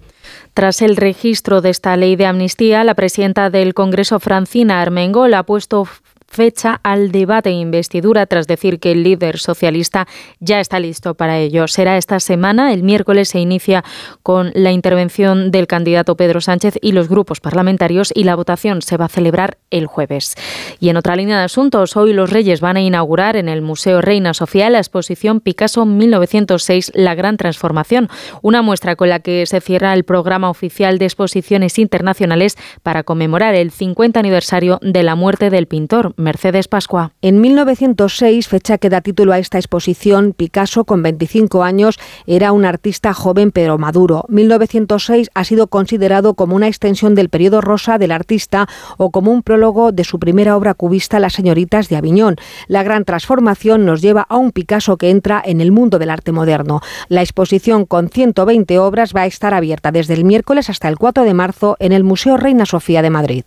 Tras 0.55 0.83
el 0.83 0.97
registro 0.97 1.61
de 1.61 1.71
esta 1.71 1.97
ley 1.97 2.17
de 2.17 2.27
amnistía, 2.27 2.85
la 2.85 2.95
presidenta 2.95 3.51
del 3.51 3.75
Congreso, 3.75 4.21
Francina 4.21 4.81
Armengol, 4.81 5.35
ha 5.35 5.43
puesto 5.43 5.89
fecha 6.35 6.81
al 6.83 7.13
debate 7.13 7.51
de 7.51 7.55
investidura 7.55 8.27
tras 8.27 8.49
decir 8.49 8.81
que 8.81 8.91
el 8.91 9.05
líder 9.05 9.39
socialista 9.39 10.09
ya 10.41 10.59
está 10.59 10.81
listo 10.81 11.15
para 11.15 11.39
ello. 11.39 11.69
Será 11.69 11.97
esta 11.97 12.19
semana, 12.19 12.73
el 12.73 12.83
miércoles 12.83 13.29
se 13.29 13.39
inicia 13.39 13.85
con 14.23 14.51
la 14.55 14.73
intervención 14.73 15.53
del 15.53 15.69
candidato 15.69 16.17
Pedro 16.17 16.41
Sánchez 16.41 16.75
y 16.83 16.93
los 16.93 17.09
grupos 17.09 17.41
parlamentarios 17.41 18.13
y 18.15 18.25
la 18.25 18.35
votación 18.35 18.83
se 18.83 18.97
va 18.97 19.05
a 19.05 19.09
celebrar 19.09 19.59
el 19.71 19.87
jueves. 19.87 20.35
Y 20.81 20.89
en 20.89 20.97
otra 20.97 21.15
línea 21.15 21.39
de 21.39 21.45
asuntos, 21.45 21.97
hoy 21.97 22.13
los 22.13 22.31
Reyes 22.31 22.61
van 22.61 22.77
a 22.77 22.83
inaugurar 22.83 23.37
en 23.37 23.49
el 23.49 23.63
Museo 23.63 24.01
Reina 24.01 24.35
Sofía 24.35 24.71
la 24.71 24.79
exposición 24.79 25.41
Picasso 25.41 25.87
1906 25.87 26.93
La 26.95 27.15
Gran 27.15 27.37
Transformación, 27.37 28.09
una 28.43 28.63
muestra 28.63 28.97
con 28.97 29.09
la 29.09 29.21
que 29.21 29.47
se 29.47 29.61
cierra 29.61 29.95
el 29.95 30.03
programa 30.03 30.51
oficial 30.51 30.99
de 30.99 31.05
exposiciones 31.05 31.79
internacionales 31.79 32.57
para 32.83 33.05
conmemorar 33.05 33.55
el 33.55 33.71
50 33.71 34.19
aniversario 34.19 34.81
de 34.83 35.03
la 35.05 35.15
muerte 35.15 35.51
del 35.51 35.67
pintor 35.67 36.15
Mercedes 36.25 36.67
Pascua. 36.67 37.13
En 37.23 37.41
1906, 37.41 38.49
fecha 38.49 38.79
que 38.79 38.89
da 38.89 39.01
título 39.01 39.33
a 39.33 39.39
esta 39.39 39.59
exposición, 39.59 40.33
Picasso, 40.33 40.85
con 40.85 41.03
25 41.03 41.63
años, 41.63 42.01
era 42.27 42.51
un 42.51 42.65
artista 42.65 43.15
joven 43.15 43.53
pero 43.53 43.79
maduro. 43.79 44.25
1906 44.29 45.31
ha 45.33 45.45
sido 45.45 45.69
considerado 45.69 46.35
como 46.35 46.57
una 46.57 46.67
extensión 46.67 47.15
del 47.15 47.29
periodo 47.29 47.61
rosa 47.61 47.99
del 47.99 48.11
artista 48.11 48.69
o 48.97 49.11
como 49.11 49.31
un 49.31 49.43
prólogo 49.43 49.93
de 49.93 50.03
su 50.03 50.19
primera 50.19 50.57
obra 50.57 50.75
cubista, 50.75 51.21
Las 51.21 51.35
señoritas 51.35 51.89
de 51.89 51.97
Aviñón. 51.97 52.37
La 52.67 52.83
gran 52.83 53.05
transformación 53.05 53.85
nos 53.85 54.03
lleva 54.03 54.27
a 54.29 54.37
un 54.37 54.51
Picasso 54.51 54.97
que 54.97 55.11
entra 55.11 55.43
en 55.45 55.61
el 55.61 55.71
mundo 55.71 55.99
del 55.99 56.11
arte 56.11 56.33
moderno. 56.33 56.81
La 57.09 57.23
exposición 57.23 57.85
con 57.85 58.09
120 58.09 58.79
obras 58.79 59.13
va 59.15 59.23
a 59.23 59.27
estar 59.27 59.55
abierta 59.55 59.93
desde 59.93 60.15
el 60.15 60.25
miércoles 60.25 60.71
hasta 60.71 60.89
el 60.89 60.99
4 60.99 61.25
de 61.25 61.35
marzo 61.35 61.77
en 61.79 61.93
el 61.93 62.03
Museo 62.05 62.37
Reina 62.37 62.67
Sofía 62.67 63.03
de 63.03 63.11
Madrid. 63.11 63.45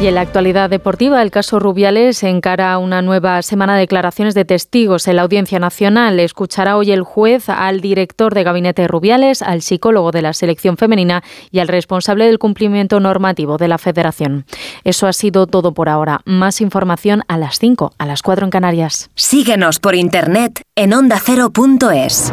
Y 0.00 0.06
en 0.06 0.14
la 0.14 0.20
actualidad 0.20 0.70
deportiva, 0.70 1.20
el 1.22 1.32
caso 1.32 1.58
Rubiales 1.58 2.22
encara 2.22 2.78
una 2.78 3.02
nueva 3.02 3.42
semana 3.42 3.74
de 3.74 3.80
declaraciones 3.80 4.32
de 4.34 4.44
testigos 4.44 5.08
en 5.08 5.16
la 5.16 5.22
Audiencia 5.22 5.58
Nacional. 5.58 6.20
Escuchará 6.20 6.76
hoy 6.76 6.92
el 6.92 7.02
juez 7.02 7.48
al 7.48 7.80
director 7.80 8.32
de 8.32 8.44
gabinete 8.44 8.86
Rubiales, 8.86 9.42
al 9.42 9.60
psicólogo 9.60 10.12
de 10.12 10.22
la 10.22 10.34
selección 10.34 10.76
femenina 10.76 11.24
y 11.50 11.58
al 11.58 11.66
responsable 11.66 12.26
del 12.26 12.38
cumplimiento 12.38 13.00
normativo 13.00 13.56
de 13.56 13.66
la 13.66 13.78
Federación. 13.78 14.44
Eso 14.84 15.08
ha 15.08 15.12
sido 15.12 15.48
todo 15.48 15.74
por 15.74 15.88
ahora. 15.88 16.20
Más 16.24 16.60
información 16.60 17.24
a 17.26 17.36
las 17.36 17.58
5, 17.58 17.94
a 17.98 18.06
las 18.06 18.22
4 18.22 18.44
en 18.44 18.50
Canarias. 18.50 19.10
Síguenos 19.16 19.80
por 19.80 19.96
internet 19.96 20.62
en 20.76 20.92
ondacero.es. 20.92 22.30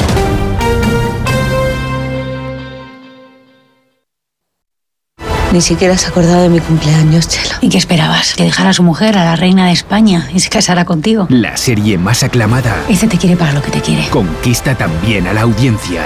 Ni 5.56 5.62
siquiera 5.62 5.94
has 5.94 6.06
acordado 6.06 6.42
de 6.42 6.50
mi 6.50 6.60
cumpleaños, 6.60 7.30
Chelo. 7.30 7.56
¿Y 7.62 7.70
qué 7.70 7.78
esperabas? 7.78 8.34
¿Que 8.36 8.44
dejara 8.44 8.72
a 8.72 8.74
su 8.74 8.84
mujer, 8.84 9.18
a 9.18 9.24
la 9.24 9.38
reina 9.38 9.68
de 9.68 9.72
España, 9.72 10.28
y 10.34 10.42
se 10.42 10.50
casara 10.50 10.84
contigo? 10.84 11.28
La 11.30 11.56
serie 11.56 11.98
más 11.98 12.24
aclamada 12.24 12.76
Ese 12.90 13.08
te 13.08 13.18
quiere 13.18 13.38
para 13.38 13.54
lo 13.54 13.62
que 13.62 13.72
te 13.72 13.80
quiere. 13.80 14.06
conquista 14.10 14.76
también 14.76 15.28
a 15.28 15.34
la 15.34 15.44
audiencia. 15.44 16.02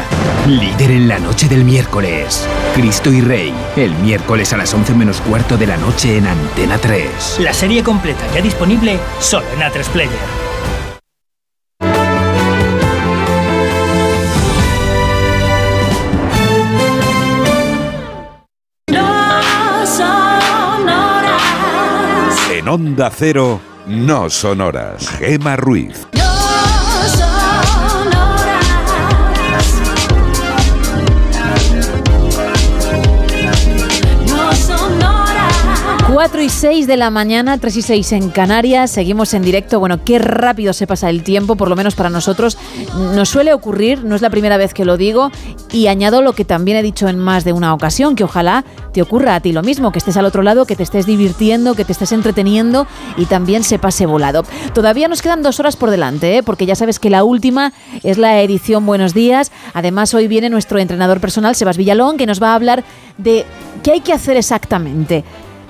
Líder 0.45 0.91
en 0.91 1.07
la 1.07 1.17
noche 1.17 1.47
del 1.47 1.63
miércoles. 1.63 2.47
Cristo 2.75 3.11
y 3.11 3.21
Rey. 3.21 3.51
El 3.75 3.95
miércoles 3.95 4.53
a 4.53 4.57
las 4.57 4.71
11 4.71 4.93
menos 4.93 5.19
cuarto 5.21 5.57
de 5.57 5.65
la 5.65 5.77
noche 5.77 6.17
en 6.17 6.27
Antena 6.27 6.77
3. 6.77 7.39
La 7.39 7.51
serie 7.51 7.81
completa 7.81 8.21
ya 8.35 8.43
disponible 8.43 8.99
solo 9.19 9.47
en 9.55 9.61
A3 9.61 9.83
Player. 9.85 10.11
En 22.59 22.67
Onda 22.67 23.09
Cero, 23.09 23.61
no 23.87 24.29
sonoras. 24.29 25.07
Gema 25.17 25.55
Ruiz. 25.55 26.05
4 36.19 36.41
y 36.41 36.49
6 36.49 36.85
de 36.85 36.97
la 36.97 37.11
mañana, 37.11 37.57
3 37.59 37.77
y 37.77 37.81
6 37.81 38.11
en 38.11 38.29
Canarias, 38.29 38.91
seguimos 38.91 39.33
en 39.33 39.41
directo. 39.41 39.79
Bueno, 39.79 40.03
qué 40.03 40.19
rápido 40.19 40.73
se 40.73 40.85
pasa 40.85 41.09
el 41.09 41.23
tiempo, 41.23 41.55
por 41.55 41.69
lo 41.69 41.77
menos 41.77 41.95
para 41.95 42.09
nosotros. 42.09 42.57
Nos 43.15 43.29
suele 43.29 43.53
ocurrir, 43.53 44.03
no 44.03 44.15
es 44.15 44.21
la 44.21 44.29
primera 44.29 44.57
vez 44.57 44.73
que 44.73 44.83
lo 44.83 44.97
digo, 44.97 45.31
y 45.71 45.87
añado 45.87 46.21
lo 46.21 46.33
que 46.33 46.43
también 46.43 46.75
he 46.75 46.83
dicho 46.83 47.07
en 47.07 47.17
más 47.17 47.45
de 47.45 47.53
una 47.53 47.73
ocasión, 47.73 48.17
que 48.17 48.25
ojalá 48.25 48.65
te 48.91 49.01
ocurra 49.01 49.33
a 49.33 49.39
ti 49.39 49.53
lo 49.53 49.63
mismo, 49.63 49.93
que 49.93 49.99
estés 49.99 50.17
al 50.17 50.25
otro 50.25 50.43
lado, 50.43 50.65
que 50.65 50.75
te 50.75 50.83
estés 50.83 51.05
divirtiendo, 51.05 51.73
que 51.73 51.85
te 51.85 51.93
estés 51.93 52.11
entreteniendo 52.11 52.85
y 53.15 53.23
también 53.23 53.63
se 53.63 53.79
pase 53.79 54.05
volado. 54.05 54.43
Todavía 54.73 55.07
nos 55.07 55.21
quedan 55.21 55.41
dos 55.41 55.61
horas 55.61 55.77
por 55.77 55.89
delante, 55.89 56.35
¿eh? 56.35 56.43
porque 56.43 56.65
ya 56.65 56.75
sabes 56.75 56.99
que 56.99 57.09
la 57.09 57.23
última 57.23 57.71
es 58.03 58.17
la 58.17 58.41
edición 58.41 58.85
Buenos 58.85 59.13
Días. 59.13 59.53
Además, 59.73 60.13
hoy 60.13 60.27
viene 60.27 60.49
nuestro 60.49 60.79
entrenador 60.79 61.21
personal, 61.21 61.55
Sebas 61.55 61.77
Villalón, 61.77 62.17
que 62.17 62.25
nos 62.25 62.43
va 62.43 62.51
a 62.51 62.55
hablar 62.55 62.83
de 63.17 63.45
qué 63.83 63.91
hay 63.93 64.01
que 64.01 64.11
hacer 64.11 64.35
exactamente 64.35 65.23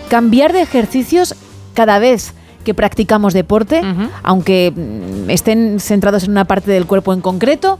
cambiar 0.09 0.51
de 0.51 0.61
ejercicios 0.61 1.35
cada 1.73 1.99
vez 1.99 2.33
que 2.65 2.73
practicamos 2.73 3.33
deporte, 3.33 3.81
aunque 4.21 4.73
mm, 4.75 5.29
estén 5.29 5.79
centrados 5.79 6.25
en 6.25 6.31
una 6.31 6.45
parte 6.45 6.71
del 6.71 6.85
cuerpo 6.85 7.13
en 7.13 7.21
concreto, 7.21 7.79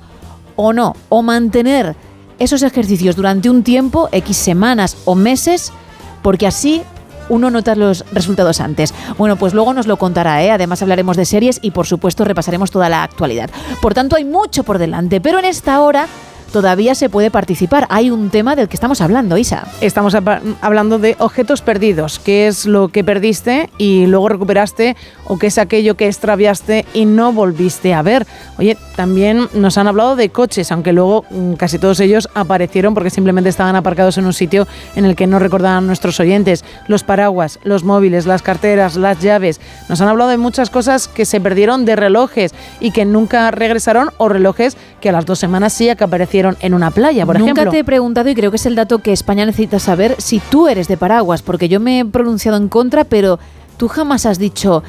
o 0.55 0.73
no, 0.73 0.95
o 1.09 1.21
mantener 1.21 1.95
esos 2.37 2.63
ejercicios 2.63 3.15
durante 3.15 3.49
un 3.49 3.63
tiempo, 3.63 4.09
X 4.11 4.37
semanas 4.37 4.97
o 5.05 5.15
meses, 5.15 5.73
porque 6.21 6.47
así 6.47 6.81
uno 7.29 7.51
nota 7.51 7.75
los 7.75 8.05
resultados 8.11 8.59
antes. 8.59 8.93
Bueno, 9.17 9.35
pues 9.35 9.53
luego 9.53 9.73
nos 9.73 9.87
lo 9.87 9.97
contará, 9.97 10.43
¿eh? 10.43 10.51
además 10.51 10.81
hablaremos 10.81 11.15
de 11.15 11.25
series 11.25 11.59
y 11.61 11.71
por 11.71 11.85
supuesto 11.85 12.25
repasaremos 12.25 12.71
toda 12.71 12.89
la 12.89 13.03
actualidad. 13.03 13.49
Por 13.81 13.93
tanto, 13.93 14.15
hay 14.15 14.25
mucho 14.25 14.63
por 14.63 14.79
delante, 14.79 15.21
pero 15.21 15.39
en 15.39 15.45
esta 15.45 15.81
hora 15.81 16.07
todavía 16.49 16.95
se 16.95 17.09
puede 17.09 17.31
participar. 17.31 17.85
Hay 17.89 18.09
un 18.11 18.29
tema 18.29 18.55
del 18.55 18.67
que 18.67 18.75
estamos 18.75 19.01
hablando, 19.01 19.37
Isa. 19.37 19.67
Estamos 19.81 20.15
hablando 20.61 20.99
de 20.99 21.15
objetos 21.19 21.61
perdidos, 21.61 22.19
qué 22.19 22.47
es 22.47 22.65
lo 22.65 22.89
que 22.89 23.03
perdiste 23.03 23.69
y 23.77 24.05
luego 24.05 24.29
recuperaste 24.29 24.95
o 25.25 25.37
qué 25.37 25.47
es 25.47 25.57
aquello 25.57 25.95
que 25.95 26.07
extraviaste 26.07 26.85
y 26.93 27.05
no 27.05 27.33
volviste 27.33 27.93
a 27.93 28.01
ver. 28.01 28.25
Oye, 28.57 28.77
también 28.95 29.47
nos 29.53 29.77
han 29.77 29.87
hablado 29.87 30.15
de 30.15 30.29
coches, 30.29 30.71
aunque 30.71 30.93
luego 30.93 31.25
mm, 31.29 31.53
casi 31.53 31.77
todos 31.77 31.99
ellos 31.99 32.29
aparecieron 32.33 32.93
porque 32.93 33.09
simplemente 33.09 33.49
estaban 33.49 33.75
aparcados 33.75 34.17
en 34.17 34.25
un 34.25 34.33
sitio 34.33 34.67
en 34.95 35.05
el 35.05 35.15
que 35.15 35.27
no 35.27 35.39
recordaban 35.39 35.87
nuestros 35.87 36.19
oyentes. 36.19 36.65
Los 36.87 37.03
paraguas, 37.03 37.59
los 37.63 37.83
móviles, 37.83 38.25
las 38.25 38.41
carteras, 38.41 38.95
las 38.95 39.19
llaves. 39.19 39.59
Nos 39.87 40.01
han 40.01 40.07
hablado 40.07 40.29
de 40.29 40.37
muchas 40.37 40.69
cosas 40.69 41.07
que 41.07 41.25
se 41.25 41.41
perdieron 41.41 41.85
de 41.85 41.95
relojes 41.95 42.53
y 42.79 42.91
que 42.91 43.05
nunca 43.05 43.51
regresaron 43.51 44.11
o 44.17 44.29
relojes 44.29 44.77
que 45.01 45.09
a 45.09 45.11
las 45.11 45.25
dos 45.25 45.39
semanas 45.39 45.73
sí 45.73 45.89
que 45.95 46.03
aparecieron 46.03 46.38
en 46.39 46.73
una 46.73 46.91
playa, 46.91 47.25
por 47.25 47.37
Nunca 47.37 47.51
ejemplo. 47.51 47.71
te 47.71 47.79
he 47.79 47.83
preguntado 47.83 48.29
y 48.29 48.35
creo 48.35 48.51
que 48.51 48.57
es 48.57 48.65
el 48.65 48.75
dato 48.75 48.99
que 48.99 49.11
España 49.11 49.45
necesita 49.45 49.79
saber 49.79 50.15
si 50.17 50.39
tú 50.39 50.67
eres 50.67 50.87
de 50.87 50.97
paraguas, 50.97 51.41
porque 51.41 51.69
yo 51.69 51.79
me 51.79 51.99
he 51.99 52.05
pronunciado 52.05 52.57
en 52.57 52.69
contra, 52.69 53.03
pero 53.03 53.39
tú 53.77 53.87
jamás 53.87 54.25
has 54.25 54.39
dicho 54.39 54.83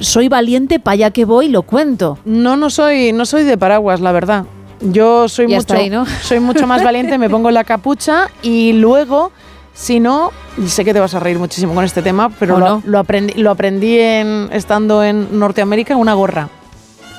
soy 0.00 0.28
valiente, 0.28 0.78
para 0.78 0.94
allá 0.94 1.10
que 1.10 1.24
voy, 1.24 1.48
lo 1.48 1.62
cuento. 1.62 2.18
No, 2.24 2.56
no 2.56 2.70
soy, 2.70 3.12
no 3.12 3.26
soy 3.26 3.44
de 3.44 3.58
paraguas, 3.58 4.00
la 4.00 4.12
verdad. 4.12 4.44
Yo 4.80 5.28
soy 5.28 5.46
mucho, 5.46 5.58
está 5.58 5.76
ahí, 5.76 5.90
¿no? 5.90 6.06
soy 6.22 6.40
mucho 6.40 6.66
más 6.66 6.84
valiente, 6.84 7.18
me 7.18 7.28
pongo 7.28 7.50
la 7.50 7.64
capucha 7.64 8.30
y 8.42 8.72
luego, 8.74 9.32
si 9.74 9.98
no, 9.98 10.30
y 10.56 10.68
sé 10.68 10.84
que 10.84 10.92
te 10.92 11.00
vas 11.00 11.14
a 11.14 11.20
reír 11.20 11.38
muchísimo 11.38 11.74
con 11.74 11.84
este 11.84 12.02
tema, 12.02 12.30
pero 12.30 12.56
¿O 12.56 12.58
lo, 12.58 12.68
no? 12.68 12.82
lo 12.84 12.98
aprendí, 12.98 13.34
lo 13.34 13.50
aprendí 13.50 13.98
en, 13.98 14.48
estando 14.52 15.02
en 15.02 15.38
Norteamérica, 15.38 15.96
una 15.96 16.14
gorra. 16.14 16.48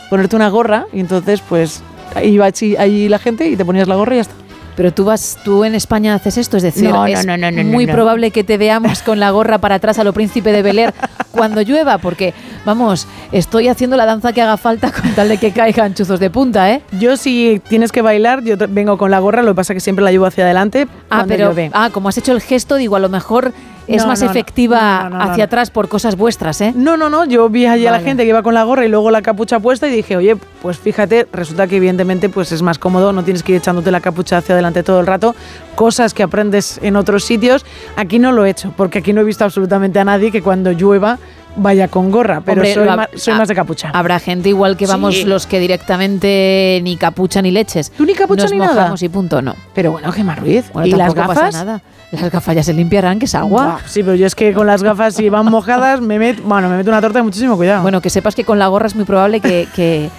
Ponerte 0.09 0.35
una 0.35 0.49
gorra 0.49 0.87
y 0.93 1.01
entonces, 1.01 1.41
pues, 1.47 1.83
iba 2.23 2.45
allí, 2.45 3.09
la 3.09 3.19
gente 3.19 3.47
y 3.47 3.55
te 3.55 3.65
ponías 3.65 3.87
la 3.87 3.95
gorra 3.95 4.13
y 4.15 4.17
ya 4.17 4.21
está. 4.21 4.33
Pero 4.75 4.93
tú 4.93 5.03
vas, 5.03 5.37
tú 5.43 5.65
en 5.65 5.75
España 5.75 6.13
haces 6.13 6.37
esto, 6.37 6.55
es 6.55 6.63
decir, 6.63 6.89
No, 6.89 7.05
es 7.05 7.25
no, 7.25 7.35
no, 7.35 7.51
no, 7.51 7.63
muy 7.65 7.85
probable 7.85 8.31
que 8.31 8.45
te 8.45 8.57
veamos 8.57 9.01
con 9.01 9.19
la 9.19 9.29
gorra 9.29 9.57
para 9.57 9.75
atrás 9.75 9.99
a 9.99 10.05
lo 10.05 10.13
príncipe 10.13 10.53
de 10.53 10.61
Bel 10.61 10.79
Air 10.79 10.93
cuando 11.31 11.61
llueva, 11.61 11.97
porque 11.97 12.33
vamos, 12.63 13.05
estoy 13.33 13.67
haciendo 13.67 13.97
la 13.97 14.05
danza 14.05 14.31
que 14.31 14.41
haga 14.41 14.55
falta 14.55 14.89
con 14.91 15.11
tal 15.15 15.27
de 15.27 15.37
que 15.37 15.51
caigan 15.51 15.95
chuzos 15.95 16.21
de 16.21 16.29
punta, 16.29 16.71
¿eh? 16.71 16.81
Yo 16.97 17.17
si 17.17 17.61
tienes 17.67 17.91
que 17.91 18.01
bailar, 18.01 18.41
yo 18.43 18.55
vengo 18.69 18.97
con 18.97 19.11
la 19.11 19.19
gorra, 19.19 19.41
lo 19.41 19.51
que 19.51 19.55
pasa 19.55 19.73
es 19.73 19.77
que 19.77 19.81
siempre 19.81 20.05
la 20.05 20.11
llevo 20.11 20.25
hacia 20.27 20.45
adelante. 20.45 20.87
Ah, 21.09 21.25
pero 21.27 21.47
llueve. 21.47 21.71
ah, 21.73 21.89
como 21.91 22.07
has 22.07 22.17
hecho 22.17 22.31
el 22.31 22.39
gesto, 22.39 22.75
digo, 22.75 22.95
a 22.95 22.99
lo 22.99 23.09
mejor 23.09 23.51
es 23.89 24.03
No, 24.03 24.07
más 24.07 24.21
no, 24.21 24.29
efectiva 24.29 25.09
No, 25.09 25.21
hacia 25.21 25.45
atrás 25.45 25.71
por 25.71 25.89
cosas 25.89 26.15
vuestras, 26.15 26.61
¿eh? 26.61 26.73
No, 26.75 26.97
no, 26.97 27.09
no. 27.09 27.25
Yo 27.25 27.49
vi 27.49 27.65
allí 27.65 27.87
a 27.87 27.91
la 27.91 27.99
gente 27.99 28.23
que 28.23 28.29
iba 28.29 28.43
con 28.43 28.53
la 28.53 28.63
gorra 28.63 28.85
y 28.85 28.89
luego 28.89 29.11
la 29.11 29.21
capucha 29.21 29.59
puesta 29.59 29.87
y 29.87 29.91
dije, 29.91 30.15
oye, 30.17 30.37
pues 30.61 30.77
fíjate, 30.77 31.27
resulta 31.31 31.67
que 31.67 31.77
evidentemente 31.77 32.29
pues 32.29 32.51
es 32.51 32.61
más 32.61 32.77
cómodo, 32.79 33.13
no 33.13 33.23
tienes 33.23 33.43
que 33.43 33.53
ir 33.53 33.57
echándote 33.57 33.91
la 33.91 34.01
capucha 34.01 34.37
hacia 34.37 34.53
adelante 34.55 34.83
todo 34.83 34.99
el 34.99 35.07
rato. 35.07 35.35
Cosas 35.75 36.13
que 36.13 36.23
aprendes 36.23 36.79
en 36.83 36.95
otros 36.95 37.23
sitios. 37.23 37.65
Aquí 37.95 38.19
no 38.19 38.31
lo 38.31 38.45
he 38.45 38.49
hecho, 38.49 38.73
porque 38.75 38.99
aquí 38.99 39.13
no 39.13 39.21
he 39.21 39.23
visto 39.23 39.43
absolutamente 39.43 39.99
a 39.99 40.05
nadie 40.05 40.31
que 40.31 40.41
cuando 40.41 40.71
llueva 40.71 41.17
vaya 41.55 41.87
con 41.87 42.11
gorra, 42.11 42.41
pero 42.45 42.61
Hombre, 42.61 42.73
soy, 42.73 42.87
más, 42.87 43.07
soy 43.15 43.33
más 43.33 43.47
de 43.47 43.55
capucha. 43.55 43.89
Habrá 43.93 44.19
gente 44.19 44.49
igual 44.49 44.77
que 44.77 44.85
vamos 44.87 45.15
Sí. 45.15 45.23
los 45.25 45.45
que 45.47 45.59
directamente 45.59 46.79
ni 46.83 46.95
capucha 46.97 47.41
ni 47.41 47.51
leches. 47.51 47.91
¿Tú 47.91 48.05
ni 48.05 48.13
capucha 48.13 48.43
Nos 48.43 48.51
ni 48.51 48.57
nada? 48.59 48.73
mojamos 48.75 49.03
y 49.03 49.09
punto, 49.09 49.41
no. 49.41 49.55
Pero 49.73 49.91
bueno, 49.91 50.11
Gemma 50.11 50.35
Ruiz. 50.35 50.65
Bueno, 50.73 50.87
¿Y 50.87 50.91
las 50.91 51.13
tampoco 51.13 51.27
pasa 51.29 51.41
gafas? 51.47 51.53
nada. 51.65 51.81
Las 52.11 52.31
gafas 52.31 52.55
ya 52.55 52.63
se 52.63 52.73
limpiarán, 52.73 53.19
que 53.19 53.25
es 53.25 53.35
agua. 53.35 53.79
Sí, 53.85 54.01
pero 54.01 54.15
yo 54.15 54.25
es 54.25 54.33
que 54.33 54.51
con 54.53 54.65
las 54.65 54.81
gafas, 54.81 55.13
si 55.15 55.29
van 55.29 55.45
mojadas, 55.45 56.01
me 56.01 56.17
meto, 56.17 56.41
bueno, 56.43 56.67
me 56.69 56.77
meto 56.77 56.89
una 56.89 57.01
torta 57.01 57.19
de 57.19 57.23
muchísimo 57.23 57.55
cuidado. 57.55 57.83
Bueno, 57.83 58.01
que 58.01 58.09
sepas 58.09 58.33
que 58.35 58.43
con 58.43 58.57
la 58.57 58.67
gorra 58.67 58.87
es 58.87 58.95
muy 58.95 59.05
probable 59.05 59.39
que, 59.41 59.67
que- 59.75 60.09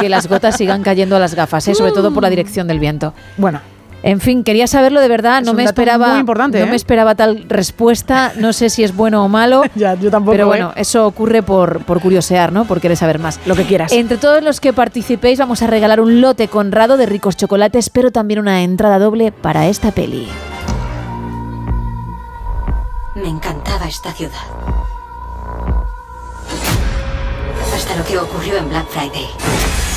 que 0.00 0.08
las 0.10 0.26
gotas 0.28 0.56
sigan 0.56 0.82
cayendo 0.82 1.16
a 1.16 1.18
las 1.18 1.34
gafas, 1.34 1.66
¿eh? 1.68 1.74
sobre 1.74 1.92
todo 1.92 2.12
por 2.12 2.22
la 2.22 2.28
dirección 2.30 2.66
del 2.66 2.78
viento. 2.78 3.14
Bueno. 3.38 3.60
En 4.02 4.20
fin, 4.20 4.44
quería 4.44 4.66
saberlo 4.66 5.00
de 5.00 5.08
verdad, 5.08 5.40
Es 5.40 5.44
no 5.44 5.52
un 5.52 5.58
me 5.58 5.64
dato 5.64 5.72
esperaba 5.72 6.08
muy 6.10 6.20
importante, 6.20 6.58
no 6.58 6.66
¿eh? 6.66 6.70
me 6.70 6.76
esperaba 6.76 7.14
tal 7.14 7.44
respuesta, 7.48 8.32
no 8.36 8.52
sé 8.52 8.70
si 8.70 8.82
es 8.82 8.96
bueno 8.96 9.24
o 9.24 9.28
malo. 9.28 9.62
ya, 9.74 9.94
yo 9.94 10.10
tampoco. 10.10 10.32
Pero 10.32 10.44
¿eh? 10.44 10.48
bueno, 10.48 10.72
eso 10.76 11.06
ocurre 11.06 11.42
por, 11.42 11.84
por 11.84 12.00
curiosear, 12.00 12.52
¿no? 12.52 12.64
Por 12.64 12.80
querer 12.80 12.96
saber 12.96 13.18
más. 13.18 13.38
Lo 13.46 13.54
que 13.54 13.64
quieras. 13.64 13.92
Entre 13.92 14.16
todos 14.16 14.42
los 14.42 14.60
que 14.60 14.72
participéis 14.72 15.38
vamos 15.38 15.62
a 15.62 15.66
regalar 15.66 16.00
un 16.00 16.20
lote 16.20 16.48
conrado 16.48 16.96
de 16.96 17.06
ricos 17.06 17.36
chocolates, 17.36 17.90
pero 17.90 18.10
también 18.10 18.40
una 18.40 18.62
entrada 18.62 18.98
doble 18.98 19.32
para 19.32 19.68
esta 19.68 19.90
peli. 19.90 20.28
Me 23.14 23.28
encantaba 23.28 23.86
esta 23.86 24.12
ciudad. 24.12 24.32
Hasta 27.74 27.96
lo 27.96 28.04
que 28.04 28.18
ocurrió 28.18 28.56
en 28.56 28.68
Black 28.68 28.86
Friday. 28.88 29.89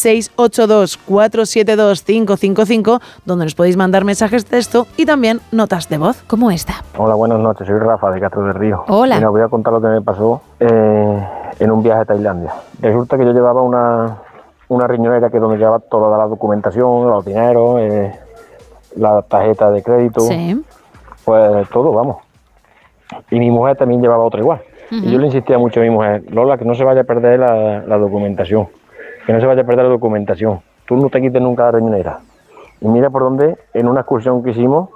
682472555, 1.16 3.02
donde 3.26 3.45
nos 3.45 3.56
podéis 3.56 3.77
mandar 3.77 4.03
mensajes 4.03 4.44
de 4.45 4.52
texto 4.52 4.88
y 4.98 5.06
también 5.06 5.40
notas 5.52 5.90
de 5.90 5.98
voz. 5.98 6.24
¿Cómo 6.27 6.52
está? 6.52 6.74
Hola, 6.98 7.16
buenas 7.16 7.40
noches. 7.40 7.68
Soy 7.68 7.80
Rafa 7.80 8.11
de 8.11 8.19
Castro 8.19 8.44
del 8.44 8.53
Río. 8.56 8.84
Hola. 8.88 9.19
Y 9.19 9.24
os 9.24 9.32
voy 9.32 9.42
a 9.42 9.48
contar 9.48 9.74
lo 9.74 9.82
que 9.82 9.88
me 9.88 10.02
pasó 10.02 10.42
eh, 10.60 11.27
en 11.60 11.72
un 11.72 11.82
viaje 11.84 12.02
a 12.02 12.06
Tailandia. 12.06 12.53
Resulta 12.82 13.18
que 13.18 13.26
yo 13.26 13.32
llevaba 13.34 13.61
una, 13.61 14.18
una 14.68 14.88
riñonera 14.88 15.30
que 15.30 15.38
es 15.38 15.42
donde 15.42 15.58
llevaba 15.58 15.80
toda 15.80 16.18
la 16.18 16.26
documentación, 16.27 17.08
los 17.10 17.26
dineros, 17.26 17.80
eh, 17.82 18.11
la 18.98 19.22
tarjeta 19.24 19.72
de 19.72 19.84
crédito, 19.84 20.22
Sí. 20.22 20.64
pues 21.24 21.69
todo, 21.69 21.92
vamos. 21.92 22.18
Y 23.32 23.40
mi 23.40 23.50
mujer 23.52 23.76
también 23.77 24.02
llevaba 24.02 24.24
otra 24.24 24.40
igual. 24.42 24.61
Y 24.92 25.11
yo 25.11 25.18
le 25.19 25.26
insistía 25.26 25.58
mucho 25.58 25.80
a 25.80 25.84
mi 25.84 25.90
mujer, 25.90 26.24
Lola, 26.30 26.58
que 26.58 26.66
no 26.66 26.76
se 26.76 26.84
vaya 26.84 27.02
a 27.02 27.03
perder 27.06 27.40
la, 27.40 27.80
la 27.82 27.98
documentación, 27.98 28.68
que 29.26 29.34
no 29.34 29.40
se 29.40 29.45
vaya 29.48 29.64
a 29.64 29.66
perder 29.66 29.85
la 29.85 29.90
documentación. 29.92 30.61
Tú 30.85 30.95
no 30.97 31.09
te 31.09 31.22
quites 31.22 31.41
nunca 31.41 31.64
la 31.64 31.72
riñonera. 31.72 32.19
Y 32.81 32.88
mira 32.88 33.09
por 33.09 33.23
dónde, 33.23 33.57
en 33.73 33.88
una 33.88 34.01
excursión 34.01 34.43
que 34.43 34.51
hicimos, 34.51 34.89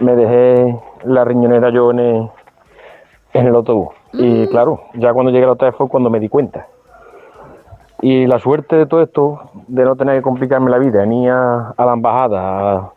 me 0.00 0.16
dejé 0.16 0.78
la 1.04 1.24
riñonera 1.24 1.70
yo 1.70 1.90
en 1.92 1.98
el, 1.98 2.30
en 3.32 3.46
el 3.46 3.54
autobús. 3.54 3.94
Y 4.12 4.46
claro, 4.48 4.82
ya 4.94 5.12
cuando 5.12 5.32
llegué 5.32 5.44
al 5.44 5.50
hotel 5.50 5.72
fue 5.72 5.88
cuando 5.88 6.10
me 6.10 6.20
di 6.20 6.28
cuenta. 6.28 6.66
Y 8.00 8.26
la 8.26 8.38
suerte 8.38 8.76
de 8.76 8.86
todo 8.86 9.02
esto, 9.02 9.50
de 9.66 9.84
no 9.84 9.96
tener 9.96 10.16
que 10.16 10.22
complicarme 10.22 10.70
la 10.70 10.78
vida, 10.78 11.06
ni 11.06 11.28
a, 11.28 11.70
a 11.76 11.84
la 11.86 11.92
embajada 11.94 12.40
a, 12.40 12.92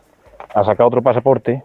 a 0.54 0.64
sacar 0.64 0.86
otro 0.86 1.00
pasaporte, 1.00 1.62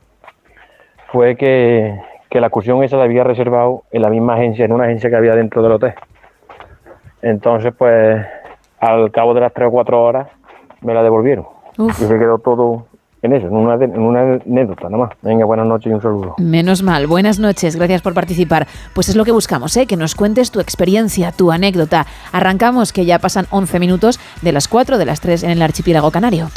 fue 1.11 1.35
que, 1.35 1.99
que 2.29 2.39
la 2.39 2.47
excursión 2.47 2.83
esa 2.83 2.97
la 2.97 3.03
había 3.03 3.23
reservado 3.23 3.83
en 3.91 4.01
la 4.01 4.09
misma 4.09 4.35
agencia, 4.35 4.65
en 4.65 4.71
una 4.71 4.85
agencia 4.85 5.09
que 5.09 5.15
había 5.17 5.35
dentro 5.35 5.61
del 5.61 5.73
hotel. 5.73 5.93
Entonces, 7.21 7.73
pues, 7.77 8.25
al 8.79 9.11
cabo 9.11 9.33
de 9.33 9.41
las 9.41 9.53
tres 9.53 9.67
o 9.67 9.71
cuatro 9.71 10.01
horas, 10.01 10.27
me 10.83 10.93
la 10.93 11.03
devolvieron. 11.03 11.45
Uf. 11.77 12.01
Y 12.01 12.05
se 12.05 12.19
quedó 12.19 12.37
todo 12.37 12.85
en 13.23 13.31
eso, 13.31 13.47
en 13.47 13.55
una, 13.55 13.75
en 13.75 13.99
una 13.99 14.39
anécdota 14.45 14.89
nada 14.89 15.05
más. 15.05 15.17
Venga, 15.21 15.45
buenas 15.45 15.65
noches 15.65 15.89
y 15.89 15.93
un 15.93 16.01
saludo. 16.01 16.35
Menos 16.39 16.83
mal, 16.83 17.07
buenas 17.07 17.39
noches, 17.39 17.77
gracias 17.77 18.01
por 18.01 18.13
participar. 18.13 18.67
Pues 18.93 19.07
es 19.09 19.15
lo 19.15 19.23
que 19.23 19.31
buscamos, 19.31 19.75
¿eh? 19.77 19.87
que 19.87 19.95
nos 19.95 20.13
cuentes 20.13 20.51
tu 20.51 20.59
experiencia, 20.59 21.31
tu 21.31 21.51
anécdota. 21.51 22.05
Arrancamos, 22.33 22.91
que 22.91 23.05
ya 23.05 23.19
pasan 23.19 23.45
11 23.49 23.79
minutos 23.79 24.19
de 24.41 24.51
las 24.51 24.67
4 24.67 24.97
de 24.97 25.05
las 25.05 25.21
3 25.21 25.43
en 25.43 25.51
el 25.51 25.61
archipiélago 25.61 26.11
canario. 26.11 26.49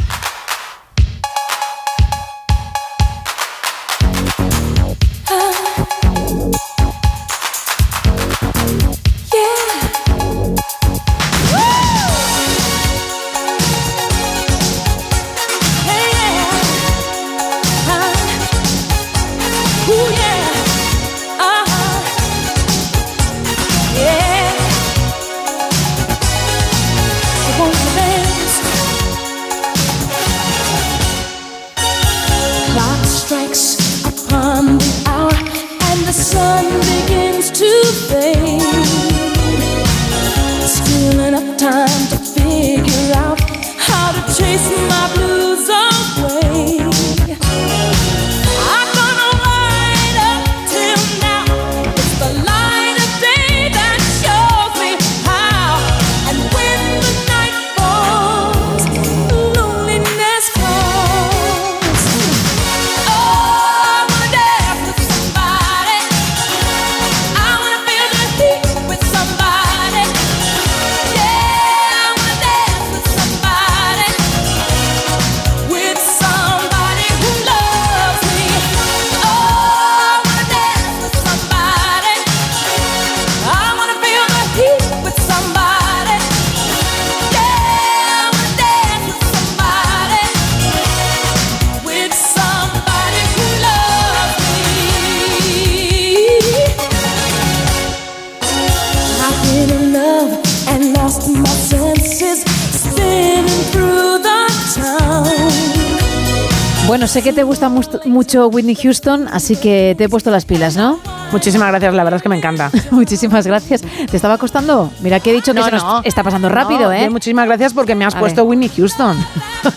Mucho 108.07 108.49
Whitney 108.49 108.75
Houston, 108.77 109.29
así 109.29 109.57
que 109.57 109.95
te 109.99 110.05
he 110.05 110.09
puesto 110.09 110.31
las 110.31 110.45
pilas, 110.45 110.77
¿no? 110.77 110.99
Muchísimas 111.33 111.69
gracias, 111.69 111.93
la 111.95 112.05
verdad 112.05 112.17
es 112.19 112.23
que 112.23 112.29
me 112.29 112.37
encanta. 112.37 112.71
Muchísimas 112.91 113.47
gracias. 113.47 113.83
¿Te 113.83 114.17
estaba 114.17 114.39
costando? 114.39 114.91
Mira 115.01 115.19
que 115.21 115.31
he 115.31 115.33
dicho 115.35 115.53
que 115.53 115.59
No, 115.61 115.65
se 115.67 115.73
nos 115.73 115.83
no. 115.83 116.01
está 116.05 116.23
pasando 116.23 116.49
rápido, 116.49 116.83
No, 116.85 116.93
¿eh? 116.93 117.11
muchísimas 117.11 117.47
gracias 117.47 117.73
porque 117.75 117.95
me 117.95 118.05
has 118.05 118.15
A 118.15 118.21
puesto 118.21 118.43
ver. 118.43 118.51
Whitney 118.51 118.71
Houston. 118.77 119.17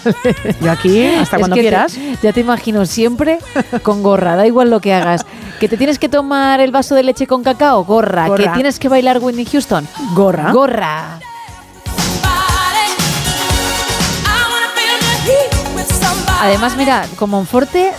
Yo 0.61 0.71
aquí, 0.71 1.05
hasta 1.07 1.37
Es 1.37 1.39
cuando 1.39 1.55
te- 1.55 1.61
quieras. 1.61 1.97
ya 2.21 2.31
te 2.33 2.41
imagino 2.41 2.85
siempre 2.85 3.39
con 3.83 4.03
gorra, 4.03 4.35
da 4.35 4.45
igual 4.45 4.69
lo 4.69 4.79
que 4.79 4.93
hagas. 4.93 5.25
Que 5.59 5.67
te 5.67 5.75
tienes 5.77 5.97
que 5.99 6.07
tomar 6.09 6.59
el 6.61 6.71
vaso 6.71 6.95
de 6.95 7.03
leche 7.03 7.25
con 7.27 7.43
cacao, 7.43 7.83
gorra. 7.83 8.27
Gorra. 8.27 8.43
Que 8.43 8.49
tienes 8.51 8.79
que 8.79 8.87
bailar 8.89 9.17
Whitney 9.19 9.45
Houston, 9.45 9.87
Gorra. 10.13 10.51
Gorra. 10.51 11.19
Además, 16.41 16.77
mira, 16.77 17.05
con 17.17 17.29
Monforte 17.29 17.91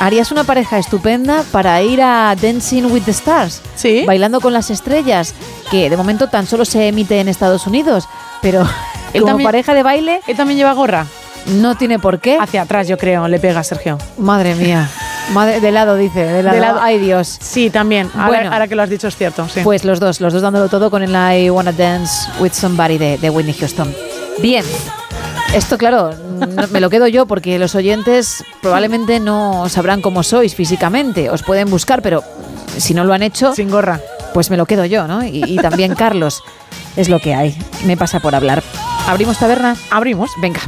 harías 0.00 0.32
una 0.32 0.42
pareja 0.42 0.78
estupenda 0.78 1.44
para 1.52 1.80
ir 1.82 2.02
a 2.02 2.34
Dancing 2.40 2.84
with 2.90 3.02
the 3.04 3.12
Stars. 3.12 3.60
Sí. 3.76 4.04
Bailando 4.06 4.40
con 4.40 4.52
las 4.52 4.70
estrellas, 4.70 5.34
que 5.70 5.88
de 5.88 5.96
momento 5.96 6.26
tan 6.28 6.46
solo 6.48 6.64
se 6.64 6.88
emite 6.88 7.20
en 7.20 7.28
Estados 7.28 7.66
Unidos, 7.68 8.08
pero 8.42 8.62
Él 9.12 9.20
como 9.22 9.32
también- 9.32 9.46
pareja 9.46 9.74
de 9.74 9.82
baile 9.84 10.20
Él 10.26 10.36
también 10.36 10.58
lleva 10.58 10.72
gorra. 10.72 11.06
no 11.46 11.76
tiene 11.76 11.98
por 11.98 12.18
qué. 12.18 12.36
Hacia 12.40 12.62
atrás, 12.62 12.88
yo 12.88 12.98
creo, 12.98 13.28
le 13.28 13.38
pega 13.38 13.62
Sergio. 13.62 13.98
Madre 14.18 14.54
mía. 14.56 14.88
Madre, 15.32 15.60
de 15.60 15.70
lado 15.70 15.94
dice, 15.94 16.24
de 16.24 16.42
lado. 16.42 16.54
De 16.56 16.60
lado. 16.60 16.80
Ay 16.82 16.98
Dios. 16.98 17.38
Sí, 17.40 17.70
también. 17.70 18.10
Ahora, 18.14 18.26
Bueno. 18.26 18.52
ahora 18.52 18.66
que 18.66 18.74
lo 18.74 18.82
has 18.82 18.90
dicho 18.90 19.06
es 19.06 19.16
cierto. 19.16 19.46
Sí. 19.48 19.60
Pues 19.62 19.84
los 19.84 20.00
dos, 20.00 20.20
los 20.20 20.32
dos 20.32 20.42
dándolo 20.42 20.68
todo 20.68 20.90
con 20.90 21.02
el 21.04 21.10
I 21.14 21.50
Wanna 21.50 21.70
Dance 21.72 22.28
with 22.40 22.52
Somebody 22.52 22.98
de, 22.98 23.16
de 23.18 23.30
Whitney 23.30 23.54
Houston. 23.54 23.94
Bien. 24.38 24.64
Esto, 25.54 25.78
claro, 25.78 26.14
me 26.70 26.80
lo 26.80 26.90
quedo 26.90 27.08
yo 27.08 27.26
porque 27.26 27.58
los 27.58 27.74
oyentes 27.74 28.44
probablemente 28.62 29.18
no 29.18 29.68
sabrán 29.68 30.00
cómo 30.00 30.22
sois 30.22 30.54
físicamente. 30.54 31.28
Os 31.28 31.42
pueden 31.42 31.68
buscar, 31.68 32.02
pero 32.02 32.22
si 32.76 32.94
no 32.94 33.04
lo 33.04 33.12
han 33.12 33.22
hecho. 33.22 33.52
Sin 33.54 33.68
gorra. 33.68 34.00
Pues 34.32 34.48
me 34.50 34.56
lo 34.56 34.64
quedo 34.64 34.84
yo, 34.84 35.08
¿no? 35.08 35.24
Y, 35.24 35.42
y 35.44 35.56
también 35.56 35.96
Carlos. 35.96 36.42
Es 36.96 37.08
lo 37.08 37.18
que 37.18 37.34
hay. 37.34 37.56
Me 37.84 37.96
pasa 37.96 38.20
por 38.20 38.34
hablar. 38.34 38.62
¿Abrimos 39.08 39.38
taberna? 39.38 39.76
Abrimos. 39.90 40.30
Venga. 40.40 40.60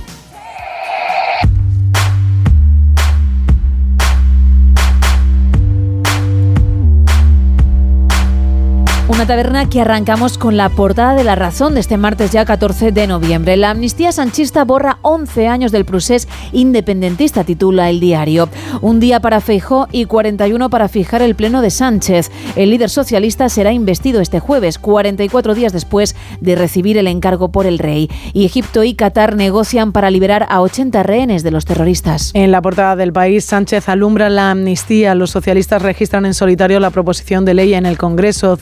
Una 9.13 9.27
taberna 9.27 9.69
que 9.69 9.83
arrancamos 9.83 10.39
con 10.39 10.57
la 10.57 10.71
portada 10.71 11.15
de 11.15 11.23
La 11.23 11.35
Razón 11.35 11.75
de 11.75 11.81
este 11.81 11.99
martes 11.99 12.33
ya 12.33 12.47
14 12.47 12.93
de 12.93 13.07
noviembre. 13.07 13.59
La 13.59 13.69
amnistía 13.69 14.11
sanchista 14.11 14.65
borra 14.65 15.01
11 15.03 15.49
años 15.49 15.71
del 15.71 15.85
procés 15.85 16.29
independentista, 16.53 17.45
titula 17.45 17.91
el 17.91 18.01
diario. 18.01 18.49
Un 18.81 19.01
día 19.01 19.21
para 19.21 19.43
Feijó 19.43 19.87
y 19.93 20.07
41 20.07 20.71
para 20.71 20.89
fijar 20.89 21.21
el 21.21 21.35
pleno 21.35 21.61
de 21.61 21.69
Sánchez. 21.69 22.31
El 22.57 22.71
líder 22.71 22.89
socialista 22.89 23.51
será 23.51 23.71
investido 23.73 24.23
este 24.23 24.41
jueves, 24.41 24.79
44 24.79 25.55
días 25.55 25.75
después 25.75 26.17
de 26.41 26.57
recibir 26.57 26.97
el 26.97 27.07
encargo 27.07 27.53
por 27.53 27.67
el 27.67 27.79
rey. 27.79 28.11
Y 28.33 28.47
Egipto 28.47 28.83
y 28.83 28.95
Qatar 28.95 29.37
negocian 29.37 29.93
para 29.93 30.11
liberar 30.11 30.47
a 30.49 30.63
80 30.63 31.03
rehenes 31.03 31.43
de 31.43 31.51
los 31.51 31.67
terroristas. 31.67 32.31
En 32.33 32.51
la 32.51 32.63
portada 32.63 32.97
del 32.97 33.13
país, 33.13 33.45
Sánchez 33.45 33.91
alumbra 33.91 34.31
la 34.31 34.51
amnistía. 34.53 35.15
Los 35.15 35.31
socialistas 35.31 35.83
registran 35.83 36.25
en 36.25 36.33
solitario 36.33 36.81
la 36.81 36.89
proposición 36.89 37.45
de 37.45 37.53
ley 37.53 37.75
en 37.75 37.85
el 37.85 37.99
Congreso. 37.99 38.59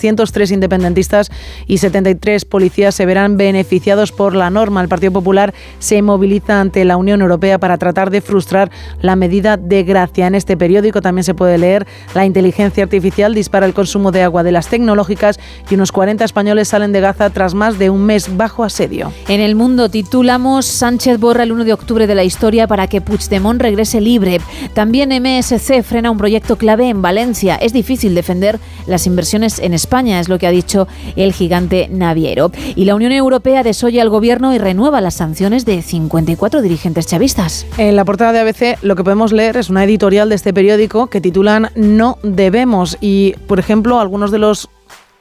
303 0.00 0.50
independentistas 0.52 1.30
y 1.66 1.78
73 1.78 2.44
policías 2.44 2.94
se 2.94 3.06
verán 3.06 3.36
beneficiados 3.36 4.12
por 4.12 4.34
la 4.34 4.50
norma. 4.50 4.80
El 4.80 4.88
Partido 4.88 5.12
Popular 5.12 5.54
se 5.78 6.02
moviliza 6.02 6.60
ante 6.60 6.84
la 6.84 6.96
Unión 6.96 7.20
Europea 7.20 7.58
para 7.58 7.78
tratar 7.78 8.10
de 8.10 8.20
frustrar 8.20 8.70
la 9.00 9.16
medida 9.16 9.56
de 9.56 9.82
gracia. 9.84 10.26
En 10.26 10.34
este 10.34 10.56
periódico 10.56 11.00
también 11.00 11.24
se 11.24 11.34
puede 11.34 11.58
leer 11.58 11.86
la 12.14 12.24
inteligencia 12.24 12.84
artificial 12.84 13.34
dispara 13.34 13.66
el 13.66 13.74
consumo 13.74 14.12
de 14.12 14.22
agua 14.22 14.42
de 14.42 14.52
las 14.52 14.68
tecnológicas 14.68 15.38
y 15.70 15.74
unos 15.74 15.92
40 15.92 16.24
españoles 16.24 16.68
salen 16.68 16.92
de 16.92 17.00
Gaza 17.00 17.30
tras 17.30 17.54
más 17.54 17.78
de 17.78 17.90
un 17.90 18.04
mes 18.04 18.36
bajo 18.36 18.64
asedio. 18.64 19.12
En 19.28 19.40
el 19.40 19.54
mundo 19.54 19.88
titulamos 19.88 20.66
Sánchez 20.66 21.18
borra 21.18 21.42
el 21.42 21.52
1 21.52 21.64
de 21.64 21.72
octubre 21.72 22.06
de 22.06 22.14
la 22.14 22.24
historia 22.24 22.66
para 22.66 22.86
que 22.86 23.00
Puigdemont 23.00 23.60
regrese 23.60 24.00
libre. 24.00 24.40
También 24.74 25.10
MSC 25.10 25.82
frena 25.82 26.10
un 26.10 26.18
proyecto 26.18 26.56
clave 26.56 26.88
en 26.88 27.02
Valencia. 27.02 27.56
Es 27.56 27.72
difícil 27.72 28.14
defender 28.14 28.58
las 28.86 29.06
inversiones 29.06 29.58
en 29.58 29.74
España, 29.74 29.81
es 30.20 30.28
lo 30.28 30.38
que 30.38 30.46
ha 30.46 30.50
dicho 30.50 30.88
el 31.16 31.32
gigante 31.32 31.88
naviero. 31.90 32.50
Y 32.74 32.84
la 32.84 32.94
Unión 32.94 33.12
Europea 33.12 33.62
desoye 33.62 34.00
al 34.00 34.08
gobierno 34.08 34.54
y 34.54 34.58
renueva 34.58 35.00
las 35.00 35.14
sanciones 35.14 35.64
de 35.64 35.82
54 35.82 36.62
dirigentes 36.62 37.06
chavistas. 37.06 37.66
En 37.78 37.96
la 37.96 38.04
portada 38.04 38.32
de 38.32 38.40
ABC 38.40 38.82
lo 38.82 38.96
que 38.96 39.04
podemos 39.04 39.32
leer 39.32 39.56
es 39.56 39.70
una 39.70 39.84
editorial 39.84 40.28
de 40.28 40.34
este 40.34 40.54
periódico 40.54 41.08
que 41.08 41.20
titulan 41.20 41.70
No 41.74 42.18
debemos 42.22 42.96
y, 43.00 43.34
por 43.46 43.58
ejemplo, 43.58 44.00
algunos 44.00 44.30
de 44.30 44.38
los 44.38 44.70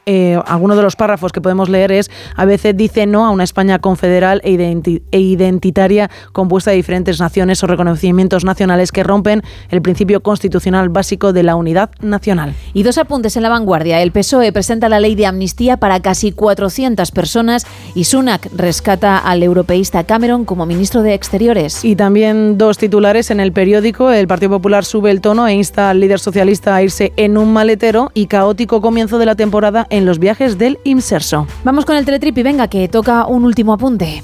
eh, 0.06 0.40
algunos 0.48 0.78
de 0.78 0.84
los 0.84 0.96
párrafos 0.96 1.32
que 1.32 1.42
podemos 1.42 1.70
leer 1.70 1.92
es 1.92 2.10
a 2.36 2.46
veces 2.46 2.76
dice 2.76 3.06
no 3.06 3.26
a 3.26 3.30
una 3.30 3.44
España 3.44 3.80
confederal 3.80 4.42
e, 4.44 4.52
identi- 4.52 5.02
e 5.12 5.20
identitaria 5.20 6.10
compuesta 6.32 6.72
de 6.72 6.78
diferentes 6.78 7.20
naciones 7.20 7.64
o 7.64 7.68
reconocimientos 7.68 8.44
nacionales 8.44 8.92
que 8.92 9.04
rompen 9.04 9.44
el 9.70 9.82
principio 9.82 10.22
constitucional 10.22 10.90
básico 10.90 11.34
de 11.34 11.44
la 11.44 11.56
unidad 11.56 11.92
nacional. 12.02 12.54
Y 12.74 12.84
dos 12.84 12.98
apuntes 12.98 13.38
en 13.38 13.44
la 13.44 13.50
vanguardia. 13.50 14.02
El 14.02 14.12
PSOE 14.12 14.52
presenta 14.52 14.90
la 14.90 15.00
ley 15.00 15.16
de 15.16 15.26
amnistía 15.26 15.78
para 15.78 16.00
casi 16.00 16.32
400 16.32 17.12
personas 17.12 17.66
y 17.96 18.06
Sunak 18.06 18.48
rescata 18.56 19.18
al 19.18 19.44
europeísta 19.44 20.04
Cameron 20.04 20.46
como 20.46 20.66
ministro 20.66 21.04
de 21.04 21.14
Exteriores. 21.14 21.86
Y 21.86 21.96
también 21.96 22.58
dos 22.58 22.78
titulares 22.78 23.32
en 23.32 23.40
el 23.40 23.52
periódico. 23.52 24.12
El 24.12 24.28
Partido 24.28 24.52
Popular 24.52 24.86
sube 24.86 25.12
el 25.12 25.22
tono 25.22 25.48
e 25.48 25.54
insta 25.54 25.90
al 25.90 26.00
líder 26.00 26.20
socialista 26.20 26.76
a 26.76 26.82
irse 26.82 27.14
en 27.18 27.38
un 27.38 27.54
maletero 27.54 28.12
y 28.14 28.28
caótico 28.28 28.82
comienzo 28.82 29.18
de 29.20 29.26
la 29.26 29.36
temporada 29.36 29.88
en 29.92 30.06
los 30.06 30.18
viajes 30.18 30.58
del 30.58 30.80
Inserso. 30.84 31.46
Vamos 31.64 31.86
con 31.86 31.96
el 31.96 32.06
teletrip 32.06 32.36
y 32.40 32.44
venga 32.44 32.68
que 32.68 32.88
toca 32.88 33.28
un 33.28 33.46
último 33.46 33.74
apunte. 33.74 34.24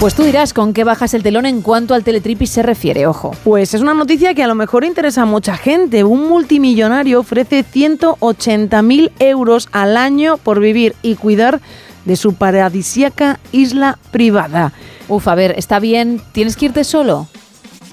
Pues 0.00 0.14
tú 0.14 0.22
dirás 0.22 0.54
con 0.54 0.74
qué 0.74 0.84
bajas 0.84 1.12
el 1.14 1.24
telón 1.24 1.44
en 1.44 1.60
cuanto 1.60 1.92
al 1.92 2.04
teletripi 2.04 2.46
se 2.46 2.62
refiere, 2.62 3.08
ojo. 3.08 3.32
Pues 3.42 3.74
es 3.74 3.80
una 3.80 3.94
noticia 3.94 4.32
que 4.32 4.44
a 4.44 4.46
lo 4.46 4.54
mejor 4.54 4.84
interesa 4.84 5.22
a 5.22 5.26
mucha 5.26 5.56
gente. 5.56 6.04
Un 6.04 6.28
multimillonario 6.28 7.18
ofrece 7.18 7.64
180.000 7.64 9.10
euros 9.18 9.68
al 9.72 9.96
año 9.96 10.36
por 10.36 10.60
vivir 10.60 10.94
y 11.02 11.16
cuidar 11.16 11.60
de 12.04 12.14
su 12.14 12.34
paradisíaca 12.34 13.40
isla 13.50 13.98
privada. 14.12 14.72
Uf, 15.08 15.26
a 15.26 15.34
ver, 15.34 15.54
está 15.58 15.80
bien, 15.80 16.22
¿tienes 16.30 16.56
que 16.56 16.66
irte 16.66 16.84
solo? 16.84 17.26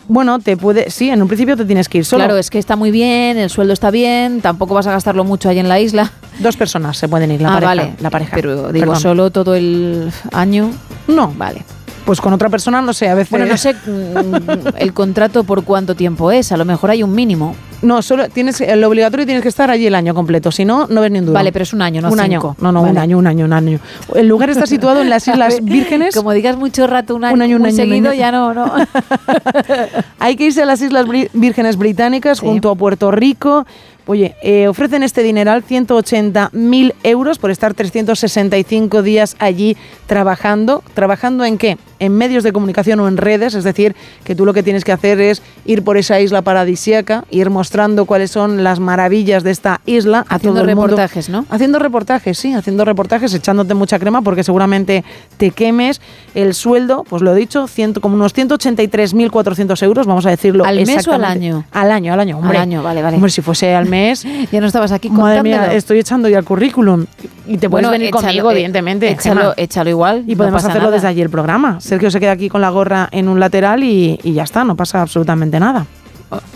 Bueno, 0.08 0.40
te 0.40 0.56
puede, 0.58 0.90
sí, 0.92 1.09
en 1.09 1.22
un 1.22 1.27
principio 1.27 1.58
te 1.58 1.66
tienes 1.66 1.90
que 1.90 2.00
ir 2.00 2.06
solo. 2.06 2.24
Claro, 2.24 2.38
es 2.38 2.50
que 2.50 2.59
está 2.59 2.75
muy 2.75 2.92
bien, 2.92 3.38
el 3.38 3.50
sueldo 3.50 3.74
está 3.74 3.92
bien, 3.92 4.42
tampoco 4.42 4.74
vas 4.74 4.88
a 4.88 4.92
gastarlo 4.92 5.24
mucho 5.24 5.50
ahí 5.50 5.59
en 5.59 5.67
la 5.67 5.80
isla. 5.80 6.11
Dos 6.40 6.58
personas 6.58 6.98
se 6.98 7.08
pueden 7.08 7.32
ir, 7.32 7.42
la 7.42 7.50
ah, 7.50 7.53
pareja. 7.53 7.67
vale, 7.67 7.93
la 8.00 8.09
pareja. 8.09 8.32
Pero 8.35 8.72
digo, 8.72 8.85
Perdón. 8.85 9.00
solo 9.00 9.32
todo 9.32 9.56
el 9.56 10.11
año. 10.32 10.72
No. 11.08 11.34
Vale. 11.35 11.64
Pues 12.06 12.22
con 12.22 12.34
otra 12.34 12.50
persona, 12.50 12.82
no 12.82 12.93
sé, 12.93 13.09
a 13.09 13.16
veces... 13.16 13.32
Bueno, 13.32 13.48
no 13.48 13.58
sé 13.58 13.74
mm, 13.74 14.77
el 14.77 14.93
contrato 14.93 15.43
por 15.43 15.64
cuánto 15.64 15.95
tiempo 15.95 16.32
es, 16.32 16.51
a 16.51 16.58
lo 16.58 16.64
mejor 16.64 16.92
hay 16.92 17.01
un 17.01 17.14
mínimo. 17.14 17.56
No, 17.82 18.01
solo 18.01 18.30
tienes 18.30 18.64
lo 18.77 18.88
obligatorio 18.88 19.25
tienes 19.25 19.42
que 19.43 19.50
estar 19.50 19.69
allí 19.69 19.88
el 19.88 19.95
año 19.95 20.14
completo, 20.14 20.51
si 20.51 20.66
no, 20.66 20.88
no 20.88 21.01
ves 21.01 21.11
ni 21.11 21.19
un 21.19 21.25
duro. 21.25 21.34
Vale, 21.35 21.51
pero 21.51 21.64
es 21.64 21.74
un 21.74 21.82
año, 21.82 22.01
no 22.01 22.09
un 22.09 22.19
cinco. 22.19 22.50
año. 22.50 22.56
No, 22.59 22.72
no, 22.72 22.82
un 22.84 22.98
año, 22.98 23.17
un 23.17 23.27
año, 23.27 23.45
un 23.45 23.53
año. 23.53 23.80
El 24.14 24.27
lugar 24.27 24.50
está 24.50 24.66
situado 24.66 25.01
en 25.01 25.09
las 25.09 25.27
Islas 25.27 25.59
Vírgenes. 25.64 26.16
Como 26.16 26.32
digas 26.32 26.58
mucho 26.58 26.88
rato, 26.88 27.16
un 27.16 27.25
año, 27.25 27.35
Un 27.35 27.42
año, 27.42 27.56
un 27.58 27.61
muy 27.64 27.69
año, 27.69 27.84
un 27.84 27.90
seguido, 27.90 28.09
año. 28.11 28.19
ya 28.19 28.32
no, 28.32 28.53
no. 28.53 28.72
Hay 30.19 30.35
que 30.35 30.45
irse 30.45 30.61
a 30.64 30.66
las 30.66 30.82
Islas 30.82 31.06
Vírgenes 31.34 31.77
Británicas 31.77 32.40
junto 32.40 32.69
a 32.69 32.75
Puerto 32.75 33.11
Rico. 33.11 33.66
Oye, 34.08 34.35
eh, 34.43 34.67
ofrecen 34.67 35.01
este 35.01 35.24
dineral 35.24 35.64
180.000 35.66 36.93
euros 37.03 37.40
por 37.40 37.50
estar 37.50 37.74
365 37.74 39.01
días 39.01 39.35
allí 39.40 39.75
trabajando. 40.06 40.84
¿Trabajando 40.93 41.43
en 41.43 41.58
qué? 41.58 41.77
En 41.99 42.14
medios 42.17 42.43
de 42.43 42.51
comunicación 42.51 42.99
o 42.99 43.07
en 43.07 43.17
redes, 43.17 43.53
es 43.53 43.64
decir, 43.64 43.95
que 44.24 44.35
tú 44.35 44.45
lo 44.45 44.53
que 44.53 44.64
tienes 44.64 44.83
que 44.83 44.91
hacer 44.91 45.19
es 45.22 45.41
ir 45.65 45.83
por 45.83 45.98
esa 45.98 46.19
isla 46.19 46.41
paradisíaca, 46.41 47.24
ir 47.32 47.49
mostrando 47.49 48.06
cuáles 48.06 48.32
son 48.32 48.64
las 48.64 48.80
maravillas 48.80 49.43
de 49.43 49.51
esta 49.51 49.80
isla. 49.85 50.25
a 50.27 50.35
Haciendo 50.35 50.59
todo 50.61 50.69
el 50.69 50.75
mundo. 50.75 50.88
reportajes, 50.95 51.30
¿no? 51.30 51.45
Haciendo 51.49 51.80
reportajes, 51.80 52.38
sí, 52.38 52.53
haciendo 52.53 52.83
reportajes, 52.85 53.33
echándote 53.33 53.74
mucha 53.74 53.98
crema 53.99 54.22
porque 54.22 54.43
seguramente 54.43 55.03
te 55.38 55.51
quemes. 55.51 56.01
El 56.33 56.53
sueldo, 56.53 57.06
pues 57.09 57.22
lo 57.22 57.32
he 57.33 57.35
dicho, 57.40 57.67
ciento, 57.67 58.01
como 58.01 58.15
unos 58.15 58.33
183.400 58.35 59.83
euros, 59.83 60.06
vamos 60.07 60.25
a 60.25 60.30
decirlo. 60.30 60.65
¿Al 60.65 60.85
mes 60.85 61.07
o 61.07 61.14
al 61.14 61.24
año? 61.25 61.64
Al 61.72 61.91
año, 61.91 62.14
al 62.14 62.19
año, 62.19 62.38
hombre. 62.38 62.57
Al 62.57 62.64
año, 62.64 62.83
vale, 62.83 63.01
vale. 63.01 63.15
Hombre, 63.15 63.32
si 63.32 63.41
fuese 63.41 63.74
al 63.75 63.85
mes, 63.88 64.25
Ya 64.51 64.61
no 64.61 64.67
estabas 64.67 64.91
aquí 64.91 65.09
madre 65.09 65.43
mía, 65.43 65.74
estoy 65.74 65.99
echando 65.99 66.27
ya 66.30 66.38
el 66.40 66.45
currículum. 66.45 67.06
Y 67.48 67.57
te 67.57 67.69
puedes 67.69 67.69
Bueno, 67.88 67.91
venir 67.91 68.07
échalo, 68.07 68.22
conmigo, 68.27 68.49
eh, 68.51 68.53
evidentemente. 68.53 69.15
échalo- 69.15 69.53
échalo 69.57 69.90
igual, 69.90 70.24
Y 70.27 70.35
podemos 70.35 70.64
hacerlo 70.64 70.83
nada. 70.88 70.93
desde 70.95 71.07
allí 71.07 71.22
el 71.22 71.30
programa. 71.30 71.80
Sergio 71.85 72.09
se 72.09 72.19
queda 72.19 72.31
aquí 72.31 72.49
con 72.49 72.61
la 72.61 72.69
gorra 72.72 73.07
en 73.11 73.27
un 73.30 73.39
lateral 73.39 73.83
y, 73.83 74.19
y 74.23 74.33
ya 74.33 74.43
está, 74.43 74.64
no 74.64 74.75
pasa 74.75 75.01
absolutamente 75.01 75.59
nada. 75.59 75.85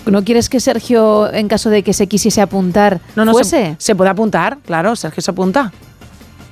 ¿No 0.07 0.23
quieres 0.23 0.49
que 0.49 0.59
Sergio, 0.59 1.31
en 1.31 1.47
caso 1.47 1.69
de 1.69 1.83
que 1.83 1.93
se 1.93 2.07
quisiese 2.07 2.41
apuntar, 2.41 2.99
No, 3.15 3.25
no, 3.25 3.31
fuese? 3.33 3.75
Se, 3.77 3.85
se 3.89 3.95
puede 3.95 4.09
apuntar, 4.09 4.57
claro, 4.65 4.95
Sergio 4.95 5.21
se 5.21 5.29
apunta. 5.29 5.71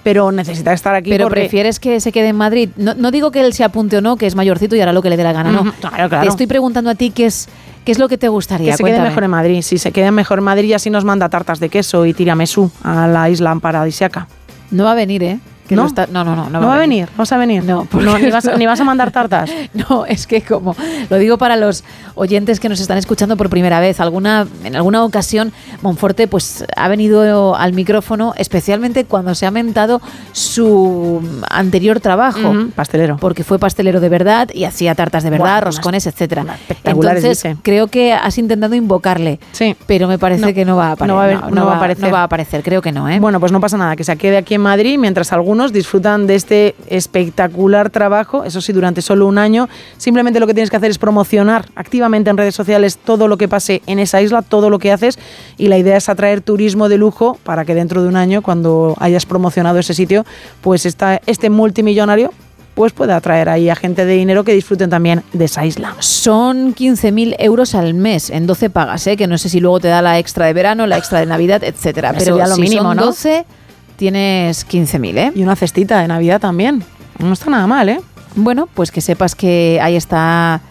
Pero 0.04 0.32
necesita 0.32 0.72
estar 0.74 0.94
aquí 0.96 1.10
Pero 1.10 1.26
porque- 1.26 1.42
prefieres 1.42 1.80
que 1.80 2.00
se 2.00 2.12
quede 2.12 2.28
en 2.30 2.36
Madrid. 2.36 2.70
No, 2.78 2.94
no 2.94 3.10
digo 3.12 3.32
que 3.32 3.42
él 3.42 3.52
se 3.54 3.64
apunte 3.64 3.98
o 3.98 4.02
no, 4.02 4.16
que 4.16 4.28
es 4.28 4.36
mayorcito 4.36 4.76
y 4.76 4.80
hará 4.82 4.94
lo 4.94 5.02
que 5.02 5.10
le 5.10 5.18
dé 5.18 5.24
la 5.24 5.34
gana, 5.34 5.52
no. 5.52 5.74
Claro, 5.82 6.08
claro. 6.08 6.22
Te 6.22 6.30
estoy 6.30 6.46
preguntando 6.48 6.92
a 6.92 6.96
ti 6.96 7.10
qué 7.10 7.26
es, 7.26 7.50
qué 7.84 7.92
es 7.92 8.00
lo 8.00 8.08
que 8.08 8.18
te 8.20 8.30
gustaría. 8.30 8.72
Que 8.72 8.78
se 8.78 8.84
quede 8.84 9.02
mejor 9.02 9.24
en 9.24 9.32
Madrid. 9.32 9.62
Si 9.64 9.80
se 9.80 9.92
quede 9.92 10.12
mejor 10.12 10.38
en 10.38 10.44
Madrid, 10.46 10.72
así 10.74 10.90
nos 10.92 11.04
manda 11.04 11.28
tartas 11.30 11.60
de 11.60 11.70
queso 11.70 12.06
y 12.06 12.14
tiramisú 12.14 12.72
a 12.84 13.08
la 13.08 13.30
isla 13.30 13.54
paradisiaca. 13.56 14.28
No 14.72 14.84
va 14.86 14.92
a 14.92 14.96
venir, 14.96 15.24
¿eh? 15.24 15.40
Que 15.68 15.76
¿No? 15.76 15.86
está- 15.86 16.08
no, 16.08 16.24
no, 16.24 16.36
no, 16.36 16.50
¿No 16.50 16.68
va 16.68 16.76
a 16.76 16.78
venir? 16.80 17.08
¿Vas 17.18 17.32
a 17.32 17.38
venir? 17.38 17.64
No, 17.64 17.88
No, 17.92 18.18
ni, 18.18 18.26
vas 18.32 18.46
a, 18.46 18.50
esto- 18.50 18.58
ni 18.58 18.66
vas 18.66 18.80
a 18.80 18.84
mandar 18.92 19.12
tartas. 19.12 19.52
No, 19.74 20.06
es 20.06 20.26
que 20.28 20.42
como 20.42 20.76
lo 21.10 21.18
digo 21.18 21.38
para 21.38 21.56
los 21.56 21.84
oyentes 22.16 22.60
que 22.60 22.70
nos 22.70 22.80
están 22.80 22.98
escuchando 22.98 23.38
por 23.38 23.50
primera 23.50 23.80
vez, 23.80 24.00
alguna 24.00 24.48
en 24.64 24.76
alguna 24.76 25.04
ocasión 25.04 25.52
Monforte 25.82 26.28
pues 26.28 26.66
ha 26.76 26.88
venido 26.88 27.56
al 27.56 27.74
micrófono, 27.74 28.34
especialmente 28.38 29.06
cuando 29.06 29.36
se 29.36 29.46
ha 29.46 29.52
mentado 29.52 30.02
su 30.52 31.22
anterior 31.50 32.00
trabajo, 32.00 32.54
pastelero. 32.76 33.18
porque 33.18 33.44
fue 33.44 33.60
pastelero 33.60 34.00
de 34.00 34.10
verdad 34.10 34.50
y 34.54 34.64
hacía 34.64 34.96
tartas 34.96 35.24
de 35.24 35.30
verdad, 35.30 35.46
Buah, 35.46 35.54
unas 35.58 35.64
roscones, 35.76 36.08
etcétera. 36.08 36.46
espectaculares, 36.60 37.24
Entonces 37.24 37.44
dice. 37.52 37.58
creo 37.62 37.88
que 37.88 38.14
has 38.14 38.38
intentado 38.38 38.76
invocarle, 38.76 39.40
Sí. 39.52 39.76
pero 39.86 40.08
me 40.08 40.18
parece 40.18 40.42
No, 40.48 40.54
que 40.54 40.66
no 40.66 40.76
va 40.78 40.90
a 40.90 40.92
aparecer. 40.94 41.08
no 41.08 41.16
va 41.16 41.22
a 41.22 41.26
haber- 41.26 41.54
no 41.54 41.66
va 41.66 41.74
a 41.74 41.78
aparecer. 41.78 42.06
No 42.06 42.12
va 42.12 42.22
a 42.22 42.24
aparecer, 42.24 42.64
creo 42.64 42.82
que 42.82 42.92
no, 42.92 43.10
¿eh? 43.10 43.20
Bueno, 43.20 43.40
pues 43.40 43.52
no 43.52 43.60
pasa 43.60 43.78
nada, 43.78 43.96
que 43.96 44.04
se 44.04 44.16
quede 44.18 44.38
aquí 44.38 44.54
en 44.56 44.62
Madrid 44.62 44.98
mientras 44.98 45.32
algunos 45.58 45.74
disfrutan 45.74 46.28
de 46.28 46.36
este 46.36 46.76
espectacular 46.86 47.90
trabajo, 47.90 48.44
eso 48.44 48.62
sí, 48.62 48.74
durante 48.74 49.02
solo 49.02 49.26
un 49.26 49.40
año. 49.40 49.68
Simplemente 49.98 50.40
lo 50.40 50.46
que 50.46 50.54
tienes 50.54 50.70
que 50.70 50.78
hacer 50.78 50.92
es 50.92 51.00
promocionar 51.00 51.66
activamente 51.74 52.30
en 52.30 52.38
redes 52.38 52.54
sociales 52.54 53.00
todo 53.04 53.28
lo 53.28 53.40
que 53.40 53.48
pase 53.48 53.82
en 53.88 53.98
esa 53.98 54.22
isla, 54.22 54.44
todo 54.44 54.70
lo 54.70 54.78
que 54.78 54.92
haces, 54.92 55.18
y 55.58 55.68
la 55.68 55.80
idea 55.80 55.98
es 55.98 56.10
atraer 56.10 56.42
turismo 56.42 56.90
de 56.90 57.00
lujo 57.00 57.40
para 57.44 57.66
que 57.66 57.74
dentro 57.74 58.04
de 58.04 58.08
un 58.08 58.18
año, 58.18 58.44
cuando 58.44 58.96
hayas 59.00 59.26
promocionado 59.26 59.80
ese 59.80 59.96
sitio, 59.96 60.28
pues 60.62 60.86
esta, 60.86 61.22
este 61.26 61.50
multimillonario 61.50 62.32
pues 62.76 62.94
pueda 62.94 63.16
atraer 63.16 63.50
ahí 63.50 63.72
a 63.72 63.76
gente 63.76 64.06
de 64.06 64.14
dinero 64.14 64.44
que 64.44 64.54
disfruten 64.54 64.92
también 64.92 65.24
de 65.34 65.46
esa 65.46 65.66
isla. 65.66 65.96
Son 65.98 66.76
15.000 66.76 67.38
euros 67.40 67.74
al 67.74 67.96
mes 67.96 68.30
en 68.30 68.46
12 68.46 68.70
pagas, 68.70 69.08
¿eh? 69.08 69.18
que 69.18 69.26
no 69.26 69.40
sé 69.40 69.50
si 69.50 69.60
luego 69.60 69.80
te 69.80 69.88
da 69.88 70.04
la 70.04 70.20
extra 70.20 70.46
de 70.46 70.54
verano, 70.54 70.86
la 70.86 71.00
extra 71.00 71.20
de 71.20 71.26
Navidad, 71.26 71.64
etcétera. 71.64 72.12
Ya 72.12 72.20
Pero 72.20 72.36
sería 72.36 72.48
lo 72.48 72.54
si 72.54 72.62
mínimo, 72.62 72.84
son 72.84 72.98
¿no? 72.98 73.12
12, 73.98 74.12
tienes 74.12 74.68
15.000, 74.68 75.18
¿eh? 75.18 75.32
Y 75.36 75.44
una 75.44 75.56
cestita 75.56 76.00
de 76.00 76.08
Navidad 76.08 76.40
también. 76.40 76.84
No 77.20 77.34
está 77.34 77.50
nada 77.50 77.68
mal, 77.68 77.90
¿eh? 77.90 78.00
Bueno, 78.36 78.68
pues 78.74 78.92
que 78.92 79.02
sepas 79.02 79.36
que 79.36 79.80
ahí 79.82 79.96
está 79.96 80.62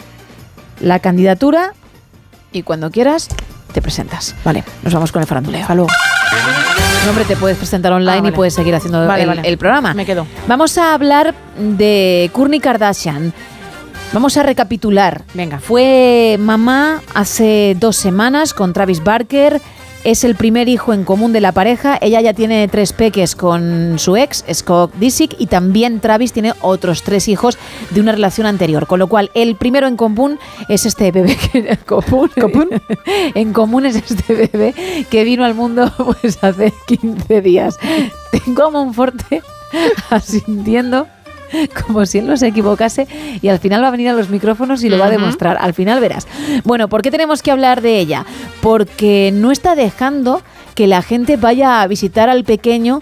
la 0.81 0.99
candidatura 1.01 1.73
y 2.53 2.63
cuando 2.63 2.91
quieras 2.91 3.29
te 3.73 3.83
presentas. 3.83 4.35
Vale, 4.45 4.63
nos 4.83 4.95
vamos 4.95 5.11
con 5.13 5.21
el 5.23 5.29
faranduleo. 5.29 5.63
Hasta 5.63 5.75
luego. 5.75 5.91
No, 7.05 7.11
hombre, 7.11 7.25
te 7.25 7.37
puedes 7.37 7.57
presentar 7.59 7.93
online 7.93 8.11
Ah, 8.13 8.17
vale. 8.21 8.29
y 8.29 8.33
puedes 8.33 8.55
seguir 8.55 8.75
haciendo 8.75 9.05
Vale, 9.07 9.23
el, 9.23 9.29
vale. 9.29 9.43
el 9.45 9.59
programa. 9.59 9.95
Me 9.95 10.07
quedo. 10.07 10.27
Vamos 10.47 10.79
a 10.79 10.95
hablar 10.95 11.35
de 11.59 12.31
Kourtney 12.33 12.61
Kardashian. 12.61 13.33
Vamos 14.13 14.37
a 14.37 14.43
recapitular. 14.45 15.23
Venga. 15.35 15.59
Fue 15.59 16.37
mamá 16.39 17.03
hace 17.15 17.77
dos 17.79 17.97
semanas 17.97 18.55
con 18.55 18.73
Travis 18.73 19.03
Barker. 19.03 19.61
Es 20.07 20.23
el 20.23 20.37
primer 20.37 20.69
hijo 20.69 20.93
en 20.93 21.03
común 21.03 21.33
de 21.33 21.41
la 21.41 21.51
pareja. 21.51 21.99
Ella 22.01 22.21
ya 22.21 22.33
tiene 22.33 22.69
tres 22.69 22.93
peques 22.93 23.35
con 23.35 23.99
su 23.99 24.17
ex, 24.17 24.45
Scott 24.55 24.95
Disick, 24.95 25.35
y 25.37 25.49
también 25.49 25.99
Travis 25.99 26.33
tiene 26.33 26.53
otros 26.61 27.03
tres 27.03 27.27
hijos 27.27 27.59
de 27.91 28.03
una 28.03 28.13
relación 28.13 28.47
anterior. 28.47 28.87
Con 28.87 29.01
lo 29.01 29.09
cual, 29.09 29.33
el 29.35 29.57
primero 29.57 29.89
en 29.89 29.97
común 29.97 30.39
es 30.69 30.87
este 30.87 31.11
bebé 31.11 31.37
que 31.53 31.77
común, 31.85 32.31
en 33.35 33.53
común 33.53 33.85
es 33.85 33.97
este 33.97 34.33
bebé 34.33 35.07
que 35.11 35.25
vino 35.25 35.45
al 35.45 35.55
mundo 35.55 35.93
pues 36.21 36.39
hace 36.41 36.73
15 36.87 37.41
días. 37.41 37.77
Tengo 38.31 38.67
a 38.67 38.71
Monforte 38.71 39.43
asintiendo 40.11 41.09
como 41.87 42.07
si 42.07 42.19
él 42.19 42.27
no 42.27 42.37
se 42.37 42.49
equivocase 42.49 43.07
y 43.41 43.49
al 43.49 43.59
final 43.59 43.83
va 43.83 43.89
a 43.89 43.91
venir 43.91 44.09
a 44.09 44.13
los 44.13 44.29
micrófonos 44.29 44.83
y 44.85 44.89
lo 44.89 44.99
va 44.99 45.07
a 45.07 45.11
demostrar. 45.11 45.57
Al 45.61 45.75
final 45.75 46.01
verás. 46.01 46.27
Bueno, 46.65 46.89
¿por 46.89 47.03
qué 47.03 47.11
tenemos 47.11 47.43
que 47.43 47.51
hablar 47.51 47.81
de 47.81 47.99
ella? 47.99 48.25
Porque 48.61 49.31
no 49.33 49.51
está 49.51 49.75
dejando 49.75 50.43
que 50.75 50.87
la 50.87 51.03
gente 51.03 51.37
vaya 51.37 51.83
a 51.83 51.87
visitar 51.87 52.29
al 52.29 52.45
pequeño 52.45 53.01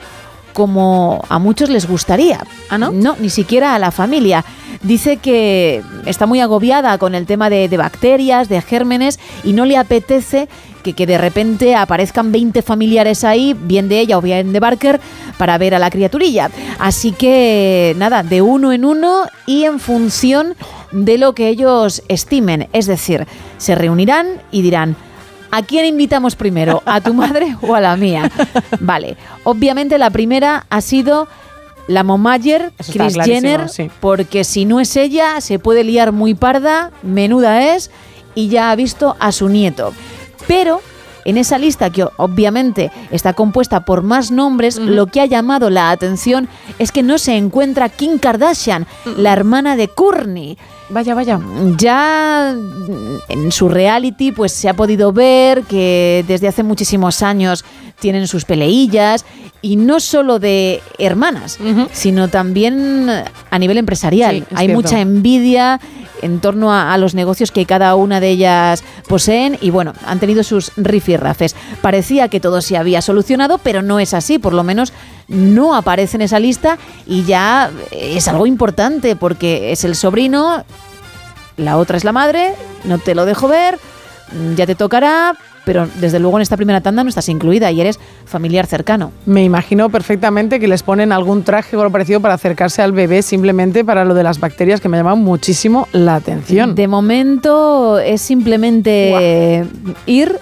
como 0.52 1.24
a 1.28 1.38
muchos 1.38 1.68
les 1.68 1.86
gustaría. 1.86 2.40
¿Ah, 2.70 2.78
no? 2.78 2.92
No, 2.92 3.16
ni 3.18 3.28
siquiera 3.28 3.74
a 3.74 3.78
la 3.78 3.90
familia. 3.90 4.44
Dice 4.82 5.16
que 5.16 5.82
está 6.06 6.26
muy 6.26 6.40
agobiada 6.40 6.98
con 6.98 7.14
el 7.14 7.26
tema 7.26 7.50
de, 7.50 7.68
de 7.68 7.76
bacterias, 7.76 8.48
de 8.48 8.60
gérmenes, 8.60 9.18
y 9.42 9.52
no 9.52 9.64
le 9.64 9.76
apetece 9.76 10.48
que, 10.82 10.92
que 10.92 11.06
de 11.06 11.18
repente 11.18 11.74
aparezcan 11.74 12.30
20 12.30 12.62
familiares 12.62 13.24
ahí, 13.24 13.56
bien 13.58 13.88
de 13.88 14.00
ella 14.00 14.18
o 14.18 14.22
bien 14.22 14.52
de 14.52 14.60
Barker, 14.60 15.00
para 15.38 15.58
ver 15.58 15.74
a 15.74 15.78
la 15.78 15.90
criaturilla. 15.90 16.50
Así 16.78 17.12
que, 17.12 17.94
nada, 17.96 18.22
de 18.22 18.42
uno 18.42 18.72
en 18.72 18.84
uno 18.84 19.24
y 19.46 19.64
en 19.64 19.80
función 19.80 20.54
de 20.92 21.18
lo 21.18 21.34
que 21.34 21.48
ellos 21.48 22.02
estimen. 22.08 22.68
Es 22.72 22.86
decir, 22.86 23.26
se 23.58 23.74
reunirán 23.74 24.26
y 24.50 24.62
dirán, 24.62 24.96
¿A 25.50 25.62
quién 25.62 25.86
invitamos 25.86 26.34
primero? 26.34 26.82
¿A 26.84 27.00
tu 27.00 27.14
madre 27.14 27.56
o 27.62 27.76
a 27.76 27.80
la 27.80 27.96
mía? 27.96 28.28
Vale. 28.80 29.16
Obviamente 29.44 29.98
la 29.98 30.10
primera 30.10 30.66
ha 30.68 30.80
sido 30.80 31.28
la 31.86 32.00
está 32.00 32.70
Chris 32.92 33.16
Jenner, 33.24 33.68
sí. 33.68 33.90
porque 34.00 34.44
si 34.44 34.64
no 34.64 34.80
es 34.80 34.96
ella, 34.96 35.40
se 35.40 35.58
puede 35.58 35.84
liar 35.84 36.12
muy 36.12 36.34
parda, 36.34 36.90
menuda 37.02 37.74
es, 37.74 37.90
y 38.34 38.48
ya 38.48 38.70
ha 38.70 38.76
visto 38.76 39.16
a 39.20 39.32
su 39.32 39.48
nieto. 39.48 39.92
Pero 40.46 40.80
en 41.24 41.38
esa 41.38 41.58
lista, 41.58 41.90
que 41.90 42.06
obviamente 42.16 42.90
está 43.10 43.32
compuesta 43.32 43.84
por 43.84 44.02
más 44.02 44.30
nombres, 44.30 44.76
lo 44.78 45.06
que 45.06 45.20
ha 45.20 45.26
llamado 45.26 45.70
la 45.70 45.90
atención 45.90 46.48
es 46.78 46.92
que 46.92 47.02
no 47.02 47.18
se 47.18 47.36
encuentra 47.36 47.88
Kim 47.88 48.18
Kardashian, 48.18 48.86
la 49.16 49.32
hermana 49.32 49.76
de 49.76 49.88
Kourtney. 49.88 50.58
Vaya, 50.90 51.14
vaya. 51.14 51.40
Ya 51.78 52.54
mm, 52.54 53.16
en 53.30 53.52
su 53.52 53.70
reality 53.70 54.32
pues 54.32 54.52
se 54.52 54.68
ha 54.68 54.74
podido 54.74 55.12
ver 55.12 55.62
que 55.62 56.24
desde 56.28 56.46
hace 56.46 56.62
muchísimos 56.62 57.22
años 57.22 57.64
tienen 58.00 58.26
sus 58.28 58.44
peleillas 58.44 59.24
y 59.62 59.76
no 59.76 60.00
solo 60.00 60.38
de 60.38 60.82
hermanas, 60.98 61.58
sino 61.92 62.28
también 62.28 63.08
a 63.50 63.58
nivel 63.58 63.78
empresarial. 63.78 64.40
Sí, 64.40 64.54
Hay 64.54 64.66
cierto. 64.66 64.82
mucha 64.82 65.00
envidia 65.00 65.80
en 66.22 66.40
torno 66.40 66.72
a, 66.72 66.92
a 66.94 66.98
los 66.98 67.14
negocios 67.14 67.50
que 67.50 67.66
cada 67.66 67.94
una 67.96 68.20
de 68.20 68.30
ellas 68.30 68.82
poseen 69.08 69.58
y 69.60 69.70
bueno, 69.70 69.92
han 70.06 70.20
tenido 70.20 70.42
sus 70.42 70.72
rifirrafes. 70.76 71.54
Parecía 71.82 72.28
que 72.28 72.40
todo 72.40 72.60
se 72.62 72.76
había 72.76 73.02
solucionado, 73.02 73.58
pero 73.58 73.82
no 73.82 74.00
es 74.00 74.14
así, 74.14 74.38
por 74.38 74.52
lo 74.54 74.64
menos 74.64 74.92
no 75.28 75.74
aparece 75.74 76.16
en 76.16 76.22
esa 76.22 76.38
lista 76.38 76.78
y 77.06 77.24
ya 77.24 77.70
es 77.90 78.28
algo 78.28 78.46
importante 78.46 79.16
porque 79.16 79.72
es 79.72 79.84
el 79.84 79.96
sobrino, 79.96 80.64
la 81.56 81.76
otra 81.78 81.96
es 81.96 82.04
la 82.04 82.12
madre, 82.12 82.54
no 82.84 82.98
te 82.98 83.14
lo 83.14 83.24
dejo 83.24 83.48
ver, 83.48 83.78
ya 84.56 84.66
te 84.66 84.74
tocará, 84.74 85.36
pero 85.64 85.88
desde 86.00 86.18
luego 86.18 86.38
en 86.38 86.42
esta 86.42 86.56
primera 86.56 86.80
tanda 86.80 87.02
no 87.02 87.08
estás 87.08 87.28
incluida 87.28 87.70
y 87.70 87.80
eres 87.80 87.98
familiar 88.24 88.66
cercano. 88.66 89.12
Me 89.26 89.44
imagino 89.44 89.88
perfectamente 89.90 90.60
que 90.60 90.68
les 90.68 90.82
ponen 90.82 91.12
algún 91.12 91.42
traje 91.42 91.76
o 91.76 91.80
algo 91.80 91.92
parecido 91.92 92.20
para 92.20 92.34
acercarse 92.34 92.82
al 92.82 92.92
bebé 92.92 93.22
simplemente 93.22 93.84
para 93.84 94.04
lo 94.04 94.14
de 94.14 94.22
las 94.22 94.40
bacterias 94.40 94.80
que 94.80 94.88
me 94.88 94.96
llaman 94.96 95.18
muchísimo 95.18 95.88
la 95.92 96.16
atención. 96.16 96.74
De 96.74 96.88
momento 96.88 97.98
es 97.98 98.20
simplemente 98.20 99.64
ir, 100.06 100.38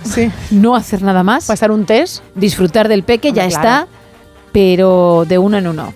no 0.51 0.76
hacer 0.76 1.02
nada 1.02 1.23
más. 1.23 1.47
Pasar 1.47 1.70
un 1.70 1.84
test. 1.84 2.23
Disfrutar 2.34 2.89
del 2.89 3.02
peque, 3.02 3.33
ya 3.33 3.47
claro. 3.47 3.49
está, 3.49 3.86
pero 4.52 5.25
de 5.28 5.39
uno 5.39 5.59
en 5.59 5.67
uno. 5.67 5.94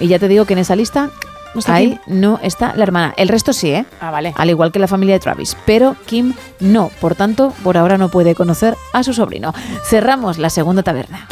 y 0.00 0.08
ya 0.08 0.18
te 0.18 0.28
digo 0.28 0.44
que 0.44 0.52
en 0.54 0.60
esa 0.60 0.76
lista 0.76 1.10
¿No 1.54 1.60
está 1.60 1.74
ahí 1.74 1.90
Kim? 2.04 2.20
no 2.20 2.40
está 2.42 2.74
la 2.76 2.82
hermana. 2.82 3.14
El 3.16 3.28
resto 3.28 3.52
sí, 3.52 3.70
¿eh? 3.70 3.84
Ah, 4.00 4.10
vale. 4.10 4.32
Al 4.36 4.50
igual 4.50 4.72
que 4.72 4.78
la 4.78 4.88
familia 4.88 5.14
de 5.14 5.20
Travis. 5.20 5.56
Pero 5.66 5.96
Kim 6.06 6.34
no. 6.60 6.90
Por 7.00 7.14
tanto, 7.14 7.52
por 7.62 7.76
ahora 7.76 7.98
no 7.98 8.08
puede 8.08 8.34
conocer 8.34 8.76
a 8.92 9.02
su 9.02 9.12
sobrino. 9.12 9.52
Cerramos 9.84 10.38
la 10.38 10.50
segunda 10.50 10.82
taberna. 10.82 11.28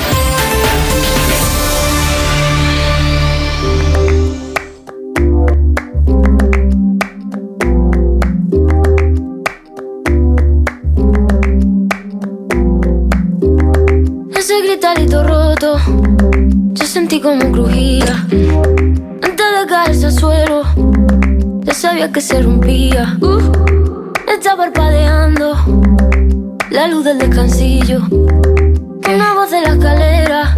Ese 14.35 14.61
gritarito 14.63 15.23
roto, 15.23 15.77
yo 16.73 16.85
sentí 16.87 17.21
como 17.21 17.53
crujía. 17.53 18.27
Caerse 19.71 20.07
al 20.07 20.13
suelo, 20.13 20.63
ya 21.61 21.73
sabía 21.73 22.11
que 22.11 22.21
se 22.21 22.43
rompía. 22.43 23.17
Uf, 23.21 23.45
está 24.27 24.57
parpadeando 24.57 25.55
la 26.71 26.89
luz 26.89 27.05
del 27.05 27.19
descansillo. 27.19 28.01
Una 28.11 29.35
voz 29.35 29.53
de 29.53 29.61
la 29.61 29.75
escalera, 29.75 30.57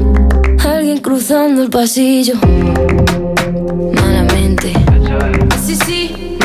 alguien 0.65 0.97
cruzando 1.03 1.63
el 1.63 1.69
pasillo. 1.69 2.37
Malamente, 3.95 4.73
sí, 5.63 5.77
sí, 5.85 6.39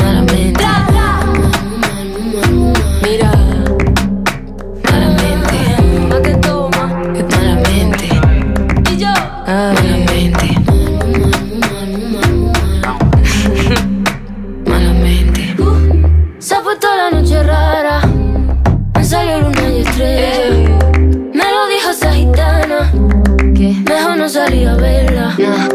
no 24.28 24.34
salí 24.34 24.66
a 24.66 24.74
verla. 24.74 25.34
Nah. 25.38 25.68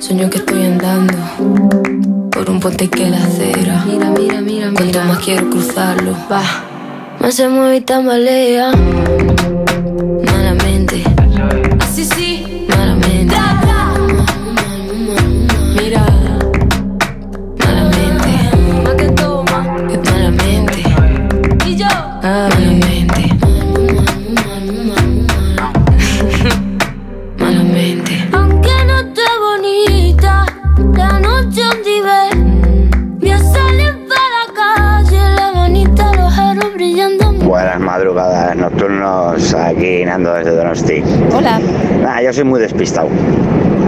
Sueño 0.00 0.30
que 0.30 0.38
estoy 0.38 0.64
andando 0.64 1.12
por 2.30 2.48
un 2.48 2.58
puente 2.58 2.88
que 2.88 3.10
la 3.10 3.18
acera. 3.18 3.84
Mira, 3.84 4.10
mira, 4.10 4.40
mira, 4.40 4.72
Cuanto 4.74 5.04
más 5.04 5.18
quiero 5.18 5.50
cruzarlo, 5.50 6.16
va. 6.32 6.42
Más 7.20 7.34
se 7.34 7.46
mueve 7.46 7.76
y 7.76 7.80
tambalea. 7.82 8.72
Madrugadas 37.94 38.56
nocturnos 38.56 39.54
aquí 39.54 40.04
Nando 40.04 40.34
desde 40.34 40.50
Donosti. 40.56 41.00
Hola. 41.32 41.60
Nah, 42.02 42.20
yo 42.20 42.32
soy 42.32 42.42
muy 42.42 42.58
despistado. 42.60 43.06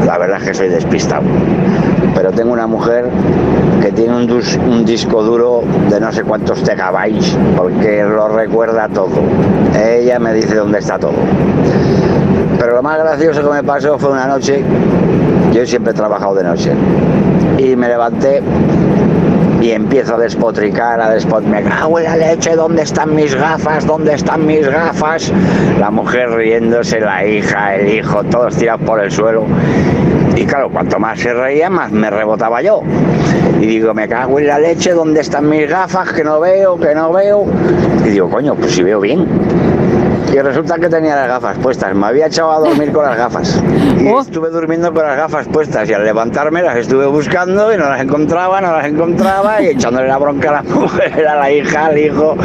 La 0.06 0.16
verdad 0.16 0.38
es 0.40 0.48
que 0.48 0.54
soy 0.54 0.68
despistado. 0.68 1.22
Pero 2.14 2.30
tengo 2.30 2.52
una 2.52 2.68
mujer 2.68 3.06
que 3.82 3.90
tiene 3.90 4.14
un, 4.14 4.28
dus- 4.28 4.56
un 4.64 4.84
disco 4.84 5.24
duro 5.24 5.62
de 5.90 5.98
no 5.98 6.12
sé 6.12 6.22
cuántos 6.22 6.62
tegabytes 6.62 7.36
porque 7.56 8.04
lo 8.04 8.28
recuerda 8.28 8.88
todo. 8.88 9.08
Ella 9.76 10.20
me 10.20 10.32
dice 10.34 10.54
dónde 10.54 10.78
está 10.78 11.00
todo. 11.00 11.14
Pero 12.60 12.76
lo 12.76 12.82
más 12.84 12.98
gracioso 12.98 13.42
que 13.42 13.54
me 13.54 13.64
pasó 13.64 13.98
fue 13.98 14.12
una 14.12 14.28
noche, 14.28 14.62
yo 15.52 15.66
siempre 15.66 15.90
he 15.90 15.94
trabajado 15.96 16.36
de 16.36 16.44
noche, 16.44 16.70
y 17.58 17.74
me 17.74 17.88
levanté 17.88 18.40
y 19.60 19.70
empiezo 19.70 20.14
a 20.14 20.18
despotricar, 20.18 21.00
a 21.00 21.10
despot... 21.10 21.44
Me 21.44 21.62
cago 21.62 21.98
en 21.98 22.04
la 22.04 22.16
leche, 22.16 22.54
¿dónde 22.54 22.82
están 22.82 23.14
mis 23.14 23.34
gafas? 23.34 23.86
¿Dónde 23.86 24.14
están 24.14 24.46
mis 24.46 24.66
gafas? 24.68 25.32
La 25.78 25.90
mujer 25.90 26.30
riéndose, 26.30 27.00
la 27.00 27.26
hija, 27.26 27.76
el 27.76 27.88
hijo, 27.88 28.22
todos 28.24 28.56
tirados 28.56 28.82
por 28.82 29.00
el 29.00 29.10
suelo. 29.10 29.44
Y 30.36 30.44
claro, 30.44 30.70
cuanto 30.70 30.98
más 30.98 31.18
se 31.18 31.32
reía, 31.32 31.70
más 31.70 31.90
me 31.90 32.10
rebotaba 32.10 32.60
yo. 32.60 32.82
Y 33.60 33.66
digo, 33.66 33.94
me 33.94 34.06
cago 34.06 34.38
en 34.38 34.46
la 34.46 34.58
leche, 34.58 34.92
¿dónde 34.92 35.20
están 35.20 35.48
mis 35.48 35.68
gafas? 35.68 36.12
Que 36.12 36.22
no 36.22 36.40
veo, 36.40 36.78
que 36.78 36.94
no 36.94 37.12
veo. 37.12 37.46
Y 38.04 38.10
digo, 38.10 38.28
coño, 38.28 38.54
pues 38.54 38.72
si 38.72 38.82
veo 38.82 39.00
bien. 39.00 39.26
Y 40.32 40.38
resulta 40.40 40.76
que 40.76 40.88
tenía 40.88 41.16
las 41.16 41.28
gafas 41.28 41.56
puestas. 41.58 41.94
Me 41.94 42.06
había 42.06 42.26
echado 42.26 42.52
a 42.52 42.58
dormir 42.58 42.92
con 42.92 43.04
las 43.04 43.16
gafas. 43.16 43.62
Y 43.98 44.06
estuve 44.08 44.50
durmiendo 44.50 44.92
con 44.92 45.04
las 45.04 45.16
gafas 45.16 45.46
puestas. 45.48 45.88
Y 45.88 45.94
al 45.94 46.04
levantarme 46.04 46.62
las 46.62 46.76
estuve 46.76 47.06
buscando 47.06 47.72
y 47.72 47.76
no 47.78 47.88
las 47.88 48.00
encontraba, 48.00 48.60
no 48.60 48.72
las 48.72 48.86
encontraba. 48.86 49.62
Y 49.62 49.68
echándole 49.68 50.08
la 50.08 50.18
bronca 50.18 50.50
a 50.50 50.52
la 50.54 50.62
mujer, 50.74 51.26
a 51.26 51.36
la 51.36 51.50
hija, 51.50 51.86
al 51.86 51.98
hijo. 51.98 52.36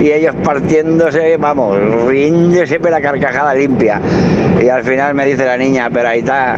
Y 0.00 0.10
ellos 0.10 0.34
partiéndose, 0.44 1.36
vamos, 1.38 1.78
riéndose, 2.06 2.78
pero 2.80 2.90
la 2.90 3.00
carcajada 3.00 3.54
limpia. 3.54 4.00
Y 4.60 4.68
al 4.68 4.82
final 4.82 5.14
me 5.14 5.24
dice 5.26 5.44
la 5.46 5.56
niña, 5.56 5.88
pero 5.92 6.08
ahí 6.08 6.18
está. 6.20 6.56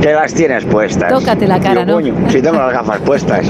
¿Qué 0.00 0.12
las 0.12 0.32
tienes 0.32 0.64
puestas? 0.64 1.12
Tócate 1.12 1.46
la 1.48 1.58
cara, 1.58 1.84
Digo, 1.84 1.86
¿no? 1.86 1.94
"Coño, 1.94 2.30
si 2.30 2.40
tengo 2.40 2.58
las 2.58 2.72
gafas 2.72 3.00
puestas. 3.00 3.44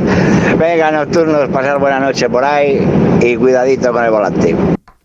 Venga, 0.58 0.90
nocturnos, 0.90 1.48
pasar 1.50 1.78
buena 1.78 2.00
noche 2.00 2.30
por 2.30 2.44
ahí 2.44 2.80
y 3.20 3.36
cuidadito 3.36 3.92
con 3.92 4.02
el 4.04 4.10
volante. 4.10 4.56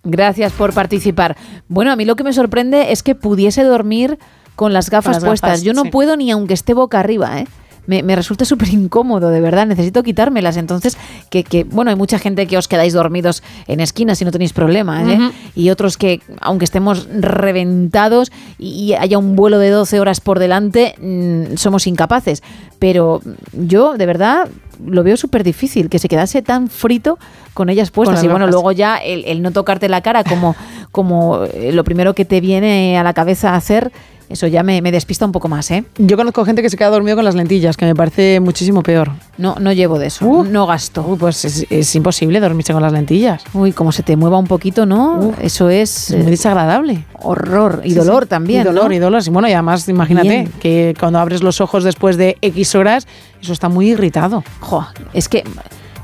Gracias 0.10 0.54
por 0.54 0.74
participar. 0.74 1.36
Bueno, 1.68 1.92
a 1.92 1.96
mí 1.98 2.06
lo 2.06 2.16
que 2.16 2.24
me 2.24 2.32
sorprende 2.32 2.94
es 2.94 3.04
que 3.04 3.14
pudiese 3.14 3.64
dormir 3.64 4.18
con 4.56 4.72
las 4.72 4.90
gafas 4.90 5.18
las 5.18 5.26
puestas. 5.26 5.50
gafas, 5.50 5.64
Yo 5.64 5.74
no 5.74 5.84
sí. 5.84 5.90
puedo 5.90 6.16
ni 6.16 6.32
aunque 6.32 6.54
esté 6.54 6.74
boca 6.74 7.00
arriba, 7.00 7.40
¿eh? 7.40 7.48
Me, 7.88 8.04
me 8.04 8.16
resulta 8.16 8.46
súper 8.46 8.70
incómodo, 8.70 9.30
de 9.30 9.42
verdad. 9.42 9.66
Necesito 9.66 10.04
quitármelas. 10.04 10.58
Entonces, 10.58 10.98
que, 11.30 11.44
que, 11.44 11.64
bueno, 11.64 11.90
hay 11.90 11.98
mucha 11.98 12.20
gente 12.20 12.46
que 12.46 12.58
os 12.58 12.68
quedáis 12.68 12.94
dormidos 12.94 13.44
en 13.68 13.80
esquinas 13.80 14.22
y 14.22 14.26
no 14.26 14.32
tenéis 14.32 14.54
problema, 14.54 15.12
¿eh? 15.12 15.32
Y 15.56 15.70
otros 15.70 15.98
que, 15.98 16.22
aunque 16.42 16.66
estemos 16.66 17.08
reventados 17.12 18.32
y, 18.60 18.94
haya 18.94 19.18
un 19.18 19.36
vuelo 19.36 19.60
de 19.60 19.70
12 19.70 20.00
horas 20.00 20.22
por 20.22 20.40
delante, 20.40 20.96
mm, 21.00 21.56
somos 21.58 21.88
incapaces. 21.88 22.44
Pero 22.80 23.22
yo, 23.54 23.98
de 23.98 24.06
verdad, 24.06 24.48
lo 24.86 25.04
veo 25.04 25.18
súper 25.18 25.44
difícil 25.44 25.90
que 25.90 26.00
se 26.00 26.08
quedase 26.08 26.42
tan 26.42 26.70
frito 26.70 27.18
con 27.54 27.70
ellas 27.70 27.90
puestas. 27.92 28.24
y 28.24 28.28
bueno, 28.28 28.48
luego 28.48 28.72
ya 28.72 28.98
el, 28.98 29.26
el 29.26 29.42
no 29.42 29.52
tocarte 29.52 29.90
la 29.90 30.02
cara 30.02 30.24
como, 30.24 30.56
como 30.92 31.44
eh, 31.46 31.72
lo 31.72 31.84
primero 31.84 32.14
que 32.14 32.26
te 32.26 32.42
viene 32.42 32.98
a 32.98 33.04
la 33.04 33.14
cabeza 33.14 33.56
hacer, 33.56 33.92
eso 34.30 34.48
ya 34.48 34.62
me, 34.64 34.82
me 34.82 34.92
despista 34.92 35.26
un 35.26 35.32
poco 35.32 35.48
más, 35.48 35.72
¿eh? 35.72 35.84
Yo 35.98 36.18
conozco 36.18 36.44
gente 36.46 36.62
que 36.62 36.70
se 36.70 36.78
queda 36.78 36.90
dormido 36.90 37.16
con 37.16 37.24
las 37.26 37.36
lentillas, 37.36 37.78
que 37.78 37.86
me 37.86 37.96
parece 37.96 38.40
muchísimo 38.40 38.84
peor. 38.84 39.12
No, 39.38 39.56
no 39.60 39.72
llevo 39.72 40.00
de 40.00 40.08
eso, 40.08 40.44
no 40.44 40.66
gasto. 40.68 41.06
Uy, 41.08 41.18
pues 41.18 41.46
es, 41.46 41.66
es 41.70 41.96
imposible 41.96 42.40
dormirse 42.40 42.74
con 42.74 42.82
las 42.82 42.92
lentillas. 42.92 43.44
Uy, 43.54 43.72
como 43.72 43.92
se 43.92 44.04
te 44.04 44.16
mueva 44.18 44.38
un 44.38 44.48
poquito, 44.48 44.86
¿no? 44.86 45.34
eso 45.42 45.70
es... 45.70 46.12
Es 46.12 46.22
muy 46.24 46.32
desagradable. 46.32 47.06
Horror 47.14 47.82
y 47.84 47.92
Sí, 47.92 47.96
dolor 47.96 48.24
sí. 48.24 48.30
también, 48.30 48.62
Y 48.62 48.64
dolor, 48.66 48.86
¿no? 48.90 48.94
y 48.94 49.00
dolor. 49.00 49.24
Sí, 49.24 49.30
bueno, 49.30 49.48
y 49.48 49.54
además, 49.54 49.88
imagínate 49.88 50.28
Bien. 50.30 50.52
que 50.60 50.94
cuando 51.00 51.20
abres 51.20 51.42
los 51.44 51.62
ojos 51.62 51.84
después 51.84 52.18
de 52.18 52.38
X 52.42 52.76
horas, 52.76 53.08
eso 53.42 53.54
está 53.54 53.70
muy 53.70 53.90
irritado. 53.92 54.44
Jo, 54.60 54.86
es 55.14 55.30
que 55.30 55.44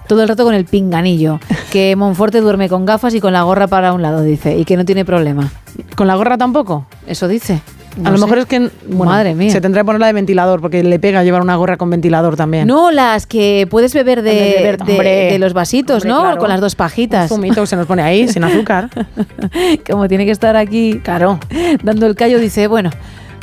todo 0.07 0.21
el 0.21 0.27
rato 0.29 0.43
con 0.43 0.53
el 0.53 0.65
pinganillo. 0.65 1.39
Que 1.71 1.95
Monforte 1.97 2.39
duerme 2.41 2.69
con 2.69 2.85
gafas 2.85 3.13
y 3.15 3.19
con 3.21 3.33
la 3.33 3.43
gorra 3.43 3.67
para 3.67 3.93
un 3.93 4.01
lado, 4.01 4.21
dice, 4.21 4.57
y 4.57 4.65
que 4.65 4.77
no 4.77 4.85
tiene 4.85 5.03
problema. 5.05 5.51
¿Con 5.95 6.07
la 6.07 6.15
gorra 6.15 6.37
tampoco? 6.37 6.85
Eso 7.07 7.27
dice. 7.27 7.61
A 8.03 8.11
lo 8.11 8.17
mejor 8.17 8.37
es 8.39 8.45
que 8.45 8.69
bueno, 8.87 9.11
Madre 9.11 9.35
mía. 9.35 9.51
se 9.51 9.61
tendrá 9.61 9.81
que 9.81 9.85
ponerla 9.85 10.07
de 10.07 10.13
ventilador, 10.13 10.61
porque 10.61 10.83
le 10.83 10.99
pega 10.99 11.23
llevar 11.23 11.41
una 11.41 11.55
gorra 11.55 11.77
con 11.77 11.89
ventilador 11.89 12.35
también. 12.35 12.67
No, 12.67 12.91
las 12.91 13.27
que 13.27 13.67
puedes 13.69 13.93
beber 13.93 14.21
de, 14.21 14.33
De 14.33 14.53
beber, 14.57 14.77
de- 14.77 14.91
hombre. 14.93 15.09
de 15.31 15.39
los 15.39 15.53
vasitos, 15.53 15.97
Hombre, 16.03 16.09
¿no? 16.09 16.21
claro. 16.21 16.37
Con 16.39 16.49
las 16.49 16.61
dos 16.61 16.75
pajitas. 16.75 17.29
Un 17.31 17.37
zumito 17.37 17.61
que 17.61 17.67
se 17.67 17.75
nos 17.75 17.85
pone 17.87 18.01
ahí, 18.01 18.27
sin 18.27 18.43
azúcar. 18.43 18.89
Como 19.89 20.07
tiene 20.07 20.25
que 20.25 20.31
estar 20.31 20.55
aquí, 20.55 20.99
claro, 21.03 21.39
dando 21.83 22.05
el 22.07 22.15
callo, 22.15 22.39
dice, 22.39 22.67
bueno, 22.67 22.89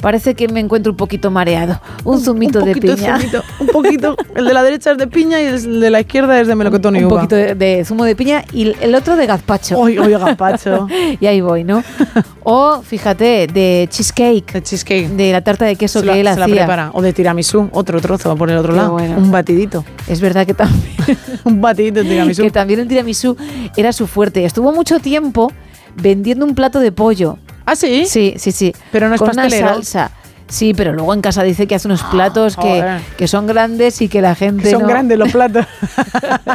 parece 0.00 0.34
que 0.34 0.48
me 0.48 0.60
encuentro 0.60 0.92
un 0.92 0.96
poquito 0.96 1.30
mareado. 1.30 1.80
Un 2.04 2.20
zumito 2.20 2.60
de 2.60 2.74
piña. 2.74 3.18
zumito, 3.18 3.42
un 3.60 3.66
poquito. 3.68 4.16
El 4.34 4.44
de 4.46 4.54
la 4.54 4.62
derecha 4.62 4.92
es 4.92 4.98
de 4.98 5.06
piña 5.06 5.40
y 5.40 5.44
el 5.46 5.80
de 5.80 5.90
la 5.90 6.00
izquierda 6.00 6.40
es 6.40 6.46
de 6.48 6.54
melocotón 6.54 6.96
y 6.96 7.00
un 7.00 7.04
uva. 7.06 7.16
poquito 7.16 7.36
de, 7.36 7.54
de 7.54 7.84
zumo 7.84 8.04
de 8.04 8.16
piña 8.16 8.44
y 8.52 8.72
el 8.80 8.94
otro 8.94 9.16
de 9.16 9.26
gazpacho. 9.26 9.78
Oy, 9.78 9.98
oy, 9.98 10.12
gazpacho. 10.12 10.86
y 11.20 11.26
ahí 11.26 11.40
voy, 11.40 11.64
¿no? 11.64 11.82
O, 12.42 12.80
fíjate, 12.82 13.46
de 13.46 13.86
cheesecake. 13.90 14.52
De 14.54 14.62
cheesecake. 14.62 15.08
De 15.10 15.32
la 15.32 15.42
tarta 15.42 15.64
de 15.66 15.76
queso 15.76 16.00
Se 16.00 16.06
que 16.06 16.10
la, 16.12 16.18
él 16.18 16.28
se 16.34 16.38
la 16.40 16.44
hacía. 16.46 16.56
prepara. 16.56 16.90
O 16.94 17.02
de 17.02 17.12
tiramisú, 17.12 17.68
otro 17.72 18.00
trozo 18.00 18.34
por 18.36 18.50
el 18.50 18.56
otro 18.56 18.72
Qué 18.72 18.78
lado. 18.78 18.92
bueno. 18.92 19.16
Un 19.18 19.30
batidito. 19.30 19.84
Es 20.08 20.20
verdad 20.20 20.46
que 20.46 20.54
también, 20.54 20.82
un 21.44 21.60
batidito 21.60 22.02
de 22.02 22.08
tiramisú. 22.08 22.42
que 22.42 22.50
también 22.50 22.80
el 22.80 22.88
tiramisú 22.88 23.36
era 23.76 23.92
su 23.92 24.06
fuerte. 24.06 24.44
Estuvo 24.44 24.72
mucho 24.72 24.98
tiempo 25.00 25.52
vendiendo 25.96 26.44
un 26.46 26.54
plato 26.54 26.80
de 26.80 26.92
pollo. 26.92 27.38
¿Ah, 27.70 27.76
sí? 27.76 28.04
Sí, 28.06 28.34
sí, 28.36 28.52
sí. 28.52 28.74
Pero 28.92 29.08
no 29.08 29.14
es 29.14 29.20
Con 29.20 29.30
una 29.30 29.42
pastelero. 29.44 29.68
salsa. 29.74 30.10
Sí, 30.48 30.74
pero 30.74 30.92
luego 30.92 31.14
en 31.14 31.20
casa 31.20 31.44
dice 31.44 31.68
que 31.68 31.76
hace 31.76 31.86
unos 31.86 32.02
platos 32.02 32.56
que, 32.56 32.84
que 33.16 33.28
son 33.28 33.46
grandes 33.46 34.02
y 34.02 34.08
que 34.08 34.20
la 34.20 34.34
gente 34.34 34.64
Que 34.64 34.70
son 34.72 34.82
no- 34.82 34.88
grandes 34.88 35.16
los 35.16 35.30
platos. 35.30 35.64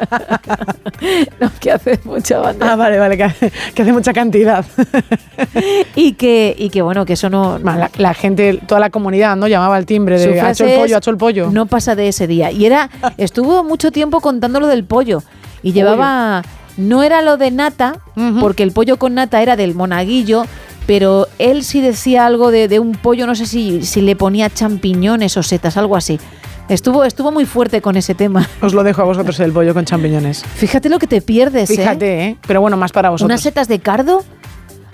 no, 1.39 1.51
que 1.59 1.71
hace 1.71 1.99
mucha 2.03 2.39
banda. 2.39 2.73
ah, 2.73 2.75
vale, 2.75 2.99
vale, 2.99 3.17
que 3.17 3.23
hace, 3.23 3.51
que 3.73 3.81
hace 3.81 3.93
mucha 3.93 4.13
cantidad. 4.13 4.65
y 5.95 6.13
que 6.13 6.55
y 6.57 6.69
que 6.69 6.81
bueno, 6.81 7.05
que 7.05 7.13
eso 7.13 7.29
no 7.29 7.57
La, 7.59 7.89
la 7.97 8.13
gente, 8.13 8.59
toda 8.67 8.79
la 8.81 8.89
comunidad, 8.89 9.35
¿no? 9.35 9.47
Llamaba 9.47 9.75
al 9.77 9.85
timbre 9.85 10.19
de 10.19 10.41
ha 10.41 10.51
hecho 10.51 10.65
el 10.65 10.79
pollo, 10.79 10.95
ha 10.95 10.99
hecho 10.99 11.11
el 11.11 11.17
pollo. 11.17 11.49
No 11.51 11.65
pasa 11.65 11.95
de 11.95 12.07
ese 12.09 12.27
día. 12.27 12.51
Y 12.51 12.65
era, 12.65 12.89
estuvo 13.17 13.63
mucho 13.63 13.91
tiempo 13.91 14.21
contando 14.21 14.59
lo 14.59 14.67
del 14.67 14.83
pollo. 14.83 15.23
Y 15.63 15.71
llevaba, 15.71 16.43
no 16.77 17.01
era 17.01 17.21
lo 17.21 17.37
de 17.37 17.49
nata, 17.49 17.99
porque 18.39 18.63
el 18.63 18.71
pollo 18.71 18.97
con 18.97 19.15
nata 19.15 19.41
era 19.41 19.55
del 19.55 19.73
monaguillo, 19.73 20.45
pero 20.85 21.27
él 21.39 21.63
sí 21.63 21.81
decía 21.81 22.25
algo 22.25 22.51
de, 22.51 22.67
de 22.67 22.79
un 22.79 22.93
pollo, 22.93 23.25
no 23.27 23.35
sé 23.35 23.45
si, 23.45 23.83
si 23.83 24.01
le 24.01 24.15
ponía 24.15 24.49
champiñones 24.49 25.37
o 25.37 25.43
setas, 25.43 25.77
algo 25.77 25.95
así. 25.95 26.19
Estuvo, 26.67 27.03
estuvo 27.03 27.31
muy 27.31 27.45
fuerte 27.45 27.79
con 27.81 27.95
ese 27.95 28.15
tema. 28.15 28.49
Os 28.61 28.73
lo 28.73 28.83
dejo 28.83 29.01
a 29.01 29.05
vosotros 29.05 29.39
el 29.39 29.51
pollo 29.51 29.73
con 29.73 29.85
champiñones. 29.85 30.43
Fíjate 30.55 30.89
lo 30.89 30.97
que 30.97 31.05
te 31.05 31.21
pierdes, 31.21 31.69
¿eh? 31.69 31.75
Fíjate, 31.75 32.25
¿eh? 32.25 32.37
Pero 32.47 32.59
bueno, 32.61 32.75
más 32.75 32.91
para 32.91 33.11
vosotros. 33.11 33.27
Unas 33.27 33.41
setas 33.41 33.67
de 33.67 33.79
cardo, 33.79 34.23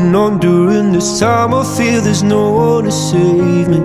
On 0.00 0.38
during 0.38 0.92
this 0.92 1.20
time. 1.20 1.54
I 1.54 1.62
feel 1.76 2.00
there's 2.00 2.22
no 2.22 2.50
one 2.52 2.84
to 2.84 2.92
save 2.92 3.68
me. 3.68 3.80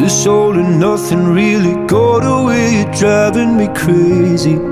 This 0.00 0.26
all 0.26 0.54
and 0.58 0.80
nothing 0.80 1.24
really 1.26 1.74
got 1.86 2.24
away, 2.24 2.84
driving 2.98 3.56
me 3.56 3.68
crazy. 3.74 4.71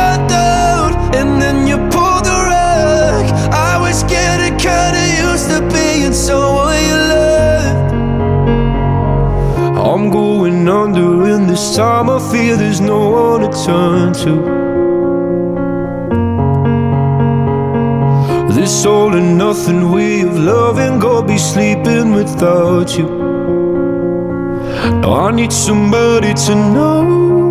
Going 10.11 10.67
under, 10.67 11.23
and 11.23 11.49
this 11.49 11.75
time 11.75 12.09
I 12.09 12.19
feel 12.19 12.57
there's 12.57 12.81
no 12.81 13.09
one 13.09 13.41
to 13.41 13.49
turn 13.65 14.13
to. 14.25 14.33
This 18.53 18.85
all 18.85 19.15
and 19.15 19.37
nothing 19.37 19.89
way 19.89 20.21
of 20.21 20.37
loving, 20.37 20.99
go 20.99 21.21
be 21.21 21.37
sleeping 21.37 22.11
without 22.11 22.97
you. 22.97 23.07
Now 25.01 25.27
I 25.27 25.31
need 25.31 25.53
somebody 25.53 26.33
to 26.33 26.55
know, 26.55 27.50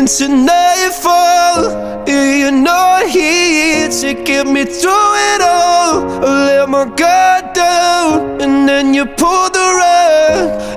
into 0.00 0.28
nightfall. 0.28 2.08
You're 2.08 2.50
not 2.50 3.06
here 3.06 3.86
to 4.00 4.14
get 4.24 4.46
me 4.46 4.64
through 4.64 5.10
it 5.30 5.42
all. 5.42 6.24
I 6.24 6.46
let 6.46 6.68
my 6.70 6.86
guard 6.86 7.52
down, 7.52 8.40
and 8.40 8.66
then 8.66 8.94
you 8.94 9.04
pulled 9.04 9.52
the 9.52 9.66
rug. 9.78 10.09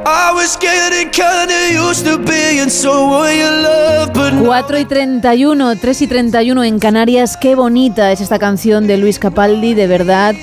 I 0.06 0.32
was 0.34 0.58
getting 0.60 1.10
kinda 1.12 1.74
used 1.74 2.06
to 2.06 2.18
being 2.18 2.70
someone 2.70 3.38
you 3.38 3.50
love, 3.50 4.12
but 4.14 4.34
4 4.34 4.80
y 4.80 4.86
31, 4.86 5.76
3 5.76 6.02
y 6.02 6.08
31 6.08 6.64
en 6.64 6.80
Canarias. 6.80 7.38
Qué 7.38 7.56
bonita 7.56 8.12
es 8.12 8.22
esta 8.22 8.40
canción 8.40 8.88
de 8.88 8.98
Luis 8.98 9.20
Capaldi, 9.20 9.74
de 9.74 9.88
verdad. 9.88 10.36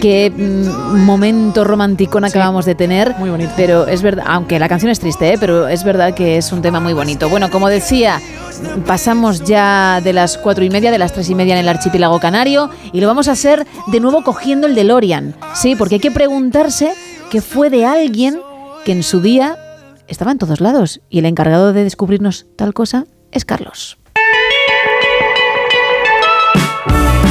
Qué 0.00 0.30
mm, 0.30 1.04
momento 1.04 1.64
romántico 1.64 2.18
acabamos 2.18 2.64
de 2.64 2.74
tener. 2.74 3.16
Muy 3.18 3.30
bonito. 3.30 3.52
Pero 3.56 3.86
es 3.86 4.02
verdad, 4.02 4.24
aunque 4.28 4.58
la 4.58 4.68
canción 4.68 4.90
es 4.90 5.00
triste, 5.00 5.32
¿eh? 5.32 5.36
pero 5.38 5.68
es 5.68 5.82
verdad 5.82 6.14
que 6.14 6.36
es 6.36 6.52
un 6.52 6.62
tema 6.62 6.78
muy 6.78 6.92
bonito. 6.92 7.28
Bueno, 7.28 7.50
como 7.50 7.68
decía, 7.68 8.20
pasamos 8.86 9.44
ya 9.44 10.00
de 10.02 10.12
las 10.12 10.38
cuatro 10.38 10.64
y 10.64 10.70
media, 10.70 10.90
de 10.90 10.98
las 10.98 11.12
tres 11.12 11.28
y 11.30 11.34
media 11.34 11.54
en 11.54 11.60
el 11.60 11.68
archipiélago 11.68 12.20
canario 12.20 12.70
y 12.92 13.00
lo 13.00 13.08
vamos 13.08 13.28
a 13.28 13.32
hacer 13.32 13.66
de 13.86 14.00
nuevo 14.00 14.22
cogiendo 14.22 14.66
el 14.66 14.74
DeLorean. 14.74 15.34
Sí, 15.54 15.74
porque 15.76 15.96
hay 15.96 16.00
que 16.00 16.10
preguntarse 16.10 16.92
qué 17.30 17.40
fue 17.40 17.70
de 17.70 17.84
alguien 17.84 18.40
que 18.88 18.92
en 18.92 19.02
su 19.02 19.20
día 19.20 19.58
estaba 20.06 20.32
en 20.32 20.38
todos 20.38 20.62
lados 20.62 21.02
y 21.10 21.18
el 21.18 21.26
encargado 21.26 21.74
de 21.74 21.84
descubrirnos 21.84 22.46
tal 22.56 22.72
cosa 22.72 23.04
es 23.32 23.44
Carlos. 23.44 23.98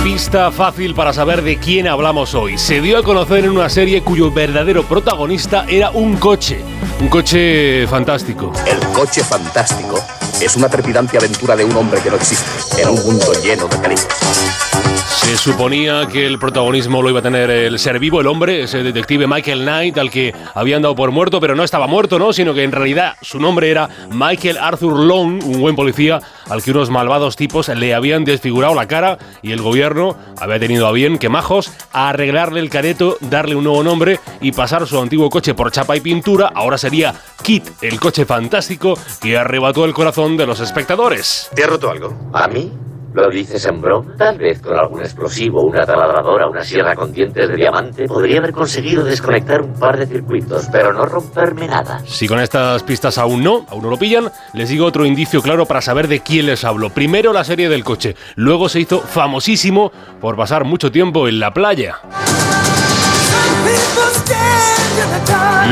Pista 0.03 0.51
fácil 0.51 0.93
para 0.93 1.13
saber 1.13 1.41
de 1.41 1.57
quién 1.57 1.87
hablamos 1.87 2.35
hoy. 2.35 2.59
Se 2.59 2.79
dio 2.79 2.99
a 2.99 3.03
conocer 3.03 3.43
en 3.43 3.49
una 3.49 3.69
serie 3.69 4.03
cuyo 4.03 4.31
verdadero 4.31 4.83
protagonista 4.83 5.65
era 5.67 5.89
un 5.89 6.17
coche. 6.17 6.59
Un 7.01 7.07
coche 7.07 7.87
fantástico. 7.87 8.53
El 8.67 8.77
coche 8.93 9.23
fantástico 9.23 9.97
es 10.39 10.55
una 10.57 10.69
trepidante 10.69 11.17
aventura 11.17 11.55
de 11.55 11.65
un 11.65 11.75
hombre 11.75 12.01
que 12.01 12.11
no 12.11 12.17
existe, 12.17 12.83
en 12.83 12.89
un 12.89 13.03
mundo 13.03 13.33
lleno 13.41 13.67
de 13.67 13.77
peligros. 13.77 14.97
Se 15.17 15.35
suponía 15.35 16.07
que 16.07 16.25
el 16.25 16.39
protagonismo 16.39 17.01
lo 17.01 17.09
iba 17.09 17.19
a 17.19 17.23
tener 17.23 17.49
el 17.49 17.79
ser 17.79 17.99
vivo, 17.99 18.21
el 18.21 18.27
hombre, 18.27 18.63
ese 18.63 18.81
detective 18.81 19.27
Michael 19.27 19.63
Knight, 19.63 19.97
al 19.97 20.09
que 20.09 20.33
habían 20.53 20.81
dado 20.81 20.95
por 20.95 21.11
muerto, 21.11 21.41
pero 21.41 21.53
no 21.53 21.63
estaba 21.63 21.85
muerto, 21.85 22.17
¿no? 22.17 22.31
Sino 22.31 22.53
que 22.53 22.63
en 22.63 22.71
realidad 22.71 23.15
su 23.21 23.37
nombre 23.37 23.69
era 23.69 23.89
Michael 24.09 24.57
Arthur 24.57 24.97
Long, 24.97 25.43
un 25.43 25.59
buen 25.59 25.75
policía 25.75 26.21
al 26.49 26.63
que 26.63 26.71
unos 26.71 26.89
malvados 26.89 27.35
tipos 27.35 27.67
le 27.67 27.93
habían 27.93 28.23
desfigurado 28.23 28.73
la 28.73 28.87
cara 28.87 29.17
y 29.41 29.51
el 29.51 29.61
gobierno 29.61 30.15
había 30.39 30.59
tenido 30.59 30.87
a 30.87 30.93
bien, 30.93 31.17
que 31.17 31.27
majos, 31.27 31.73
a 31.91 32.07
arreglarle 32.07 32.61
el 32.61 32.69
careto, 32.69 33.17
darle 33.19 33.55
un 33.55 33.65
nuevo 33.65 33.83
nombre 33.83 34.21
y 34.39 34.53
pasar 34.53 34.87
su 34.87 34.97
antiguo 34.97 35.29
coche 35.29 35.53
por 35.53 35.71
chapa 35.71 35.97
y 35.97 35.99
pintura. 35.99 36.51
Ahora 36.55 36.77
sería 36.77 37.13
Kit, 37.43 37.67
el 37.81 37.99
coche 37.99 38.25
fantástico 38.25 38.97
que 39.19 39.37
arrebató 39.37 39.83
el 39.83 39.93
corazón 39.93 40.37
de 40.37 40.47
los 40.47 40.61
espectadores. 40.61 41.49
¿Te 41.53 41.65
ha 41.65 41.67
roto 41.67 41.89
algo? 41.89 42.13
¿A 42.33 42.47
mí? 42.47 42.71
¿Lo 43.17 43.31
dices 43.31 43.65
en 43.65 43.81
broma? 43.81 44.13
Tal 44.15 44.37
vez 44.37 44.61
con 44.61 44.77
algún 44.77 45.01
explosivo, 45.01 45.63
una 45.63 45.87
taladradora, 45.87 46.47
una 46.47 46.63
sierra 46.63 46.93
con 46.93 47.11
dientes 47.11 47.49
de 47.49 47.55
diamante, 47.55 48.05
podría 48.05 48.37
haber 48.37 48.51
conseguido 48.51 49.03
desconectar 49.03 49.63
un 49.63 49.73
par 49.73 49.97
de 49.97 50.05
circuitos, 50.05 50.67
pero 50.71 50.93
no 50.93 51.03
romperme 51.03 51.67
nada. 51.67 51.99
Si 52.05 52.27
con 52.27 52.39
estas 52.39 52.83
pistas 52.83 53.17
aún 53.17 53.43
no, 53.43 53.65
aún 53.69 53.81
no 53.81 53.89
lo 53.89 53.97
pillan, 53.97 54.31
les 54.53 54.69
digo 54.69 54.85
otro 54.85 55.03
indicio 55.03 55.41
claro 55.41 55.65
para 55.65 55.81
saber 55.81 56.07
de 56.07 56.19
quién 56.19 56.45
les 56.45 56.63
hablo. 56.63 56.91
Primero 56.91 57.33
la 57.33 57.43
serie 57.43 57.69
del 57.69 57.83
coche, 57.83 58.15
luego 58.35 58.69
se 58.69 58.81
hizo 58.81 59.01
famosísimo 59.01 59.91
por 60.21 60.35
pasar 60.35 60.63
mucho 60.63 60.91
tiempo 60.91 61.27
en 61.27 61.39
la 61.39 61.51
playa. 61.51 61.97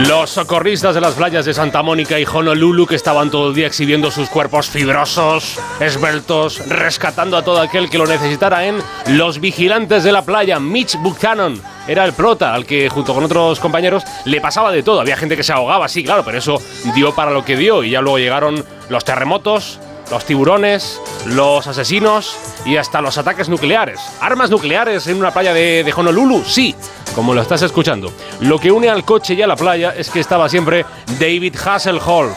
Los 0.08 0.32
socorristas 0.32 0.94
de 0.94 1.02
las 1.02 1.14
playas 1.14 1.45
de 1.45 1.54
Santa 1.54 1.82
Mónica 1.82 2.20
y 2.20 2.26
Honolulu 2.26 2.86
que 2.86 2.95
estaban 2.95 3.32
todo 3.32 3.50
el 3.50 3.56
día 3.56 3.68
exhibiendo 3.68 4.12
sus 4.12 4.30
cuerpos 4.30 4.68
fibrosos, 4.68 5.58
esbeltos, 5.80 6.68
rescatando 6.68 7.38
a 7.38 7.44
todo 7.44 7.62
aquel 7.62 7.90
que 7.90 7.98
lo 7.98 8.06
necesitara 8.06 8.66
en 8.66 8.78
Los 9.08 9.40
Vigilantes 9.40 10.04
de 10.04 10.12
la 10.12 10.24
Playa. 10.24 10.60
Mitch 10.60 10.98
Buchanan 10.98 11.62
era 11.88 12.04
el 12.04 12.14
prota 12.14 12.54
al 12.54 12.66
que 12.66 12.90
junto 12.90 13.14
con 13.14 13.24
otros 13.24 13.60
compañeros 13.60 14.04
le 14.26 14.42
pasaba 14.42 14.72
de 14.72 14.84
todo. 14.84 15.00
Había 15.00 15.18
gente 15.18 15.38
que 15.38 15.44
se 15.44 15.54
ahogaba, 15.54 15.88
sí, 15.88 16.04
claro, 16.04 16.24
pero 16.26 16.38
eso 16.38 16.62
dio 16.94 17.16
para 17.16 17.32
lo 17.32 17.45
que 17.45 17.56
dio 17.56 17.84
y 17.84 17.92
ya 17.92 18.02
luego 18.02 18.18
llegaron 18.18 18.64
los 18.90 19.06
terremotos, 19.06 19.80
los 20.11 20.25
tiburones, 20.25 21.01
los 21.25 21.67
asesinos 21.67 22.38
y 22.66 22.77
hasta 22.77 23.01
los 23.01 23.17
ataques 23.17 23.50
nucleares. 23.50 24.00
¿Armas 24.19 24.50
nucleares 24.50 25.08
en 25.08 25.17
una 25.17 25.32
playa 25.32 25.53
de, 25.53 25.93
Honolulu? 25.95 26.43
Sí, 26.45 26.75
como 27.14 27.34
lo 27.34 27.42
estás 27.42 27.61
escuchando. 27.61 28.11
Lo 28.42 28.59
que 28.59 28.72
une 28.72 28.90
al 28.90 29.06
coche 29.06 29.34
y 29.34 29.42
a 29.42 29.48
la 29.48 29.56
playa 29.56 29.93
es 29.95 30.09
que 30.09 30.19
estaba 30.19 30.50
siempre 30.50 30.85
David 31.19 31.56
Hasselhoff 31.56 32.34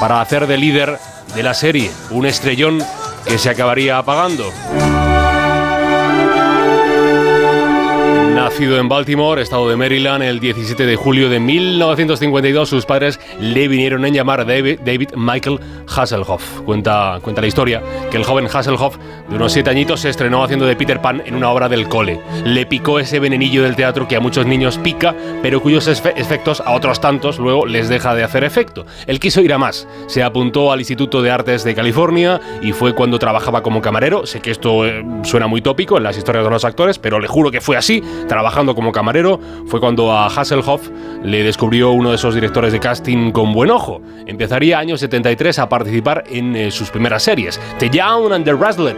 para 0.00 0.20
hacer 0.20 0.46
de 0.46 0.58
líder 0.58 0.98
de 1.34 1.42
la 1.42 1.54
serie, 1.54 1.90
un 2.10 2.26
estrellón 2.26 2.82
que 3.26 3.38
se 3.38 3.50
acabaría 3.50 3.98
apagando. 3.98 4.52
Nacido 8.56 8.78
en 8.78 8.88
Baltimore, 8.88 9.42
estado 9.42 9.68
de 9.68 9.76
Maryland, 9.76 10.24
el 10.24 10.40
17 10.40 10.86
de 10.86 10.96
julio 10.96 11.28
de 11.28 11.40
1952, 11.40 12.66
sus 12.66 12.86
padres 12.86 13.20
le 13.38 13.68
vinieron 13.68 14.02
a 14.06 14.08
llamar 14.08 14.46
David, 14.46 14.80
David 14.82 15.10
Michael 15.14 15.60
Hasselhoff. 15.94 16.62
Cuenta, 16.62 17.18
cuenta 17.20 17.42
la 17.42 17.48
historia 17.48 17.82
que 18.10 18.16
el 18.16 18.24
joven 18.24 18.48
Hasselhoff, 18.50 18.96
de 19.28 19.36
unos 19.36 19.52
siete 19.52 19.68
añitos, 19.68 20.00
se 20.00 20.08
estrenó 20.08 20.42
haciendo 20.42 20.64
de 20.64 20.74
Peter 20.74 21.02
Pan 21.02 21.22
en 21.26 21.34
una 21.34 21.50
obra 21.50 21.68
del 21.68 21.86
cole. 21.86 22.18
Le 22.46 22.64
picó 22.64 22.98
ese 22.98 23.20
venenillo 23.20 23.62
del 23.62 23.76
teatro 23.76 24.08
que 24.08 24.16
a 24.16 24.20
muchos 24.20 24.46
niños 24.46 24.78
pica, 24.78 25.14
pero 25.42 25.60
cuyos 25.60 25.86
efectos 25.86 26.62
a 26.64 26.72
otros 26.72 26.98
tantos 26.98 27.38
luego 27.38 27.66
les 27.66 27.90
deja 27.90 28.14
de 28.14 28.24
hacer 28.24 28.42
efecto. 28.42 28.86
Él 29.06 29.20
quiso 29.20 29.42
ir 29.42 29.52
a 29.52 29.58
más. 29.58 29.86
Se 30.06 30.22
apuntó 30.22 30.72
al 30.72 30.80
Instituto 30.80 31.20
de 31.20 31.30
Artes 31.30 31.62
de 31.62 31.74
California 31.74 32.40
y 32.62 32.72
fue 32.72 32.94
cuando 32.94 33.18
trabajaba 33.18 33.62
como 33.62 33.82
camarero. 33.82 34.24
Sé 34.24 34.40
que 34.40 34.50
esto 34.50 34.86
eh, 34.86 35.04
suena 35.24 35.46
muy 35.46 35.60
tópico 35.60 35.98
en 35.98 36.04
las 36.04 36.16
historias 36.16 36.42
de 36.42 36.50
los 36.50 36.64
actores, 36.64 36.98
pero 36.98 37.20
le 37.20 37.28
juro 37.28 37.50
que 37.50 37.60
fue 37.60 37.76
así 37.76 38.02
trabajando 38.46 38.76
como 38.76 38.92
camarero, 38.92 39.40
fue 39.66 39.80
cuando 39.80 40.12
a 40.12 40.28
Hasselhoff 40.28 40.88
le 41.24 41.42
descubrió 41.42 41.90
uno 41.90 42.10
de 42.10 42.14
esos 42.14 42.32
directores 42.32 42.72
de 42.72 42.78
casting 42.78 43.32
con 43.32 43.52
buen 43.52 43.72
ojo. 43.72 44.00
Empezaría 44.24 44.78
año 44.78 44.96
73 44.96 45.58
a 45.58 45.68
participar 45.68 46.22
en 46.28 46.54
eh, 46.54 46.70
sus 46.70 46.90
primeras 46.90 47.24
series, 47.24 47.60
The 47.80 47.90
Young 47.90 48.32
and 48.32 48.44
the 48.44 48.54
Restless, 48.54 48.94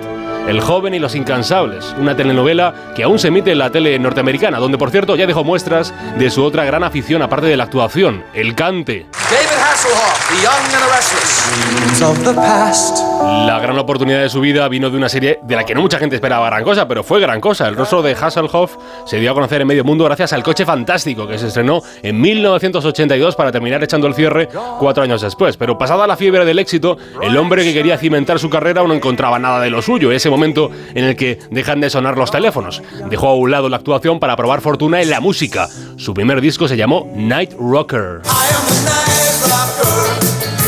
El 0.49 0.63
joven 0.63 0.95
y 0.95 0.99
los 0.99 1.15
incansables, 1.15 1.95
una 1.99 2.17
telenovela 2.17 2.73
que 2.97 3.03
aún 3.03 3.19
se 3.19 3.29
emite 3.29 3.53
en 3.53 3.59
la 3.59 3.69
tele 3.69 3.99
norteamericana, 3.99 4.59
donde 4.59 4.79
por 4.79 4.91
cierto 4.91 5.15
ya 5.15 5.27
dejó 5.27 5.45
muestras 5.45 5.93
de 6.19 6.31
su 6.31 6.43
otra 6.43 6.65
gran 6.65 6.83
afición 6.83 7.21
aparte 7.21 7.49
de 7.49 7.57
la 7.59 7.65
actuación, 7.65 8.25
el 8.33 8.55
cante. 8.55 9.05
David 9.31 9.63
Hasselhoff, 9.63 10.29
The 10.31 10.43
Young 10.43 10.65
and 10.65 10.85
the 10.85 10.97
Restless. 10.97 12.03
Of 12.03 12.25
the 12.25 12.33
past. 12.33 12.99
La 13.47 13.59
gran 13.59 13.79
oportunidad 13.79 14.23
de 14.23 14.31
su 14.31 14.41
vida 14.41 14.67
vino 14.69 14.89
de 14.89 14.97
una 14.97 15.09
serie 15.09 15.39
de 15.43 15.55
la 15.55 15.65
que 15.65 15.75
no 15.75 15.83
mucha 15.83 15.99
gente 15.99 16.15
esperaba 16.15 16.47
gran 16.47 16.65
cosa, 16.65 16.89
pero 16.89 17.05
fue 17.05 17.21
gran 17.21 17.41
cosa. 17.41 17.69
El 17.69 17.77
rostro 17.77 18.01
de 18.01 18.13
Hasselhoff 18.13 18.77
se 19.05 19.19
dio 19.19 19.33
a 19.33 19.35
conocer 19.35 19.61
en 19.61 19.67
medio 19.67 19.85
mundo 19.85 20.05
gracias 20.05 20.33
al 20.33 20.43
Coche 20.43 20.65
Fantástico, 20.65 21.27
que 21.27 21.39
se 21.39 21.49
estrenó 21.49 21.83
en 22.03 22.19
1982 22.19 23.37
para 23.37 23.53
terminar 23.53 23.83
echando 23.85 24.07
el 24.07 24.15
cierre 24.15 24.49
cuatro 24.79 25.03
años 25.03 25.21
después. 25.21 25.59
Pero 25.59 25.77
pasada 25.77 26.07
la 26.07 26.17
fiebre 26.17 26.47
del 26.47 26.59
éxito, 26.59 26.97
el 27.21 27.37
hombre 27.37 27.65
que 27.65 27.75
quería 27.75 27.99
cimentar 27.99 28.39
su 28.39 28.49
carrera 28.49 28.83
no 28.83 28.95
encontraba 28.95 29.39
nada 29.39 29.61
de 29.61 29.69
lo 29.69 29.83
suyo. 29.83 30.11
Ese 30.11 30.31
momento 30.39 30.71
en 30.95 31.05
el 31.05 31.17
que 31.17 31.39
dejan 31.51 31.81
de 31.81 31.91
sonar 31.91 32.17
los 32.17 32.31
teléfonos. 32.31 32.83
Dejó 33.11 33.29
a 33.29 33.35
un 33.35 33.51
lado 33.51 33.69
la 33.69 33.77
actuación 33.77 34.21
para 34.21 34.37
probar 34.37 34.61
fortuna 34.61 35.03
en 35.03 35.11
la 35.11 35.21
música. 35.21 35.69
Su 35.97 36.15
primer 36.15 36.41
disco 36.41 36.69
se 36.69 36.77
llamó 36.77 37.11
Night 37.15 37.53
Rocker. 37.59 38.23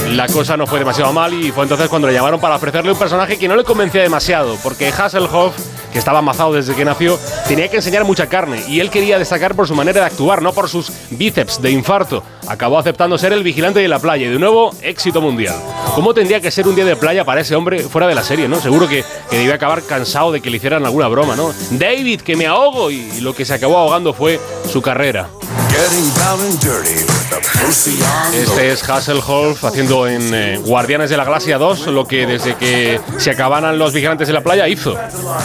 La 0.09 0.27
cosa 0.27 0.57
no 0.57 0.67
fue 0.67 0.81
demasiado 0.81 1.13
mal 1.13 1.33
y 1.33 1.53
fue 1.53 1.63
entonces 1.63 1.89
cuando 1.89 2.09
le 2.09 2.15
llamaron 2.15 2.41
para 2.41 2.57
ofrecerle 2.57 2.91
un 2.91 2.99
personaje 2.99 3.39
que 3.39 3.47
no 3.47 3.55
le 3.55 3.63
convencía 3.63 4.03
demasiado, 4.03 4.57
porque 4.63 4.89
Hasselhoff, 4.89 5.57
que 5.93 5.99
estaba 5.99 6.21
amazado 6.21 6.53
desde 6.53 6.75
que 6.75 6.85
nació, 6.85 7.19
tenía 7.49 7.69
que 7.69 7.77
enseñar 7.77 8.05
mucha 8.05 8.27
carne 8.27 8.63
y 8.69 8.81
él 8.81 8.91
quería 8.91 9.19
destacar 9.19 9.55
por 9.55 9.67
su 9.67 9.75
manera 9.75 10.01
de 10.01 10.07
actuar, 10.07 10.43
no 10.43 10.53
por 10.53 10.69
sus 10.69 10.93
bíceps 11.11 11.61
de 11.61 11.71
infarto. 11.71 12.23
Acabó 12.49 12.79
aceptando 12.79 13.19
ser 13.19 13.33
el 13.33 13.43
vigilante 13.43 13.81
de 13.81 13.89
la 13.89 13.99
playa 13.99 14.27
y 14.27 14.31
de 14.31 14.39
nuevo 14.39 14.73
éxito 14.83 15.21
mundial. 15.21 15.55
¿Cómo 15.95 16.15
tendría 16.15 16.41
que 16.41 16.51
ser 16.51 16.67
un 16.69 16.75
día 16.75 16.85
de 16.85 16.97
playa 16.97 17.25
para 17.25 17.41
ese 17.41 17.55
hombre 17.55 17.81
fuera 17.81 18.07
de 18.07 18.15
la 18.15 18.23
serie, 18.23 18.49
no? 18.49 18.61
Seguro 18.61 18.89
que, 18.89 19.05
que 19.29 19.37
debía 19.39 19.55
acabar 19.55 19.83
cansado 19.83 20.33
de 20.33 20.41
que 20.41 20.51
le 20.51 20.57
hicieran 20.57 20.85
alguna 20.85 21.09
broma, 21.09 21.37
¿no? 21.37 21.53
David, 21.71 22.21
que 22.21 22.37
me 22.37 22.47
ahogo 22.47 22.91
y 22.91 23.21
lo 23.21 23.35
que 23.35 23.45
se 23.45 23.55
acabó 23.55 23.77
ahogando 23.77 24.13
fue 24.13 24.41
su 24.71 24.83
carrera. 24.83 25.29
Este 28.35 28.71
es 28.71 28.87
Hasselhoff 28.87 29.65
haciendo 29.65 30.07
en 30.07 30.35
eh, 30.35 30.59
Guardianes 30.59 31.09
de 31.09 31.17
la 31.17 31.25
Galaxia 31.25 31.57
2 31.57 31.87
lo 31.87 32.07
que 32.07 32.27
desde 32.27 32.55
que 32.57 33.01
se 33.17 33.31
acabaran 33.31 33.79
los 33.79 33.95
vigilantes 33.95 34.29
de 34.29 34.35
la 34.35 34.43
playa 34.43 34.69
hizo, 34.69 34.95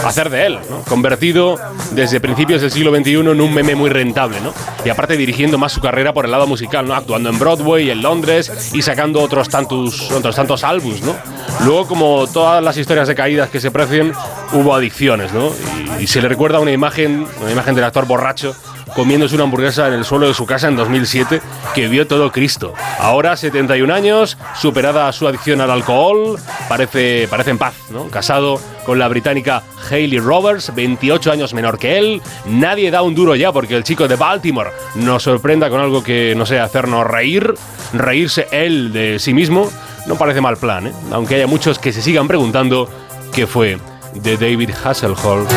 hacer 0.03 0.29
de 0.29 0.47
él, 0.47 0.59
¿no? 0.69 0.81
convertido 0.81 1.57
desde 1.91 2.19
principios 2.19 2.61
del 2.61 2.69
siglo 2.69 2.93
XXI 2.93 3.13
en 3.13 3.39
un 3.39 3.53
meme 3.53 3.75
muy 3.75 3.89
rentable, 3.89 4.41
¿no? 4.41 4.53
y 4.83 4.89
aparte 4.89 5.15
dirigiendo 5.15 5.57
más 5.57 5.71
su 5.71 5.79
carrera 5.79 6.11
por 6.11 6.25
el 6.25 6.31
lado 6.31 6.47
musical, 6.47 6.85
¿no? 6.85 6.95
actuando 6.95 7.29
en 7.29 7.39
Broadway, 7.39 7.89
en 7.89 8.01
Londres 8.01 8.51
y 8.73 8.81
sacando 8.81 9.21
otros 9.21 9.47
tantos, 9.47 10.11
otros 10.11 10.35
tantos 10.35 10.65
álbums. 10.65 11.01
¿no? 11.01 11.15
Luego, 11.63 11.87
como 11.87 12.27
todas 12.27 12.61
las 12.61 12.75
historias 12.75 13.07
de 13.07 13.15
caídas 13.15 13.49
que 13.49 13.61
se 13.61 13.71
preceden, 13.71 14.11
hubo 14.51 14.75
adicciones, 14.75 15.31
¿no? 15.31 15.53
y, 15.97 16.03
y 16.03 16.07
se 16.07 16.21
le 16.21 16.27
recuerda 16.27 16.59
una 16.59 16.71
imagen, 16.71 17.25
una 17.41 17.51
imagen 17.51 17.73
del 17.73 17.85
actor 17.85 18.05
borracho 18.05 18.53
comiéndose 18.95 19.35
una 19.35 19.43
hamburguesa 19.43 19.87
en 19.87 19.93
el 19.93 20.05
suelo 20.05 20.27
de 20.27 20.33
su 20.33 20.45
casa 20.45 20.69
en 20.69 20.77
2007 20.77 21.41
que 21.75 21.87
vio 21.87 22.07
todo 22.07 22.31
Cristo. 22.31 22.73
Ahora, 22.99 23.35
71 23.35 23.93
años, 23.93 24.37
superada 24.55 25.11
su 25.11 25.27
adicción 25.27 25.61
al 25.61 25.69
alcohol, 25.69 26.39
parece, 26.69 27.27
parece 27.29 27.51
en 27.51 27.57
paz, 27.57 27.75
¿no? 27.91 28.05
Casado 28.07 28.59
con 28.85 28.97
la 28.97 29.07
británica 29.07 29.63
Hayley 29.89 30.19
Roberts, 30.19 30.73
28 30.73 31.31
años 31.31 31.53
menor 31.53 31.77
que 31.77 31.97
él. 31.97 32.21
Nadie 32.45 32.89
da 32.89 33.01
un 33.01 33.13
duro 33.13 33.35
ya 33.35 33.51
porque 33.51 33.75
el 33.75 33.83
chico 33.83 34.07
de 34.07 34.15
Baltimore 34.15 34.71
nos 34.95 35.23
sorprenda 35.23 35.69
con 35.69 35.81
algo 35.81 36.01
que, 36.01 36.33
no 36.37 36.45
sé, 36.45 36.59
hacernos 36.59 37.05
reír, 37.05 37.53
reírse 37.93 38.47
él 38.51 38.93
de 38.93 39.19
sí 39.19 39.33
mismo. 39.33 39.69
No 40.07 40.15
parece 40.15 40.39
mal 40.39 40.57
plan, 40.57 40.87
¿eh? 40.87 40.93
aunque 41.11 41.35
haya 41.35 41.47
muchos 41.47 41.79
que 41.79 41.91
se 41.91 42.01
sigan 42.01 42.27
preguntando 42.27 42.89
qué 43.33 43.45
fue 43.47 43.77
de 44.13 44.37
David 44.37 44.69
Hasselhoff. 44.83 45.51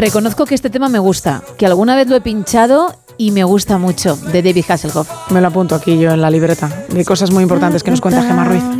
Reconozco 0.00 0.46
que 0.46 0.54
este 0.54 0.70
tema 0.70 0.88
me 0.88 0.98
gusta, 0.98 1.42
que 1.58 1.66
alguna 1.66 1.94
vez 1.94 2.08
lo 2.08 2.16
he 2.16 2.22
pinchado 2.22 2.96
y 3.18 3.32
me 3.32 3.44
gusta 3.44 3.76
mucho, 3.76 4.16
de 4.16 4.40
David 4.40 4.64
Hasselhoff. 4.66 5.30
Me 5.30 5.42
lo 5.42 5.48
apunto 5.48 5.74
aquí 5.74 5.98
yo 5.98 6.10
en 6.12 6.22
la 6.22 6.30
libreta, 6.30 6.70
de 6.88 7.04
cosas 7.04 7.30
muy 7.30 7.42
importantes 7.42 7.82
que 7.82 7.90
nos 7.90 8.00
cuenta 8.00 8.22
Gemma 8.22 8.46
Ruiz. 8.46 8.62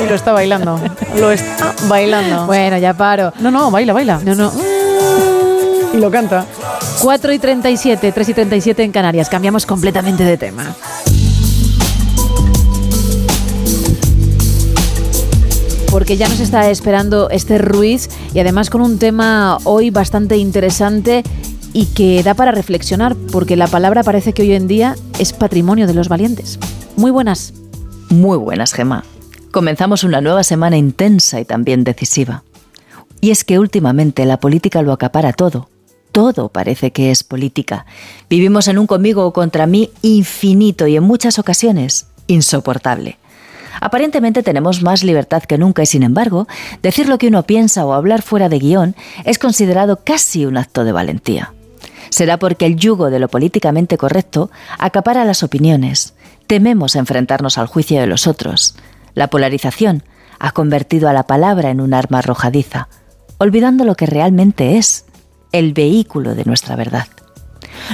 Y 0.00 0.08
lo 0.08 0.14
está 0.14 0.32
bailando. 0.32 0.78
Lo 1.16 1.32
está 1.32 1.74
bailando. 1.88 2.46
Bueno, 2.46 2.78
ya 2.78 2.94
paro. 2.94 3.32
No, 3.40 3.50
no, 3.50 3.70
baila, 3.72 3.92
baila. 3.94 4.20
No, 4.24 4.34
no. 4.36 4.52
Y 5.92 5.96
lo 5.96 6.08
canta. 6.10 6.46
4 7.00 7.32
y 7.32 7.38
37, 7.38 8.12
3 8.12 8.28
y 8.28 8.34
37 8.34 8.82
en 8.84 8.92
Canarias. 8.92 9.28
Cambiamos 9.28 9.66
completamente 9.66 10.22
de 10.24 10.36
tema. 10.36 10.76
Porque 15.92 16.16
ya 16.16 16.26
nos 16.26 16.40
está 16.40 16.70
esperando 16.70 17.28
Esther 17.28 17.62
Ruiz 17.62 18.08
y 18.32 18.40
además 18.40 18.70
con 18.70 18.80
un 18.80 18.98
tema 18.98 19.58
hoy 19.64 19.90
bastante 19.90 20.38
interesante 20.38 21.22
y 21.74 21.84
que 21.84 22.22
da 22.22 22.32
para 22.32 22.50
reflexionar, 22.50 23.14
porque 23.30 23.56
la 23.56 23.66
palabra 23.66 24.02
parece 24.02 24.32
que 24.32 24.40
hoy 24.40 24.54
en 24.54 24.66
día 24.66 24.96
es 25.18 25.34
patrimonio 25.34 25.86
de 25.86 25.92
los 25.92 26.08
valientes. 26.08 26.58
Muy 26.96 27.10
buenas. 27.10 27.52
Muy 28.08 28.38
buenas, 28.38 28.72
Gemma. 28.72 29.04
Comenzamos 29.50 30.02
una 30.02 30.22
nueva 30.22 30.44
semana 30.44 30.78
intensa 30.78 31.40
y 31.40 31.44
también 31.44 31.84
decisiva. 31.84 32.42
Y 33.20 33.30
es 33.30 33.44
que 33.44 33.58
últimamente 33.58 34.24
la 34.24 34.40
política 34.40 34.80
lo 34.80 34.92
acapara 34.92 35.34
todo. 35.34 35.68
Todo 36.10 36.48
parece 36.48 36.92
que 36.92 37.10
es 37.10 37.22
política. 37.22 37.84
Vivimos 38.30 38.66
en 38.68 38.78
un 38.78 38.86
conmigo 38.86 39.26
o 39.26 39.34
contra 39.34 39.66
mí 39.66 39.90
infinito 40.00 40.86
y 40.86 40.96
en 40.96 41.04
muchas 41.04 41.38
ocasiones 41.38 42.06
insoportable. 42.28 43.18
Aparentemente 43.80 44.42
tenemos 44.42 44.82
más 44.82 45.02
libertad 45.04 45.42
que 45.42 45.58
nunca 45.58 45.82
y 45.82 45.86
sin 45.86 46.02
embargo, 46.02 46.46
decir 46.82 47.08
lo 47.08 47.18
que 47.18 47.28
uno 47.28 47.44
piensa 47.44 47.86
o 47.86 47.92
hablar 47.92 48.22
fuera 48.22 48.48
de 48.48 48.58
guion 48.58 48.96
es 49.24 49.38
considerado 49.38 50.00
casi 50.04 50.46
un 50.46 50.56
acto 50.56 50.84
de 50.84 50.92
valentía. 50.92 51.52
Será 52.10 52.38
porque 52.38 52.66
el 52.66 52.76
yugo 52.76 53.10
de 53.10 53.18
lo 53.18 53.28
políticamente 53.28 53.96
correcto 53.96 54.50
acapara 54.78 55.24
las 55.24 55.42
opiniones. 55.42 56.14
Tememos 56.46 56.96
enfrentarnos 56.96 57.56
al 57.56 57.66
juicio 57.66 58.00
de 58.00 58.06
los 58.06 58.26
otros. 58.26 58.76
La 59.14 59.28
polarización 59.28 60.02
ha 60.38 60.52
convertido 60.52 61.08
a 61.08 61.12
la 61.12 61.26
palabra 61.26 61.70
en 61.70 61.80
un 61.80 61.94
arma 61.94 62.18
arrojadiza, 62.18 62.88
olvidando 63.38 63.84
lo 63.84 63.94
que 63.94 64.06
realmente 64.06 64.76
es, 64.76 65.06
el 65.52 65.72
vehículo 65.72 66.34
de 66.34 66.44
nuestra 66.44 66.76
verdad. 66.76 67.06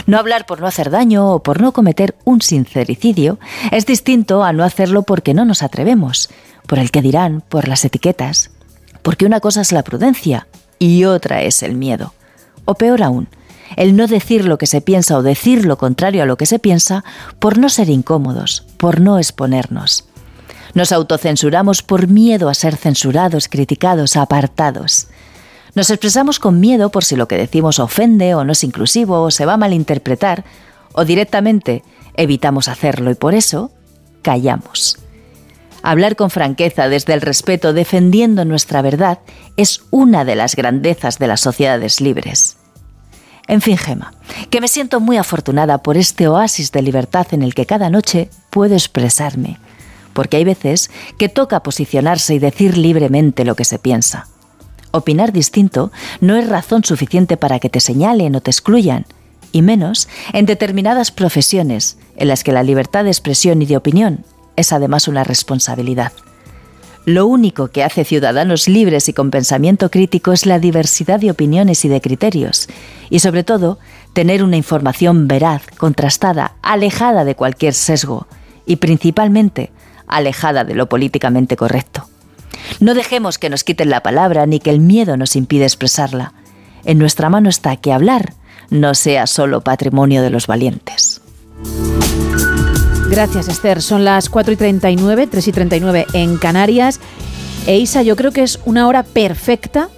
No 0.06 0.18
hablar 0.18 0.46
por 0.46 0.60
no 0.60 0.66
hacer 0.66 0.90
daño 0.90 1.32
o 1.32 1.42
por 1.42 1.60
no 1.60 1.72
cometer 1.72 2.16
un 2.24 2.42
sincericidio 2.42 3.38
es 3.70 3.86
distinto 3.86 4.44
a 4.44 4.52
no 4.52 4.64
hacerlo 4.64 5.02
porque 5.02 5.34
no 5.34 5.44
nos 5.44 5.62
atrevemos, 5.62 6.30
por 6.66 6.78
el 6.78 6.90
que 6.90 7.02
dirán, 7.02 7.42
por 7.48 7.68
las 7.68 7.84
etiquetas, 7.84 8.50
porque 9.02 9.26
una 9.26 9.40
cosa 9.40 9.60
es 9.60 9.72
la 9.72 9.82
prudencia 9.82 10.46
y 10.78 11.04
otra 11.04 11.42
es 11.42 11.62
el 11.62 11.74
miedo. 11.74 12.14
O 12.64 12.74
peor 12.74 13.02
aún, 13.02 13.28
el 13.76 13.96
no 13.96 14.06
decir 14.06 14.44
lo 14.44 14.58
que 14.58 14.66
se 14.66 14.80
piensa 14.80 15.16
o 15.16 15.22
decir 15.22 15.64
lo 15.64 15.78
contrario 15.78 16.22
a 16.22 16.26
lo 16.26 16.36
que 16.36 16.46
se 16.46 16.58
piensa 16.58 17.04
por 17.38 17.58
no 17.58 17.68
ser 17.68 17.88
incómodos, 17.88 18.64
por 18.76 19.00
no 19.00 19.18
exponernos. 19.18 20.04
Nos 20.74 20.92
autocensuramos 20.92 21.82
por 21.82 22.08
miedo 22.08 22.48
a 22.48 22.54
ser 22.54 22.76
censurados, 22.76 23.48
criticados, 23.48 24.16
apartados. 24.16 25.08
Nos 25.78 25.90
expresamos 25.90 26.40
con 26.40 26.58
miedo 26.58 26.90
por 26.90 27.04
si 27.04 27.14
lo 27.14 27.28
que 27.28 27.36
decimos 27.36 27.78
ofende 27.78 28.34
o 28.34 28.42
no 28.42 28.50
es 28.50 28.64
inclusivo 28.64 29.22
o 29.22 29.30
se 29.30 29.46
va 29.46 29.52
a 29.52 29.58
malinterpretar, 29.58 30.44
o 30.92 31.04
directamente 31.04 31.84
evitamos 32.14 32.66
hacerlo 32.66 33.12
y 33.12 33.14
por 33.14 33.32
eso 33.32 33.70
callamos. 34.22 34.98
Hablar 35.84 36.16
con 36.16 36.30
franqueza 36.30 36.88
desde 36.88 37.14
el 37.14 37.20
respeto, 37.20 37.74
defendiendo 37.74 38.44
nuestra 38.44 38.82
verdad, 38.82 39.20
es 39.56 39.82
una 39.92 40.24
de 40.24 40.34
las 40.34 40.56
grandezas 40.56 41.20
de 41.20 41.28
las 41.28 41.42
sociedades 41.42 42.00
libres. 42.00 42.56
En 43.46 43.60
fin, 43.60 43.76
Gema, 43.76 44.14
que 44.50 44.60
me 44.60 44.66
siento 44.66 44.98
muy 44.98 45.16
afortunada 45.16 45.78
por 45.78 45.96
este 45.96 46.26
oasis 46.26 46.72
de 46.72 46.82
libertad 46.82 47.28
en 47.30 47.42
el 47.42 47.54
que 47.54 47.66
cada 47.66 47.88
noche 47.88 48.30
puedo 48.50 48.74
expresarme, 48.74 49.60
porque 50.12 50.38
hay 50.38 50.44
veces 50.44 50.90
que 51.20 51.28
toca 51.28 51.62
posicionarse 51.62 52.34
y 52.34 52.40
decir 52.40 52.76
libremente 52.76 53.44
lo 53.44 53.54
que 53.54 53.64
se 53.64 53.78
piensa. 53.78 54.26
Opinar 54.90 55.32
distinto 55.32 55.92
no 56.20 56.36
es 56.36 56.48
razón 56.48 56.84
suficiente 56.84 57.36
para 57.36 57.58
que 57.58 57.68
te 57.68 57.80
señalen 57.80 58.34
o 58.34 58.40
te 58.40 58.50
excluyan, 58.50 59.06
y 59.52 59.62
menos 59.62 60.08
en 60.32 60.46
determinadas 60.46 61.10
profesiones 61.10 61.98
en 62.16 62.28
las 62.28 62.44
que 62.44 62.52
la 62.52 62.62
libertad 62.62 63.04
de 63.04 63.10
expresión 63.10 63.62
y 63.62 63.66
de 63.66 63.76
opinión 63.76 64.24
es 64.56 64.72
además 64.72 65.08
una 65.08 65.24
responsabilidad. 65.24 66.12
Lo 67.04 67.26
único 67.26 67.68
que 67.68 67.84
hace 67.84 68.04
ciudadanos 68.04 68.68
libres 68.68 69.08
y 69.08 69.14
con 69.14 69.30
pensamiento 69.30 69.90
crítico 69.90 70.32
es 70.32 70.44
la 70.44 70.58
diversidad 70.58 71.20
de 71.20 71.30
opiniones 71.30 71.84
y 71.84 71.88
de 71.88 72.00
criterios, 72.00 72.68
y 73.08 73.20
sobre 73.20 73.44
todo 73.44 73.78
tener 74.12 74.42
una 74.42 74.56
información 74.56 75.28
veraz, 75.28 75.62
contrastada, 75.78 76.56
alejada 76.60 77.24
de 77.24 77.34
cualquier 77.34 77.72
sesgo, 77.72 78.26
y 78.66 78.76
principalmente 78.76 79.70
alejada 80.06 80.64
de 80.64 80.74
lo 80.74 80.88
políticamente 80.88 81.56
correcto. 81.56 82.08
No 82.80 82.94
dejemos 82.94 83.38
que 83.38 83.50
nos 83.50 83.64
quiten 83.64 83.90
la 83.90 84.02
palabra 84.02 84.46
ni 84.46 84.60
que 84.60 84.70
el 84.70 84.80
miedo 84.80 85.16
nos 85.16 85.36
impida 85.36 85.64
expresarla. 85.64 86.32
En 86.84 86.98
nuestra 86.98 87.28
mano 87.28 87.48
está 87.48 87.76
que 87.76 87.92
hablar 87.92 88.34
no 88.70 88.94
sea 88.94 89.26
solo 89.26 89.62
patrimonio 89.62 90.22
de 90.22 90.30
los 90.30 90.46
valientes. 90.46 91.20
Gracias, 93.10 93.48
Esther. 93.48 93.80
Son 93.82 94.04
las 94.04 94.28
4 94.28 94.52
y 94.52 94.56
39, 94.56 95.26
3 95.26 95.48
y 95.48 95.52
39 95.52 96.06
en 96.12 96.36
Canarias. 96.36 97.00
E 97.66 97.78
Isa, 97.78 98.02
yo 98.02 98.16
creo 98.16 98.32
que 98.32 98.42
es 98.42 98.60
una 98.64 98.86
hora 98.86 99.02
perfecta 99.02 99.88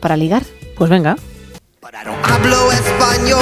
para 0.00 0.16
ligar. 0.16 0.42
Pues 0.76 0.90
venga. 0.90 1.16
Hablo 2.24 2.72
español. 2.72 3.40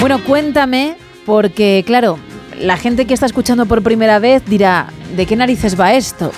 Bueno, 0.00 0.22
cuéntame, 0.24 0.96
porque 1.24 1.82
claro, 1.86 2.18
la 2.60 2.76
gente 2.76 3.06
que 3.06 3.14
está 3.14 3.26
escuchando 3.26 3.66
por 3.66 3.82
primera 3.82 4.18
vez 4.18 4.42
dirá, 4.46 4.88
¿de 5.16 5.26
qué 5.26 5.36
narices 5.36 5.78
va 5.78 5.94
esto? 5.94 6.32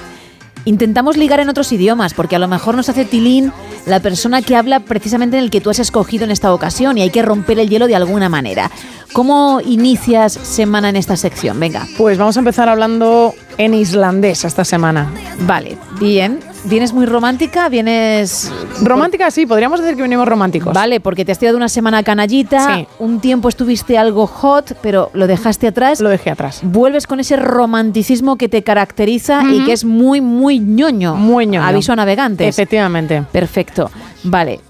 Intentamos 0.64 1.16
ligar 1.16 1.40
en 1.40 1.48
otros 1.48 1.72
idiomas, 1.72 2.14
porque 2.14 2.36
a 2.36 2.38
lo 2.38 2.48
mejor 2.48 2.74
nos 2.74 2.88
hace 2.88 3.04
tilín 3.04 3.52
la 3.86 4.00
persona 4.00 4.42
que 4.42 4.56
habla 4.56 4.80
precisamente 4.80 5.38
en 5.38 5.44
el 5.44 5.50
que 5.50 5.60
tú 5.60 5.70
has 5.70 5.78
escogido 5.78 6.24
en 6.24 6.30
esta 6.30 6.52
ocasión 6.52 6.98
y 6.98 7.02
hay 7.02 7.10
que 7.10 7.22
romper 7.22 7.58
el 7.58 7.68
hielo 7.68 7.86
de 7.86 7.96
alguna 7.96 8.28
manera. 8.28 8.70
¿Cómo 9.12 9.60
inicias 9.64 10.32
semana 10.32 10.90
en 10.90 10.96
esta 10.96 11.16
sección? 11.16 11.58
Venga. 11.58 11.86
Pues 11.96 12.18
vamos 12.18 12.36
a 12.36 12.40
empezar 12.40 12.68
hablando 12.68 13.34
en 13.56 13.74
islandés 13.74 14.44
esta 14.44 14.64
semana. 14.64 15.10
Vale, 15.40 15.76
bien. 15.98 16.40
¿Vienes 16.64 16.92
muy 16.92 17.06
romántica? 17.06 17.68
¿Vienes...? 17.68 18.52
Romántica, 18.82 19.30
sí, 19.30 19.46
podríamos 19.46 19.80
decir 19.80 19.96
que 19.96 20.02
venimos 20.02 20.28
románticos. 20.28 20.74
Vale, 20.74 21.00
porque 21.00 21.24
te 21.24 21.32
has 21.32 21.38
tirado 21.38 21.56
una 21.56 21.68
semana 21.68 22.02
canallita, 22.02 22.76
Sí. 22.76 22.86
un 22.98 23.20
tiempo 23.20 23.48
estuviste 23.48 23.96
algo 23.96 24.26
hot, 24.26 24.76
pero 24.82 25.10
lo 25.14 25.26
dejaste 25.26 25.68
atrás. 25.68 26.00
Lo 26.00 26.10
dejé 26.10 26.30
atrás. 26.30 26.60
Vuelves 26.62 27.06
con 27.06 27.20
ese 27.20 27.36
romanticismo 27.36 28.36
que 28.36 28.48
te 28.48 28.62
caracteriza 28.62 29.42
y 29.50 29.64
que 29.64 29.72
es 29.72 29.84
muy, 29.84 30.20
muy 30.20 30.58
ñoño. 30.58 31.14
Muy 31.16 31.46
ñoño. 31.46 31.66
Aviso 31.66 31.92
a 31.92 31.96
navegantes. 31.96 32.48
Efectivamente. 32.48 33.22
Perfecto. 33.32 33.90
Vale. 34.24 34.60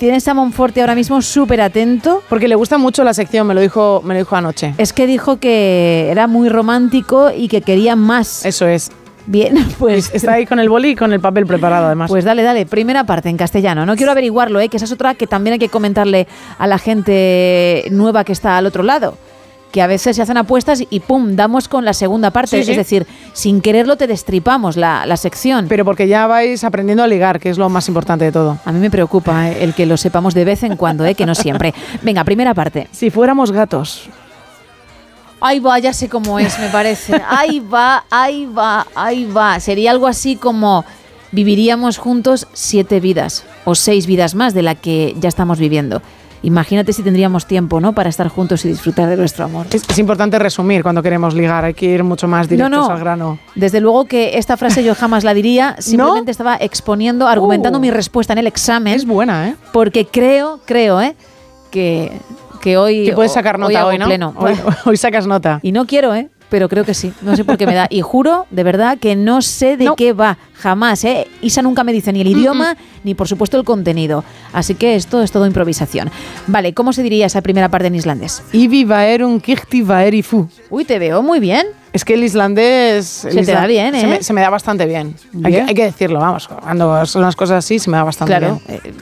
Tienes 0.00 0.26
a 0.28 0.32
Monforte 0.32 0.80
ahora 0.80 0.94
mismo 0.94 1.20
súper 1.20 1.60
atento. 1.60 2.22
Porque 2.30 2.48
le 2.48 2.54
gusta 2.54 2.78
mucho 2.78 3.04
la 3.04 3.12
sección, 3.12 3.46
me 3.46 3.52
lo 3.52 3.60
dijo, 3.60 4.00
me 4.02 4.14
lo 4.14 4.20
dijo 4.20 4.34
anoche. 4.34 4.72
Es 4.78 4.94
que 4.94 5.06
dijo 5.06 5.36
que 5.36 6.08
era 6.10 6.26
muy 6.26 6.48
romántico 6.48 7.30
y 7.30 7.48
que 7.48 7.60
quería 7.60 7.96
más. 7.96 8.46
Eso 8.46 8.66
es. 8.66 8.90
Bien, 9.26 9.58
pues... 9.78 10.10
Está 10.14 10.32
ahí 10.32 10.46
con 10.46 10.58
el 10.58 10.70
boli 10.70 10.92
y 10.92 10.96
con 10.96 11.12
el 11.12 11.20
papel 11.20 11.44
preparado, 11.44 11.84
además. 11.84 12.08
Pues 12.08 12.24
dale, 12.24 12.42
dale. 12.42 12.64
Primera 12.64 13.04
parte 13.04 13.28
en 13.28 13.36
castellano. 13.36 13.84
No 13.84 13.94
quiero 13.94 14.10
averiguarlo, 14.12 14.58
¿eh? 14.58 14.70
que 14.70 14.78
esa 14.78 14.86
es 14.86 14.92
otra 14.92 15.16
que 15.16 15.26
también 15.26 15.52
hay 15.52 15.58
que 15.58 15.68
comentarle 15.68 16.26
a 16.56 16.66
la 16.66 16.78
gente 16.78 17.84
nueva 17.90 18.24
que 18.24 18.32
está 18.32 18.56
al 18.56 18.64
otro 18.64 18.82
lado. 18.82 19.18
Que 19.70 19.82
a 19.82 19.86
veces 19.86 20.16
se 20.16 20.22
hacen 20.22 20.36
apuestas 20.36 20.82
y 20.88 21.00
pum, 21.00 21.36
damos 21.36 21.68
con 21.68 21.84
la 21.84 21.92
segunda 21.92 22.30
parte. 22.30 22.58
Sí, 22.58 22.64
sí. 22.64 22.70
Es 22.72 22.76
decir, 22.76 23.06
sin 23.32 23.60
quererlo 23.60 23.96
te 23.96 24.06
destripamos 24.06 24.76
la, 24.76 25.06
la 25.06 25.16
sección. 25.16 25.66
Pero 25.68 25.84
porque 25.84 26.08
ya 26.08 26.26
vais 26.26 26.64
aprendiendo 26.64 27.04
a 27.04 27.06
ligar, 27.06 27.38
que 27.38 27.50
es 27.50 27.58
lo 27.58 27.68
más 27.68 27.86
importante 27.88 28.24
de 28.24 28.32
todo. 28.32 28.58
A 28.64 28.72
mí 28.72 28.80
me 28.80 28.90
preocupa 28.90 29.48
eh, 29.48 29.62
el 29.62 29.74
que 29.74 29.86
lo 29.86 29.96
sepamos 29.96 30.34
de 30.34 30.44
vez 30.44 30.62
en 30.64 30.76
cuando, 30.76 31.04
¿eh? 31.04 31.14
que 31.14 31.26
no 31.26 31.34
siempre. 31.34 31.72
Venga, 32.02 32.24
primera 32.24 32.54
parte. 32.54 32.88
Si 32.90 33.10
fuéramos 33.10 33.52
gatos. 33.52 34.08
Ahí 35.40 35.58
va, 35.58 35.78
ya 35.78 35.92
sé 35.92 36.08
cómo 36.08 36.38
es, 36.38 36.58
me 36.58 36.68
parece. 36.68 37.20
Ahí 37.28 37.60
va, 37.60 38.04
ahí 38.10 38.46
va, 38.46 38.86
ahí 38.94 39.24
va. 39.24 39.58
Sería 39.58 39.90
algo 39.90 40.06
así 40.06 40.36
como 40.36 40.84
viviríamos 41.32 41.96
juntos 41.96 42.46
siete 42.52 43.00
vidas 43.00 43.44
o 43.64 43.74
seis 43.74 44.06
vidas 44.06 44.34
más 44.34 44.52
de 44.52 44.62
la 44.62 44.74
que 44.74 45.14
ya 45.18 45.28
estamos 45.28 45.58
viviendo. 45.58 46.02
Imagínate 46.42 46.92
si 46.92 47.02
tendríamos 47.02 47.46
tiempo, 47.46 47.80
¿no? 47.80 47.92
Para 47.92 48.08
estar 48.08 48.28
juntos 48.28 48.64
y 48.64 48.68
disfrutar 48.68 49.08
de 49.08 49.16
nuestro 49.16 49.44
amor. 49.44 49.66
Es, 49.72 49.82
es 49.88 49.98
importante 49.98 50.38
resumir 50.38 50.82
cuando 50.82 51.02
queremos 51.02 51.34
ligar, 51.34 51.64
hay 51.64 51.74
que 51.74 51.86
ir 51.86 52.02
mucho 52.02 52.28
más 52.28 52.48
directos 52.48 52.70
no, 52.70 52.88
no. 52.88 52.92
al 52.92 52.98
grano. 52.98 53.38
Desde 53.54 53.80
luego 53.80 54.06
que 54.06 54.38
esta 54.38 54.56
frase 54.56 54.82
yo 54.82 54.94
jamás 54.94 55.22
la 55.24 55.34
diría, 55.34 55.76
simplemente 55.80 56.30
estaba 56.30 56.56
exponiendo, 56.56 57.26
argumentando 57.28 57.78
Uh. 57.78 57.82
mi 57.82 57.90
respuesta 57.90 58.32
en 58.32 58.38
el 58.38 58.46
examen. 58.46 58.94
Es 58.94 59.06
buena, 59.06 59.48
¿eh? 59.48 59.54
Porque 59.72 60.06
creo, 60.06 60.60
creo, 60.64 61.00
¿eh? 61.00 61.14
Que, 61.70 62.10
que 62.62 62.76
hoy... 62.78 63.04
Que 63.04 63.12
puedes 63.12 63.32
sacar 63.32 63.58
nota 63.58 63.86
hoy, 63.86 63.98
¿no? 63.98 64.06
pleno. 64.06 64.34
Hoy, 64.36 64.54
hoy 64.86 64.96
sacas 64.96 65.26
nota. 65.26 65.60
Y 65.62 65.72
no 65.72 65.86
quiero, 65.86 66.14
¿eh? 66.14 66.28
Pero 66.50 66.68
creo 66.68 66.84
que 66.84 66.94
sí. 66.94 67.12
No 67.22 67.36
sé 67.36 67.44
por 67.44 67.56
qué 67.56 67.66
me 67.66 67.74
da. 67.74 67.86
Y 67.88 68.00
juro, 68.02 68.46
de 68.50 68.62
verdad, 68.64 68.98
que 68.98 69.14
no 69.16 69.40
sé 69.40 69.76
de 69.76 69.88
qué 69.96 70.12
va. 70.12 70.36
Jamás, 70.54 71.04
¿eh? 71.04 71.26
Isa 71.40 71.62
nunca 71.62 71.84
me 71.84 71.92
dice 71.92 72.12
ni 72.12 72.20
el 72.20 72.26
idioma, 72.26 72.76
ni 73.04 73.14
por 73.14 73.28
supuesto 73.28 73.56
el 73.56 73.64
contenido. 73.64 74.24
Así 74.52 74.74
que 74.74 74.96
esto 74.96 75.22
es 75.22 75.30
todo 75.30 75.46
improvisación. 75.46 76.10
Vale, 76.48 76.74
¿cómo 76.74 76.92
se 76.92 77.02
diría 77.02 77.26
esa 77.26 77.40
primera 77.40 77.68
parte 77.68 77.86
en 77.86 77.94
islandés? 77.94 78.42
Ibi 78.52 78.84
vaerun 78.84 79.40
kihti 79.40 79.82
vaerifu. 79.82 80.48
Uy, 80.70 80.84
te 80.84 80.98
veo 80.98 81.22
muy 81.22 81.38
bien. 81.40 81.66
Es 81.92 82.04
que 82.04 82.14
el 82.14 82.24
islandés... 82.24 83.24
el 83.24 83.32
Se 83.32 83.42
te 83.44 83.52
da 83.52 83.66
bien, 83.66 83.94
Se 83.94 84.00
¿eh? 84.02 84.06
me, 84.06 84.22
se 84.22 84.32
me 84.32 84.40
da 84.40 84.50
bastante 84.50 84.86
bien. 84.86 85.14
Hay 85.36 85.42
que, 85.42 85.48
Bien. 85.50 85.68
hay 85.68 85.74
que 85.74 85.84
decirlo, 85.84 86.20
vamos. 86.20 86.46
Cuando 86.48 87.06
son 87.06 87.22
las 87.22 87.34
cosas 87.36 87.64
así, 87.64 87.78
se 87.78 87.90
me 87.90 87.96
da 87.96 88.04
bastante 88.04 88.30
Claro. 88.36 88.60
bien. 88.68 88.80
eh, 88.84 88.92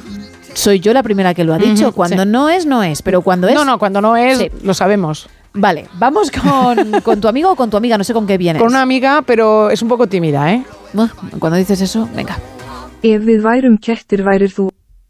soy 0.55 0.81
yo 0.81 0.93
la 0.93 1.03
primera 1.03 1.35
que 1.35 1.45
lo 1.45 1.55
ha 1.55 1.59
dicho. 1.59 1.93
Cuando 1.93 2.23
sí. 2.25 2.29
no 2.29 2.49
es, 2.49 2.67
no 2.67 2.83
es. 2.83 3.01
Pero 3.03 3.23
cuando 3.23 3.47
es. 3.49 3.55
No, 3.55 3.65
no, 3.65 3.79
cuando 3.79 4.01
no 4.01 4.17
es, 4.17 4.39
Sí. 4.39 4.51
lo 4.63 4.75
sabemos. 4.75 5.29
Vale, 5.55 5.87
vamos 5.95 6.31
con, 6.31 7.01
con 7.05 7.21
tu 7.21 7.29
amigo 7.29 7.53
o 7.53 7.57
con 7.57 7.71
tu 7.71 7.77
amiga, 7.77 7.99
no 7.99 8.05
sé 8.05 8.13
con 8.13 8.27
qué 8.27 8.39
vienes. 8.39 8.61
Con 8.63 8.71
una 8.71 8.83
amiga, 8.83 9.23
pero 9.27 9.71
es 9.71 9.83
un 9.83 9.89
poco 9.89 10.07
tímida, 10.07 10.53
¿eh? 10.53 10.65
Bueno, 10.93 11.11
Cuando 11.39 11.57
dices 11.59 11.81
eso, 11.81 12.09
venga. 12.15 12.39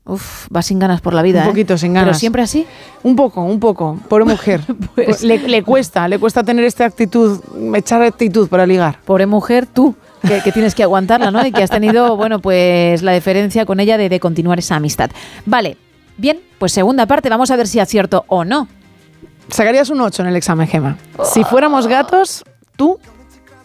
Uf, 0.05 0.47
vas 0.49 0.65
sin 0.65 0.79
ganas 0.79 1.03
por 1.03 1.13
la 1.13 1.21
vida, 1.21 1.41
Un 1.41 1.45
¿eh? 1.45 1.49
poquito 1.51 1.77
sin 1.77 1.93
Pero 1.93 2.07
ganas. 2.07 2.19
siempre 2.19 2.41
así. 2.41 2.67
Un 3.03 3.15
poco, 3.15 3.43
un 3.43 3.61
poco. 3.61 3.99
Pobre 4.09 4.25
mujer. 4.27 4.63
Pues- 4.95 5.23
le, 5.23 5.39
le 5.39 5.63
cuesta, 5.63 6.09
le 6.09 6.19
cuesta 6.19 6.43
tener 6.43 6.65
esta 6.65 6.87
actitud, 6.87 7.41
echar 7.75 8.01
actitud 8.03 8.49
para 8.49 8.67
ligar. 8.67 9.01
Pobre 9.05 9.27
mujer, 9.27 9.67
tú, 9.67 9.95
que, 10.27 10.41
que 10.41 10.51
tienes 10.51 10.75
que 10.75 10.83
aguantarla, 10.83 11.31
¿no? 11.31 11.45
Y 11.47 11.53
que 11.53 11.63
has 11.63 11.69
tenido, 11.71 12.17
bueno, 12.17 12.39
pues 12.41 13.03
la 13.03 13.13
deferencia 13.13 13.67
con 13.67 13.81
ella 13.81 13.99
de, 13.99 14.09
de 14.09 14.19
continuar 14.19 14.59
esa 14.59 14.77
amistad. 14.77 15.11
Vale, 15.45 15.77
bien, 16.17 16.41
pues 16.59 16.73
segunda 16.73 17.05
parte, 17.05 17.29
vamos 17.29 17.51
a 17.51 17.57
ver 17.57 17.67
si 17.67 17.79
acierto 17.79 18.25
o 18.29 18.45
no. 18.47 18.67
Sacarías 19.49 19.91
un 19.91 20.01
8 20.01 20.23
en 20.23 20.29
el 20.29 20.37
examen, 20.37 20.69
Gema. 20.69 20.97
Si 21.25 21.45
fuéramos 21.45 21.87
gatos, 21.87 22.45
tú 22.77 22.99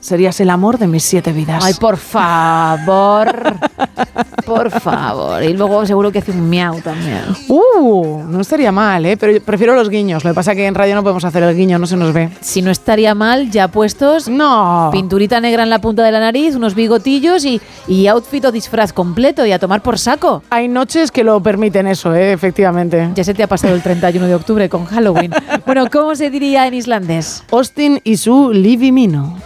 serías 0.03 0.39
el 0.41 0.49
amor 0.49 0.77
de 0.77 0.87
mis 0.87 1.03
siete 1.03 1.31
vidas. 1.31 1.63
Ay, 1.63 1.73
por 1.75 1.97
favor. 1.97 3.55
por 4.45 4.69
favor. 4.69 5.41
Y 5.41 5.53
luego 5.53 5.85
seguro 5.85 6.11
que 6.11 6.19
hace 6.19 6.31
un 6.31 6.49
miau 6.49 6.81
también. 6.81 7.23
Uh, 7.47 8.23
no 8.27 8.41
estaría 8.41 8.71
mal, 8.71 9.05
¿eh? 9.05 9.17
Pero 9.17 9.31
yo 9.31 9.41
prefiero 9.41 9.75
los 9.75 9.89
guiños. 9.89 10.23
Lo 10.23 10.31
que 10.31 10.35
pasa 10.35 10.51
es 10.51 10.57
que 10.57 10.67
en 10.67 10.75
radio 10.75 10.95
no 10.95 11.03
podemos 11.03 11.23
hacer 11.23 11.41
el 11.43 11.55
guiño, 11.55 11.79
no 11.79 11.87
se 11.87 11.95
nos 11.95 12.13
ve. 12.13 12.29
Si 12.41 12.61
no 12.61 12.69
estaría 12.69 13.15
mal, 13.15 13.49
ya 13.49 13.69
puestos. 13.69 14.27
No. 14.27 14.89
Pinturita 14.91 15.39
negra 15.39 15.63
en 15.63 15.69
la 15.69 15.79
punta 15.79 16.03
de 16.03 16.11
la 16.11 16.19
nariz, 16.19 16.55
unos 16.55 16.75
bigotillos 16.75 17.45
y, 17.45 17.61
y 17.87 18.07
outfit 18.07 18.43
o 18.45 18.51
disfraz 18.51 18.91
completo 18.91 19.45
y 19.45 19.53
a 19.53 19.59
tomar 19.59 19.81
por 19.81 19.97
saco. 19.97 20.43
Hay 20.49 20.67
noches 20.67 21.11
que 21.11 21.23
lo 21.23 21.41
permiten 21.41 21.87
eso, 21.87 22.13
¿eh? 22.13 22.33
efectivamente. 22.33 23.09
Ya 23.15 23.23
se 23.23 23.33
te 23.33 23.43
ha 23.43 23.47
pasado 23.47 23.73
el 23.73 23.81
31 23.81 24.27
de 24.27 24.35
octubre 24.35 24.67
con 24.67 24.85
Halloween. 24.85 25.31
bueno, 25.65 25.85
¿cómo 25.89 26.15
se 26.15 26.29
diría 26.29 26.67
en 26.67 26.73
islandés? 26.73 27.43
Austin 27.51 28.01
y 28.03 28.17
su 28.17 28.51
Livimino. 28.51 29.37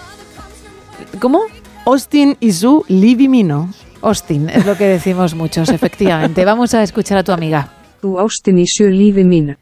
¿Cómo? 1.20 1.42
Austin 1.86 2.38
y 2.40 2.52
su 2.52 2.84
Livimino. 2.88 3.72
Austin, 4.02 4.50
es 4.50 4.66
lo 4.66 4.78
que 4.78 4.86
decimos 4.86 5.34
muchos, 5.36 5.70
efectivamente. 5.70 6.46
Vamos 6.46 6.74
a 6.74 6.84
escuchar 6.84 7.18
a 7.18 7.24
tu 7.24 7.32
amiga. 7.32 7.72
Tu 8.02 8.20
Austin 8.20 8.60
y 8.60 8.68
su 8.68 8.88
Livimino. 8.88 9.56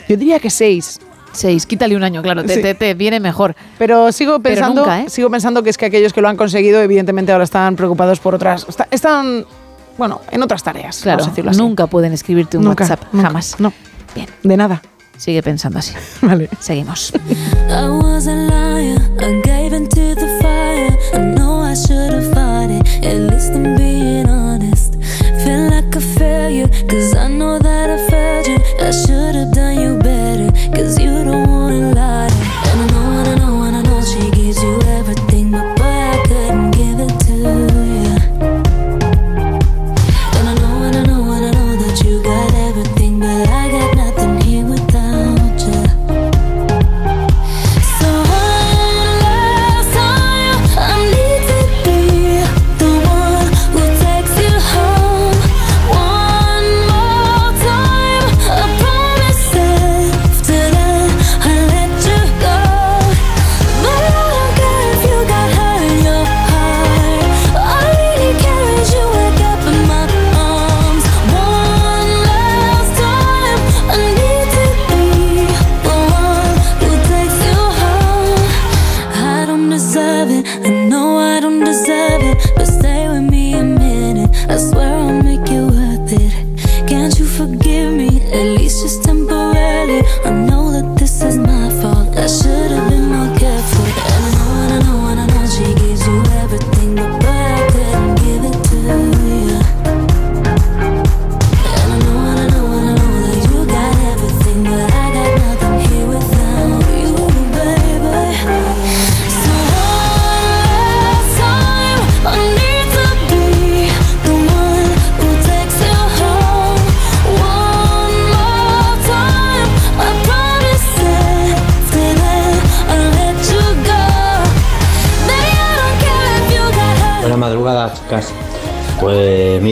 Yo 0.09 0.17
diría 0.17 0.39
que 0.39 0.49
seis. 0.49 0.99
Seis, 1.31 1.65
quítale 1.65 1.95
un 1.97 2.03
año, 2.03 2.21
claro, 2.21 2.43
te, 2.45 2.55
Sí. 2.55 2.61
te- 2.61 2.75
te 2.75 2.93
viene 2.93 3.19
mejor. 3.19 3.55
Pero 3.77 4.11
sigo 4.13 4.39
Pero 4.39 4.55
pensando, 4.55 4.81
nunca, 4.81 5.01
¿eh? 5.01 5.09
sigo 5.09 5.29
pensando 5.29 5.63
que 5.63 5.69
es 5.69 5.77
que 5.77 5.85
aquellos 5.85 6.13
que 6.13 6.21
lo 6.21 6.29
han 6.29 6.37
conseguido, 6.37 6.81
evidentemente 6.81 7.31
ahora 7.33 7.43
están 7.43 7.75
preocupados 7.75 8.19
por 8.21 8.33
otras. 8.35 8.65
está- 8.69 8.87
están, 8.89 9.45
bueno, 9.97 10.21
en 10.31 10.41
otras 10.43 10.63
tareas. 10.63 10.99
Claro, 11.01 11.17
vamos 11.17 11.27
a 11.27 11.31
decirlo 11.31 11.51
así. 11.51 11.59
nunca 11.59 11.87
pueden 11.87 12.13
escribirte 12.13 12.57
un 12.57 12.63
Nunca, 12.63 12.85
WhatsApp, 12.85 13.03
nunca, 13.11 13.27
jamás. 13.27 13.55
No. 13.59 13.73
Bien. 14.15 14.27
De 14.43 14.55
nada. 14.57 14.81
Sigue 15.17 15.43
pensando 15.43 15.79
así. 15.79 15.93
Vale. 16.21 16.49
Seguimos. 16.59 17.11
Cause 27.25 27.65
I 27.65 27.74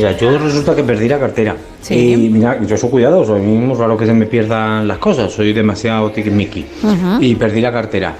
mira, 0.05 0.17
yo 0.17 0.37
resulta 0.37 0.75
que 0.75 0.83
perdí 0.83 1.07
la 1.07 1.19
cartera. 1.19 1.55
Sí. 1.81 2.13
Y 2.13 2.17
mira, 2.29 2.59
yo 2.65 2.77
soy 2.77 2.89
cuidadoso, 2.89 3.35
a 3.35 3.39
mí 3.39 3.45
mismo 3.57 3.75
raro 3.75 3.97
que 3.97 4.05
se 4.05 4.13
me 4.13 4.25
pierdan 4.25 4.87
las 4.87 4.97
cosas, 4.97 5.31
soy 5.31 5.53
demasiado 5.53 6.09
tiquismiqui. 6.11 6.65
Ujú. 6.83 7.21
Y 7.21 7.35
perdí 7.35 7.61
la 7.61 7.71
cartera. 7.71 8.13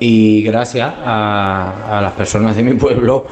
Y 0.00 0.42
gracias 0.42 0.92
a, 1.04 1.98
a 1.98 2.02
las 2.02 2.12
personas 2.12 2.56
de 2.56 2.62
mi 2.62 2.74
pueblo, 2.74 3.24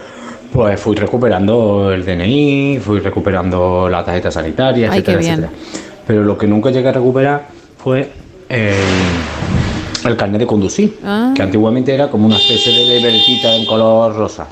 pues 0.53 0.79
fui 0.79 0.95
recuperando 0.97 1.91
el 1.93 2.05
DNI, 2.05 2.79
fui 2.85 3.01
recuperando 3.01 3.89
la 3.89 4.05
tarjeta 4.05 4.31
sanitaria, 4.31 4.91
Ay, 4.91 4.99
etcétera, 5.01 5.21
etcétera. 5.21 5.51
Pero 6.07 6.23
lo 6.25 6.37
que 6.37 6.47
nunca 6.47 6.71
llegué 6.71 6.89
a 6.89 6.93
recuperar 6.93 7.49
fue 7.79 8.11
el, 8.49 8.75
el 10.05 10.17
carnet 10.17 10.41
de 10.41 10.47
conducir, 10.47 10.99
Ah. 11.05 11.33
que 11.35 11.43
antiguamente 11.43 11.95
era 11.95 12.11
como 12.11 12.27
una 12.27 12.37
especie 12.37 12.73
de 12.73 12.97
libretita 12.99 13.55
en 13.55 13.65
color 13.67 14.15
rosa. 14.15 14.47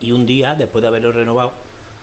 Y 0.00 0.12
un 0.12 0.26
día, 0.26 0.54
después 0.54 0.82
de 0.82 0.88
haberlo 0.88 1.12
renovado, 1.12 1.52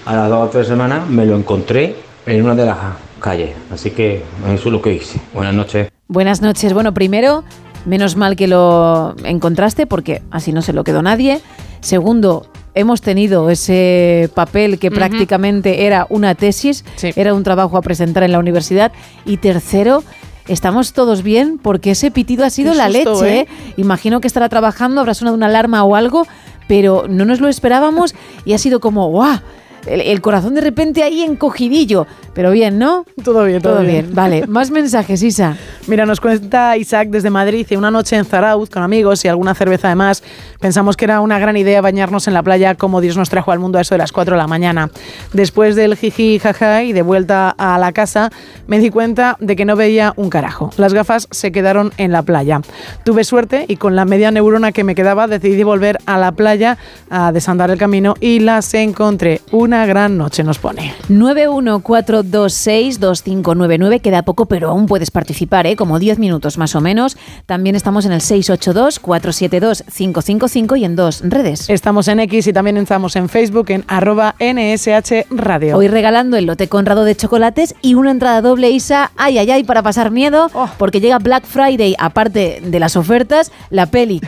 a 0.06 0.14
las 0.14 0.28
dos 0.28 0.48
o 0.48 0.50
tres 0.50 0.66
semanas, 0.66 1.08
me 1.08 1.24
lo 1.26 1.36
encontré 1.36 1.96
en 2.26 2.42
una 2.44 2.54
de 2.54 2.66
las 2.66 2.76
calles. 3.20 3.50
Así 3.70 3.90
que 3.90 4.22
eso 4.46 4.54
es 4.54 4.72
lo 4.72 4.82
que 4.82 4.94
hice. 4.94 5.20
Buenas 5.32 5.54
noches. 5.54 5.88
Buenas 6.08 6.42
noches. 6.42 6.72
Bueno, 6.74 6.92
primero, 6.92 7.44
menos 7.86 8.16
mal 8.16 8.36
que 8.36 8.46
lo 8.46 9.14
encontraste 9.24 9.86
porque 9.86 10.22
así 10.30 10.52
no 10.52 10.62
se 10.62 10.72
lo 10.72 10.84
quedó 10.84 11.02
nadie. 11.02 11.40
Segundo, 11.80 12.46
hemos 12.74 13.00
tenido 13.00 13.50
ese 13.50 14.30
papel 14.34 14.78
que 14.78 14.88
Ujú. 14.88 14.96
prácticamente 14.96 15.86
era 15.86 16.06
una 16.10 16.34
tesis, 16.34 16.84
era 17.16 17.32
un 17.34 17.42
trabajo 17.42 17.76
a 17.76 17.82
presentar 17.82 18.22
en 18.22 18.32
la 18.32 18.38
universidad. 18.38 18.92
Y 19.24 19.38
tercero, 19.38 20.02
estamos 20.48 20.92
todos 20.92 21.22
bien 21.22 21.58
porque 21.58 21.92
ese 21.92 22.10
pitido 22.10 22.44
ha 22.44 22.50
sido 22.50 22.72
Qué 22.72 22.78
la 22.78 22.90
susto, 22.90 23.22
leche. 23.22 23.36
¿eh? 23.40 23.40
¿eh? 23.48 23.72
Imagino 23.78 24.20
que 24.20 24.26
estará 24.26 24.48
trabajando, 24.50 25.00
habrá 25.00 25.14
sonado 25.14 25.36
una 25.36 25.46
alarma 25.46 25.82
o 25.84 25.94
algo, 25.96 26.26
pero 26.68 27.06
no 27.08 27.24
nos 27.24 27.40
lo 27.40 27.48
esperábamos 27.48 28.14
y 28.44 28.52
ha 28.54 28.58
sido 28.58 28.80
como, 28.80 29.08
¡guau! 29.08 29.38
El, 29.86 30.00
el 30.00 30.20
corazón 30.20 30.54
de 30.54 30.60
repente 30.60 31.02
ahí 31.02 31.22
encogidillo. 31.22 32.06
Pero 32.34 32.50
bien, 32.50 32.78
¿no? 32.78 33.04
Todo 33.22 33.44
bien, 33.44 33.62
todo, 33.62 33.74
Todo 33.74 33.84
bien. 33.84 34.10
Vale, 34.12 34.46
más 34.48 34.70
mensajes, 34.70 35.22
Isa. 35.22 35.56
Mira, 35.86 36.04
nos 36.04 36.20
cuenta 36.20 36.76
Isaac 36.76 37.08
desde 37.10 37.30
Madrid, 37.30 37.58
dice, 37.58 37.76
una 37.76 37.90
noche 37.90 38.16
en 38.16 38.24
Zarauz 38.24 38.70
con 38.70 38.82
amigos 38.82 39.24
y 39.24 39.28
alguna 39.28 39.54
cerveza 39.54 39.88
además. 39.88 40.22
Pensamos 40.60 40.96
que 40.96 41.04
era 41.04 41.20
una 41.20 41.38
gran 41.38 41.56
idea 41.56 41.80
bañarnos 41.80 42.26
en 42.26 42.34
la 42.34 42.42
playa 42.42 42.74
como 42.74 43.00
Dios 43.00 43.16
nos 43.16 43.30
trajo 43.30 43.52
al 43.52 43.58
mundo 43.58 43.78
a 43.78 43.82
eso 43.82 43.94
de 43.94 43.98
las 43.98 44.12
4 44.12 44.34
de 44.34 44.38
la 44.38 44.46
mañana. 44.46 44.90
Después 45.32 45.76
del 45.76 45.96
jiji 45.96 46.38
jaja 46.38 46.82
y 46.82 46.92
de 46.92 47.02
vuelta 47.02 47.50
a 47.50 47.78
la 47.78 47.92
casa, 47.92 48.30
me 48.66 48.78
di 48.78 48.90
cuenta 48.90 49.36
de 49.40 49.56
que 49.56 49.64
no 49.64 49.76
veía 49.76 50.12
un 50.16 50.30
carajo. 50.30 50.70
Las 50.76 50.94
gafas 50.94 51.28
se 51.30 51.52
quedaron 51.52 51.92
en 51.98 52.10
la 52.10 52.22
playa. 52.22 52.60
Tuve 53.04 53.24
suerte 53.24 53.66
y 53.68 53.76
con 53.76 53.94
la 53.94 54.04
media 54.04 54.30
neurona 54.30 54.72
que 54.72 54.84
me 54.84 54.94
quedaba 54.94 55.26
decidí 55.26 55.62
volver 55.62 55.98
a 56.06 56.18
la 56.18 56.32
playa 56.32 56.78
a 57.10 57.30
desandar 57.30 57.70
el 57.70 57.78
camino 57.78 58.14
y 58.20 58.40
las 58.40 58.72
encontré. 58.74 59.40
Una 59.52 59.73
una 59.74 59.86
gran 59.86 60.16
noche, 60.16 60.44
nos 60.44 60.60
pone. 60.60 60.94
914262599, 61.08 64.00
queda 64.00 64.22
poco, 64.22 64.46
pero 64.46 64.70
aún 64.70 64.86
puedes 64.86 65.10
participar, 65.10 65.66
¿eh? 65.66 65.74
como 65.74 65.98
10 65.98 66.20
minutos 66.20 66.58
más 66.58 66.76
o 66.76 66.80
menos. 66.80 67.16
También 67.46 67.74
estamos 67.74 68.06
en 68.06 68.12
el 68.12 68.20
682-472-555 68.20 70.78
y 70.78 70.84
en 70.84 70.94
dos 70.94 71.22
redes. 71.24 71.68
Estamos 71.68 72.06
en 72.06 72.20
X 72.20 72.46
y 72.46 72.52
también 72.52 72.76
estamos 72.76 73.16
en 73.16 73.28
Facebook 73.28 73.70
en 73.70 73.82
arroba 73.88 74.36
NSH 74.38 75.26
Radio. 75.30 75.76
Hoy 75.76 75.88
regalando 75.88 76.36
el 76.36 76.46
lote 76.46 76.68
conrado 76.68 77.02
de 77.02 77.16
chocolates 77.16 77.74
y 77.82 77.94
una 77.94 78.12
entrada 78.12 78.42
doble 78.42 78.70
ISA, 78.70 79.10
ay, 79.16 79.38
ay, 79.38 79.50
ay, 79.50 79.64
para 79.64 79.82
pasar 79.82 80.12
miedo, 80.12 80.52
porque 80.78 81.00
llega 81.00 81.18
Black 81.18 81.46
Friday, 81.46 81.96
aparte 81.98 82.62
de 82.64 82.78
las 82.78 82.94
ofertas, 82.94 83.50
la 83.70 83.86
peli 83.86 84.20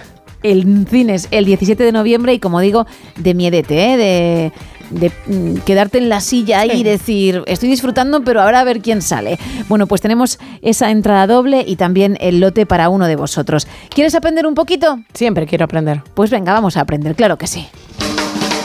el 0.42 0.86
cines 0.88 1.28
el 1.30 1.44
17 1.44 1.82
de 1.82 1.92
noviembre 1.92 2.34
y 2.34 2.38
como 2.38 2.60
digo, 2.60 2.86
de 3.16 3.34
miedete, 3.34 3.92
¿eh? 3.92 3.96
de, 3.96 4.52
de 4.90 5.10
mm, 5.26 5.56
quedarte 5.64 5.98
en 5.98 6.08
la 6.08 6.20
silla 6.20 6.64
y 6.64 6.82
decir, 6.82 7.42
estoy 7.46 7.68
disfrutando, 7.68 8.22
pero 8.22 8.42
ahora 8.42 8.60
a 8.60 8.64
ver 8.64 8.80
quién 8.80 9.02
sale. 9.02 9.38
Bueno, 9.68 9.86
pues 9.86 10.00
tenemos 10.00 10.38
esa 10.62 10.90
entrada 10.90 11.26
doble 11.26 11.64
y 11.66 11.76
también 11.76 12.16
el 12.20 12.40
lote 12.40 12.66
para 12.66 12.88
uno 12.88 13.06
de 13.06 13.16
vosotros. 13.16 13.66
¿Quieres 13.90 14.14
aprender 14.14 14.46
un 14.46 14.54
poquito? 14.54 15.00
Siempre 15.14 15.46
quiero 15.46 15.64
aprender. 15.64 16.02
Pues 16.14 16.30
venga, 16.30 16.52
vamos 16.52 16.76
a 16.76 16.80
aprender, 16.80 17.14
claro 17.14 17.36
que 17.38 17.46
sí. 17.46 17.66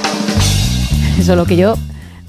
Solo 1.24 1.46
que 1.46 1.56
yo 1.56 1.76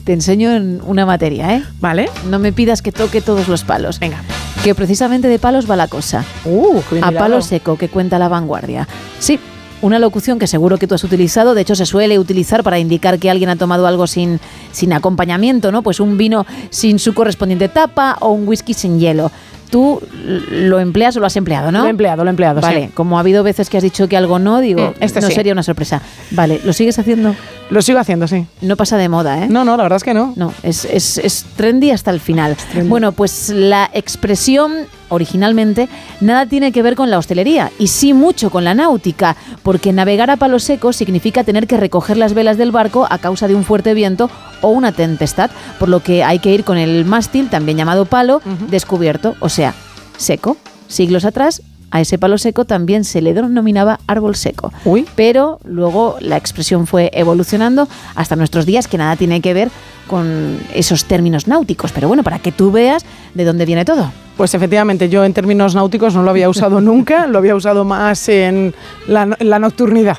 te 0.05 0.13
enseño 0.13 0.53
en 0.53 0.81
una 0.85 1.07
materia, 1.07 1.55
¿eh? 1.55 1.63
Vale. 1.81 2.11
No 2.29 2.39
me 2.39 2.53
pidas 2.53 2.83
que 2.83 2.93
toque 2.93 3.21
todos 3.21 3.49
los 3.49 3.65
palos. 3.65 3.99
Venga. 3.99 4.19
Que 4.65 4.75
precisamente 4.75 5.29
de 5.29 5.39
palos 5.39 5.71
va 5.71 5.77
la 5.77 5.89
cosa. 5.89 6.25
Uh, 6.45 6.81
qué 6.89 6.97
bien 6.97 7.05
a 7.05 7.11
hilado. 7.11 7.25
palo 7.25 7.43
seco, 7.43 7.77
que 7.77 7.89
cuenta 7.89 8.19
la 8.19 8.29
vanguardia. 8.29 8.87
Sí, 9.19 9.39
una 9.83 9.99
locución 9.99 10.39
que 10.39 10.47
seguro 10.47 10.79
que 10.79 10.87
tú 10.87 10.95
has 10.95 11.05
utilizado, 11.05 11.55
de 11.55 11.61
hecho 11.61 11.75
se 11.75 11.85
suele 11.87 12.19
utilizar 12.19 12.63
para 12.63 12.79
indicar 12.79 13.19
que 13.19 13.29
alguien 13.31 13.51
ha 13.51 13.57
tomado 13.57 13.87
algo 13.87 14.07
sin, 14.07 14.41
sin 14.73 14.93
acompañamiento, 14.93 15.71
¿no? 15.71 15.83
Pues 15.83 16.01
un 16.01 16.17
vino 16.17 16.47
sin 16.71 16.99
su 16.99 17.13
correspondiente 17.15 17.69
tapa 17.69 18.17
o 18.21 18.31
un 18.31 18.49
whisky 18.49 18.73
sin 18.75 18.99
hielo. 18.99 19.31
Tú 19.71 20.03
lo 20.51 20.81
empleas 20.81 21.17
o 21.17 21.21
lo 21.21 21.27
has 21.27 21.35
empleado, 21.37 21.73
¿no? 21.73 21.81
Lo 21.81 21.87
he 21.87 21.91
empleado, 21.91 22.25
lo 22.25 22.29
he 22.29 22.31
empleado, 22.31 22.61
Vale, 22.61 22.87
sí. 22.89 22.91
como 22.93 23.17
ha 23.17 23.21
habido 23.21 23.43
veces 23.43 23.71
que 23.71 23.79
has 23.79 23.83
dicho 23.83 24.07
que 24.07 24.19
algo 24.19 24.39
no, 24.39 24.61
digo, 24.61 24.91
Mm, 24.91 25.03
este 25.03 25.23
no 25.23 25.29
sí. 25.29 25.33
sería 25.33 25.55
una 25.55 25.63
sorpresa. 25.63 26.03
Vale, 26.33 26.61
¿lo 26.63 26.75
sigues 26.75 26.99
haciendo? 26.99 27.35
Lo 27.71 27.81
sigo 27.81 27.99
haciendo, 27.99 28.29
sí. 28.29 28.45
No 28.61 28.77
pasa 28.77 28.99
de 28.99 29.09
moda, 29.09 29.43
¿eh? 29.45 29.49
No, 29.49 29.65
no, 29.65 29.79
la 29.79 29.83
verdad 29.85 29.97
es 29.97 30.05
que 30.05 30.13
no. 30.13 30.35
No, 30.37 30.53
es, 30.63 30.85
es, 30.85 31.17
es 31.17 31.47
trendy 31.57 31.91
hasta 31.91 32.11
el 32.11 32.21
final. 32.21 32.55
Bueno, 32.85 33.13
pues 33.13 33.49
la 33.49 33.89
expresión 33.95 34.73
originalmente 35.13 35.89
nada 36.21 36.47
tiene 36.47 36.73
que 36.73 36.83
ver 36.83 36.97
con 36.97 37.11
la 37.11 37.19
hostelería 37.19 37.71
y 37.79 37.89
sí 37.89 38.15
mucho 38.15 38.51
con 38.51 38.65
la 38.65 38.75
náutica, 38.75 39.37
porque 39.63 39.93
navegar 39.93 40.31
a 40.31 40.37
palo 40.37 40.59
seco 40.59 40.93
significa 40.93 41.45
tener 41.45 41.67
que 41.67 41.77
recoger 41.77 42.17
las 42.17 42.35
velas 42.35 42.57
del 42.57 42.73
barco 42.73 43.07
a 43.09 43.19
causa 43.19 43.49
de 43.49 43.55
un 43.55 43.65
fuerte 43.65 43.95
viento 43.95 44.31
o 44.61 44.71
una 44.71 44.93
tempestad, 44.93 45.51
por 45.79 45.89
lo 45.89 46.03
que 46.03 46.25
hay 46.25 46.39
que 46.39 46.53
ir 46.53 46.65
con 46.65 46.79
el 46.79 47.05
mástil, 47.05 47.51
también 47.51 47.79
llamado 47.79 48.07
palo, 48.07 48.41
descubierto, 48.69 49.37
o 49.41 49.49
sea, 49.49 49.75
seco. 50.17 50.57
Siglos 50.89 51.25
atrás 51.25 51.63
a 51.95 52.01
ese 52.01 52.19
palo 52.19 52.39
seco 52.39 52.65
también 52.65 53.05
se 53.05 53.21
le 53.21 53.35
denominaba 53.35 54.01
árbol 54.07 54.35
seco. 54.35 54.73
Pero 55.15 55.61
luego 55.65 56.17
la 56.21 56.37
expresión 56.39 56.87
fue 56.87 57.11
evolucionando 57.13 57.87
hasta 58.15 58.35
nuestros 58.35 58.67
días, 58.67 58.89
que 58.89 58.97
nada 58.99 59.15
tiene 59.15 59.41
que 59.43 59.53
ver 59.55 59.71
con 60.09 60.59
esos 60.75 61.05
términos 61.05 61.47
náuticos. 61.47 61.93
Pero 61.93 62.09
bueno, 62.09 62.23
para 62.25 62.39
que 62.39 62.51
tú 62.51 62.73
veas 62.73 63.05
de 63.35 63.45
dónde 63.45 63.67
viene 63.67 63.85
todo. 63.85 64.11
Pues 64.37 64.55
efectivamente, 64.55 65.09
yo 65.11 65.23
en 65.25 65.35
términos 65.35 65.75
náuticos 65.75 66.15
no 66.15 66.23
lo 66.23 66.31
había 66.31 66.49
usado 66.49 66.81
nunca, 66.91 67.27
lo 67.27 67.39
había 67.39 67.55
usado 67.55 67.85
más 67.85 68.27
en 68.31 68.75
la, 69.07 69.27
no- 69.27 69.37
en 69.39 69.51
la 69.51 69.59
nocturnidad. 69.59 70.17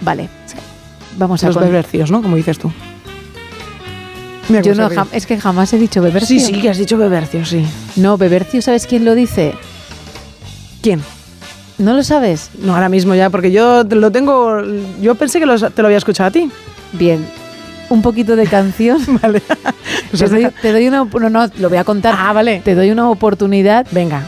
Vale. 0.00 0.28
Vamos 1.18 1.42
a 1.42 1.48
Los 1.48 1.58
bebercios, 1.58 2.10
¿no? 2.12 2.22
Como 2.22 2.36
dices 2.36 2.58
tú. 2.58 2.70
Mira 4.48 4.62
Yo 4.62 4.74
no, 4.76 4.88
es 5.12 5.26
que 5.26 5.38
jamás 5.40 5.72
he 5.72 5.78
dicho 5.78 6.00
bebercio. 6.00 6.38
Sí, 6.38 6.40
sí, 6.40 6.60
que 6.60 6.70
has 6.70 6.78
dicho 6.78 6.96
bebercio, 6.96 7.44
sí. 7.44 7.64
No, 7.96 8.16
bebercio, 8.16 8.62
¿sabes 8.62 8.86
quién 8.86 9.04
lo 9.04 9.14
dice? 9.16 9.54
¿Quién? 10.86 11.02
¿No 11.78 11.94
lo 11.94 12.04
sabes? 12.04 12.48
No, 12.60 12.76
ahora 12.76 12.88
mismo 12.88 13.16
ya, 13.16 13.28
porque 13.28 13.50
yo 13.50 13.84
te 13.84 13.96
lo 13.96 14.12
tengo. 14.12 14.62
Yo 15.00 15.16
pensé 15.16 15.40
que 15.40 15.46
te 15.46 15.82
lo 15.82 15.88
había 15.88 15.98
escuchado 15.98 16.28
a 16.28 16.30
ti. 16.30 16.48
Bien. 16.92 17.26
Un 17.90 18.02
poquito 18.02 18.36
de 18.36 18.46
canción. 18.46 19.00
vale. 19.20 19.42
te, 20.16 20.28
doy, 20.28 20.46
te 20.62 20.70
doy 20.70 20.86
una. 20.86 21.02
No, 21.02 21.28
no, 21.28 21.50
lo 21.58 21.68
voy 21.68 21.78
a 21.78 21.82
contar. 21.82 22.14
Ah, 22.16 22.32
vale. 22.32 22.60
Te 22.64 22.76
doy 22.76 22.92
una 22.92 23.10
oportunidad. 23.10 23.84
Venga. 23.90 24.22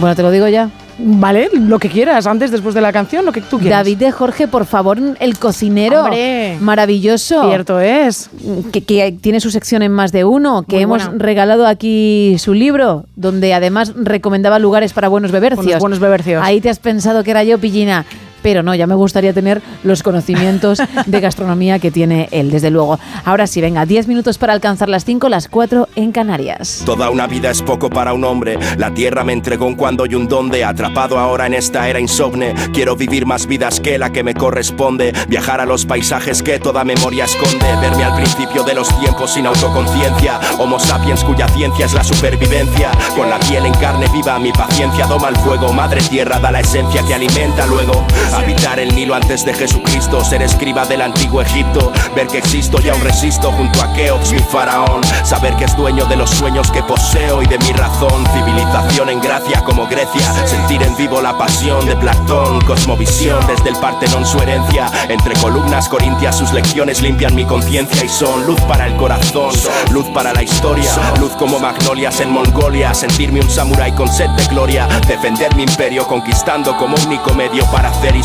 Bueno, 0.00 0.16
te 0.16 0.22
lo 0.22 0.32
digo 0.32 0.48
ya. 0.48 0.68
Vale, 0.98 1.50
lo 1.52 1.78
que 1.78 1.88
quieras, 1.88 2.26
antes, 2.26 2.50
después 2.50 2.74
de 2.74 2.80
la 2.80 2.92
canción, 2.92 3.24
lo 3.24 3.32
que 3.32 3.40
tú 3.40 3.58
quieras. 3.58 3.80
David 3.80 3.98
de 3.98 4.12
Jorge, 4.12 4.46
por 4.48 4.64
favor, 4.64 4.98
el 5.18 5.38
cocinero. 5.38 6.04
Hombre. 6.04 6.56
Maravilloso. 6.60 7.48
Cierto 7.48 7.80
es. 7.80 8.30
Que, 8.72 8.84
que 8.84 9.12
tiene 9.20 9.40
su 9.40 9.50
sección 9.50 9.82
en 9.82 9.92
más 9.92 10.12
de 10.12 10.24
uno, 10.24 10.62
que 10.62 10.76
Muy 10.76 10.82
hemos 10.84 11.04
buena. 11.04 11.18
regalado 11.24 11.66
aquí 11.66 12.36
su 12.38 12.54
libro, 12.54 13.06
donde 13.16 13.54
además 13.54 13.92
recomendaba 13.96 14.58
lugares 14.58 14.92
para 14.92 15.08
buenos 15.08 15.32
bebercios. 15.32 15.80
Buenos 15.80 15.98
bebercios. 15.98 16.42
Ahí 16.44 16.60
te 16.60 16.70
has 16.70 16.78
pensado 16.78 17.24
que 17.24 17.30
era 17.32 17.42
yo, 17.44 17.58
Pillina. 17.58 18.06
Pero 18.44 18.62
no, 18.62 18.74
ya 18.74 18.86
me 18.86 18.94
gustaría 18.94 19.32
tener 19.32 19.62
los 19.84 20.02
conocimientos 20.02 20.78
de 21.06 21.20
gastronomía 21.20 21.78
que 21.78 21.90
tiene 21.90 22.28
él, 22.30 22.50
desde 22.50 22.70
luego. 22.70 22.98
Ahora 23.24 23.46
sí, 23.46 23.62
venga, 23.62 23.86
10 23.86 24.06
minutos 24.06 24.36
para 24.36 24.52
alcanzar 24.52 24.90
las 24.90 25.06
5, 25.06 25.30
las 25.30 25.48
4 25.48 25.88
en 25.96 26.12
Canarias. 26.12 26.82
Toda 26.84 27.08
una 27.08 27.26
vida 27.26 27.50
es 27.50 27.62
poco 27.62 27.88
para 27.88 28.12
un 28.12 28.22
hombre. 28.22 28.58
La 28.76 28.92
tierra 28.92 29.24
me 29.24 29.32
entregó 29.32 29.64
un 29.64 29.76
cuando 29.76 30.04
y 30.04 30.14
un 30.14 30.28
donde. 30.28 30.62
Atrapado 30.62 31.18
ahora 31.18 31.46
en 31.46 31.54
esta 31.54 31.88
era 31.88 31.98
insomne. 31.98 32.54
Quiero 32.74 32.96
vivir 32.96 33.24
más 33.24 33.46
vidas 33.46 33.80
que 33.80 33.96
la 33.96 34.12
que 34.12 34.22
me 34.22 34.34
corresponde. 34.34 35.14
Viajar 35.26 35.62
a 35.62 35.64
los 35.64 35.86
paisajes 35.86 36.42
que 36.42 36.58
toda 36.58 36.84
memoria 36.84 37.24
esconde. 37.24 37.64
Verme 37.80 38.04
al 38.04 38.14
principio 38.14 38.62
de 38.62 38.74
los 38.74 38.88
tiempos 39.00 39.32
sin 39.32 39.46
autoconciencia. 39.46 40.38
Homo 40.58 40.78
sapiens 40.78 41.24
cuya 41.24 41.48
ciencia 41.48 41.86
es 41.86 41.94
la 41.94 42.04
supervivencia. 42.04 42.90
Con 43.16 43.30
la 43.30 43.38
piel 43.38 43.64
en 43.64 43.72
carne 43.72 44.06
viva, 44.12 44.38
mi 44.38 44.52
paciencia 44.52 45.06
doma 45.06 45.30
el 45.30 45.36
fuego. 45.36 45.72
Madre 45.72 46.02
tierra 46.02 46.38
da 46.38 46.50
la 46.50 46.60
esencia 46.60 47.02
que 47.06 47.14
alimenta 47.14 47.66
luego. 47.66 48.04
Habitar 48.34 48.80
el 48.80 48.94
Nilo 48.94 49.14
antes 49.14 49.44
de 49.44 49.54
Jesucristo. 49.54 50.24
Ser 50.24 50.42
escriba 50.42 50.84
del 50.84 51.02
antiguo 51.02 51.40
Egipto. 51.40 51.92
Ver 52.16 52.26
que 52.26 52.38
existo 52.38 52.80
y 52.82 52.88
aún 52.88 53.00
resisto 53.00 53.52
junto 53.52 53.80
a 53.80 53.92
Keops, 53.92 54.32
mi 54.32 54.40
faraón. 54.40 55.02
Saber 55.22 55.54
que 55.56 55.64
es 55.64 55.76
dueño 55.76 56.04
de 56.06 56.16
los 56.16 56.30
sueños 56.30 56.70
que 56.70 56.82
poseo 56.82 57.42
y 57.42 57.46
de 57.46 57.58
mi 57.58 57.72
razón. 57.72 58.24
Civilización 58.34 59.10
en 59.10 59.20
gracia 59.20 59.62
como 59.62 59.86
Grecia. 59.86 60.32
Sentir 60.46 60.82
en 60.82 60.96
vivo 60.96 61.22
la 61.22 61.38
pasión 61.38 61.86
de 61.86 61.96
Platón. 61.96 62.60
Cosmovisión 62.62 63.46
desde 63.46 63.70
el 63.70 63.76
Partenón 63.76 64.26
su 64.26 64.38
herencia. 64.40 64.90
Entre 65.08 65.34
columnas 65.36 65.88
corintias 65.88 66.36
sus 66.36 66.52
lecciones 66.52 67.02
limpian 67.02 67.34
mi 67.34 67.44
conciencia 67.44 68.04
y 68.04 68.08
son 68.08 68.46
luz 68.46 68.60
para 68.62 68.86
el 68.86 68.96
corazón. 68.96 69.52
Luz 69.90 70.06
para 70.12 70.32
la 70.32 70.42
historia. 70.42 70.90
Luz 71.20 71.32
como 71.38 71.60
magnolias 71.60 72.20
en 72.20 72.30
Mongolia. 72.30 72.94
Sentirme 72.94 73.40
un 73.40 73.50
samurái 73.50 73.92
con 73.92 74.08
sed 74.08 74.30
de 74.30 74.44
gloria. 74.46 74.88
Defender 75.06 75.54
mi 75.54 75.62
imperio 75.62 76.06
conquistando 76.06 76.76
como 76.76 76.96
único 77.06 77.32
medio 77.34 77.64
para 77.66 77.90
hacer 77.90 78.16
historia. 78.16 78.23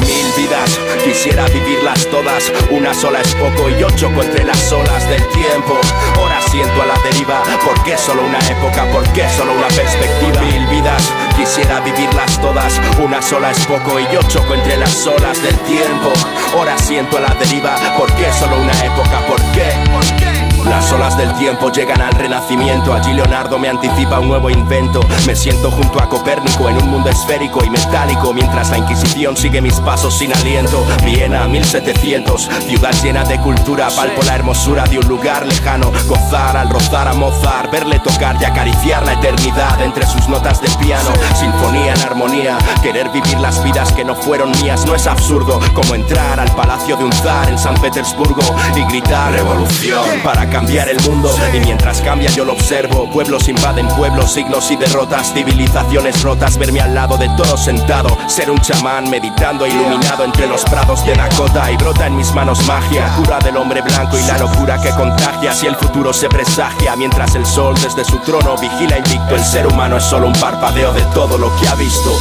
Mil 0.00 0.32
vidas, 0.36 0.78
quisiera 1.04 1.44
vivirlas 1.46 2.06
todas. 2.10 2.52
Una 2.70 2.94
sola 2.94 3.20
es 3.20 3.34
poco 3.34 3.68
y 3.68 3.78
yo 3.78 3.90
choco 3.90 4.22
entre 4.22 4.44
las 4.44 4.72
olas 4.72 5.08
del 5.08 5.22
tiempo. 5.28 5.78
Ahora 6.16 6.40
siento 6.40 6.80
a 6.80 6.86
la 6.86 6.94
deriva. 7.02 7.42
¿Por 7.64 7.82
qué 7.82 7.98
solo 7.98 8.22
una 8.24 8.38
época? 8.38 8.84
¿Por 8.92 9.02
qué 9.12 9.28
solo 9.36 9.52
una 9.52 9.68
perspectiva? 9.68 10.40
Mil 10.42 10.66
vidas, 10.68 11.12
quisiera 11.36 11.80
vivirlas 11.80 12.40
todas. 12.40 12.80
Una 13.02 13.20
sola 13.20 13.50
es 13.50 13.66
poco 13.66 13.98
y 13.98 14.06
yo 14.12 14.22
choco 14.22 14.54
entre 14.54 14.76
las 14.76 15.06
olas 15.06 15.42
del 15.42 15.58
tiempo. 15.60 16.12
Ahora 16.54 16.78
siento 16.78 17.18
a 17.18 17.20
la 17.20 17.34
deriva. 17.34 17.76
¿Por 17.98 18.10
qué 18.14 18.32
solo 18.32 18.56
una 18.56 18.72
época? 18.84 19.26
¿Por 19.26 19.40
qué? 19.52 20.35
Las 20.68 20.92
olas 20.92 21.16
del 21.16 21.32
tiempo 21.34 21.70
llegan 21.70 22.02
al 22.02 22.12
renacimiento. 22.12 22.92
Allí 22.92 23.12
Leonardo 23.12 23.58
me 23.58 23.68
anticipa 23.68 24.18
un 24.18 24.28
nuevo 24.28 24.50
invento. 24.50 25.00
Me 25.26 25.36
siento 25.36 25.70
junto 25.70 26.02
a 26.02 26.08
Copérnico 26.08 26.68
en 26.68 26.76
un 26.78 26.88
mundo 26.90 27.08
esférico 27.08 27.64
y 27.64 27.70
metálico. 27.70 28.34
Mientras 28.34 28.70
la 28.70 28.78
Inquisición 28.78 29.36
sigue 29.36 29.60
mis 29.60 29.78
pasos 29.80 30.18
sin 30.18 30.34
aliento. 30.34 30.84
Viena 31.04 31.46
1700, 31.46 32.50
ciudad 32.66 32.92
llena 33.02 33.24
de 33.24 33.38
cultura. 33.40 33.88
Palpo 33.94 34.22
la 34.24 34.34
hermosura 34.34 34.84
de 34.84 34.98
un 34.98 35.06
lugar 35.06 35.46
lejano. 35.46 35.92
Gozar 36.08 36.56
al 36.56 36.68
rozar 36.68 37.08
a 37.08 37.14
Mozart. 37.14 37.70
Verle 37.70 38.00
tocar 38.00 38.36
y 38.40 38.44
acariciar 38.44 39.04
la 39.06 39.12
eternidad 39.12 39.80
entre 39.82 40.04
sus 40.04 40.28
notas 40.28 40.60
de 40.60 40.68
piano. 40.84 41.10
Sinfonía 41.38 41.94
en 41.94 42.00
armonía. 42.02 42.58
Querer 42.82 43.08
vivir 43.10 43.38
las 43.38 43.62
vidas 43.62 43.92
que 43.92 44.04
no 44.04 44.16
fueron 44.16 44.50
mías 44.62 44.84
no 44.84 44.94
es 44.96 45.06
absurdo. 45.06 45.60
Como 45.74 45.94
entrar 45.94 46.40
al 46.40 46.50
palacio 46.56 46.96
de 46.96 47.04
un 47.04 47.12
zar 47.12 47.48
en 47.48 47.58
San 47.58 47.74
Petersburgo 47.74 48.42
y 48.74 48.82
gritar 48.84 49.32
revolución 49.32 50.04
para 50.24 50.48
cambiar 50.56 50.88
el 50.88 50.98
mundo. 51.02 51.30
Y 51.52 51.60
mientras 51.60 52.00
cambia 52.00 52.30
yo 52.30 52.42
lo 52.42 52.54
observo. 52.54 53.10
Pueblos 53.10 53.46
invaden 53.46 53.86
pueblos, 53.88 54.32
signos 54.32 54.70
y 54.70 54.76
derrotas. 54.76 55.34
Civilizaciones 55.34 56.22
rotas. 56.22 56.56
Verme 56.56 56.80
al 56.80 56.94
lado 56.94 57.18
de 57.18 57.28
todo 57.36 57.58
sentado. 57.58 58.16
Ser 58.26 58.50
un 58.50 58.58
chamán 58.60 59.10
meditando 59.10 59.66
iluminado 59.66 60.24
entre 60.24 60.46
los 60.46 60.64
prados 60.64 61.04
de 61.04 61.12
Dakota. 61.12 61.70
Y 61.70 61.76
brota 61.76 62.06
en 62.06 62.16
mis 62.16 62.32
manos 62.32 62.64
magia. 62.66 63.14
Cura 63.16 63.38
del 63.40 63.58
hombre 63.58 63.82
blanco 63.82 64.18
y 64.18 64.22
la 64.22 64.38
locura 64.38 64.80
que 64.80 64.88
contagia. 64.92 65.52
Si 65.52 65.66
el 65.66 65.76
futuro 65.76 66.14
se 66.14 66.30
presagia. 66.30 66.96
Mientras 66.96 67.34
el 67.34 67.44
sol 67.44 67.74
desde 67.74 68.06
su 68.06 68.16
trono 68.20 68.56
vigila 68.56 68.96
invicto. 68.96 69.34
El 69.34 69.44
ser 69.44 69.66
humano 69.66 69.98
es 69.98 70.04
solo 70.04 70.26
un 70.26 70.32
parpadeo 70.32 70.94
de 70.94 71.02
todo 71.12 71.36
lo 71.36 71.54
que 71.56 71.68
ha 71.68 71.74
visto. 71.74 72.18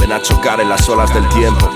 Ven 0.00 0.10
a 0.10 0.20
chocar 0.20 0.60
en 0.60 0.68
las 0.68 0.88
olas 0.88 1.14
del 1.14 1.28
tiempo. 1.28 1.70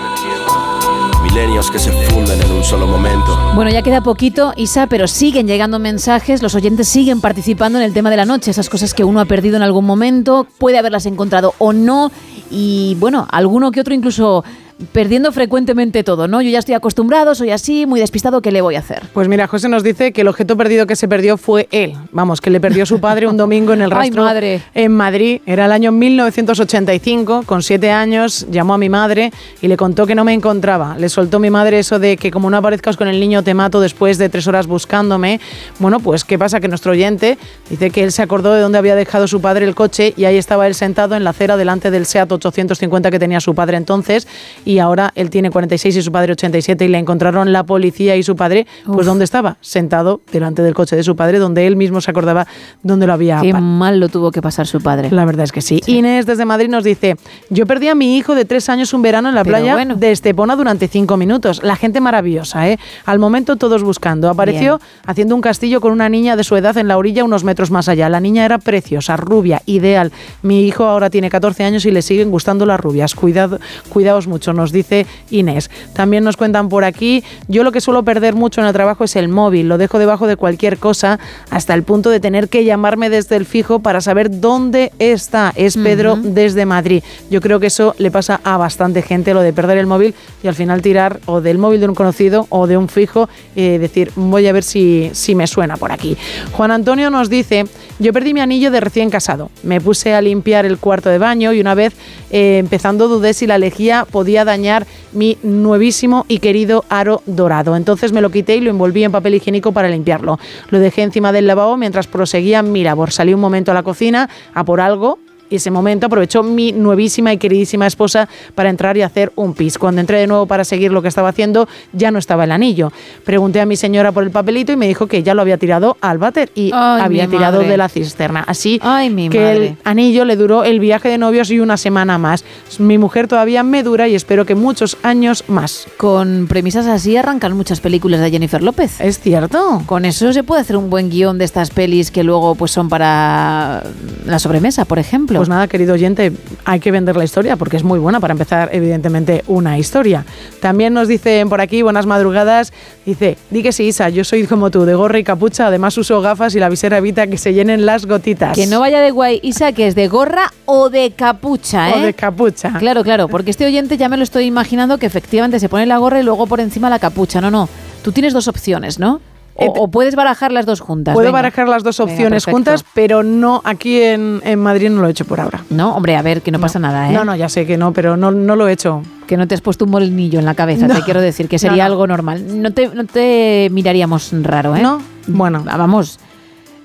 Mi 1.34 1.40
milenios 1.40 1.68
que 1.68 1.80
se 1.80 1.90
funden 1.90 2.40
en 2.40 2.52
un 2.52 2.62
solo 2.62 2.86
momento. 2.86 3.36
Bueno, 3.56 3.68
ya 3.68 3.82
queda 3.82 4.02
poquito, 4.02 4.52
Isa, 4.56 4.86
pero 4.86 5.08
siguen 5.08 5.48
llegando 5.48 5.80
mensajes, 5.80 6.42
los 6.42 6.54
oyentes 6.54 6.86
siguen 6.86 7.20
participando 7.20 7.76
en 7.76 7.84
el 7.84 7.92
tema 7.92 8.08
de 8.08 8.16
la 8.16 8.24
noche, 8.24 8.52
esas 8.52 8.68
cosas 8.68 8.94
que 8.94 9.02
uno 9.02 9.18
ha 9.18 9.24
perdido 9.24 9.56
en 9.56 9.62
algún 9.62 9.84
momento, 9.84 10.46
puede 10.58 10.78
haberlas 10.78 11.06
encontrado 11.06 11.54
o 11.58 11.72
no, 11.72 12.12
y 12.52 12.96
bueno, 13.00 13.26
alguno 13.32 13.72
que 13.72 13.80
otro 13.80 13.94
incluso 13.94 14.44
perdiendo 14.92 15.30
frecuentemente 15.32 16.02
todo, 16.02 16.28
¿no? 16.28 16.42
Yo 16.42 16.50
ya 16.50 16.58
estoy 16.58 16.74
acostumbrado, 16.74 17.34
soy 17.34 17.50
así, 17.50 17.86
muy 17.86 18.00
despistado, 18.00 18.42
¿qué 18.42 18.50
le 18.50 18.60
voy 18.60 18.74
a 18.74 18.80
hacer? 18.80 19.02
Pues 19.12 19.28
mira, 19.28 19.46
José 19.46 19.68
nos 19.68 19.82
dice 19.82 20.12
que 20.12 20.22
el 20.22 20.28
objeto 20.28 20.56
perdido 20.56 20.86
que 20.86 20.96
se 20.96 21.08
perdió 21.08 21.36
fue 21.36 21.68
él. 21.70 21.94
Vamos, 22.12 22.40
que 22.40 22.50
le 22.50 22.60
perdió 22.60 22.84
su 22.86 23.00
padre 23.00 23.26
un 23.26 23.36
domingo 23.36 23.72
en 23.72 23.82
el 23.82 23.92
Ay, 23.92 23.98
rastro 23.98 24.24
madre. 24.24 24.62
en 24.74 24.92
Madrid. 24.92 25.40
Era 25.46 25.66
el 25.66 25.72
año 25.72 25.92
1985, 25.92 27.44
con 27.46 27.62
siete 27.62 27.90
años, 27.90 28.46
llamó 28.50 28.74
a 28.74 28.78
mi 28.78 28.88
madre 28.88 29.32
y 29.60 29.68
le 29.68 29.76
contó 29.76 30.06
que 30.06 30.14
no 30.14 30.24
me 30.24 30.32
encontraba. 30.32 30.96
Le 30.98 31.08
soltó 31.08 31.38
mi 31.38 31.50
madre 31.50 31.78
eso 31.78 31.98
de 31.98 32.16
que 32.16 32.30
como 32.30 32.50
no 32.50 32.56
aparezcas 32.56 32.96
con 32.96 33.08
el 33.08 33.20
niño 33.20 33.42
te 33.42 33.54
mato 33.54 33.80
después 33.80 34.18
de 34.18 34.28
tres 34.28 34.46
horas 34.46 34.66
buscándome. 34.66 35.40
Bueno, 35.78 36.00
pues 36.00 36.24
¿qué 36.24 36.38
pasa? 36.38 36.60
Que 36.60 36.68
nuestro 36.68 36.92
oyente 36.92 37.38
dice 37.70 37.90
que 37.90 38.02
él 38.02 38.12
se 38.12 38.22
acordó 38.22 38.52
de 38.54 38.60
dónde 38.60 38.78
había 38.78 38.94
dejado 38.96 39.28
su 39.28 39.40
padre 39.40 39.64
el 39.64 39.74
coche 39.74 40.14
y 40.16 40.24
ahí 40.24 40.36
estaba 40.36 40.66
él 40.66 40.74
sentado 40.74 41.14
en 41.14 41.24
la 41.24 41.30
acera 41.30 41.56
delante 41.56 41.90
del 41.90 42.06
SEAT 42.06 42.30
850 42.32 43.10
que 43.10 43.18
tenía 43.18 43.40
su 43.40 43.54
padre 43.54 43.76
entonces 43.76 44.26
y 44.64 44.78
ahora 44.78 45.12
él 45.14 45.30
tiene 45.30 45.50
46 45.50 45.96
y 45.96 46.02
su 46.02 46.12
padre 46.12 46.32
87 46.32 46.84
y 46.84 46.88
le 46.88 46.98
encontraron 46.98 47.52
la 47.52 47.64
policía 47.64 48.16
y 48.16 48.22
su 48.22 48.36
padre, 48.36 48.66
pues 48.86 48.98
Uf. 49.00 49.04
¿dónde 49.06 49.24
estaba? 49.24 49.56
Sentado 49.60 50.20
delante 50.32 50.62
del 50.62 50.74
coche 50.74 50.96
de 50.96 51.02
su 51.02 51.16
padre 51.16 51.38
donde 51.38 51.66
él 51.66 51.76
mismo 51.76 52.00
se 52.00 52.10
acordaba 52.10 52.46
dónde 52.82 53.06
lo 53.06 53.12
había 53.12 53.40
Qué 53.40 53.52
mal 53.52 54.00
lo 54.00 54.08
tuvo 54.08 54.30
que 54.30 54.40
pasar 54.40 54.66
su 54.66 54.80
padre. 54.80 55.10
la 55.10 55.24
verdad 55.24 55.44
es 55.44 55.52
que 55.52 55.60
sí. 55.60 55.80
Inés 55.86 56.26
desde 56.26 56.44
Madrid 56.44 56.68
nos 56.68 56.84
dice, 56.84 57.16
yo 57.50 57.66
perdí 57.66 57.88
a 57.88 57.94
mi 57.94 58.16
hijo 58.16 58.34
de 58.34 58.44
tres 58.44 58.68
años 58.68 58.92
un 58.94 59.02
verano 59.02 59.28
en 59.28 59.34
la 59.34 59.42
Pero 59.44 59.56
playa 59.56 59.74
bueno. 59.74 59.96
de 59.96 60.10
Estepona 60.12 60.56
durante 60.56 60.88
cinco 60.88 61.16
minutos. 61.16 61.62
La 61.62 61.76
gente 61.76 62.00
maravillosa, 62.00 62.68
¿eh? 62.70 62.78
Al 63.04 63.18
momento 63.18 63.56
todos 63.56 63.82
buscando. 63.82 64.30
Apareció 64.30 64.80
haciendo 65.06 65.34
un 65.34 65.40
castillo 65.42 65.80
con 65.80 65.92
una 65.92 66.08
niña 66.08 66.36
de 66.36 66.44
su 66.44 66.56
edad 66.56 66.76
en 66.78 66.88
la 66.88 66.96
orilla 66.96 67.24
unos 67.24 67.44
metros 67.44 67.70
más 67.70 67.88
allá. 67.88 68.08
La 68.08 68.20
niña 68.20 68.44
era 68.44 68.58
preciosa, 68.58 69.16
rubia, 69.16 69.60
ideal. 69.66 70.12
Mi 70.42 70.66
hijo 70.66 70.84
ahora 70.84 71.10
tiene 71.10 71.28
14 71.28 71.64
años 71.64 71.84
y 71.84 71.90
le 71.90 72.00
siguen 72.00 72.30
gustando 72.30 72.64
las 72.64 72.80
rubias. 72.80 73.14
Cuidado, 73.14 73.58
cuidaos 73.90 74.26
mucho, 74.26 74.53
nos 74.54 74.72
dice 74.72 75.06
Inés. 75.30 75.70
También 75.92 76.24
nos 76.24 76.36
cuentan 76.36 76.68
por 76.68 76.84
aquí, 76.84 77.22
yo 77.48 77.64
lo 77.64 77.72
que 77.72 77.80
suelo 77.80 78.02
perder 78.02 78.34
mucho 78.34 78.60
en 78.60 78.66
el 78.66 78.72
trabajo 78.72 79.04
es 79.04 79.16
el 79.16 79.28
móvil. 79.28 79.68
Lo 79.68 79.78
dejo 79.78 79.98
debajo 79.98 80.26
de 80.26 80.36
cualquier 80.36 80.78
cosa 80.78 81.18
hasta 81.50 81.74
el 81.74 81.82
punto 81.82 82.10
de 82.10 82.20
tener 82.20 82.48
que 82.48 82.64
llamarme 82.64 83.10
desde 83.10 83.36
el 83.36 83.46
fijo 83.46 83.80
para 83.80 84.00
saber 84.00 84.40
dónde 84.40 84.92
está. 84.98 85.52
Es 85.56 85.76
Pedro 85.76 86.16
desde 86.16 86.66
Madrid. 86.66 87.02
Yo 87.30 87.40
creo 87.40 87.60
que 87.60 87.66
eso 87.66 87.94
le 87.98 88.10
pasa 88.10 88.40
a 88.44 88.56
bastante 88.56 89.02
gente, 89.02 89.34
lo 89.34 89.40
de 89.40 89.52
perder 89.52 89.78
el 89.78 89.86
móvil 89.86 90.14
y 90.42 90.48
al 90.48 90.54
final 90.54 90.82
tirar 90.82 91.20
o 91.26 91.40
del 91.40 91.58
móvil 91.58 91.80
de 91.80 91.88
un 91.88 91.94
conocido 91.94 92.46
o 92.50 92.66
de 92.66 92.76
un 92.76 92.88
fijo 92.88 93.28
y 93.54 93.78
decir, 93.78 94.12
voy 94.16 94.46
a 94.46 94.52
ver 94.52 94.62
si, 94.62 95.10
si 95.12 95.34
me 95.34 95.46
suena 95.46 95.76
por 95.76 95.92
aquí. 95.92 96.16
Juan 96.52 96.70
Antonio 96.70 97.10
nos 97.10 97.28
dice, 97.28 97.64
yo 97.98 98.12
perdí 98.12 98.34
mi 98.34 98.40
anillo 98.40 98.70
de 98.70 98.80
recién 98.80 99.10
casado. 99.10 99.50
Me 99.62 99.80
puse 99.80 100.14
a 100.14 100.20
limpiar 100.20 100.66
el 100.66 100.78
cuarto 100.78 101.10
de 101.10 101.18
baño 101.18 101.52
y 101.52 101.60
una 101.60 101.74
vez 101.74 101.94
eh, 102.30 102.58
empezando 102.58 103.08
dudé 103.08 103.34
si 103.34 103.46
la 103.46 103.58
lejía 103.58 104.06
podía 104.10 104.43
dañar 104.44 104.86
mi 105.12 105.38
nuevísimo 105.42 106.24
y 106.28 106.38
querido 106.38 106.84
aro 106.88 107.22
dorado. 107.26 107.76
Entonces 107.76 108.12
me 108.12 108.20
lo 108.20 108.30
quité 108.30 108.56
y 108.56 108.60
lo 108.60 108.70
envolví 108.70 109.04
en 109.04 109.12
papel 109.12 109.34
higiénico 109.34 109.72
para 109.72 109.88
limpiarlo. 109.88 110.38
Lo 110.70 110.78
dejé 110.78 111.02
encima 111.02 111.32
del 111.32 111.46
lavabo 111.46 111.76
mientras 111.76 112.06
proseguía 112.06 112.62
mi 112.62 112.82
labor. 112.82 113.12
Salí 113.12 113.34
un 113.34 113.40
momento 113.40 113.70
a 113.70 113.74
la 113.74 113.82
cocina 113.82 114.28
a 114.54 114.64
por 114.64 114.80
algo 114.80 115.18
y 115.54 115.58
ese 115.58 115.70
momento 115.70 116.06
aprovechó 116.06 116.42
mi 116.42 116.72
nuevísima 116.72 117.32
y 117.32 117.38
queridísima 117.38 117.86
esposa 117.86 118.28
para 118.56 118.70
entrar 118.70 118.96
y 118.96 119.02
hacer 119.02 119.30
un 119.36 119.54
pis. 119.54 119.78
Cuando 119.78 120.00
entré 120.00 120.18
de 120.18 120.26
nuevo 120.26 120.46
para 120.46 120.64
seguir 120.64 120.90
lo 120.90 121.00
que 121.00 121.06
estaba 121.06 121.28
haciendo, 121.28 121.68
ya 121.92 122.10
no 122.10 122.18
estaba 122.18 122.42
el 122.42 122.50
anillo. 122.50 122.92
Pregunté 123.24 123.60
a 123.60 123.66
mi 123.66 123.76
señora 123.76 124.10
por 124.10 124.24
el 124.24 124.32
papelito 124.32 124.72
y 124.72 124.76
me 124.76 124.88
dijo 124.88 125.06
que 125.06 125.22
ya 125.22 125.32
lo 125.34 125.42
había 125.42 125.56
tirado 125.56 125.96
al 126.00 126.18
váter 126.18 126.50
y 126.56 126.72
Ay, 126.74 127.02
había 127.02 127.28
tirado 127.28 127.58
madre. 127.58 127.68
de 127.70 127.76
la 127.76 127.88
cisterna. 127.88 128.44
Así 128.48 128.80
mi 129.12 129.28
que 129.28 129.38
madre. 129.38 129.66
el 129.68 129.76
anillo 129.84 130.24
le 130.24 130.34
duró 130.34 130.64
el 130.64 130.80
viaje 130.80 131.08
de 131.08 131.18
novios 131.18 131.50
y 131.52 131.60
una 131.60 131.76
semana 131.76 132.18
más. 132.18 132.44
Mi 132.80 132.98
mujer 132.98 133.28
todavía 133.28 133.62
me 133.62 133.84
dura 133.84 134.08
y 134.08 134.16
espero 134.16 134.44
que 134.44 134.56
muchos 134.56 134.96
años 135.04 135.44
más. 135.46 135.86
Con 135.98 136.46
premisas 136.48 136.86
así 136.86 137.16
arrancan 137.16 137.56
muchas 137.56 137.80
películas 137.80 138.20
de 138.20 138.30
Jennifer 138.32 138.60
López. 138.62 139.00
Es 139.00 139.20
cierto. 139.20 139.82
Con 139.86 140.04
eso 140.04 140.32
se 140.32 140.42
puede 140.42 140.62
hacer 140.62 140.76
un 140.76 140.90
buen 140.90 141.10
guion 141.10 141.38
de 141.38 141.44
estas 141.44 141.70
pelis 141.70 142.10
que 142.10 142.24
luego 142.24 142.56
pues 142.56 142.72
son 142.72 142.88
para 142.88 143.84
la 144.26 144.38
sobremesa, 144.40 144.84
por 144.84 144.98
ejemplo. 144.98 145.38
Pues 145.38 145.43
nada, 145.48 145.68
querido 145.68 145.94
oyente, 145.94 146.32
hay 146.64 146.80
que 146.80 146.90
vender 146.90 147.16
la 147.16 147.24
historia 147.24 147.56
porque 147.56 147.76
es 147.76 147.84
muy 147.84 147.98
buena 147.98 148.20
para 148.20 148.32
empezar, 148.32 148.70
evidentemente, 148.72 149.44
una 149.46 149.78
historia. 149.78 150.24
También 150.60 150.94
nos 150.94 151.08
dicen 151.08 151.48
por 151.48 151.60
aquí, 151.60 151.82
buenas 151.82 152.06
madrugadas, 152.06 152.72
dice, 153.04 153.36
di 153.50 153.62
que 153.62 153.72
sí, 153.72 153.84
Isa, 153.84 154.08
yo 154.08 154.24
soy 154.24 154.46
como 154.46 154.70
tú, 154.70 154.84
de 154.84 154.94
gorra 154.94 155.18
y 155.18 155.24
capucha, 155.24 155.66
además 155.66 155.96
uso 155.98 156.20
gafas 156.20 156.54
y 156.54 156.60
la 156.60 156.68
visera 156.68 156.98
evita 156.98 157.26
que 157.26 157.38
se 157.38 157.52
llenen 157.52 157.86
las 157.86 158.06
gotitas. 158.06 158.54
Que 158.54 158.66
no 158.66 158.80
vaya 158.80 159.00
de 159.00 159.10
guay, 159.10 159.40
Isa, 159.42 159.72
que 159.72 159.86
es 159.86 159.94
de 159.94 160.08
gorra 160.08 160.52
o 160.66 160.90
de 160.90 161.12
capucha, 161.12 161.90
¿eh? 161.90 161.94
O 161.96 162.00
de 162.00 162.14
capucha. 162.14 162.72
Claro, 162.78 163.02
claro, 163.02 163.28
porque 163.28 163.50
este 163.50 163.66
oyente 163.66 163.96
ya 163.96 164.08
me 164.08 164.16
lo 164.16 164.22
estoy 164.22 164.44
imaginando 164.44 164.98
que 164.98 165.06
efectivamente 165.06 165.60
se 165.60 165.68
pone 165.68 165.86
la 165.86 165.98
gorra 165.98 166.20
y 166.20 166.22
luego 166.22 166.46
por 166.46 166.60
encima 166.60 166.90
la 166.90 166.98
capucha. 166.98 167.40
No, 167.40 167.50
no. 167.50 167.68
Tú 168.02 168.12
tienes 168.12 168.32
dos 168.32 168.48
opciones, 168.48 168.98
¿no? 168.98 169.20
O, 169.56 169.66
o 169.66 169.88
puedes 169.88 170.16
barajar 170.16 170.50
las 170.50 170.66
dos 170.66 170.80
juntas. 170.80 171.14
Puedo 171.14 171.26
venga. 171.28 171.38
barajar 171.38 171.68
las 171.68 171.84
dos 171.84 172.00
opciones 172.00 172.44
juntas, 172.44 172.84
pero 172.92 173.22
no 173.22 173.60
aquí 173.64 174.00
en, 174.02 174.40
en 174.44 174.58
Madrid 174.58 174.90
no 174.90 175.00
lo 175.00 175.06
he 175.08 175.12
hecho 175.12 175.24
por 175.24 175.40
ahora. 175.40 175.64
No, 175.70 175.94
hombre, 175.94 176.16
a 176.16 176.22
ver, 176.22 176.42
que 176.42 176.50
no, 176.50 176.58
pasa 176.58 176.78
nada, 176.80 177.08
¿eh? 177.08 177.12
No, 177.12 177.24
no, 177.24 177.36
ya 177.36 177.48
sé 177.48 177.64
que 177.64 177.76
no, 177.76 177.92
pero 177.92 178.16
no, 178.16 178.30
no 178.32 178.56
lo 178.56 178.66
he 178.66 178.72
hecho. 178.72 179.02
Que 179.28 179.36
no 179.36 179.46
te 179.46 179.54
has 179.54 179.60
puesto 179.60 179.84
un 179.84 179.92
molinillo 179.92 180.38
en 180.40 180.44
la 180.44 180.54
cabeza, 180.54 180.88
No. 180.88 180.94
te 180.94 181.02
quiero 181.02 181.20
decir, 181.20 181.48
que 181.48 181.58
sería 181.58 181.84
algo 181.86 182.06
normal. 182.06 182.60
No 182.60 182.72
te, 182.72 182.88
no 182.88 183.04
te 183.06 183.68
miraríamos 183.70 184.30
raro, 184.42 184.74
¿eh? 184.74 184.82
No, 184.82 185.00
bueno. 185.28 185.62
Vamos, 185.64 186.18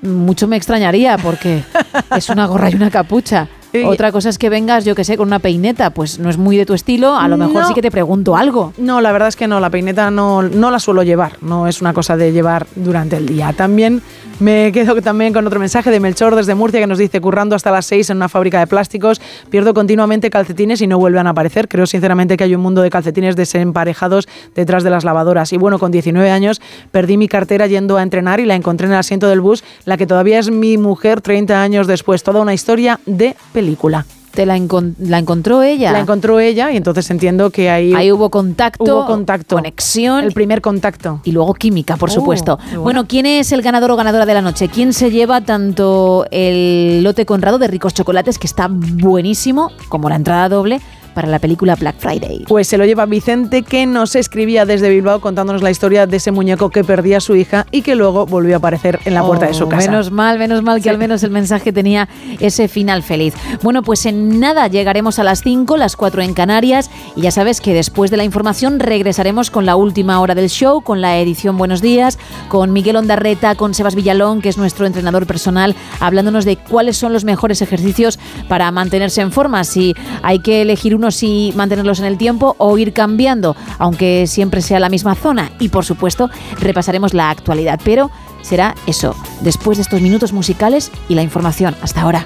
mucho 0.03 0.47
me 0.47 0.55
extrañaría 0.55 1.17
porque 1.17 1.63
es 2.15 2.29
una 2.29 2.45
gorra 2.45 2.69
y 2.69 2.75
una 2.75 2.91
capucha. 2.91 3.47
Sí. 3.71 3.83
Otra 3.83 4.11
cosa 4.11 4.29
es 4.29 4.37
que 4.37 4.49
vengas, 4.49 4.83
yo 4.85 4.95
que 4.95 5.03
sé, 5.03 5.15
con 5.15 5.27
una 5.27 5.39
peineta, 5.39 5.91
pues 5.91 6.17
no 6.19 6.29
es 6.29 6.37
muy 6.37 6.57
de 6.57 6.65
tu 6.65 6.73
estilo, 6.73 7.15
a 7.15 7.27
lo 7.27 7.37
mejor 7.37 7.61
No. 7.61 7.67
sí 7.67 7.73
que 7.73 7.81
te 7.81 7.91
pregunto 7.91 8.35
algo. 8.35 8.73
No, 8.77 8.99
la 9.01 9.11
verdad 9.11 9.27
es 9.27 9.35
que 9.35 9.47
no, 9.47 9.59
la 9.59 9.69
peineta 9.69 10.09
no, 10.09 10.41
no 10.41 10.71
la 10.71 10.79
suelo 10.79 11.03
llevar, 11.03 11.33
no 11.41 11.67
es 11.67 11.81
una 11.81 11.93
cosa 11.93 12.17
de 12.17 12.31
llevar 12.31 12.65
durante 12.75 13.17
el 13.17 13.27
día. 13.27 13.53
También 13.53 14.01
me 14.39 14.71
quedo 14.71 14.99
también 15.01 15.33
con 15.33 15.45
otro 15.45 15.59
mensaje 15.59 15.91
de 15.91 15.99
Melchor 15.99 16.35
desde 16.35 16.55
Murcia 16.55 16.79
que 16.79 16.87
nos 16.87 16.97
dice, 16.97 17.21
currando 17.21 17.55
hasta 17.55 17.71
las 17.71 17.85
6 17.85 18.09
en 18.09 18.17
una 18.17 18.29
fábrica 18.29 18.59
de 18.59 18.67
plásticos, 18.67 19.21
pierdo 19.49 19.73
continuamente 19.73 20.29
calcetines 20.29 20.81
y 20.81 20.87
no 20.87 20.97
vuelven 20.97 21.27
a 21.27 21.31
aparecer. 21.31 21.67
Creo 21.67 21.85
sinceramente 21.85 22.37
que 22.37 22.45
hay 22.45 22.55
un 22.55 22.61
mundo 22.61 22.81
de 22.81 22.89
calcetines 22.89 23.35
desemparejados 23.35 24.27
detrás 24.55 24.83
de 24.83 24.89
las 24.89 25.03
lavadoras. 25.03 25.53
Y 25.53 25.57
bueno, 25.57 25.77
con 25.77 25.91
19 25.91 26.31
años 26.31 26.61
perdí 26.91 27.17
mi 27.17 27.27
cartera 27.27 27.67
yendo 27.67 27.97
a 27.97 28.03
entrenar 28.03 28.39
y 28.39 28.45
la 28.45 28.55
encontré 28.55 28.87
en 28.87 28.93
el 28.93 28.99
asiento 28.99 29.27
del 29.27 29.41
bus, 29.41 29.63
la 29.85 29.97
que 29.97 30.07
todavía 30.07 30.39
es 30.39 30.49
mi 30.49 30.77
mujer 30.77 31.21
30 31.21 31.61
años 31.61 31.85
después. 31.87 32.23
Toda 32.23 32.41
una 32.41 32.53
historia 32.53 32.99
de 33.05 33.35
película. 33.63 34.05
¿Te 34.31 34.45
la, 34.45 34.55
encon- 34.57 34.93
la 34.99 35.17
encontró 35.17 35.63
ella? 35.63 35.91
La 35.91 35.99
encontró 35.99 36.39
ella 36.39 36.71
y 36.71 36.77
entonces 36.77 37.09
entiendo 37.09 37.49
que 37.49 37.69
ahí, 37.69 37.93
Ahí 37.93 38.11
hubo 38.11 38.29
contacto, 38.29 38.83
hubo 38.83 39.05
contacto, 39.07 39.55
conexión. 39.55 40.23
el 40.23 40.31
primer 40.33 40.61
contacto. 40.61 41.19
Y 41.23 41.31
luego 41.31 41.53
química, 41.55 41.97
por 41.97 42.09
Oh, 42.09 42.13
supuesto. 42.13 42.57
bueno. 42.67 42.81
Bueno, 42.83 43.05
¿quién 43.07 43.25
es 43.25 43.51
el 43.51 43.61
ganador 43.63 43.89
o 43.91 43.95
ganadora 43.97 44.25
de 44.27 44.33
la 44.35 44.41
noche? 44.41 44.69
¿Quién 44.69 44.93
se 44.93 45.09
lleva 45.09 45.41
tanto 45.41 46.25
el 46.31 47.03
lote 47.03 47.25
Conrado 47.25 47.57
de 47.57 47.67
ricos 47.67 47.93
chocolates, 47.95 48.37
que 48.37 48.45
está 48.47 48.67
buenísimo, 48.69 49.71
como 49.89 50.07
la 50.09 50.15
entrada 50.15 50.47
doble 50.47 50.79
para 51.19 51.27
la 51.27 51.39
película 51.39 51.75
Black 51.75 51.97
Friday? 51.99 52.45
Pues 52.47 52.65
se 52.69 52.77
lo 52.77 52.85
lleva 52.85 53.05
Vicente, 53.05 53.63
que 53.63 53.85
nos 53.85 54.15
escribía 54.15 54.65
desde 54.65 54.89
Bilbao 54.89 55.19
contándonos 55.19 55.61
la 55.61 55.69
historia 55.69 56.07
de 56.07 56.15
ese 56.15 56.31
muñeco 56.31 56.69
que 56.69 56.85
perdía 56.85 57.17
a 57.17 57.19
su 57.19 57.35
hija 57.35 57.65
y 57.71 57.81
que 57.81 57.93
luego 57.95 58.25
volvió 58.25 58.55
a 58.55 58.59
aparecer 58.59 59.01
en 59.03 59.13
la 59.13 59.21
puerta 59.25 59.47
de 59.47 59.53
su 59.53 59.65
Oh, 59.65 59.69
casa. 59.69 59.91
Menos 59.91 60.11
mal, 60.11 60.39
menos 60.39 60.63
mal 60.63 60.81
que 60.81 60.89
al 60.89 60.97
menos 60.97 61.21
el 61.23 61.31
mensaje 61.31 61.73
tenía 61.73 62.07
ese 62.39 62.69
final 62.69 63.03
feliz. 63.03 63.33
Bueno, 63.61 63.83
pues 63.83 64.05
en 64.05 64.39
nada 64.39 64.67
llegaremos 64.67 65.19
a 65.19 65.25
las 65.25 65.41
5, 65.41 65.75
las 65.75 65.97
4 65.97 66.21
en 66.21 66.33
Canarias 66.33 66.89
y 67.17 67.21
ya 67.23 67.31
sabes 67.31 67.59
que 67.59 67.73
después 67.73 68.11
de 68.11 68.15
la 68.15 68.23
información 68.23 68.79
regresaremos 68.79 69.51
con 69.51 69.65
la 69.65 69.75
última 69.75 70.21
hora 70.21 70.35
del 70.35 70.47
show, 70.49 70.79
con 70.79 71.01
la 71.01 71.19
edición 71.19 71.57
Buenos 71.57 71.81
Días, 71.81 72.17
con 72.47 72.71
Miguel 72.71 72.95
Ondarreta, 72.95 73.55
con 73.55 73.73
Sebas 73.73 73.95
Villalón, 73.95 74.41
que 74.41 74.47
es 74.47 74.57
nuestro 74.57 74.85
entrenador 74.85 75.27
personal, 75.27 75.75
hablándonos 75.99 76.45
de 76.45 76.55
cuáles 76.55 76.95
son 76.95 77.11
los 77.11 77.25
mejores 77.25 77.61
ejercicios 77.61 78.19
para 78.47 78.71
mantenerse 78.71 79.19
en 79.19 79.33
forma, 79.33 79.65
si 79.65 79.93
hay 80.21 80.39
que 80.39 80.61
elegir 80.61 80.95
unos 80.95 81.08
y 81.23 81.53
mantenerlos 81.55 81.99
en 81.99 82.05
el 82.05 82.17
tiempo 82.17 82.55
o 82.57 82.77
ir 82.77 82.93
cambiando, 82.93 83.55
aunque 83.77 84.27
siempre 84.27 84.61
sea 84.61 84.79
la 84.79 84.89
misma 84.89 85.15
zona. 85.15 85.51
Y 85.59 85.69
por 85.69 85.85
supuesto, 85.85 86.29
repasaremos 86.59 87.13
la 87.13 87.29
actualidad, 87.29 87.79
pero 87.83 88.11
será 88.41 88.75
eso, 88.87 89.15
después 89.41 89.77
de 89.77 89.83
estos 89.83 90.01
minutos 90.01 90.33
musicales 90.33 90.91
y 91.07 91.15
la 91.15 91.23
información. 91.23 91.75
Hasta 91.81 92.01
ahora. 92.01 92.25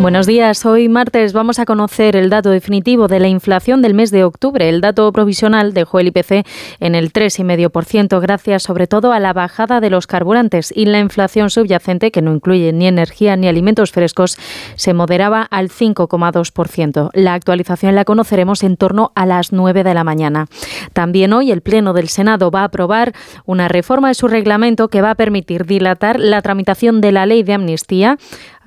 Buenos 0.00 0.26
días. 0.26 0.64
Hoy 0.64 0.88
martes 0.88 1.34
vamos 1.34 1.58
a 1.58 1.66
conocer 1.66 2.16
el 2.16 2.30
dato 2.30 2.48
definitivo 2.48 3.06
de 3.06 3.20
la 3.20 3.28
inflación 3.28 3.82
del 3.82 3.92
mes 3.92 4.10
de 4.10 4.24
octubre. 4.24 4.66
El 4.66 4.80
dato 4.80 5.12
provisional 5.12 5.74
dejó 5.74 6.00
el 6.00 6.06
IPC 6.06 6.46
en 6.80 6.94
el 6.94 7.12
3,5%, 7.12 8.18
gracias 8.18 8.62
sobre 8.62 8.86
todo 8.86 9.12
a 9.12 9.20
la 9.20 9.34
bajada 9.34 9.78
de 9.78 9.90
los 9.90 10.06
carburantes 10.06 10.72
y 10.74 10.86
la 10.86 11.00
inflación 11.00 11.50
subyacente, 11.50 12.10
que 12.10 12.22
no 12.22 12.32
incluye 12.32 12.72
ni 12.72 12.86
energía 12.86 13.36
ni 13.36 13.46
alimentos 13.46 13.92
frescos, 13.92 14.38
se 14.74 14.94
moderaba 14.94 15.42
al 15.42 15.68
5,2%. 15.68 17.10
La 17.12 17.34
actualización 17.34 17.94
la 17.94 18.06
conoceremos 18.06 18.62
en 18.62 18.78
torno 18.78 19.12
a 19.14 19.26
las 19.26 19.52
9 19.52 19.84
de 19.84 19.92
la 19.92 20.02
mañana. 20.02 20.46
También 20.94 21.34
hoy 21.34 21.50
el 21.50 21.60
Pleno 21.60 21.92
del 21.92 22.08
Senado 22.08 22.50
va 22.50 22.62
a 22.62 22.64
aprobar 22.64 23.12
una 23.44 23.68
reforma 23.68 24.08
de 24.08 24.14
su 24.14 24.28
reglamento 24.28 24.88
que 24.88 25.02
va 25.02 25.10
a 25.10 25.14
permitir 25.14 25.66
dilatar 25.66 26.18
la 26.18 26.40
tramitación 26.40 27.02
de 27.02 27.12
la 27.12 27.26
ley 27.26 27.42
de 27.42 27.52
amnistía 27.52 28.16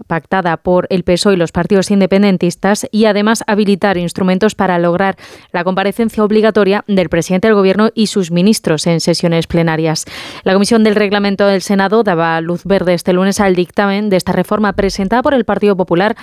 pactada 0.08 0.58
por 0.58 0.88
el 0.90 1.04
PSOE 1.04 1.34
y 1.34 1.38
los 1.38 1.52
partidos 1.52 1.92
independentistas 1.92 2.88
y 2.92 3.06
además 3.06 3.44
habilitar 3.48 3.98
instrumentos 3.98 4.56
para 4.56 4.80
lograr 4.80 5.16
la 5.52 5.64
comparecencia 5.64 6.24
obligatoria 6.24 6.84
del 6.88 7.10
presidente 7.10 7.48
del 7.48 7.56
Gobierno 7.56 7.90
y 7.94 8.08
sus 8.08 8.32
ministros 8.32 8.88
en 8.88 9.00
sesiones 9.00 9.48
plenarias. 9.48 10.06
La 10.44 10.54
Comisión 10.54 10.84
del 10.84 10.96
Reglamento 10.96 11.46
del 11.48 11.62
Senado 11.62 12.04
daba 12.04 12.40
luz 12.42 12.64
verde 12.66 12.94
este 12.94 13.14
lunes 13.14 13.40
al 13.40 13.56
dictamen 13.56 14.10
de 14.10 14.18
esta 14.18 14.32
reforma 14.32 14.74
presentada 14.74 15.22
por 15.22 15.34
el 15.34 15.46
Partido 15.46 15.76
Popular 15.76 16.16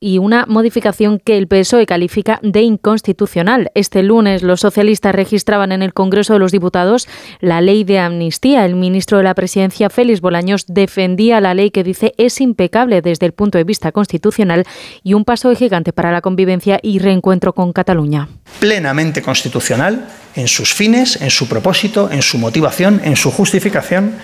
y 0.00 0.16
una 0.16 0.46
modificación 0.46 1.18
que 1.18 1.36
el 1.36 1.46
PSOE 1.46 1.84
califica 1.84 2.40
de 2.42 2.62
inconstitucional. 2.62 3.70
Este 3.74 4.02
lunes 4.02 4.42
los 4.42 4.60
socialistas 4.60 5.14
registraban 5.14 5.72
en 5.72 5.82
el 5.82 5.92
Congreso 5.92 6.32
de 6.32 6.38
los 6.38 6.52
Diputados 6.52 7.06
la 7.40 7.60
ley 7.60 7.84
de 7.84 7.98
amnistía. 7.98 8.64
El 8.64 8.76
ministro 8.76 9.18
de 9.18 9.24
la 9.24 9.34
Presidencia, 9.34 9.90
Félix 9.90 10.22
Bolaños, 10.22 10.64
defendía 10.66 11.40
la 11.40 11.52
ley 11.52 11.70
que 11.70 11.84
dice 11.84 12.14
es 12.16 12.40
impecable 12.40 13.02
desde 13.02 13.26
el 13.26 13.32
punto 13.32 13.58
de 13.58 13.64
vista 13.64 13.92
constitucional 13.92 14.64
y 15.02 15.12
un 15.12 15.26
paso 15.26 15.54
gigante 15.54 15.92
para 15.92 16.12
la 16.12 16.22
convivencia 16.22 16.80
y 16.82 16.98
reencuentro 16.98 17.52
con 17.52 17.72
Cataluña. 17.72 18.28
plenamente 18.58 19.22
constitucional 19.22 20.06
en 20.34 20.48
sus 20.48 20.74
fines, 20.74 21.20
en 21.20 21.30
su 21.30 21.48
propósito, 21.48 22.10
en 22.10 22.22
su 22.22 22.38
motivación, 22.38 23.00
en 23.04 23.16
su 23.16 23.30
justificación 23.30 24.14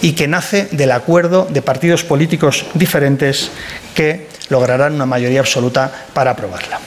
y 0.00 0.12
que 0.12 0.28
nace 0.28 0.68
del 0.72 0.92
acuerdo 0.92 1.46
de 1.50 1.62
partidos 1.62 2.02
políticos 2.04 2.66
diferentes 2.74 3.50
que 3.94 4.31
lograrán 4.52 4.94
una 4.94 5.06
mayoría 5.06 5.40
absoluta 5.40 5.90
para 6.14 6.30
aprobarla. 6.30 6.78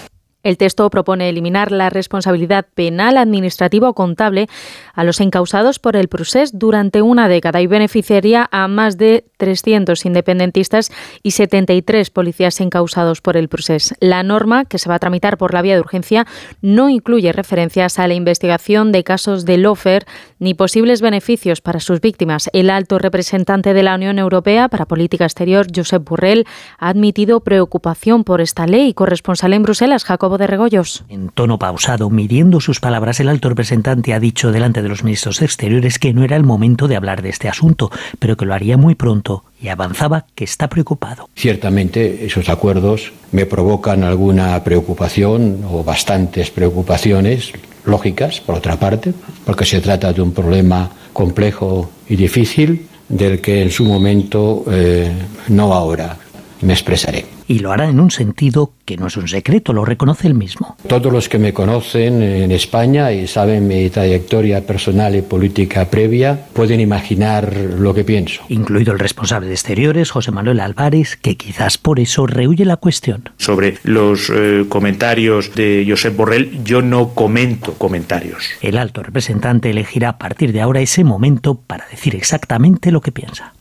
El 0.45 0.59
texto 0.59 0.87
propone 0.91 1.27
eliminar 1.27 1.71
la 1.71 1.89
responsabilidad 1.89 2.67
penal, 2.75 3.17
administrativa 3.17 3.89
o 3.89 3.95
contable 3.95 4.47
a 4.93 5.03
los 5.03 5.19
encausados 5.19 5.79
por 5.79 5.95
el 5.95 6.07
procés 6.07 6.51
durante 6.59 7.01
una 7.01 7.27
década 7.27 7.61
y 7.61 7.67
beneficiaría 7.67 8.47
a 8.51 8.67
más 8.67 8.99
de 8.99 9.25
300 9.37 10.05
independentistas 10.05 10.91
y 11.23 11.31
73 11.31 12.11
policías 12.11 12.61
encausados 12.61 13.21
por 13.21 13.37
el 13.37 13.49
procés. 13.49 13.95
La 13.99 14.21
norma, 14.21 14.65
que 14.65 14.77
se 14.77 14.87
va 14.87 14.95
a 14.95 14.99
tramitar 14.99 15.39
por 15.39 15.51
la 15.51 15.63
vía 15.63 15.73
de 15.73 15.79
urgencia, 15.79 16.27
no 16.61 16.89
incluye 16.89 17.33
referencias 17.33 17.97
a 17.97 18.07
la 18.07 18.13
investigación 18.13 18.91
de 18.91 19.03
casos 19.03 19.45
de 19.45 19.57
lofer 19.57 20.05
ni 20.45 20.53
posibles 20.53 21.01
beneficios 21.01 21.59
para 21.59 21.79
sus 21.79 21.99
víctimas. 22.01 22.51
El 22.53 22.69
alto 22.69 22.99
representante 22.99 23.73
de 23.73 23.81
la 23.81 23.95
Unión 23.95 24.19
Europea 24.19 24.69
para 24.69 24.85
Política 24.85 25.25
Exterior, 25.25 25.65
Josep 25.75 26.07
Burrell, 26.07 26.45
ha 26.77 26.89
admitido 26.89 27.39
preocupación 27.39 28.23
por 28.23 28.41
esta 28.41 28.67
ley. 28.67 28.93
Corresponsal 28.93 29.53
en 29.53 29.63
Bruselas, 29.63 30.03
Jacobo 30.03 30.37
de 30.37 30.45
Regoyos. 30.45 31.03
En 31.09 31.29
tono 31.29 31.57
pausado, 31.57 32.11
midiendo 32.11 32.61
sus 32.61 32.79
palabras, 32.79 33.19
el 33.19 33.29
alto 33.29 33.49
representante 33.49 34.13
ha 34.13 34.19
dicho 34.19 34.51
delante 34.51 34.83
de 34.83 34.89
los 34.89 35.03
ministros 35.03 35.41
exteriores 35.41 35.97
que 35.97 36.13
no 36.13 36.23
era 36.23 36.35
el 36.35 36.43
momento 36.43 36.87
de 36.87 36.95
hablar 36.95 37.23
de 37.23 37.29
este 37.29 37.49
asunto, 37.49 37.89
pero 38.19 38.37
que 38.37 38.45
lo 38.45 38.53
haría 38.53 38.77
muy 38.77 38.93
pronto 38.93 39.43
y 39.61 39.69
avanzaba 39.69 40.25
que 40.35 40.43
está 40.43 40.67
preocupado. 40.67 41.29
Ciertamente 41.35 42.25
esos 42.25 42.49
acuerdos 42.49 43.13
me 43.31 43.45
provocan 43.45 44.03
alguna 44.03 44.63
preocupación 44.63 45.65
o 45.69 45.83
bastantes 45.83 46.51
preocupaciones 46.51 47.51
lógicas, 47.85 48.41
por 48.41 48.55
otra 48.55 48.77
parte, 48.77 49.13
porque 49.45 49.65
se 49.65 49.81
trata 49.81 50.11
de 50.11 50.21
un 50.21 50.33
problema 50.33 50.89
complejo 51.13 51.89
y 52.09 52.15
difícil 52.15 52.87
del 53.07 53.39
que 53.39 53.61
en 53.61 53.71
su 53.71 53.85
momento, 53.85 54.65
eh, 54.71 55.11
no 55.49 55.73
ahora, 55.73 56.17
me 56.61 56.73
expresaré. 56.73 57.25
Y 57.47 57.59
lo 57.59 57.71
hará 57.71 57.89
en 57.89 57.99
un 57.99 58.09
sentido 58.09 58.73
que 58.85 58.97
no 58.97 59.07
es 59.07 59.17
un 59.17 59.27
secreto, 59.27 59.73
lo 59.73 59.85
reconoce 59.85 60.27
él 60.27 60.33
mismo. 60.33 60.77
Todos 60.87 61.11
los 61.11 61.29
que 61.29 61.37
me 61.37 61.53
conocen 61.53 62.21
en 62.23 62.51
España 62.51 63.11
y 63.11 63.27
saben 63.27 63.67
mi 63.67 63.89
trayectoria 63.89 64.65
personal 64.65 65.15
y 65.15 65.21
política 65.21 65.85
previa 65.89 66.47
pueden 66.53 66.79
imaginar 66.79 67.55
lo 67.55 67.93
que 67.93 68.03
pienso. 68.03 68.43
Incluido 68.49 68.93
el 68.93 68.99
responsable 68.99 69.47
de 69.47 69.53
exteriores, 69.53 70.11
José 70.11 70.31
Manuel 70.31 70.59
Álvarez, 70.59 71.17
que 71.21 71.35
quizás 71.35 71.77
por 71.77 71.99
eso 71.99 72.25
rehuye 72.25 72.65
la 72.65 72.77
cuestión. 72.77 73.29
Sobre 73.37 73.77
los 73.83 74.31
eh, 74.33 74.65
comentarios 74.69 75.53
de 75.55 75.85
Josep 75.87 76.15
Borrell, 76.15 76.63
yo 76.63 76.81
no 76.81 77.09
comento 77.13 77.73
comentarios. 77.73 78.45
El 78.61 78.77
alto 78.77 79.03
representante 79.03 79.69
elegirá 79.69 80.09
a 80.09 80.17
partir 80.17 80.51
de 80.51 80.61
ahora 80.61 80.81
ese 80.81 81.03
momento 81.03 81.55
para 81.55 81.85
decir 81.87 82.15
exactamente 82.15 82.91
lo 82.91 83.01
que 83.01 83.11
piensa. 83.11 83.54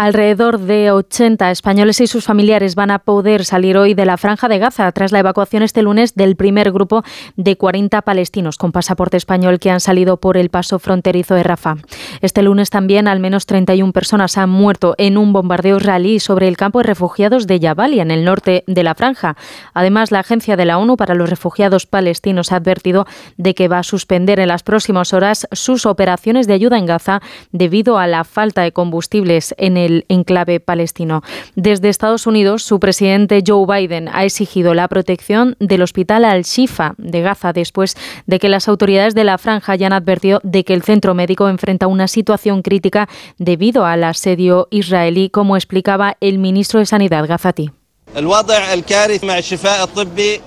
Alrededor 0.00 0.60
de 0.60 0.92
80 0.92 1.50
españoles 1.50 2.00
y 2.00 2.06
sus 2.06 2.24
familiares 2.24 2.74
van 2.74 2.90
a 2.90 3.00
poder 3.00 3.44
salir 3.44 3.76
hoy 3.76 3.92
de 3.92 4.06
la 4.06 4.16
franja 4.16 4.48
de 4.48 4.58
Gaza 4.58 4.90
tras 4.92 5.12
la 5.12 5.18
evacuación 5.18 5.62
este 5.62 5.82
lunes 5.82 6.14
del 6.14 6.36
primer 6.36 6.72
grupo 6.72 7.02
de 7.36 7.58
40 7.58 8.00
palestinos 8.00 8.56
con 8.56 8.72
pasaporte 8.72 9.18
español 9.18 9.58
que 9.58 9.70
han 9.70 9.80
salido 9.80 10.16
por 10.16 10.38
el 10.38 10.48
paso 10.48 10.78
fronterizo 10.78 11.34
de 11.34 11.42
Rafah. 11.42 11.76
Este 12.22 12.40
lunes 12.40 12.70
también 12.70 13.08
al 13.08 13.20
menos 13.20 13.44
31 13.44 13.92
personas 13.92 14.38
han 14.38 14.48
muerto 14.48 14.94
en 14.96 15.18
un 15.18 15.34
bombardeo 15.34 15.76
israelí 15.76 16.18
sobre 16.18 16.48
el 16.48 16.56
campo 16.56 16.78
de 16.78 16.84
refugiados 16.84 17.46
de 17.46 17.60
Jabalia 17.60 18.00
en 18.00 18.10
el 18.10 18.24
norte 18.24 18.64
de 18.66 18.82
la 18.82 18.94
franja. 18.94 19.36
Además, 19.74 20.12
la 20.12 20.20
Agencia 20.20 20.56
de 20.56 20.64
la 20.64 20.78
ONU 20.78 20.96
para 20.96 21.14
los 21.14 21.28
Refugiados 21.28 21.84
Palestinos 21.84 22.52
ha 22.52 22.56
advertido 22.56 23.04
de 23.36 23.54
que 23.54 23.68
va 23.68 23.80
a 23.80 23.82
suspender 23.82 24.40
en 24.40 24.48
las 24.48 24.62
próximas 24.62 25.12
horas 25.12 25.46
sus 25.52 25.84
operaciones 25.84 26.46
de 26.46 26.54
ayuda 26.54 26.78
en 26.78 26.86
Gaza 26.86 27.20
debido 27.52 27.98
a 27.98 28.06
la 28.06 28.24
falta 28.24 28.62
de 28.62 28.72
combustibles 28.72 29.54
en 29.58 29.76
el 29.76 29.89
enclave 30.08 30.60
palestino. 30.60 31.22
Desde 31.54 31.88
Estados 31.88 32.26
Unidos, 32.26 32.62
su 32.62 32.80
presidente 32.80 33.42
Joe 33.46 33.66
Biden 33.66 34.08
ha 34.12 34.24
exigido 34.24 34.74
la 34.74 34.88
protección 34.88 35.56
del 35.58 35.82
hospital 35.82 36.24
Al-Shifa 36.24 36.94
de 36.98 37.20
Gaza 37.20 37.52
después 37.52 37.96
de 38.26 38.38
que 38.38 38.48
las 38.48 38.68
autoridades 38.68 39.14
de 39.14 39.24
la 39.24 39.38
franja 39.38 39.72
hayan 39.72 39.92
advertido 39.92 40.40
de 40.42 40.64
que 40.64 40.74
el 40.74 40.82
centro 40.82 41.14
médico 41.14 41.48
enfrenta 41.48 41.86
una 41.86 42.08
situación 42.08 42.62
crítica 42.62 43.08
debido 43.38 43.86
al 43.86 44.04
asedio 44.04 44.68
israelí, 44.70 45.30
como 45.30 45.56
explicaba 45.56 46.16
el 46.20 46.38
ministro 46.38 46.80
de 46.80 46.86
Sanidad 46.86 47.26
gazatí. 47.26 47.70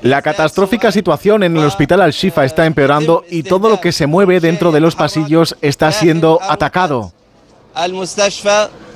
La 0.02 0.22
catastrófica 0.22 0.92
situación 0.92 1.44
en 1.44 1.56
el 1.56 1.64
hospital 1.64 2.02
Al-Shifa 2.02 2.44
está 2.44 2.66
empeorando 2.66 3.24
y 3.30 3.44
todo 3.44 3.70
lo 3.70 3.80
que 3.80 3.94
se 3.94 4.06
mueve 4.06 4.40
dentro 4.42 4.72
de 4.72 4.82
los 4.82 4.96
pasillos 4.96 5.56
está 5.62 5.92
siendo 5.92 6.40
atacado. 6.42 7.14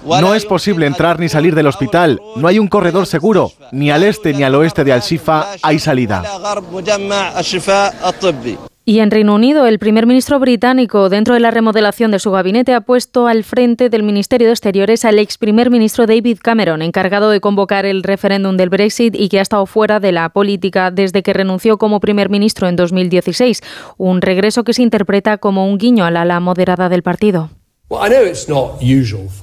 No 0.06 0.34
es 0.34 0.46
posible 0.46 0.86
entrar 0.86 1.20
ni 1.20 1.30
salir 1.30 1.56
del 1.56 1.68
hospital. 1.68 2.22
No 2.36 2.48
hay 2.48 2.60
un 2.60 2.68
corredor 2.68 3.06
seguro. 3.06 3.52
Ni 3.72 3.92
al 3.92 4.04
este 4.04 4.34
ni 4.34 4.44
al 4.44 4.56
oeste 4.56 4.84
de 4.84 4.94
Al-Shifa 4.94 5.48
hay 5.62 5.80
salida. 5.80 6.24
Y 8.90 9.02
en 9.02 9.12
Reino 9.12 9.36
Unido, 9.36 9.68
el 9.68 9.80
primer 9.80 10.06
ministro 10.06 10.40
británico, 10.40 11.10
dentro 11.10 11.34
de 11.34 11.42
la 11.42 11.52
remodelación 11.52 12.10
de 12.10 12.20
su 12.20 12.32
gabinete, 12.32 12.74
ha 12.74 12.80
puesto 12.80 13.28
al 13.28 13.44
frente 13.44 13.90
del 13.90 14.02
Ministerio 14.02 14.48
de 14.48 14.54
Exteriores 14.54 15.04
al 15.04 15.20
ex 15.20 15.38
primer 15.38 15.70
ministro 15.70 16.06
David 16.06 16.38
Cameron, 16.42 16.82
encargado 16.82 17.30
de 17.30 17.42
convocar 17.42 17.86
el 17.86 18.02
referéndum 18.02 18.56
del 18.56 18.70
Brexit 18.70 19.14
y 19.14 19.28
que 19.28 19.40
ha 19.40 19.42
estado 19.42 19.66
fuera 19.66 20.00
de 20.00 20.14
la 20.14 20.30
política 20.30 20.90
desde 20.90 21.22
que 21.22 21.34
renunció 21.34 21.78
como 21.78 22.00
primer 22.00 22.30
ministro 22.30 22.70
en 22.70 22.78
2016. 22.78 23.62
Un 23.98 24.22
regreso 24.22 24.64
que 24.64 24.72
se 24.72 24.84
interpreta 24.84 25.38
como 25.38 25.68
un 25.68 25.78
guiño 25.78 26.06
a 26.06 26.12
la 26.12 26.22
ala 26.22 26.40
moderada 26.40 26.88
del 26.88 27.04
partido. 27.04 27.50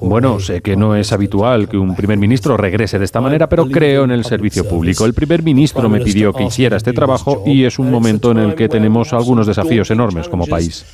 Bueno, 0.01 0.39
sé 0.39 0.61
que 0.61 0.75
no 0.75 0.95
es 0.95 1.11
habitual 1.11 1.67
que 1.67 1.77
un 1.77 1.95
primer 1.95 2.19
ministro 2.19 2.55
regrese 2.57 2.99
de 2.99 3.05
esta 3.05 3.19
manera, 3.19 3.49
pero 3.49 3.65
creo 3.67 4.03
en 4.03 4.11
el 4.11 4.23
servicio 4.23 4.67
público. 4.67 5.05
El 5.05 5.15
primer 5.15 5.41
ministro 5.41 5.89
me 5.89 5.99
pidió 5.99 6.31
que 6.31 6.43
hiciera 6.43 6.77
este 6.77 6.93
trabajo 6.93 7.41
y 7.45 7.63
es 7.63 7.79
un 7.79 7.89
momento 7.89 8.29
en 8.29 8.37
el 8.37 8.53
que 8.53 8.69
tenemos 8.69 9.13
algunos 9.13 9.47
desafíos 9.47 9.89
enormes 9.89 10.29
como 10.29 10.45
país. 10.45 10.85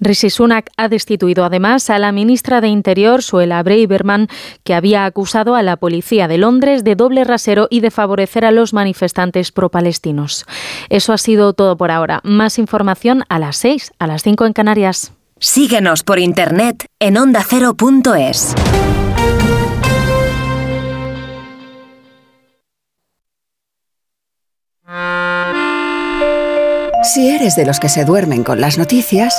Rishi 0.00 0.30
Sunak 0.30 0.68
ha 0.76 0.88
destituido 0.88 1.44
además 1.44 1.88
a 1.90 1.98
la 1.98 2.10
ministra 2.10 2.60
de 2.60 2.68
Interior, 2.68 3.22
Suela 3.22 3.62
Braverman, 3.62 4.28
que 4.64 4.74
había 4.74 5.04
acusado 5.04 5.54
a 5.54 5.62
la 5.62 5.76
policía 5.76 6.28
de 6.28 6.38
Londres 6.38 6.82
de 6.82 6.96
doble 6.96 7.24
rasero 7.24 7.68
y 7.70 7.80
de 7.80 7.90
favorecer 7.90 8.44
a 8.44 8.50
los 8.50 8.74
manifestantes 8.74 9.52
pro-palestinos. 9.52 10.44
Eso 10.90 11.12
ha 11.12 11.18
sido 11.18 11.52
todo 11.52 11.76
por 11.76 11.90
ahora. 11.90 12.20
Más 12.24 12.58
información 12.58 13.22
a 13.28 13.38
las 13.38 13.56
6, 13.58 13.92
a 13.98 14.06
las 14.06 14.22
5 14.22 14.46
en 14.46 14.52
Canarias. 14.52 15.12
Síguenos 15.46 16.02
por 16.04 16.18
internet 16.18 16.86
en 16.98 17.18
ondacero.es. 17.18 18.54
Si 27.02 27.28
eres 27.28 27.56
de 27.56 27.66
los 27.66 27.78
que 27.78 27.90
se 27.90 28.06
duermen 28.06 28.42
con 28.42 28.62
las 28.62 28.78
noticias, 28.78 29.38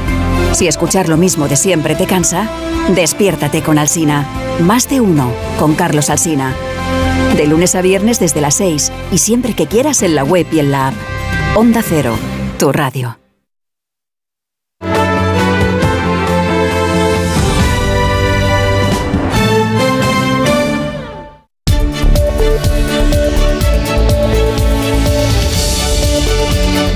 Si 0.53 0.67
escuchar 0.67 1.09
lo 1.09 1.17
mismo 1.17 1.47
de 1.47 1.55
siempre 1.55 1.95
te 1.95 2.05
cansa, 2.05 2.47
despiértate 2.93 3.63
con 3.63 3.77
Alsina. 3.77 4.27
Más 4.59 4.87
de 4.89 5.01
uno 5.01 5.31
con 5.57 5.75
Carlos 5.75 6.09
Alsina. 6.09 6.53
De 7.35 7.47
lunes 7.47 7.73
a 7.75 7.81
viernes 7.81 8.19
desde 8.19 8.41
las 8.41 8.55
6 8.55 8.91
y 9.11 9.17
siempre 9.17 9.55
que 9.55 9.67
quieras 9.67 10.03
en 10.03 10.13
la 10.13 10.23
web 10.23 10.45
y 10.51 10.59
en 10.59 10.71
la 10.71 10.89
app. 10.89 10.93
Onda 11.55 11.81
Cero, 11.81 12.15
tu 12.59 12.71
radio. 12.71 13.17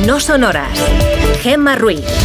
No 0.06 0.20
son 0.20 0.44
horas. 0.44 0.78
Gemma 1.42 1.76
Ruiz. 1.76 2.25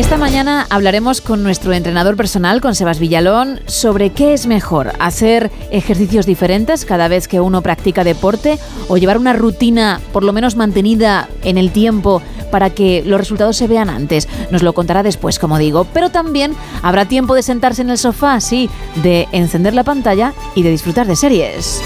Esta 0.00 0.16
mañana 0.16 0.66
hablaremos 0.70 1.20
con 1.20 1.42
nuestro 1.42 1.74
entrenador 1.74 2.16
personal, 2.16 2.62
con 2.62 2.74
Sebas 2.74 2.98
Villalón, 2.98 3.60
sobre 3.66 4.10
qué 4.10 4.32
es 4.32 4.46
mejor, 4.46 4.94
hacer 4.98 5.50
ejercicios 5.70 6.24
diferentes 6.24 6.86
cada 6.86 7.06
vez 7.06 7.28
que 7.28 7.38
uno 7.38 7.60
practica 7.60 8.02
deporte 8.02 8.58
o 8.88 8.96
llevar 8.96 9.18
una 9.18 9.34
rutina 9.34 10.00
por 10.14 10.24
lo 10.24 10.32
menos 10.32 10.56
mantenida 10.56 11.28
en 11.42 11.58
el 11.58 11.70
tiempo 11.70 12.22
para 12.50 12.70
que 12.70 13.02
los 13.04 13.20
resultados 13.20 13.58
se 13.58 13.68
vean 13.68 13.90
antes. 13.90 14.26
Nos 14.50 14.62
lo 14.62 14.72
contará 14.72 15.02
después, 15.02 15.38
como 15.38 15.58
digo, 15.58 15.86
pero 15.92 16.08
también 16.08 16.54
habrá 16.82 17.04
tiempo 17.04 17.34
de 17.34 17.42
sentarse 17.42 17.82
en 17.82 17.90
el 17.90 17.98
sofá, 17.98 18.40
sí, 18.40 18.70
de 19.02 19.28
encender 19.32 19.74
la 19.74 19.84
pantalla 19.84 20.32
y 20.54 20.62
de 20.62 20.70
disfrutar 20.70 21.06
de 21.06 21.14
series. 21.14 21.82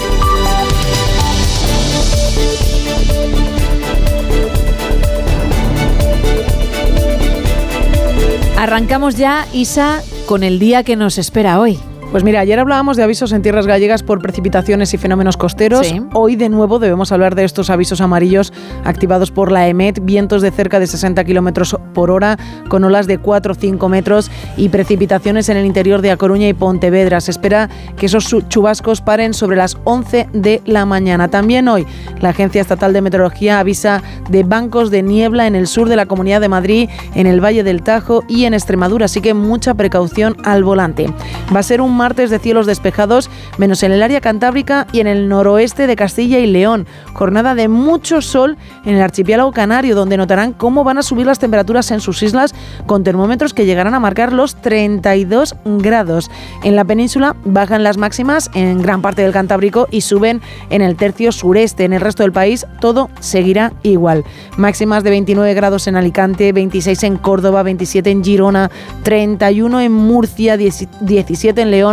Arrancamos 8.65 9.15
ya, 9.15 9.45
Isa, 9.53 10.01
con 10.25 10.41
el 10.41 10.57
día 10.57 10.81
que 10.81 10.95
nos 10.95 11.19
espera 11.19 11.59
hoy. 11.59 11.77
Pues 12.15 12.23
mira, 12.23 12.39
ayer 12.39 12.57
hablábamos 12.57 12.95
de 12.95 13.03
avisos 13.03 13.33
en 13.33 13.41
tierras 13.41 13.67
gallegas 13.67 14.01
por 14.01 14.21
precipitaciones 14.21 14.93
y 14.93 14.97
fenómenos 14.97 15.35
costeros. 15.35 15.85
Sí. 15.85 16.01
Hoy 16.13 16.37
de 16.37 16.47
nuevo 16.47 16.79
debemos 16.79 17.11
hablar 17.11 17.35
de 17.35 17.43
estos 17.43 17.69
avisos 17.69 17.99
amarillos 17.99 18.53
activados 18.85 19.31
por 19.31 19.51
la 19.51 19.67
EMET, 19.67 19.99
vientos 20.01 20.41
de 20.41 20.49
cerca 20.51 20.79
de 20.79 20.87
60 20.87 21.25
kilómetros 21.25 21.75
por 21.93 22.11
hora, 22.11 22.37
con 22.69 22.85
olas 22.85 23.07
de 23.07 23.17
4 23.17 23.51
o 23.51 23.55
5 23.55 23.89
metros 23.89 24.31
y 24.55 24.69
precipitaciones 24.69 25.49
en 25.49 25.57
el 25.57 25.65
interior 25.65 26.01
de 26.01 26.11
A 26.11 26.15
Coruña 26.15 26.47
y 26.47 26.53
Pontevedra. 26.53 27.19
Se 27.19 27.31
espera 27.31 27.69
que 27.97 28.05
esos 28.05 28.33
chubascos 28.47 29.01
paren 29.01 29.33
sobre 29.33 29.57
las 29.57 29.77
11 29.83 30.29
de 30.31 30.61
la 30.63 30.85
mañana. 30.85 31.27
También 31.27 31.67
hoy 31.67 31.85
la 32.21 32.29
Agencia 32.29 32.61
Estatal 32.61 32.93
de 32.93 33.01
Meteorología 33.01 33.59
avisa 33.59 34.01
de 34.29 34.43
bancos 34.43 34.89
de 34.89 35.03
niebla 35.03 35.47
en 35.47 35.55
el 35.55 35.67
sur 35.67 35.89
de 35.89 35.97
la 35.97 36.05
Comunidad 36.05 36.39
de 36.39 36.47
Madrid, 36.47 36.89
en 37.13 37.27
el 37.27 37.43
Valle 37.43 37.65
del 37.65 37.83
Tajo 37.83 38.23
y 38.29 38.45
en 38.45 38.53
Extremadura, 38.53 39.07
así 39.07 39.19
que 39.19 39.33
mucha 39.33 39.73
precaución 39.73 40.37
al 40.45 40.63
volante. 40.63 41.07
Va 41.53 41.59
a 41.59 41.63
ser 41.63 41.81
un 41.81 42.04
martes 42.05 42.29
de 42.29 42.37
cielos 42.37 42.67
despejados, 42.67 43.31
menos 43.57 43.81
en 43.81 43.91
el 43.91 44.03
área 44.03 44.21
cantábrica 44.21 44.85
y 44.91 44.99
en 44.99 45.07
el 45.07 45.27
noroeste 45.27 45.87
de 45.87 45.95
Castilla 45.95 46.37
y 46.37 46.45
León. 46.45 46.85
Jornada 47.13 47.55
de 47.55 47.67
mucho 47.67 48.21
sol 48.21 48.57
en 48.85 48.93
el 48.93 49.01
archipiélago 49.01 49.51
canario, 49.51 49.95
donde 49.95 50.15
notarán 50.15 50.53
cómo 50.53 50.83
van 50.83 50.99
a 50.99 51.01
subir 51.01 51.25
las 51.25 51.39
temperaturas 51.39 51.89
en 51.89 52.01
sus 52.01 52.21
islas 52.21 52.53
con 52.85 53.03
termómetros 53.03 53.55
que 53.55 53.65
llegarán 53.65 53.95
a 53.95 53.99
marcar 53.99 54.33
los 54.33 54.55
32 54.61 55.55
grados. 55.65 56.29
En 56.63 56.75
la 56.75 56.85
península 56.85 57.35
bajan 57.43 57.81
las 57.81 57.97
máximas 57.97 58.51
en 58.53 58.83
gran 58.83 59.01
parte 59.01 59.23
del 59.23 59.31
Cantábrico 59.31 59.87
y 59.89 60.01
suben 60.01 60.41
en 60.69 60.83
el 60.83 60.97
tercio 60.97 61.31
sureste. 61.31 61.85
En 61.85 61.93
el 61.93 62.01
resto 62.01 62.21
del 62.21 62.33
país 62.33 62.67
todo 62.81 63.09
seguirá 63.19 63.73
igual. 63.81 64.23
Máximas 64.57 65.03
de 65.03 65.09
29 65.09 65.55
grados 65.55 65.87
en 65.87 65.95
Alicante, 65.95 66.51
26 66.51 67.01
en 67.01 67.17
Córdoba, 67.17 67.63
27 67.63 68.11
en 68.11 68.23
Girona, 68.23 68.69
31 69.01 69.81
en 69.81 69.91
Murcia, 69.91 70.55
10 70.55 70.87
17 71.01 71.61
en 71.61 71.71
León, 71.71 71.84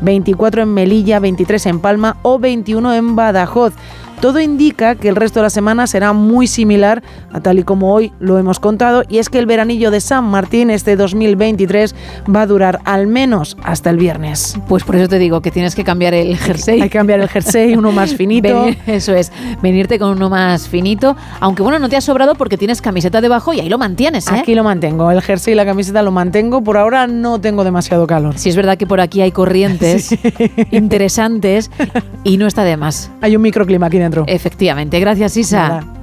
24 0.00 0.62
en 0.62 0.74
Melilla, 0.74 1.18
23 1.20 1.66
en 1.66 1.80
Palma 1.80 2.16
o 2.22 2.38
21 2.38 2.94
en 2.94 3.16
Badajoz. 3.16 3.74
Todo 4.20 4.38
indica 4.38 4.96
que 4.96 5.08
el 5.08 5.16
resto 5.16 5.40
de 5.40 5.44
la 5.44 5.50
semana 5.50 5.86
será 5.86 6.12
muy 6.12 6.46
similar 6.46 7.02
a 7.32 7.40
tal 7.40 7.58
y 7.58 7.62
como 7.62 7.94
hoy 7.94 8.12
lo 8.20 8.36
hemos 8.38 8.60
contado, 8.60 9.02
y 9.08 9.16
es 9.18 9.30
que 9.30 9.38
el 9.38 9.46
veranillo 9.46 9.90
de 9.90 10.00
San 10.00 10.24
Martín 10.24 10.68
este 10.68 10.94
2023 10.96 11.94
va 12.34 12.42
a 12.42 12.46
durar 12.46 12.80
al 12.84 13.06
menos 13.06 13.56
hasta 13.62 13.88
el 13.88 13.96
viernes. 13.96 14.58
Pues 14.68 14.84
por 14.84 14.96
eso 14.96 15.08
te 15.08 15.18
digo 15.18 15.40
que 15.40 15.50
tienes 15.50 15.74
que 15.74 15.84
cambiar 15.84 16.12
el 16.12 16.36
jersey. 16.36 16.82
Hay 16.82 16.90
que 16.90 16.98
cambiar 16.98 17.20
el 17.20 17.28
jersey, 17.28 17.74
uno 17.74 17.92
más 17.92 18.14
finito. 18.14 18.48
Venir- 18.66 18.76
eso 18.86 19.14
es, 19.14 19.32
venirte 19.62 19.98
con 19.98 20.10
uno 20.10 20.28
más 20.28 20.68
finito, 20.68 21.16
aunque 21.40 21.62
bueno, 21.62 21.78
no 21.78 21.88
te 21.88 21.96
ha 21.96 22.00
sobrado 22.02 22.34
porque 22.34 22.58
tienes 22.58 22.82
camiseta 22.82 23.22
debajo 23.22 23.54
y 23.54 23.60
ahí 23.60 23.70
lo 23.70 23.78
mantienes, 23.78 24.26
¿eh? 24.28 24.32
Aquí 24.34 24.54
lo 24.54 24.64
mantengo, 24.64 25.10
el 25.10 25.22
jersey 25.22 25.52
y 25.54 25.56
la 25.56 25.64
camiseta 25.64 26.02
lo 26.02 26.10
mantengo. 26.10 26.62
Por 26.62 26.76
ahora 26.76 27.06
no 27.06 27.40
tengo 27.40 27.64
demasiado 27.64 28.06
calor. 28.06 28.36
Si 28.36 28.50
es 28.50 28.56
verdad 28.56 28.76
que 28.76 28.86
por 28.86 29.00
aquí 29.00 29.22
hay 29.22 29.32
corrientes 29.32 30.14
interesantes 30.70 31.70
y 32.22 32.36
no 32.36 32.46
está 32.46 32.64
de 32.64 32.76
más. 32.76 33.10
Hay 33.22 33.34
un 33.34 33.40
microclima 33.42 33.86
aquí 33.86 33.96
dentro. 33.98 34.09
Efectivamente, 34.26 34.98
gracias 35.00 35.36
Isa. 35.36 35.68
Nada. 35.68 35.99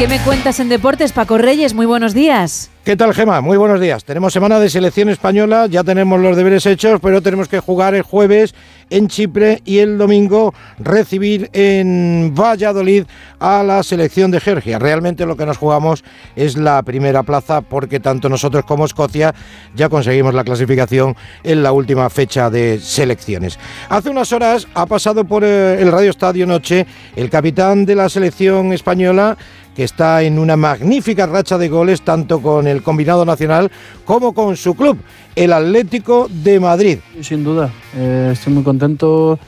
Qué 0.00 0.08
me 0.08 0.18
cuentas 0.20 0.60
en 0.60 0.70
deportes, 0.70 1.12
Paco 1.12 1.36
Reyes? 1.36 1.74
Muy 1.74 1.84
buenos 1.84 2.14
días. 2.14 2.70
¿Qué 2.84 2.96
tal, 2.96 3.12
Gema? 3.12 3.42
Muy 3.42 3.58
buenos 3.58 3.78
días. 3.78 4.02
Tenemos 4.02 4.32
semana 4.32 4.58
de 4.58 4.70
selección 4.70 5.10
española, 5.10 5.66
ya 5.66 5.84
tenemos 5.84 6.18
los 6.18 6.34
deberes 6.34 6.64
hechos, 6.64 6.98
pero 7.02 7.20
tenemos 7.20 7.48
que 7.48 7.60
jugar 7.60 7.94
el 7.94 8.00
jueves 8.00 8.54
en 8.88 9.08
Chipre 9.08 9.60
y 9.66 9.78
el 9.78 9.98
domingo 9.98 10.54
recibir 10.78 11.50
en 11.52 12.34
Valladolid 12.34 13.04
a 13.38 13.62
la 13.62 13.82
selección 13.82 14.30
de 14.30 14.40
Georgia. 14.40 14.78
Realmente 14.78 15.26
lo 15.26 15.36
que 15.36 15.44
nos 15.44 15.58
jugamos 15.58 16.02
es 16.34 16.56
la 16.56 16.82
primera 16.82 17.22
plaza 17.22 17.60
porque 17.60 18.00
tanto 18.00 18.30
nosotros 18.30 18.64
como 18.64 18.86
Escocia 18.86 19.34
ya 19.76 19.90
conseguimos 19.90 20.32
la 20.32 20.44
clasificación 20.44 21.14
en 21.44 21.62
la 21.62 21.72
última 21.72 22.08
fecha 22.08 22.48
de 22.48 22.80
selecciones. 22.80 23.58
Hace 23.90 24.08
unas 24.08 24.32
horas 24.32 24.66
ha 24.72 24.86
pasado 24.86 25.26
por 25.26 25.44
eh, 25.44 25.80
el 25.80 25.92
Radio 25.92 26.08
Estadio 26.08 26.46
Noche 26.46 26.86
el 27.14 27.28
capitán 27.28 27.84
de 27.84 27.94
la 27.94 28.08
selección 28.08 28.72
española 28.72 29.36
que 29.80 29.84
está 29.84 30.22
en 30.22 30.38
una 30.38 30.58
magnífica 30.58 31.24
racha 31.24 31.56
de 31.56 31.70
goles 31.70 32.02
tanto 32.02 32.42
con 32.42 32.66
el 32.66 32.82
combinado 32.82 33.24
nacional 33.24 33.70
como 34.04 34.34
con 34.34 34.54
su 34.54 34.74
club, 34.74 34.98
el 35.34 35.54
Atlético 35.54 36.28
de 36.28 36.60
Madrid. 36.60 36.98
Sin 37.22 37.42
duda, 37.42 37.70
eh, 37.96 38.28
estoy 38.34 38.52
muy 38.52 38.62
contento. 38.62 39.38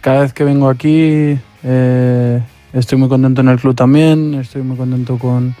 Cada 0.00 0.20
vez 0.20 0.32
que 0.32 0.44
vengo 0.44 0.68
aquí, 0.68 1.36
eh, 1.64 2.40
estoy 2.72 2.98
muy 2.98 3.08
contento 3.08 3.40
en 3.40 3.48
el 3.48 3.58
club 3.58 3.74
también. 3.74 4.34
Estoy 4.34 4.62
muy 4.62 4.76
contento 4.76 5.18
con, 5.18 5.56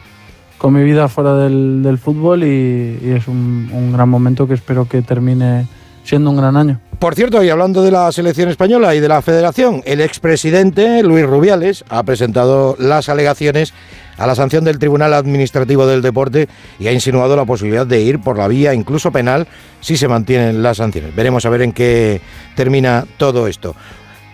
con 0.58 0.74
mi 0.74 0.84
vida 0.84 1.08
fuera 1.08 1.34
del, 1.34 1.82
del 1.82 1.98
fútbol 1.98 2.44
y, 2.44 3.00
y 3.02 3.10
es 3.10 3.26
un, 3.26 3.68
un 3.72 3.92
gran 3.92 4.08
momento 4.08 4.46
que 4.46 4.54
espero 4.54 4.86
que 4.86 5.02
termine 5.02 5.66
siendo 6.04 6.30
un 6.30 6.36
gran 6.36 6.56
año. 6.56 6.80
Por 7.00 7.14
cierto, 7.14 7.42
y 7.42 7.48
hablando 7.48 7.82
de 7.82 7.90
la 7.90 8.12
selección 8.12 8.50
española 8.50 8.94
y 8.94 9.00
de 9.00 9.08
la 9.08 9.22
federación, 9.22 9.82
el 9.86 10.00
expresidente 10.02 11.02
Luis 11.02 11.26
Rubiales 11.26 11.82
ha 11.88 12.02
presentado 12.02 12.76
las 12.78 13.08
alegaciones 13.08 13.72
a 14.20 14.26
la 14.26 14.34
sanción 14.34 14.64
del 14.64 14.78
Tribunal 14.78 15.14
Administrativo 15.14 15.86
del 15.86 16.02
Deporte 16.02 16.46
y 16.78 16.86
ha 16.86 16.92
insinuado 16.92 17.34
la 17.36 17.46
posibilidad 17.46 17.86
de 17.86 18.02
ir 18.02 18.20
por 18.20 18.36
la 18.36 18.48
vía 18.48 18.74
incluso 18.74 19.10
penal 19.10 19.48
si 19.80 19.96
se 19.96 20.08
mantienen 20.08 20.62
las 20.62 20.76
sanciones. 20.76 21.16
Veremos 21.16 21.46
a 21.46 21.48
ver 21.50 21.62
en 21.62 21.72
qué 21.72 22.20
termina 22.54 23.06
todo 23.16 23.46
esto. 23.48 23.74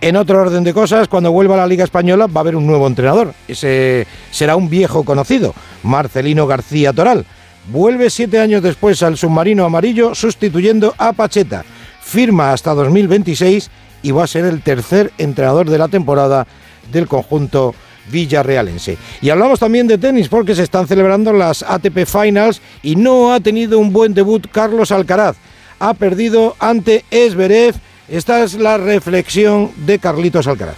En 0.00 0.16
otro 0.16 0.40
orden 0.40 0.64
de 0.64 0.74
cosas, 0.74 1.06
cuando 1.06 1.30
vuelva 1.30 1.54
a 1.54 1.58
la 1.58 1.66
Liga 1.68 1.84
Española 1.84 2.26
va 2.26 2.40
a 2.40 2.42
haber 2.42 2.56
un 2.56 2.66
nuevo 2.66 2.86
entrenador. 2.88 3.32
Ese 3.46 4.08
será 4.32 4.56
un 4.56 4.68
viejo 4.68 5.04
conocido, 5.04 5.54
Marcelino 5.84 6.48
García 6.48 6.92
Toral. 6.92 7.24
Vuelve 7.68 8.10
siete 8.10 8.40
años 8.40 8.62
después 8.62 9.02
al 9.04 9.16
submarino 9.16 9.64
amarillo 9.64 10.16
sustituyendo 10.16 10.94
a 10.98 11.12
Pacheta. 11.12 11.64
Firma 12.02 12.52
hasta 12.52 12.74
2026 12.74 13.70
y 14.02 14.10
va 14.10 14.24
a 14.24 14.28
ser 14.28 14.46
el 14.46 14.62
tercer 14.62 15.12
entrenador 15.16 15.70
de 15.70 15.78
la 15.78 15.86
temporada 15.86 16.46
del 16.90 17.06
conjunto 17.06 17.74
villarrealense. 18.10 18.98
Y 19.20 19.30
hablamos 19.30 19.60
también 19.60 19.86
de 19.86 19.98
tenis 19.98 20.28
porque 20.28 20.54
se 20.54 20.62
están 20.62 20.86
celebrando 20.86 21.32
las 21.32 21.62
ATP 21.62 22.06
Finals 22.06 22.60
y 22.82 22.96
no 22.96 23.32
ha 23.32 23.40
tenido 23.40 23.78
un 23.78 23.92
buen 23.92 24.14
debut 24.14 24.46
Carlos 24.50 24.92
Alcaraz. 24.92 25.36
Ha 25.78 25.94
perdido 25.94 26.56
ante 26.58 27.04
Esberev. 27.10 27.74
Esta 28.08 28.42
es 28.42 28.54
la 28.54 28.78
reflexión 28.78 29.70
de 29.84 29.98
Carlitos 29.98 30.46
Alcaraz. 30.46 30.76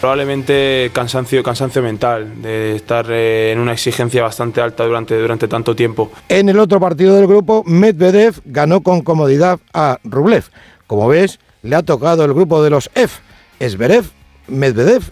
Probablemente 0.00 0.90
cansancio, 0.94 1.42
cansancio 1.42 1.82
mental, 1.82 2.40
de 2.40 2.76
estar 2.76 3.06
eh, 3.10 3.52
en 3.52 3.58
una 3.58 3.74
exigencia 3.74 4.22
bastante 4.22 4.62
alta 4.62 4.84
durante, 4.84 5.14
durante 5.14 5.46
tanto 5.46 5.76
tiempo. 5.76 6.10
En 6.28 6.48
el 6.48 6.58
otro 6.58 6.80
partido 6.80 7.14
del 7.16 7.26
grupo, 7.26 7.62
Medvedev 7.66 8.40
ganó 8.46 8.80
con 8.80 9.02
comodidad 9.02 9.60
a 9.74 9.98
Rublev. 10.04 10.44
Como 10.86 11.06
ves, 11.08 11.38
le 11.62 11.76
ha 11.76 11.82
tocado 11.82 12.24
el 12.24 12.32
grupo 12.32 12.62
de 12.62 12.70
los 12.70 12.90
F, 12.94 13.20
Esberev, 13.58 14.06
Medvedev 14.48 15.02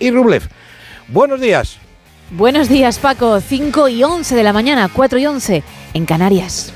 y 0.00 0.10
Rublev. 0.10 0.48
Buenos 1.12 1.42
días. 1.42 1.76
Buenos 2.30 2.70
días, 2.70 2.98
Paco. 2.98 3.38
5 3.38 3.88
y 3.88 4.02
11 4.02 4.34
de 4.34 4.42
la 4.42 4.54
mañana, 4.54 4.88
4 4.90 5.18
y 5.18 5.26
11 5.26 5.62
en 5.92 6.06
Canarias. 6.06 6.72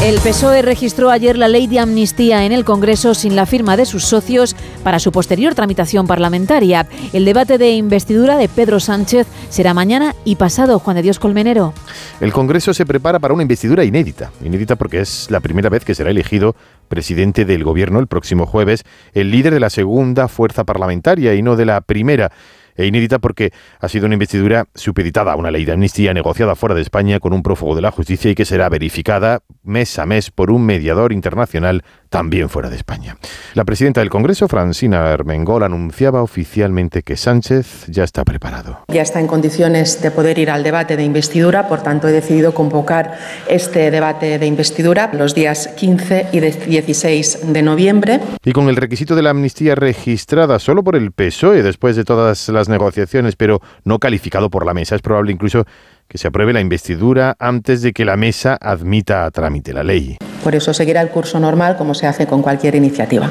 El 0.00 0.20
PSOE 0.20 0.62
registró 0.62 1.10
ayer 1.10 1.36
la 1.36 1.48
ley 1.48 1.66
de 1.66 1.80
amnistía 1.80 2.44
en 2.44 2.52
el 2.52 2.64
Congreso 2.64 3.14
sin 3.14 3.34
la 3.34 3.46
firma 3.46 3.76
de 3.76 3.84
sus 3.84 4.04
socios 4.04 4.54
para 4.84 5.00
su 5.00 5.10
posterior 5.10 5.56
tramitación 5.56 6.06
parlamentaria. 6.06 6.86
El 7.12 7.24
debate 7.24 7.58
de 7.58 7.72
investidura 7.72 8.36
de 8.36 8.48
Pedro 8.48 8.78
Sánchez 8.78 9.26
será 9.50 9.74
mañana 9.74 10.14
y 10.24 10.36
pasado, 10.36 10.78
Juan 10.78 10.94
de 10.94 11.02
Dios 11.02 11.18
Colmenero. 11.18 11.74
El 12.20 12.32
Congreso 12.32 12.72
se 12.74 12.86
prepara 12.86 13.18
para 13.18 13.34
una 13.34 13.42
investidura 13.42 13.84
inédita. 13.84 14.30
Inédita 14.44 14.76
porque 14.76 15.00
es 15.00 15.32
la 15.32 15.40
primera 15.40 15.68
vez 15.68 15.84
que 15.84 15.96
será 15.96 16.10
elegido 16.10 16.54
presidente 16.88 17.44
del 17.44 17.64
Gobierno 17.64 17.98
el 17.98 18.06
próximo 18.06 18.46
jueves, 18.46 18.84
el 19.14 19.32
líder 19.32 19.52
de 19.52 19.60
la 19.60 19.68
segunda 19.68 20.28
fuerza 20.28 20.62
parlamentaria 20.62 21.34
y 21.34 21.42
no 21.42 21.56
de 21.56 21.66
la 21.66 21.80
primera. 21.80 22.30
E 22.78 22.86
inédita 22.86 23.18
porque 23.18 23.52
ha 23.80 23.88
sido 23.88 24.06
una 24.06 24.14
investidura 24.14 24.66
supeditada 24.74 25.32
a 25.32 25.36
una 25.36 25.50
ley 25.50 25.64
de 25.64 25.72
amnistía 25.72 26.14
negociada 26.14 26.54
fuera 26.54 26.76
de 26.76 26.80
España 26.80 27.18
con 27.18 27.32
un 27.32 27.42
prófugo 27.42 27.74
de 27.74 27.82
la 27.82 27.90
justicia 27.90 28.30
y 28.30 28.36
que 28.36 28.44
será 28.44 28.68
verificada 28.68 29.40
mes 29.64 29.98
a 29.98 30.06
mes 30.06 30.30
por 30.30 30.52
un 30.52 30.64
mediador 30.64 31.12
internacional 31.12 31.82
también 32.08 32.48
fuera 32.48 32.70
de 32.70 32.76
España. 32.76 33.16
La 33.54 33.64
presidenta 33.64 34.00
del 34.00 34.10
Congreso, 34.10 34.48
Francina 34.48 35.12
Armengol, 35.12 35.62
anunciaba 35.62 36.22
oficialmente 36.22 37.02
que 37.02 37.16
Sánchez 37.16 37.86
ya 37.88 38.04
está 38.04 38.24
preparado. 38.24 38.84
Ya 38.88 39.02
está 39.02 39.20
en 39.20 39.26
condiciones 39.26 40.00
de 40.00 40.10
poder 40.10 40.38
ir 40.38 40.50
al 40.50 40.62
debate 40.62 40.96
de 40.96 41.02
investidura, 41.02 41.68
por 41.68 41.82
tanto 41.82 42.08
he 42.08 42.12
decidido 42.12 42.54
convocar 42.54 43.18
este 43.48 43.90
debate 43.90 44.38
de 44.38 44.46
investidura 44.46 45.10
los 45.12 45.34
días 45.34 45.68
15 45.76 46.28
y 46.32 46.40
16 46.40 47.52
de 47.52 47.62
noviembre. 47.62 48.20
Y 48.44 48.52
con 48.52 48.68
el 48.68 48.76
requisito 48.76 49.16
de 49.16 49.22
la 49.22 49.30
amnistía 49.30 49.74
registrada 49.74 50.58
solo 50.58 50.82
por 50.84 50.96
el 50.96 51.12
PSOE 51.12 51.62
después 51.62 51.96
de 51.96 52.04
todas 52.04 52.48
las 52.48 52.67
negociaciones, 52.68 53.36
pero 53.36 53.60
no 53.84 53.98
calificado 53.98 54.50
por 54.50 54.66
la 54.66 54.74
mesa, 54.74 54.96
es 54.96 55.02
probable 55.02 55.32
incluso 55.32 55.64
que 56.08 56.18
se 56.18 56.28
apruebe 56.28 56.52
la 56.52 56.60
investidura 56.60 57.36
antes 57.38 57.82
de 57.82 57.92
que 57.92 58.04
la 58.04 58.16
mesa 58.16 58.56
admita 58.60 59.24
a 59.24 59.30
trámite 59.30 59.72
la 59.72 59.84
ley. 59.84 60.16
Por 60.42 60.54
eso 60.54 60.72
seguirá 60.72 61.02
el 61.02 61.10
curso 61.10 61.38
normal 61.38 61.76
como 61.76 61.94
se 61.94 62.06
hace 62.06 62.26
con 62.26 62.42
cualquier 62.42 62.74
iniciativa. 62.74 63.30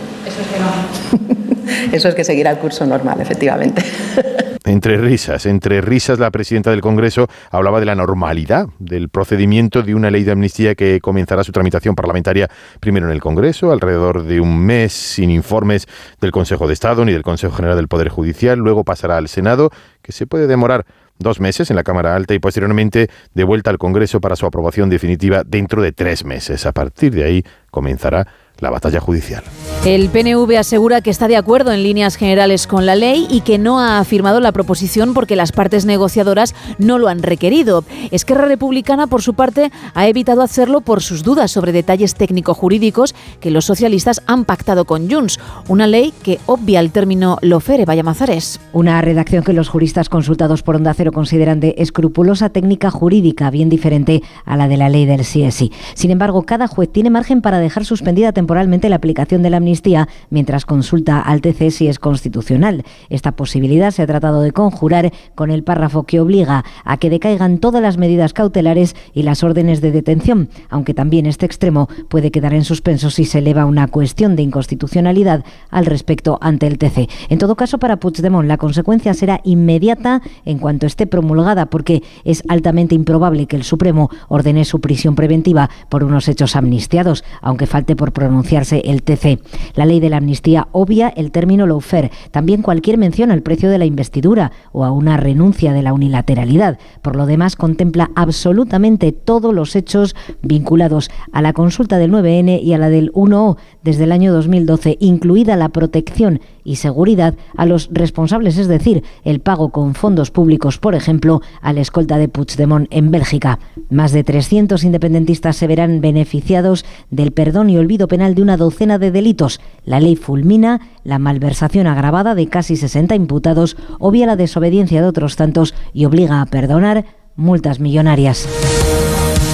Eso 1.92 2.10
es 2.10 2.16
que 2.16 2.24
seguirá 2.26 2.52
el 2.52 2.58
curso 2.58 2.86
normal, 2.86 3.20
efectivamente. 3.22 3.84
Entre 4.68 4.98
risas, 4.98 5.46
entre 5.46 5.80
risas, 5.80 6.20
la 6.20 6.30
presidenta 6.30 6.72
del 6.72 6.82
Congreso 6.82 7.30
hablaba 7.52 7.80
de 7.80 7.86
la 7.86 7.96
normalidad 7.96 8.68
del 8.80 9.08
procedimiento 9.08 9.82
de 9.82 9.96
una 9.96 10.12
ley 10.12 10.26
de 10.26 10.34
amnistía 10.34 10.76
que 10.76 11.00
comenzará 11.00 11.46
su 11.46 11.54
tramitación 11.54 11.96
parlamentaria 11.96 12.50
primero 12.82 13.06
en 13.06 13.14
el 13.14 13.22
Congreso, 13.22 13.72
alrededor 13.72 14.24
de 14.24 14.42
un 14.42 14.60
mes 14.60 14.92
sin 14.92 15.32
informes 15.32 15.88
del 16.20 16.34
Consejo 16.34 16.68
de 16.68 16.74
Estado 16.74 17.06
ni 17.06 17.14
del 17.14 17.24
Consejo 17.24 17.56
General 17.56 17.78
del 17.78 17.88
Poder 17.88 18.10
Judicial, 18.10 18.60
luego 18.60 18.84
pasará 18.84 19.16
al 19.16 19.30
Senado, 19.30 19.72
que 20.02 20.12
se 20.12 20.28
puede 20.28 20.48
demorar 20.48 20.86
dos 21.18 21.40
meses 21.40 21.70
en 21.70 21.78
la 21.78 21.84
Cámara 21.84 22.14
Alta 22.14 22.34
y 22.34 22.40
posteriormente 22.40 23.10
de 23.34 23.44
vuelta 23.46 23.70
al 23.70 23.78
Congreso 23.78 24.20
para 24.20 24.36
su 24.36 24.46
aprobación 24.46 24.90
definitiva 24.90 25.44
dentro 25.46 25.82
de 25.82 25.94
tres 25.94 26.26
meses. 26.26 26.66
A 26.66 26.74
partir 26.74 27.14
de 27.14 27.24
ahí 27.24 27.44
comenzará 27.72 28.28
la 28.60 28.70
batalla 28.70 29.00
judicial. 29.00 29.44
El 29.86 30.10
PNV 30.10 30.58
asegura 30.58 31.02
que 31.02 31.10
está 31.10 31.28
de 31.28 31.38
acuerdo 31.38 31.72
en 31.72 31.84
líneas 31.84 32.16
generales 32.16 32.68
con 32.68 32.86
la 32.86 32.96
ley 32.96 33.28
y 33.30 33.42
que 33.42 33.58
no 33.58 33.80
ha 33.80 34.04
firmado 34.04 34.40
la 34.40 34.52
proposición 34.52 35.14
porque 35.14 35.36
las 35.36 35.52
partes 35.52 35.86
negociadoras 35.86 36.56
no 36.78 36.98
lo 36.98 37.08
han 37.08 37.24
requerido. 37.24 37.84
Esquerra 38.12 38.46
Republicana, 38.46 39.08
por 39.08 39.22
su 39.22 39.34
parte, 39.34 39.72
ha 39.94 40.08
evitado 40.08 40.42
hacerlo 40.42 40.82
por 40.82 41.02
sus 41.02 41.24
dudas 41.24 41.52
sobre 41.52 41.72
detalles 41.72 42.16
técnico-jurídicos 42.16 43.16
que 43.40 43.52
los 43.52 43.66
socialistas 43.66 44.22
han 44.26 44.46
pactado 44.46 44.86
con 44.86 45.10
Junts. 45.10 45.40
Una 45.68 45.88
ley 45.88 46.14
que 46.24 46.40
obvia 46.48 46.80
el 46.80 46.92
término 46.92 47.38
lofere, 47.42 47.86
vaya 47.86 48.04
mazares. 48.04 48.60
Una 48.74 49.00
redacción 49.02 49.44
que 49.44 49.54
los 49.54 49.70
juristas 49.70 50.10
consultados 50.10 50.64
por 50.64 50.76
Onda 50.76 50.94
Cero 50.94 51.12
consideran 51.14 51.60
de 51.60 51.76
escrupulosa 51.78 52.50
técnica 52.50 52.92
jurídica, 52.92 53.52
bien 53.52 53.70
diferente 53.70 54.22
a 54.44 54.58
la 54.58 54.68
de 54.68 54.78
la 54.78 54.90
ley 54.90 55.06
del 55.06 55.24
sí. 55.24 55.72
Sin 55.94 56.12
embargo, 56.12 56.42
cada 56.44 56.68
juez 56.68 56.92
tiene 56.92 57.10
margen 57.10 57.42
para 57.42 57.60
dejar 57.60 57.86
suspendida 57.86 58.34
temporalmente 58.34 58.47
la 58.48 58.96
aplicación 58.96 59.44
de 59.44 59.50
la 59.50 59.58
amnistía 59.58 60.08
mientras 60.30 60.66
consulta 60.66 61.20
al 61.20 61.42
TC 61.42 61.72
si 61.72 61.88
es 61.88 62.00
constitucional. 62.00 62.84
Esta 63.10 63.34
posibilidad 63.34 63.92
se 63.92 64.02
ha 64.02 64.08
tratado 64.08 64.42
de 64.42 64.52
conjurar 64.52 65.12
con 65.36 65.52
el 65.52 65.64
párrafo 65.64 66.04
que 66.04 66.20
obliga 66.20 66.64
a 66.84 66.98
que 66.98 67.10
decaigan 67.10 67.60
todas 67.60 67.82
las 67.82 67.98
medidas 67.98 68.34
cautelares 68.34 68.96
y 69.14 69.24
las 69.24 69.44
órdenes 69.44 69.82
de 69.82 69.92
detención, 69.92 70.50
aunque 70.70 70.94
también 70.94 71.26
este 71.26 71.46
extremo 71.46 71.88
puede 72.10 72.32
quedar 72.32 72.54
en 72.54 72.64
suspenso 72.64 73.10
si 73.10 73.26
se 73.26 73.40
eleva 73.40 73.66
una 73.66 73.88
cuestión 73.88 74.36
de 74.36 74.44
inconstitucionalidad 74.44 75.44
al 75.70 75.86
respecto 75.86 76.38
ante 76.42 76.68
el 76.68 76.78
TC. 76.78 77.10
En 77.30 77.38
todo 77.38 77.56
caso, 77.56 77.78
para 77.78 77.98
Puigdemont 77.98 78.48
la 78.48 78.58
consecuencia 78.58 79.14
será 79.14 79.42
inmediata 79.44 80.22
en 80.46 80.58
cuanto 80.58 80.86
esté 80.86 81.08
promulgada, 81.08 81.68
porque 81.68 82.04
es 82.24 82.44
altamente 82.48 82.96
improbable 82.96 83.46
que 83.48 83.56
el 83.56 83.64
Supremo 83.64 84.10
ordene 84.28 84.66
su 84.66 84.80
prisión 84.80 85.16
preventiva 85.16 85.70
por 85.90 86.04
unos 86.04 86.28
hechos 86.28 86.56
amnistiados, 86.56 87.24
aunque 87.42 87.68
falte 87.68 87.96
por 87.96 88.12
el 88.44 89.04
TC. 89.04 89.40
La 89.76 89.86
ley 89.86 90.00
de 90.00 90.10
la 90.10 90.18
amnistía 90.18 90.68
obvia 90.72 91.10
el 91.10 91.32
término 91.32 91.66
lawfare, 91.66 92.12
también 92.32 92.62
cualquier 92.62 92.98
mención 92.98 93.32
al 93.32 93.42
precio 93.42 93.70
de 93.70 93.78
la 93.78 93.86
investidura 93.86 94.52
o 94.72 94.86
a 94.86 94.92
una 94.92 95.18
renuncia 95.18 95.74
de 95.74 95.82
la 95.82 95.94
unilateralidad. 95.94 96.80
Por 97.02 97.16
lo 97.16 97.26
demás, 97.26 97.56
contempla 97.56 98.12
absolutamente 98.16 99.12
todos 99.12 99.54
los 99.54 99.76
hechos 99.76 100.16
vinculados 100.42 101.10
a 101.32 101.42
la 101.42 101.54
consulta 101.54 101.98
del 101.98 102.12
9N 102.12 102.62
y 102.62 102.74
a 102.74 102.78
la 102.78 102.90
del 102.90 103.12
1O 103.14 103.58
desde 103.84 104.04
el 104.04 104.12
año 104.12 104.34
2012, 104.34 104.98
incluida 105.00 105.56
la 105.56 105.70
protección 105.70 106.42
y 106.68 106.76
seguridad 106.76 107.36
a 107.56 107.66
los 107.66 107.90
responsables, 107.94 108.58
es 108.58 108.68
decir, 108.68 109.04
el 109.24 109.40
pago 109.40 109.70
con 109.70 109.96
fondos 109.96 110.32
públicos, 110.32 110.78
por 110.78 110.96
ejemplo, 110.96 111.42
a 111.62 111.72
la 111.72 111.80
escolta 111.80 112.18
de 112.18 112.28
Puigdemont 112.28 112.90
en 112.92 113.10
Bélgica. 113.10 113.60
Más 113.90 114.12
de 114.12 114.26
300 114.26 114.84
independentistas 114.84 115.56
se 115.56 115.66
verán 115.66 116.02
beneficiados 116.02 116.84
del 117.10 117.32
perdón 117.32 117.70
y 117.70 117.78
olvido 117.78 118.10
penal 118.10 118.36
de 118.36 118.42
una 118.42 118.58
docena 118.58 119.00
de 119.00 119.12
delitos. 119.12 119.62
La 119.86 120.02
ley 120.02 120.18
fulmina 120.18 120.82
la 121.06 121.20
malversación 121.20 121.88
agravada 121.88 122.36
de 122.36 122.48
casi 122.48 122.76
60 122.76 123.16
imputados, 123.16 123.78
obvia 123.98 124.26
la 124.26 124.36
desobediencia 124.36 125.02
de 125.02 125.08
otros 125.08 125.38
tantos 125.38 125.74
y 125.94 126.04
obliga 126.04 126.42
a 126.42 126.46
perdonar 126.48 127.06
multas 127.38 127.80
millonarias. 127.80 128.46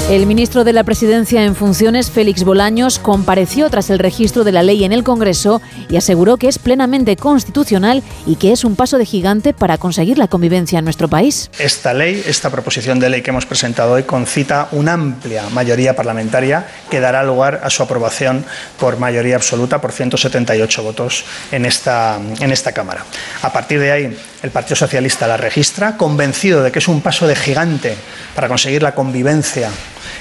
El 0.09 0.25
ministro 0.27 0.65
de 0.65 0.73
la 0.73 0.83
Presidencia 0.83 1.45
en 1.45 1.55
funciones, 1.55 2.11
Félix 2.11 2.43
Bolaños, 2.43 2.99
compareció 2.99 3.69
tras 3.69 3.89
el 3.89 3.99
registro 3.99 4.43
de 4.43 4.51
la 4.51 4.61
ley 4.61 4.83
en 4.83 4.91
el 4.91 5.01
Congreso 5.01 5.61
y 5.89 5.95
aseguró 5.95 6.35
que 6.35 6.49
es 6.49 6.59
plenamente 6.59 7.15
constitucional 7.15 8.03
y 8.27 8.35
que 8.35 8.51
es 8.51 8.65
un 8.65 8.75
paso 8.75 8.97
de 8.97 9.05
gigante 9.05 9.53
para 9.53 9.77
conseguir 9.77 10.17
la 10.17 10.27
convivencia 10.27 10.77
en 10.77 10.85
nuestro 10.85 11.07
país. 11.07 11.49
Esta 11.57 11.93
ley, 11.93 12.21
esta 12.27 12.49
proposición 12.49 12.99
de 12.99 13.09
ley 13.09 13.21
que 13.21 13.31
hemos 13.31 13.45
presentado 13.45 13.93
hoy, 13.93 14.03
concita 14.03 14.67
una 14.73 14.93
amplia 14.93 15.49
mayoría 15.49 15.95
parlamentaria 15.95 16.67
que 16.91 16.99
dará 16.99 17.23
lugar 17.23 17.61
a 17.63 17.69
su 17.69 17.81
aprobación 17.81 18.45
por 18.79 18.99
mayoría 18.99 19.37
absoluta, 19.37 19.79
por 19.79 19.93
178 19.93 20.83
votos 20.83 21.23
en 21.51 21.65
esta, 21.65 22.19
en 22.41 22.51
esta 22.51 22.73
Cámara. 22.73 23.05
A 23.41 23.53
partir 23.53 23.79
de 23.79 23.91
ahí, 23.91 24.17
el 24.43 24.51
Partido 24.51 24.75
Socialista 24.75 25.27
la 25.27 25.37
registra, 25.37 25.95
convencido 25.95 26.61
de 26.61 26.71
que 26.71 26.79
es 26.79 26.87
un 26.89 26.99
paso 27.01 27.25
de 27.25 27.35
gigante 27.35 27.95
para 28.35 28.49
conseguir 28.49 28.83
la 28.83 28.93
convivencia 28.93 29.69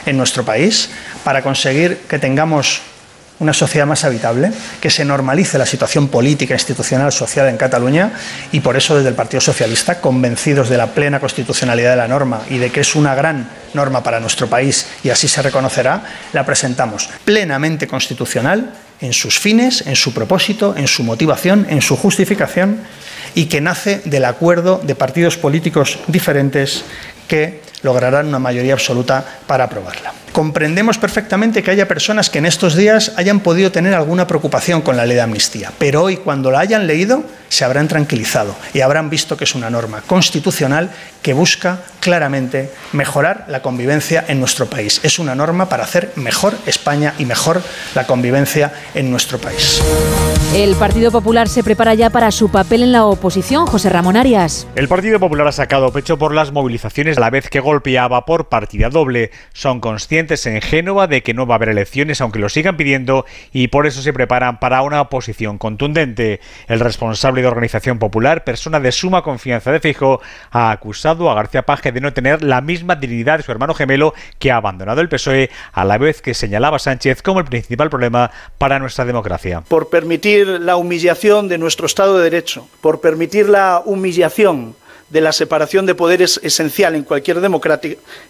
en 0.07 0.17
nuestro 0.17 0.45
país, 0.45 0.91
para 1.25 1.43
conseguir 1.43 1.99
que 2.09 2.19
tengamos 2.19 2.83
una 3.43 3.53
sociedad 3.53 3.87
más 3.87 4.05
habitable, 4.05 4.53
que 4.81 4.89
se 4.89 5.05
normalice 5.05 5.59
la 5.59 5.67
situación 5.67 6.09
política, 6.09 6.55
institucional, 6.55 7.13
social 7.13 7.49
en 7.49 7.57
Cataluña 7.57 8.13
y 8.53 8.61
por 8.61 8.77
eso 8.77 8.97
desde 8.97 9.09
el 9.09 9.15
Partido 9.15 9.41
Socialista, 9.41 10.01
convencidos 10.01 10.69
de 10.69 10.79
la 10.79 10.95
plena 10.95 11.19
constitucionalidad 11.19 11.91
de 11.91 11.97
la 11.97 12.09
norma 12.09 12.43
y 12.49 12.59
de 12.59 12.71
que 12.71 12.81
es 12.81 12.95
una 12.95 13.15
gran 13.15 13.49
norma 13.75 14.03
para 14.03 14.21
nuestro 14.21 14.47
país 14.47 14.87
y 15.03 15.11
así 15.11 15.27
se 15.27 15.43
reconocerá, 15.43 16.05
la 16.33 16.47
presentamos 16.47 17.11
plenamente 17.25 17.89
constitucional 17.89 18.75
en 19.01 19.13
sus 19.13 19.41
fines, 19.41 19.85
en 19.87 19.97
su 19.97 20.15
propósito, 20.15 20.75
en 20.77 20.87
su 20.87 21.03
motivación, 21.03 21.67
en 21.69 21.83
su 21.83 21.97
justificación 21.97 22.79
y 23.35 23.47
que 23.47 23.61
nace 23.61 24.03
del 24.05 24.25
acuerdo 24.25 24.81
de 24.85 24.95
partidos 24.95 25.37
políticos 25.37 25.99
diferentes 26.07 26.85
que 27.27 27.61
lograrán 27.83 28.28
una 28.28 28.39
mayoría 28.39 28.75
absoluta 28.75 29.25
para 29.47 29.65
aprobarla. 29.65 30.22
Comprendemos 30.33 30.97
perfectamente 30.97 31.62
que 31.62 31.70
haya 31.70 31.86
personas 31.86 32.31
que 32.31 32.39
en 32.39 32.47
estos 32.47 32.75
días 32.75 33.12
hayan 33.17 33.41
podido 33.41 33.70
tener 33.70 33.93
alguna 33.93 34.27
preocupación 34.27 34.81
con 34.81 34.97
la 34.97 35.05
ley 35.05 35.17
de 35.17 35.20
amnistía, 35.20 35.73
pero 35.78 36.05
hoy 36.05 36.17
cuando 36.17 36.51
la 36.51 36.61
hayan 36.61 36.86
leído 36.86 37.23
se 37.51 37.67
habrán 37.67 37.86
tranquilizado 37.86 38.57
y 38.73 38.81
habrán 38.81 39.11
visto 39.11 39.36
que 39.36 39.44
es 39.44 39.55
una 39.55 39.69
norma 39.69 40.01
constitucional 40.01 40.91
que 41.20 41.35
busca 41.35 41.81
claramente 42.01 42.70
mejorar 42.93 43.44
la 43.49 43.61
convivencia 43.61 44.25
en 44.27 44.41
nuestro 44.41 44.67
país. 44.67 45.01
Es 45.02 45.19
una 45.19 45.35
norma 45.35 45.69
para 45.69 45.85
hacer 45.85 46.12
mejor 46.17 46.55
España 46.65 47.12
y 47.19 47.27
mejor 47.27 47.61
la 47.94 48.07
convivencia 48.07 48.73
en 48.94 49.11
nuestro 49.11 49.39
país. 49.39 49.83
El 50.55 50.75
Partido 50.77 51.11
Popular 51.11 51.49
se 51.49 51.62
prepara 51.62 51.93
ya 51.93 52.09
para 52.09 52.31
su 52.31 52.51
papel 52.51 52.83
en 52.83 52.93
la 52.93 53.05
oposición, 53.05 53.67
José 53.67 53.91
Ramón 53.91 54.17
Arias. 54.17 54.67
El 54.75 54.89
Partido 54.89 55.20
Popular 55.20 55.47
ha 55.47 55.52
sacado 55.52 55.93
pecho 55.93 56.19
por 56.19 56.35
las 56.35 56.52
movilizaciones 56.52 57.19
a 57.19 57.20
la 57.20 57.31
vez 57.31 57.51
que 57.51 57.61
golpeaba 57.61 58.25
por 58.25 58.49
partida 58.49 58.89
doble. 58.89 59.31
Son 59.52 59.81
conscientes 59.81 60.22
en 60.31 60.60
Génova 60.60 61.09
de 61.09 61.23
que 61.23 61.34
no 61.34 61.47
va 61.47 61.55
a 61.55 61.57
haber 61.57 61.70
elecciones 61.70 62.20
aunque 62.20 62.39
lo 62.39 62.49
sigan 62.49 62.76
pidiendo 62.76 63.26
y 63.52 63.68
por 63.68 63.86
eso 63.86 64.02
se 64.02 64.12
preparan 64.12 64.60
para 64.60 64.83
una 64.83 65.01
oposición 65.01 65.59
contundente. 65.59 66.41
El 66.68 66.81
responsable 66.81 67.42
de 67.42 67.49
Organización 67.49 67.99
Popular, 67.99 68.44
persona 68.44 68.78
de 68.78 68.92
suma 68.92 69.23
confianza 69.23 69.73
de 69.73 69.81
Fijo, 69.81 70.20
ha 70.51 70.70
acusado 70.70 71.28
a 71.28 71.34
García 71.34 71.62
Paje 71.62 71.91
de 71.91 72.01
no 72.01 72.12
tener 72.12 72.42
la 72.42 72.60
misma 72.60 72.94
dignidad 72.94 73.39
de 73.39 73.42
su 73.42 73.51
hermano 73.51 73.75
gemelo 73.75 74.15
que 74.39 74.52
ha 74.52 74.57
abandonado 74.57 75.01
el 75.01 75.09
PSOE, 75.09 75.51
a 75.73 75.84
la 75.84 75.99
vez 75.99 76.23
que 76.23 76.34
señalaba 76.34 76.76
a 76.76 76.81
Sánchez 76.81 77.23
como 77.23 77.41
el 77.41 77.47
principal 77.47 77.91
problema 77.91 78.31
para 78.59 78.78
nuestra 78.78 79.05
democracia. 79.05 79.62
Por 79.67 79.91
permitir 79.91 80.47
la 80.47 80.76
humillación 80.76 81.49
de 81.49 81.59
nuestro 81.59 81.86
Estado 81.86 82.18
de 82.18 82.25
Derecho, 82.31 82.68
por 82.81 83.01
permitir 83.01 83.49
la 83.49 83.83
humillación 83.84 84.76
de 85.13 85.21
la 85.21 85.33
separación 85.33 85.85
de 85.85 85.95
poderes 85.95 86.41
esencial 86.43 86.95
en 86.95 87.05
cualquier, 87.05 87.39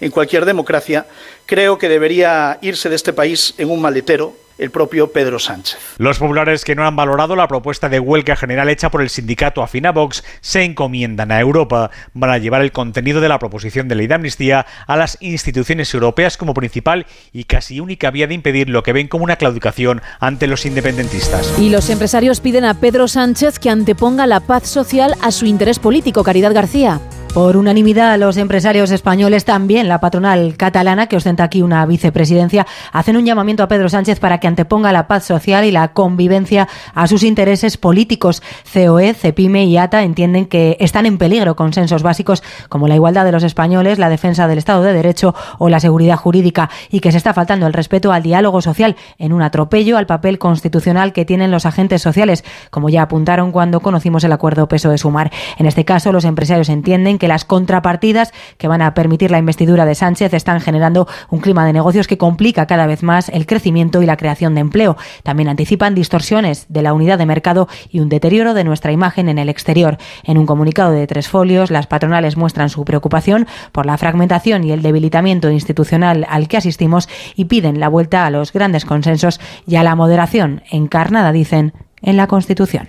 en 0.01 0.11
cualquier 0.11 0.45
democracia, 0.45 1.07
creo 1.47 1.79
que 1.79 1.89
debería 1.89 2.59
irse 2.61 2.89
de 2.89 2.97
este 2.97 3.13
país 3.13 3.55
en 3.57 3.71
un 3.71 3.81
maletero 3.81 4.35
el 4.63 4.71
propio 4.71 5.13
Pedro 5.13 5.39
Sánchez. 5.39 5.79
Los 5.99 6.19
populares 6.19 6.65
que 6.65 6.75
no 6.75 6.87
han 6.87 6.95
valorado 6.97 7.35
la 7.37 7.49
propuesta 7.49 7.89
de 7.89 7.99
huelga 7.99 8.37
general 8.37 8.69
hecha 8.69 8.91
por 8.91 9.03
el 9.03 9.11
sindicato 9.11 9.63
afín 9.63 9.87
a 9.87 9.93
Vox 9.93 10.23
se 10.41 10.63
encomiendan 10.63 11.33
a 11.33 11.41
Europa. 11.41 11.91
Van 12.15 12.31
a 12.31 12.39
llevar 12.39 12.63
el 12.63 12.73
contenido 12.73 13.21
de 13.21 13.29
la 13.29 13.39
proposición 13.39 13.89
de 13.89 13.97
ley 13.97 14.07
de 14.07 14.15
amnistía 14.15 14.67
a 14.87 14.97
las 14.97 15.19
instituciones 15.21 15.93
europeas 15.93 16.37
como 16.37 16.55
principal 16.55 17.07
y 17.33 17.45
casi 17.45 17.81
única 17.81 18.11
vía 18.11 18.27
de 18.27 18.35
impedir 18.35 18.69
lo 18.69 18.83
que 18.83 18.93
ven 18.93 19.09
como 19.09 19.25
una 19.25 19.37
claudicación 19.37 20.01
ante 20.21 20.47
los 20.47 20.65
independentistas. 20.65 21.59
Y 21.59 21.71
los 21.71 21.91
empresarios 21.91 22.41
piden 22.41 22.65
a 22.65 22.75
Pedro 22.75 23.09
Sánchez 23.09 23.59
que 23.59 23.71
anteponga 23.71 24.27
la 24.27 24.41
paz 24.41 24.69
social 24.69 25.15
a 25.23 25.33
su 25.33 25.47
interés 25.47 25.79
político, 25.79 26.23
Caridad 26.23 26.55
García. 26.55 27.01
Por 27.35 27.57
unanimidad, 27.57 28.19
los 28.19 28.37
empresarios 28.37 28.91
españoles, 28.91 29.47
también 29.47 29.89
la 29.89 30.01
patronal 30.01 30.55
catalana, 30.59 31.07
que 31.07 31.17
ostenta 31.17 31.45
aquí 31.45 31.63
una 31.63 31.87
vicepresidencia, 31.87 32.67
hacen 32.93 33.17
un 33.17 33.25
llamamiento 33.25 33.63
a 33.63 33.69
Pedro 33.69 33.89
Sánchez 33.89 34.21
para 34.21 34.37
que 34.39 34.49
anteponga 34.49 34.93
la 34.93 35.09
paz 35.09 35.25
social 35.25 35.65
y 35.65 35.71
la 35.71 35.95
convivencia 35.95 36.69
a 36.95 37.07
sus 37.07 37.23
intereses 37.23 37.79
políticos. 37.79 38.43
COE, 38.71 39.15
CEPIME 39.15 39.65
y 39.65 39.79
ATA 39.79 40.03
entienden 40.03 40.45
que 40.45 40.77
están 40.79 41.07
en 41.07 41.17
peligro 41.17 41.57
consensos 41.57 42.03
básicos 42.03 42.43
como 42.69 42.87
la 42.87 42.97
igualdad 42.97 43.25
de 43.25 43.33
los 43.33 43.45
españoles, 43.45 43.99
la 43.99 44.11
defensa 44.11 44.47
del 44.47 44.59
Estado 44.59 44.83
de 44.83 44.93
Derecho 44.93 45.35
o 45.59 45.71
la 45.71 45.81
seguridad 45.81 46.19
jurídica 46.19 46.69
y 46.91 47.01
que 47.01 47.13
se 47.13 47.17
está 47.17 47.33
faltando 47.33 47.67
el 47.67 47.73
respeto 47.73 48.13
al 48.13 48.23
diálogo 48.23 48.61
social 48.61 48.95
en 49.17 49.33
un 49.33 49.41
atropello 49.41 49.97
al 49.97 50.05
papel 50.05 50.39
constitucional 50.39 51.15
que 51.15 51.25
tienen 51.25 51.51
los 51.51 51.65
agentes 51.65 52.03
sociales, 52.03 52.45
como 52.69 52.91
ya 52.91 53.01
apuntaron 53.01 53.53
cuando 53.53 53.81
conocimos 53.81 54.23
el 54.23 54.33
acuerdo 54.33 54.69
peso 54.69 54.91
de 54.91 54.99
sumar. 54.99 55.33
En 55.57 55.65
este 55.65 55.87
caso, 55.87 56.13
los 56.13 56.27
empresarios 56.27 56.69
entienden 56.69 57.22
que 57.23 57.29
las 57.29 57.45
contrapartidas 57.45 58.33
que 58.59 58.67
van 58.67 58.83
a 58.83 58.95
permitir 58.95 59.31
la 59.31 59.39
investidura 59.39 59.87
de 59.87 59.95
Sánchez 59.95 60.35
están 60.35 60.61
generando 60.61 61.07
un 61.31 61.39
clima 61.39 61.65
de 61.65 61.73
negocios 61.73 62.09
que 62.09 62.19
complica 62.19 62.67
cada 62.67 62.89
vez 62.89 63.05
más 63.05 63.29
el 63.29 63.47
crecimiento 63.47 64.03
y 64.03 64.07
la 64.07 64.17
creación 64.17 64.57
de 64.57 64.61
empleo. 64.61 64.97
También 65.23 65.49
anticipan 65.49 65.95
distorsiones 65.95 66.67
de 66.69 66.83
la 66.83 66.93
unidad 66.93 67.19
de 67.19 67.27
mercado 67.27 67.69
y 67.91 68.01
un 68.01 68.09
deterioro 68.09 68.55
de 68.55 68.65
nuestra 68.65 68.91
imagen 68.91 69.29
en 69.29 69.39
el 69.39 69.49
exterior. 69.49 69.99
En 70.25 70.37
un 70.37 70.47
comunicado 70.47 70.91
de 70.91 71.07
tres 71.07 71.29
folios, 71.29 71.71
las 71.71 71.87
patronales 71.87 72.37
muestran 72.37 72.71
su 72.71 72.85
preocupación 72.85 73.47
por 73.71 73.87
la 73.87 73.97
fragmentación 73.99 74.65
y 74.65 74.73
el 74.73 74.83
debilitamiento 74.83 75.49
institucional 75.49 76.27
al 76.29 76.49
que 76.49 76.57
asistimos 76.57 77.09
y 77.37 77.45
piden 77.45 77.79
la 77.79 77.87
vuelta 77.87 78.27
a 78.27 78.31
los 78.31 78.53
grandes 78.53 78.85
consensos 78.85 79.39
y 79.65 79.77
a 79.77 79.85
la 79.85 79.95
moderación 79.95 80.63
encarnada, 80.73 81.31
dicen, 81.31 81.73
en 82.03 82.17
la 82.17 82.27
Constitución. 82.27 82.89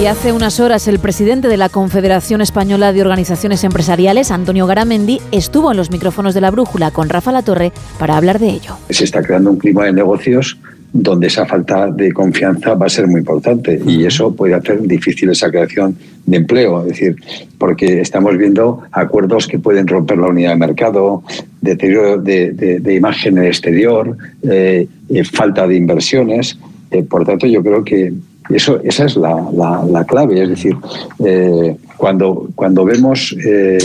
Y 0.00 0.06
hace 0.06 0.32
unas 0.32 0.60
horas 0.60 0.86
el 0.86 0.98
presidente 0.98 1.48
de 1.48 1.56
la 1.56 1.70
Confederación 1.70 2.40
Española 2.40 2.92
de 2.92 3.00
Organizaciones 3.00 3.64
Empresariales, 3.64 4.30
Antonio 4.30 4.66
Garamendi, 4.66 5.20
estuvo 5.32 5.70
en 5.70 5.76
los 5.76 5.90
micrófonos 5.90 6.34
de 6.34 6.40
la 6.40 6.50
Brújula 6.50 6.90
con 6.90 7.08
Rafa 7.08 7.32
Latorre 7.32 7.72
para 7.98 8.16
hablar 8.16 8.38
de 8.38 8.50
ello. 8.50 8.76
Se 8.90 9.04
está 9.04 9.22
creando 9.22 9.50
un 9.50 9.58
clima 9.58 9.86
de 9.86 9.92
negocios 9.92 10.58
donde 10.92 11.26
esa 11.26 11.46
falta 11.46 11.90
de 11.90 12.12
confianza 12.12 12.74
va 12.74 12.86
a 12.86 12.88
ser 12.88 13.06
muy 13.06 13.20
importante 13.20 13.80
y 13.86 14.04
eso 14.04 14.34
puede 14.34 14.54
hacer 14.54 14.80
difícil 14.82 15.30
esa 15.30 15.50
creación 15.50 15.96
de 16.24 16.36
empleo, 16.36 16.82
es 16.82 16.88
decir, 16.88 17.16
porque 17.58 18.00
estamos 18.00 18.36
viendo 18.38 18.82
acuerdos 18.92 19.46
que 19.46 19.58
pueden 19.58 19.86
romper 19.86 20.18
la 20.18 20.28
unidad 20.28 20.50
de 20.50 20.56
mercado, 20.56 21.22
deterioro 21.60 22.18
de, 22.18 22.94
imagen 22.94 23.36
en 23.36 23.44
el 23.44 23.48
exterior, 23.48 24.16
eh, 24.42 24.86
eh, 25.10 25.24
falta 25.24 25.66
de 25.66 25.76
inversiones. 25.76 26.58
Eh, 26.90 27.02
por 27.02 27.24
tanto, 27.24 27.46
yo 27.46 27.62
creo 27.62 27.84
que 27.84 28.12
eso, 28.50 28.80
esa 28.82 29.04
es 29.04 29.16
la, 29.16 29.46
la, 29.90 30.04
clave. 30.04 30.42
Es 30.42 30.48
decir, 30.48 30.76
eh, 31.24 31.76
cuando, 31.96 32.48
cuando 32.54 32.84
vemos, 32.84 33.36
eh, 33.44 33.78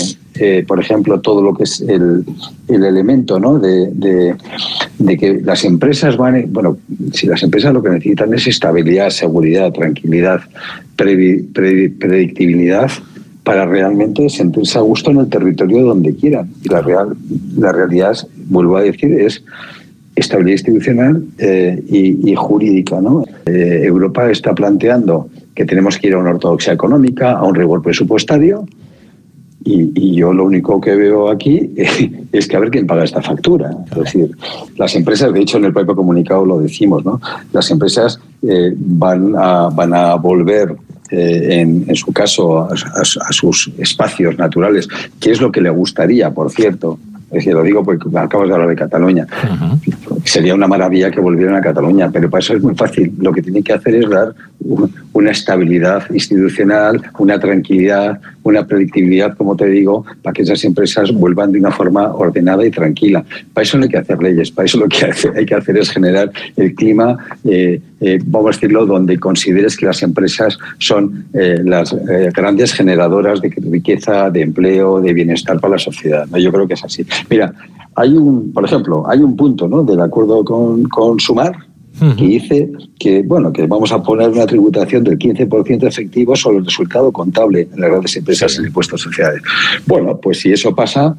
por 0.68 0.80
ejemplo, 0.80 1.20
todo 1.20 1.42
lo 1.42 1.54
que 1.54 1.64
es 1.64 1.82
el, 1.82 2.26
el 2.70 2.84
elemento 2.86 3.40
¿no? 3.40 3.60
de, 3.60 3.90
de, 3.92 5.18
que 5.18 5.42
las 5.44 5.66
empresas 5.66 6.16
van, 6.16 6.46
bueno, 6.54 6.78
si 7.12 7.28
las 7.28 7.44
empresas 7.44 7.74
lo 7.74 7.84
que 7.84 7.90
necesitan 7.90 8.34
es 8.34 8.48
estabilidad, 8.48 9.10
seguridad, 9.10 9.74
tranquilidad, 9.74 10.40
predictibilidad 10.96 12.90
para 13.44 13.66
realmente 13.66 14.30
sentirse 14.30 14.78
a 14.78 14.82
gusto 14.82 15.12
en 15.12 15.18
el 15.18 15.28
territorio 15.30 15.82
donde 15.82 16.16
quieran. 16.16 16.50
Y 16.64 16.70
la, 16.70 16.82
real, 16.82 17.18
la 17.58 17.74
realidad, 17.74 18.16
vuelvo 18.48 18.78
a 18.78 18.84
decir, 18.84 19.12
es 19.20 19.44
estabilidad 20.16 20.54
institucional 20.54 21.24
eh, 21.38 21.82
y, 21.90 22.36
jurídica. 22.36 23.02
¿no? 23.02 23.24
Eh, 23.46 23.82
Europa 23.84 24.30
está 24.30 24.54
planteando 24.54 25.30
que 25.56 25.66
tenemos 25.66 25.98
que 25.98 26.08
ir 26.08 26.14
a 26.14 26.20
una 26.20 26.32
ortodoxia 26.32 26.74
económica, 26.74 27.34
a 27.34 27.44
un 27.44 27.56
rigor 27.56 27.82
presupuestario, 27.82 28.66
y, 29.66 30.16
yo 30.16 30.34
lo 30.34 30.46
único 30.46 30.82
que 30.82 30.94
veo 30.96 31.30
aquí 31.30 31.74
es 32.32 32.48
que 32.48 32.58
a 32.58 32.60
ver 32.60 32.70
quién 32.70 32.86
paga 32.86 33.06
esta 33.06 33.22
factura. 33.22 33.72
Es 33.92 33.98
decir, 33.98 34.32
las 34.78 34.94
empresas, 34.96 35.34
de 35.34 35.42
hecho 35.42 35.58
en 35.58 35.66
el 35.66 35.74
propio 35.74 35.96
comunicado 35.96 36.46
lo 36.46 36.60
decimos, 36.60 37.06
¿no? 37.06 37.22
las 37.54 37.72
empresas 37.72 38.20
eh, 38.42 38.74
van, 38.76 39.34
a, 39.38 39.70
van 39.70 39.94
a 39.94 40.16
volver 40.16 40.76
en, 41.16 41.96
su 41.96 42.12
caso 42.12 42.62
a, 42.62 42.70
a, 42.72 43.34
sus 43.34 43.72
espacios 43.78 44.36
naturales, 44.36 44.88
que 45.20 45.30
es 45.30 45.40
lo 45.40 45.52
que 45.52 45.62
le 45.62 45.70
gustaría, 45.70 46.32
por 46.32 46.50
cierto, 46.50 46.98
es 47.34 47.40
decir, 47.40 47.54
lo 47.54 47.64
digo 47.64 47.84
porque 47.84 48.08
acabas 48.16 48.48
de 48.48 48.54
hablar 48.54 48.70
de 48.70 48.76
Cataluña. 48.76 49.26
Sería 50.24 50.54
una 50.54 50.68
maravilla 50.68 51.10
que 51.10 51.20
volvieran 51.20 51.56
a 51.56 51.62
Cataluña, 51.62 52.12
pero 52.12 52.30
para 52.30 52.40
eso 52.40 52.54
es 52.54 52.62
muy 52.62 52.76
fácil. 52.76 53.12
Lo 53.20 53.32
que 53.32 53.42
tienen 53.42 53.64
que 53.64 53.74
hacer 53.74 53.96
es 53.96 54.08
dar 54.08 54.36
una 55.14 55.32
estabilidad 55.32 56.04
institucional, 56.12 57.02
una 57.18 57.40
tranquilidad, 57.40 58.22
una 58.44 58.66
predictibilidad, 58.66 59.36
como 59.36 59.56
te 59.56 59.68
digo, 59.68 60.06
para 60.22 60.34
que 60.34 60.44
esas 60.44 60.64
empresas 60.64 61.12
vuelvan 61.14 61.52
de 61.52 61.60
una 61.60 61.72
forma 61.72 62.14
ordenada 62.14 62.66
y 62.66 62.72
tranquila. 62.72 63.24
Para 63.54 63.64
eso 63.64 63.78
no 63.78 63.84
hay 63.84 63.90
que 63.90 63.98
hacer 63.98 64.22
leyes, 64.22 64.52
para 64.52 64.66
eso 64.66 64.78
lo 64.78 64.88
que 64.88 65.12
hay 65.36 65.46
que 65.46 65.56
hacer 65.56 65.78
es 65.78 65.90
generar 65.90 66.32
el 66.56 66.76
clima, 66.76 67.18
eh, 67.46 67.82
eh, 68.02 68.20
vamos 68.26 68.50
a 68.50 68.60
decirlo, 68.60 68.86
donde 68.86 69.18
consideres 69.18 69.78
que 69.78 69.86
las 69.86 70.04
empresas 70.04 70.58
son 70.78 71.26
eh, 71.34 71.62
las 71.64 71.96
grandes 72.34 72.74
generadoras 72.74 73.42
de 73.42 73.54
riqueza, 73.72 74.30
de 74.30 74.42
empleo, 74.42 75.00
de 75.00 75.14
bienestar 75.14 75.60
para 75.60 75.74
la 75.74 75.80
sociedad. 75.80 76.28
Yo 76.38 76.52
creo 76.52 76.68
que 76.68 76.74
es 76.74 76.84
así. 76.84 77.06
Mira, 77.30 77.54
hay 77.96 78.18
un, 78.18 78.52
por 78.52 78.66
ejemplo, 78.66 79.10
hay 79.10 79.20
un 79.20 79.36
punto 79.38 79.68
¿no? 79.68 79.84
del 79.84 80.02
acuerdo 80.02 80.44
con 80.44 81.20
Sumar, 81.20 81.56
que 82.18 82.26
dice 82.26 82.70
que 83.00 83.22
bueno 83.24 83.54
que 83.54 83.66
vamos 83.66 83.92
a 83.92 84.02
poner 84.02 84.30
una 84.30 84.46
tributación 84.46 85.04
del 85.04 85.18
15% 85.18 85.88
efectivo 85.88 86.36
sobre 86.36 86.58
el 86.58 86.66
resultado 86.66 87.12
contable 87.12 87.68
en 87.74 87.80
las 87.80 87.90
grandes 87.90 88.16
empresas 88.18 88.58
en 88.58 88.66
impuestos 88.66 89.02
sociales. 89.02 89.42
Bueno, 89.86 90.18
pues 90.18 90.40
si 90.42 90.52
eso 90.52 90.76
pasa, 90.76 91.16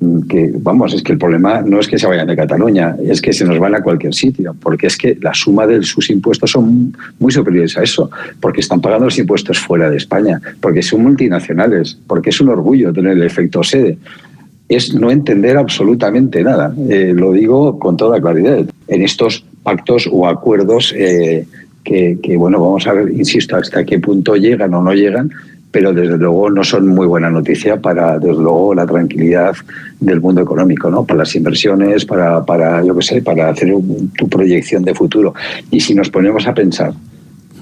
mm, 0.00 0.22
que 0.22 0.52
vamos, 0.58 0.94
es 0.94 1.02
que 1.02 1.12
el 1.12 1.18
problema 1.18 1.60
no 1.62 1.78
es 1.78 1.88
que 1.88 1.98
se 1.98 2.06
vayan 2.06 2.26
de 2.26 2.36
Cataluña, 2.36 2.96
es 3.04 3.20
que 3.20 3.32
se 3.32 3.44
nos 3.44 3.58
van 3.58 3.74
a 3.74 3.82
cualquier 3.82 4.14
sitio, 4.14 4.54
porque 4.60 4.86
es 4.86 4.96
que 4.96 5.16
la 5.20 5.34
suma 5.34 5.66
de 5.66 5.82
sus 5.82 6.08
impuestos 6.10 6.50
son 6.50 6.96
muy 7.18 7.32
superiores 7.32 7.76
a 7.76 7.82
eso, 7.82 8.10
porque 8.40 8.60
están 8.60 8.80
pagando 8.80 9.06
los 9.06 9.18
impuestos 9.18 9.58
fuera 9.58 9.90
de 9.90 9.96
España, 9.96 10.40
porque 10.60 10.82
son 10.82 11.02
multinacionales, 11.02 11.98
porque 12.06 12.30
es 12.30 12.40
un 12.40 12.48
orgullo 12.48 12.92
tener 12.92 13.12
el 13.12 13.22
efecto 13.22 13.62
sede 13.62 13.98
es 14.66 14.94
no 14.94 15.10
entender 15.10 15.58
absolutamente 15.58 16.42
nada. 16.42 16.74
Eh, 16.88 17.12
lo 17.14 17.32
digo 17.32 17.78
con 17.78 17.98
toda 17.98 18.20
claridad. 18.20 18.64
En 18.88 19.02
estos 19.02 19.44
pactos 19.64 20.08
o 20.10 20.28
acuerdos 20.28 20.94
eh, 20.96 21.44
que, 21.82 22.36
bueno, 22.38 22.60
vamos 22.60 22.86
a 22.86 22.92
ver, 22.92 23.10
insisto, 23.10 23.56
hasta 23.56 23.84
qué 23.84 23.98
punto 23.98 24.36
llegan 24.36 24.72
o 24.72 24.82
no 24.82 24.92
llegan, 24.94 25.30
pero 25.70 25.92
desde 25.92 26.16
luego 26.16 26.50
no 26.50 26.64
son 26.64 26.86
muy 26.86 27.06
buena 27.06 27.30
noticia 27.30 27.78
para, 27.78 28.18
desde 28.18 28.42
luego, 28.42 28.74
la 28.74 28.86
tranquilidad 28.86 29.54
del 30.00 30.20
mundo 30.20 30.40
económico, 30.40 30.88
¿no? 30.88 31.04
Para 31.04 31.18
las 31.18 31.34
inversiones, 31.34 32.04
para, 32.04 32.44
para 32.44 32.82
yo 32.84 32.96
qué 32.96 33.02
sé, 33.02 33.22
para 33.22 33.50
hacer 33.50 33.74
tu 34.16 34.28
proyección 34.28 34.84
de 34.84 34.94
futuro. 34.94 35.34
Y 35.70 35.80
si 35.80 35.94
nos 35.94 36.08
ponemos 36.10 36.46
a 36.46 36.54
pensar 36.54 36.92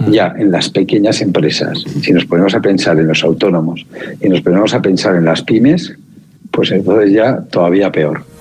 ya 0.09 0.35
en 0.37 0.51
las 0.51 0.69
pequeñas 0.69 1.21
empresas, 1.21 1.85
si 2.01 2.13
nos 2.13 2.25
ponemos 2.25 2.55
a 2.55 2.61
pensar 2.61 2.99
en 2.99 3.09
los 3.09 3.25
autónomos 3.25 3.87
y 4.21 4.29
nos 4.29 4.41
ponemos 4.41 4.75
a 4.75 4.83
pensar 4.83 5.17
en 5.17 5.25
las 5.25 5.43
pymes, 5.43 5.95
pues 6.51 6.71
entonces 6.71 7.13
ya 7.13 7.41
todavía 7.51 7.91
peor. 7.91 8.32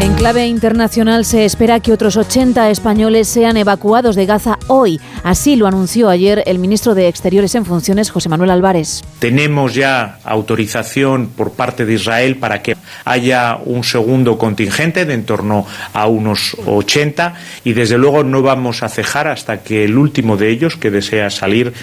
En 0.00 0.14
clave 0.14 0.46
internacional 0.46 1.26
se 1.26 1.44
espera 1.44 1.78
que 1.78 1.92
otros 1.92 2.16
80 2.16 2.70
españoles 2.70 3.28
sean 3.28 3.58
evacuados 3.58 4.16
de 4.16 4.24
Gaza 4.24 4.58
hoy. 4.66 4.98
Así 5.24 5.56
lo 5.56 5.66
anunció 5.66 6.08
ayer 6.08 6.42
el 6.46 6.58
ministro 6.58 6.94
de 6.94 7.06
Exteriores 7.06 7.54
en 7.54 7.66
funciones, 7.66 8.10
José 8.10 8.30
Manuel 8.30 8.50
Álvarez. 8.50 9.02
Tenemos 9.18 9.74
ya 9.74 10.18
autorización 10.24 11.28
por 11.28 11.52
parte 11.52 11.84
de 11.84 11.92
Israel 11.92 12.36
para 12.36 12.62
que 12.62 12.78
haya 13.04 13.58
un 13.62 13.84
segundo 13.84 14.38
contingente 14.38 15.04
de 15.04 15.12
en 15.12 15.24
torno 15.26 15.66
a 15.92 16.06
unos 16.06 16.56
80 16.64 17.34
y 17.64 17.74
desde 17.74 17.98
luego 17.98 18.24
no 18.24 18.40
vamos 18.40 18.82
a 18.82 18.88
cejar 18.88 19.28
hasta 19.28 19.62
que 19.62 19.84
el 19.84 19.98
último 19.98 20.38
de 20.38 20.48
ellos 20.48 20.76
que 20.76 20.90
desea 20.90 21.28
salir 21.28 21.74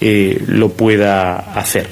eh, 0.00 0.40
lo 0.46 0.68
pueda 0.68 1.38
hacer. 1.38 1.88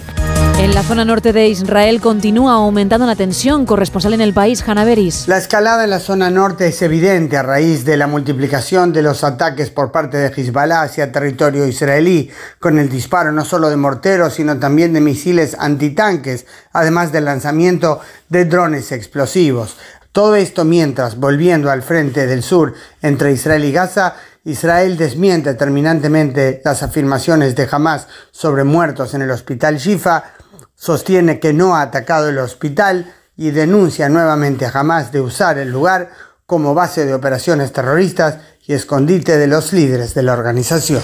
En 0.63 0.77
la 0.77 0.85
zona 0.85 1.05
norte 1.05 1.33
de 1.33 1.49
Israel 1.49 2.01
continúa 2.01 2.53
aumentando 2.53 3.05
la 3.05 3.17
tensión. 3.17 3.67
Corresponsal 3.67 4.15
en 4.15 4.21
el 4.21 4.33
país, 4.33 4.63
Hanaveris. 4.65 5.27
La 5.27 5.37
escalada 5.37 5.83
en 5.83 5.91
la 5.91 5.99
zona 5.99 6.31
norte 6.31 6.69
es 6.69 6.81
evidente 6.83 7.37
a 7.37 7.43
raíz 7.43 7.85
de 7.85 7.97
la 7.97 8.07
multiplicación 8.07 8.93
de 8.93 9.03
los 9.03 9.25
ataques 9.25 9.71
por 9.71 9.91
parte 9.91 10.19
de 10.19 10.29
Hezbollah 10.29 10.83
hacia 10.83 11.11
territorio 11.11 11.67
israelí, 11.67 12.31
con 12.61 12.79
el 12.79 12.89
disparo 12.89 13.33
no 13.33 13.45
solo 13.45 13.71
de 13.71 13.77
morteros, 13.77 14.35
sino 14.35 14.57
también 14.61 14.93
de 14.93 15.01
misiles 15.01 15.57
antitanques, 15.59 16.47
además 16.73 17.11
del 17.11 17.25
lanzamiento 17.25 17.99
de 18.29 18.45
drones 18.45 18.93
explosivos. 18.93 19.77
Todo 20.13 20.37
esto 20.37 20.65
mientras, 20.65 21.17
volviendo 21.17 21.73
al 21.73 21.83
frente 21.83 22.29
del 22.29 22.45
sur 22.45 22.75
entre 23.03 23.33
Israel 23.33 23.65
y 23.65 23.73
Gaza, 23.73 24.15
Israel 24.45 24.97
desmiente 24.97 25.55
terminantemente 25.55 26.63
las 26.65 26.85
afirmaciones 26.85 27.57
de 27.57 27.69
Hamas 27.69 28.07
sobre 28.31 28.63
muertos 28.63 29.15
en 29.15 29.23
el 29.23 29.31
hospital 29.33 29.79
Shifa, 29.79 30.35
sostiene 30.83 31.39
que 31.39 31.53
no 31.53 31.77
ha 31.77 31.83
atacado 31.83 32.29
el 32.29 32.39
hospital 32.41 33.15
y 33.37 33.53
denuncia 33.53 34.09
nuevamente 34.09 34.67
a 34.67 34.71
Hamas 34.71 35.13
de 35.13 35.21
usar 35.21 35.57
el 35.59 35.71
lugar 35.71 36.11
como 36.45 36.75
base 36.75 37.07
de 37.07 37.15
operaciones 37.15 37.73
terroristas 37.73 38.39
y 38.67 38.73
escondite 38.73 39.39
de 39.39 39.47
los 39.47 39.73
líderes 39.73 40.13
de 40.15 40.25
la 40.25 40.33
organización. 40.33 41.01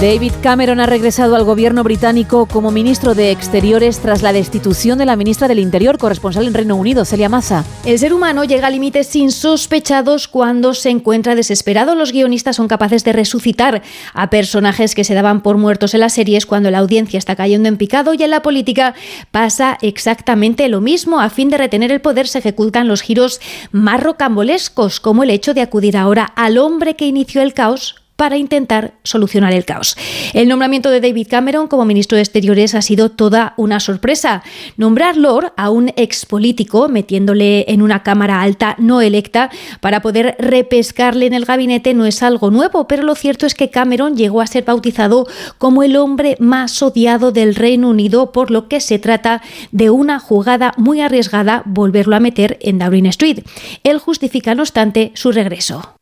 David 0.00 0.32
Cameron 0.42 0.78
ha 0.80 0.84
regresado 0.84 1.36
al 1.36 1.44
gobierno 1.44 1.82
británico 1.82 2.44
como 2.44 2.70
ministro 2.70 3.14
de 3.14 3.30
Exteriores 3.30 3.98
tras 3.98 4.20
la 4.20 4.34
destitución 4.34 4.98
de 4.98 5.06
la 5.06 5.16
ministra 5.16 5.48
del 5.48 5.58
Interior, 5.58 5.96
corresponsal 5.96 6.46
en 6.46 6.52
Reino 6.52 6.76
Unido, 6.76 7.06
Celia 7.06 7.30
Massa. 7.30 7.64
El 7.86 7.98
ser 7.98 8.12
humano 8.12 8.44
llega 8.44 8.66
a 8.66 8.70
límites 8.70 9.16
insospechados 9.16 10.28
cuando 10.28 10.74
se 10.74 10.90
encuentra 10.90 11.34
desesperado. 11.34 11.94
Los 11.94 12.12
guionistas 12.12 12.56
son 12.56 12.68
capaces 12.68 13.04
de 13.04 13.14
resucitar 13.14 13.82
a 14.12 14.28
personajes 14.28 14.94
que 14.94 15.02
se 15.02 15.14
daban 15.14 15.40
por 15.40 15.56
muertos 15.56 15.94
en 15.94 16.00
las 16.00 16.12
series 16.12 16.44
cuando 16.44 16.70
la 16.70 16.80
audiencia 16.80 17.16
está 17.16 17.34
cayendo 17.34 17.70
en 17.70 17.78
picado 17.78 18.12
y 18.12 18.22
en 18.22 18.28
la 18.28 18.42
política 18.42 18.94
pasa 19.30 19.78
exactamente 19.80 20.68
lo 20.68 20.82
mismo. 20.82 21.20
A 21.20 21.30
fin 21.30 21.48
de 21.48 21.56
retener 21.56 21.90
el 21.90 22.02
poder 22.02 22.28
se 22.28 22.40
ejecutan 22.40 22.86
los 22.86 23.00
giros 23.00 23.40
más 23.72 24.02
rocambolescos, 24.02 25.00
como 25.00 25.22
el 25.22 25.30
hecho 25.30 25.54
de 25.54 25.62
acudir 25.62 25.96
ahora 25.96 26.26
al 26.36 26.58
hombre 26.58 26.96
que 26.96 27.06
inició 27.06 27.40
el 27.40 27.54
caos 27.54 27.94
para 28.16 28.38
intentar 28.38 28.94
solucionar 29.04 29.52
el 29.52 29.64
caos. 29.64 29.96
El 30.32 30.48
nombramiento 30.48 30.90
de 30.90 31.00
David 31.00 31.28
Cameron 31.30 31.68
como 31.68 31.84
ministro 31.84 32.16
de 32.16 32.22
Exteriores 32.22 32.74
ha 32.74 32.82
sido 32.82 33.10
toda 33.10 33.54
una 33.56 33.78
sorpresa. 33.78 34.42
Nombrar 34.76 35.16
Lord 35.16 35.52
a 35.56 35.70
un 35.70 35.90
expolítico, 35.96 36.88
metiéndole 36.88 37.66
en 37.68 37.82
una 37.82 38.02
cámara 38.02 38.40
alta 38.40 38.74
no 38.78 39.00
electa, 39.00 39.50
para 39.80 40.00
poder 40.00 40.36
repescarle 40.38 41.26
en 41.26 41.34
el 41.34 41.44
gabinete 41.44 41.94
no 41.94 42.06
es 42.06 42.22
algo 42.22 42.50
nuevo, 42.50 42.88
pero 42.88 43.02
lo 43.02 43.14
cierto 43.14 43.46
es 43.46 43.54
que 43.54 43.70
Cameron 43.70 44.16
llegó 44.16 44.40
a 44.40 44.46
ser 44.46 44.64
bautizado 44.64 45.26
como 45.58 45.82
el 45.82 45.96
hombre 45.96 46.36
más 46.40 46.82
odiado 46.82 47.32
del 47.32 47.54
Reino 47.54 47.90
Unido, 47.90 48.32
por 48.32 48.50
lo 48.50 48.68
que 48.68 48.80
se 48.80 48.98
trata 48.98 49.42
de 49.72 49.90
una 49.90 50.18
jugada 50.18 50.72
muy 50.76 51.00
arriesgada 51.00 51.62
volverlo 51.66 52.16
a 52.16 52.20
meter 52.20 52.58
en 52.62 52.78
Downing 52.78 53.06
Street. 53.06 53.44
Él 53.84 53.98
justifica, 53.98 54.54
no 54.54 54.62
obstante, 54.62 55.12
su 55.14 55.32
regreso. 55.32 55.95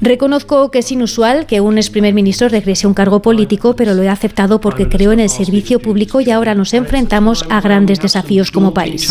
Reconozco 0.00 0.70
que 0.70 0.78
es 0.78 0.92
inusual 0.92 1.46
que 1.46 1.60
un 1.60 1.76
ex 1.76 1.90
primer 1.90 2.14
ministro 2.14 2.48
regrese 2.48 2.86
a 2.86 2.88
un 2.88 2.94
cargo 2.94 3.20
político, 3.20 3.74
pero 3.74 3.94
lo 3.94 4.02
he 4.04 4.08
aceptado 4.08 4.60
porque 4.60 4.88
creo 4.88 5.10
en 5.10 5.18
el 5.18 5.28
servicio 5.28 5.80
público 5.80 6.20
y 6.20 6.30
ahora 6.30 6.54
nos 6.54 6.72
enfrentamos 6.72 7.44
a 7.50 7.60
grandes 7.60 7.98
desafíos 7.98 8.52
como 8.52 8.72
país. 8.72 9.08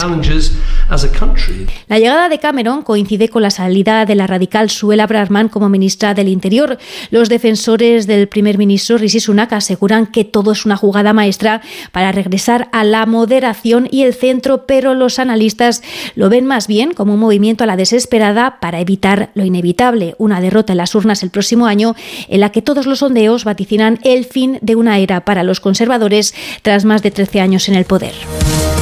La 1.89 1.99
llegada 1.99 2.29
de 2.29 2.39
Cameron 2.39 2.83
coincide 2.83 3.27
con 3.27 3.41
la 3.41 3.49
salida 3.49 4.05
de 4.05 4.15
la 4.15 4.27
radical 4.27 4.69
Suela 4.69 5.07
Braverman 5.07 5.49
como 5.49 5.67
ministra 5.67 6.13
del 6.13 6.29
Interior. 6.29 6.77
Los 7.11 7.27
defensores 7.27 8.07
del 8.07 8.29
primer 8.29 8.57
ministro 8.57 8.97
Rishi 8.97 9.19
Sunak 9.19 9.51
aseguran 9.51 10.07
que 10.07 10.23
todo 10.23 10.53
es 10.53 10.65
una 10.65 10.77
jugada 10.77 11.11
maestra 11.11 11.61
para 11.91 12.13
regresar 12.13 12.69
a 12.71 12.85
la 12.85 13.05
moderación 13.05 13.89
y 13.91 14.03
el 14.03 14.13
centro, 14.13 14.65
pero 14.65 14.93
los 14.93 15.19
analistas 15.19 15.83
lo 16.15 16.29
ven 16.29 16.45
más 16.45 16.67
bien 16.67 16.93
como 16.93 17.15
un 17.15 17.19
movimiento 17.19 17.65
a 17.65 17.67
la 17.67 17.75
desesperada 17.75 18.61
para 18.61 18.79
evitar 18.79 19.32
lo 19.33 19.45
inevitable, 19.45 20.15
una 20.17 20.41
derrota 20.41 20.73
en 20.73 20.77
las 20.77 20.95
urnas 20.95 21.23
el 21.23 21.29
próximo 21.29 21.65
año, 21.65 21.95
en 22.27 22.39
la 22.39 22.51
que 22.51 22.61
todos 22.61 22.85
los 22.85 22.99
sondeos 22.99 23.43
vaticinan 23.43 23.99
el 24.03 24.25
fin 24.25 24.59
de 24.61 24.75
una 24.75 24.99
era 24.99 25.25
para 25.25 25.43
los 25.43 25.59
conservadores 25.59 26.33
tras 26.61 26.85
más 26.85 27.01
de 27.03 27.11
13 27.11 27.41
años 27.41 27.69
en 27.69 27.75
el 27.75 27.85
poder. 27.85 28.13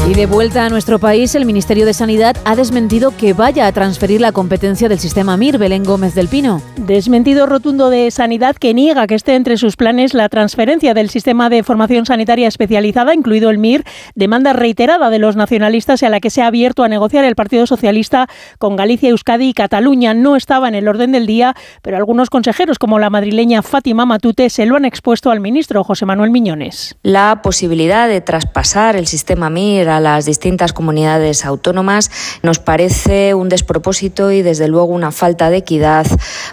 Y 0.10 0.14
de 0.16 0.26
vuelta 0.26 0.66
a 0.66 0.70
nuestro 0.70 1.00
país, 1.00 1.36
el 1.36 1.46
Ministerio 1.46 1.86
de 1.86 1.94
Sanidad 1.94 2.36
ha 2.44 2.56
desmentido 2.56 3.16
que 3.16 3.34
vaya 3.34 3.68
a 3.68 3.72
transferir 3.72 4.20
la 4.20 4.32
competencia 4.32 4.90
del 4.90 5.00
sistema 5.00 5.38
MIR, 5.38 5.60
Belén 5.60 5.84
Gómez 5.84 6.16
del 6.16 6.28
Pino. 6.28 6.62
Desmentido 6.76 7.46
rotundo 7.46 7.90
de 7.90 8.10
Sanidad 8.10 8.56
que 8.56 8.74
niega 8.74 9.06
que 9.06 9.16
esté 9.16 9.36
entre 9.36 9.58
sus 9.58 9.78
planes 9.78 10.14
la 10.14 10.28
transferencia 10.28 10.94
del 10.96 11.10
sistema 11.10 11.50
de 11.50 11.64
formación 11.64 12.06
sanitaria 12.06 12.48
especializada, 12.48 13.14
incluido 13.14 13.52
el 13.52 13.60
MIR, 13.60 13.86
demanda 14.16 14.54
reiterada 14.54 15.12
de 15.12 15.20
los 15.20 15.36
nacionalistas 15.36 16.02
y 16.02 16.08
a 16.08 16.10
la 16.10 16.20
que 16.20 16.32
se 16.32 16.42
ha 16.42 16.48
abierto 16.48 16.84
a 16.84 16.90
negociar 16.90 17.24
el 17.24 17.36
Partido 17.36 17.68
Socialista 17.68 18.28
con 18.58 18.76
Galicia, 18.76 19.10
Euskadi 19.10 19.50
y 19.50 19.54
Cataluña. 19.54 20.14
No 20.14 20.36
estaba 20.36 20.68
en 20.68 20.76
el 20.76 20.88
orden 20.88 21.12
del 21.12 21.28
día, 21.28 21.56
pero 21.84 21.96
algunos 21.96 22.30
consejeros, 22.30 22.80
como 22.80 22.98
la 23.00 23.12
madrileña 23.12 23.62
Fátima 23.62 24.06
Matute, 24.08 24.50
se 24.50 24.66
lo 24.66 24.76
han 24.76 24.86
expuesto 24.86 25.30
al 25.30 25.40
ministro 25.40 25.84
José 25.84 26.06
Manuel 26.06 26.32
Miñones. 26.32 26.96
La 27.04 27.42
posibilidad 27.44 28.10
de 28.10 28.20
traspasar 28.20 28.96
el 28.96 29.06
sistema 29.08 29.50
MIR 29.50 29.91
a 29.92 30.00
las 30.00 30.26
distintas 30.26 30.74
comunidades 30.74 31.46
autónomas 31.46 32.12
nos 32.44 32.60
parece 32.60 33.34
un 33.34 33.50
despropósito 33.50 34.32
y 34.32 34.42
desde 34.42 34.68
luego 34.68 34.94
una 34.94 35.12
falta 35.12 35.50
de 35.50 35.58
equidad 35.58 36.08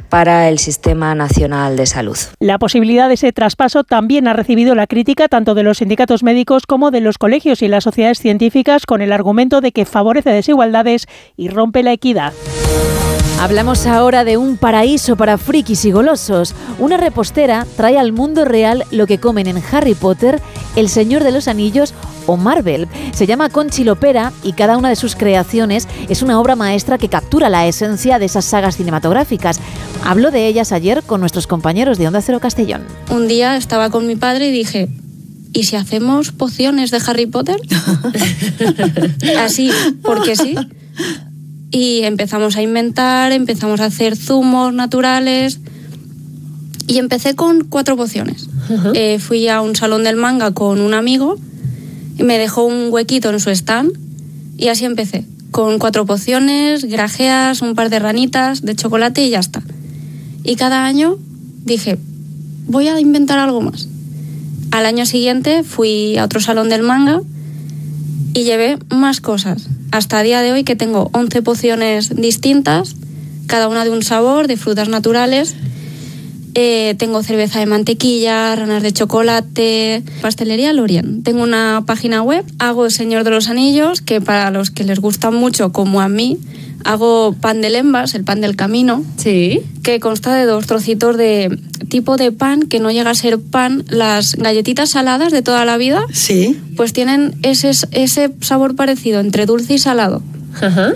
para 0.08 0.48
el 0.48 0.58
Sistema 0.58 1.14
Nacional 1.14 1.76
de 1.76 1.86
Salud. 1.86 2.18
La 2.40 2.58
posibilidad 2.58 3.08
de 3.08 3.14
ese 3.14 3.32
traspaso 3.32 3.84
también 3.84 4.28
ha 4.28 4.32
recibido 4.32 4.74
la 4.74 4.86
crítica 4.86 5.28
tanto 5.28 5.54
de 5.54 5.62
los 5.62 5.78
sindicatos 5.78 6.22
médicos 6.22 6.66
como 6.66 6.90
de 6.90 7.00
los 7.00 7.18
colegios 7.18 7.62
y 7.62 7.68
las 7.68 7.84
sociedades 7.84 8.18
científicas 8.18 8.86
con 8.86 9.02
el 9.02 9.12
argumento 9.12 9.60
de 9.60 9.72
que 9.72 9.84
favorece 9.84 10.30
desigualdades 10.30 11.06
y 11.36 11.48
rompe 11.48 11.82
la 11.82 11.92
equidad. 11.92 12.32
Hablamos 13.40 13.86
ahora 13.86 14.24
de 14.24 14.36
un 14.36 14.56
paraíso 14.56 15.14
para 15.14 15.38
frikis 15.38 15.84
y 15.84 15.92
golosos. 15.92 16.56
Una 16.80 16.96
repostera 16.96 17.66
trae 17.76 17.96
al 17.96 18.10
mundo 18.10 18.44
real 18.44 18.84
lo 18.90 19.06
que 19.06 19.18
comen 19.18 19.46
en 19.46 19.62
Harry 19.70 19.94
Potter, 19.94 20.40
El 20.74 20.88
Señor 20.88 21.22
de 21.22 21.30
los 21.30 21.46
Anillos 21.46 21.94
o 22.28 22.36
Marvel. 22.36 22.88
Se 23.12 23.26
llama 23.26 23.48
Conchi 23.48 23.84
Lopera 23.84 24.32
y 24.42 24.52
cada 24.52 24.76
una 24.76 24.90
de 24.90 24.96
sus 24.96 25.16
creaciones 25.16 25.88
es 26.08 26.22
una 26.22 26.38
obra 26.38 26.56
maestra 26.56 26.98
que 26.98 27.08
captura 27.08 27.48
la 27.48 27.66
esencia 27.66 28.18
de 28.18 28.26
esas 28.26 28.44
sagas 28.44 28.76
cinematográficas. 28.76 29.60
Hablo 30.04 30.30
de 30.30 30.46
ellas 30.46 30.72
ayer 30.72 31.02
con 31.02 31.20
nuestros 31.20 31.46
compañeros 31.46 31.98
de 31.98 32.06
Onda 32.06 32.20
Cero 32.20 32.38
Castellón. 32.38 32.82
Un 33.10 33.28
día 33.28 33.56
estaba 33.56 33.90
con 33.90 34.06
mi 34.06 34.14
padre 34.14 34.48
y 34.48 34.52
dije, 34.52 34.88
¿y 35.54 35.64
si 35.64 35.76
hacemos 35.76 36.30
pociones 36.30 36.90
de 36.90 37.00
Harry 37.06 37.26
Potter? 37.26 37.60
Así, 39.38 39.70
porque 40.02 40.36
sí. 40.36 40.54
Y 41.70 42.02
empezamos 42.02 42.56
a 42.56 42.62
inventar, 42.62 43.32
empezamos 43.32 43.80
a 43.80 43.86
hacer 43.86 44.16
zumos 44.16 44.72
naturales. 44.74 45.60
Y 46.86 46.98
empecé 46.98 47.34
con 47.34 47.64
cuatro 47.64 47.98
pociones. 47.98 48.48
Eh, 48.94 49.18
fui 49.18 49.48
a 49.48 49.60
un 49.60 49.76
salón 49.76 50.04
del 50.04 50.16
manga 50.16 50.52
con 50.52 50.80
un 50.80 50.94
amigo 50.94 51.36
me 52.18 52.38
dejó 52.38 52.64
un 52.64 52.88
huequito 52.90 53.30
en 53.30 53.40
su 53.40 53.50
stand 53.50 53.92
y 54.56 54.68
así 54.68 54.84
empecé. 54.84 55.24
Con 55.50 55.78
cuatro 55.78 56.04
pociones, 56.04 56.84
grajeas, 56.84 57.62
un 57.62 57.74
par 57.74 57.90
de 57.90 57.98
ranitas 57.98 58.62
de 58.62 58.76
chocolate 58.76 59.24
y 59.24 59.30
ya 59.30 59.40
está. 59.40 59.62
Y 60.44 60.56
cada 60.56 60.84
año 60.84 61.18
dije, 61.64 61.98
voy 62.66 62.88
a 62.88 63.00
inventar 63.00 63.38
algo 63.38 63.60
más. 63.60 63.88
Al 64.70 64.84
año 64.84 65.06
siguiente 65.06 65.62
fui 65.62 66.18
a 66.18 66.24
otro 66.24 66.40
salón 66.40 66.68
del 66.68 66.82
manga 66.82 67.22
y 68.34 68.44
llevé 68.44 68.78
más 68.90 69.20
cosas. 69.20 69.68
Hasta 69.90 70.20
el 70.20 70.26
día 70.26 70.42
de 70.42 70.52
hoy 70.52 70.64
que 70.64 70.76
tengo 70.76 71.10
11 71.12 71.42
pociones 71.42 72.14
distintas, 72.14 72.94
cada 73.46 73.68
una 73.68 73.84
de 73.84 73.90
un 73.90 74.02
sabor, 74.02 74.46
de 74.46 74.56
frutas 74.56 74.88
naturales. 74.88 75.54
Eh, 76.60 76.96
tengo 76.98 77.22
cerveza 77.22 77.60
de 77.60 77.66
mantequilla, 77.66 78.56
ranas 78.56 78.82
de 78.82 78.90
chocolate, 78.92 80.02
pastelería 80.20 80.72
Lorien. 80.72 81.22
Tengo 81.22 81.44
una 81.44 81.84
página 81.86 82.20
web, 82.24 82.44
hago 82.58 82.86
el 82.86 82.90
Señor 82.90 83.22
de 83.22 83.30
los 83.30 83.48
Anillos, 83.48 84.00
que 84.00 84.20
para 84.20 84.50
los 84.50 84.72
que 84.72 84.82
les 84.82 84.98
gustan 84.98 85.36
mucho, 85.36 85.70
como 85.70 86.00
a 86.00 86.08
mí, 86.08 86.36
hago 86.82 87.32
pan 87.40 87.60
de 87.60 87.70
lembas, 87.70 88.16
el 88.16 88.24
pan 88.24 88.40
del 88.40 88.56
camino. 88.56 89.04
Sí. 89.18 89.60
Que 89.84 90.00
consta 90.00 90.34
de 90.34 90.46
dos 90.46 90.66
trocitos 90.66 91.16
de 91.16 91.60
tipo 91.88 92.16
de 92.16 92.32
pan 92.32 92.62
que 92.62 92.80
no 92.80 92.90
llega 92.90 93.10
a 93.10 93.14
ser 93.14 93.38
pan. 93.38 93.84
Las 93.88 94.34
galletitas 94.34 94.90
saladas 94.90 95.30
de 95.30 95.42
toda 95.42 95.64
la 95.64 95.76
vida. 95.76 96.02
Sí. 96.12 96.58
Pues 96.76 96.92
tienen 96.92 97.36
ese, 97.44 97.70
ese 97.92 98.32
sabor 98.40 98.74
parecido 98.74 99.20
entre 99.20 99.46
dulce 99.46 99.74
y 99.74 99.78
salado. 99.78 100.24
Ajá. 100.60 100.94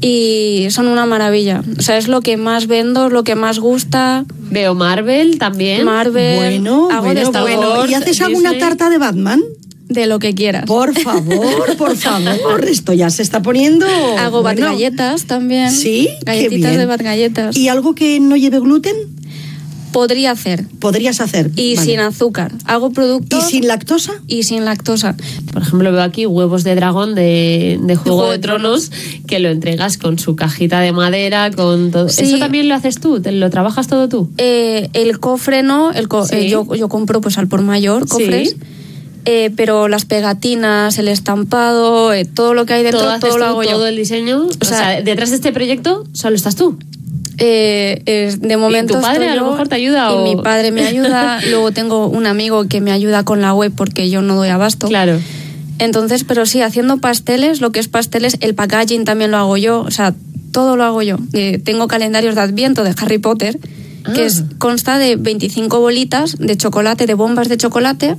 Y 0.00 0.68
son 0.70 0.86
una 0.88 1.06
maravilla. 1.06 1.62
O 1.78 1.82
sea, 1.82 1.96
es 1.98 2.06
lo 2.08 2.20
que 2.20 2.36
más 2.36 2.66
vendo, 2.66 3.06
es 3.08 3.12
lo 3.12 3.24
que 3.24 3.34
más 3.34 3.58
gusta. 3.58 4.24
Veo 4.50 4.74
Marvel 4.74 5.38
también. 5.38 5.84
Marvel. 5.84 6.36
Bueno, 6.36 6.88
hago 6.90 7.08
de 7.08 7.14
bueno, 7.14 7.20
Star 7.22 7.42
bueno. 7.42 7.68
Wars, 7.70 7.90
¿Y 7.90 7.94
haces 7.94 8.20
alguna 8.20 8.50
Disney. 8.50 8.60
tarta 8.60 8.90
de 8.90 8.98
Batman? 8.98 9.42
De 9.88 10.06
lo 10.06 10.18
que 10.18 10.34
quieras. 10.34 10.66
Por 10.66 10.96
favor, 10.98 11.76
por 11.76 11.96
favor. 11.96 12.64
Esto 12.66 12.92
ya 12.92 13.08
se 13.10 13.22
está 13.22 13.40
poniendo. 13.42 13.86
Hago 14.18 14.42
bat 14.42 14.56
bueno. 14.56 14.72
galletas 14.72 15.24
también. 15.24 15.70
Sí, 15.72 16.08
qué 16.20 16.24
Galletitas 16.26 16.70
bien. 16.70 16.80
de 16.80 16.86
bat 16.86 17.00
galletas. 17.02 17.56
¿Y 17.56 17.68
algo 17.68 17.94
que 17.94 18.20
no 18.20 18.36
lleve 18.36 18.60
gluten? 18.60 18.94
Podría 19.98 20.30
hacer. 20.30 20.64
Podrías 20.78 21.20
hacer. 21.20 21.50
Y 21.56 21.74
Vale. 21.74 21.86
sin 21.88 21.98
azúcar. 21.98 22.52
Hago 22.66 22.90
productos. 22.90 23.44
¿Y 23.48 23.50
sin 23.50 23.66
lactosa? 23.66 24.12
Y 24.28 24.44
sin 24.44 24.64
lactosa. 24.64 25.16
Por 25.52 25.62
ejemplo, 25.62 25.90
veo 25.90 26.02
aquí 26.02 26.24
huevos 26.24 26.62
de 26.62 26.76
dragón 26.76 27.16
de, 27.16 27.80
de 27.82 27.96
Juego 27.96 28.30
de 28.30 28.38
Tronos 28.38 28.92
que 29.26 29.40
lo 29.40 29.48
entregas 29.48 29.98
con 29.98 30.20
su 30.20 30.36
cajita 30.36 30.78
de 30.80 30.92
madera, 30.92 31.50
con 31.50 31.90
todo. 31.90 32.08
Sí. 32.08 32.22
¿Eso 32.22 32.38
también 32.38 32.68
lo 32.68 32.76
haces 32.76 33.00
tú? 33.00 33.20
¿Te 33.20 33.32
lo 33.32 33.50
trabajas 33.50 33.88
todo 33.88 34.08
tú? 34.08 34.30
Eh, 34.38 34.88
el 34.92 35.18
cofre 35.18 35.64
no, 35.64 35.90
el 35.90 36.06
co- 36.06 36.24
Sí. 36.26 36.36
eh, 36.36 36.48
yo, 36.48 36.74
yo 36.76 36.88
compro 36.88 37.20
pues 37.20 37.38
al 37.38 37.48
por 37.48 37.62
mayor 37.62 38.06
cofres. 38.06 38.50
Sí. 38.50 38.56
Eh, 39.24 39.50
pero 39.56 39.88
las 39.88 40.04
pegatinas, 40.06 40.96
el 40.98 41.08
estampado, 41.08 42.14
eh, 42.14 42.24
todo 42.24 42.54
lo 42.54 42.64
que 42.64 42.74
hay 42.74 42.82
dentro, 42.82 43.00
todo, 43.00 43.18
todo, 43.18 43.36
lo 43.38 43.44
tú, 43.44 43.50
hago 43.50 43.62
yo. 43.64 43.70
todo 43.72 43.86
el 43.88 43.96
diseño. 43.96 44.46
O, 44.46 44.64
sea, 44.64 44.78
sea, 44.78 45.02
detrás 45.02 45.30
de 45.30 45.36
este 45.36 45.52
proyecto 45.52 46.04
solo 46.12 46.34
estás 46.36 46.56
tú. 46.56 46.78
Eh, 47.38 48.02
es- 48.06 48.40
de 48.40 48.56
momento 48.56 48.94
tu 48.94 49.00
padre 49.00 49.26
estoy 49.26 49.28
a 49.28 49.34
lo 49.42 49.50
mejor 49.52 49.68
te 49.68 49.76
ayuda 49.76 50.10
y 50.10 50.14
o- 50.14 50.24
mi 50.24 50.36
padre 50.42 50.72
me 50.72 50.84
ayuda. 50.86 51.40
Luego 51.48 51.70
tengo 51.72 52.06
un 52.08 52.26
amigo 52.26 52.66
que 52.68 52.80
me 52.80 52.90
ayuda 52.92 53.24
con 53.24 53.40
la 53.40 53.54
web 53.54 53.72
porque 53.74 54.10
yo 54.10 54.22
no 54.22 54.34
doy 54.36 54.48
abasto. 54.48 54.88
Claro. 54.88 55.18
Entonces 55.78 56.24
pero 56.24 56.46
sí 56.46 56.60
haciendo 56.62 56.98
pasteles 56.98 57.60
lo 57.60 57.70
que 57.70 57.78
es 57.80 57.88
pasteles 57.88 58.36
el 58.40 58.54
packaging 58.54 59.04
también 59.04 59.30
lo 59.30 59.36
hago 59.36 59.56
yo. 59.56 59.80
O 59.82 59.90
sea 59.90 60.14
todo 60.52 60.76
lo 60.76 60.82
hago 60.84 61.02
yo. 61.02 61.16
Eh, 61.32 61.60
tengo 61.62 61.86
calendarios 61.86 62.34
de 62.34 62.40
adviento 62.40 62.82
de 62.84 62.94
Harry 63.00 63.18
Potter 63.18 63.58
que 64.14 64.24
es, 64.24 64.44
consta 64.56 64.96
de 64.98 65.16
25 65.16 65.80
bolitas 65.80 66.38
de 66.38 66.56
chocolate, 66.56 67.04
de 67.06 67.12
bombas 67.12 67.50
de 67.50 67.58
chocolate, 67.58 68.16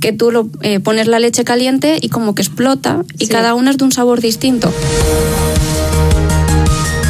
que 0.00 0.12
tú 0.12 0.32
lo, 0.32 0.48
eh, 0.62 0.80
pones 0.80 1.06
la 1.06 1.20
leche 1.20 1.44
caliente 1.44 1.96
y 2.00 2.08
como 2.08 2.34
que 2.34 2.42
explota 2.42 3.04
y 3.20 3.28
cada 3.28 3.54
una 3.54 3.70
es 3.70 3.76
de 3.78 3.84
un 3.84 3.92
sabor 3.92 4.20
distinto. 4.20 4.72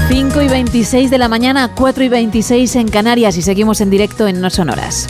5 0.08 0.42
y 0.42 0.48
26 0.48 1.10
de 1.10 1.18
la 1.18 1.28
mañana, 1.28 1.70
4 1.74 2.04
y 2.04 2.08
26 2.08 2.76
en 2.76 2.88
Canarias 2.88 3.36
y 3.36 3.42
seguimos 3.42 3.80
en 3.80 3.90
directo 3.90 4.26
en 4.26 4.40
No 4.40 4.48
Sonoras. 4.50 5.06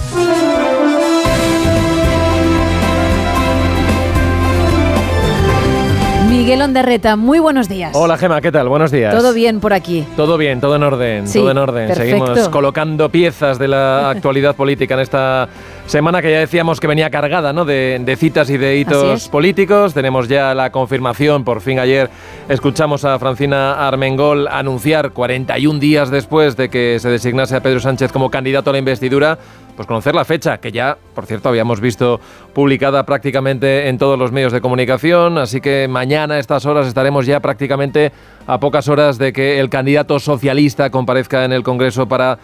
Miguel 6.28 6.60
Ondarreta, 6.62 7.17
muy 7.17 7.39
buenos 7.39 7.68
días. 7.68 7.93
Hola 7.94 8.17
Gema, 8.18 8.41
¿qué 8.41 8.52
tal? 8.52 8.68
Buenos 8.68 8.91
días. 8.91 9.15
Todo 9.15 9.33
bien 9.33 9.60
por 9.60 9.73
aquí. 9.73 10.05
Todo 10.17 10.36
bien, 10.36 10.60
todo 10.60 10.77
en 10.77 10.83
orden, 10.83 11.27
Sí, 11.27 11.39
todo 11.39 11.51
en 11.51 11.59
orden. 11.59 11.89
perfecto. 11.89 12.27
Seguimos 12.27 12.49
colocando 12.51 13.09
piezas 13.09 13.59
de 13.59 13.68
la 13.68 14.10
actualidad 14.10 14.55
política 14.55 14.94
en 14.94 15.01
esta 15.01 15.49
semana 15.89 16.20
que 16.20 16.31
ya 16.31 16.41
decíamos 16.41 16.81
que 16.81 16.86
venía 16.86 17.08
cargada 17.08 17.52
¿no? 17.55 17.65
de, 17.65 17.99
de 18.05 18.17
citas 18.17 18.50
y 18.50 18.58
de 18.58 18.76
hitos 18.76 19.28
políticos. 19.28 19.94
Tenemos 19.94 20.28
ya 20.28 20.55
la 20.55 20.70
confirmación, 20.70 21.44
por 21.44 21.62
fin 21.62 21.78
ayer 21.78 22.10
escuchamos 22.49 23.07
a 23.07 23.18
Francina 23.18 23.89
Armengol 23.89 24.49
anunciar 24.49 25.12
41 25.12 25.78
días 25.78 26.10
después 26.10 26.57
de 26.57 26.68
que 26.68 26.99
se 27.00 27.08
designase 27.08 27.57
a 27.57 27.62
Pedro 27.62 27.81
Sánchez 27.81 28.12
como 28.12 28.31
candidato 28.31 28.68
a 28.68 28.75
la 28.75 28.78
investidura, 28.78 29.39
pues 29.76 29.86
conocer 29.86 30.15
la 30.15 30.25
fecha, 30.25 30.58
que 30.58 30.73
ya, 30.73 30.99
por 31.15 31.25
cierto, 31.25 31.49
habíamos 31.49 31.81
visto 31.81 32.20
publicada 32.52 33.07
prácticamente 33.07 33.89
en 33.89 33.97
todos 33.97 34.18
los 34.18 34.33
medios 34.33 34.52
de 34.52 34.60
comunicación, 34.60 35.39
así 35.39 35.60
que 35.60 35.86
mañana 35.89 36.34
a 36.34 36.39
estas 36.39 36.67
horas 36.67 36.86
estaremos 36.86 37.26
ya 37.26 37.41
prácticamente 37.41 38.12
a 38.47 38.58
pocas 38.58 38.89
horas 38.89 39.18
de 39.18 39.33
que 39.33 39.60
el 39.60 39.70
candidato 39.70 40.18
socialista 40.18 40.91
comparezca 40.91 41.44
en 41.44 41.52
el 41.52 41.62
Congreso 41.62 42.08
para 42.08 42.39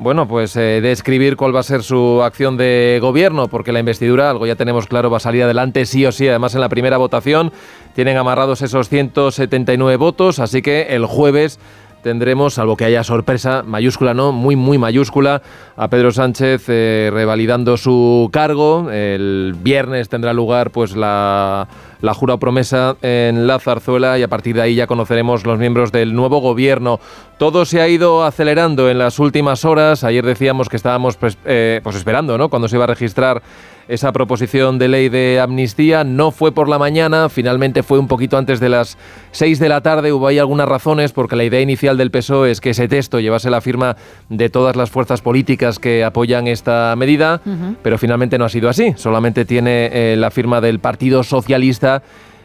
bueno, 0.00 0.26
pues 0.26 0.56
eh, 0.56 0.80
describir 0.80 1.36
cuál 1.36 1.54
va 1.54 1.60
a 1.60 1.62
ser 1.62 1.82
su 1.82 2.22
acción 2.22 2.56
de 2.56 2.98
gobierno, 3.02 3.48
porque 3.48 3.70
la 3.70 3.80
investidura, 3.80 4.30
algo 4.30 4.46
ya 4.46 4.56
tenemos 4.56 4.86
claro, 4.86 5.10
va 5.10 5.18
a 5.18 5.20
salir 5.20 5.42
adelante 5.42 5.84
sí 5.84 6.06
o 6.06 6.10
sí. 6.10 6.26
Además, 6.26 6.54
en 6.54 6.62
la 6.62 6.70
primera 6.70 6.96
votación 6.96 7.52
tienen 7.94 8.16
amarrados 8.16 8.62
esos 8.62 8.88
179 8.88 9.96
votos, 9.96 10.38
así 10.38 10.62
que 10.62 10.94
el 10.94 11.04
jueves 11.04 11.60
tendremos, 12.02 12.54
salvo 12.54 12.76
que 12.76 12.84
haya 12.84 13.04
sorpresa, 13.04 13.62
mayúscula 13.64 14.14
no, 14.14 14.32
muy, 14.32 14.56
muy 14.56 14.78
mayúscula, 14.78 15.42
a 15.76 15.88
Pedro 15.88 16.10
Sánchez 16.10 16.64
eh, 16.68 17.10
revalidando 17.12 17.76
su 17.76 18.28
cargo. 18.32 18.90
El 18.90 19.54
viernes 19.62 20.08
tendrá 20.08 20.32
lugar 20.32 20.70
pues 20.70 20.96
la, 20.96 21.68
la 22.00 22.14
jura 22.14 22.36
promesa 22.36 22.96
en 23.02 23.46
la 23.46 23.58
zarzuela 23.58 24.18
y 24.18 24.22
a 24.22 24.28
partir 24.28 24.56
de 24.56 24.62
ahí 24.62 24.74
ya 24.74 24.86
conoceremos 24.86 25.46
los 25.46 25.58
miembros 25.58 25.92
del 25.92 26.14
nuevo 26.14 26.38
gobierno. 26.40 27.00
Todo 27.38 27.64
se 27.64 27.80
ha 27.80 27.88
ido 27.88 28.24
acelerando 28.24 28.90
en 28.90 28.98
las 28.98 29.18
últimas 29.18 29.64
horas. 29.64 30.04
Ayer 30.04 30.24
decíamos 30.24 30.68
que 30.68 30.76
estábamos 30.76 31.16
pues, 31.16 31.38
eh, 31.44 31.80
pues 31.82 31.96
esperando, 31.96 32.36
¿no? 32.36 32.48
Cuando 32.48 32.68
se 32.68 32.76
iba 32.76 32.84
a 32.84 32.88
registrar 32.88 33.42
esa 33.88 34.12
proposición 34.12 34.78
de 34.78 34.88
ley 34.88 35.08
de 35.08 35.40
amnistía. 35.40 36.04
No 36.04 36.30
fue 36.30 36.52
por 36.52 36.68
la 36.68 36.78
mañana, 36.78 37.28
finalmente 37.28 37.82
fue 37.82 37.98
un 37.98 38.08
poquito 38.08 38.38
antes 38.38 38.60
de 38.60 38.68
las 38.68 38.98
6 39.32 39.58
de 39.58 39.68
la 39.68 39.80
tarde. 39.80 40.12
Hubo 40.12 40.26
ahí 40.26 40.38
algunas 40.38 40.68
razones 40.68 41.12
porque 41.12 41.36
la 41.36 41.44
idea 41.44 41.60
inicial 41.60 41.96
del 41.96 42.10
PSOE 42.10 42.50
es 42.50 42.60
que 42.60 42.70
ese 42.70 42.88
texto 42.88 43.20
llevase 43.20 43.50
la 43.50 43.60
firma 43.60 43.96
de 44.28 44.48
todas 44.48 44.76
las 44.76 44.90
fuerzas 44.90 45.20
políticas 45.20 45.78
que 45.78 46.04
apoyan 46.04 46.46
esta 46.46 46.94
medida, 46.96 47.40
pero 47.82 47.98
finalmente 47.98 48.38
no 48.38 48.44
ha 48.44 48.48
sido 48.48 48.68
así. 48.68 48.94
Solamente 48.96 49.44
tiene 49.44 49.90
eh, 49.92 50.16
la 50.16 50.30
firma 50.30 50.60
del 50.60 50.78
Partido 50.78 51.22
Socialista. 51.22 52.02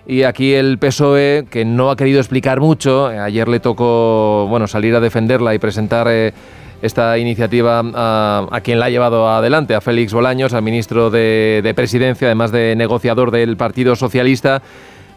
Y 0.08 0.22
aquí 0.22 0.54
el 0.54 0.78
PSOE, 0.78 1.48
que 1.50 1.66
no 1.66 1.90
ha 1.90 1.96
querido 1.96 2.20
explicar 2.20 2.60
mucho, 2.60 3.12
eh, 3.12 3.20
ayer 3.20 3.48
le 3.48 3.60
tocó 3.60 4.46
bueno, 4.48 4.68
salir 4.68 4.94
a 4.96 5.00
defenderla 5.00 5.56
y 5.56 5.60
presentar 5.60 6.08
eh, 6.10 6.32
esta 6.86 7.18
iniciativa 7.18 7.82
a, 7.94 8.48
a 8.52 8.62
quien 8.62 8.80
la 8.80 8.86
ha 8.86 8.90
llevado 8.90 9.30
adelante, 9.30 9.76
a 9.76 9.82
Félix 9.82 10.14
Bolaños, 10.14 10.54
al 10.54 10.62
ministro 10.62 11.10
de, 11.10 11.62
de 11.64 11.74
Presidencia, 11.74 12.28
además 12.28 12.52
de 12.52 12.76
negociador 12.76 13.32
del 13.32 13.58
Partido 13.58 13.96
Socialista. 13.96 14.62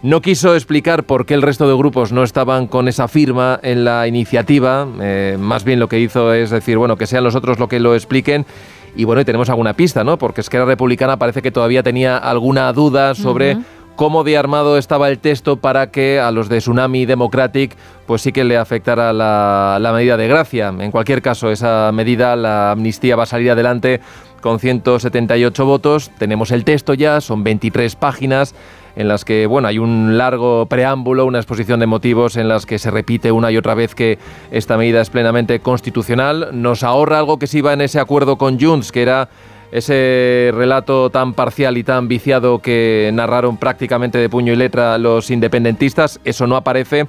No 0.00 0.20
quiso 0.20 0.54
explicar 0.54 1.02
por 1.04 1.26
qué 1.26 1.34
el 1.34 1.42
resto 1.42 1.68
de 1.68 1.76
grupos 1.76 2.12
no 2.12 2.22
estaban 2.22 2.68
con 2.68 2.86
esa 2.86 3.08
firma 3.08 3.58
en 3.62 3.84
la 3.84 4.06
iniciativa. 4.06 4.86
eh, 5.00 5.36
más 5.40 5.64
bien 5.64 5.80
lo 5.80 5.88
que 5.88 5.98
hizo 5.98 6.32
es 6.32 6.50
decir, 6.50 6.78
bueno, 6.78 6.96
que 6.96 7.06
sean 7.08 7.24
los 7.24 7.34
otros 7.34 7.58
lo 7.58 7.66
que 7.66 7.80
lo 7.80 7.96
expliquen. 7.96 8.46
Y 8.94 9.04
bueno, 9.04 9.20
y 9.20 9.24
tenemos 9.24 9.50
alguna 9.50 9.74
pista, 9.74 10.04
¿no? 10.04 10.16
Porque 10.16 10.40
Esquerra 10.40 10.64
Republicana 10.64 11.18
parece 11.18 11.42
que 11.42 11.50
todavía 11.50 11.82
tenía 11.82 12.16
alguna 12.16 12.72
duda 12.72 13.14
sobre. 13.14 13.58
Cómo 13.98 14.22
de 14.22 14.38
armado 14.38 14.78
estaba 14.78 15.08
el 15.08 15.18
texto 15.18 15.56
para 15.56 15.90
que 15.90 16.20
a 16.20 16.30
los 16.30 16.48
de 16.48 16.58
Tsunami 16.58 17.04
Democratic 17.04 17.76
pues 18.06 18.22
sí 18.22 18.30
que 18.30 18.44
le 18.44 18.56
afectara 18.56 19.12
la, 19.12 19.78
la 19.80 19.92
medida 19.92 20.16
de 20.16 20.28
gracia. 20.28 20.72
En 20.78 20.92
cualquier 20.92 21.20
caso, 21.20 21.50
esa 21.50 21.90
medida, 21.92 22.36
la 22.36 22.70
amnistía 22.70 23.16
va 23.16 23.24
a 23.24 23.26
salir 23.26 23.50
adelante 23.50 24.00
con 24.40 24.60
178 24.60 25.66
votos. 25.66 26.12
Tenemos 26.16 26.52
el 26.52 26.62
texto 26.62 26.94
ya, 26.94 27.20
son 27.20 27.42
23 27.42 27.96
páginas 27.96 28.54
en 28.94 29.08
las 29.08 29.24
que 29.24 29.46
bueno, 29.46 29.66
hay 29.66 29.80
un 29.80 30.16
largo 30.16 30.66
preámbulo, 30.66 31.26
una 31.26 31.38
exposición 31.38 31.80
de 31.80 31.86
motivos 31.86 32.36
en 32.36 32.46
las 32.46 32.66
que 32.66 32.78
se 32.78 32.92
repite 32.92 33.32
una 33.32 33.50
y 33.50 33.56
otra 33.56 33.74
vez 33.74 33.96
que 33.96 34.20
esta 34.52 34.76
medida 34.76 35.00
es 35.00 35.10
plenamente 35.10 35.58
constitucional. 35.58 36.50
Nos 36.52 36.84
ahorra 36.84 37.18
algo 37.18 37.40
que 37.40 37.48
se 37.48 37.58
iba 37.58 37.72
en 37.72 37.80
ese 37.80 37.98
acuerdo 37.98 38.38
con 38.38 38.60
Junts, 38.60 38.92
que 38.92 39.02
era 39.02 39.28
ese 39.72 40.50
relato 40.54 41.10
tan 41.10 41.34
parcial 41.34 41.76
y 41.76 41.84
tan 41.84 42.08
viciado 42.08 42.60
que 42.60 43.10
narraron 43.12 43.56
prácticamente 43.56 44.18
de 44.18 44.28
puño 44.28 44.52
y 44.52 44.56
letra 44.56 44.98
los 44.98 45.30
independentistas. 45.30 46.20
Eso 46.24 46.46
no 46.46 46.56
aparece 46.56 47.06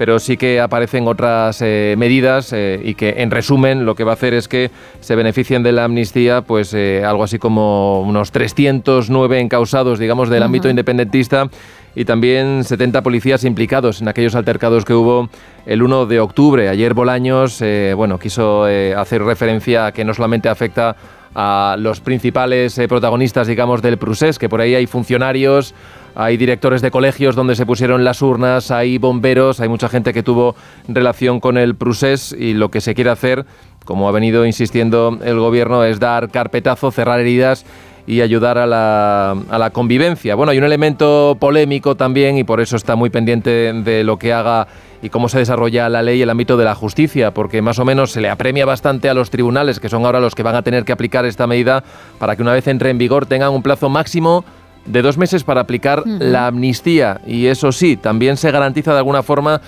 pero 0.00 0.18
sí 0.18 0.38
que 0.38 0.62
aparecen 0.62 1.06
otras 1.06 1.60
eh, 1.60 1.94
medidas 1.98 2.54
eh, 2.54 2.80
y 2.82 2.94
que 2.94 3.16
en 3.18 3.30
resumen 3.30 3.84
lo 3.84 3.94
que 3.94 4.02
va 4.02 4.12
a 4.12 4.14
hacer 4.14 4.32
es 4.32 4.48
que 4.48 4.70
se 5.00 5.14
beneficien 5.14 5.62
de 5.62 5.72
la 5.72 5.84
amnistía 5.84 6.40
pues 6.40 6.72
eh, 6.72 7.04
algo 7.04 7.22
así 7.22 7.38
como 7.38 8.00
unos 8.00 8.32
309 8.32 9.40
encausados 9.40 9.98
digamos 9.98 10.30
del 10.30 10.42
ámbito 10.42 10.70
independentista 10.70 11.50
y 11.94 12.06
también 12.06 12.64
70 12.64 13.02
policías 13.02 13.44
implicados 13.44 14.00
en 14.00 14.08
aquellos 14.08 14.34
altercados 14.34 14.86
que 14.86 14.94
hubo 14.94 15.28
el 15.66 15.82
1 15.82 16.06
de 16.06 16.20
octubre. 16.20 16.70
Ayer 16.70 16.94
Bolaños 16.94 17.62
bueno, 17.94 18.18
quiso 18.18 18.64
hacer 18.64 19.22
referencia 19.22 19.86
a 19.86 19.92
que 19.92 20.04
no 20.04 20.14
solamente 20.14 20.48
afecta 20.48 20.96
a 21.34 21.76
los 21.78 22.00
principales 22.00 22.76
eh, 22.78 22.88
protagonistas, 22.88 23.46
digamos, 23.46 23.82
del 23.82 23.98
Prusés, 23.98 24.38
que 24.38 24.48
por 24.48 24.60
ahí 24.60 24.74
hay 24.74 24.86
funcionarios, 24.86 25.74
hay 26.14 26.36
directores 26.36 26.82
de 26.82 26.90
colegios 26.90 27.36
donde 27.36 27.54
se 27.54 27.66
pusieron 27.66 28.04
las 28.04 28.20
urnas, 28.20 28.70
hay 28.70 28.98
bomberos, 28.98 29.60
hay 29.60 29.68
mucha 29.68 29.88
gente 29.88 30.12
que 30.12 30.22
tuvo 30.22 30.56
relación 30.88 31.40
con 31.40 31.56
el 31.56 31.76
Prusés 31.76 32.34
y 32.36 32.54
lo 32.54 32.70
que 32.70 32.80
se 32.80 32.94
quiere 32.94 33.10
hacer, 33.10 33.46
como 33.84 34.08
ha 34.08 34.12
venido 34.12 34.44
insistiendo 34.44 35.18
el 35.22 35.38
gobierno, 35.38 35.84
es 35.84 36.00
dar 36.00 36.30
carpetazo, 36.30 36.90
cerrar 36.90 37.20
heridas 37.20 37.64
y 38.06 38.20
ayudar 38.20 38.58
a 38.58 38.66
la, 38.66 39.30
a 39.32 39.58
la 39.58 39.70
convivencia. 39.70 40.34
Bueno, 40.34 40.52
hay 40.52 40.58
un 40.58 40.64
elemento 40.64 41.36
polémico 41.38 41.94
también 41.94 42.38
y 42.38 42.44
por 42.44 42.60
eso 42.60 42.76
está 42.76 42.96
muy 42.96 43.10
pendiente 43.10 43.72
de 43.72 44.04
lo 44.04 44.18
que 44.18 44.32
haga 44.32 44.66
y 45.02 45.08
cómo 45.08 45.28
se 45.28 45.38
desarrolla 45.38 45.88
la 45.88 46.02
ley 46.02 46.18
en 46.18 46.24
el 46.24 46.30
ámbito 46.30 46.56
de 46.56 46.64
la 46.64 46.74
justicia, 46.74 47.32
porque 47.32 47.62
más 47.62 47.78
o 47.78 47.84
menos 47.84 48.12
se 48.12 48.20
le 48.20 48.28
apremia 48.28 48.66
bastante 48.66 49.08
a 49.08 49.14
los 49.14 49.30
tribunales, 49.30 49.80
que 49.80 49.88
son 49.88 50.04
ahora 50.04 50.20
los 50.20 50.34
que 50.34 50.42
van 50.42 50.56
a 50.56 50.62
tener 50.62 50.84
que 50.84 50.92
aplicar 50.92 51.24
esta 51.24 51.46
medida, 51.46 51.82
para 52.18 52.36
que 52.36 52.42
una 52.42 52.52
vez 52.52 52.66
entre 52.68 52.90
en 52.90 52.98
vigor 52.98 53.26
tengan 53.26 53.52
un 53.52 53.62
plazo 53.62 53.88
máximo 53.88 54.44
de 54.84 55.02
dos 55.02 55.18
meses 55.18 55.44
para 55.44 55.62
aplicar 55.62 56.02
la 56.06 56.46
amnistía. 56.46 57.20
Y 57.26 57.46
eso 57.46 57.72
sí, 57.72 57.96
también 57.96 58.36
se 58.36 58.50
garantiza 58.50 58.92
de 58.92 58.98
alguna 58.98 59.22
forma 59.22 59.60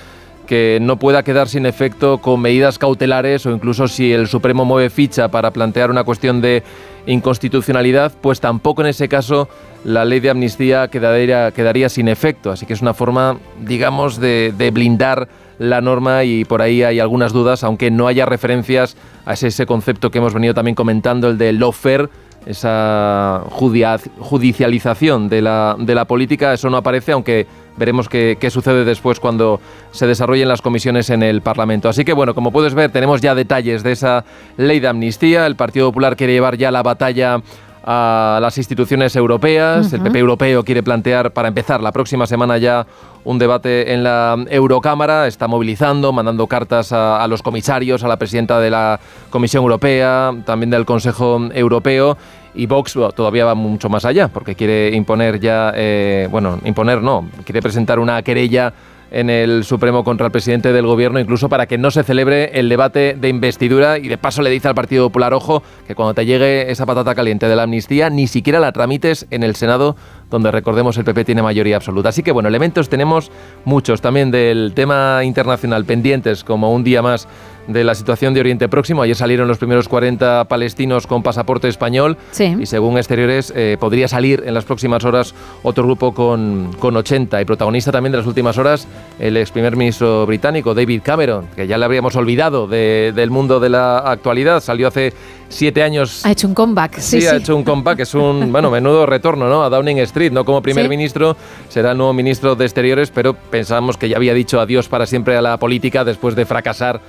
que 0.53 0.77
no 0.83 0.99
pueda 0.99 1.23
quedar 1.23 1.49
sin 1.49 1.65
efecto 1.65 2.19
con 2.19 2.39
medidas 2.43 2.79
cautelares 2.79 3.47
o 3.47 3.53
incluso 3.53 3.89
si 3.89 4.13
el 4.13 4.29
Supremo 4.29 4.67
mueve 4.67 4.91
ficha 4.91 5.29
para 5.29 5.51
plantear 5.51 5.91
una 5.91 6.05
cuestión 6.05 6.43
de 6.43 6.63
inconstitucionalidad, 7.07 8.13
pues 8.21 8.39
tampoco 8.39 8.83
en 8.83 8.89
ese 8.89 9.09
caso 9.09 9.49
la 9.83 10.05
ley 10.05 10.21
de 10.21 10.29
amnistía 10.29 10.89
quedaría, 10.89 11.53
quedaría 11.53 11.89
sin 11.89 12.07
efecto. 12.07 12.51
Así 12.51 12.67
que 12.67 12.75
es 12.75 12.83
una 12.83 12.93
forma, 12.93 13.39
digamos, 13.63 14.21
de, 14.21 14.53
de 14.55 14.71
blindar 14.71 15.27
la 15.59 15.81
norma 15.81 16.23
y 16.25 16.45
por 16.45 16.61
ahí 16.61 16.83
hay 16.83 17.01
algunas 17.01 17.33
dudas, 17.33 17.65
aunque 17.65 17.91
no 17.91 18.07
haya 18.07 18.27
referencias 18.27 18.95
a 19.25 19.33
ese, 19.33 19.65
concepto 19.65 20.11
que 20.11 20.19
hemos 20.19 20.35
venido 20.35 20.53
también 20.53 20.75
comentando, 20.75 21.31
el 21.31 21.39
de 21.39 21.55
lawfare, 21.55 22.11
esa 22.45 23.43
judicialización 23.49 25.31
de 25.31 25.41
la, 25.41 25.77
de 25.79 25.95
la 25.95 26.05
política, 26.05 26.53
eso 26.53 26.69
no 26.69 26.77
aparece, 26.77 27.13
aunque 27.13 27.47
veremos 27.77 28.09
qué, 28.09 28.37
qué 28.41 28.51
sucede 28.51 28.85
después 28.85 29.21
cuando 29.21 29.61
se 29.91 30.07
desarrollen 30.07 30.49
las 30.49 30.63
comisiones 30.63 31.11
en 31.11 31.23
el 31.23 31.43
Parlamento. 31.43 31.89
Así 31.89 32.05
que 32.05 32.13
bueno, 32.13 32.35
como 32.35 32.53
puedes 32.53 32.75
ver, 32.75 32.91
tenemos 32.91 33.21
ya 33.21 33.35
detalles 33.35 33.83
de 33.83 33.93
esa 33.93 34.25
ley 34.57 34.81
de 34.81 34.89
amnistía. 34.89 35.47
El 35.47 35.57
Partido 35.57 35.89
Popular 35.89 36.17
quiere 36.17 36.33
llevar 36.33 36.57
ya 36.57 36.71
la 36.71 36.83
batalla 36.83 37.43
a 37.85 38.39
las 38.41 38.59
instituciones 38.59 39.17
europeas. 39.17 39.93
El. 39.93 40.03
PP 40.03 40.19
europeo 40.19 40.65
quiere 40.65 40.83
plantear, 40.83 41.33
para 41.33 41.49
empezar, 41.49 41.83
la 41.83 41.93
próxima 41.93 42.27
semana 42.27 42.59
ya 42.59 42.87
un 43.25 43.39
debate 43.39 43.93
en 43.93 44.05
la 44.05 44.37
Eurocámara. 44.49 45.27
Está 45.27 45.49
movilizando, 45.49 46.13
mandando 46.13 46.47
cartas 46.47 46.93
a, 46.93 47.23
a 47.23 47.27
los 47.27 47.43
comisarios, 47.43 48.05
a 48.05 48.09
la 48.09 48.17
presidenta 48.17 48.61
de 48.61 48.71
la 48.71 49.01
Comisión 49.31 49.63
Europea, 49.63 50.33
también 50.45 50.71
del 50.71 50.85
Consejo 50.85 51.41
Europeo. 51.53 52.17
Y 52.55 52.67
Vox 52.67 52.97
todavía 53.15 53.45
va 53.45 53.55
mucho 53.55 53.89
más 53.89 54.05
allá, 54.05 54.29
porque 54.29 54.55
quiere 54.55 54.95
imponer 54.95 55.41
ya, 55.41 55.73
eh, 55.75 56.29
bueno, 56.31 56.59
imponer 56.65 57.03
no, 57.03 57.29
quiere 57.45 57.63
presentar 57.63 57.99
una 57.99 58.23
querella 58.23 58.73
en 59.13 59.29
el 59.29 59.63
Supremo 59.65 60.05
contra 60.05 60.27
el 60.27 60.33
presidente 60.33 60.73
del 60.73 60.87
gobierno, 60.87 61.21
incluso 61.21 61.49
para 61.51 61.67
que 61.67 61.77
no 61.77 61.91
se 61.91 62.03
celebre 62.03 62.59
el 62.59 62.69
debate 62.71 63.15
de 63.15 63.29
investidura 63.29 63.99
y 63.99 64.09
de 64.09 64.17
paso 64.17 64.41
le 64.41 64.49
dice 64.49 64.69
al 64.69 64.75
Partido 64.75 65.07
Popular, 65.07 65.35
ojo, 65.35 65.63
que 65.87 65.95
cuando 65.95 66.15
te 66.15 66.25
llegue 66.25 66.71
esa 66.71 66.87
patata 66.87 67.15
caliente 67.15 67.47
de 67.47 67.55
la 67.55 67.65
amnistía, 67.65 68.09
ni 68.09 68.27
siquiera 68.27 68.59
la 68.59 68.73
tramites 68.73 69.27
en 69.31 69.43
el 69.43 69.55
Senado, 69.55 69.97
donde 70.31 70.51
recordemos 70.51 70.97
el 70.97 71.05
PP 71.05 71.27
tiene 71.27 71.43
mayoría 71.43 71.77
absoluta. 71.77 72.09
Así 72.09 72.23
que 72.23 72.33
bueno, 72.33 72.49
elementos 72.49 72.89
tenemos 72.89 73.31
muchos 73.67 74.01
también 74.01 74.31
del 74.31 74.73
tema 74.75 75.21
internacional 75.25 75.85
pendientes, 75.85 76.43
como 76.43 76.73
un 76.73 76.83
día 76.83 77.03
más 77.03 77.29
de 77.67 77.85
la 77.85 77.95
situación 77.95 78.35
de 78.35 78.41
Oriente 78.41 78.69
Próximo. 78.69 79.03
Ayer 79.03 79.17
salieron 79.17 79.49
los 79.49 79.59
primeros 79.59 79.89
40 79.89 80.45
palestinos 80.45 81.07
con 81.07 81.23
pasaporte 81.23 81.69
español 81.69 82.17
y 82.39 82.67
según 82.67 82.97
exteriores 82.97 83.53
eh, 83.55 83.77
podría 83.79 84.09
salir 84.09 84.43
en 84.47 84.55
las 84.55 84.65
próximas 84.65 85.05
horas 85.05 85.35
otro 85.63 85.85
grupo 85.85 86.13
con, 86.15 86.73
con 86.79 86.97
80. 86.97 87.41
Y 87.41 87.45
protagonista 87.45 87.93
también 87.93 88.13
de 88.13 88.19
las 88.19 88.27
últimas 88.27 88.59
horas 88.59 88.87
el 89.19 89.37
ex 89.37 89.51
primer 89.51 89.77
ministro 89.77 90.27
británico 90.27 90.75
David 90.75 91.03
Cameron, 91.05 91.47
que 91.55 91.67
ya 91.67 91.79
le 91.79 91.85
habríamos 91.85 92.17
olvidado 92.17 92.67
del 92.67 93.31
mundo 93.31 93.61
de 93.61 93.69
la 93.69 93.99
actualidad. 93.99 94.61
Salió 94.61 94.89
hace 94.89 95.13
siete 95.49 95.83
años. 95.83 96.25
Ha 96.25 96.33
hecho 96.33 96.49
un 96.49 96.55
comeback. 96.55 96.99
Sí, 96.99 97.27
ha 97.27 97.37
hecho 97.37 97.55
un 97.55 97.63
comeback. 97.63 98.01
Es 98.01 98.15
un, 98.15 98.51
bueno, 98.53 98.71
menudo 98.71 99.07
retorno, 99.07 99.49
¿no? 99.49 99.63
A 99.63 99.69
Downing 99.69 99.99
Street, 99.99 100.33
no 100.33 100.45
como 100.45 100.63
primer 100.63 100.89
ministro, 100.89 101.37
será 101.69 101.93
el 101.93 101.99
nuevo 101.99 102.13
ministro 102.13 102.57
de 102.57 102.65
Exteriores, 102.65 103.11
pero 103.11 103.35
pensábamos 103.35 103.97
que 103.97 104.09
ya 104.09 104.17
había 104.17 104.35
dicho 104.35 104.61
adiós 104.61 104.89
para 104.89 105.07
siempre 105.07 105.37
a 105.37 105.43
la 105.43 105.59
política 105.59 106.05
después 106.05 106.35
de 106.35 106.47
fracasar 106.47 107.01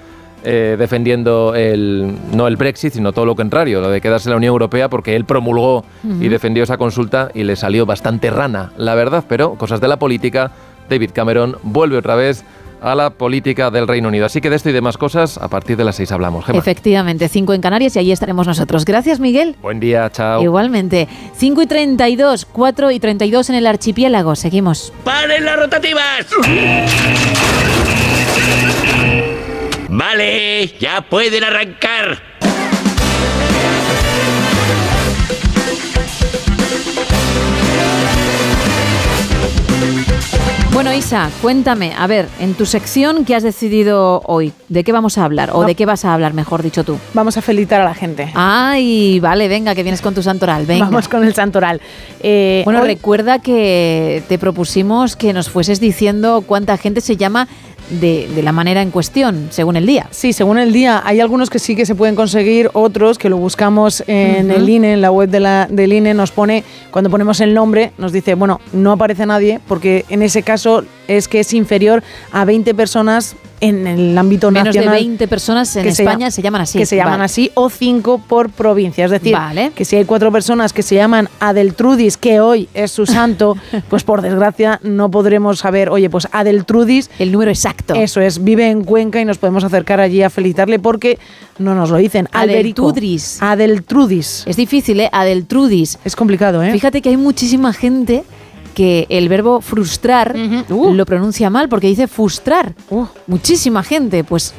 eh, 0.44 0.76
defendiendo 0.78 1.56
el, 1.56 2.16
no 2.34 2.48
el 2.48 2.58
Brexit, 2.58 2.94
sino 2.94 3.14
todo 3.14 3.26
lo 3.26 3.36
contrario, 3.36 3.82
lo 3.82 3.90
de 3.90 4.02
quedarse 4.02 4.30
en 4.30 4.32
la 4.32 4.38
Unión 4.38 4.52
Europea, 4.52 4.90
porque 4.90 5.16
él 5.16 5.26
promulgó 5.26 5.86
y 6.20 6.28
defendió 6.28 6.64
esa 6.64 6.78
consulta 6.78 7.30
y 7.34 7.44
le 7.44 7.56
salió 7.56 7.86
bastante 7.86 8.30
rana, 8.30 8.72
la 8.78 8.96
verdad, 8.96 9.24
pero 9.28 9.56
cosas 9.56 9.80
de 9.82 9.88
la 9.88 9.98
política, 9.98 10.52
David 10.90 11.12
Cameron 11.14 11.58
vuelve 11.64 11.98
otra 11.98 12.16
vez 12.16 12.44
a 12.84 12.96
la 12.96 13.12
política 13.12 13.72
del 13.72 13.88
Reino 13.88 14.10
Unido. 14.10 14.26
Así 14.26 14.42
que 14.42 14.50
de 14.50 14.58
esto 14.58 14.70
y 14.70 14.74
demás 14.74 14.98
cosas, 14.98 15.38
a 15.38 15.48
partir 15.48 15.78
de 15.78 15.86
las 15.86 15.96
seis 15.96 16.12
hablamos. 16.12 16.46
Efectivamente, 16.50 17.30
5 17.30 17.54
en 17.54 17.62
Canarias 17.62 17.96
y 17.96 18.00
allí 18.00 18.12
estaremos 18.12 18.46
nosotros. 18.46 18.84
Gracias, 18.84 19.22
Miguel. 19.22 19.56
Buen 19.62 19.80
día, 19.80 20.10
chao. 20.12 20.44
Igualmente. 20.44 21.08
5 21.38 21.62
y 21.62 21.68
32, 21.68 22.46
4 22.46 22.92
y 22.92 23.00
32 23.00 23.50
en 23.50 23.56
el 23.56 23.68
archipiélago. 23.68 24.36
Seguimos. 24.36 24.92
¡Paren 25.06 25.46
las 25.46 25.56
rotativas! 25.56 26.28
Vale, 29.96 30.74
ya 30.80 31.02
pueden 31.08 31.44
arrancar. 31.44 32.18
Bueno, 40.74 40.92
Isa, 40.92 41.30
cuéntame, 41.44 41.94
a 41.96 42.08
ver, 42.08 42.28
en 42.40 42.56
tu 42.56 42.66
sección, 42.66 43.24
¿qué 43.24 43.36
has 43.36 43.44
decidido 43.44 44.24
hoy? 44.26 44.52
¿De 44.70 44.84
qué 44.84 44.92
vamos 44.92 45.20
a 45.20 45.26
hablar? 45.26 45.52
¿O 45.54 45.64
de 45.64 45.76
qué 45.76 45.86
vas 45.86 46.04
a 46.04 46.16
hablar, 46.16 46.34
mejor 46.34 46.64
dicho 46.64 46.84
tú? 46.84 46.98
Vamos 47.14 47.38
a 47.38 47.44
felicitar 47.44 47.80
a 47.80 47.84
la 47.84 47.94
gente. 47.94 48.32
Ay, 48.34 49.20
vale, 49.20 49.48
venga, 49.48 49.76
que 49.76 49.84
vienes 49.84 50.02
con 50.02 50.16
tu 50.16 50.24
santoral, 50.24 50.66
venga. 50.66 50.86
Vamos 50.86 51.08
con 51.08 51.24
el 51.24 51.36
santoral. 51.36 51.80
Eh, 52.22 52.64
bueno, 52.66 52.82
recuerda 52.82 53.38
que 53.38 54.24
te 54.28 54.40
propusimos 54.40 55.16
que 55.16 55.32
nos 55.32 55.52
fueses 55.52 55.80
diciendo 55.80 56.44
cuánta 56.48 56.76
gente 56.78 57.02
se 57.02 57.16
llama 57.16 57.48
de, 57.90 58.30
la 58.44 58.52
manera 58.52 58.82
en 58.82 58.92
cuestión, 58.92 59.48
según 59.50 59.76
el 59.76 59.86
día. 59.86 60.08
Sí, 60.12 60.34
según 60.34 60.58
el 60.58 60.74
día. 60.74 61.02
Hay 61.06 61.20
algunos 61.20 61.50
que 61.50 61.60
sí 61.60 61.76
que 61.76 61.86
se 61.86 61.95
pueden 61.95 62.16
conseguir, 62.16 62.70
otros 62.74 63.18
que 63.18 63.30
lo 63.30 63.38
buscamos 63.38 64.03
en 64.08 64.52
el 64.52 64.68
INE, 64.68 64.94
en 64.94 65.02
la 65.02 65.12
web 65.12 65.30
de 65.30 65.40
la, 65.40 65.68
del 65.70 65.94
INE, 65.94 66.14
nos 66.14 66.32
pone, 66.32 66.64
cuando 66.92 67.10
ponemos 67.10 67.40
el 67.42 67.53
nombre, 67.53 67.92
nos 67.98 68.12
dice, 68.12 68.36
bueno, 68.36 68.60
no 68.72 68.92
aparece 68.92 69.26
nadie, 69.26 69.60
porque 69.68 70.06
en 70.10 70.22
ese 70.22 70.44
caso 70.44 70.84
es 71.08 71.28
que 71.28 71.40
es 71.40 71.53
inferior 71.53 72.03
a 72.32 72.45
20 72.45 72.74
personas 72.74 73.36
en 73.59 73.88
el 73.88 74.17
ámbito 74.17 74.51
Menos 74.51 74.75
nacional. 74.75 74.95
de 74.95 75.01
20 75.01 75.27
personas 75.27 75.75
en 75.75 75.88
España 75.88 76.32
se, 76.32 76.41
llaman 76.41 76.61
así. 76.61 76.77
Que 76.77 76.85
se 76.85 76.95
llaman 76.95 77.22
así, 77.22 77.51
o 77.53 77.69
5 77.69 78.23
por 78.27 78.49
provincia. 78.49 79.06
Es 79.06 79.11
decir, 79.11 79.35
que 79.75 79.85
si 79.85 79.95
hay 79.95 80.06
cuatro 80.06 80.32
personas 80.32 80.73
que 80.73 80.83
se 80.83 80.95
llaman 80.95 81.30
Adeltrudis, 81.40 82.17
que 82.17 82.40
hoy 82.41 82.67
es 82.73 82.91
su 82.91 83.06
santo, 83.06 83.57
pues 83.90 84.03
por 84.03 84.22
desgracia 84.22 84.80
no 84.83 85.09
podremos 85.09 85.59
saber, 85.59 85.90
oye, 85.90 86.09
pues 86.09 86.27
Adeltrudis. 86.32 87.09
El 87.19 87.32
número 87.32 87.51
exacto. 87.51 87.93
Eso 87.95 88.22
es, 88.22 88.43
vive 88.43 88.69
en 88.69 88.83
Cuenca 88.83 89.22
y 89.22 89.25
nos 89.25 89.38
podemos 89.38 89.64
acercar 89.64 89.99
allí 89.99 90.22
a 90.23 90.30
felicitarle 90.30 90.80
porque 90.80 91.19
no 91.59 91.75
nos 91.75 91.90
lo 91.90 91.98
dicen. 91.98 92.27
Adeltrudis. 92.32 93.41
Adeltrudis. 93.41 94.43
Es 94.45 94.56
difícil, 94.56 94.99
¿eh? 94.99 95.09
Adeltrudis. 95.11 95.99
Es 96.03 96.15
complicado, 96.15 96.64
¿eh? 96.64 96.72
Fíjate 96.72 97.01
que 97.01 97.09
hay 97.09 97.17
muchísima 97.17 97.73
gente 97.73 98.23
que 98.74 99.06
el 99.10 99.30
verbo 99.30 99.61
frustrar 99.61 100.35
Uh. 100.69 100.93
lo 100.93 101.06
pronuncia 101.06 101.50
mal 101.50 101.69
porque 101.69 101.88
dice 101.88 102.08
frustrar. 102.08 102.74
Muchísima 103.27 103.84
gente, 103.84 104.24
pues 104.24 104.53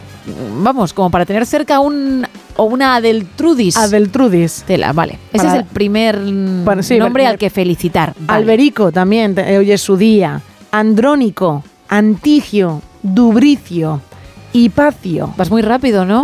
vamos, 0.62 0.92
como 0.92 1.10
para 1.10 1.26
tener 1.26 1.44
cerca 1.46 1.80
un 1.80 2.26
o 2.56 2.64
una 2.64 2.96
Adeltrudis. 2.96 3.76
Adeltrudis. 3.76 4.64
Tela, 4.66 4.92
vale. 4.92 5.18
Ese 5.32 5.46
es 5.46 5.54
el 5.54 5.64
primer 5.64 6.18
Bueno, 6.64 6.82
sí, 6.82 6.98
nombre 6.98 7.26
al 7.26 7.36
que 7.38 7.50
felicitar. 7.50 8.14
Vale. 8.18 8.38
Alberico 8.40 8.92
también, 8.92 9.36
hoy 9.38 9.72
es 9.72 9.80
su 9.80 9.96
día. 9.96 10.40
Andrónico, 10.70 11.64
Antigio, 11.88 12.80
Dubricio, 13.02 14.00
Hipacio. 14.54 15.34
Vas 15.36 15.50
muy 15.50 15.62
rápido, 15.62 16.04
¿no? 16.04 16.22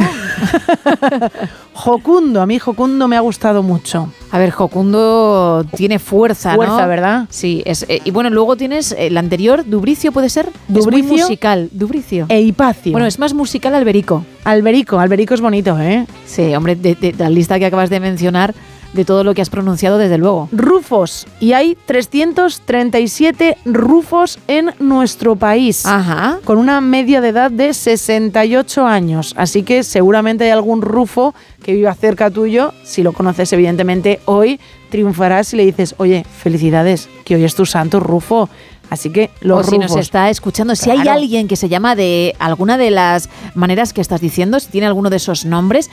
Jocundo, 1.74 2.40
a 2.40 2.46
mí 2.46 2.60
Jocundo 2.60 3.08
me 3.08 3.16
ha 3.16 3.20
gustado 3.20 3.64
mucho. 3.64 4.12
A 4.30 4.38
ver, 4.38 4.52
Jocundo 4.52 5.66
tiene 5.76 5.98
fuerza, 5.98 6.50
¿no? 6.50 6.56
Fuerza, 6.58 6.86
¿verdad? 6.86 7.26
Sí, 7.28 7.60
es, 7.66 7.84
eh, 7.88 8.00
y 8.04 8.12
bueno, 8.12 8.30
luego 8.30 8.54
tienes 8.54 8.94
el 8.96 9.16
anterior, 9.16 9.64
Dubricio, 9.66 10.12
¿puede 10.12 10.28
ser? 10.28 10.46
es 10.46 10.52
muy 10.68 10.80
Dubricio 10.80 11.24
musical, 11.24 11.70
Dubricio. 11.72 12.26
E 12.28 12.40
Hipacio. 12.40 12.92
Bueno, 12.92 13.08
es 13.08 13.18
más 13.18 13.34
musical 13.34 13.74
Alberico. 13.74 14.24
Alberico, 14.44 15.00
Alberico 15.00 15.34
es 15.34 15.40
bonito, 15.40 15.76
¿eh? 15.80 16.06
Sí, 16.24 16.54
hombre, 16.54 16.76
de, 16.76 16.94
de 16.94 17.12
la 17.18 17.30
lista 17.30 17.58
que 17.58 17.66
acabas 17.66 17.90
de 17.90 17.98
mencionar, 17.98 18.54
de 18.92 19.04
todo 19.04 19.24
lo 19.24 19.34
que 19.34 19.42
has 19.42 19.50
pronunciado, 19.50 19.98
desde 19.98 20.18
luego. 20.18 20.48
Rufos. 20.52 21.26
Y 21.38 21.52
hay 21.52 21.76
337 21.86 23.58
rufos 23.64 24.38
en 24.48 24.72
nuestro 24.78 25.36
país. 25.36 25.86
Ajá. 25.86 26.38
Con 26.44 26.58
una 26.58 26.80
media 26.80 27.20
de 27.20 27.28
edad 27.28 27.50
de 27.50 27.72
68 27.72 28.86
años. 28.86 29.34
Así 29.36 29.62
que 29.62 29.82
seguramente 29.82 30.44
hay 30.44 30.50
algún 30.50 30.82
rufo 30.82 31.34
que 31.62 31.74
viva 31.74 31.94
cerca 31.94 32.30
tuyo. 32.30 32.72
Si 32.84 33.02
lo 33.02 33.12
conoces, 33.12 33.52
evidentemente, 33.52 34.20
hoy 34.24 34.60
triunfarás 34.90 35.48
si 35.48 35.56
le 35.56 35.64
dices, 35.64 35.94
oye, 35.98 36.24
felicidades, 36.24 37.08
que 37.24 37.36
hoy 37.36 37.44
es 37.44 37.54
tu 37.54 37.66
santo 37.66 38.00
rufo. 38.00 38.48
Así 38.90 39.10
que 39.10 39.30
los 39.40 39.68
o 39.68 39.70
si 39.70 39.78
nos 39.78 39.92
rufos. 39.92 40.02
está 40.04 40.30
escuchando, 40.30 40.74
si 40.74 40.90
hay 40.90 41.06
alguien 41.06 41.46
que 41.46 41.54
se 41.54 41.68
llama 41.68 41.94
de 41.94 42.34
alguna 42.40 42.76
de 42.76 42.90
las 42.90 43.28
maneras 43.54 43.92
que 43.92 44.00
estás 44.00 44.20
diciendo, 44.20 44.58
si 44.58 44.68
tiene 44.68 44.88
alguno 44.88 45.10
de 45.10 45.16
esos 45.16 45.44
nombres, 45.44 45.90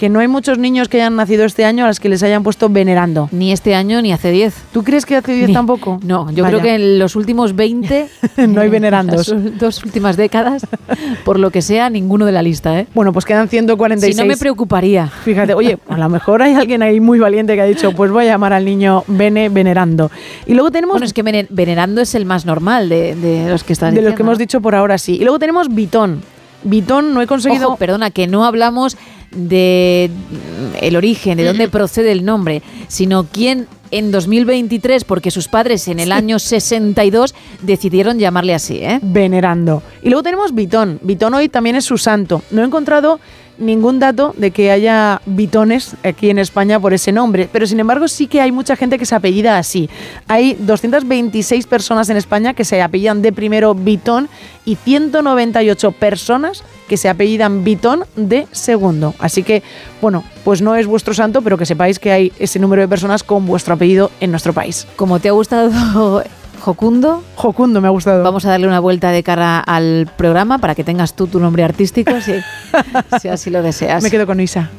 que 0.03 0.09
no 0.09 0.19
hay 0.19 0.27
muchos 0.27 0.59
niños 0.59 0.89
que 0.89 0.97
hayan 0.97 1.15
nacido 1.15 1.45
este 1.45 1.65
año 1.65 1.85
a 1.85 1.87
los 1.87 2.01
que 2.01 2.09
les 2.09 2.25
hayan 2.25 2.43
puesto 2.43 2.69
venerando. 2.69 3.29
Ni 3.31 3.53
este 3.53 3.77
año 3.77 4.03
ni 4.03 4.13
hace 4.13 4.33
10. 4.33 4.53
¿Tú 4.73 4.83
crees 4.83 5.07
que 5.07 5.15
hace 5.15 5.33
10 5.33 5.47
Ni- 5.47 5.55
tampoco? 5.55 6.01
No, 6.03 6.29
yo 6.33 6.43
Vaya. 6.43 6.57
creo 6.59 6.61
que 6.61 6.75
en 6.75 6.99
los 6.99 7.15
últimos 7.15 7.55
20 7.55 8.09
no 8.49 8.61
hay 8.63 8.69
venerandos. 8.69 9.29
las 9.29 9.59
dos 9.61 9.85
últimas 9.85 10.17
décadas, 10.17 10.67
por 11.25 11.39
lo 11.39 11.53
que 11.53 11.63
sea, 11.63 11.89
ninguno 11.89 12.27
de 12.27 12.33
la 12.33 12.43
lista, 12.43 12.81
¿eh? 12.81 12.89
Bueno, 12.95 13.13
pues 13.13 13.25
quedan 13.25 13.49
146. 13.49 14.17
Si 14.17 14.21
no 14.21 14.27
me 14.27 14.37
preocuparía. 14.37 15.07
Fíjate, 15.07 15.55
oye, 15.55 15.79
a 15.89 15.97
lo 15.97 16.09
mejor 16.09 16.43
hay 16.43 16.55
alguien 16.55 16.83
ahí 16.83 16.99
muy 16.99 17.21
valiente 17.21 17.55
que 17.55 17.61
ha 17.61 17.65
dicho, 17.67 17.93
pues 17.93 18.11
voy 18.11 18.25
a 18.25 18.27
llamar 18.33 18.53
al 18.53 18.65
niño 18.65 19.05
Bene 19.07 19.51
venerando. 19.51 20.11
Y 20.47 20.55
luego 20.55 20.73
tenemos 20.73 20.95
Bueno, 20.95 21.07
es 21.07 21.13
que 21.13 21.23
vener- 21.23 21.47
venerando 21.51 22.01
es 22.01 22.17
el 22.17 22.25
más 22.27 22.45
normal 22.45 22.89
de, 22.89 23.15
de 23.15 23.49
los 23.49 23.63
que 23.63 23.73
estás 23.73 23.91
de 23.91 24.01
diciendo. 24.01 24.11
los 24.11 24.17
que 24.17 24.23
hemos 24.25 24.39
dicho 24.39 24.61
por 24.61 24.75
ahora 24.75 24.99
sí. 24.99 25.15
Y 25.15 25.21
luego 25.21 25.39
tenemos 25.39 25.73
Bitón. 25.73 26.23
Bitón 26.65 27.15
no 27.15 27.23
he 27.23 27.29
conseguido 27.29 27.69
Ojo, 27.69 27.77
perdona, 27.77 28.11
que 28.11 28.27
no 28.27 28.45
hablamos 28.45 28.97
de 29.35 30.11
mm, 30.11 30.77
el 30.81 30.97
origen, 30.97 31.37
de 31.39 31.45
dónde 31.45 31.69
procede 31.69 32.13
el 32.13 32.25
nombre, 32.25 32.63
sino 32.89 33.27
quién 33.31 33.67
en 33.91 34.11
2023, 34.11 35.05
porque 35.05 35.31
sus 35.31 35.49
padres 35.49 35.87
en 35.87 36.01
el 36.01 36.13
año 36.13 36.39
62 36.39 37.35
decidieron 37.61 38.19
llamarle 38.19 38.55
así, 38.55 38.79
¿eh? 38.79 38.99
venerando. 39.03 39.83
Y 40.03 40.09
luego 40.09 40.23
tenemos 40.23 40.55
Bitón. 40.55 40.99
Bitón 41.03 41.35
hoy 41.35 41.49
también 41.49 41.77
es 41.77 41.85
su 41.85 41.99
santo. 41.99 42.43
No 42.51 42.63
he 42.63 42.65
encontrado 42.65 43.21
ningún 43.59 43.99
dato 43.99 44.35
de 44.37 44.51
que 44.51 44.71
haya 44.71 45.21
bitones 45.27 45.95
aquí 46.03 46.31
en 46.31 46.39
España 46.39 46.81
por 46.81 46.95
ese 46.95 47.13
nombre, 47.13 47.49
pero 47.53 47.67
sin 47.67 47.81
embargo 47.81 48.09
sí 48.09 48.27
que 48.27 48.41
hay 48.41 48.51
mucha 48.51 48.77
gente 48.77 48.99
que 48.99 49.07
se 49.07 49.15
apellida 49.15 49.59
así. 49.59 49.91
Hay 50.27 50.55
226 50.59 51.67
personas 51.67 52.09
en 52.09 52.17
España 52.17 52.55
que 52.55 52.65
se 52.65 52.81
apellidan 52.81 53.23
de 53.23 53.33
primero 53.33 53.75
Bitón 53.75 54.29
y 54.65 54.77
198 54.77 55.93
personas 55.93 56.65
que 56.89 56.97
se 56.97 57.09
apellidan 57.09 57.65
Bitón 57.65 58.05
de 58.17 58.47
segundo. 58.53 59.15
Así 59.19 59.43
que, 59.43 59.63
bueno, 60.01 60.25
pues 60.45 60.63
no 60.63 60.75
es 60.77 60.87
vuestro 60.87 61.15
santo, 61.15 61.43
pero 61.43 61.59
que 61.59 61.67
sepáis 61.67 61.99
que 61.99 62.13
hay 62.13 62.33
ese 62.39 62.59
número 62.59 62.83
de 62.83 62.89
personas 62.89 63.23
con 63.23 63.47
vuestro 63.47 63.75
apellido 63.75 64.11
en 64.21 64.31
nuestro 64.31 64.53
país. 64.53 64.87
Como 64.97 65.21
te 65.21 65.29
ha 65.29 65.33
gustado 65.33 66.23
Jocundo. 66.63 67.25
Jocundo 67.35 67.81
me 67.81 67.89
ha 67.89 67.91
gustado. 67.91 68.23
Vamos 68.23 68.45
a 68.45 68.51
darle 68.51 68.69
una 68.69 68.79
vuelta 68.79 69.11
de 69.11 69.25
cara 69.25 69.59
al 69.59 70.09
programa 70.17 70.59
para 70.59 70.77
que 70.77 70.85
tengas 70.85 71.15
tú 71.15 71.27
tu 71.27 71.41
nombre 71.41 71.65
artístico, 71.65 72.13
si, 72.21 72.35
si 73.21 73.29
así 73.29 73.51
lo 73.51 73.63
deseas. 73.63 74.03
Me 74.03 74.11
quedo 74.11 74.27
con 74.27 74.39
Isa. 74.39 74.71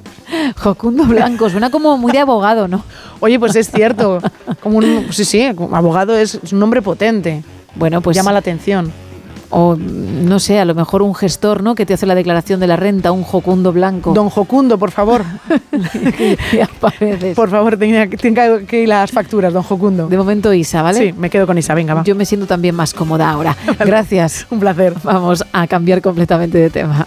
Jocundo 0.58 1.04
Blanco, 1.04 1.50
suena 1.50 1.70
como 1.70 1.98
muy 1.98 2.14
de 2.14 2.20
abogado, 2.20 2.70
¿no? 2.70 2.84
Oye, 3.20 3.38
pues 3.38 3.56
es 3.58 3.70
cierto. 3.70 4.20
Como 4.62 4.78
un, 4.78 5.08
sí, 5.12 5.26
sí, 5.26 5.44
abogado 5.44 6.16
es, 6.18 6.36
es 6.36 6.54
un 6.54 6.60
nombre 6.60 6.82
potente. 6.82 7.44
Bueno, 7.76 8.02
pues 8.02 8.16
llama 8.16 8.32
la 8.32 8.40
atención. 8.40 8.92
O 9.56 9.76
no 9.76 10.40
sé, 10.40 10.60
a 10.60 10.66
lo 10.66 10.74
mejor 10.74 11.02
un 11.04 11.14
gestor, 11.14 11.62
¿no? 11.62 11.76
Que 11.76 11.86
te 11.86 11.94
hace 11.94 12.06
la 12.06 12.16
declaración 12.16 12.60
de 12.60 12.68
la 12.68 12.76
renta, 12.76 13.12
un 13.12 13.24
Jocundo 13.24 13.72
Blanco. 13.72 14.14
Don 14.14 14.30
Jocundo, 14.30 14.78
por 14.80 14.92
favor. 14.92 15.24
por 17.36 17.50
favor, 17.50 17.78
tenga, 17.78 18.08
tenga 18.10 18.62
que 18.62 18.82
ir 18.82 18.90
las 18.90 19.12
facturas, 19.12 19.54
don 19.54 19.64
Jocundo. 19.64 20.08
De 20.08 20.18
momento 20.18 20.54
Isa, 20.54 20.82
¿vale? 20.82 21.00
Sí, 21.00 21.14
me 21.14 21.30
quedo 21.30 21.46
con 21.46 21.58
Isa, 21.58 21.74
venga, 21.74 21.94
va. 21.94 22.04
Yo 22.04 22.16
me 22.16 22.26
siento 22.26 22.48
también 22.48 22.76
más 22.76 22.94
cómoda 22.94 23.30
ahora. 23.30 23.56
Gracias. 23.80 24.48
un 24.50 24.60
placer. 24.60 24.94
Vamos 25.04 25.46
a 25.52 25.68
cambiar 25.68 26.02
completamente 26.02 26.58
de 26.58 26.70
tema. 26.70 27.06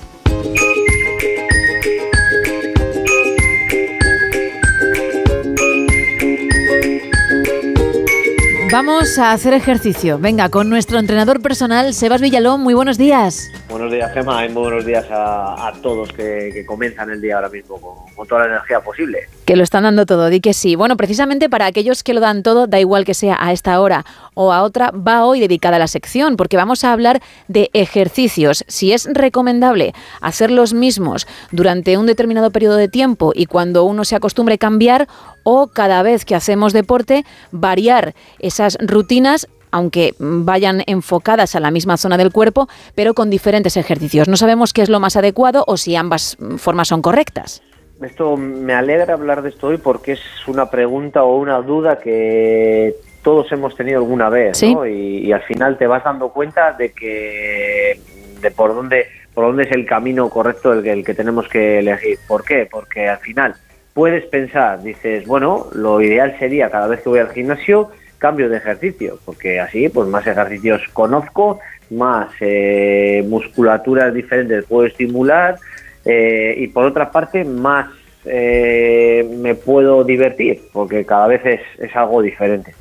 Vamos 8.73 9.17
a 9.19 9.31
hacer 9.31 9.55
ejercicio. 9.55 10.19
Venga, 10.19 10.49
con 10.49 10.69
nuestro 10.69 10.99
entrenador 10.99 11.41
personal, 11.41 11.95
Sebas 11.95 12.21
Villalón. 12.21 12.63
Muy 12.63 12.75
buenos 12.75 12.99
días. 12.99 13.49
Buenos 13.71 13.93
días, 13.93 14.13
Gemma, 14.13 14.45
y 14.45 14.49
muy 14.49 14.63
buenos 14.65 14.85
días 14.85 15.07
a, 15.09 15.69
a 15.69 15.73
todos 15.81 16.13
que, 16.13 16.51
que, 16.53 16.67
comienzan 16.67 17.11
el 17.11 17.21
día 17.21 17.37
ahora 17.37 17.49
mismo 17.49 17.81
con, 17.81 18.15
con, 18.15 18.27
toda 18.27 18.43
la 18.43 18.55
energía 18.55 18.81
posible. 18.81 19.21
Que 19.45 19.55
lo 19.55 19.63
están 19.63 19.85
dando 19.85 20.05
todo, 20.05 20.29
di 20.29 20.41
que 20.41 20.53
sí. 20.53 20.75
Bueno, 20.75 20.97
precisamente 20.97 21.49
para 21.49 21.67
aquellos 21.67 22.03
que 22.03 22.13
lo 22.13 22.21
dan 22.21 22.43
todo, 22.43 22.67
da 22.67 22.81
igual 22.81 23.05
que 23.05 23.15
sea 23.15 23.37
a 23.39 23.53
esta 23.53 23.81
hora 23.81 24.05
o 24.39 24.53
a 24.53 24.63
otra, 24.63 24.91
va 24.91 25.25
hoy 25.25 25.41
dedicada 25.41 25.77
a 25.77 25.79
la 25.79 25.89
sección, 25.89 26.37
porque 26.37 26.59
vamos 26.59 26.85
a 26.85 26.93
hablar 26.93 27.23
de 27.49 27.71
ejercicios. 27.73 28.65
Si 28.69 28.93
es 28.93 29.09
recomendable 29.11 29.95
hacer 30.21 30.51
los 30.51 30.75
mismos 30.75 31.27
durante 31.53 31.97
un 31.97 32.07
determinado 32.07 32.51
periodo 32.51 32.77
de 32.77 32.89
tiempo 32.89 33.33
y 33.35 33.47
cuando 33.47 33.85
uno 33.85 34.05
se 34.05 34.15
acostumbre 34.15 34.59
cambiar, 34.59 35.09
o 35.43 35.69
cada 35.69 36.03
vez 36.03 36.27
que 36.27 36.35
hacemos 36.35 36.75
deporte, 36.75 37.25
variar 37.51 38.15
esas 38.39 38.77
rutinas 38.81 39.49
aunque 39.73 40.15
vayan 40.19 40.83
enfocadas 40.87 41.55
a 41.55 41.61
la 41.61 41.71
misma 41.71 41.99
zona 41.99 42.17
del 42.17 42.33
cuerpo, 42.33 42.67
pero 42.95 43.13
con 43.13 43.29
diferentes 43.29 43.77
ejercicios. 43.77 44.27
No 44.27 44.37
sabemos 44.37 44.73
qué 44.73 44.81
es 44.81 44.89
lo 44.89 45.01
más 45.01 45.17
adecuado 45.17 45.65
o 45.67 45.77
si 45.77 45.97
ambas 45.97 46.39
formas 46.57 46.89
son 46.89 47.03
correctas. 47.03 47.63
Esto 48.01 48.37
me 48.37 48.75
alegra 48.75 49.15
hablar 49.15 49.43
de 49.43 49.51
esto 49.51 49.69
hoy 49.69 49.79
porque 49.79 50.13
es 50.13 50.21
una 50.47 50.71
pregunta 50.71 51.25
o 51.25 51.37
una 51.37 51.61
duda 51.61 51.99
que 51.99 52.97
todos 53.27 53.51
hemos 53.51 53.75
tenido 53.75 53.99
alguna 53.99 54.29
vez, 54.29 54.57
¿Sí? 54.57 54.73
¿no? 54.73 54.87
Y, 54.87 55.27
y, 55.27 55.33
al 55.33 55.43
final 55.43 55.77
te 55.77 55.89
vas 55.89 56.05
dando 56.05 56.29
cuenta 56.29 56.75
de 56.75 56.93
que 56.93 57.99
de 58.41 58.51
por 58.53 58.73
dónde 58.73 59.07
por 59.35 59.47
dónde 59.47 59.65
es 59.65 59.73
el 59.73 59.85
camino 59.85 60.31
correcto 60.31 60.73
el, 60.73 60.87
el 60.87 61.05
que 61.05 61.13
tenemos 61.13 61.49
que 61.49 61.81
elegir. 61.81 62.21
¿Por 62.29 62.45
qué? 62.45 62.69
Porque 62.71 63.09
al 63.09 63.19
final 63.19 63.57
puedes 63.95 64.25
pensar, 64.27 64.81
dices, 64.81 65.27
bueno, 65.27 65.67
lo 65.73 66.01
ideal 66.01 66.37
sería 66.39 66.71
cada 66.71 66.87
vez 66.87 67.01
que 67.01 67.09
voy 67.09 67.19
al 67.19 67.33
gimnasio 67.33 67.91
cambio 68.19 68.49
de 68.49 68.59
ejercicio, 68.59 69.19
porque 69.25 69.59
así 69.59 69.89
pues 69.89 70.07
más 70.07 70.25
ejercicios 70.25 70.83
conozco, 70.93 71.59
más 71.91 72.29
eh, 72.39 73.25
musculaturas 73.29 74.15
diferentes 74.15 74.67
puedo 74.67 74.87
estimular 74.87 75.57
eh, 76.05 76.55
y 76.59 76.69
por 76.69 76.85
otra 76.85 77.11
parte 77.11 77.45
más 77.45 77.89
eh, 78.25 79.29
me 79.37 79.57
puedo 79.57 80.05
divertir, 80.05 80.61
porque 80.73 81.05
cada 81.05 81.27
vez 81.27 81.45
es, 81.45 81.61
es, 81.81 81.97
algo 81.97 82.23
diferente. 82.23 82.73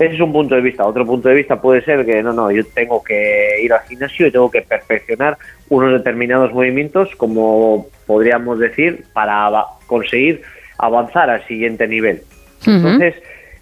Ese 0.00 0.14
es 0.14 0.20
un 0.20 0.32
punto 0.32 0.54
de 0.54 0.62
vista. 0.62 0.86
Otro 0.86 1.04
punto 1.04 1.28
de 1.28 1.34
vista 1.34 1.60
puede 1.60 1.82
ser 1.84 2.06
que 2.06 2.22
no, 2.22 2.32
no, 2.32 2.50
yo 2.50 2.64
tengo 2.74 3.04
que 3.04 3.60
ir 3.62 3.70
al 3.70 3.82
gimnasio 3.86 4.26
y 4.26 4.30
tengo 4.30 4.50
que 4.50 4.62
perfeccionar 4.62 5.36
unos 5.68 5.92
determinados 5.92 6.54
movimientos, 6.54 7.14
como 7.16 7.86
podríamos 8.06 8.58
decir, 8.58 9.04
para 9.12 9.50
conseguir 9.86 10.40
avanzar 10.78 11.28
al 11.28 11.46
siguiente 11.46 11.86
nivel. 11.86 12.22
Uh 12.62 12.70
-huh. 12.70 12.76
Entonces, 12.76 13.14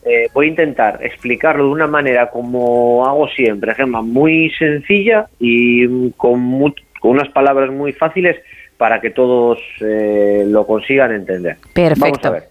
eh, 0.04 0.28
voy 0.32 0.46
a 0.46 0.50
intentar 0.50 1.00
explicarlo 1.02 1.64
de 1.64 1.70
una 1.70 1.88
manera 1.88 2.30
como 2.30 3.04
hago 3.04 3.26
siempre, 3.30 3.74
Gemma, 3.74 4.00
muy 4.00 4.50
sencilla 4.50 5.26
y 5.40 6.10
con, 6.12 6.38
muy, 6.38 6.72
con, 7.00 7.10
unas 7.10 7.28
palabras 7.30 7.72
muy 7.72 7.92
fáciles 7.92 8.36
para 8.76 9.00
que 9.00 9.10
todos 9.10 9.58
eh, 9.80 10.44
lo 10.46 10.64
consigan 10.68 11.10
entender. 11.10 11.56
Perfecto. 11.74 12.00
Vamos 12.00 12.24
a 12.24 12.30
ver. 12.30 12.47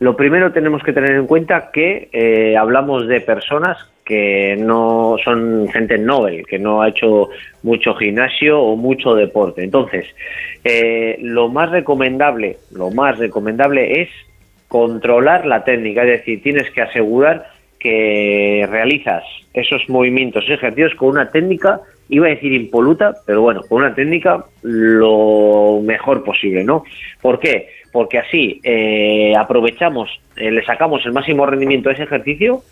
Lo 0.00 0.16
primero 0.16 0.50
tenemos 0.50 0.82
que 0.82 0.94
tener 0.94 1.12
en 1.12 1.26
cuenta 1.26 1.70
que 1.70 2.08
eh, 2.12 2.56
hablamos 2.56 3.06
de 3.06 3.20
personas 3.20 3.76
que 4.02 4.56
no 4.58 5.16
son 5.22 5.68
gente 5.68 5.98
novel, 5.98 6.46
que 6.46 6.58
no 6.58 6.80
ha 6.80 6.88
hecho 6.88 7.28
mucho 7.62 7.94
gimnasio 7.94 8.60
o 8.60 8.76
mucho 8.76 9.14
deporte. 9.14 9.62
Entonces, 9.62 10.06
eh, 10.64 11.18
lo 11.20 11.50
más 11.50 11.70
recomendable, 11.70 12.56
lo 12.72 12.90
más 12.90 13.18
recomendable 13.18 14.00
es 14.00 14.08
controlar 14.68 15.44
la 15.44 15.64
técnica, 15.64 16.02
es 16.04 16.20
decir, 16.20 16.42
tienes 16.42 16.70
que 16.70 16.80
asegurar 16.80 17.46
que 17.78 18.66
realizas 18.70 19.22
esos 19.52 19.86
movimientos, 19.88 20.48
ejercicios 20.48 20.94
con 20.94 21.10
una 21.10 21.30
técnica, 21.30 21.80
iba 22.08 22.26
a 22.26 22.30
decir 22.30 22.52
impoluta, 22.52 23.14
pero 23.26 23.42
bueno, 23.42 23.62
con 23.68 23.82
una 23.82 23.94
técnica 23.94 24.44
lo 24.62 25.80
mejor 25.82 26.24
posible, 26.24 26.64
¿no? 26.64 26.84
¿Por 27.20 27.38
qué? 27.38 27.68
Porque 27.92 28.18
así 28.18 28.60
eh, 28.62 29.34
aprovechamos, 29.36 30.20
eh, 30.36 30.50
le 30.50 30.64
sacamos 30.64 31.04
el 31.06 31.12
máximo 31.12 31.46
rendimiento 31.46 31.90
a 31.90 31.92
ese 31.92 32.04
ejercicio 32.04 32.62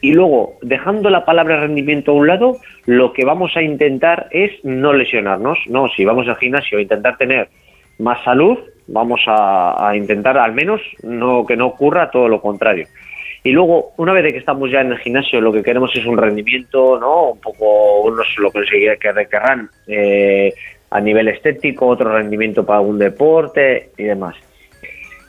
y 0.00 0.12
luego, 0.12 0.54
dejando 0.62 1.10
la 1.10 1.24
palabra 1.24 1.60
rendimiento 1.60 2.12
a 2.12 2.14
un 2.14 2.26
lado, 2.28 2.58
lo 2.86 3.12
que 3.12 3.24
vamos 3.24 3.56
a 3.56 3.62
intentar 3.62 4.28
es 4.30 4.52
no 4.62 4.92
lesionarnos, 4.92 5.58
¿no? 5.66 5.88
Si 5.88 6.04
vamos 6.04 6.28
al 6.28 6.36
gimnasio 6.36 6.78
a 6.78 6.82
intentar 6.82 7.16
tener 7.16 7.48
más 7.98 8.22
salud, 8.22 8.58
vamos 8.86 9.20
a, 9.26 9.92
intentar 9.96 10.38
al 10.38 10.52
menos 10.52 10.80
no 11.02 11.44
que 11.44 11.56
no 11.56 11.66
ocurra 11.66 12.10
todo 12.10 12.28
lo 12.28 12.40
contrario. 12.40 12.86
Y 13.42 13.50
luego, 13.50 13.92
una 13.96 14.12
vez 14.12 14.32
que 14.32 14.38
estamos 14.38 14.70
ya 14.70 14.82
en 14.82 14.92
el 14.92 14.98
gimnasio, 14.98 15.40
lo 15.40 15.52
que 15.52 15.62
queremos 15.62 15.94
es 15.96 16.06
un 16.06 16.16
rendimiento, 16.16 16.98
¿no? 17.00 17.30
Un 17.30 17.40
poco, 17.40 18.02
unos 18.02 18.26
lo 18.38 18.50
que 18.52 18.60
querrán 19.00 19.68
eh, 19.88 20.52
a 20.90 21.00
nivel 21.00 21.28
estético, 21.28 21.86
otro 21.86 22.12
rendimiento 22.12 22.64
para 22.64 22.80
un 22.80 22.98
deporte 22.98 23.90
y 23.96 24.04
demás. 24.04 24.36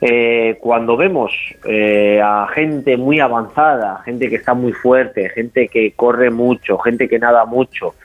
Eh, 0.01 0.57
cuando 0.61 0.95
vemos 0.95 1.31
eh, 1.65 2.21
a 2.23 2.47
gente 2.53 2.95
muy 2.95 3.19
avanzada, 3.19 4.01
gente 4.05 4.29
que 4.29 4.35
está 4.35 4.53
muy 4.53 4.71
fuerte, 4.71 5.29
gente 5.29 5.67
que 5.67 5.91
corre 5.91 6.29
mucho, 6.29 6.77
gente 6.77 7.09
que 7.09 7.19
nada 7.19 7.45
mucho, 7.45 7.95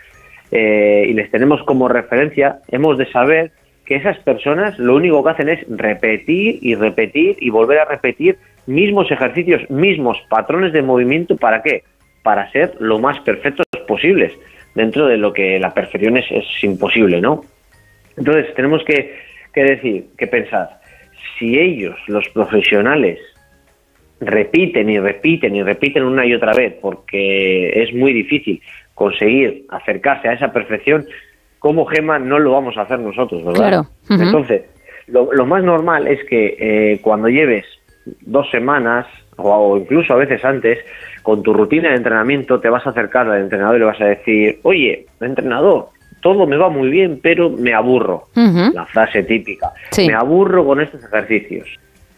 y 0.51 1.13
les 1.15 1.33
tenemos 1.33 1.65
como 1.65 1.89
referencia, 1.89 2.61
hemos 2.69 2.97
de 2.97 3.11
saber 3.11 3.51
que 3.85 3.97
esas 3.97 4.19
personas 4.19 4.79
lo 4.79 4.95
único 4.95 5.23
que 5.25 5.31
hacen 5.31 5.49
es 5.49 5.61
repetir 5.69 6.59
y 6.63 6.75
repetir 6.75 7.37
y 7.41 7.51
volver 7.51 7.81
a 7.81 7.85
repetir 7.85 8.39
mismos 8.67 9.11
ejercicios, 9.11 9.69
mismos 9.71 10.19
patrones 10.29 10.73
de 10.73 10.83
movimiento, 10.83 11.37
¿para 11.37 11.63
qué? 11.63 11.85
Para 12.23 12.51
ser 12.51 12.75
lo 12.79 12.99
más 12.99 13.21
perfectos 13.21 13.67
posibles, 13.87 14.33
dentro 14.75 15.07
de 15.07 15.19
lo 15.19 15.33
que 15.33 15.59
la 15.59 15.75
perfección 15.75 16.17
es, 16.17 16.31
es 16.31 16.47
imposible, 16.63 17.21
¿no? 17.21 17.45
Entonces 18.17 18.55
tenemos 18.55 18.83
que, 18.85 19.17
que 19.53 19.65
decir, 19.65 20.07
que 20.17 20.27
pensar, 20.27 20.81
si 21.39 21.59
ellos, 21.59 21.97
los 22.07 22.29
profesionales, 22.31 23.19
repiten 24.21 24.89
y 24.91 24.99
repiten 24.99 25.57
y 25.57 25.63
repiten 25.63 26.05
una 26.05 26.25
y 26.25 26.35
otra 26.35 26.53
vez, 26.55 26.75
porque 26.81 27.83
es 27.83 27.95
muy 27.95 28.13
difícil 28.13 28.61
conseguir 28.95 29.65
acercarse 29.69 30.29
a 30.29 30.35
esa 30.35 30.53
perfección, 30.53 31.05
como 31.59 31.87
Gema 31.87 32.19
no 32.19 32.39
lo 32.39 32.53
vamos 32.53 32.77
a 32.77 32.83
hacer 32.83 33.01
nosotros, 33.01 33.45
¿verdad? 33.45 33.69
Claro. 33.69 33.81
Uh 34.11 34.15
-huh. 34.15 34.27
Entonces, 34.27 34.63
lo, 35.09 35.33
lo, 35.33 35.47
más 35.47 35.63
normal 35.65 36.07
es 36.07 36.25
que 36.29 36.57
eh, 36.59 36.99
cuando 37.03 37.29
lleves 37.29 37.65
dos 38.21 38.51
semanas 38.51 39.07
o, 39.37 39.51
o, 39.51 39.77
incluso 39.79 40.13
a 40.13 40.17
veces 40.17 40.45
antes, 40.45 40.79
con 41.23 41.43
tu 41.43 41.53
rutina 41.53 41.91
de 41.91 41.97
entrenamiento 41.97 42.61
te 42.61 42.69
vas 42.69 42.87
a 42.87 42.91
acercar 42.91 43.29
al 43.29 43.43
entrenador 43.43 43.77
y 43.77 43.79
le 43.81 43.85
vas 43.87 44.01
a 44.01 44.07
decir, 44.07 44.61
oye, 44.63 45.07
entrenador, 45.21 45.89
todo 46.25 46.47
me 46.47 46.57
va 46.57 46.71
muy 46.71 46.89
bien, 46.89 47.21
pero 47.23 47.51
me 47.51 47.75
aburro. 47.75 48.29
Uh 48.35 48.41
-huh. 48.41 48.73
La 48.73 48.87
frase 48.87 49.23
típica. 49.25 49.73
Sí. 49.91 50.07
Me 50.09 50.15
aburro 50.15 50.65
con 50.65 50.81
estos 50.81 51.05
ejercicios. 51.05 51.69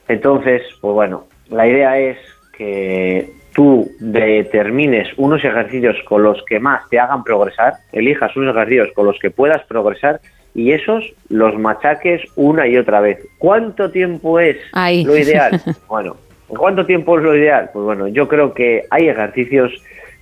Entonces, 0.06 0.62
pues 0.80 0.94
bueno, 0.94 1.26
la 1.50 1.66
idea 1.66 1.98
es 1.98 2.16
que 2.56 3.28
tú 3.52 3.90
determines 3.98 5.08
unos 5.16 5.44
ejercicios 5.44 5.96
con 6.04 6.22
los 6.22 6.40
que 6.44 6.60
más 6.60 6.88
te 6.88 7.00
hagan 7.00 7.24
progresar, 7.24 7.72
elijas 7.90 8.36
unos 8.36 8.54
ejercicios 8.54 8.90
con 8.94 9.06
los 9.06 9.18
que 9.18 9.30
puedas 9.32 9.64
progresar 9.64 10.20
y 10.54 10.70
esos 10.70 11.04
los 11.28 11.58
machaques 11.58 12.22
una 12.36 12.68
y 12.68 12.76
otra 12.76 13.00
vez. 13.00 13.18
¿Cuánto 13.38 13.90
tiempo 13.90 14.38
es 14.38 14.56
lo 14.72 15.16
ideal? 15.16 15.60
bueno, 15.88 16.16
¿cuánto 16.46 16.86
tiempo 16.86 17.18
es 17.18 17.24
lo 17.24 17.36
ideal? 17.36 17.70
Pues 17.72 17.84
bueno, 17.84 18.06
yo 18.06 18.28
creo 18.28 18.54
que 18.54 18.84
hay 18.90 19.08
ejercicios, 19.08 19.72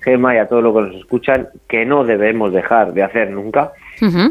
Gema 0.04 0.34
y 0.34 0.38
a 0.38 0.46
todos 0.46 0.62
los 0.62 0.74
que 0.74 0.82
nos 0.82 0.96
escuchan, 0.96 1.48
que 1.68 1.84
no 1.84 2.04
debemos 2.04 2.52
dejar 2.52 2.92
de 2.92 3.02
hacer 3.02 3.30
nunca, 3.30 3.72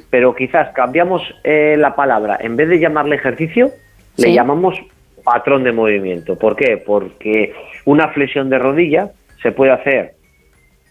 pero 0.09 0.35
quizás 0.35 0.71
cambiamos 0.73 1.21
eh, 1.43 1.75
la 1.77 1.95
palabra, 1.95 2.37
en 2.39 2.55
vez 2.55 2.69
de 2.69 2.79
llamarle 2.79 3.15
ejercicio, 3.15 3.71
le 4.17 4.33
llamamos 4.33 4.79
patrón 5.23 5.63
de 5.63 5.71
movimiento. 5.71 6.37
¿Por 6.37 6.55
qué? 6.55 6.77
Porque 6.77 7.53
una 7.85 8.09
flexión 8.09 8.49
de 8.49 8.59
rodilla 8.59 9.11
se 9.41 9.51
puede 9.51 9.71
hacer 9.71 10.13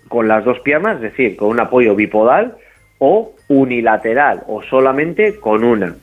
con 0.08 0.28
las 0.28 0.44
dos 0.44 0.58
piernas, 0.60 0.96
es 0.96 1.02
decir, 1.02 1.36
con 1.36 1.48
un 1.48 1.60
apoyo 1.60 1.94
bipodal 1.94 2.56
o 2.98 3.32
unilateral 3.48 4.42
o 4.46 4.62
solamente 4.62 5.38
con 5.40 5.64
una. 5.64 5.94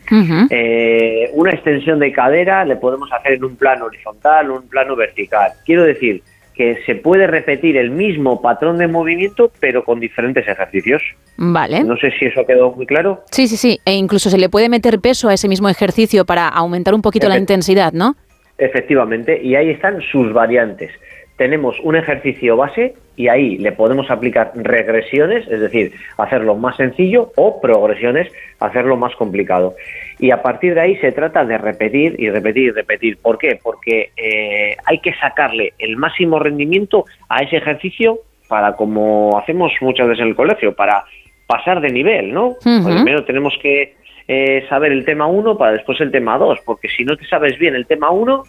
Eh, 0.50 1.30
una 1.34 1.52
extensión 1.52 2.00
de 2.00 2.12
cadera 2.12 2.66
le 2.66 2.76
podemos 2.76 3.12
hacer 3.14 3.34
en 3.34 3.44
un 3.44 3.56
plano 3.56 3.86
horizontal 3.86 4.50
o 4.50 4.56
un 4.56 4.68
plano 4.68 4.96
vertical. 4.96 5.52
Quiero 5.66 5.84
decir 5.84 6.24
que 6.60 6.78
se 6.86 6.96
puede 6.96 7.26
repetir 7.26 7.78
el 7.78 7.90
mismo 7.90 8.42
patrón 8.42 8.80
de 8.80 8.90
movimiento 8.90 9.50
pero 9.62 9.86
con 9.86 10.02
diferentes 10.02 10.46
ejercicios. 10.46 11.02
Vale. 11.38 11.86
No 11.86 11.96
sé 11.96 12.12
si 12.20 12.26
eso 12.26 12.46
quedó 12.46 12.74
muy 12.74 12.86
claro. 12.86 13.24
Sí, 13.32 13.48
sí, 13.48 13.56
sí. 13.56 13.80
E 13.86 13.94
incluso 13.94 14.30
se 14.30 14.38
le 14.38 14.50
puede 14.50 14.68
meter 14.68 15.00
peso 15.00 15.30
a 15.30 15.34
ese 15.34 15.48
mismo 15.48 15.70
ejercicio 15.70 16.26
para 16.26 16.50
aumentar 16.50 16.94
un 16.94 17.02
poquito 17.02 17.30
la 17.30 17.38
intensidad, 17.38 17.94
¿no? 17.94 18.18
Efectivamente, 18.58 19.42
y 19.42 19.56
ahí 19.56 19.70
están 19.70 20.02
sus 20.12 20.34
variantes. 20.34 20.92
Tenemos 21.40 21.80
un 21.80 21.96
ejercicio 21.96 22.58
base 22.58 22.96
y 23.16 23.30
ahí 23.30 23.58
le 23.58 23.72
podemos 23.72 24.12
aplicar 24.12 24.52
regresiones, 24.56 25.48
es 25.48 25.62
decir, 25.62 25.94
hacerlo 26.18 26.56
más 26.56 26.76
sencillo, 26.76 27.32
o 27.38 27.62
progresiones, 27.62 28.30
hacerlo 28.60 28.98
más 28.98 29.16
complicado. 29.16 29.74
Y 30.20 30.32
a 30.32 30.42
partir 30.42 30.74
de 30.74 30.82
ahí 30.82 30.98
se 30.98 31.14
trata 31.14 31.46
de 31.46 31.58
repetir 31.58 32.18
y 32.20 32.30
repetir 32.30 32.64
y 32.64 32.72
repetir. 32.72 33.18
¿Por 33.22 33.38
qué? 33.38 33.58
Porque 33.64 34.10
eh, 34.18 34.76
hay 34.86 35.00
que 35.00 35.14
sacarle 35.14 35.72
el 35.80 35.96
máximo 35.96 36.40
rendimiento 36.40 37.06
a 37.30 37.42
ese 37.42 37.56
ejercicio 37.56 38.20
para, 38.50 38.76
como 38.76 39.38
hacemos 39.38 39.72
muchas 39.80 40.10
veces 40.10 40.24
en 40.24 40.28
el 40.28 40.36
colegio, 40.36 40.76
para 40.76 41.06
pasar 41.48 41.80
de 41.80 41.94
nivel, 41.94 42.34
¿no? 42.34 42.48
Ujú. 42.48 42.84
Primero 42.84 43.24
tenemos 43.24 43.54
que 43.62 43.96
eh, 44.28 44.66
saber 44.68 44.92
el 44.92 45.06
tema 45.06 45.28
1 45.28 45.58
para 45.58 45.72
después 45.72 46.02
el 46.02 46.12
tema 46.12 46.38
2, 46.38 46.60
porque 46.66 46.90
si 46.90 47.06
no 47.06 47.16
te 47.16 47.26
sabes 47.28 47.58
bien 47.58 47.76
el 47.76 47.88
tema 47.88 48.12
1, 48.12 48.44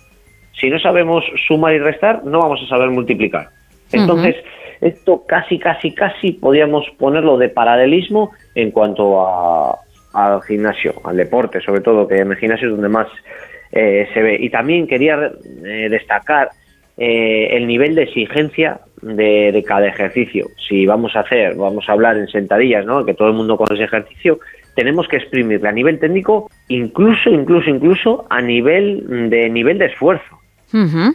si 0.52 0.68
no 0.70 0.78
sabemos 0.78 1.24
sumar 1.46 1.74
y 1.74 1.78
restar, 1.78 2.24
no 2.24 2.40
vamos 2.40 2.60
a 2.62 2.68
saber 2.68 2.90
multiplicar. 2.90 3.48
Entonces, 3.92 4.36
esto 4.80 5.24
casi, 5.26 5.58
casi, 5.58 5.92
casi 5.92 6.32
podríamos 6.32 6.86
ponerlo 6.98 7.36
de 7.36 7.48
paralelismo 7.48 8.30
en 8.54 8.70
cuanto 8.70 9.26
a, 9.26 9.78
al 10.12 10.42
gimnasio, 10.42 10.94
al 11.04 11.16
deporte, 11.16 11.60
sobre 11.60 11.80
todo, 11.80 12.06
que 12.06 12.18
en 12.18 12.30
el 12.30 12.36
gimnasio 12.36 12.68
es 12.68 12.72
donde 12.72 12.88
más 12.88 13.08
eh, 13.72 14.08
se 14.12 14.22
ve. 14.22 14.36
Y 14.40 14.50
también 14.50 14.86
quería 14.86 15.32
eh, 15.64 15.88
destacar 15.90 16.50
eh, 16.96 17.48
el 17.52 17.66
nivel 17.66 17.94
de 17.94 18.04
exigencia 18.04 18.80
de, 19.02 19.52
de 19.52 19.62
cada 19.62 19.86
ejercicio. 19.86 20.46
Si 20.68 20.86
vamos 20.86 21.14
a 21.16 21.20
hacer, 21.20 21.54
vamos 21.56 21.88
a 21.88 21.92
hablar 21.92 22.16
en 22.16 22.28
sentadillas, 22.28 22.84
¿no? 22.84 23.04
que 23.04 23.14
todo 23.14 23.28
el 23.28 23.34
mundo 23.34 23.56
conoce 23.56 23.84
ejercicio, 23.84 24.40
tenemos 24.74 25.08
que 25.08 25.16
exprimirle 25.16 25.68
a 25.68 25.72
nivel 25.72 25.98
técnico, 25.98 26.50
incluso, 26.68 27.30
incluso, 27.30 27.70
incluso 27.70 28.26
a 28.30 28.40
nivel 28.40 29.30
de 29.30 29.48
nivel 29.48 29.78
de 29.78 29.86
esfuerzo. 29.86 30.39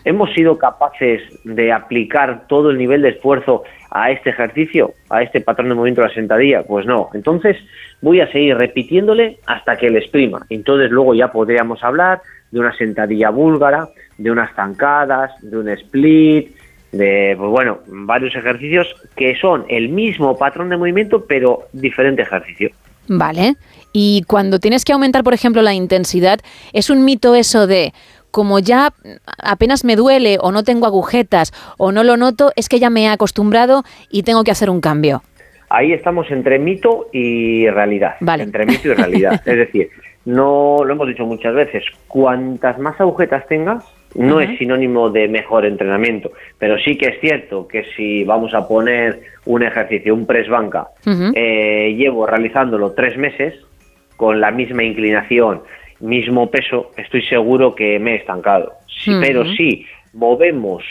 ¿Hemos 0.03 0.34
sido 0.34 0.58
capaces 0.58 1.22
de 1.43 1.72
aplicar 1.72 2.45
todo 2.48 2.72
el 2.72 2.77
nivel 2.77 3.01
de 3.01 3.09
esfuerzo 3.09 3.64
a 3.90 4.11
este 4.11 4.32
ejercicio, 4.32 4.93
a 5.09 5.22
este 5.22 5.42
patrón 5.42 5.69
de 5.69 5.75
movimiento 5.75 6.01
de 6.01 6.09
la 6.09 6.14
sentadilla? 6.14 6.64
Pues 6.64 6.85
no. 6.85 7.09
Entonces 7.14 7.58
voy 8.01 8.19
a 8.22 8.32
seguir 8.32 8.58
repitiéndole 8.58 9.38
hasta 9.48 9.77
que 9.77 9.90
le 9.90 10.00
exprima. 10.00 10.45
Entonces 10.50 10.92
luego 10.92 11.14
ya 11.14 11.32
podríamos 11.32 11.84
hablar 11.84 12.22
de 12.51 12.59
una 12.59 12.75
sentadilla 12.75 13.30
búlgara, 13.30 13.88
de 14.17 14.32
unas 14.32 14.53
zancadas, 14.56 15.32
de 15.42 15.58
un 15.58 15.69
split, 15.69 16.56
de, 16.92 17.35
pues 17.38 17.50
bueno, 17.50 17.80
varios 17.88 18.35
ejercicios 18.35 18.88
que 19.16 19.35
son 19.35 19.66
el 19.69 19.90
mismo 19.90 20.38
patrón 20.38 20.69
de 20.69 20.77
movimiento, 20.77 21.25
pero 21.25 21.64
diferente 21.74 22.22
ejercicio. 22.22 22.69
Vale. 23.08 23.56
Y 23.93 24.24
cuando 24.27 24.59
tienes 24.59 24.84
que 24.84 24.93
aumentar, 24.93 25.24
por 25.24 25.34
ejemplo, 25.34 25.61
la 25.61 25.74
intensidad, 25.74 26.40
es 26.74 26.90
un 26.90 27.06
mito 27.06 27.35
eso 27.35 27.67
de 27.67 27.93
como 28.35 28.59
ya 28.59 28.89
apenas 29.41 29.85
me 29.85 29.95
duele 29.95 30.39
o 30.41 30.51
no 30.51 30.65
tengo 30.65 30.88
agujetas 30.88 31.53
o 31.77 31.93
no 31.93 32.03
lo 32.03 32.17
noto, 32.17 32.51
es 32.57 32.67
que 32.67 32.80
ya 32.80 32.89
me 32.89 33.03
he 33.03 33.07
acostumbrado 33.07 33.83
y 34.11 34.23
tengo 34.23 34.43
que 34.43 34.51
hacer 34.51 34.69
un 34.69 34.81
cambio. 34.81 35.22
Ahí 35.69 35.93
estamos 35.93 36.30
entre 36.30 36.59
mito 36.59 37.07
y 37.14 37.69
realidad. 37.69 38.15
Entre 38.19 38.65
mito 38.65 38.89
y 38.89 38.93
realidad. 38.93 39.41
es 39.45 39.55
decir, 39.55 39.88
no 40.25 40.80
lo 40.83 40.91
hemos 40.91 41.07
dicho 41.07 41.25
muchas 41.25 41.55
veces, 41.55 41.85
cuantas 42.09 42.77
más 42.77 42.99
agujetas 42.99 43.47
tengas, 43.47 43.85
no 44.15 44.41
es 44.41 44.57
sinónimo 44.57 45.09
de 45.09 45.30
mejor 45.30 45.65
entrenamiento, 45.65 46.31
pero 46.59 46.77
sí 46.77 46.97
que 46.97 47.07
es 47.07 47.22
cierto 47.22 47.69
que 47.69 47.85
si 47.95 48.25
vamos 48.25 48.53
a 48.53 48.67
poner 48.67 49.22
un 49.45 49.64
ejercicio, 49.64 50.14
un 50.14 50.25
press 50.25 50.49
banca, 50.49 50.88
eh, 51.05 51.95
llevo 51.97 52.25
realizándolo 52.25 52.91
tres 52.91 53.17
meses 53.17 53.53
con 54.17 54.41
la 54.41 54.51
misma 54.51 54.83
inclinación, 54.83 55.61
mismo 55.99 56.49
peso, 56.51 56.91
estoy 56.98 57.22
seguro 57.24 57.74
que 57.75 57.99
me 57.99 58.14
he 58.14 58.15
estancado. 58.17 58.74
Sí. 58.88 59.11
Pero 59.22 59.45
si 59.56 59.85
movemos 60.14 60.83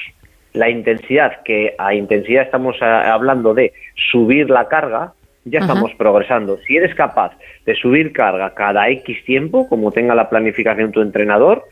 la 0.53 0.71
intensidad, 0.71 1.43
que 1.43 1.75
a 1.79 1.95
intensidad 1.95 2.43
estamos 2.45 2.81
a- 2.81 3.13
hablando 3.13 3.55
de 3.55 3.73
subir 4.11 4.51
la 4.51 4.69
carga, 4.69 5.13
ya 5.45 5.59
estamos 5.61 5.93
progresando. 5.95 6.59
Si 6.67 6.77
eres 6.77 6.95
capaz 6.95 7.33
de 7.67 7.75
subir 7.75 8.13
carga 8.13 8.55
cada 8.55 8.89
X 8.89 9.25
tiempo, 9.25 9.69
como 9.69 9.93
tenga 9.93 10.15
la 10.15 10.31
planificación 10.31 10.91
tu 10.93 11.03
entrenador, 11.03 11.65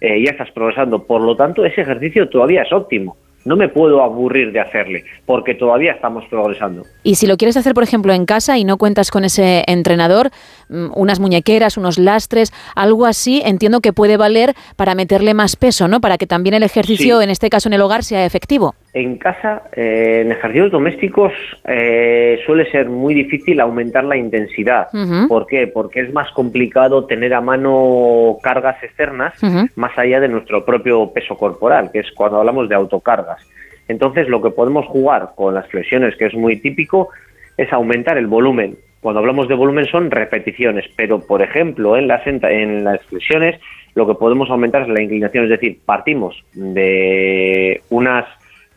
eh, 0.00 0.22
ya 0.24 0.32
estás 0.32 0.50
progresando. 0.50 1.06
Por 1.06 1.20
lo 1.20 1.36
tanto, 1.36 1.64
ese 1.64 1.82
ejercicio 1.82 2.28
todavía 2.28 2.62
es 2.62 2.72
óptimo. 2.72 3.16
No 3.44 3.56
me 3.56 3.68
puedo 3.68 4.02
aburrir 4.02 4.52
de 4.52 4.60
hacerle, 4.60 5.04
porque 5.24 5.54
todavía 5.54 5.92
estamos 5.92 6.24
progresando. 6.28 6.82
Y 7.02 7.14
si 7.14 7.26
lo 7.26 7.38
quieres 7.38 7.56
hacer, 7.56 7.72
por 7.72 7.82
ejemplo, 7.84 8.12
en 8.12 8.26
casa 8.26 8.58
y 8.58 8.64
no 8.64 8.76
cuentas 8.76 9.10
con 9.10 9.24
ese 9.24 9.64
entrenador, 9.66 10.30
mm, 10.68 10.88
unas 10.94 11.20
muñequeras, 11.20 11.78
unos 11.78 11.98
lastres, 11.98 12.52
algo 12.76 13.06
así, 13.06 13.40
entiendo 13.44 13.80
que 13.80 13.94
puede 13.94 14.18
valer 14.18 14.54
para 14.76 14.94
meterle 14.94 15.32
más 15.32 15.56
peso, 15.56 15.88
¿no? 15.88 16.00
Para 16.02 16.18
que 16.18 16.26
también 16.26 16.54
el 16.54 16.62
ejercicio, 16.62 17.18
Sí. 17.18 17.24
en 17.24 17.30
este 17.30 17.48
caso 17.48 17.68
en 17.68 17.72
el 17.72 17.80
hogar, 17.80 18.04
sea 18.04 18.26
efectivo. 18.26 18.74
En 18.92 19.18
casa, 19.18 19.62
eh, 19.72 20.22
en 20.24 20.32
ejercicios 20.32 20.72
domésticos, 20.72 21.32
eh, 21.64 22.40
suele 22.44 22.68
ser 22.72 22.88
muy 22.88 23.14
difícil 23.14 23.60
aumentar 23.60 24.02
la 24.02 24.16
intensidad. 24.16 24.88
¿Por 25.28 25.46
qué? 25.46 25.68
Porque 25.68 26.00
es 26.00 26.12
más 26.12 26.30
complicado 26.32 27.06
tener 27.06 27.32
a 27.34 27.40
mano 27.40 28.38
cargas 28.42 28.82
externas 28.82 29.34
más 29.76 29.96
allá 29.96 30.18
de 30.18 30.26
nuestro 30.26 30.64
propio 30.64 31.12
peso 31.12 31.36
corporal, 31.36 31.90
que 31.92 32.00
es 32.00 32.10
cuando 32.12 32.38
hablamos 32.38 32.68
de 32.68 32.74
autocargas. 32.74 33.46
Entonces, 33.86 34.28
lo 34.28 34.42
que 34.42 34.50
podemos 34.50 34.86
jugar 34.86 35.30
con 35.36 35.54
las 35.54 35.68
flexiones, 35.68 36.16
que 36.16 36.26
es 36.26 36.34
muy 36.34 36.56
típico, 36.56 37.10
es 37.56 37.72
aumentar 37.72 38.18
el 38.18 38.26
volumen. 38.26 38.76
Cuando 39.00 39.20
hablamos 39.20 39.48
de 39.48 39.54
volumen 39.54 39.86
son 39.86 40.10
repeticiones, 40.10 40.84
pero 40.96 41.20
por 41.20 41.42
ejemplo, 41.42 41.96
en 41.96 42.08
las, 42.08 42.26
en 42.26 42.84
las 42.84 43.00
flexiones 43.06 43.60
lo 43.94 44.06
que 44.06 44.14
podemos 44.14 44.50
aumentar 44.50 44.82
es 44.82 44.88
la 44.88 45.02
inclinación, 45.02 45.44
es 45.44 45.50
decir, 45.50 45.78
partimos 45.84 46.44
de 46.54 47.80
unas 47.88 48.26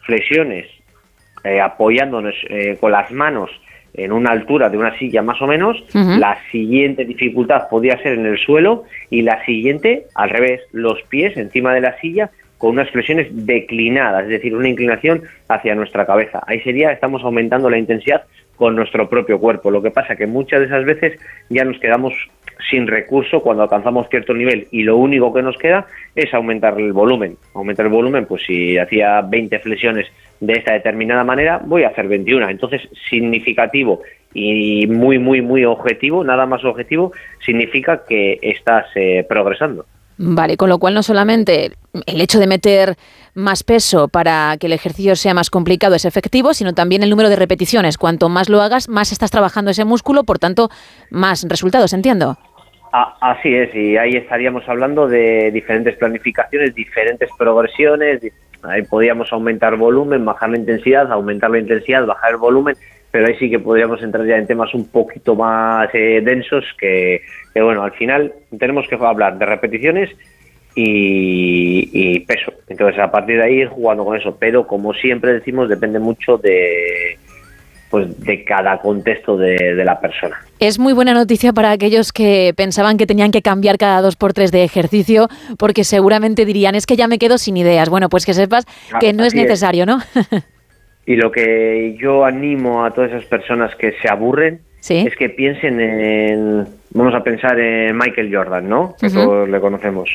flexiones 0.04 0.68
eh, 1.44 1.60
apoyándonos 1.60 2.36
eh, 2.50 2.78
con 2.80 2.92
las 2.92 3.12
manos 3.12 3.50
en 3.94 4.12
una 4.12 4.32
altura 4.32 4.70
de 4.70 4.78
una 4.78 4.98
silla 4.98 5.22
más 5.22 5.40
o 5.42 5.46
menos, 5.46 5.84
la 5.94 6.40
siguiente 6.52 7.06
dificultad 7.06 7.70
podría 7.70 8.02
ser 8.02 8.14
en 8.14 8.26
el 8.26 8.40
suelo 8.40 8.86
y 9.12 9.22
la 9.22 9.46
siguiente 9.46 10.06
al 10.16 10.32
revés, 10.32 10.62
los 10.72 11.02
pies 11.04 11.38
encima 11.38 11.74
de 11.76 11.82
la 11.82 12.00
silla 12.00 12.32
con 12.58 12.72
unas 12.72 12.90
flexiones 12.90 13.28
declinadas, 13.32 14.24
es 14.24 14.30
decir, 14.30 14.56
una 14.56 14.70
inclinación 14.70 15.24
hacia 15.50 15.76
nuestra 15.76 16.06
cabeza. 16.06 16.42
Ahí 16.48 16.62
sería, 16.62 16.92
estamos 16.92 17.22
aumentando 17.24 17.70
la 17.70 17.78
intensidad 17.78 18.24
con 18.56 18.76
nuestro 18.76 19.10
propio 19.10 19.40
cuerpo. 19.40 19.70
Lo 19.70 19.82
que 19.82 19.92
pasa 19.92 20.16
que 20.16 20.28
muchas 20.28 20.62
de 20.62 20.68
esas 20.68 20.86
veces 20.86 21.20
ya 21.50 21.66
nos 21.66 21.78
quedamos 21.80 22.14
sin 22.70 22.88
recurso 22.88 23.42
cuando 23.42 23.64
alcanzamos 23.64 24.08
cierto 24.10 24.34
nivel 24.34 24.68
y 24.72 24.84
lo 24.84 24.98
único 24.98 25.34
que 25.34 25.42
nos 25.42 25.58
queda 25.58 25.86
es 26.16 26.34
aumentar 26.34 26.80
el 26.80 26.94
volumen. 26.94 27.38
Aumentar 27.54 27.86
el 27.86 27.92
volumen, 27.92 28.26
pues 28.26 28.44
si 28.46 28.78
hacía 28.78 29.22
20 29.22 29.60
flexiones 29.60 30.08
de 30.40 30.54
esta 30.54 30.74
determinada 30.74 31.24
manera, 31.24 31.62
voy 31.64 31.84
a 31.84 31.90
hacer 31.90 32.08
21. 32.08 32.50
Entonces, 32.50 32.82
significativo 33.10 34.02
y 34.34 34.88
muy, 34.88 35.20
muy, 35.20 35.42
muy 35.42 35.64
objetivo, 35.66 36.24
nada 36.24 36.46
más 36.46 36.64
objetivo, 36.66 37.12
significa 37.46 38.04
que 38.08 38.40
estás 38.42 38.86
eh, 38.96 39.26
progresando. 39.28 39.86
Vale, 40.18 40.58
con 40.58 40.70
lo 40.70 40.78
cual 40.78 40.94
no 40.94 41.02
solamente 41.02 41.72
el 42.06 42.22
hecho 42.22 42.40
de 42.40 42.48
meter 42.48 42.98
más 43.34 43.64
peso 43.64 44.08
para 44.08 44.56
que 44.60 44.68
el 44.68 44.74
ejercicio 44.74 45.16
sea 45.16 45.34
más 45.34 45.50
complicado 45.50 45.96
es 45.96 46.06
efectivo, 46.06 46.54
sino 46.54 46.74
también 46.74 47.02
el 47.02 47.10
número 47.10 47.30
de 47.30 47.36
repeticiones. 47.36 47.98
Cuanto 47.98 48.30
más 48.30 48.48
lo 48.48 48.62
hagas, 48.62 48.90
más 48.90 49.12
estás 49.12 49.32
trabajando 49.32 49.72
ese 49.72 49.86
músculo, 49.86 50.24
por 50.24 50.38
tanto, 50.38 50.70
más 51.10 51.44
resultados, 51.50 51.94
entiendo. 51.94 52.38
A- 52.96 53.18
así 53.32 53.54
es, 53.56 53.74
y 53.74 53.98
ahí 53.98 54.12
estaríamos 54.16 54.70
hablando 54.70 55.08
de 55.08 55.50
diferentes 55.52 55.96
planificaciones, 55.98 56.76
diferentes 56.76 57.28
progresiones. 57.38 58.22
Ahí 58.62 58.84
podríamos 58.84 59.34
aumentar 59.34 59.76
volumen, 59.78 60.24
bajar 60.24 60.52
la 60.52 60.58
intensidad, 60.58 61.12
aumentar 61.12 61.50
la 61.50 61.58
intensidad, 61.60 62.06
bajar 62.06 62.32
el 62.32 62.38
volumen. 62.38 62.76
pero 63.12 63.28
ahí 63.28 63.36
sí 63.38 63.48
que 63.50 63.60
podríamos 63.60 64.02
entrar 64.02 64.26
ya 64.26 64.38
en 64.38 64.48
temas 64.48 64.74
un 64.74 64.88
poquito 64.88 65.36
más 65.36 65.88
eh, 65.94 66.22
densos 66.24 66.66
que, 66.80 67.22
bueno, 67.56 67.84
al 67.84 67.92
final 67.92 68.34
tenemos 68.60 68.88
que 68.88 68.96
hablar 68.96 69.38
de 69.38 69.46
repeticiones 69.46 70.10
y, 70.76 71.90
y, 71.94 72.20
peso. 72.22 72.54
Entonces, 72.68 73.00
a 73.00 73.12
partir 73.12 73.38
de 73.38 73.44
ahí 73.44 73.66
jugando 73.70 74.04
con 74.06 74.18
eso, 74.18 74.36
pero 74.40 74.66
como 74.66 74.94
siempre 74.94 75.34
decimos, 75.34 75.70
depende 75.70 76.00
mucho 76.00 76.38
de 76.40 77.18
pues 77.94 78.20
de 78.22 78.44
cada 78.44 78.80
contexto 78.80 79.38
de, 79.38 79.76
de, 79.76 79.86
la 79.86 80.00
persona. 80.00 80.36
Es 80.58 80.80
muy 80.80 80.94
buena 80.94 81.14
noticia 81.14 81.54
para 81.54 81.70
aquellos 81.70 82.12
que 82.12 82.52
pensaban 82.58 82.98
que 82.98 83.06
tenían 83.06 83.30
que 83.30 83.44
cambiar 83.44 83.78
cada 83.78 84.02
dos 84.02 84.16
por 84.16 84.34
tres 84.34 84.52
de 84.52 84.64
ejercicio, 84.64 85.28
porque 85.60 85.84
seguramente 85.84 86.44
dirían, 86.44 86.74
es 86.74 86.88
que 86.88 86.96
ya 86.96 87.08
me 87.08 87.20
quedo 87.20 87.38
sin 87.38 87.56
ideas. 87.56 87.90
Bueno, 87.90 88.10
pues 88.10 88.26
que 88.26 88.34
sepas 88.34 88.66
claro, 88.66 89.00
que 89.00 89.14
no 89.14 89.24
es 89.24 89.36
necesario, 89.36 89.84
es. 89.84 89.88
¿no? 89.88 90.00
y 91.06 91.18
lo 91.18 91.32
que 91.32 91.96
yo 92.02 92.26
animo 92.26 92.84
a 92.84 92.90
todas 92.90 93.12
esas 93.12 93.26
personas 93.26 93.76
que 93.76 93.94
se 94.02 94.10
aburren 94.10 94.62
¿Sí? 94.80 95.04
es 95.06 95.16
que 95.16 95.30
piensen 95.30 95.80
en, 95.80 96.66
vamos 96.96 97.14
a 97.14 97.24
pensar 97.24 97.60
en 97.60 97.96
Michael 97.96 98.36
Jordan, 98.36 98.68
¿no? 98.68 98.96
Que 99.00 99.06
uh 99.06 99.10
-huh. 99.10 99.24
todos 99.24 99.50
le 99.50 99.60
conocemos. 99.60 100.10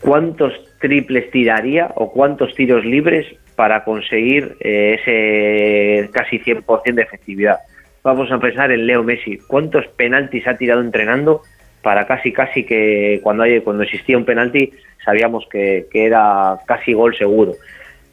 ¿Cuántos 0.00 0.52
triples 0.78 1.28
tiraría 1.32 1.90
o 1.96 2.12
cuántos 2.12 2.54
tiros 2.54 2.84
libres 2.84 3.26
para 3.62 3.84
conseguir 3.84 4.56
eh, 4.58 4.98
ese 4.98 6.10
casi 6.10 6.40
100% 6.40 6.94
de 6.94 7.02
efectividad. 7.02 7.58
Vamos 8.02 8.32
a 8.32 8.40
pensar 8.40 8.72
en 8.72 8.88
Leo 8.88 9.04
Messi. 9.04 9.38
¿Cuántos 9.38 9.86
penaltis 9.86 10.48
ha 10.48 10.56
tirado 10.56 10.80
entrenando 10.80 11.42
para 11.80 12.04
casi 12.08 12.32
casi 12.32 12.64
que 12.64 13.20
cuando, 13.22 13.44
hay, 13.44 13.60
cuando 13.60 13.84
existía 13.84 14.18
un 14.18 14.24
penalti 14.24 14.72
sabíamos 15.04 15.46
que, 15.48 15.86
que 15.92 16.06
era 16.06 16.56
casi 16.66 16.92
gol 16.92 17.16
seguro? 17.16 17.52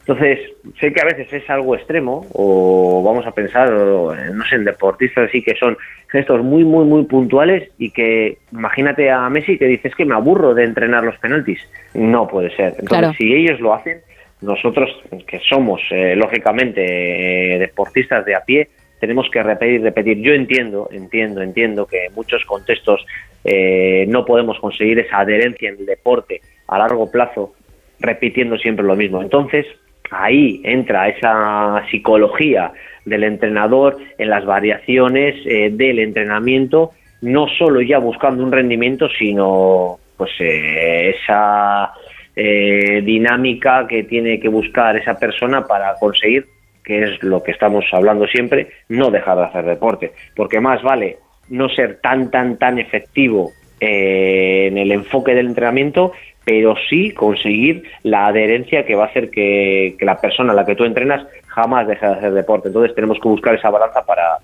Entonces, 0.06 0.38
sé 0.78 0.92
que 0.92 1.00
a 1.00 1.04
veces 1.04 1.32
es 1.32 1.50
algo 1.50 1.74
extremo, 1.74 2.24
o 2.32 3.02
vamos 3.02 3.26
a 3.26 3.32
pensar, 3.32 3.72
o, 3.72 4.14
no 4.14 4.44
sé, 4.44 4.54
en 4.54 4.64
deportistas 4.64 5.30
así 5.30 5.42
que 5.42 5.56
son 5.56 5.76
gestos 6.12 6.44
muy, 6.44 6.62
muy, 6.62 6.84
muy 6.84 7.06
puntuales 7.06 7.70
y 7.76 7.90
que 7.90 8.38
imagínate 8.52 9.10
a 9.10 9.28
Messi 9.28 9.58
que 9.58 9.66
dices 9.66 9.96
que 9.96 10.04
me 10.04 10.14
aburro 10.14 10.54
de 10.54 10.62
entrenar 10.62 11.02
los 11.02 11.18
penaltis. 11.18 11.58
No 11.94 12.28
puede 12.28 12.54
ser. 12.54 12.74
Entonces, 12.78 12.88
Claro. 12.88 13.12
si 13.18 13.34
ellos 13.34 13.58
lo 13.58 13.74
hacen, 13.74 13.98
nosotros 14.42 14.88
que 15.26 15.40
somos, 15.40 15.80
eh, 15.90 16.14
lógicamente, 16.16 17.54
eh, 17.54 17.58
deportistas 17.58 18.24
de 18.24 18.34
a 18.34 18.44
pie, 18.44 18.68
tenemos 19.00 19.28
que 19.30 19.42
repetir, 19.42 19.82
repetir. 19.82 20.18
Yo 20.20 20.32
entiendo, 20.34 20.88
entiendo, 20.92 21.40
entiendo 21.40 21.86
que 21.86 22.06
en 22.06 22.14
muchos 22.14 22.44
contextos 22.44 23.04
eh, 23.44 24.04
no 24.08 24.24
podemos 24.24 24.58
conseguir 24.60 24.98
esa 24.98 25.20
adherencia 25.20 25.70
en 25.70 25.78
el 25.78 25.86
deporte 25.86 26.40
a 26.68 26.78
largo 26.78 27.10
plazo 27.10 27.54
repitiendo 27.98 28.58
siempre 28.58 28.84
lo 28.84 28.96
mismo. 28.96 29.22
Entonces, 29.22 29.66
ahí 30.10 30.60
entra 30.64 31.08
esa 31.08 31.82
psicología 31.90 32.72
del 33.04 33.24
entrenador 33.24 33.96
en 34.18 34.28
las 34.28 34.44
variaciones 34.44 35.34
eh, 35.46 35.70
del 35.72 35.98
entrenamiento, 35.98 36.92
no 37.22 37.46
solo 37.58 37.80
ya 37.80 37.98
buscando 37.98 38.44
un 38.44 38.52
rendimiento, 38.52 39.08
sino 39.18 39.98
pues 40.16 40.30
eh, 40.40 41.14
esa 41.16 41.92
eh, 42.36 43.02
dinámica 43.04 43.86
que 43.88 44.04
tiene 44.04 44.40
que 44.40 44.48
buscar 44.48 44.96
esa 44.96 45.18
persona 45.18 45.66
para 45.66 45.94
conseguir, 45.94 46.46
que 46.84 47.02
es 47.04 47.22
lo 47.22 47.42
que 47.42 47.52
estamos 47.52 47.84
hablando 47.92 48.26
siempre, 48.26 48.68
no 48.88 49.10
dejar 49.10 49.36
de 49.38 49.44
hacer 49.44 49.64
deporte, 49.64 50.12
porque 50.34 50.60
más 50.60 50.82
vale 50.82 51.18
no 51.48 51.68
ser 51.68 52.00
tan, 52.00 52.30
tan, 52.30 52.56
tan 52.56 52.78
efectivo 52.78 53.52
eh, 53.80 54.68
en 54.68 54.78
el 54.78 54.92
enfoque 54.92 55.34
del 55.34 55.48
entrenamiento, 55.48 56.12
pero 56.44 56.74
sí 56.88 57.12
conseguir 57.12 57.84
la 58.02 58.26
adherencia 58.26 58.84
que 58.84 58.94
va 58.94 59.04
a 59.04 59.08
hacer 59.08 59.30
que, 59.30 59.96
la 60.00 60.20
persona 60.20 60.52
a 60.52 60.56
la 60.56 60.64
que 60.64 60.74
tú 60.74 60.84
entrenas 60.84 61.26
jamás 61.46 61.86
deje 61.86 62.06
de 62.06 62.12
hacer 62.12 62.32
deporte. 62.32 62.68
Entonces 62.68 62.94
tenemos 62.94 63.18
que 63.20 63.28
buscar 63.28 63.54
esa 63.54 63.70
balanza 63.70 64.04
para, 64.04 64.38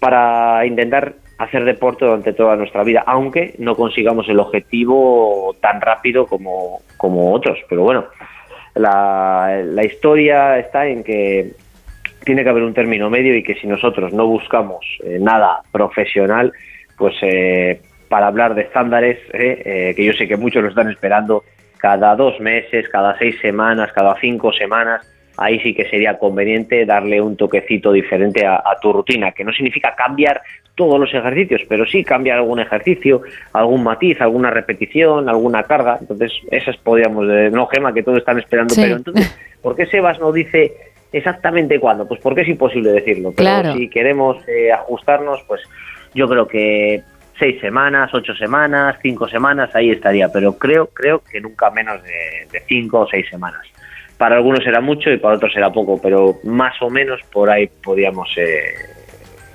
para 0.00 0.66
intentar 0.66 1.14
hacer 1.38 1.64
deporte 1.64 2.04
durante 2.04 2.32
toda 2.32 2.56
nuestra 2.56 2.84
vida, 2.84 3.02
aunque 3.06 3.54
no 3.58 3.74
consigamos 3.74 4.28
el 4.28 4.38
objetivo 4.38 5.56
tan 5.60 5.80
rápido 5.80 6.26
como, 6.26 6.80
como 6.96 7.32
otros. 7.32 7.58
Pero 7.68 7.82
bueno, 7.82 8.06
la, 8.74 9.62
la 9.64 9.84
historia 9.84 10.58
está 10.58 10.86
en 10.86 11.02
que 11.02 11.52
tiene 12.24 12.42
que 12.42 12.48
haber 12.48 12.62
un 12.62 12.74
término 12.74 13.10
medio 13.10 13.36
y 13.36 13.42
que 13.42 13.54
si 13.54 13.66
nosotros 13.66 14.12
no 14.12 14.26
buscamos 14.26 14.84
eh, 15.04 15.18
nada 15.20 15.60
profesional, 15.70 16.52
pues 16.96 17.14
eh, 17.22 17.80
para 18.08 18.28
hablar 18.28 18.54
de 18.54 18.62
estándares, 18.62 19.18
eh, 19.32 19.62
eh, 19.64 19.94
que 19.94 20.04
yo 20.04 20.12
sé 20.12 20.26
que 20.28 20.36
muchos 20.36 20.62
lo 20.62 20.68
están 20.68 20.88
esperando 20.90 21.44
cada 21.78 22.16
dos 22.16 22.38
meses, 22.40 22.88
cada 22.88 23.18
seis 23.18 23.36
semanas, 23.40 23.92
cada 23.92 24.14
cinco 24.20 24.52
semanas, 24.52 25.06
ahí 25.36 25.58
sí 25.60 25.74
que 25.74 25.88
sería 25.88 26.18
conveniente 26.18 26.84
darle 26.86 27.20
un 27.20 27.36
toquecito 27.36 27.92
diferente 27.92 28.46
a, 28.46 28.56
a, 28.56 28.78
tu 28.80 28.92
rutina, 28.92 29.32
que 29.32 29.44
no 29.44 29.52
significa 29.52 29.94
cambiar 29.94 30.42
todos 30.74 30.98
los 30.98 31.12
ejercicios, 31.14 31.62
pero 31.68 31.86
sí 31.86 32.02
cambiar 32.04 32.38
algún 32.38 32.60
ejercicio, 32.60 33.22
algún 33.52 33.82
matiz, 33.84 34.20
alguna 34.20 34.50
repetición, 34.50 35.28
alguna 35.28 35.62
carga. 35.64 35.98
Entonces, 36.00 36.32
esas 36.50 36.76
podríamos, 36.78 37.26
no 37.52 37.66
Gema, 37.66 37.92
que 37.94 38.02
todos 38.02 38.18
están 38.18 38.38
esperando, 38.38 38.74
Sí. 38.74 38.82
pero 38.82 38.96
entonces, 38.96 39.38
¿por 39.62 39.76
qué 39.76 39.86
Sebas 39.86 40.18
no 40.18 40.32
dice 40.32 40.72
exactamente 41.12 41.78
cuándo? 41.78 42.08
Pues 42.08 42.20
porque 42.20 42.42
es 42.42 42.48
imposible 42.48 42.90
decirlo, 42.90 43.32
pero 43.36 43.48
Claro. 43.48 43.74
si 43.74 43.88
queremos 43.88 44.36
eh, 44.48 44.72
ajustarnos, 44.72 45.42
pues 45.46 45.62
yo 46.14 46.28
creo 46.28 46.46
que 46.46 47.02
seis 47.38 47.60
semanas, 47.60 48.12
ocho 48.14 48.34
semanas, 48.34 48.96
cinco 49.02 49.28
semanas, 49.28 49.74
ahí 49.74 49.90
estaría, 49.90 50.28
pero 50.28 50.56
creo, 50.56 50.86
creo 50.88 51.20
que 51.20 51.40
nunca 51.40 51.70
menos 51.70 52.02
de, 52.02 52.46
de 52.52 52.60
cinco 52.66 53.00
o 53.00 53.08
seis 53.08 53.28
semanas. 53.28 53.62
Para 54.18 54.36
algunos 54.36 54.62
será 54.62 54.80
mucho 54.80 55.10
y 55.10 55.18
para 55.18 55.36
otros 55.36 55.52
será 55.52 55.72
poco, 55.72 56.00
pero 56.00 56.36
más 56.44 56.74
o 56.80 56.88
menos 56.88 57.20
por 57.32 57.50
ahí 57.50 57.68
podríamos 57.82 58.28
eh, 58.36 58.74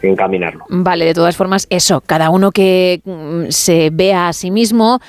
encaminarlo. 0.02 0.66
Vale, 0.70 1.06
de 1.06 1.14
todas 1.14 1.36
formas, 1.36 1.68
eso, 1.70 2.02
cada 2.02 2.30
uno 2.30 2.52
que 2.52 3.02
mm, 3.04 3.46
se 3.50 3.90
vea 3.92 4.28
a 4.28 4.34
sí 4.34 4.52
mismo, 4.52 5.00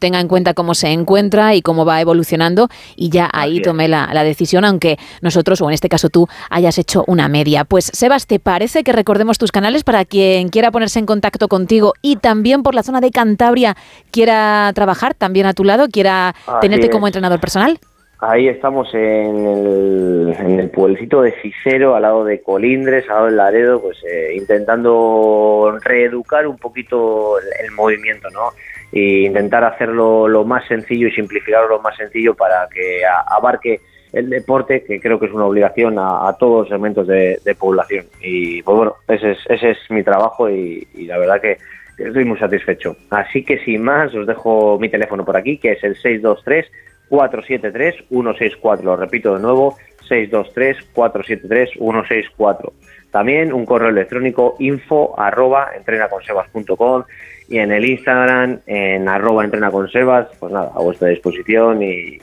tenga 0.00 0.20
en 0.20 0.28
cuenta 0.28 0.54
cómo 0.54 0.74
se 0.74 0.88
encuentra 0.88 1.54
y 1.54 1.62
cómo 1.62 1.84
va 1.84 2.00
evolucionando 2.00 2.68
y 2.96 3.10
ya 3.10 3.30
ahí 3.32 3.62
tome 3.62 3.88
la, 3.88 4.10
la 4.12 4.24
decisión, 4.24 4.64
aunque 4.64 4.98
nosotros, 5.22 5.60
o 5.60 5.68
en 5.68 5.74
este 5.74 5.88
caso 5.88 6.08
tú, 6.08 6.28
hayas 6.50 6.78
hecho 6.78 7.04
una 7.06 7.28
media. 7.28 7.64
Pues 7.64 7.90
Sebas, 7.94 8.26
¿te 8.26 8.38
parece 8.40 8.82
que 8.82 8.92
recordemos 8.92 9.38
tus 9.38 9.52
canales 9.52 9.84
para 9.84 10.04
quien 10.04 10.48
quiera 10.48 10.70
ponerse 10.70 10.98
en 10.98 11.06
contacto 11.06 11.48
contigo 11.48 11.94
y 12.02 12.16
también 12.16 12.62
por 12.62 12.74
la 12.74 12.82
zona 12.82 13.00
de 13.00 13.10
Cantabria 13.10 13.76
quiera 14.10 14.70
trabajar 14.74 15.14
también 15.14 15.46
a 15.46 15.54
tu 15.54 15.64
lado, 15.64 15.88
quiera 15.88 16.30
Así 16.30 16.60
tenerte 16.60 16.90
como 16.90 17.06
entrenador 17.06 17.40
personal? 17.40 17.78
Ahí 18.20 18.48
estamos 18.48 18.92
en 18.94 19.46
el, 19.46 20.36
en 20.40 20.58
el 20.58 20.70
pueblecito 20.70 21.22
de 21.22 21.30
Ficero, 21.30 21.94
al 21.94 22.02
lado 22.02 22.24
de 22.24 22.42
Colindres, 22.42 23.08
al 23.08 23.14
lado 23.14 23.26
del 23.26 23.36
Laredo, 23.36 23.80
pues 23.80 23.98
eh, 24.04 24.34
intentando 24.34 25.78
reeducar 25.84 26.48
un 26.48 26.58
poquito 26.58 27.38
el, 27.38 27.70
movimiento, 27.70 28.28
¿no? 28.30 28.50
E 28.90 29.26
intentar 29.26 29.62
hacerlo 29.62 30.26
lo 30.26 30.44
más 30.44 30.66
sencillo 30.66 31.06
y 31.06 31.12
simplificarlo 31.12 31.68
lo 31.68 31.80
más 31.80 31.96
sencillo 31.96 32.34
para 32.34 32.66
que 32.74 33.02
abarque 33.06 33.82
el 34.12 34.30
deporte, 34.30 34.82
que 34.82 34.98
creo 34.98 35.20
que 35.20 35.26
es 35.26 35.32
una 35.32 35.44
obligación 35.44 35.96
a, 35.98 36.34
todos 36.40 36.62
los 36.62 36.68
segmentos 36.70 37.06
de, 37.06 37.38
de 37.44 37.54
población. 37.54 38.06
Y 38.20 38.62
pues 38.62 38.76
bueno, 38.76 38.94
ese 39.06 39.32
es, 39.32 39.38
ese 39.48 39.70
es 39.70 39.78
mi 39.90 40.02
trabajo 40.02 40.50
y 40.50 40.88
la 41.06 41.18
verdad 41.18 41.40
que 41.40 41.58
estoy 41.98 42.24
muy 42.24 42.38
satisfecho. 42.38 42.96
Así 43.10 43.44
que 43.44 43.58
sin 43.58 43.82
más, 43.82 44.12
os 44.12 44.26
dejo 44.26 44.76
mi 44.80 44.88
teléfono 44.88 45.24
por 45.24 45.36
aquí, 45.36 45.58
que 45.58 45.72
es 45.72 45.84
el 45.84 45.94
623 45.94 46.66
473 47.08 48.06
164. 48.08 48.84
Lo 48.84 48.96
repito 48.96 49.34
de 49.34 49.40
nuevo, 49.40 49.76
623 50.08 50.90
473 50.92 51.70
164. 51.78 52.72
También 53.10 53.52
un 53.52 53.64
correo 53.64 53.88
electrónico 53.88 54.56
info 54.58 55.18
arroba 55.18 55.70
entrenaconsebas.com 55.76 57.04
y 57.48 57.58
en 57.58 57.72
el 57.72 57.84
Instagram 57.84 58.60
en 58.66 59.08
arroba 59.08 59.44
entrenaconsebas, 59.44 60.28
pues 60.38 60.52
nada, 60.52 60.70
a 60.74 60.80
vuestra 60.80 61.08
disposición 61.08 61.82
y 61.82 62.18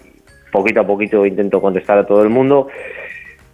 poquito 0.52 0.82
a 0.82 0.88
poquito 0.88 1.26
intento 1.26 1.60
contestar 1.60 1.98
a 1.98 2.06
todo 2.06 2.22
el 2.22 2.30
mundo. 2.30 2.68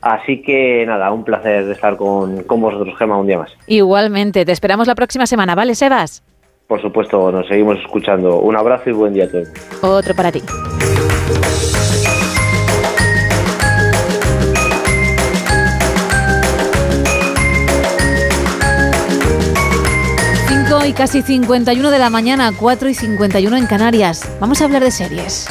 Así 0.01 0.41
que 0.41 0.83
nada, 0.85 1.11
un 1.11 1.23
placer 1.23 1.69
estar 1.69 1.95
con, 1.95 2.43
con 2.43 2.59
vosotros, 2.59 2.97
Gema, 2.97 3.17
un 3.17 3.27
día 3.27 3.37
más. 3.37 3.55
Igualmente, 3.67 4.45
te 4.45 4.51
esperamos 4.51 4.87
la 4.87 4.95
próxima 4.95 5.27
semana, 5.27 5.53
¿vale, 5.55 5.75
Sebas? 5.75 6.23
Por 6.71 6.81
supuesto, 6.81 7.29
nos 7.33 7.45
seguimos 7.49 7.77
escuchando. 7.79 8.39
Un 8.39 8.55
abrazo 8.55 8.89
y 8.89 8.93
buen 8.93 9.13
día 9.13 9.25
a 9.25 9.27
todos. 9.27 9.49
Otro 9.81 10.15
para 10.15 10.31
ti. 10.31 10.41
Y 20.87 20.93
casi 20.93 21.21
51 21.21 21.91
de 21.91 21.99
la 21.99 22.09
mañana, 22.09 22.51
4 22.57 22.89
y 22.89 22.93
51 22.93 23.55
en 23.55 23.67
Canarias. 23.67 24.29
Vamos 24.39 24.61
a 24.61 24.65
hablar 24.65 24.83
de 24.83 24.91
series. 24.91 25.47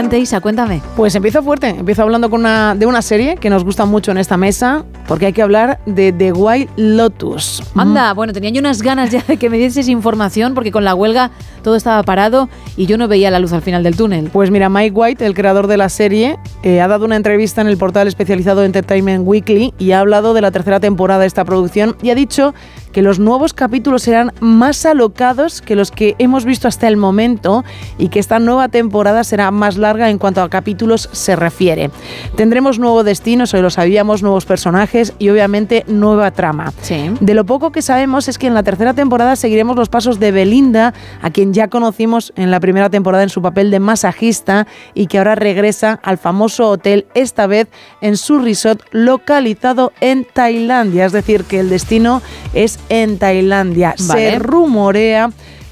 Adelante, 0.00 0.18
Isa, 0.18 0.40
cuéntame. 0.40 0.80
Pues 0.96 1.14
empiezo 1.14 1.42
fuerte, 1.42 1.68
empiezo 1.68 2.00
hablando 2.00 2.30
con 2.30 2.40
una, 2.40 2.74
de 2.74 2.86
una 2.86 3.02
serie 3.02 3.36
que 3.36 3.50
nos 3.50 3.64
gusta 3.64 3.84
mucho 3.84 4.12
en 4.12 4.16
esta 4.16 4.38
mesa, 4.38 4.86
porque 5.06 5.26
hay 5.26 5.34
que 5.34 5.42
hablar 5.42 5.78
de 5.84 6.10
The 6.10 6.32
White 6.32 6.72
Lotus. 6.76 7.62
Anda, 7.74 8.14
bueno, 8.14 8.32
tenía 8.32 8.48
yo 8.48 8.60
unas 8.60 8.80
ganas 8.80 9.10
ya 9.10 9.22
de 9.28 9.36
que 9.36 9.50
me 9.50 9.58
dieses 9.58 9.88
información 9.88 10.54
porque 10.54 10.72
con 10.72 10.84
la 10.86 10.94
huelga 10.94 11.30
todo 11.62 11.76
estaba 11.76 12.02
parado 12.02 12.48
y 12.78 12.86
yo 12.86 12.96
no 12.96 13.08
veía 13.08 13.30
la 13.30 13.40
luz 13.40 13.52
al 13.52 13.60
final 13.60 13.82
del 13.82 13.94
túnel. 13.94 14.30
Pues 14.32 14.50
mira, 14.50 14.70
Mike 14.70 14.96
White, 14.96 15.26
el 15.26 15.34
creador 15.34 15.66
de 15.66 15.76
la 15.76 15.90
serie, 15.90 16.38
eh, 16.62 16.80
ha 16.80 16.88
dado 16.88 17.04
una 17.04 17.16
entrevista 17.16 17.60
en 17.60 17.66
el 17.66 17.76
portal 17.76 18.08
especializado 18.08 18.64
Entertainment 18.64 19.26
Weekly 19.26 19.74
y 19.78 19.92
ha 19.92 20.00
hablado 20.00 20.32
de 20.32 20.40
la 20.40 20.50
tercera 20.50 20.80
temporada 20.80 21.20
de 21.20 21.26
esta 21.26 21.44
producción 21.44 21.94
y 22.00 22.08
ha 22.08 22.14
dicho 22.14 22.54
que 22.92 23.02
los 23.02 23.18
nuevos 23.18 23.54
capítulos 23.54 24.02
serán 24.02 24.32
más 24.40 24.84
alocados 24.86 25.60
que 25.60 25.76
los 25.76 25.90
que 25.90 26.14
hemos 26.18 26.44
visto 26.44 26.68
hasta 26.68 26.88
el 26.88 26.96
momento 26.96 27.64
y 27.98 28.08
que 28.08 28.18
esta 28.18 28.38
nueva 28.38 28.68
temporada 28.68 29.24
será 29.24 29.50
más 29.50 29.76
larga 29.76 30.10
en 30.10 30.18
cuanto 30.18 30.42
a 30.42 30.48
capítulos 30.48 31.08
se 31.12 31.36
refiere. 31.36 31.90
Tendremos 32.36 32.78
nuevo 32.78 33.04
destino, 33.04 33.44
hoy 33.52 33.62
lo 33.62 33.70
sabíamos, 33.70 34.22
nuevos 34.22 34.44
personajes 34.44 35.14
y 35.18 35.28
obviamente 35.30 35.84
nueva 35.86 36.30
trama. 36.30 36.72
De 37.20 37.34
lo 37.34 37.44
poco 37.44 37.72
que 37.72 37.82
sabemos 37.82 38.28
es 38.28 38.38
que 38.38 38.46
en 38.46 38.54
la 38.54 38.62
tercera 38.62 38.94
temporada 38.94 39.36
seguiremos 39.36 39.76
los 39.76 39.88
pasos 39.88 40.18
de 40.18 40.32
Belinda, 40.32 40.94
a 41.22 41.30
quien 41.30 41.52
ya 41.52 41.68
conocimos 41.68 42.32
en 42.36 42.50
la 42.50 42.60
primera 42.60 42.90
temporada 42.90 43.22
en 43.22 43.28
su 43.28 43.42
papel 43.42 43.70
de 43.70 43.80
masajista 43.80 44.66
y 44.94 45.06
que 45.06 45.18
ahora 45.18 45.34
regresa 45.34 46.00
al 46.02 46.18
famoso 46.18 46.68
hotel, 46.68 47.06
esta 47.14 47.46
vez 47.46 47.68
en 48.00 48.16
su 48.16 48.38
resort 48.38 48.82
localizado 48.90 49.92
en 50.00 50.24
Tailandia. 50.24 51.06
Es 51.06 51.12
decir, 51.12 51.44
que 51.44 51.60
el 51.60 51.68
destino 51.68 52.22
es 52.54 52.79
en 52.88 53.18
Tailandia. 53.18 53.94
Vale. 53.98 54.30
Se 54.30 54.38
rumorea 54.38 55.30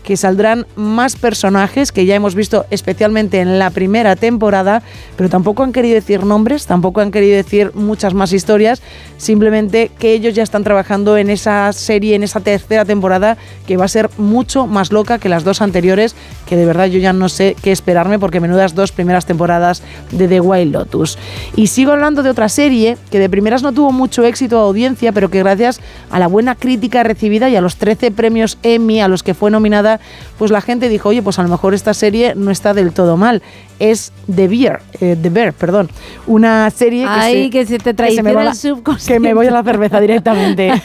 que 0.09 0.17
saldrán 0.17 0.67
más 0.75 1.17
personajes 1.17 1.93
que 1.93 2.07
ya 2.07 2.15
hemos 2.15 2.35
visto 2.35 2.65
especialmente 2.71 3.41
en 3.41 3.59
la 3.59 3.69
primera 3.69 4.17
temporada, 4.17 4.83
pero 5.19 5.29
tampoco 5.29 5.65
han 5.65 5.73
querido 5.75 5.97
decir 5.97 6.25
nombres, 6.25 6.65
tampoco 6.65 7.03
han 7.03 7.11
querido 7.11 7.37
decir 7.37 7.73
muchas 7.75 8.15
más 8.15 8.33
historias, 8.33 8.81
simplemente 9.19 9.91
que 9.99 10.15
ellos 10.15 10.35
ya 10.35 10.43
están 10.43 10.65
trabajando 10.65 11.19
en 11.19 11.29
esa 11.29 11.71
serie, 11.75 12.15
en 12.15 12.23
esa 12.23 12.41
tercera 12.41 12.87
temporada, 12.87 13.37
que 13.67 13.77
va 13.77 13.85
a 13.85 13.89
ser 13.89 14.09
mucho 14.17 14.67
más 14.67 14.93
loca 14.93 15.19
que 15.19 15.29
las 15.29 15.45
dos 15.45 15.61
anteriores, 15.61 16.17
que 16.47 16.57
de 16.57 16.65
verdad 16.65 16.87
yo 16.87 16.99
ya 16.99 17.13
no 17.13 17.29
sé 17.29 17.55
qué 17.61 17.71
esperarme, 17.71 18.19
porque 18.19 18.41
menudas 18.41 18.75
dos 18.75 18.93
primeras 18.93 19.27
temporadas 19.27 19.83
de 20.11 20.27
The 20.27 20.41
Wild 20.41 20.73
Lotus. 20.73 21.19
Y 21.55 21.67
sigo 21.67 21.93
hablando 21.93 22.23
de 22.23 22.31
otra 22.31 22.49
serie 22.49 22.97
que 23.11 23.19
de 23.19 23.29
primeras 23.29 23.63
no 23.63 23.73
tuvo 23.73 23.93
mucho 23.93 24.25
éxito 24.25 24.57
a 24.57 24.63
audiencia, 24.63 25.13
pero 25.13 25.29
que 25.29 25.41
gracias 25.41 25.83
a 26.09 26.19
la 26.19 26.29
buena 26.29 26.55
crítica 26.55 27.03
recibida 27.03 27.51
y 27.51 27.57
a 27.57 27.61
los 27.61 27.77
13 27.77 28.11
premios 28.13 28.57
Emmy 28.63 29.03
a 29.03 29.09
los 29.09 29.23
que 29.23 29.35
fue 29.35 29.51
nominada, 29.51 29.98
pues 30.39 30.51
la 30.51 30.61
gente 30.61 30.89
dijo, 30.89 31.09
oye, 31.11 31.23
pues 31.23 31.39
a 31.39 31.43
lo 31.43 31.49
mejor 31.49 31.75
esta 31.75 31.95
serie 31.95 32.35
no 32.37 32.51
está 32.51 32.75
del 32.75 32.93
todo 32.93 33.17
mal. 33.17 33.43
Es 33.79 34.13
The 34.35 34.49
Bear, 34.49 34.81
eh, 35.01 35.17
The 35.21 35.31
Bear, 35.31 35.53
perdón. 35.53 35.89
Una 36.27 36.69
serie 36.71 37.05
que 37.05 37.09
Ay, 37.11 37.45
se, 37.45 37.51
que 37.51 37.67
se 37.67 37.79
te 37.79 37.91
me 37.91 37.95
traiciona 37.95 38.33
va 38.33 38.41
el 38.41 38.47
la- 38.47 38.55
subconsciente. 38.55 39.13
que 39.15 39.21
me 39.21 39.35
voy 39.35 39.47
a 39.47 39.51
la 39.53 39.63
cerveza 39.63 40.01
directamente. 40.01 40.73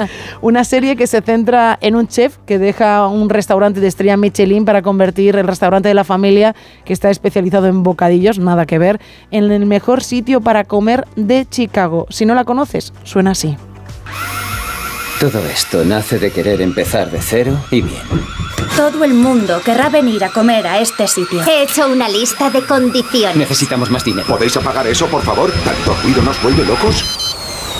Una 0.42 0.64
serie 0.64 0.96
que 0.96 1.06
se 1.06 1.22
centra 1.22 1.78
en 1.80 1.96
un 1.96 2.08
chef 2.08 2.36
que 2.46 2.58
deja 2.58 3.06
un 3.06 3.28
restaurante 3.30 3.80
de 3.80 3.86
estrella 3.86 4.16
Michelin 4.16 4.64
para 4.64 4.82
convertir 4.82 5.36
el 5.36 5.46
restaurante 5.46 5.88
de 5.88 5.94
la 5.94 6.04
familia, 6.04 6.54
que 6.84 6.92
está 6.92 7.10
especializado 7.10 7.66
en 7.68 7.82
bocadillos, 7.82 8.38
nada 8.38 8.66
que 8.66 8.78
ver, 8.78 9.00
en 9.30 9.50
el 9.50 9.64
mejor 9.66 10.02
sitio 10.02 10.40
para 10.40 10.64
comer 10.64 11.06
de 11.16 11.46
Chicago. 11.48 12.06
Si 12.10 12.26
no 12.26 12.34
la 12.34 12.44
conoces, 12.44 12.92
suena 13.04 13.30
así. 13.32 13.56
Todo 15.20 15.44
esto 15.46 15.84
nace 15.84 16.18
de 16.18 16.32
querer 16.32 16.62
empezar 16.62 17.10
de 17.10 17.20
cero 17.20 17.62
y 17.70 17.82
bien. 17.82 18.02
Todo 18.76 19.04
el 19.04 19.12
mundo 19.12 19.60
querrá 19.62 19.90
venir 19.90 20.24
a 20.24 20.30
comer 20.30 20.66
a 20.66 20.78
este 20.80 21.06
sitio. 21.06 21.42
He 21.46 21.62
hecho 21.64 21.88
una 21.88 22.08
lista 22.08 22.48
de 22.50 22.62
condiciones. 22.64 23.36
Necesitamos 23.36 23.90
más 23.90 24.02
dinero. 24.04 24.26
¿Podéis 24.26 24.56
apagar 24.56 24.86
eso, 24.86 25.06
por 25.08 25.22
favor? 25.22 25.52
¿Tanto 25.64 25.94
ruido 26.02 26.22
nos 26.22 26.40
vuelve 26.42 26.64
locos? 26.64 27.04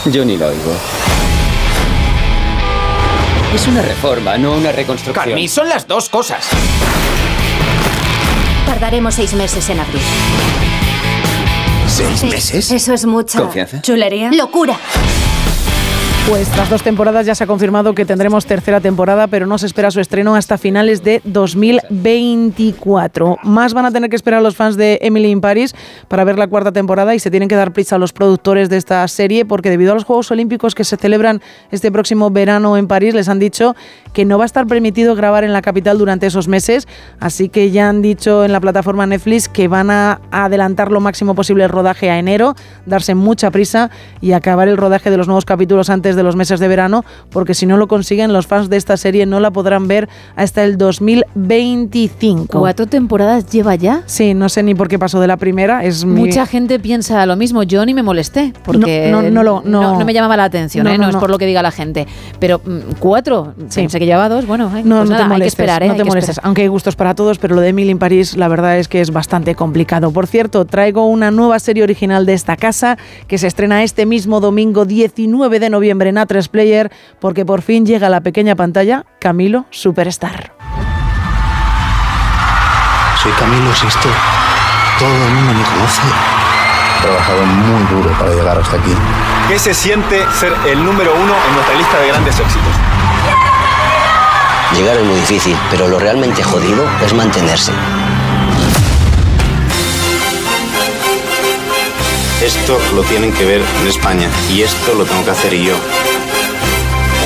Yo 0.07 0.25
ni 0.25 0.37
lo 0.37 0.49
oigo. 0.49 0.73
Es 3.55 3.67
una 3.67 3.83
reforma, 3.83 4.37
no 4.37 4.53
una 4.53 4.71
reconstrucción. 4.73 5.25
Carmi, 5.25 5.49
son 5.49 5.69
las 5.69 5.87
dos 5.89 6.09
cosas. 6.11 6.47
Tardaremos 8.67 9.15
seis 9.15 9.33
meses 9.33 9.69
en 9.71 9.81
abrir. 9.81 10.03
¿Seis 11.89 12.21
Sí, 12.21 12.27
meses? 12.27 12.71
Eso 12.71 12.93
es 12.95 13.07
mucha 13.07 13.41
Confianza. 13.41 13.81
chulería. 13.83 14.31
Locura. 14.33 14.79
Pues 16.31 16.49
tras 16.51 16.71
dos 16.71 16.85
temporadas 16.85 17.27
ya 17.27 17.35
se 17.35 17.43
ha 17.43 17.47
confirmado 17.49 17.93
que 17.93 18.05
tendremos 18.05 18.47
tercera 18.47 18.81
temporada, 18.81 19.27
pero 19.27 19.47
no 19.47 19.59
se 19.59 19.67
espera 19.67 19.91
su 19.91 19.99
estreno 19.99 20.37
hasta 20.37 20.59
finales 20.59 21.03
de 21.03 21.21
2024. 21.25 23.39
Más 23.43 23.75
van 23.75 23.87
a 23.87 23.91
tener 23.91 24.09
que 24.09 24.15
esperar 24.15 24.41
los 24.41 24.55
fans 24.55 24.77
de 24.77 25.01
Emily 25.03 25.29
in 25.29 25.41
Paris 25.41 25.75
para 26.07 26.23
ver 26.23 26.39
la 26.39 26.47
cuarta 26.47 26.71
temporada 26.71 27.17
y 27.17 27.19
se 27.19 27.33
tienen 27.33 27.49
que 27.49 27.57
dar 27.57 27.73
prisa 27.73 27.97
a 27.97 27.99
los 27.99 28.13
productores 28.13 28.69
de 28.69 28.77
esta 28.77 29.09
serie 29.09 29.45
porque 29.45 29.71
debido 29.71 29.91
a 29.91 29.97
los 29.97 30.05
Juegos 30.05 30.31
Olímpicos 30.31 30.77
que 30.77 30.85
se 30.85 30.97
celebran 30.97 31.43
este 31.73 31.91
próximo 31.91 32.31
verano 32.31 32.77
en 32.77 32.87
París, 32.87 33.13
les 33.13 33.29
han 33.29 33.41
dicho 33.41 33.75
que 34.13 34.25
no 34.25 34.39
va 34.39 34.45
a 34.45 34.47
estar 34.47 34.69
permitido 34.69 35.17
grabar 35.17 35.43
en 35.43 35.53
la 35.53 35.63
capital 35.63 35.99
durante 35.99 36.27
esos 36.27 36.47
meses, 36.47 36.87
así 37.19 37.49
que 37.49 37.73
ya 37.73 37.89
han 37.89 38.03
dicho 38.03 38.45
en 38.45 38.53
la 38.53 38.61
plataforma 38.61 39.05
Netflix 39.05 39.49
que 39.49 39.67
van 39.67 39.91
a 39.91 40.21
adelantar 40.31 40.93
lo 40.93 41.01
máximo 41.01 41.35
posible 41.35 41.65
el 41.65 41.71
rodaje 41.71 42.09
a 42.09 42.21
enero, 42.21 42.55
darse 42.87 43.17
mucha 43.17 43.51
prisa 43.51 43.91
y 44.21 44.31
acabar 44.31 44.69
el 44.69 44.77
rodaje 44.77 45.11
de 45.11 45.17
los 45.17 45.27
nuevos 45.27 45.45
capítulos 45.45 45.91
antes 45.91 46.15
de 46.15 46.20
los 46.23 46.37
meses 46.37 46.61
de 46.61 46.69
verano, 46.69 47.05
porque 47.31 47.55
si 47.55 47.67
no 47.67 47.77
lo 47.77 47.89
consiguen, 47.89 48.33
los 48.33 48.47
fans 48.47 48.69
de 48.71 48.77
esta 48.77 48.97
serie 48.97 49.27
no 49.27 49.41
la 49.41 49.51
podrán 49.51 49.89
ver 49.89 50.09
hasta 50.37 50.65
el 50.65 50.77
2025. 50.79 52.59
¿Cuatro 52.59 52.87
temporadas 52.87 53.47
lleva 53.51 53.75
ya? 53.75 54.03
Sí, 54.07 54.35
no 54.35 54.49
sé 54.49 54.63
ni 54.63 54.75
por 54.75 54.89
qué 54.89 54.99
pasó 54.99 55.21
de 55.21 55.27
la 55.27 55.37
primera. 55.37 55.85
Es 55.85 56.05
mi- 56.05 56.21
Mucha 56.21 56.47
gente 56.47 56.79
piensa 56.79 57.25
lo 57.27 57.37
mismo. 57.37 57.63
Yo 57.63 57.85
ni 57.87 57.95
me 57.95 58.03
molesté 58.03 58.53
porque 58.65 59.09
No, 59.11 59.23
no, 59.23 59.31
no 59.31 59.43
lo- 59.43 59.63
no. 59.65 59.99
no 59.99 60.05
me 60.05 60.13
llamaba 60.13 60.37
la 60.37 60.45
atención. 60.45 60.85
No, 60.85 60.91
¿eh? 60.91 60.99
no, 60.99 61.09
es 61.09 61.17
por 61.17 61.31
lo 61.31 61.39
que 61.39 61.47
diga 61.47 61.63
la 61.63 61.71
gente. 61.71 62.07
Pero 62.39 62.61
mm, 62.65 62.79
cuatro, 62.99 63.55
pensé 63.75 63.99
que 63.99 64.07
llevaba 64.07 64.29
dos. 64.29 64.47
Bueno, 64.47 64.71
ay, 64.73 64.83
No, 64.85 64.99
pues 64.99 65.11
nada, 65.11 65.23
te 65.25 65.29
molestes, 65.29 65.33
hay 65.33 65.41
que 65.41 65.47
esperar. 65.49 65.83
¿eh? 65.83 65.89
no 65.89 65.95
te 65.97 66.05
molestes. 66.05 66.31
esperar. 66.31 66.47
Aunque 66.47 66.63
hay 66.63 66.69
gustos 66.69 66.97
para 66.97 67.15
todos, 67.15 67.39
pero 67.39 67.55
lo 67.55 67.61
de 67.61 67.69
Emily 67.69 67.91
in 67.91 67.99
París, 67.99 68.37
la 68.37 68.49
verdad 68.49 68.79
es 68.79 68.89
que 68.89 69.01
es 69.01 69.11
bastante 69.13 69.55
complicado. 69.55 70.11
Por 70.11 70.27
cierto, 70.27 70.65
traigo 70.65 71.07
una 71.07 71.31
nueva 71.31 71.59
serie 71.59 71.83
original 71.83 72.27
de 72.27 72.35
esta 72.35 72.57
casa 72.57 72.99
que 73.29 73.39
se 73.39 73.47
estrena 73.47 73.83
este 73.83 74.07
mismo 74.07 74.41
domingo 74.41 74.85
19 74.85 75.61
de 75.61 75.71
noviembre 75.71 76.00
en 76.09 76.17
A3 76.17 76.49
Player, 76.49 76.91
porque 77.21 77.45
por 77.45 77.63
fin 77.63 77.85
llega 77.85 78.07
a 78.07 78.11
la 78.11 78.21
pequeña 78.21 78.57
pantalla 78.57 79.05
Camilo 79.21 79.67
Superstar. 79.71 80.53
Soy 83.23 83.33
Camilo 83.33 83.75
Sesto. 83.75 84.09
Todo 84.99 85.09
el 85.09 85.33
mundo 85.35 85.53
me 85.55 85.65
conoce. 85.65 86.01
He 86.99 87.03
trabajado 87.03 87.45
muy 87.45 87.83
duro 87.89 88.11
para 88.19 88.35
llegar 88.35 88.59
hasta 88.59 88.77
aquí. 88.77 88.95
¿Qué 89.49 89.59
se 89.59 89.75
siente 89.75 90.25
ser 90.39 90.55
el 90.67 90.85
número 90.85 91.13
uno 91.15 91.35
en 91.49 91.55
nuestra 91.55 91.75
lista 91.77 91.99
de 91.99 92.09
grandes 92.09 92.39
éxitos? 92.39 92.73
Llegar 94.75 94.97
es 94.97 95.05
muy 95.05 95.17
difícil, 95.17 95.57
pero 95.71 95.89
lo 95.89 95.99
realmente 95.99 96.43
jodido 96.43 96.85
es 97.05 97.13
mantenerse. 97.13 97.73
Esto 102.43 102.79
lo 102.95 103.03
tienen 103.03 103.35
que 103.35 103.45
ver 103.45 103.61
en 103.83 103.87
España 103.87 104.31
y 104.51 104.63
esto 104.63 104.95
lo 104.95 105.05
tengo 105.05 105.23
que 105.25 105.31
hacer 105.31 105.55
yo. 105.55 105.75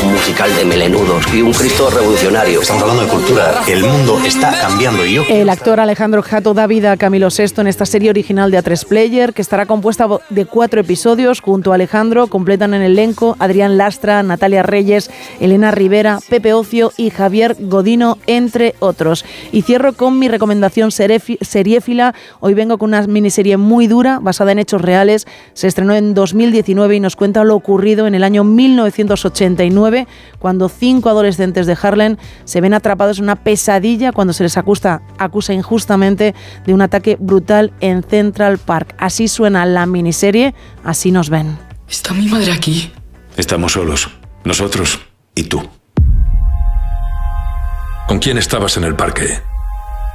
Un 0.04 0.12
musical 0.12 0.54
de 0.54 0.64
melenudos 0.66 1.32
y 1.32 1.40
un 1.40 1.50
Cristo 1.52 1.88
revolucionario. 1.88 2.60
Estamos 2.60 2.82
hablando 2.82 3.04
de 3.04 3.08
cultura. 3.08 3.62
El 3.66 3.84
mundo 3.84 4.18
está 4.26 4.52
cambiando 4.60 5.06
y 5.06 5.14
yo. 5.14 5.22
El 5.30 5.48
actor 5.48 5.80
Alejandro 5.80 6.22
Jato 6.22 6.52
da 6.52 6.66
vida 6.66 6.92
a 6.92 6.96
Camilo 6.98 7.28
VI 7.30 7.62
en 7.62 7.68
esta 7.68 7.86
serie 7.86 8.10
original 8.10 8.50
de 8.50 8.58
A3 8.62 8.86
Player, 8.86 9.32
que 9.32 9.40
estará 9.40 9.64
compuesta 9.64 10.06
de 10.28 10.44
cuatro 10.44 10.80
episodios. 10.82 11.40
Junto 11.40 11.72
a 11.72 11.76
Alejandro 11.76 12.26
completan 12.26 12.74
en 12.74 12.82
el 12.82 12.92
elenco 12.92 13.36
Adrián 13.38 13.78
Lastra, 13.78 14.22
Natalia 14.22 14.62
Reyes, 14.62 15.10
Elena 15.40 15.70
Rivera, 15.70 16.18
Pepe 16.28 16.52
Ocio 16.52 16.92
y 16.98 17.08
Javier 17.08 17.56
Godino, 17.58 18.18
entre 18.26 18.74
otros. 18.80 19.24
Y 19.52 19.62
cierro 19.62 19.94
con 19.94 20.18
mi 20.18 20.28
recomendación 20.28 20.90
seriéfila. 20.90 22.14
Hoy 22.40 22.52
vengo 22.52 22.76
con 22.76 22.90
una 22.90 23.06
miniserie 23.06 23.56
muy 23.56 23.86
dura, 23.86 24.18
basada 24.20 24.52
en 24.52 24.58
hechos 24.58 24.82
reales. 24.82 25.26
Se 25.54 25.66
estrenó 25.66 25.94
en 25.94 26.12
2019 26.12 26.96
y 26.96 27.00
nos 27.00 27.16
cuenta 27.16 27.42
lo 27.42 27.56
ocurrido 27.56 28.06
en 28.06 28.14
el 28.14 28.22
año 28.22 28.44
1989, 28.44 29.93
cuando 30.38 30.68
cinco 30.68 31.08
adolescentes 31.08 31.66
de 31.66 31.76
Harlem 31.80 32.16
se 32.44 32.60
ven 32.60 32.74
atrapados 32.74 33.18
en 33.18 33.24
una 33.24 33.36
pesadilla 33.36 34.12
cuando 34.12 34.32
se 34.32 34.42
les 34.42 34.56
acusa, 34.56 35.02
acusa 35.18 35.52
injustamente 35.52 36.34
de 36.66 36.74
un 36.74 36.82
ataque 36.82 37.16
brutal 37.18 37.72
en 37.80 38.02
Central 38.02 38.58
Park. 38.58 38.94
Así 38.98 39.28
suena 39.28 39.66
la 39.66 39.86
miniserie, 39.86 40.54
así 40.84 41.10
nos 41.10 41.30
ven. 41.30 41.58
¿Está 41.88 42.12
mi 42.14 42.26
madre 42.26 42.52
aquí? 42.52 42.92
Estamos 43.36 43.72
solos. 43.72 44.08
Nosotros 44.44 45.00
y 45.34 45.44
tú. 45.44 45.62
¿Con 48.06 48.18
quién 48.18 48.38
estabas 48.38 48.76
en 48.76 48.84
el 48.84 48.94
parque? 48.94 49.40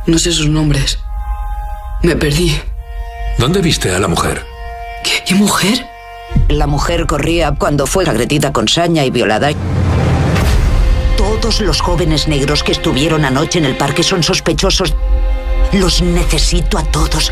No 0.06 0.18
sé 0.18 0.32
sus 0.32 0.48
nombres. 0.48 1.00
Me 2.04 2.16
perdí. 2.16 2.56
¿Dónde 3.38 3.62
viste 3.62 3.92
a 3.92 4.00
la 4.00 4.08
mujer? 4.08 4.46
¿Qué, 5.04 5.24
qué 5.26 5.36
mujer? 5.36 5.86
La 6.48 6.68
mujer 6.68 7.06
corría 7.06 7.52
cuando 7.52 7.86
fue 7.86 8.06
agredida 8.06 8.52
con 8.52 8.68
saña 8.68 9.06
y 9.06 9.12
violada. 9.12 9.50
Todos 11.18 11.62
los 11.62 11.82
jóvenes 11.82 12.28
negros 12.28 12.64
que 12.64 12.72
estuvieron 12.72 13.26
anoche 13.26 13.60
en 13.60 13.66
el 13.66 13.78
parque 13.78 14.04
son 14.04 14.24
sospechosos. 14.24 14.94
Los 15.74 16.02
necesito 16.02 16.78
a 16.78 16.84
todos. 16.84 17.32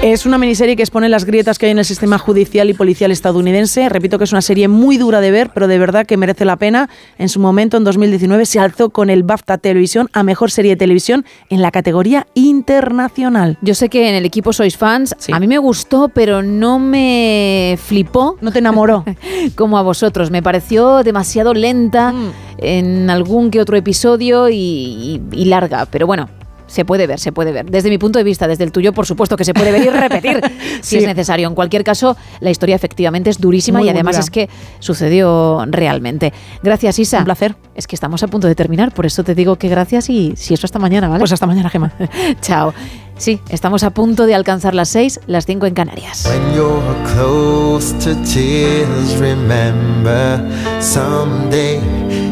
Es 0.00 0.26
una 0.26 0.38
miniserie 0.38 0.76
que 0.76 0.82
expone 0.82 1.08
las 1.08 1.24
grietas 1.24 1.58
que 1.58 1.66
hay 1.66 1.72
en 1.72 1.78
el 1.80 1.84
sistema 1.84 2.18
judicial 2.18 2.70
y 2.70 2.74
policial 2.74 3.10
estadounidense. 3.10 3.88
Repito 3.88 4.16
que 4.16 4.24
es 4.24 4.32
una 4.32 4.42
serie 4.42 4.68
muy 4.68 4.96
dura 4.96 5.20
de 5.20 5.32
ver, 5.32 5.50
pero 5.52 5.66
de 5.66 5.76
verdad 5.76 6.06
que 6.06 6.16
merece 6.16 6.44
la 6.44 6.54
pena. 6.54 6.88
En 7.18 7.28
su 7.28 7.40
momento, 7.40 7.76
en 7.76 7.82
2019, 7.82 8.46
se 8.46 8.60
alzó 8.60 8.90
con 8.90 9.10
el 9.10 9.24
BAFTA 9.24 9.58
Televisión 9.58 10.08
a 10.12 10.22
Mejor 10.22 10.52
Serie 10.52 10.70
de 10.72 10.76
Televisión 10.76 11.24
en 11.50 11.62
la 11.62 11.72
categoría 11.72 12.28
internacional. 12.34 13.58
Yo 13.60 13.74
sé 13.74 13.88
que 13.88 14.08
en 14.08 14.14
el 14.14 14.24
equipo 14.24 14.52
sois 14.52 14.76
fans. 14.76 15.16
A 15.32 15.40
mí 15.40 15.48
me 15.48 15.58
gustó, 15.58 16.08
pero 16.10 16.44
no 16.44 16.78
me 16.78 17.76
flipó. 17.84 18.38
No 18.40 18.52
te 18.52 18.60
enamoró. 18.60 19.04
como 19.56 19.78
a 19.78 19.82
vosotros. 19.82 20.30
Me 20.30 20.44
pareció 20.44 21.02
demasiado 21.02 21.54
lenta 21.54 22.14
en 22.58 23.10
algún 23.10 23.50
que 23.50 23.60
otro 23.60 23.76
episodio 23.76 24.48
y- 24.48 24.54
y- 24.54 25.20
y 25.32 25.44
larga. 25.46 25.86
Pero 25.86 26.06
bueno, 26.06 26.30
se 26.68 26.84
puede 26.84 27.08
ver, 27.08 27.18
se 27.18 27.32
puede 27.32 27.50
ver. 27.50 27.68
Desde 27.68 27.90
mi 27.90 27.98
punto 27.98 28.20
de 28.20 28.24
vista, 28.24 28.46
desde 28.46 28.62
el 28.62 28.70
tuyo, 28.70 28.92
por 28.92 29.04
supuesto 29.06 29.36
que 29.36 29.44
se 29.44 29.52
puede 29.54 29.72
ver 29.72 29.82
y 29.84 29.88
repetir 29.90 30.40
si 30.80 30.90
Sí. 30.90 30.96
es 30.98 31.06
necesario. 31.06 31.48
En 31.48 31.54
cualquier 31.56 31.82
caso, 31.82 32.16
la 32.38 32.50
historia 32.50 32.76
efectivamente 32.76 33.30
es 33.30 33.40
durísima 33.40 33.80
Muy 33.80 33.88
y 33.88 33.90
además 33.90 34.14
dura. 34.14 34.24
es 34.24 34.30
que 34.30 34.48
sucedió 34.78 35.64
realmente. 35.66 36.32
Gracias, 36.62 36.98
Isa. 37.00 37.18
Un 37.18 37.24
placer. 37.24 37.56
Es 37.74 37.86
que 37.88 37.96
estamos 37.96 38.22
a 38.22 38.28
punto 38.28 38.46
de 38.46 38.54
terminar, 38.54 38.92
por 38.94 39.06
eso 39.06 39.24
te 39.24 39.34
digo 39.34 39.56
que 39.56 39.68
gracias 39.68 40.08
y 40.10 40.34
si 40.36 40.54
eso 40.54 40.66
hasta 40.66 40.78
mañana, 40.78 41.08
¿vale? 41.08 41.18
Pues 41.20 41.32
hasta 41.32 41.46
mañana, 41.46 41.68
Gema. 41.70 41.92
Chao. 42.40 42.72
Sí, 43.16 43.40
estamos 43.48 43.82
a 43.82 43.90
punto 43.90 44.26
de 44.26 44.34
alcanzar 44.36 44.76
las 44.76 44.88
seis, 44.90 45.18
las 45.26 45.44
cinco 45.44 45.66
en 45.66 45.74
Canarias. 45.74 46.24
When 46.24 46.54
you're 46.54 46.80
close 47.14 47.92
to 48.04 48.14
tears, 48.22 49.18
remember 49.18 50.40
someday 50.80 51.80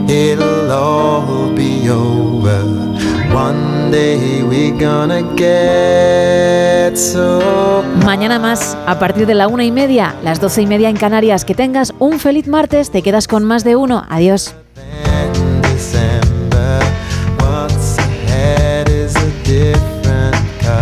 it'll 0.08 0.70
all 0.70 1.52
be 1.56 1.90
over. 1.90 2.95
Mañana 8.02 8.38
más, 8.38 8.78
a 8.86 8.98
partir 8.98 9.26
de 9.26 9.34
la 9.34 9.46
una 9.46 9.62
y 9.62 9.70
media, 9.70 10.14
las 10.24 10.40
doce 10.40 10.62
y 10.62 10.66
media 10.66 10.88
en 10.88 10.96
Canarias. 10.96 11.44
Que 11.44 11.54
tengas 11.54 11.92
un 11.98 12.18
feliz 12.18 12.48
martes, 12.48 12.90
te 12.90 13.02
quedas 13.02 13.28
con 13.28 13.44
más 13.44 13.62
de 13.62 13.76
uno. 13.76 14.06
Adiós. 14.08 14.54